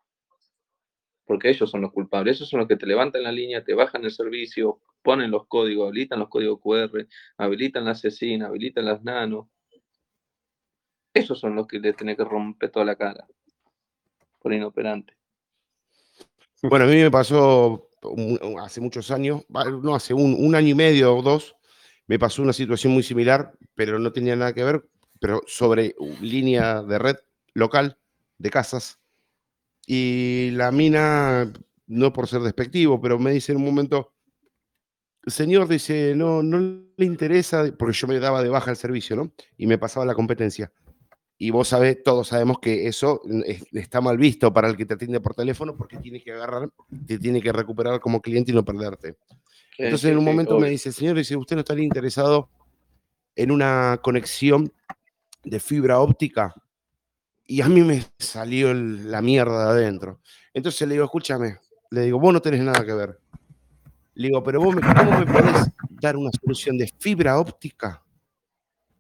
Porque 1.25 1.51
ellos 1.51 1.71
son 1.71 1.83
los 1.83 1.93
culpables, 1.93 2.37
esos 2.37 2.49
son 2.49 2.61
los 2.61 2.69
que 2.69 2.77
te 2.77 2.87
levantan 2.87 3.23
la 3.23 3.33
línea, 3.33 3.65
te 3.65 3.75
bajan 3.75 4.05
el 4.05 4.11
servicio, 4.11 4.81
ponen 5.03 5.31
los 5.31 5.47
códigos, 5.47 5.89
habilitan 5.89 6.19
los 6.19 6.29
códigos 6.29 6.61
QR, 6.61 7.07
habilitan 7.37 7.85
las 7.85 7.99
asesina, 7.99 8.47
habilitan 8.47 8.85
las 8.85 9.03
nano. 9.03 9.51
Esos 11.15 11.39
son 11.39 11.55
los 11.55 11.67
que 11.67 11.79
le 11.79 11.93
tienen 11.93 12.17
que 12.17 12.25
romper 12.25 12.71
toda 12.71 12.87
la 12.87 12.97
cara. 12.97 13.27
Por 14.41 14.53
inoperante. 14.53 15.15
Bueno, 16.63 16.87
a 16.87 16.89
mí 16.89 16.97
me 16.97 17.11
pasó 17.11 17.89
hace 18.61 18.81
muchos 18.81 19.11
años, 19.11 19.45
no, 19.49 19.95
hace 19.95 20.15
un, 20.15 20.37
un 20.39 20.55
año 20.55 20.69
y 20.69 20.75
medio 20.75 21.17
o 21.17 21.23
dos, 21.23 21.57
me 22.07 22.19
pasó 22.19 22.43
una 22.43 22.53
situación 22.53 22.93
muy 22.93 23.03
similar, 23.03 23.53
pero 23.75 23.99
no 23.99 24.13
tenía 24.13 24.37
nada 24.37 24.53
que 24.53 24.65
ver, 24.65 24.85
pero 25.21 25.43
sobre 25.47 25.95
línea 26.21 26.83
de 26.83 26.99
red 26.99 27.17
local 27.55 27.99
de 28.39 28.51
casas. 28.51 28.99
Y 29.87 30.51
la 30.53 30.73
mina, 30.73 31.53
no 31.87 32.13
por 32.13 32.29
ser 32.29 32.43
despectivo, 32.43 33.01
pero 33.01 33.19
me 33.19 33.33
dice 33.33 33.53
en 33.53 33.59
un 33.59 33.65
momento, 33.67 34.13
señor, 35.27 35.69
dice, 35.69 36.15
no, 36.17 36.43
no 36.43 36.59
le 36.97 37.07
interesa, 37.07 37.65
porque 37.79 37.97
yo 37.97 38.07
me 38.09 38.19
daba 38.19 38.43
de 38.43 38.49
baja 38.49 38.71
el 38.71 38.77
servicio, 38.77 39.17
¿no? 39.17 39.33
Y 39.57 39.67
me 39.67 39.79
pasaba 39.79 40.05
la 40.07 40.15
competencia. 40.15 40.73
Y 41.39 41.51
vos 41.51 41.69
sabés, 41.69 42.03
todos 42.03 42.29
sabemos 42.29 42.59
que 42.61 42.89
eso 42.89 43.23
es- 43.47 43.65
está 43.73 44.01
mal 44.01 44.19
visto 44.19 44.53
para 44.53 44.69
el 44.69 44.77
que 44.77 44.87
te 44.87 44.95
atiende 44.95 45.21
por 45.21 45.35
teléfono 45.35 45.77
porque 45.77 45.99
tiene 45.99 46.21
que 46.23 46.33
agarrar, 46.33 46.71
te 47.07 47.19
tiene 47.19 47.43
que 47.43 47.53
recuperar 47.53 48.01
como 48.01 48.21
cliente 48.23 48.53
y 48.53 48.55
no 48.55 48.65
perderte. 48.65 49.17
Entonces 49.79 50.11
en 50.11 50.19
un 50.19 50.25
sí, 50.25 50.31
momento 50.31 50.59
me 50.59 50.71
dice, 50.71 50.93
señor, 50.93 51.17
dice, 51.17 51.37
¿usted 51.37 51.57
no 51.57 51.61
estaría 51.61 51.85
interesado 51.85 52.49
en 53.37 53.51
una 53.51 53.99
conexión 54.03 54.73
de 55.45 55.61
fibra 55.61 56.01
óptica? 56.01 56.55
Y 57.47 57.61
a 57.63 57.69
mí 57.69 57.83
me 57.83 58.05
salió 58.19 58.71
el- 58.71 59.11
la 59.11 59.21
mierda 59.23 59.75
de 59.75 59.83
adentro. 59.83 60.21
Entonces 60.55 60.87
le 60.89 60.95
digo, 60.95 61.05
escúchame, 61.05 61.59
le 61.91 62.03
digo, 62.03 62.19
vos 62.21 62.33
no 62.33 62.41
tenés 62.43 62.61
nada 62.63 62.85
que 62.85 62.93
ver. 62.95 63.19
Le 64.15 64.29
digo, 64.29 64.43
pero 64.43 64.61
vos, 64.61 64.75
me, 64.75 64.83
¿cómo 64.83 65.19
me 65.19 65.27
podés 65.27 65.69
dar 65.91 66.17
una 66.17 66.31
solución 66.41 66.79
de 66.79 66.91
fibra 66.99 67.39
óptica 67.39 68.03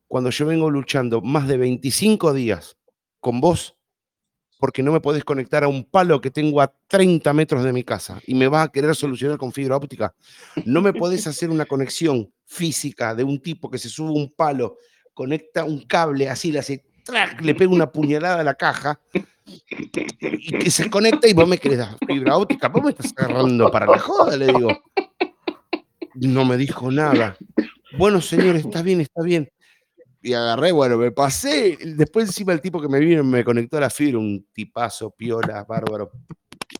cuando 0.08 0.30
yo 0.30 0.46
vengo 0.46 0.70
luchando 0.70 1.20
más 1.22 1.48
de 1.48 1.56
25 1.56 2.32
días 2.32 2.76
con 3.20 3.40
vos 3.40 3.76
porque 4.62 4.84
no 4.84 4.92
me 4.92 5.00
podés 5.00 5.24
conectar 5.24 5.64
a 5.64 5.68
un 5.68 5.82
palo 5.82 6.20
que 6.20 6.30
tengo 6.30 6.60
a 6.60 6.72
30 6.86 7.32
metros 7.32 7.64
de 7.64 7.72
mi 7.72 7.82
casa 7.82 8.20
y 8.28 8.36
me 8.36 8.46
vas 8.46 8.68
a 8.68 8.70
querer 8.70 8.94
solucionar 8.94 9.36
con 9.36 9.52
fibra 9.52 9.74
óptica? 9.74 10.14
No 10.64 10.80
me 10.80 10.92
podés 10.92 11.26
hacer 11.26 11.50
una 11.50 11.66
conexión 11.66 12.32
física 12.44 13.12
de 13.16 13.24
un 13.24 13.42
tipo 13.42 13.68
que 13.68 13.78
se 13.78 13.88
sube 13.88 14.10
a 14.10 14.12
un 14.12 14.32
palo, 14.32 14.76
conecta 15.14 15.64
un 15.64 15.84
cable 15.84 16.28
así, 16.28 16.52
le 16.52 16.60
hace 16.60 16.84
¡trac! 17.02 17.40
le 17.40 17.56
pega 17.56 17.72
una 17.72 17.90
puñalada 17.90 18.38
a 18.38 18.44
la 18.44 18.54
caja 18.54 19.00
y 19.44 20.56
que 20.56 20.70
se 20.70 20.88
conecta 20.88 21.26
y 21.26 21.32
vos 21.32 21.48
me 21.48 21.58
querés 21.58 21.78
dar 21.78 21.96
fibra 22.06 22.36
óptica, 22.36 22.68
vos 22.68 22.84
me 22.84 22.90
estás 22.90 23.12
agarrando 23.16 23.68
para 23.68 23.86
la 23.86 23.98
joda, 23.98 24.36
le 24.36 24.46
digo. 24.46 24.80
No 26.14 26.44
me 26.44 26.56
dijo 26.56 26.88
nada. 26.92 27.36
Bueno, 27.98 28.20
señor, 28.20 28.54
está 28.54 28.80
bien, 28.80 29.00
está 29.00 29.24
bien. 29.24 29.50
Y 30.22 30.34
agarré, 30.34 30.70
bueno, 30.70 30.96
me 30.96 31.10
pasé. 31.10 31.76
Después 31.84 32.26
encima 32.28 32.52
el 32.52 32.60
tipo 32.60 32.80
que 32.80 32.88
me 32.88 33.00
vino 33.00 33.24
me 33.24 33.44
conectó 33.44 33.78
a 33.78 33.80
la 33.80 33.90
fibra, 33.90 34.18
un 34.18 34.46
tipazo, 34.52 35.10
piola, 35.10 35.64
bárbaro. 35.64 36.12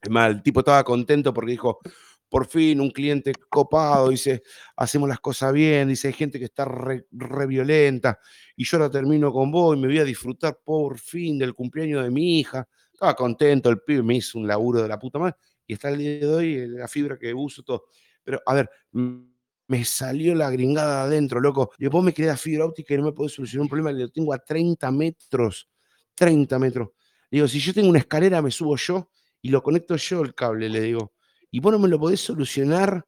Más, 0.09 0.31
el 0.31 0.43
tipo 0.43 0.61
estaba 0.61 0.85
contento 0.85 1.35
porque 1.35 1.51
dijo, 1.53 1.81
por 2.29 2.47
fin 2.47 2.81
un 2.81 2.91
cliente 2.91 3.33
copado, 3.51 4.09
dice, 4.09 4.43
hacemos 4.77 5.09
las 5.09 5.21
cosas 5.21 5.53
bien, 5.53 5.89
dice, 5.89 6.09
hay 6.09 6.15
gente 6.15 6.39
que 6.39 6.47
está 6.47 6.65
re, 6.65 7.05
violenta 7.47 8.19
y 8.57 8.65
yo 8.65 8.79
ahora 8.79 8.91
termino 8.91 9.31
con 9.31 9.51
vos 9.51 9.77
y 9.77 9.81
me 9.81 9.89
voy 9.89 9.99
a 9.99 10.05
disfrutar 10.05 10.59
por 10.65 10.99
fin 10.99 11.39
del 11.39 11.55
cumpleaños 11.55 12.05
de 12.05 12.11
mi 12.11 12.39
hija. 12.41 12.67
Estaba 12.93 13.15
contento, 13.15 13.69
el 13.69 13.81
pibe 13.81 14.03
me 14.03 14.17
hizo 14.17 14.39
un 14.39 14.47
laburo 14.47 14.81
de 14.81 14.89
la 14.89 14.99
puta 14.99 15.19
madre 15.19 15.37
y 15.67 15.75
está 15.75 15.91
el 15.91 15.99
día 15.99 16.21
de 16.21 16.27
hoy 16.27 16.55
eh, 16.55 16.69
la 16.69 16.89
fibra 16.89 17.19
que 17.19 17.35
uso, 17.35 17.63
todo. 17.65 17.85
Pero, 18.25 18.41
a 18.47 18.55
ver, 18.55 18.71
me 19.73 19.87
salió 19.87 20.35
la 20.35 20.51
gringada 20.51 21.05
adentro, 21.05 21.41
loco. 21.41 21.71
Y 21.79 21.87
vos 21.87 22.05
me 22.05 22.13
quedás 22.13 22.39
fibra 22.39 22.67
óptica 22.67 22.93
y 22.93 22.99
no 22.99 23.05
me 23.05 23.13
podés 23.13 23.33
solucionar 23.33 23.63
un 23.63 23.69
problema, 23.71 23.91
lo 23.91 24.11
tengo 24.11 24.35
a 24.35 24.39
30 24.39 24.91
metros, 24.91 25.67
30 26.15 26.59
metros. 26.59 26.91
Le 27.31 27.39
digo, 27.39 27.49
si 27.49 27.59
yo 27.59 27.73
tengo 27.73 27.89
una 27.89 28.01
escalera, 28.01 28.43
me 28.43 28.51
subo 28.51 28.77
yo 28.77 29.09
y 29.41 29.49
lo 29.49 29.63
conecto 29.63 29.97
yo 29.97 30.21
el 30.21 30.35
cable, 30.35 30.69
le 30.69 30.83
digo. 30.83 31.15
Y 31.51 31.61
vos 31.61 31.73
no 31.73 31.79
me 31.79 31.89
lo 31.89 31.99
podés 31.99 32.21
solucionar. 32.21 33.03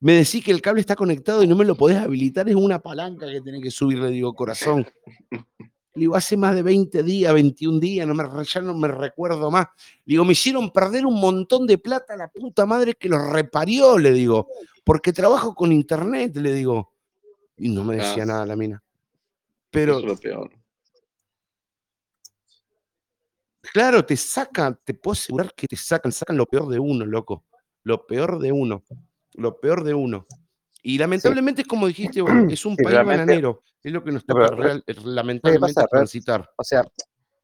Me 0.00 0.12
decís 0.12 0.44
que 0.44 0.50
el 0.50 0.60
cable 0.60 0.82
está 0.82 0.94
conectado 0.94 1.42
y 1.42 1.46
no 1.46 1.56
me 1.56 1.64
lo 1.64 1.74
podés 1.74 1.96
habilitar, 1.96 2.46
es 2.50 2.54
una 2.54 2.80
palanca 2.80 3.26
que 3.26 3.40
tenés 3.40 3.62
que 3.62 3.70
subir, 3.70 3.98
le 3.98 4.10
digo, 4.10 4.34
corazón. 4.34 4.86
Le 5.94 6.00
digo, 6.00 6.16
hace 6.16 6.36
más 6.36 6.54
de 6.56 6.62
20 6.62 7.02
días, 7.04 7.32
21 7.32 7.78
días, 7.78 8.06
no 8.06 8.14
me, 8.14 8.24
ya 8.44 8.60
no 8.60 8.74
me 8.76 8.88
recuerdo 8.88 9.50
más. 9.50 9.66
Le 10.04 10.12
digo, 10.14 10.24
me 10.24 10.32
hicieron 10.32 10.70
perder 10.72 11.06
un 11.06 11.20
montón 11.20 11.66
de 11.66 11.78
plata 11.78 12.16
la 12.16 12.28
puta 12.28 12.66
madre 12.66 12.94
que 12.94 13.08
los 13.08 13.22
reparió, 13.30 13.96
le 13.98 14.12
digo, 14.12 14.48
porque 14.82 15.12
trabajo 15.12 15.54
con 15.54 15.70
internet, 15.72 16.36
le 16.36 16.52
digo. 16.52 16.92
Y 17.56 17.68
no 17.68 17.84
me 17.84 17.96
decía 17.96 18.24
Ah. 18.24 18.26
nada 18.26 18.46
la 18.46 18.56
mina. 18.56 18.76
Eso 18.76 19.68
Pero 19.70 19.98
es 20.00 20.04
lo 20.04 20.16
peor. 20.16 20.50
claro, 23.72 24.04
te 24.04 24.16
sacan, 24.16 24.78
te 24.84 24.94
puedo 24.94 25.12
asegurar 25.12 25.54
que 25.54 25.66
te 25.68 25.76
sacan, 25.76 26.10
sacan 26.12 26.36
lo 26.36 26.46
peor 26.46 26.68
de 26.68 26.78
uno, 26.78 27.04
loco. 27.06 27.44
Lo 27.84 28.06
peor 28.06 28.38
de 28.40 28.50
uno. 28.52 28.82
Lo 29.34 29.60
peor 29.60 29.84
de 29.84 29.94
uno. 29.94 30.26
Y 30.86 30.98
lamentablemente, 30.98 31.62
es 31.62 31.66
como 31.66 31.86
dijiste, 31.86 32.20
es 32.52 32.64
un 32.66 32.76
Sí, 32.76 32.84
país 32.84 32.96
bananero. 33.04 33.62
Es 33.82 33.90
lo 33.92 34.04
que 34.04 34.12
nos 34.12 34.26
No, 34.28 34.34
toca 34.34 34.48
pero- 34.50 34.62
real- 34.62 34.84
lamentablemente 35.04 35.74
pasa, 35.74 35.86
transitar. 35.88 36.50
O 36.56 36.62
sea, 36.62 36.84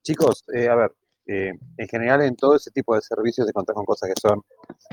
chicos, 0.02 0.44
eh, 0.54 0.68
a 0.68 0.74
ver, 0.74 0.92
eh, 1.26 1.52
en 1.76 1.88
general 1.88 2.22
en 2.22 2.36
todo 2.36 2.56
ese 2.56 2.70
tipo 2.70 2.94
de 2.94 3.00
servicios 3.00 3.46
se 3.46 3.50
encuentran 3.50 3.74
con 3.74 3.84
cosas 3.86 4.10
que 4.12 4.20
son 4.20 4.42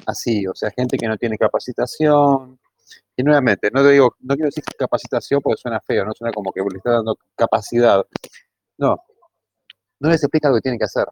así, 0.06 0.48
o 0.48 0.56
sea, 0.56 0.72
gente 0.72 0.98
que 0.98 1.08
no 1.08 1.18
tiene 1.18 1.38
capacitación. 1.38 2.58
Y 3.18 3.24
nuevamente, 3.24 3.70
no 3.72 3.82
te 3.84 3.90
digo, 3.92 4.16
no 4.22 4.36
quiero 4.36 4.48
decir 4.48 4.64
capacitación 4.78 5.42
porque 5.42 5.60
suena 5.62 5.82
feo, 5.82 6.06
no 6.06 6.14
suena 6.14 6.32
como 6.32 6.52
que 6.54 6.62
le 6.62 6.78
está 6.78 6.92
dando 6.92 7.18
capacidad, 7.36 8.06
No, 8.78 8.96
no 10.00 10.10
les 10.10 10.24
explica 10.24 10.48
lo 10.50 10.56
que 10.56 10.62
tienen 10.62 10.78
que 10.80 10.86
hacer. 10.86 11.06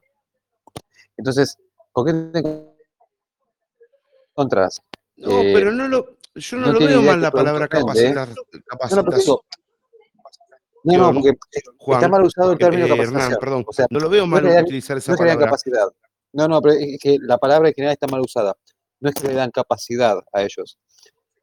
Entonces, 1.17 1.57
¿con 1.91 2.05
qué 2.05 2.13
te? 2.41 2.75
No, 5.17 5.41
Eh, 5.41 5.51
pero 5.53 5.71
no 5.71 5.87
lo, 5.87 6.17
yo 6.35 6.57
no, 6.57 6.67
no 6.67 6.73
lo 6.73 6.79
veo 6.79 7.01
mal 7.01 7.21
la 7.21 7.31
palabra 7.31 7.65
¿eh? 7.65 7.69
capacitar. 7.69 8.29
Pero 8.51 8.63
capacitación. 8.65 9.37
no, 10.83 10.97
no, 10.97 11.13
porque 11.13 11.37
Juan, 11.77 11.97
está 11.97 12.09
mal 12.09 12.23
usado 12.23 12.51
el 12.51 12.55
eh, 12.55 12.59
término 12.59 12.85
eh, 12.85 13.01
Hernán, 13.01 13.35
perdón, 13.39 13.65
O 13.67 13.73
sea, 13.73 13.87
no 13.89 13.99
lo 13.99 14.09
veo 14.09 14.27
mal 14.27 14.43
dan, 14.43 14.63
utilizar 14.63 14.97
esa 14.97 15.15
palabra. 15.15 15.45
capacidad. 15.45 15.87
No, 16.33 16.47
no, 16.47 16.61
pero 16.61 16.75
es 16.75 16.99
que 16.99 17.17
la 17.21 17.37
palabra 17.37 17.69
en 17.69 17.73
general 17.73 17.93
está 17.93 18.07
mal 18.07 18.21
usada. 18.21 18.53
No 18.99 19.09
es 19.09 19.15
que 19.15 19.27
le 19.27 19.33
dan 19.33 19.51
capacidad 19.51 20.17
a 20.33 20.41
ellos. 20.41 20.77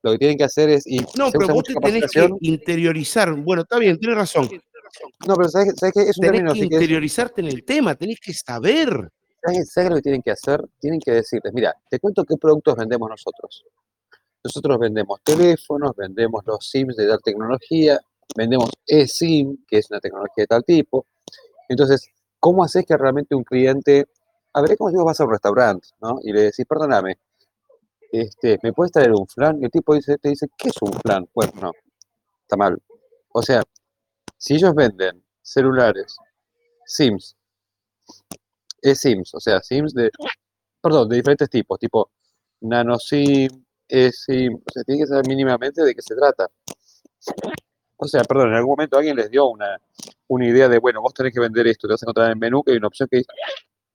Lo 0.03 0.13
que 0.13 0.19
tienen 0.19 0.37
que 0.37 0.45
hacer 0.45 0.69
es, 0.69 0.87
y 0.87 0.99
No, 1.17 1.31
pero 1.31 1.55
vos 1.55 1.65
te 1.65 1.75
tenés 1.75 2.11
que 2.11 2.29
interiorizar. 2.41 3.33
Bueno, 3.35 3.63
está 3.63 3.79
bien, 3.79 3.99
tienes 3.99 4.19
razón. 4.19 4.49
No, 5.27 5.37
pero 5.37 5.49
¿sabes, 5.49 5.75
sabes 5.79 5.95
qué? 5.95 6.03
Es 6.03 6.19
un 6.19 6.23
Tenés 6.23 6.33
término 6.33 6.53
que 6.53 6.59
así 6.61 6.69
que 6.69 6.77
es, 6.77 6.83
interiorizarte 6.83 7.41
en 7.41 7.47
el 7.47 7.65
tema, 7.65 7.95
tenés 7.95 8.19
que 8.21 8.35
saber. 8.35 9.11
¿sabes, 9.43 9.73
sabes 9.73 9.91
lo 9.91 9.97
que 9.97 10.03
tienen 10.03 10.23
que 10.23 10.31
hacer? 10.31 10.61
Tienen 10.79 11.01
que 11.01 11.13
decirles, 11.13 11.53
mira, 11.53 11.75
te 11.89 11.99
cuento 11.99 12.25
qué 12.25 12.37
productos 12.37 12.77
vendemos 12.77 13.09
nosotros. 13.09 13.65
Nosotros 14.45 14.79
vendemos 14.79 15.21
teléfonos, 15.23 15.95
vendemos 15.97 16.43
los 16.47 16.69
SIMs 16.69 16.97
de 16.97 17.07
tal 17.07 17.23
tecnología, 17.23 18.01
vendemos 18.37 18.71
eSIM, 18.87 19.65
que 19.67 19.79
es 19.79 19.91
una 19.91 20.01
tecnología 20.01 20.43
de 20.43 20.47
tal 20.47 20.65
tipo. 20.65 21.07
Entonces, 21.69 22.09
¿cómo 22.41 22.65
haces 22.65 22.85
que 22.85 22.97
realmente 22.97 23.35
un 23.35 23.45
cliente, 23.45 24.07
a 24.53 24.61
ver, 24.63 24.77
como 24.77 24.91
si 24.91 24.97
vos 24.97 25.05
vas 25.05 25.21
a 25.21 25.25
un 25.25 25.31
restaurante, 25.31 25.89
¿no? 26.01 26.19
Y 26.23 26.33
le 26.33 26.43
decís, 26.43 26.67
perdóname, 26.67 27.19
este, 28.11 28.59
¿me 28.63 28.73
puedes 28.73 28.93
traer 28.93 29.13
un 29.13 29.27
flan? 29.27 29.61
Y 29.61 29.65
el 29.65 29.71
tipo 29.71 29.95
dice, 29.95 30.19
te 30.19 30.31
dice, 30.31 30.49
¿qué 30.59 30.69
es 30.69 30.75
un 30.83 30.93
flan? 30.93 31.27
Bueno, 31.35 31.53
no, 31.61 31.73
está 32.43 32.57
mal. 32.57 32.77
O 33.33 33.43
sea, 33.43 33.63
si 34.37 34.55
ellos 34.55 34.75
venden 34.75 35.23
celulares, 35.41 36.17
SIMs, 36.85 37.37
eSIMs, 38.83 39.35
o 39.35 39.41
sea, 39.41 39.63
SIMs 39.63 39.95
de, 39.95 40.11
perdón, 40.83 41.09
de 41.09 41.17
diferentes 41.17 41.49
tipos, 41.49 41.79
tipo 41.79 42.11
nano 42.61 42.99
SIM, 42.99 43.65
eSIM, 43.93 44.55
o 44.55 44.73
sea, 44.73 44.83
tiene 44.85 45.03
que 45.03 45.07
saber 45.07 45.27
mínimamente 45.29 45.83
de 45.83 45.95
qué 45.95 46.01
se 46.03 46.15
trata. 46.17 46.49
O 47.97 48.09
sea, 48.09 48.25
perdón, 48.25 48.49
en 48.49 48.55
algún 48.55 48.73
momento 48.73 48.97
alguien 48.97 49.15
les 49.15 49.31
dio 49.31 49.47
una, 49.47 49.79
una 50.29 50.47
idea 50.47 50.69
de, 50.69 50.79
bueno, 50.79 51.03
vos 51.03 51.13
tenés 51.15 51.33
que 51.33 51.41
vender 51.41 51.67
esto, 51.67 51.87
te 51.87 51.93
vas 51.93 52.03
a 52.03 52.07
encontrar 52.07 52.27
en 52.27 52.33
el 52.33 52.39
menú 52.39 52.63
que 52.63 52.73
hay 52.73 52.79
una 52.79 52.89
opción 52.89 53.09
que 53.11 53.19
dice, 53.19 53.33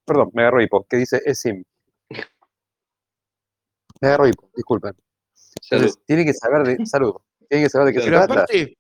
perdón, 0.06 0.30
me 0.34 0.44
agarro 0.44 0.62
hipo, 0.62 0.86
que 0.88 0.98
dice 0.98 1.22
eSIM. 1.26 1.64
Me 4.00 4.08
agarro 4.08 4.28
hipo, 4.28 4.50
disculpen. 4.56 4.94
Entonces, 5.70 6.00
tienen 6.06 6.26
que 6.26 6.34
saber 6.34 6.78
de, 6.78 6.86
salud, 6.86 7.16
tienen 7.50 7.66
que 7.66 7.70
saber 7.70 7.88
de 7.88 7.94
qué 7.94 8.00
se 8.00 8.06
Pero 8.06 8.18
trata, 8.20 8.34
aparte, 8.34 8.78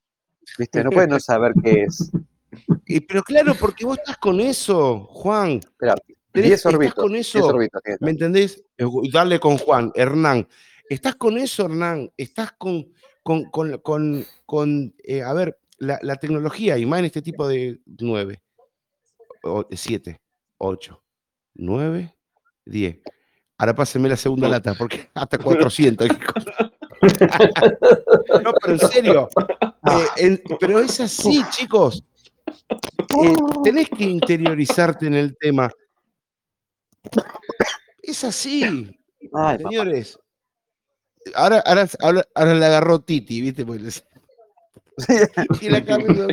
¿viste? 0.57 0.83
No 0.83 0.91
pueden 0.91 1.09
no 1.09 1.19
saber 1.19 1.53
qué 1.63 1.83
es. 1.83 2.11
eh, 2.85 3.01
pero 3.01 3.23
claro, 3.23 3.55
porque 3.59 3.85
vos 3.85 3.97
estás 3.97 4.17
con 4.17 4.39
eso, 4.39 5.07
Juan. 5.11 5.53
Espera, 5.53 5.95
Tenés- 6.31 6.43
10 6.43 6.51
estás 6.53 6.73
orbitos, 6.73 6.95
con 6.95 7.11
10 7.11 7.35
eso. 7.35 7.47
orbitos 7.47 7.81
¿Me 7.99 8.11
entendés? 8.11 8.63
Eh, 8.77 8.85
Dale 9.11 9.39
con 9.39 9.57
Juan, 9.57 9.91
Hernán. 9.95 10.47
Estás 10.89 11.15
con 11.15 11.37
eso, 11.37 11.65
Hernán. 11.65 12.11
Estás 12.17 12.53
con, 12.53 12.91
con, 13.23 13.45
con, 13.45 13.77
con, 13.79 14.25
con, 14.45 14.95
eh, 15.03 15.21
a 15.21 15.33
ver, 15.33 15.59
la, 15.79 15.99
la 16.01 16.15
tecnología, 16.15 16.77
y 16.77 16.85
más 16.85 16.99
en 16.99 17.05
este 17.05 17.21
tipo 17.21 17.47
de 17.47 17.79
9, 17.85 18.41
7, 19.71 20.21
8, 20.57 21.03
9, 21.55 22.15
10. 22.65 22.99
Ahora 23.59 23.73
pásenme 23.75 24.07
la 24.09 24.17
segunda 24.17 24.47
lata, 24.47 24.73
porque 24.75 25.09
hasta 25.15 25.37
400. 25.37 26.07
no, 28.43 28.53
pero 28.61 28.73
en 28.73 28.79
serio. 28.79 29.29
eh, 29.37 30.05
en- 30.17 30.41
pero 30.59 30.79
es 30.79 30.99
así, 30.99 31.41
chicos. 31.51 32.03
Eh, 33.23 33.35
tenés 33.63 33.89
que 33.89 34.03
interiorizarte 34.03 35.07
en 35.07 35.13
el 35.15 35.35
tema. 35.37 35.69
Es 38.01 38.23
así. 38.23 38.63
Ay, 39.33 39.57
papá. 39.57 39.69
Ahora, 41.35 41.59
ahora, 41.65 41.87
ahora, 41.99 42.27
ahora 42.35 42.53
le 42.55 42.65
agarró 42.65 42.99
Titi, 42.99 43.41
¿viste? 43.41 43.65
Les- 43.65 44.05
y 45.61 45.69
la 45.69 45.83
cambió. 45.85 46.27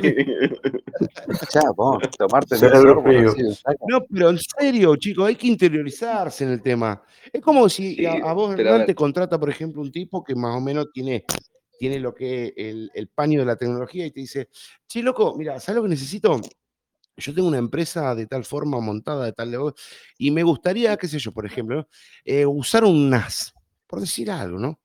Chavo, 1.48 2.00
tomarte 2.18 2.56
saca. 2.58 3.78
No, 3.86 4.04
pero 4.10 4.30
en 4.30 4.38
serio, 4.38 4.96
chicos, 4.96 5.26
hay 5.26 5.36
que 5.36 5.46
interiorizarse 5.46 6.44
en 6.44 6.50
el 6.50 6.62
tema. 6.62 7.02
Es 7.32 7.42
como 7.42 7.68
si 7.68 7.96
Sí, 7.96 8.06
a, 8.06 8.14
a 8.14 8.32
vos, 8.32 8.58
Hernán, 8.58 8.86
te 8.86 8.94
contrata, 8.94 9.38
por 9.38 9.50
ejemplo, 9.50 9.82
un 9.82 9.92
tipo 9.92 10.22
que 10.24 10.34
más 10.34 10.56
o 10.56 10.60
menos 10.60 10.86
tiene, 10.92 11.24
tiene 11.78 11.98
lo 12.00 12.14
que 12.14 12.54
el, 12.56 12.90
el 12.94 13.08
paño 13.08 13.40
de 13.40 13.46
la 13.46 13.56
tecnología 13.56 14.06
y 14.06 14.10
te 14.10 14.20
dice, 14.20 14.48
che, 14.86 15.02
loco, 15.02 15.34
mira, 15.36 15.60
¿sabes 15.60 15.76
lo 15.76 15.82
que 15.82 15.90
necesito? 15.90 16.40
Yo 17.16 17.32
tengo 17.34 17.46
una 17.48 17.58
empresa 17.58 18.14
de 18.14 18.26
tal 18.26 18.44
forma 18.44 18.80
montada, 18.80 19.26
de 19.26 19.32
tal 19.32 19.50
de 19.50 19.72
y 20.18 20.30
me 20.32 20.42
gustaría, 20.42 20.96
qué 20.96 21.06
sé 21.06 21.18
yo, 21.18 21.32
por 21.32 21.46
ejemplo, 21.46 21.86
eh, 22.24 22.44
usar 22.44 22.84
un 22.84 23.08
NAS, 23.08 23.52
por 23.86 24.00
decir 24.00 24.30
algo, 24.30 24.58
¿no? 24.58 24.80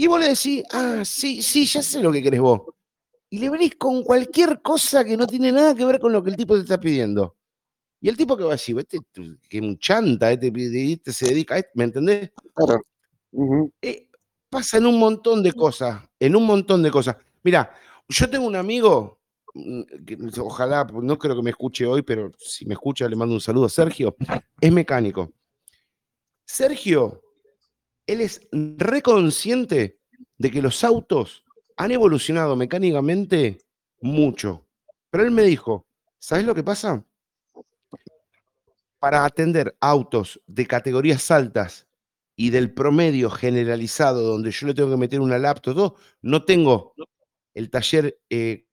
Y 0.00 0.06
vos 0.06 0.18
le 0.18 0.28
decís, 0.28 0.64
ah, 0.72 1.02
sí, 1.04 1.42
sí, 1.42 1.66
ya 1.66 1.82
sé 1.82 2.02
lo 2.02 2.10
que 2.10 2.22
querés 2.22 2.40
vos. 2.40 2.62
Y 3.28 3.38
le 3.38 3.50
venís 3.50 3.74
con 3.76 4.02
cualquier 4.02 4.62
cosa 4.62 5.04
que 5.04 5.14
no 5.14 5.26
tiene 5.26 5.52
nada 5.52 5.74
que 5.74 5.84
ver 5.84 6.00
con 6.00 6.10
lo 6.10 6.24
que 6.24 6.30
el 6.30 6.36
tipo 6.36 6.54
te 6.54 6.62
está 6.62 6.80
pidiendo. 6.80 7.36
Y 8.00 8.08
el 8.08 8.16
tipo 8.16 8.34
que 8.34 8.44
va 8.44 8.52
a 8.52 8.52
decir, 8.52 8.78
este 8.78 8.98
que 9.46 9.60
un 9.60 9.78
chanta, 9.78 10.32
este, 10.32 10.50
este 10.92 11.12
se 11.12 11.26
dedica 11.26 11.54
a 11.54 11.58
esto, 11.58 11.72
¿me 11.74 11.84
entendés? 11.84 12.30
Claro. 12.54 12.80
Eh, 13.82 14.08
pasa 14.48 14.78
en 14.78 14.86
un 14.86 14.98
montón 14.98 15.42
de 15.42 15.52
cosas, 15.52 16.02
en 16.18 16.34
un 16.34 16.46
montón 16.46 16.82
de 16.82 16.90
cosas. 16.90 17.16
Mira, 17.42 17.70
yo 18.08 18.30
tengo 18.30 18.46
un 18.46 18.56
amigo, 18.56 19.20
mm, 19.52 19.82
que 20.06 20.16
ojalá, 20.40 20.86
no 20.90 21.18
creo 21.18 21.36
que 21.36 21.42
me 21.42 21.50
escuche 21.50 21.84
hoy, 21.84 22.00
pero 22.00 22.32
si 22.38 22.64
me 22.64 22.72
escucha 22.72 23.06
le 23.06 23.16
mando 23.16 23.34
un 23.34 23.40
saludo 23.42 23.66
a 23.66 23.68
Sergio, 23.68 24.16
es 24.62 24.72
mecánico. 24.72 25.30
Sergio, 26.46 27.20
él 28.12 28.20
es 28.20 28.40
reconsciente 28.50 30.00
de 30.36 30.50
que 30.50 30.62
los 30.62 30.82
autos 30.82 31.44
han 31.76 31.92
evolucionado 31.92 32.56
mecánicamente 32.56 33.58
mucho. 34.00 34.66
Pero 35.10 35.24
él 35.24 35.30
me 35.30 35.42
dijo, 35.42 35.86
¿sabes 36.18 36.44
lo 36.44 36.54
que 36.54 36.64
pasa? 36.64 37.04
Para 38.98 39.24
atender 39.24 39.76
autos 39.80 40.40
de 40.46 40.66
categorías 40.66 41.30
altas 41.30 41.86
y 42.36 42.50
del 42.50 42.74
promedio 42.74 43.30
generalizado, 43.30 44.22
donde 44.22 44.50
yo 44.50 44.66
le 44.66 44.74
tengo 44.74 44.90
que 44.90 44.96
meter 44.96 45.20
una 45.20 45.38
laptop, 45.38 45.96
no 46.22 46.44
tengo 46.44 46.94
el 47.54 47.70
taller 47.70 48.18
eh, 48.28 48.66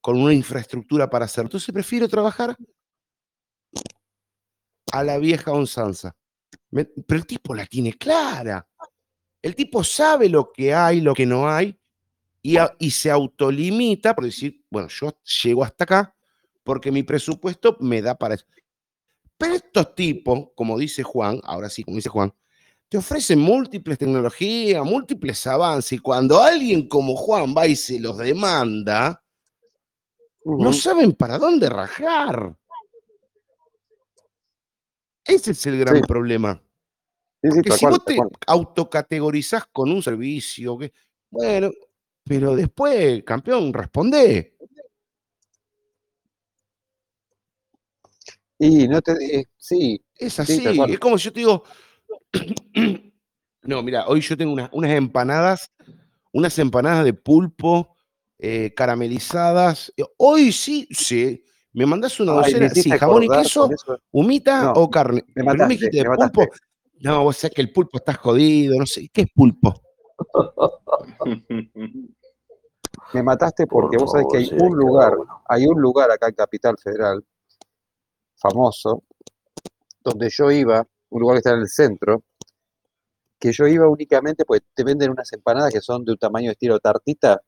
con 0.00 0.20
una 0.20 0.32
infraestructura 0.32 1.10
para 1.10 1.26
hacer. 1.26 1.44
Entonces 1.44 1.72
prefiero 1.72 2.08
trabajar 2.08 2.56
a 4.92 5.04
la 5.04 5.18
vieja 5.18 5.52
onzanza. 5.52 6.16
Pero 6.70 6.90
el 7.20 7.26
tipo 7.26 7.54
la 7.54 7.66
tiene 7.66 7.92
clara. 7.94 8.66
El 9.40 9.54
tipo 9.54 9.82
sabe 9.82 10.28
lo 10.28 10.52
que 10.52 10.72
hay, 10.72 11.00
lo 11.00 11.14
que 11.14 11.26
no 11.26 11.48
hay, 11.48 11.76
y, 12.42 12.56
a- 12.56 12.74
y 12.78 12.90
se 12.90 13.10
autolimita 13.10 14.14
por 14.14 14.24
decir, 14.24 14.64
bueno, 14.70 14.88
yo 14.88 15.10
llego 15.42 15.64
hasta 15.64 15.84
acá 15.84 16.14
porque 16.64 16.92
mi 16.92 17.02
presupuesto 17.02 17.76
me 17.80 18.00
da 18.02 18.14
para 18.16 18.34
eso. 18.36 18.46
Pero 19.36 19.54
estos 19.54 19.94
tipos, 19.94 20.48
como 20.54 20.78
dice 20.78 21.02
Juan, 21.02 21.40
ahora 21.42 21.68
sí, 21.68 21.82
como 21.82 21.96
dice 21.96 22.08
Juan, 22.08 22.32
te 22.88 22.98
ofrecen 22.98 23.40
múltiples 23.40 23.98
tecnologías, 23.98 24.84
múltiples 24.84 25.46
avances, 25.46 25.92
y 25.92 25.98
cuando 25.98 26.40
alguien 26.40 26.88
como 26.88 27.16
Juan 27.16 27.54
va 27.56 27.66
y 27.66 27.74
se 27.74 27.98
los 27.98 28.18
demanda, 28.18 29.24
no 30.44 30.72
saben 30.72 31.12
para 31.12 31.38
dónde 31.38 31.68
rajar. 31.68 32.56
Ese 35.24 35.52
es 35.52 35.66
el 35.66 35.78
gran 35.78 35.96
Sí. 35.96 36.02
problema. 36.02 36.62
Sí, 37.42 37.50
sí, 37.50 37.56
Porque 37.56 37.72
si 37.72 37.80
cual, 37.80 37.90
vos 37.92 38.04
te 38.04 38.16
cual. 38.16 38.28
autocategorizás 38.46 39.66
con 39.72 39.90
un 39.90 40.02
servicio, 40.02 40.78
que, 40.78 40.92
bueno, 41.30 41.70
pero 42.24 42.54
después, 42.54 43.22
campeón, 43.24 43.72
responde. 43.72 44.56
Y 48.58 48.86
no 48.86 49.02
te, 49.02 49.12
eh, 49.40 49.46
sí, 49.56 50.00
Es 50.16 50.34
Sí, 50.34 50.40
así. 50.40 50.92
es 50.92 50.98
como 51.00 51.18
si 51.18 51.24
yo 51.24 51.32
te 51.32 51.40
digo, 51.40 51.64
no, 53.62 53.82
mira, 53.82 54.06
hoy 54.06 54.20
yo 54.20 54.36
tengo 54.36 54.52
unas, 54.52 54.70
unas 54.72 54.92
empanadas, 54.92 55.72
unas 56.32 56.56
empanadas 56.60 57.04
de 57.04 57.12
pulpo 57.14 57.96
eh, 58.38 58.72
caramelizadas. 58.74 59.92
Eh, 59.96 60.04
Hoy 60.16 60.52
sí, 60.52 60.86
sí. 60.92 61.44
¿Me 61.74 61.86
mandás 61.86 62.18
una 62.20 62.32
docena? 62.32 62.68
Sí, 62.70 62.90
jamón 62.90 63.22
y 63.24 63.28
queso, 63.28 63.70
eso. 63.70 63.98
humita 64.10 64.64
No, 64.64 64.72
o 64.74 64.90
carne. 64.90 65.24
me 65.34 65.42
no 65.42 65.52
me 65.52 65.58
mataste, 65.58 65.74
dijiste 65.74 65.96
de 65.96 66.02
me 66.08 66.16
pulpo. 66.16 66.40
mataste. 66.42 66.66
No, 67.00 67.24
vos 67.24 67.36
sabés 67.36 67.54
que 67.54 67.62
el 67.62 67.72
pulpo 67.72 67.98
está 67.98 68.14
jodido, 68.14 68.78
no 68.78 68.86
sé. 68.86 69.08
¿Qué 69.12 69.22
es 69.22 69.28
pulpo? 69.34 69.74
Me 73.14 73.22
mataste 73.22 73.66
porque 73.66 73.96
Por 73.96 74.06
vos 74.06 74.12
sabés 74.12 74.26
que 74.30 74.38
hay 74.38 74.50
un 74.60 74.76
lugar, 74.76 75.16
bueno. 75.16 75.42
hay 75.48 75.66
un 75.66 75.80
lugar 75.80 76.10
acá 76.10 76.28
en 76.28 76.34
Capital 76.34 76.76
Federal, 76.82 77.22
famoso, 78.36 79.02
donde 80.00 80.28
yo 80.30 80.50
iba, 80.50 80.86
un 81.10 81.20
lugar 81.20 81.34
que 81.36 81.38
está 81.38 81.50
en 81.52 81.60
el 81.60 81.68
centro, 81.68 82.22
que 83.38 83.52
yo 83.52 83.66
iba 83.66 83.88
únicamente 83.88 84.44
porque 84.44 84.64
te 84.74 84.84
venden 84.84 85.10
unas 85.10 85.32
empanadas 85.32 85.72
que 85.72 85.80
son 85.80 86.04
de 86.04 86.12
un 86.12 86.18
tamaño 86.18 86.50
estilo 86.52 86.78
tartita, 86.80 87.40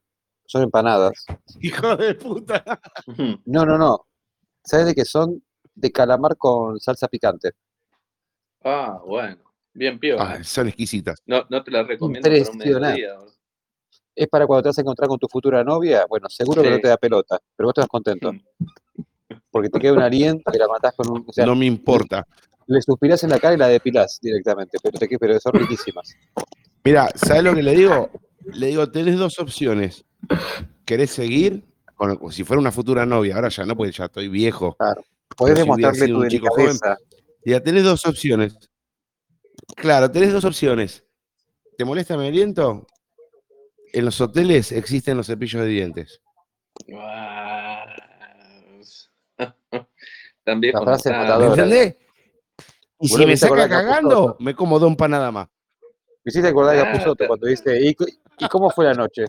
son 0.44 0.64
empanadas. 0.64 1.24
Hijo 1.60 1.96
de 1.96 2.14
puta. 2.14 2.62
No, 3.46 3.64
no, 3.64 3.78
no, 3.78 4.06
¿Sabes 4.64 4.86
de 4.86 4.94
qué 4.94 5.04
son? 5.04 5.42
De 5.74 5.92
calamar 5.92 6.36
con 6.36 6.80
salsa 6.80 7.08
picante. 7.08 7.52
Ah, 8.62 9.00
bueno. 9.04 9.42
Bien 9.74 9.98
piola. 9.98 10.36
Ah, 10.38 10.44
son 10.44 10.68
exquisitas. 10.68 11.20
No, 11.26 11.44
no 11.50 11.62
te 11.62 11.70
la 11.70 11.82
recomiendo 11.82 12.28
para 12.28 12.40
un 12.40 12.46
Impresionante. 12.46 13.08
Es 14.14 14.28
para 14.28 14.46
cuando 14.46 14.62
te 14.62 14.68
vas 14.68 14.78
a 14.78 14.80
encontrar 14.80 15.08
con 15.08 15.18
tu 15.18 15.26
futura 15.28 15.64
novia. 15.64 16.06
Bueno, 16.08 16.28
seguro 16.28 16.62
que 16.62 16.70
no 16.70 16.78
te 16.78 16.88
da 16.88 16.96
pelota, 16.96 17.40
pero 17.56 17.66
vos 17.66 17.74
te 17.74 17.80
vas 17.80 17.88
contento. 17.88 18.32
Porque 19.50 19.68
te 19.68 19.80
queda 19.80 19.92
un 19.92 20.02
aliento 20.02 20.50
que 20.52 20.58
la 20.58 20.68
matás 20.68 20.94
con 20.94 21.10
un. 21.10 21.24
O 21.26 21.32
sea, 21.32 21.44
no 21.44 21.56
me 21.56 21.66
importa. 21.66 22.24
le 22.66 22.80
suspirás 22.80 23.24
en 23.24 23.30
la 23.30 23.40
cara 23.40 23.54
y 23.54 23.58
la 23.58 23.66
depilás 23.66 24.20
directamente, 24.22 24.78
pero, 24.80 24.98
te, 24.98 25.18
pero 25.18 25.40
son 25.40 25.52
riquísimas. 25.54 26.16
Mira, 26.84 27.10
¿sabes 27.16 27.42
lo 27.42 27.54
que 27.54 27.62
le 27.62 27.74
digo? 27.74 28.10
Le 28.52 28.68
digo, 28.68 28.88
tenés 28.90 29.18
dos 29.18 29.38
opciones. 29.40 30.04
¿Querés 30.84 31.10
seguir? 31.10 31.64
Con, 32.06 32.16
como 32.16 32.32
si 32.32 32.44
fuera 32.44 32.60
una 32.60 32.72
futura 32.72 33.06
novia, 33.06 33.36
ahora 33.36 33.48
ya 33.48 33.64
no, 33.64 33.76
porque 33.76 33.92
ya 33.92 34.06
estoy 34.06 34.28
viejo. 34.28 34.76
Podés 35.36 35.56
si 35.56 35.62
demostrarle 35.62 36.06
sido 36.06 36.18
tu 36.18 36.22
un 36.22 36.28
chico 36.28 36.48
joven, 36.48 36.66
delicadeza. 36.66 36.98
Ya 37.44 37.60
tenés 37.62 37.84
dos 37.84 38.04
opciones. 38.06 38.56
Claro, 39.76 40.10
tenés 40.10 40.32
dos 40.32 40.44
opciones. 40.44 41.04
¿Te 41.78 41.84
molesta 41.84 42.16
mi 42.16 42.26
aliento? 42.28 42.86
En 43.92 44.04
los 44.04 44.20
hoteles 44.20 44.72
existen 44.72 45.16
los 45.16 45.26
cepillos 45.26 45.62
de 45.62 45.68
dientes. 45.68 46.20
También 50.44 50.74
La 50.74 50.82
frase 50.82 51.10
matadora. 51.10 51.46
¿Entendés? 51.48 51.96
Y 53.00 53.08
si 53.08 53.26
me 53.26 53.36
¿te 53.36 53.46
acordás 53.46 53.68
saca 53.68 53.82
cagando, 53.82 54.36
me 54.40 54.54
como 54.54 54.78
dos 54.78 54.90
empanadas 54.90 55.32
más. 55.32 55.48
Me 56.24 56.30
hiciste 56.30 56.48
acordar 56.48 56.76
de 56.76 56.84
Capusotto 56.84 57.16
te- 57.16 57.26
cuando 57.26 57.46
dice, 57.46 57.78
¿y, 57.80 57.94
cu- 57.94 58.06
¿y 58.38 58.48
cómo 58.48 58.70
fue 58.70 58.84
la 58.86 58.94
noche? 58.94 59.24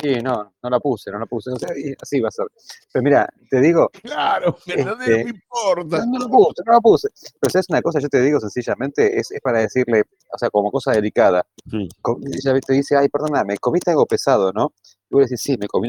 Sí, 0.00 0.20
no, 0.22 0.54
no 0.62 0.70
la 0.70 0.80
puse, 0.80 1.10
no 1.10 1.18
la 1.18 1.26
puse. 1.26 1.50
No 1.50 1.56
sé, 1.56 1.66
y 1.76 1.94
así 2.00 2.20
va 2.20 2.28
a 2.28 2.32
ser. 2.32 2.46
Pero 2.92 3.02
mira, 3.02 3.28
te 3.50 3.60
digo, 3.60 3.90
Claro, 4.02 4.56
¿me 4.66 4.74
entendés? 4.74 5.08
Este, 5.08 5.18
No 5.18 5.24
me 5.24 5.30
importa. 5.30 6.06
no, 6.06 6.12
no 6.12 6.18
la 6.18 6.28
puse, 6.28 6.62
no 6.66 6.72
la 6.72 6.80
puse. 6.80 7.08
Pero 7.40 7.50
si 7.50 7.58
es 7.58 7.66
una 7.68 7.82
cosa, 7.82 8.00
yo 8.00 8.08
te 8.08 8.20
digo 8.20 8.40
sencillamente, 8.40 9.18
es, 9.18 9.30
es 9.30 9.40
para 9.40 9.60
decirle, 9.60 10.04
o 10.32 10.38
sea, 10.38 10.50
como 10.50 10.70
cosa 10.70 10.92
delicada. 10.92 11.46
Sí. 11.70 11.88
Ella 12.32 12.60
te 12.60 12.72
dice, 12.72 12.96
ay, 12.96 13.08
perdóname, 13.08 13.56
comiste 13.58 13.90
algo 13.90 14.06
pesado, 14.06 14.52
¿no? 14.52 14.72
Y 15.10 15.14
vos 15.14 15.20
le 15.20 15.24
decís, 15.26 15.40
sí, 15.42 15.56
me 15.58 15.68
comí 15.68 15.88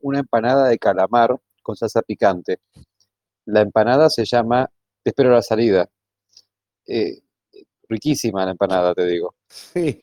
una, 0.00 0.18
empanada 0.18 0.68
de 0.68 0.78
calamar 0.78 1.36
con 1.62 1.76
salsa 1.76 2.02
picante. 2.02 2.60
La 3.46 3.60
empanada 3.60 4.08
se 4.10 4.24
llama 4.24 4.70
Te 5.02 5.10
espero 5.10 5.30
a 5.30 5.34
la 5.34 5.42
salida. 5.42 5.88
Eh, 6.86 7.20
riquísima 7.88 8.44
la 8.44 8.52
empanada, 8.52 8.94
te 8.94 9.06
digo. 9.06 9.34
Sí. 9.48 10.02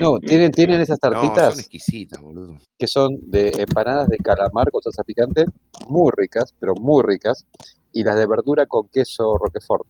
No, 0.00 0.18
tienen, 0.18 0.50
tienen 0.52 0.80
esas 0.80 0.98
No, 1.02 1.10
son 1.10 1.20
tartitas 1.20 1.58
exquisitas, 1.58 2.20
boludo. 2.20 2.58
que 2.78 2.86
son 2.86 3.18
de 3.30 3.50
empanadas 3.58 4.08
de 4.08 4.16
calamar 4.18 4.70
con 4.70 4.82
salsa 4.82 5.02
picante, 5.04 5.44
muy 5.88 6.10
ricas, 6.16 6.54
pero 6.58 6.74
muy 6.74 7.02
ricas, 7.02 7.46
y 7.92 8.02
las 8.02 8.16
de 8.16 8.26
verdura 8.26 8.66
con 8.66 8.88
queso 8.88 9.36
roquefort, 9.38 9.86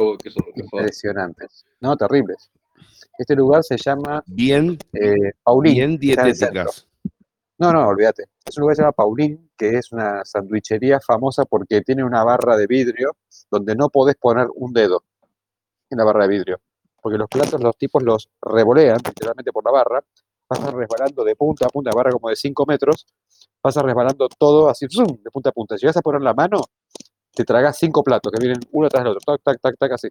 Oh, 0.00 0.16
impresionantes. 0.54 1.64
No, 1.80 1.96
terribles. 1.96 2.50
Este 3.18 3.34
lugar 3.34 3.64
se 3.64 3.76
llama 3.76 4.22
Bien, 4.26 4.78
eh, 4.92 5.32
Paulín. 5.42 5.74
bien 5.74 5.98
dietéticas. 5.98 6.86
No, 7.58 7.72
no, 7.72 7.88
olvídate. 7.88 8.24
Es 8.44 8.56
un 8.56 8.62
lugar 8.62 8.74
que 8.74 8.76
se 8.76 8.82
llama 8.82 8.92
Paulín, 8.92 9.50
que 9.56 9.76
es 9.78 9.90
una 9.90 10.24
sandwichería 10.24 11.00
famosa 11.00 11.44
porque 11.44 11.80
tiene 11.80 12.04
una 12.04 12.22
barra 12.24 12.56
de 12.56 12.66
vidrio 12.66 13.16
donde 13.50 13.74
no 13.74 13.88
podés 13.88 14.14
poner 14.16 14.46
un 14.54 14.72
dedo 14.72 15.02
en 15.90 15.98
la 15.98 16.04
barra 16.04 16.22
de 16.24 16.28
vidrio. 16.28 16.60
Porque 17.02 17.18
los 17.18 17.28
platos 17.28 17.60
los 17.62 17.76
tipos 17.76 18.02
los 18.02 18.28
revolean 18.42 18.98
literalmente 19.04 19.52
por 19.52 19.64
la 19.64 19.70
barra, 19.70 20.04
pasan 20.46 20.76
resbalando 20.76 21.24
de 21.24 21.36
punta 21.36 21.66
a 21.66 21.68
punta, 21.68 21.90
barra 21.94 22.10
como 22.12 22.28
de 22.28 22.36
5 22.36 22.64
metros, 22.66 23.06
pasa 23.60 23.82
resbalando 23.82 24.28
todo 24.28 24.68
así, 24.68 24.86
¡zum! 24.88 25.22
de 25.22 25.30
punta 25.30 25.50
a 25.50 25.52
punta. 25.52 25.78
Si 25.78 25.86
vas 25.86 25.96
a 25.96 26.02
poner 26.02 26.22
la 26.22 26.34
mano, 26.34 26.60
te 27.32 27.44
tragas 27.44 27.78
cinco 27.78 28.02
platos 28.02 28.32
que 28.32 28.40
vienen 28.40 28.60
uno 28.72 28.88
tras 28.88 29.02
el 29.02 29.08
otro, 29.08 29.20
tac, 29.24 29.40
tac, 29.42 29.60
tac, 29.60 29.76
tac, 29.78 29.92
así. 29.92 30.08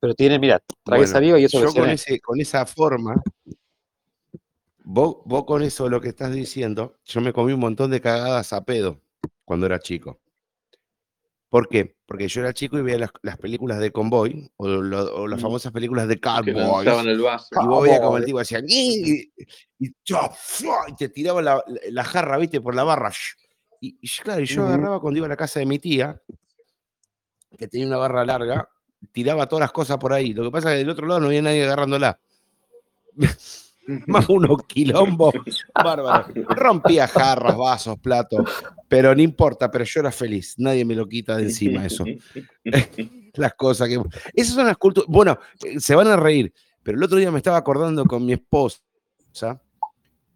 Pero 0.00 0.14
tiene, 0.14 0.38
mira, 0.38 0.60
tragué 0.82 1.02
Bueno, 1.02 1.12
saliva 1.12 1.38
y 1.38 1.44
eso 1.44 1.60
yo 1.60 1.72
con, 1.72 1.88
ese, 1.88 2.20
con 2.20 2.40
esa 2.40 2.66
forma, 2.66 3.22
vos, 4.82 5.18
vos 5.24 5.44
con 5.44 5.62
eso 5.62 5.88
lo 5.88 6.00
que 6.00 6.08
estás 6.08 6.32
diciendo, 6.32 6.96
yo 7.04 7.20
me 7.20 7.32
comí 7.32 7.52
un 7.52 7.60
montón 7.60 7.90
de 7.90 8.00
cagadas 8.00 8.52
a 8.52 8.64
pedo 8.64 9.00
cuando 9.44 9.66
era 9.66 9.78
chico. 9.78 10.18
¿Por 11.54 11.68
qué? 11.68 11.94
Porque 12.04 12.26
yo 12.26 12.40
era 12.40 12.52
chico 12.52 12.76
y 12.80 12.82
veía 12.82 12.98
las, 12.98 13.10
las 13.22 13.38
películas 13.38 13.78
de 13.78 13.92
Convoy 13.92 14.50
o, 14.56 14.66
lo- 14.66 15.14
o 15.14 15.28
las 15.28 15.38
Mm. 15.38 15.42
famosas 15.42 15.70
películas 15.70 16.08
de 16.08 16.18
Cowboys. 16.18 16.56
lanzaban 16.56 17.06
el 17.06 17.20
vaso. 17.20 17.46
Y 17.62 17.66
vos 17.68 17.84
veías 17.84 18.00
como 18.00 18.16
el 18.16 18.24
tipo 18.24 18.40
hacía 18.40 18.60
y, 18.66 19.30
fua, 20.36 20.84
y 20.88 20.96
te 20.96 21.08
tiraba 21.10 21.40
la, 21.42 21.62
la 21.90 22.02
jarra, 22.02 22.38
viste, 22.38 22.60
por 22.60 22.74
la 22.74 22.82
barra. 22.82 23.12
Y, 23.80 23.96
y 24.00 24.08
claro, 24.20 24.40
y 24.40 24.46
yo 24.46 24.66
agarraba 24.66 24.98
cuando 24.98 25.18
iba 25.18 25.26
a 25.26 25.28
la 25.28 25.36
casa 25.36 25.60
de 25.60 25.66
mi 25.66 25.78
tía, 25.78 26.20
que 27.56 27.68
tenía 27.68 27.86
una 27.86 27.98
barra 27.98 28.24
larga, 28.24 28.68
tiraba 29.12 29.46
todas 29.46 29.60
las 29.60 29.70
cosas 29.70 29.96
por 29.98 30.12
ahí. 30.12 30.34
Lo 30.34 30.42
que 30.42 30.50
pasa 30.50 30.70
es 30.70 30.74
que 30.74 30.78
del 30.78 30.90
otro 30.90 31.06
lado 31.06 31.20
no 31.20 31.26
había 31.28 31.40
nadie 31.42 31.62
agarrándola. 31.62 32.18
Más 34.06 34.28
unos 34.28 34.64
quilombos 34.66 35.34
bárbaros. 35.74 36.32
Rompía 36.48 37.06
jarras, 37.06 37.56
vasos, 37.56 37.98
platos, 37.98 38.48
pero 38.88 39.14
no 39.14 39.22
importa, 39.22 39.70
pero 39.70 39.84
yo 39.84 40.00
era 40.00 40.12
feliz. 40.12 40.54
Nadie 40.58 40.84
me 40.84 40.94
lo 40.94 41.06
quita 41.08 41.36
de 41.36 41.44
encima 41.44 41.84
eso 41.84 42.04
las 43.34 43.54
cosas 43.54 43.88
que. 43.88 44.00
Esas 44.32 44.54
son 44.54 44.66
las 44.66 44.76
culturas. 44.76 45.08
Bueno, 45.08 45.38
se 45.78 45.94
van 45.94 46.08
a 46.08 46.16
reír, 46.16 46.52
pero 46.82 46.98
el 46.98 47.04
otro 47.04 47.18
día 47.18 47.30
me 47.30 47.38
estaba 47.38 47.56
acordando 47.56 48.04
con 48.04 48.24
mi 48.24 48.32
esposa. 48.32 48.80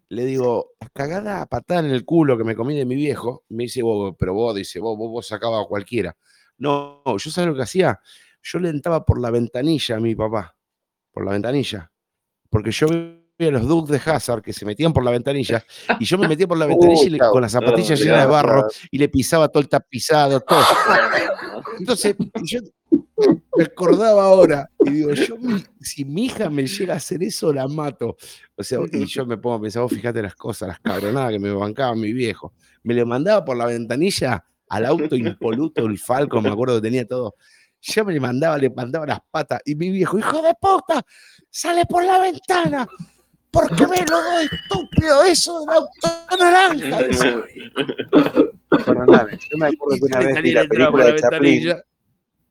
Le 0.09 0.25
digo, 0.25 0.71
cagada 0.93 1.45
patada 1.45 1.81
en 1.81 1.91
el 1.91 2.03
culo 2.03 2.37
que 2.37 2.43
me 2.43 2.55
comí 2.55 2.75
de 2.75 2.85
mi 2.85 2.95
viejo. 2.95 3.43
Me 3.49 3.63
dice, 3.63 3.81
vos, 3.81 4.15
pero 4.17 4.33
vos, 4.33 4.55
dice, 4.55 4.79
vos, 4.79 4.97
vos, 4.97 5.11
vos 5.11 5.27
sacabas 5.27 5.63
a 5.63 5.67
cualquiera. 5.67 6.15
No, 6.57 7.03
yo 7.05 7.31
sabes 7.31 7.49
lo 7.49 7.55
que 7.55 7.61
hacía. 7.61 7.99
Yo 8.41 8.59
le 8.59 8.69
entraba 8.69 9.05
por 9.05 9.21
la 9.21 9.31
ventanilla 9.31 9.97
a 9.97 9.99
mi 9.99 10.15
papá. 10.15 10.55
Por 11.11 11.25
la 11.25 11.31
ventanilla. 11.31 11.91
Porque 12.49 12.71
yo 12.71 12.87
veía 13.39 13.51
los 13.51 13.65
Dukes 13.67 13.89
de 14.05 14.11
Hazard 14.11 14.41
que 14.43 14.51
se 14.51 14.65
metían 14.65 14.91
por 14.91 15.03
la 15.03 15.11
ventanilla 15.11 15.63
y 15.99 16.03
yo 16.05 16.17
me 16.17 16.27
metía 16.27 16.45
por 16.45 16.57
la 16.57 16.65
ventanilla 16.67 17.03
y 17.05 17.09
le- 17.09 17.17
con 17.19 17.41
las 17.41 17.53
zapatillas 17.53 17.97
No, 17.99 18.05
llenas 18.05 18.19
de 18.21 18.25
barro 18.27 18.67
y 18.91 18.97
le 18.97 19.07
pisaba 19.09 19.47
todo 19.47 19.61
el 19.63 19.69
tapizado, 19.69 20.41
todo. 20.41 20.59
Entonces, 21.79 22.15
yo 22.43 22.59
me 23.55 23.63
acordaba 23.63 24.23
ahora 24.25 24.69
y 24.85 24.89
digo, 24.91 25.13
yo 25.13 25.35
si 25.79 26.03
mi 26.03 26.25
hija 26.25 26.49
me 26.49 26.67
llega 26.67 26.93
a 26.95 26.97
hacer 26.97 27.23
eso, 27.23 27.53
la 27.53 27.67
mato. 27.67 28.17
O 28.55 28.63
sea, 28.63 28.79
y 28.91 29.05
yo 29.05 29.25
me 29.25 29.37
pongo 29.37 29.55
a 29.55 29.61
pensar, 29.61 29.83
vos 29.83 29.93
fíjate 29.93 30.21
las 30.21 30.35
cosas, 30.35 30.67
las 30.69 30.79
cabronadas 30.81 31.31
que 31.31 31.39
me 31.39 31.51
bancaba 31.51 31.95
mi 31.95 32.11
viejo. 32.11 32.53
Me 32.83 32.93
le 32.93 33.05
mandaba 33.05 33.43
por 33.45 33.55
la 33.57 33.65
ventanilla 33.65 34.43
al 34.67 34.85
auto 34.85 35.15
impoluto, 35.15 35.85
el 35.85 35.97
Falcon, 35.97 36.43
me 36.43 36.49
acuerdo 36.49 36.75
que 36.75 36.81
tenía 36.81 37.07
todo. 37.07 37.35
Yo 37.81 38.03
me 38.03 38.11
le 38.13 38.19
mandaba, 38.19 38.57
le 38.57 38.69
mandaba 38.69 39.05
las 39.05 39.19
patas 39.31 39.61
y 39.65 39.75
mi 39.75 39.89
viejo, 39.89 40.19
hijo 40.19 40.41
de 40.41 40.53
puta, 40.59 41.01
sale 41.49 41.85
por 41.85 42.03
la 42.03 42.19
ventana. 42.19 42.87
Porque 43.51 43.87
me 43.87 44.05
lo 44.05 44.21
doy 44.21 44.45
estúpido 44.51 45.23
eso 45.23 45.59
del 45.61 45.69
auto 45.69 46.37
naranja. 46.37 46.99
Perdóname, 48.85 49.37
yo 49.49 49.57
me 49.57 49.67
acuerdo 49.67 49.95
que 49.97 50.05
una 50.05 50.19
vez 50.19 50.41
vi 50.41 50.51
la 50.51 50.61
por 50.61 50.69
película 50.69 51.03
la 51.05 51.11
de 51.11 51.19
Chaplin, 51.19 51.73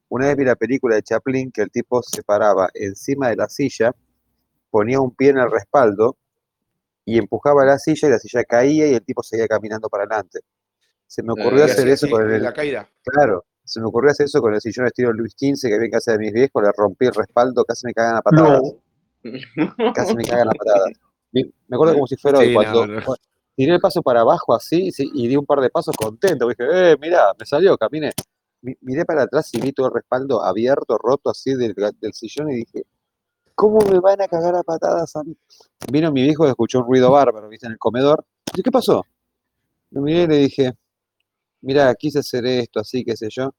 una 0.08 0.26
vez 0.26 0.36
vi 0.36 0.44
la 0.44 0.56
película 0.56 0.94
de 0.96 1.02
Chaplin 1.02 1.52
que 1.52 1.62
el 1.62 1.70
tipo 1.70 2.02
se 2.02 2.22
paraba 2.22 2.68
encima 2.74 3.28
de 3.28 3.36
la 3.36 3.48
silla, 3.48 3.92
ponía 4.70 5.00
un 5.00 5.14
pie 5.14 5.30
en 5.30 5.38
el 5.38 5.50
respaldo 5.50 6.16
y 7.04 7.16
empujaba 7.18 7.64
la 7.64 7.78
silla 7.78 8.08
y 8.08 8.10
la 8.10 8.18
silla 8.18 8.44
caía 8.44 8.86
y 8.88 8.94
el 8.94 9.02
tipo 9.02 9.22
seguía 9.22 9.46
caminando 9.46 9.88
para 9.88 10.04
adelante. 10.04 10.40
Se 11.06 11.22
me 11.22 11.32
ocurrió 11.32 11.62
Ah, 11.62 11.66
hacer 11.66 11.84
Sí, 11.84 11.90
eso 11.90 12.06
sí, 12.06 12.12
con 12.12 12.30
el, 12.30 12.42
la 12.42 12.52
caída. 12.52 12.88
claro, 13.02 13.46
se 13.64 13.80
me 13.80 13.86
ocurrió 13.86 14.10
hacer 14.10 14.26
eso 14.26 14.40
con 14.42 14.52
el 14.52 14.60
sillón 14.60 14.86
estilo 14.86 15.12
Luis 15.12 15.32
XV 15.38 15.68
que 15.68 15.74
había 15.74 15.86
en 15.86 15.90
casa 15.92 16.12
de 16.12 16.18
mis 16.18 16.32
viejos, 16.32 16.62
le 16.62 16.70
rompí 16.76 17.06
el 17.06 17.14
respaldo, 17.14 17.64
casi 17.64 17.86
me 17.86 17.94
cagan 17.94 18.16
a 18.16 18.22
patadas, 18.22 18.60
casi 19.94 20.14
me 20.16 20.24
cagan 20.24 20.48
a 20.48 20.52
patadas. 20.52 20.92
Vi- 21.32 21.52
Me 21.68 21.76
acuerdo 21.76 21.94
como 21.94 22.06
si 22.06 22.16
fuera 22.16 22.38
hoy, 22.38 22.48
Sí, 22.48 22.54
cuando, 22.54 22.86
no, 22.86 23.00
no. 23.00 23.14
tiré 23.56 23.74
el 23.74 23.80
paso 23.80 24.02
para 24.02 24.20
abajo 24.20 24.54
así 24.54 24.90
sí, 24.92 25.10
y 25.14 25.28
di 25.28 25.36
un 25.36 25.46
par 25.46 25.60
de 25.60 25.70
pasos 25.70 25.94
contento, 25.96 26.48
dije, 26.48 26.92
eh, 26.92 26.96
mirá, 27.00 27.32
me 27.38 27.44
salió, 27.46 27.76
caminé. 27.76 28.12
Mi- 28.62 28.76
Miré 28.80 29.04
para 29.04 29.22
atrás 29.22 29.52
y 29.54 29.60
vi 29.60 29.72
todo 29.72 29.86
el 29.88 29.94
respaldo 29.94 30.42
abierto, 30.42 30.98
roto 30.98 31.30
así 31.30 31.54
del, 31.54 31.74
del 31.74 32.12
sillón 32.12 32.50
y 32.50 32.56
dije, 32.56 32.84
¿cómo 33.54 33.80
me 33.90 34.00
van 34.00 34.20
a 34.22 34.28
cagar 34.28 34.54
a 34.56 34.62
patadas 34.62 35.14
a 35.16 35.22
mí? 35.24 35.36
Vino 35.92 36.10
mi 36.12 36.22
viejo 36.22 36.46
y 36.46 36.50
escuchó 36.50 36.80
un 36.80 36.86
ruido 36.86 37.10
bárbaro, 37.10 37.48
viste, 37.48 37.66
en 37.66 37.72
el 37.72 37.78
comedor. 37.78 38.24
Y, 38.54 38.62
¿qué 38.62 38.70
pasó? 38.70 39.04
Lo 39.90 40.02
miré 40.02 40.22
y 40.24 40.26
le 40.26 40.36
dije, 40.38 40.72
mirá, 41.62 41.94
quise 41.94 42.20
hacer 42.20 42.46
esto, 42.46 42.80
así, 42.80 43.04
qué 43.04 43.16
sé 43.16 43.28
yo. 43.30 43.50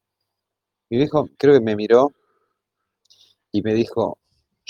Mi 0.90 0.98
viejo 0.98 1.28
creo 1.38 1.54
que 1.54 1.60
me 1.60 1.76
miró 1.76 2.12
y 3.52 3.62
me 3.62 3.74
dijo, 3.74 4.18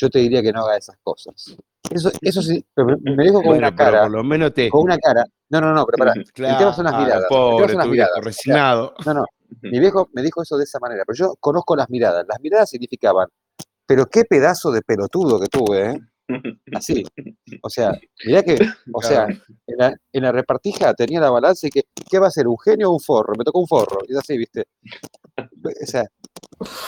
yo 0.01 0.09
te 0.11 0.19
diría 0.21 0.43
que 0.43 0.53
no 0.53 0.61
haga 0.63 0.77
esas 0.79 0.97
cosas. 1.03 1.57
Eso, 1.91 2.11
eso 2.23 2.41
sí, 2.43 2.65
pero 2.75 2.97
me 3.03 3.25
dijo 3.25 3.35
con 3.37 3.45
Bueno, 3.47 3.59
una 3.69 3.75
cara, 3.77 4.03
por 4.03 4.11
lo 4.13 4.25
menos 4.25 4.55
te. 4.55 4.69
con 4.71 4.83
una 4.83 4.97
cara. 4.99 5.25
No, 5.51 5.61
no, 5.61 5.73
no, 5.75 5.85
pero 5.87 5.99
pará. 5.99 6.13
El 6.15 6.25
tema 6.33 6.73
son 6.73 6.85
las 6.85 6.93
Claro, 6.95 7.05
miradas. 7.05 7.27
Pobre, 7.29 7.69
son 7.69 7.79
las 7.79 7.89
miradas. 7.89 7.91
viejo 7.91 8.11
O 8.11 8.15
sea, 8.15 8.25
resignado. 8.25 8.95
no, 9.05 9.15
no. 9.15 9.25
Mi 9.63 9.81
viejo 9.81 10.09
me 10.13 10.23
dijo 10.23 10.43
eso 10.43 10.57
de 10.57 10.65
esa 10.65 10.79
manera, 10.79 11.03
pero 11.07 11.17
yo 11.17 11.35
conozco 11.41 11.75
las 11.77 11.91
miradas. 11.91 12.25
Las 12.29 12.41
miradas 12.41 12.71
significaban, 12.71 13.29
pero 13.87 14.07
qué 14.07 14.25
pedazo 14.25 14.71
de 14.71 14.83
pelotudo 14.83 15.41
que 15.41 15.49
tuve, 15.49 15.91
¿eh? 15.91 16.01
Así. 16.73 17.05
O 17.61 17.69
sea, 17.69 17.93
mirá 18.25 18.45
que, 18.45 18.57
o 18.93 19.03
sea, 19.03 19.27
en 19.67 19.77
la, 19.77 19.97
en 20.13 20.23
la 20.23 20.31
repartija 20.31 20.95
tenía 20.95 21.19
la 21.21 21.31
balanza 21.31 21.67
y 21.67 21.71
que, 21.71 21.83
¿qué 22.09 22.21
va 22.21 22.29
a 22.29 22.31
ser? 22.31 22.47
¿Un 22.47 22.57
genio 22.59 22.91
o 22.91 22.93
un 22.95 23.01
forro? 23.01 23.35
Me 23.37 23.43
tocó 23.43 23.59
un 23.59 23.67
forro. 23.67 23.99
Y 24.09 24.13
es 24.13 24.19
así, 24.19 24.39
¿viste? 24.39 24.65
O 25.37 25.87
sea, 25.87 26.05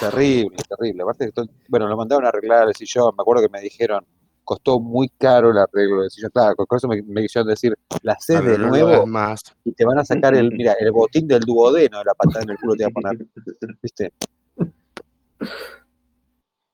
terrible, 0.00 0.56
terrible. 0.68 1.02
Aparte, 1.02 1.26
que 1.26 1.32
todo- 1.32 1.47
bueno, 1.68 1.86
lo 1.89 1.97
mandaron 1.97 2.24
a 2.26 2.28
arreglar 2.28 2.68
el 2.68 2.74
sillón. 2.74 3.14
Me 3.16 3.22
acuerdo 3.22 3.42
que 3.42 3.48
me 3.48 3.60
dijeron, 3.60 4.05
costó 4.44 4.81
muy 4.81 5.08
caro 5.10 5.50
el 5.50 5.58
arreglo 5.58 6.02
del 6.02 6.10
sillón. 6.10 6.31
Claro, 6.32 6.55
con 6.56 6.76
eso 6.76 6.89
me, 6.89 7.00
me 7.02 7.22
quisieron 7.22 7.48
decir, 7.48 7.74
la 8.02 8.12
haces 8.14 8.44
de 8.44 8.58
no 8.58 8.68
nuevo 8.68 9.06
más. 9.06 9.42
y 9.64 9.72
te 9.72 9.84
van 9.84 9.98
a 9.98 10.05
sacar 10.05 10.34
el, 10.34 10.50
mira, 10.52 10.74
el 10.78 10.90
botín 10.92 11.26
del 11.28 11.40
duodeno 11.40 11.98
de 11.98 12.05
la 12.05 12.14
patada 12.14 12.42
en 12.42 12.50
el 12.50 12.58
culo 12.58 12.74
te 12.74 12.84
va 12.84 12.89
a 12.89 12.92
poner, 12.92 13.26
¿viste? 13.82 14.12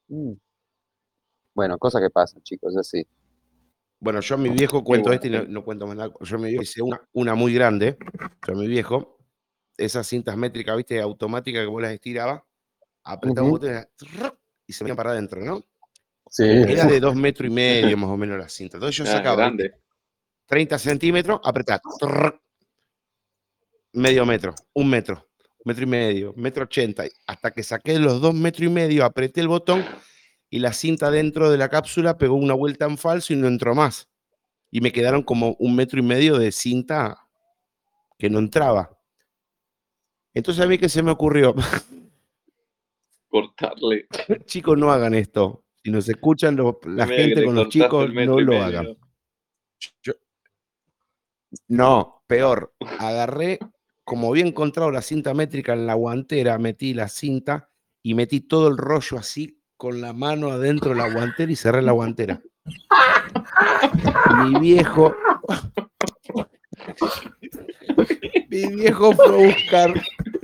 Mm. 0.09 0.33
Bueno, 1.55 1.79
cosas 1.79 2.01
que 2.01 2.11
pasan, 2.11 2.43
chicos, 2.43 2.77
así. 2.77 3.07
Bueno, 4.01 4.21
yo 4.21 4.37
a 4.37 4.39
mi 4.39 4.49
viejo 4.51 4.85
cuento 4.85 5.13
este 5.13 5.27
y 5.27 5.31
no, 5.31 5.43
no 5.45 5.65
cuento 5.65 5.87
más 5.87 5.97
nada. 5.97 6.13
Yo 6.21 6.37
a 6.37 6.39
mi 6.39 6.49
viejo 6.51 6.63
hice 6.63 6.83
una, 6.83 7.01
una 7.13 7.35
muy 7.35 7.53
grande. 7.53 7.99
Yo 8.47 8.53
a 8.55 8.57
mi 8.57 8.69
viejo, 8.69 9.19
esas 9.77 10.07
cintas 10.07 10.37
métricas, 10.37 10.77
viste, 10.77 11.01
automáticas 11.01 11.63
que 11.63 11.67
vos 11.67 11.83
las 11.83 11.93
estirabas, 11.93 12.43
apretaba 13.05 13.47
un 13.47 13.53
botón 13.53 13.87
y 14.67 14.73
se 14.73 14.85
metían 14.85 14.97
para 14.97 15.11
adentro, 15.11 15.41
¿no? 15.45 15.65
Sí. 16.31 16.45
Era 16.45 16.85
de 16.85 17.01
dos 17.01 17.15
metros 17.17 17.49
y 17.51 17.53
medio 17.55 17.97
más 17.97 18.11
o 18.11 18.17
menos 18.17 18.39
la 18.39 18.49
cinta. 18.49 18.77
Entonces 18.77 18.97
yo 18.97 19.05
Ah, 19.05 19.17
sacaba 19.17 19.37
grande. 19.37 19.75
30 20.47 20.79
centímetros, 20.79 21.41
apretaba 21.45 21.81
medio 23.93 24.25
metro, 24.27 24.55
un 24.75 24.89
metro, 24.91 25.29
metro 25.65 25.85
y 25.85 25.87
medio, 25.87 26.33
metro 26.37 26.65
ochenta, 26.65 27.05
hasta 27.27 27.51
que 27.51 27.63
saqué 27.63 27.99
los 27.99 28.21
dos 28.21 28.35
metros 28.35 28.65
y 28.65 28.69
medio, 28.71 29.05
apreté 29.05 29.41
el 29.41 29.49
botón 29.49 29.85
y 30.51 30.59
la 30.61 30.73
cinta 30.73 31.11
dentro 31.11 31.51
de 31.51 31.59
la 31.59 31.69
cápsula 31.69 32.17
pegó 32.17 32.37
una 32.37 32.55
vuelta 32.55 32.87
en 32.87 32.97
falso 32.99 33.33
y 33.33 33.37
no 33.37 33.47
entró 33.49 33.75
más. 33.75 34.09
Y 34.71 34.81
me 34.81 34.93
quedaron 34.93 35.23
como 35.23 35.57
un 35.59 35.75
metro 35.75 35.99
y 35.99 36.03
medio 36.03 36.39
de 36.39 36.53
cinta 36.53 37.27
que 38.19 38.29
no 38.31 38.39
entraba. 38.39 38.99
Entonces 40.35 40.63
a 40.65 40.69
mí 40.69 40.79
que 40.79 40.89
se 40.89 41.03
me 41.03 41.11
ocurrió, 41.11 41.55
Cortarle. 43.29 44.07
chicos, 44.47 44.77
no 44.79 44.91
hagan 44.91 45.15
esto. 45.15 45.65
Si 45.83 45.91
nos 45.91 46.09
escuchan 46.09 46.57
lo- 46.57 46.81
la 46.85 47.07
Mira 47.07 47.19
gente 47.19 47.45
con 47.45 47.55
los 47.55 47.69
chicos, 47.69 48.13
no 48.13 48.41
lo 48.41 48.63
hagan. 48.63 48.97
Yo- 50.03 50.15
no, 51.69 52.23
peor. 52.27 52.75
Agarré, 52.99 53.59
como 54.05 54.31
había 54.31 54.45
encontrado 54.47 54.91
la 54.91 55.03
cinta 55.03 55.35
métrica 55.35 55.73
en 55.75 55.87
la 55.87 55.95
guantera, 55.95 56.59
metí 56.59 56.95
la 56.95 57.09
cinta 57.09 57.71
y 58.03 58.15
metí 58.15 58.41
todo 58.41 58.69
el 58.69 58.77
rollo 58.77 59.19
así 59.19 59.61
con 59.77 60.01
la 60.01 60.13
mano 60.13 60.51
adentro 60.51 60.91
de 60.91 60.97
la 60.97 61.13
guantera 61.13 61.53
y 61.53 61.57
cerré 61.57 61.83
la 61.83 61.93
guantera. 61.93 62.41
Mi 64.43 64.59
viejo. 64.59 65.15
Mi 68.49 68.67
viejo 68.75 69.13
fue 69.13 69.27
a 69.27 69.47
buscar 69.47 69.95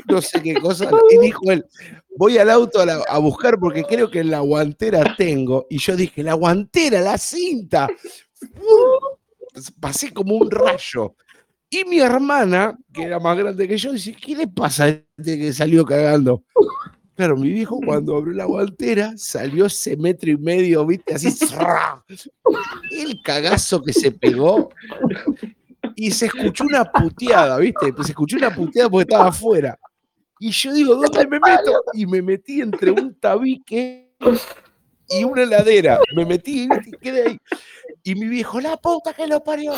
no 0.06 0.20
sé 0.20 0.42
qué 0.42 0.54
cosa 0.54 0.88
y 1.10 1.18
dijo 1.18 1.50
él, 1.50 1.64
voy 2.16 2.38
al 2.38 2.50
auto 2.50 2.80
a, 2.80 3.18
buscar 3.18 3.58
porque 3.58 3.84
creo 3.84 4.10
que 4.10 4.20
en 4.20 4.30
la 4.30 4.40
guantera 4.40 5.14
tengo. 5.16 5.66
Y 5.68 5.78
yo 5.78 5.96
dije, 5.96 6.22
la 6.22 6.34
guantera, 6.34 7.00
la 7.00 7.18
cinta. 7.18 7.88
Pasé 9.80 10.12
como 10.12 10.36
un 10.36 10.50
rayo. 10.50 11.14
Y 11.70 11.84
mi 11.84 11.98
hermana, 11.98 12.78
que 12.92 13.02
era 13.02 13.18
más 13.18 13.36
grande 13.36 13.66
que 13.66 13.76
yo, 13.76 13.92
dice, 13.92 14.14
¿qué 14.14 14.36
le 14.36 14.46
pasa 14.46 14.84
a 14.84 14.88
este 14.88 15.38
que 15.38 15.52
salió 15.52 15.84
cagando? 15.84 16.44
Claro, 17.16 17.36
mi 17.36 17.50
viejo 17.50 17.80
cuando 17.84 18.16
abrió 18.16 18.34
la 18.34 18.44
guantera 18.44 19.12
salió 19.16 19.66
ese 19.66 19.96
metro 19.96 20.30
y 20.30 20.36
medio, 20.36 20.84
viste, 20.84 21.14
así. 21.14 21.28
El 22.90 23.20
cagazo 23.22 23.82
que 23.82 23.92
se 23.92 24.10
pegó. 24.10 24.70
Y 25.96 26.10
se 26.10 26.26
escuchó 26.26 26.64
una 26.64 26.84
puteada, 26.84 27.58
viste, 27.58 27.92
se 28.02 28.10
escuchó 28.10 28.36
una 28.36 28.54
puteada 28.54 28.90
porque 28.90 29.12
estaba 29.12 29.28
afuera. 29.28 29.78
Y 30.44 30.50
yo 30.50 30.74
digo, 30.74 30.96
¿dónde 30.96 31.26
me 31.26 31.40
meto? 31.40 31.72
Y 31.94 32.04
me 32.04 32.20
metí 32.20 32.60
entre 32.60 32.90
un 32.90 33.18
tabique 33.18 34.14
y 35.08 35.24
una 35.24 35.44
heladera. 35.44 35.98
Me 36.14 36.26
metí 36.26 36.68
y 36.84 36.90
quedé 36.98 37.28
ahí. 37.28 37.38
Y 38.02 38.14
mi 38.14 38.28
viejo, 38.28 38.60
la 38.60 38.76
puta 38.76 39.14
que 39.14 39.26
lo 39.26 39.42
parió. 39.42 39.72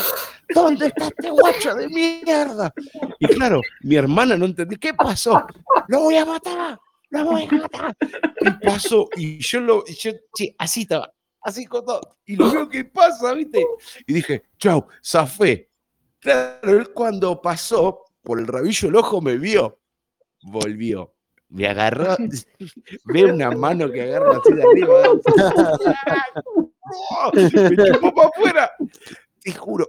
¿Dónde 0.53 0.89
está 0.89 1.07
este 1.07 1.31
guacho 1.31 1.73
de 1.77 1.89
mierda? 1.89 2.75
Y 3.21 3.29
claro, 3.29 3.61
mi 3.83 3.95
hermana 3.95 4.37
no 4.37 4.47
entendí. 4.47 4.75
¿Qué 4.75 4.93
pasó? 4.93 5.47
Lo 5.87 6.01
voy 6.01 6.17
a 6.17 6.25
matar. 6.25 6.81
Lo 7.11 7.25
voy 7.27 7.45
a 7.49 7.55
matar. 7.55 7.97
Y 8.41 8.51
pasó. 8.67 9.09
Y 9.17 9.39
yo 9.39 9.61
lo. 9.61 9.85
y 9.87 9.95
yo, 9.95 10.11
che, 10.35 10.53
así 10.59 10.81
estaba. 10.81 11.15
Así 11.43 11.65
con 11.67 11.85
todo. 11.85 12.17
Y 12.25 12.35
lo 12.35 12.51
veo 12.51 12.69
que 12.69 12.85
pasa, 12.85 13.35
¿viste? 13.35 13.65
Y 14.05 14.15
dije, 14.15 14.43
chau, 14.59 14.85
zafé. 15.01 15.71
Claro, 16.19 16.73
él 16.73 16.89
cuando 16.93 17.41
pasó 17.41 18.03
por 18.21 18.41
el 18.41 18.49
rabillo 18.49 18.89
del 18.89 18.97
ojo 18.97 19.21
me 19.21 19.39
vio. 19.39 19.79
Volvió. 20.43 21.15
Me 21.49 21.69
agarró. 21.69 22.17
Ve 23.05 23.25
una 23.25 23.51
mano 23.51 23.91
que 23.91 24.03
agarra 24.03 24.39
así 24.39 24.53
de 24.53 24.63
arriba. 24.63 24.95
¡Oh! 27.11 27.31
Me 27.35 27.51
chupó 27.51 28.15
para 28.15 28.29
afuera. 28.29 28.73
Te 29.41 29.53
juro. 29.53 29.89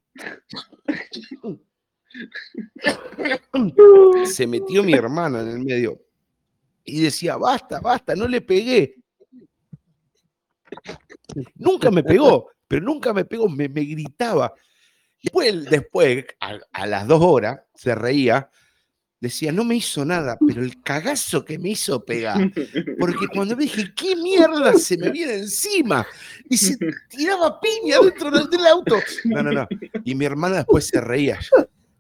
Se 4.26 4.48
metió 4.48 4.84
mi 4.84 4.93
hermana 4.93 5.42
en 5.42 5.48
el 5.50 5.59
medio 5.59 6.01
y 6.84 7.01
decía, 7.01 7.38
basta, 7.38 7.80
basta, 7.82 8.16
no 8.16 8.27
le 8.27 8.42
pegué. 8.42 8.95
Nunca 11.56 11.92
me 11.92 12.01
pegó, 12.01 12.50
pero 12.67 12.84
nunca 12.84 13.14
me 13.14 13.26
pegó, 13.26 13.50
me, 13.50 13.67
me 13.67 13.84
gritaba. 13.84 14.53
Después, 15.22 15.66
después 15.66 16.26
a, 16.40 16.58
a 16.72 16.88
las 16.88 17.08
dos 17.08 17.22
horas, 17.22 17.59
se 17.76 17.93
reía, 17.93 18.50
decía, 19.20 19.52
no 19.52 19.64
me 19.64 19.76
hizo 19.76 20.06
nada, 20.06 20.38
pero 20.46 20.62
el 20.62 20.82
cagazo 20.82 21.44
que 21.44 21.58
me 21.58 21.70
hizo 21.70 22.04
pegar. 22.04 22.52
Porque 23.00 23.28
cuando 23.34 23.56
me 23.56 23.64
dije, 23.64 23.94
¿qué 23.96 24.16
mierda 24.16 24.74
se 24.74 24.98
me 24.98 25.10
viene 25.10 25.36
encima? 25.36 26.06
Y 26.50 26.58
se 26.58 26.78
tiraba 27.10 27.60
piña 27.60 28.00
dentro 28.02 28.32
del, 28.32 28.68
auto. 28.68 28.98
No, 29.26 29.44
no, 29.44 29.52
no. 29.52 29.68
Y 30.04 30.16
mi 30.16 30.26
hermana 30.26 30.58
después 30.58 30.88
se 30.88 31.02
reía. 31.02 31.40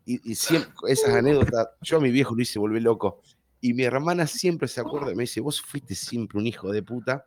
Y, 0.05 0.31
y 0.31 0.35
siempre, 0.35 0.71
esas 0.87 1.09
anécdotas, 1.09 1.67
yo 1.81 1.97
a 1.97 2.01
mi 2.01 2.11
viejo 2.11 2.35
lo 2.35 2.41
hice 2.41 2.59
volver 2.59 2.81
loco. 2.81 3.21
Y 3.59 3.73
mi 3.73 3.83
hermana 3.83 4.27
siempre 4.27 4.67
se 4.67 4.81
acuerda, 4.81 5.13
me 5.15 5.23
dice, 5.23 5.41
vos 5.41 5.61
fuiste 5.61 5.95
siempre 5.95 6.37
un 6.37 6.47
hijo 6.47 6.71
de 6.71 6.83
puta. 6.83 7.25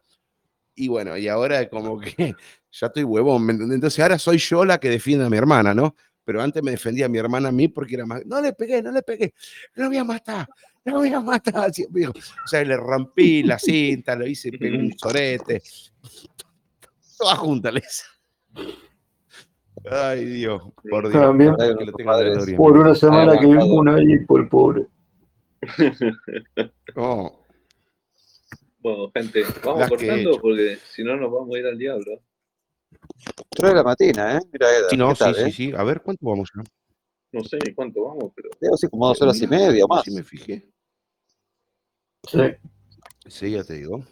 Y 0.74 0.88
bueno, 0.88 1.16
y 1.16 1.28
ahora 1.28 1.68
como 1.68 1.98
que 1.98 2.34
ya 2.72 2.86
estoy 2.86 3.04
huevón, 3.04 3.44
¿me 3.44 3.52
entendés? 3.52 3.74
Entonces 3.74 4.00
ahora 4.00 4.18
soy 4.18 4.38
yo 4.38 4.64
la 4.64 4.78
que 4.78 4.88
defiende 4.88 5.26
a 5.26 5.30
mi 5.30 5.36
hermana, 5.36 5.74
¿no? 5.74 5.96
Pero 6.30 6.42
antes 6.42 6.62
me 6.62 6.70
defendía 6.70 7.06
a 7.06 7.08
mi 7.08 7.18
hermana 7.18 7.48
a 7.48 7.50
mí 7.50 7.66
porque 7.66 7.96
era 7.96 8.06
más, 8.06 8.24
no 8.24 8.40
le 8.40 8.52
pegué, 8.52 8.80
no 8.80 8.92
le 8.92 9.02
pegué, 9.02 9.34
lo 9.74 9.88
voy 9.88 9.96
a 9.96 10.04
matar, 10.04 10.46
lo 10.84 10.92
voy 10.98 11.12
a 11.12 11.18
matar. 11.18 11.72
O 11.72 12.46
sea, 12.46 12.62
le 12.62 12.76
rompí 12.76 13.42
la 13.42 13.58
cinta, 13.58 14.14
lo 14.14 14.28
hice, 14.28 14.52
pegué 14.52 14.78
un 14.78 14.96
sorete. 14.96 15.60
Toda 17.18 17.34
junta 17.34 17.72
le 17.72 17.80
hice. 17.80 18.04
Ay, 19.90 20.24
Dios, 20.24 20.62
por 20.88 21.10
Dios. 21.10 21.20
También. 21.20 21.56
que 21.56 21.84
lo 21.84 21.92
gloria. 21.94 22.56
Por 22.56 22.78
una 22.78 22.94
semana 22.94 23.36
que 23.36 23.48
matado. 23.48 23.68
vimos 23.68 23.96
ahí 23.96 24.18
por 24.24 24.40
el 24.42 24.48
pobre. 24.48 24.86
Oh, 26.94 27.44
Bueno, 28.78 29.10
gente, 29.12 29.42
vamos 29.64 29.80
Las 29.80 29.90
que 29.90 29.94
he 29.96 30.08
cortando 30.08 30.40
porque 30.40 30.78
si 30.92 31.02
no 31.02 31.16
nos 31.16 31.32
vamos 31.32 31.56
a 31.56 31.58
ir 31.58 31.66
al 31.66 31.76
diablo. 31.76 32.22
Tres 33.50 33.70
de 33.70 33.74
la 33.74 33.82
mañana, 33.82 34.36
¿eh? 34.38 34.40
Mira, 34.52 34.76
Eda, 34.78 34.88
sí, 34.90 34.96
no, 34.96 35.08
¿qué 35.10 35.14
tal, 35.16 35.34
sí, 35.34 35.40
eh? 35.40 35.44
sí, 35.44 35.52
sí. 35.52 35.72
A 35.76 35.82
ver, 35.84 36.02
¿cuánto 36.02 36.26
vamos 36.26 36.50
ya? 36.54 36.62
No 37.32 37.44
sé 37.44 37.58
ni 37.64 37.72
cuánto 37.74 38.02
vamos, 38.04 38.32
pero 38.34 38.50
Debo 38.60 38.76
ser 38.76 38.90
como 38.90 39.06
dos 39.06 39.22
horas 39.22 39.40
y 39.40 39.46
media 39.46 39.84
o 39.84 39.88
más. 39.88 40.04
Sí, 40.04 40.10
me 40.10 40.22
fijé. 40.24 40.68
Sí. 42.28 42.38
Sí, 43.26 43.50
ya 43.52 43.62
te 43.64 43.74
digo. 43.74 44.04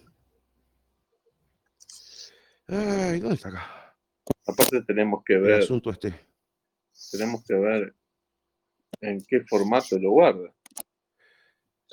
Ay, 2.68 3.20
¿dónde 3.20 3.34
está 3.34 3.48
acá? 3.48 3.94
aparte 4.46 4.82
tenemos 4.82 5.22
que 5.24 5.34
El 5.34 5.40
ver, 5.42 5.60
asunto 5.62 5.90
este. 5.90 6.14
tenemos 7.10 7.42
que 7.44 7.54
ver 7.54 7.94
en 9.00 9.22
qué 9.26 9.40
formato 9.48 9.98
lo 9.98 10.10
guarda. 10.10 10.54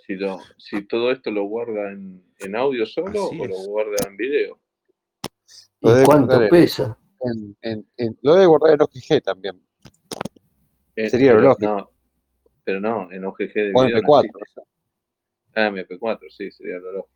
Si, 0.06 0.14
lo, 0.16 0.40
si 0.58 0.86
todo 0.86 1.12
esto 1.12 1.32
lo 1.32 1.44
guarda 1.46 1.92
en, 1.92 2.24
en 2.40 2.56
audio 2.56 2.86
solo 2.86 3.28
Así 3.28 3.40
o 3.40 3.46
lo 3.46 3.56
guarda 3.64 3.96
en 4.08 4.18
video. 4.18 4.60
Lo 5.82 5.92
¿Y 5.92 5.94
debe 5.94 6.06
cuánto 6.06 6.28
guardar 6.28 6.44
en- 6.44 6.50
pesa? 6.50 6.98
En, 7.22 7.58
en, 7.62 7.88
en- 7.98 8.20
lo 8.22 8.34
debe 8.34 8.46
guardar 8.46 8.74
en 8.74 8.82
OGG 8.82 9.22
también. 9.24 9.62
Eh, 10.96 11.10
Sería 11.10 11.34
lo 11.34 11.38
pero 11.40 11.50
lógico. 11.50 11.72
No, 11.72 11.92
pero 12.64 12.80
no, 12.80 13.12
en 13.12 13.26
OGG 13.26 13.54
de 13.54 13.72
O 13.76 13.84
en 13.84 13.88
video 13.88 14.02
no 14.02 14.08
MP4. 14.08 14.26
existe. 14.26 14.62
Ah, 15.56 15.70
MP4, 15.70 16.30
sí, 16.30 16.52
sería 16.52 16.78
lo 16.80 16.92
lógico. 16.92 17.10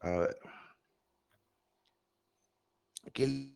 A 0.00 0.10
ver. 0.18 0.36
Qué 3.12 3.50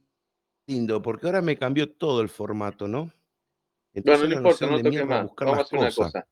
lindo, 0.66 1.02
porque 1.02 1.26
ahora 1.26 1.42
me 1.42 1.56
cambió 1.56 1.90
todo 1.92 2.22
el 2.22 2.28
formato, 2.28 2.88
¿no? 2.88 3.04
No, 3.04 3.12
Entonces 3.94 4.22
no, 4.22 4.28
le 4.28 4.34
ahora 4.36 4.48
importa, 4.50 4.66
no 4.66 4.82
toques 4.82 5.06
más. 5.06 5.30
Vamos 5.36 5.58
a 5.58 5.62
hacer 5.62 5.78
una 5.78 5.92
cosa. 5.92 6.26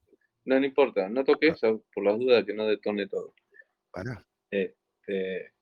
No, 0.45 0.61
no 0.61 0.67
importa, 0.67 1.09
no 1.09 1.25
toques 1.25 1.61
por 1.93 2.05
las 2.05 2.19
dudas 2.19 2.45
que 2.45 2.55
no 2.55 2.67
detone 2.67 3.07
todo. 3.09 3.35
Pará. 3.91 4.25
Este, 4.51 5.53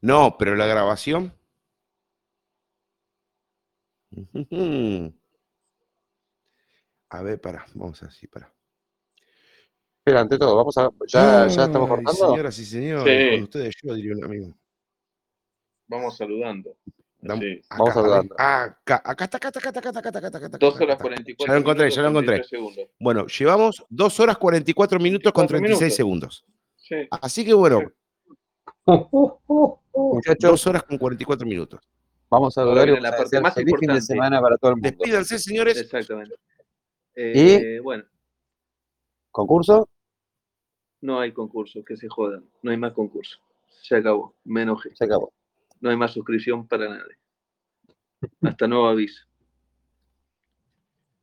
No, 0.00 0.36
pero 0.38 0.54
la 0.54 0.66
grabación. 0.66 1.32
A 7.10 7.22
ver, 7.22 7.40
para, 7.40 7.64
vamos 7.74 8.02
así, 8.02 8.26
para. 8.26 8.52
Pero 10.04 10.18
ante 10.20 10.38
todo, 10.38 10.56
vamos 10.56 10.76
a. 10.78 10.90
¿Ya, 11.06 11.46
ya 11.48 11.64
estamos 11.64 11.88
Ay, 11.90 11.96
cortando? 12.04 12.30
Señoras 12.30 12.58
y 12.58 12.64
señores, 12.64 13.30
Sí. 13.30 13.34
con 13.36 13.42
ustedes 13.44 13.74
yo 13.82 13.94
diría 13.94 14.14
un 14.16 14.24
amigo. 14.24 14.54
Vamos 15.86 16.16
saludando. 16.16 16.76
Dam- 17.20 17.40
Sí. 17.40 17.60
acá, 17.68 17.76
Vamos 17.78 17.94
saludando. 17.94 18.34
acá, 18.38 19.02
acá 19.04 19.24
está, 19.24 19.36
acá 19.38 19.48
está, 19.48 19.58
acá 19.58 19.68
está, 19.68 19.78
acá 19.80 19.88
está, 19.88 19.98
acá 19.98 20.08
está, 20.08 20.18
acá 20.18 20.26
está, 20.28 20.38
acá 20.38 20.46
está, 20.46 20.58
Dos 20.58 20.74
acá 20.76 20.84
horas 20.84 20.94
está. 20.96 21.02
44 21.04 21.46
Ya 21.46 21.52
lo 21.52 21.58
encontré, 21.60 21.84
minutos, 21.84 21.96
ya 21.96 22.02
lo 22.02 22.08
encontré. 22.08 22.34
33 22.36 22.48
segundos. 22.48 22.90
Bueno, 23.00 23.26
llevamos 23.26 23.84
dos 23.88 24.20
horas 24.20 24.38
44 24.38 25.00
minutos 25.00 25.32
con 25.32 25.46
44 25.46 25.78
36 25.78 25.80
minutos. 25.80 25.96
segundos. 25.96 26.44
Sí. 26.88 27.06
Así 27.10 27.44
que 27.44 27.52
bueno, 27.52 27.80
Muchachos, 29.94 30.50
dos 30.50 30.66
horas 30.66 30.82
con 30.84 30.96
44 30.96 31.46
minutos. 31.46 31.80
vamos 32.30 32.56
a 32.56 32.62
y 32.62 32.64
vamos 32.64 33.00
la 33.02 33.08
a 33.10 33.16
parte 33.16 33.40
más 33.40 33.54
feliz 33.54 33.74
fin 33.78 33.92
de 33.92 34.00
semana 34.00 34.40
para 34.40 34.56
todo 34.56 34.70
el 34.70 34.76
mundo. 34.76 34.88
Despídanse, 34.88 35.38
señores. 35.38 35.76
Exactamente. 35.78 36.34
Eh, 37.14 37.80
Bueno, 37.82 38.04
¿Concurso? 39.30 39.88
no 41.00 41.20
hay 41.20 41.32
concurso, 41.32 41.84
que 41.84 41.96
se 41.96 42.08
jodan. 42.08 42.44
No 42.62 42.70
hay 42.70 42.76
más 42.76 42.92
concurso. 42.92 43.38
Se 43.82 43.96
acabó. 43.96 44.34
Me 44.44 44.62
enojé. 44.62 44.94
Se 44.96 45.04
acabó. 45.04 45.32
No 45.80 45.90
hay 45.90 45.96
más 45.96 46.12
suscripción 46.12 46.66
para 46.66 46.88
nadie. 46.88 47.16
Hasta 48.42 48.66
nuevo 48.66 48.88
aviso. 48.88 49.24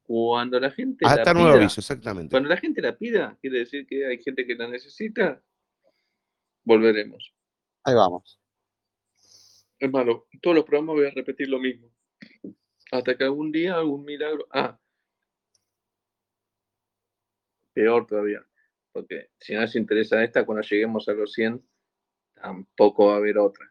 Cuando 0.04 0.60
la 0.60 0.70
gente 0.72 1.06
Hasta 1.06 1.26
la 1.26 1.34
nuevo 1.34 1.50
pida, 1.50 1.58
aviso, 1.62 1.82
exactamente. 1.82 2.30
cuando 2.32 2.48
la 2.50 2.58
gente 2.58 2.82
la 2.82 2.96
pida, 2.96 3.38
quiere 3.42 3.60
decir 3.60 3.88
que 3.88 4.06
hay 4.06 4.22
gente 4.22 4.46
que 4.46 4.56
la 4.56 4.68
necesita, 4.68 5.42
volveremos. 6.66 7.34
Ahí 7.84 7.96
vamos. 7.96 8.40
Es 9.80 9.92
malo, 9.92 10.28
todos 10.42 10.56
los 10.56 10.66
programas 10.66 10.96
voy 10.96 11.08
a 11.08 11.12
repetir 11.12 11.48
lo 11.50 11.60
mismo. 11.60 11.90
Hasta 12.92 13.16
que 13.18 13.24
algún 13.24 13.52
día, 13.52 13.76
algún 13.76 14.04
milagro. 14.04 14.48
Ah, 14.52 14.80
peor 17.74 18.06
todavía. 18.08 18.46
Porque 18.92 19.30
si 19.40 19.54
no 19.54 19.62
les 19.62 19.76
interesa 19.76 20.24
esta, 20.24 20.46
cuando 20.46 20.62
lleguemos 20.64 21.08
a 21.10 21.14
los 21.14 21.34
100, 21.34 21.62
tampoco 22.36 23.08
va 23.08 23.16
a 23.16 23.18
haber 23.18 23.38
otra. 23.38 23.66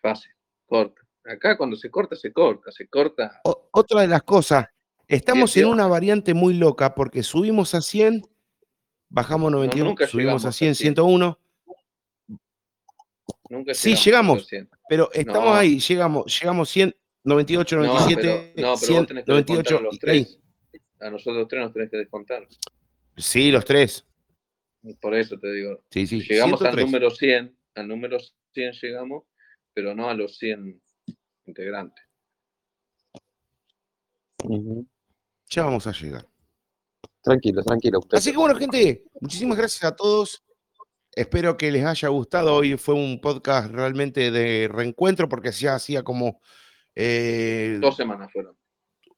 Fácil, 0.00 0.32
corta. 0.66 1.00
Acá 1.24 1.56
cuando 1.56 1.76
se 1.76 1.88
corta, 1.88 2.16
se 2.16 2.32
corta, 2.32 2.72
se 2.72 2.88
corta. 2.88 3.40
O- 3.44 3.68
otra 3.72 4.00
de 4.00 4.08
las 4.08 4.24
cosas, 4.24 4.66
estamos 5.06 5.56
en 5.56 5.62
18. 5.62 5.70
una 5.70 5.86
variante 5.86 6.34
muy 6.34 6.54
loca 6.54 6.94
porque 6.96 7.22
subimos 7.22 7.76
a 7.76 7.80
100, 7.80 8.22
bajamos 9.12 9.52
91, 9.52 9.90
nunca 9.90 10.06
subimos 10.06 10.44
a 10.44 10.48
a 10.48 10.52
100, 10.52 10.74
100. 10.74 10.94
101, 10.94 11.38
Nunca 13.50 13.74
Sí, 13.74 13.94
llegamos. 13.96 14.38
los 14.38 14.46
100. 14.48 14.70
pero 14.88 15.10
estamos 15.12 15.44
No. 15.44 15.54
ahí, 15.54 15.78
llegamos, 15.78 16.40
llegamos 16.40 16.70
100, 16.70 16.96
98, 17.24 17.76
No, 17.76 17.82
97, 17.84 18.22
pero, 18.22 18.68
no, 18.68 18.74
pero 18.74 18.76
100, 18.76 18.98
vos 18.98 19.06
tenés 19.06 19.24
que 19.24 19.30
98, 19.30 19.58
descontar 19.62 19.78
a 19.78 19.82
los 19.82 19.98
tres. 19.98 20.38
A 21.00 21.10
nosotros 21.10 21.48
tres 21.48 21.62
nos 21.62 21.72
tenés 21.74 21.90
que 21.90 21.96
descontar. 21.98 22.48
Sí, 23.16 23.50
los 23.52 23.64
tres. 23.64 24.06
Por 25.00 25.14
eso 25.14 25.38
te 25.38 25.52
digo. 25.52 25.84
Sí, 25.90 26.06
sí, 26.06 26.20
llegamos 26.22 26.58
103. 26.60 26.84
al 26.84 26.86
número 26.90 27.10
100, 27.10 27.56
al 27.74 27.88
número 27.88 28.18
100 28.54 28.72
llegamos, 28.80 29.24
pero 29.74 29.94
no 29.94 30.08
a 30.08 30.14
los 30.14 30.38
100 30.38 30.80
integrantes. 31.46 32.04
Ya 35.50 35.64
vamos 35.64 35.86
a 35.86 35.92
llegar. 35.92 36.26
Tranquilo, 37.22 37.62
tranquilo. 37.62 38.00
Así 38.12 38.32
que 38.32 38.36
bueno, 38.38 38.56
gente, 38.56 39.04
muchísimas 39.20 39.56
gracias 39.56 39.84
a 39.84 39.94
todos. 39.94 40.44
Espero 41.14 41.56
que 41.56 41.70
les 41.70 41.84
haya 41.84 42.08
gustado. 42.08 42.54
Hoy 42.54 42.76
fue 42.76 42.94
un 42.94 43.20
podcast 43.20 43.70
realmente 43.70 44.30
de 44.30 44.68
reencuentro 44.68 45.28
porque 45.28 45.52
ya 45.52 45.74
hacía 45.76 46.02
como 46.02 46.40
eh, 46.94 47.78
Dos 47.80 47.96
semanas 47.96 48.30
fueron. 48.32 48.56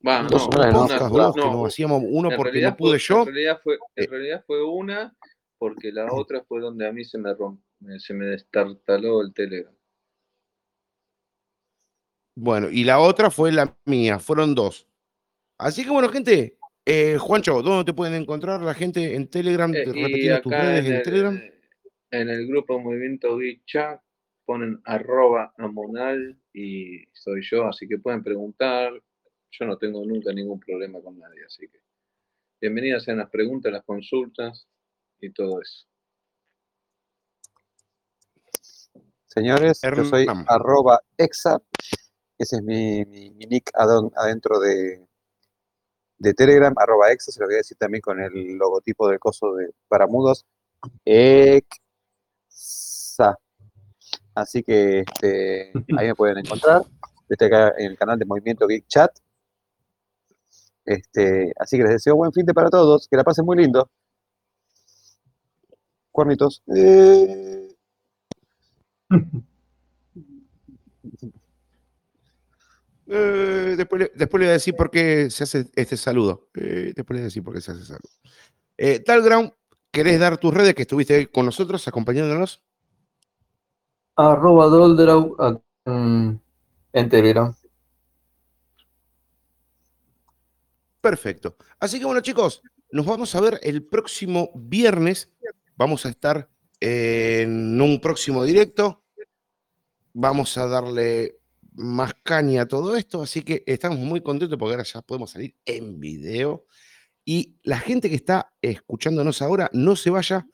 Va, 0.07 0.23
Dos 0.25 0.47
no, 0.49 0.53
semanas, 0.53 0.67
un 0.67 0.73
no, 0.75 0.81
podcast 0.81 1.01
una- 1.13 1.25
dos 1.25 1.35
que 1.35 1.41
no, 1.41 1.53
nos 1.53 1.73
hacíamos 1.73 2.03
uno 2.07 2.31
porque 2.37 2.61
no 2.61 2.77
pude 2.77 2.99
fue- 2.99 3.15
yo. 3.17 3.21
En 3.23 3.27
realidad, 3.27 3.61
fue, 3.63 3.79
en 3.97 4.05
Eh. 4.05 4.07
realidad 4.09 4.45
fue 4.47 4.63
una, 4.65 5.17
porque 5.59 5.91
la 5.93 6.13
otra 6.13 6.43
fue 6.47 6.61
donde 6.61 6.87
a 6.87 6.93
mí 6.93 7.05
se 7.05 7.17
me 7.17 7.33
romp, 7.33 7.61
se 7.99 8.13
me 8.13 8.27
destartaló 8.27 9.23
el 9.23 9.33
Telegram. 9.33 9.75
Bueno, 12.37 12.69
y 12.71 12.85
la 12.85 12.99
otra 12.99 13.31
fue 13.31 13.53
la 13.53 13.77
mía, 13.85 14.19
fueron 14.19 14.55
dos. 14.55 14.89
Así 15.59 15.85
que 15.85 15.91
bueno, 15.91 16.09
gente, 16.09 16.59
eh, 16.87 17.17
Juancho, 17.19 17.63
¿dónde 17.63 17.85
te 17.85 17.95
pueden 17.95 18.15
encontrar 18.21 18.61
la 18.63 18.75
gente 18.75 19.15
en 19.15 19.29
Telegram? 19.29 19.75
Eh, 19.75 19.85
Repetiendo 19.87 20.41
tus 20.43 20.53
redes 20.53 20.81
en 20.81 20.87
en, 20.87 20.93
el, 20.99 21.03
Telegram. 21.03 21.43
en 22.11 22.29
el 22.29 22.47
grupo 22.47 22.79
Movimiento 22.79 23.37
Guicha 23.39 24.03
ponen 24.45 24.81
arroba 24.85 25.55
amonal 25.59 26.39
y 26.53 27.05
soy 27.13 27.41
yo, 27.43 27.67
así 27.67 27.89
que 27.89 27.99
pueden 27.99 28.23
preguntar. 28.23 28.93
Yo 29.51 29.67
no 29.67 29.79
tengo 29.79 30.05
nunca 30.05 30.33
ningún 30.33 30.59
problema 30.61 31.01
con 31.01 31.19
nadie, 31.19 31.45
así 31.47 31.69
que 31.69 31.79
bienvenidas 32.61 33.05
sean 33.05 33.19
las 33.19 33.31
preguntas, 33.31 33.73
las 33.73 33.85
consultas 33.85 34.67
y 35.21 35.31
todo 35.31 35.63
eso. 35.63 35.87
Señores, 39.27 39.81
yo 39.83 40.05
soy 40.05 40.27
arroba 40.49 41.01
exa. 41.19 41.61
Ese 42.39 42.57
es 42.57 42.63
mi, 42.63 43.05
mi- 43.05 43.31
mi 43.31 43.47
nick 43.47 43.71
adentro 43.75 44.59
de, 44.61 45.07
de 46.25 46.35
Telegram, 46.35 46.75
arroba 46.77 47.13
exa. 47.13 47.31
Se 47.31 47.41
lo 47.41 47.47
voy 47.47 47.55
a 47.55 47.59
decir 47.59 47.77
también 47.77 48.01
con 48.01 48.21
el 48.21 48.57
logotipo 48.57 49.09
del 49.09 49.19
coso 49.21 49.55
de 49.55 49.71
para 49.89 50.07
mudos. 50.07 50.47
Exa. 51.05 51.79
Así 54.35 54.63
que 54.63 55.01
este, 55.01 55.73
ahí 55.99 56.09
me 56.09 56.15
pueden 56.15 56.39
encontrar. 56.39 56.83
Estoy 57.29 57.47
acá 57.49 57.75
en 57.79 57.93
el 57.93 57.99
canal 57.99 58.19
de 58.19 58.25
Movimiento 58.25 58.67
Geek 58.67 58.87
Chat. 58.89 59.13
Este, 60.85 61.53
así 61.59 61.77
que 61.77 61.85
les 61.85 61.93
deseo 61.93 62.17
buen 62.17 62.33
fin 62.33 62.47
de 62.47 62.55
para 62.55 62.71
todos. 62.71 63.09
Que 63.09 63.17
la 63.17 63.25
pasen 63.25 63.45
muy 63.45 63.57
lindo. 63.57 63.91
Cuernitos. 66.11 66.63
Eh. 66.75 67.69
Eh, 73.07 73.75
después, 73.77 74.03
le, 74.03 74.13
después 74.15 74.41
le 74.41 74.47
voy 74.47 74.51
a 74.51 74.53
decir 74.55 74.75
por 74.75 74.91
qué 74.91 75.31
se 75.31 75.45
hace 75.45 75.71
este 75.75 75.97
saludo. 75.97 76.49
Eh, 76.55 76.93
después 76.97 77.17
le 77.17 77.21
voy 77.21 77.21
a 77.21 77.25
decir 77.25 77.43
por 77.43 77.55
qué 77.55 77.61
se 77.61 77.73
hace 77.73 77.85
saludo. 77.85 78.11
Eh, 78.79 79.01
Talground, 79.01 79.53
¿querés 79.91 80.19
dar 80.19 80.39
tus 80.39 80.55
redes 80.55 80.75
que 80.75 80.83
estuviste 80.83 81.27
con 81.29 81.47
nosotros 81.47 81.87
acompañándonos? 81.87 82.63
Arroba 84.17 84.67
Doldrau 84.67 85.37
a- 85.39 85.61
en, 85.87 86.41
en 86.93 87.09
Telegram. 87.09 87.55
Perfecto. 91.01 91.57
Así 91.79 91.99
que 91.99 92.07
bueno, 92.07 92.21
chicos, 92.23 92.63
nos 92.91 93.05
vamos 93.05 93.35
a 93.35 93.41
ver 93.41 93.61
el 93.63 93.85
próximo 93.85 94.51
viernes. 94.55 95.31
Vamos 95.77 96.07
a 96.07 96.09
estar 96.09 96.49
en 96.81 97.81
un 97.81 98.01
próximo 98.01 98.45
directo. 98.45 99.03
Vamos 100.15 100.57
a 100.57 100.67
darle 100.67 101.39
más 101.75 102.15
caña 102.23 102.63
a 102.63 102.69
todo 102.69 102.97
esto. 102.97 103.23
Así 103.23 103.43
que 103.43 103.63
estamos 103.67 103.99
muy 103.99 104.21
contentos 104.21 104.59
porque 104.59 104.73
ahora 104.73 104.85
ya 104.85 105.03
podemos 105.03 105.31
salir 105.31 105.55
en 105.65 106.01
video. 106.01 106.67
Y 107.25 107.57
la 107.63 107.79
gente 107.79 108.09
que 108.09 108.17
está 108.17 108.53
escuchándonos 108.61 109.41
ahora, 109.43 109.71
no 109.73 109.97
se 109.97 110.11
vaya 110.11 110.47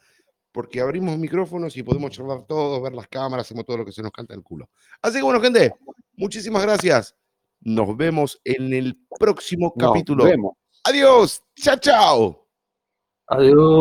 porque 0.52 0.80
abrimos 0.80 1.16
micrófonos 1.18 1.76
y 1.76 1.82
podemos 1.82 2.10
charlar 2.10 2.44
todos, 2.46 2.82
ver 2.82 2.92
las 2.92 3.08
cámaras, 3.08 3.46
hacemos 3.46 3.64
todo 3.64 3.78
lo 3.78 3.84
que 3.84 3.92
se 3.92 4.02
nos 4.02 4.10
canta 4.10 4.34
el 4.34 4.42
culo. 4.42 4.68
Así 5.02 5.18
que 5.18 5.22
bueno, 5.22 5.40
gente, 5.40 5.72
muchísimas 6.16 6.62
gracias. 6.62 7.14
Nos 7.60 7.96
vemos 7.96 8.40
en 8.44 8.72
el 8.72 8.98
próximo 9.18 9.72
Nos 9.76 9.88
capítulo. 9.88 10.24
vemos. 10.24 10.54
Adiós. 10.84 11.42
Chao, 11.56 11.76
chao. 11.76 12.48
Adiós. 13.26 13.68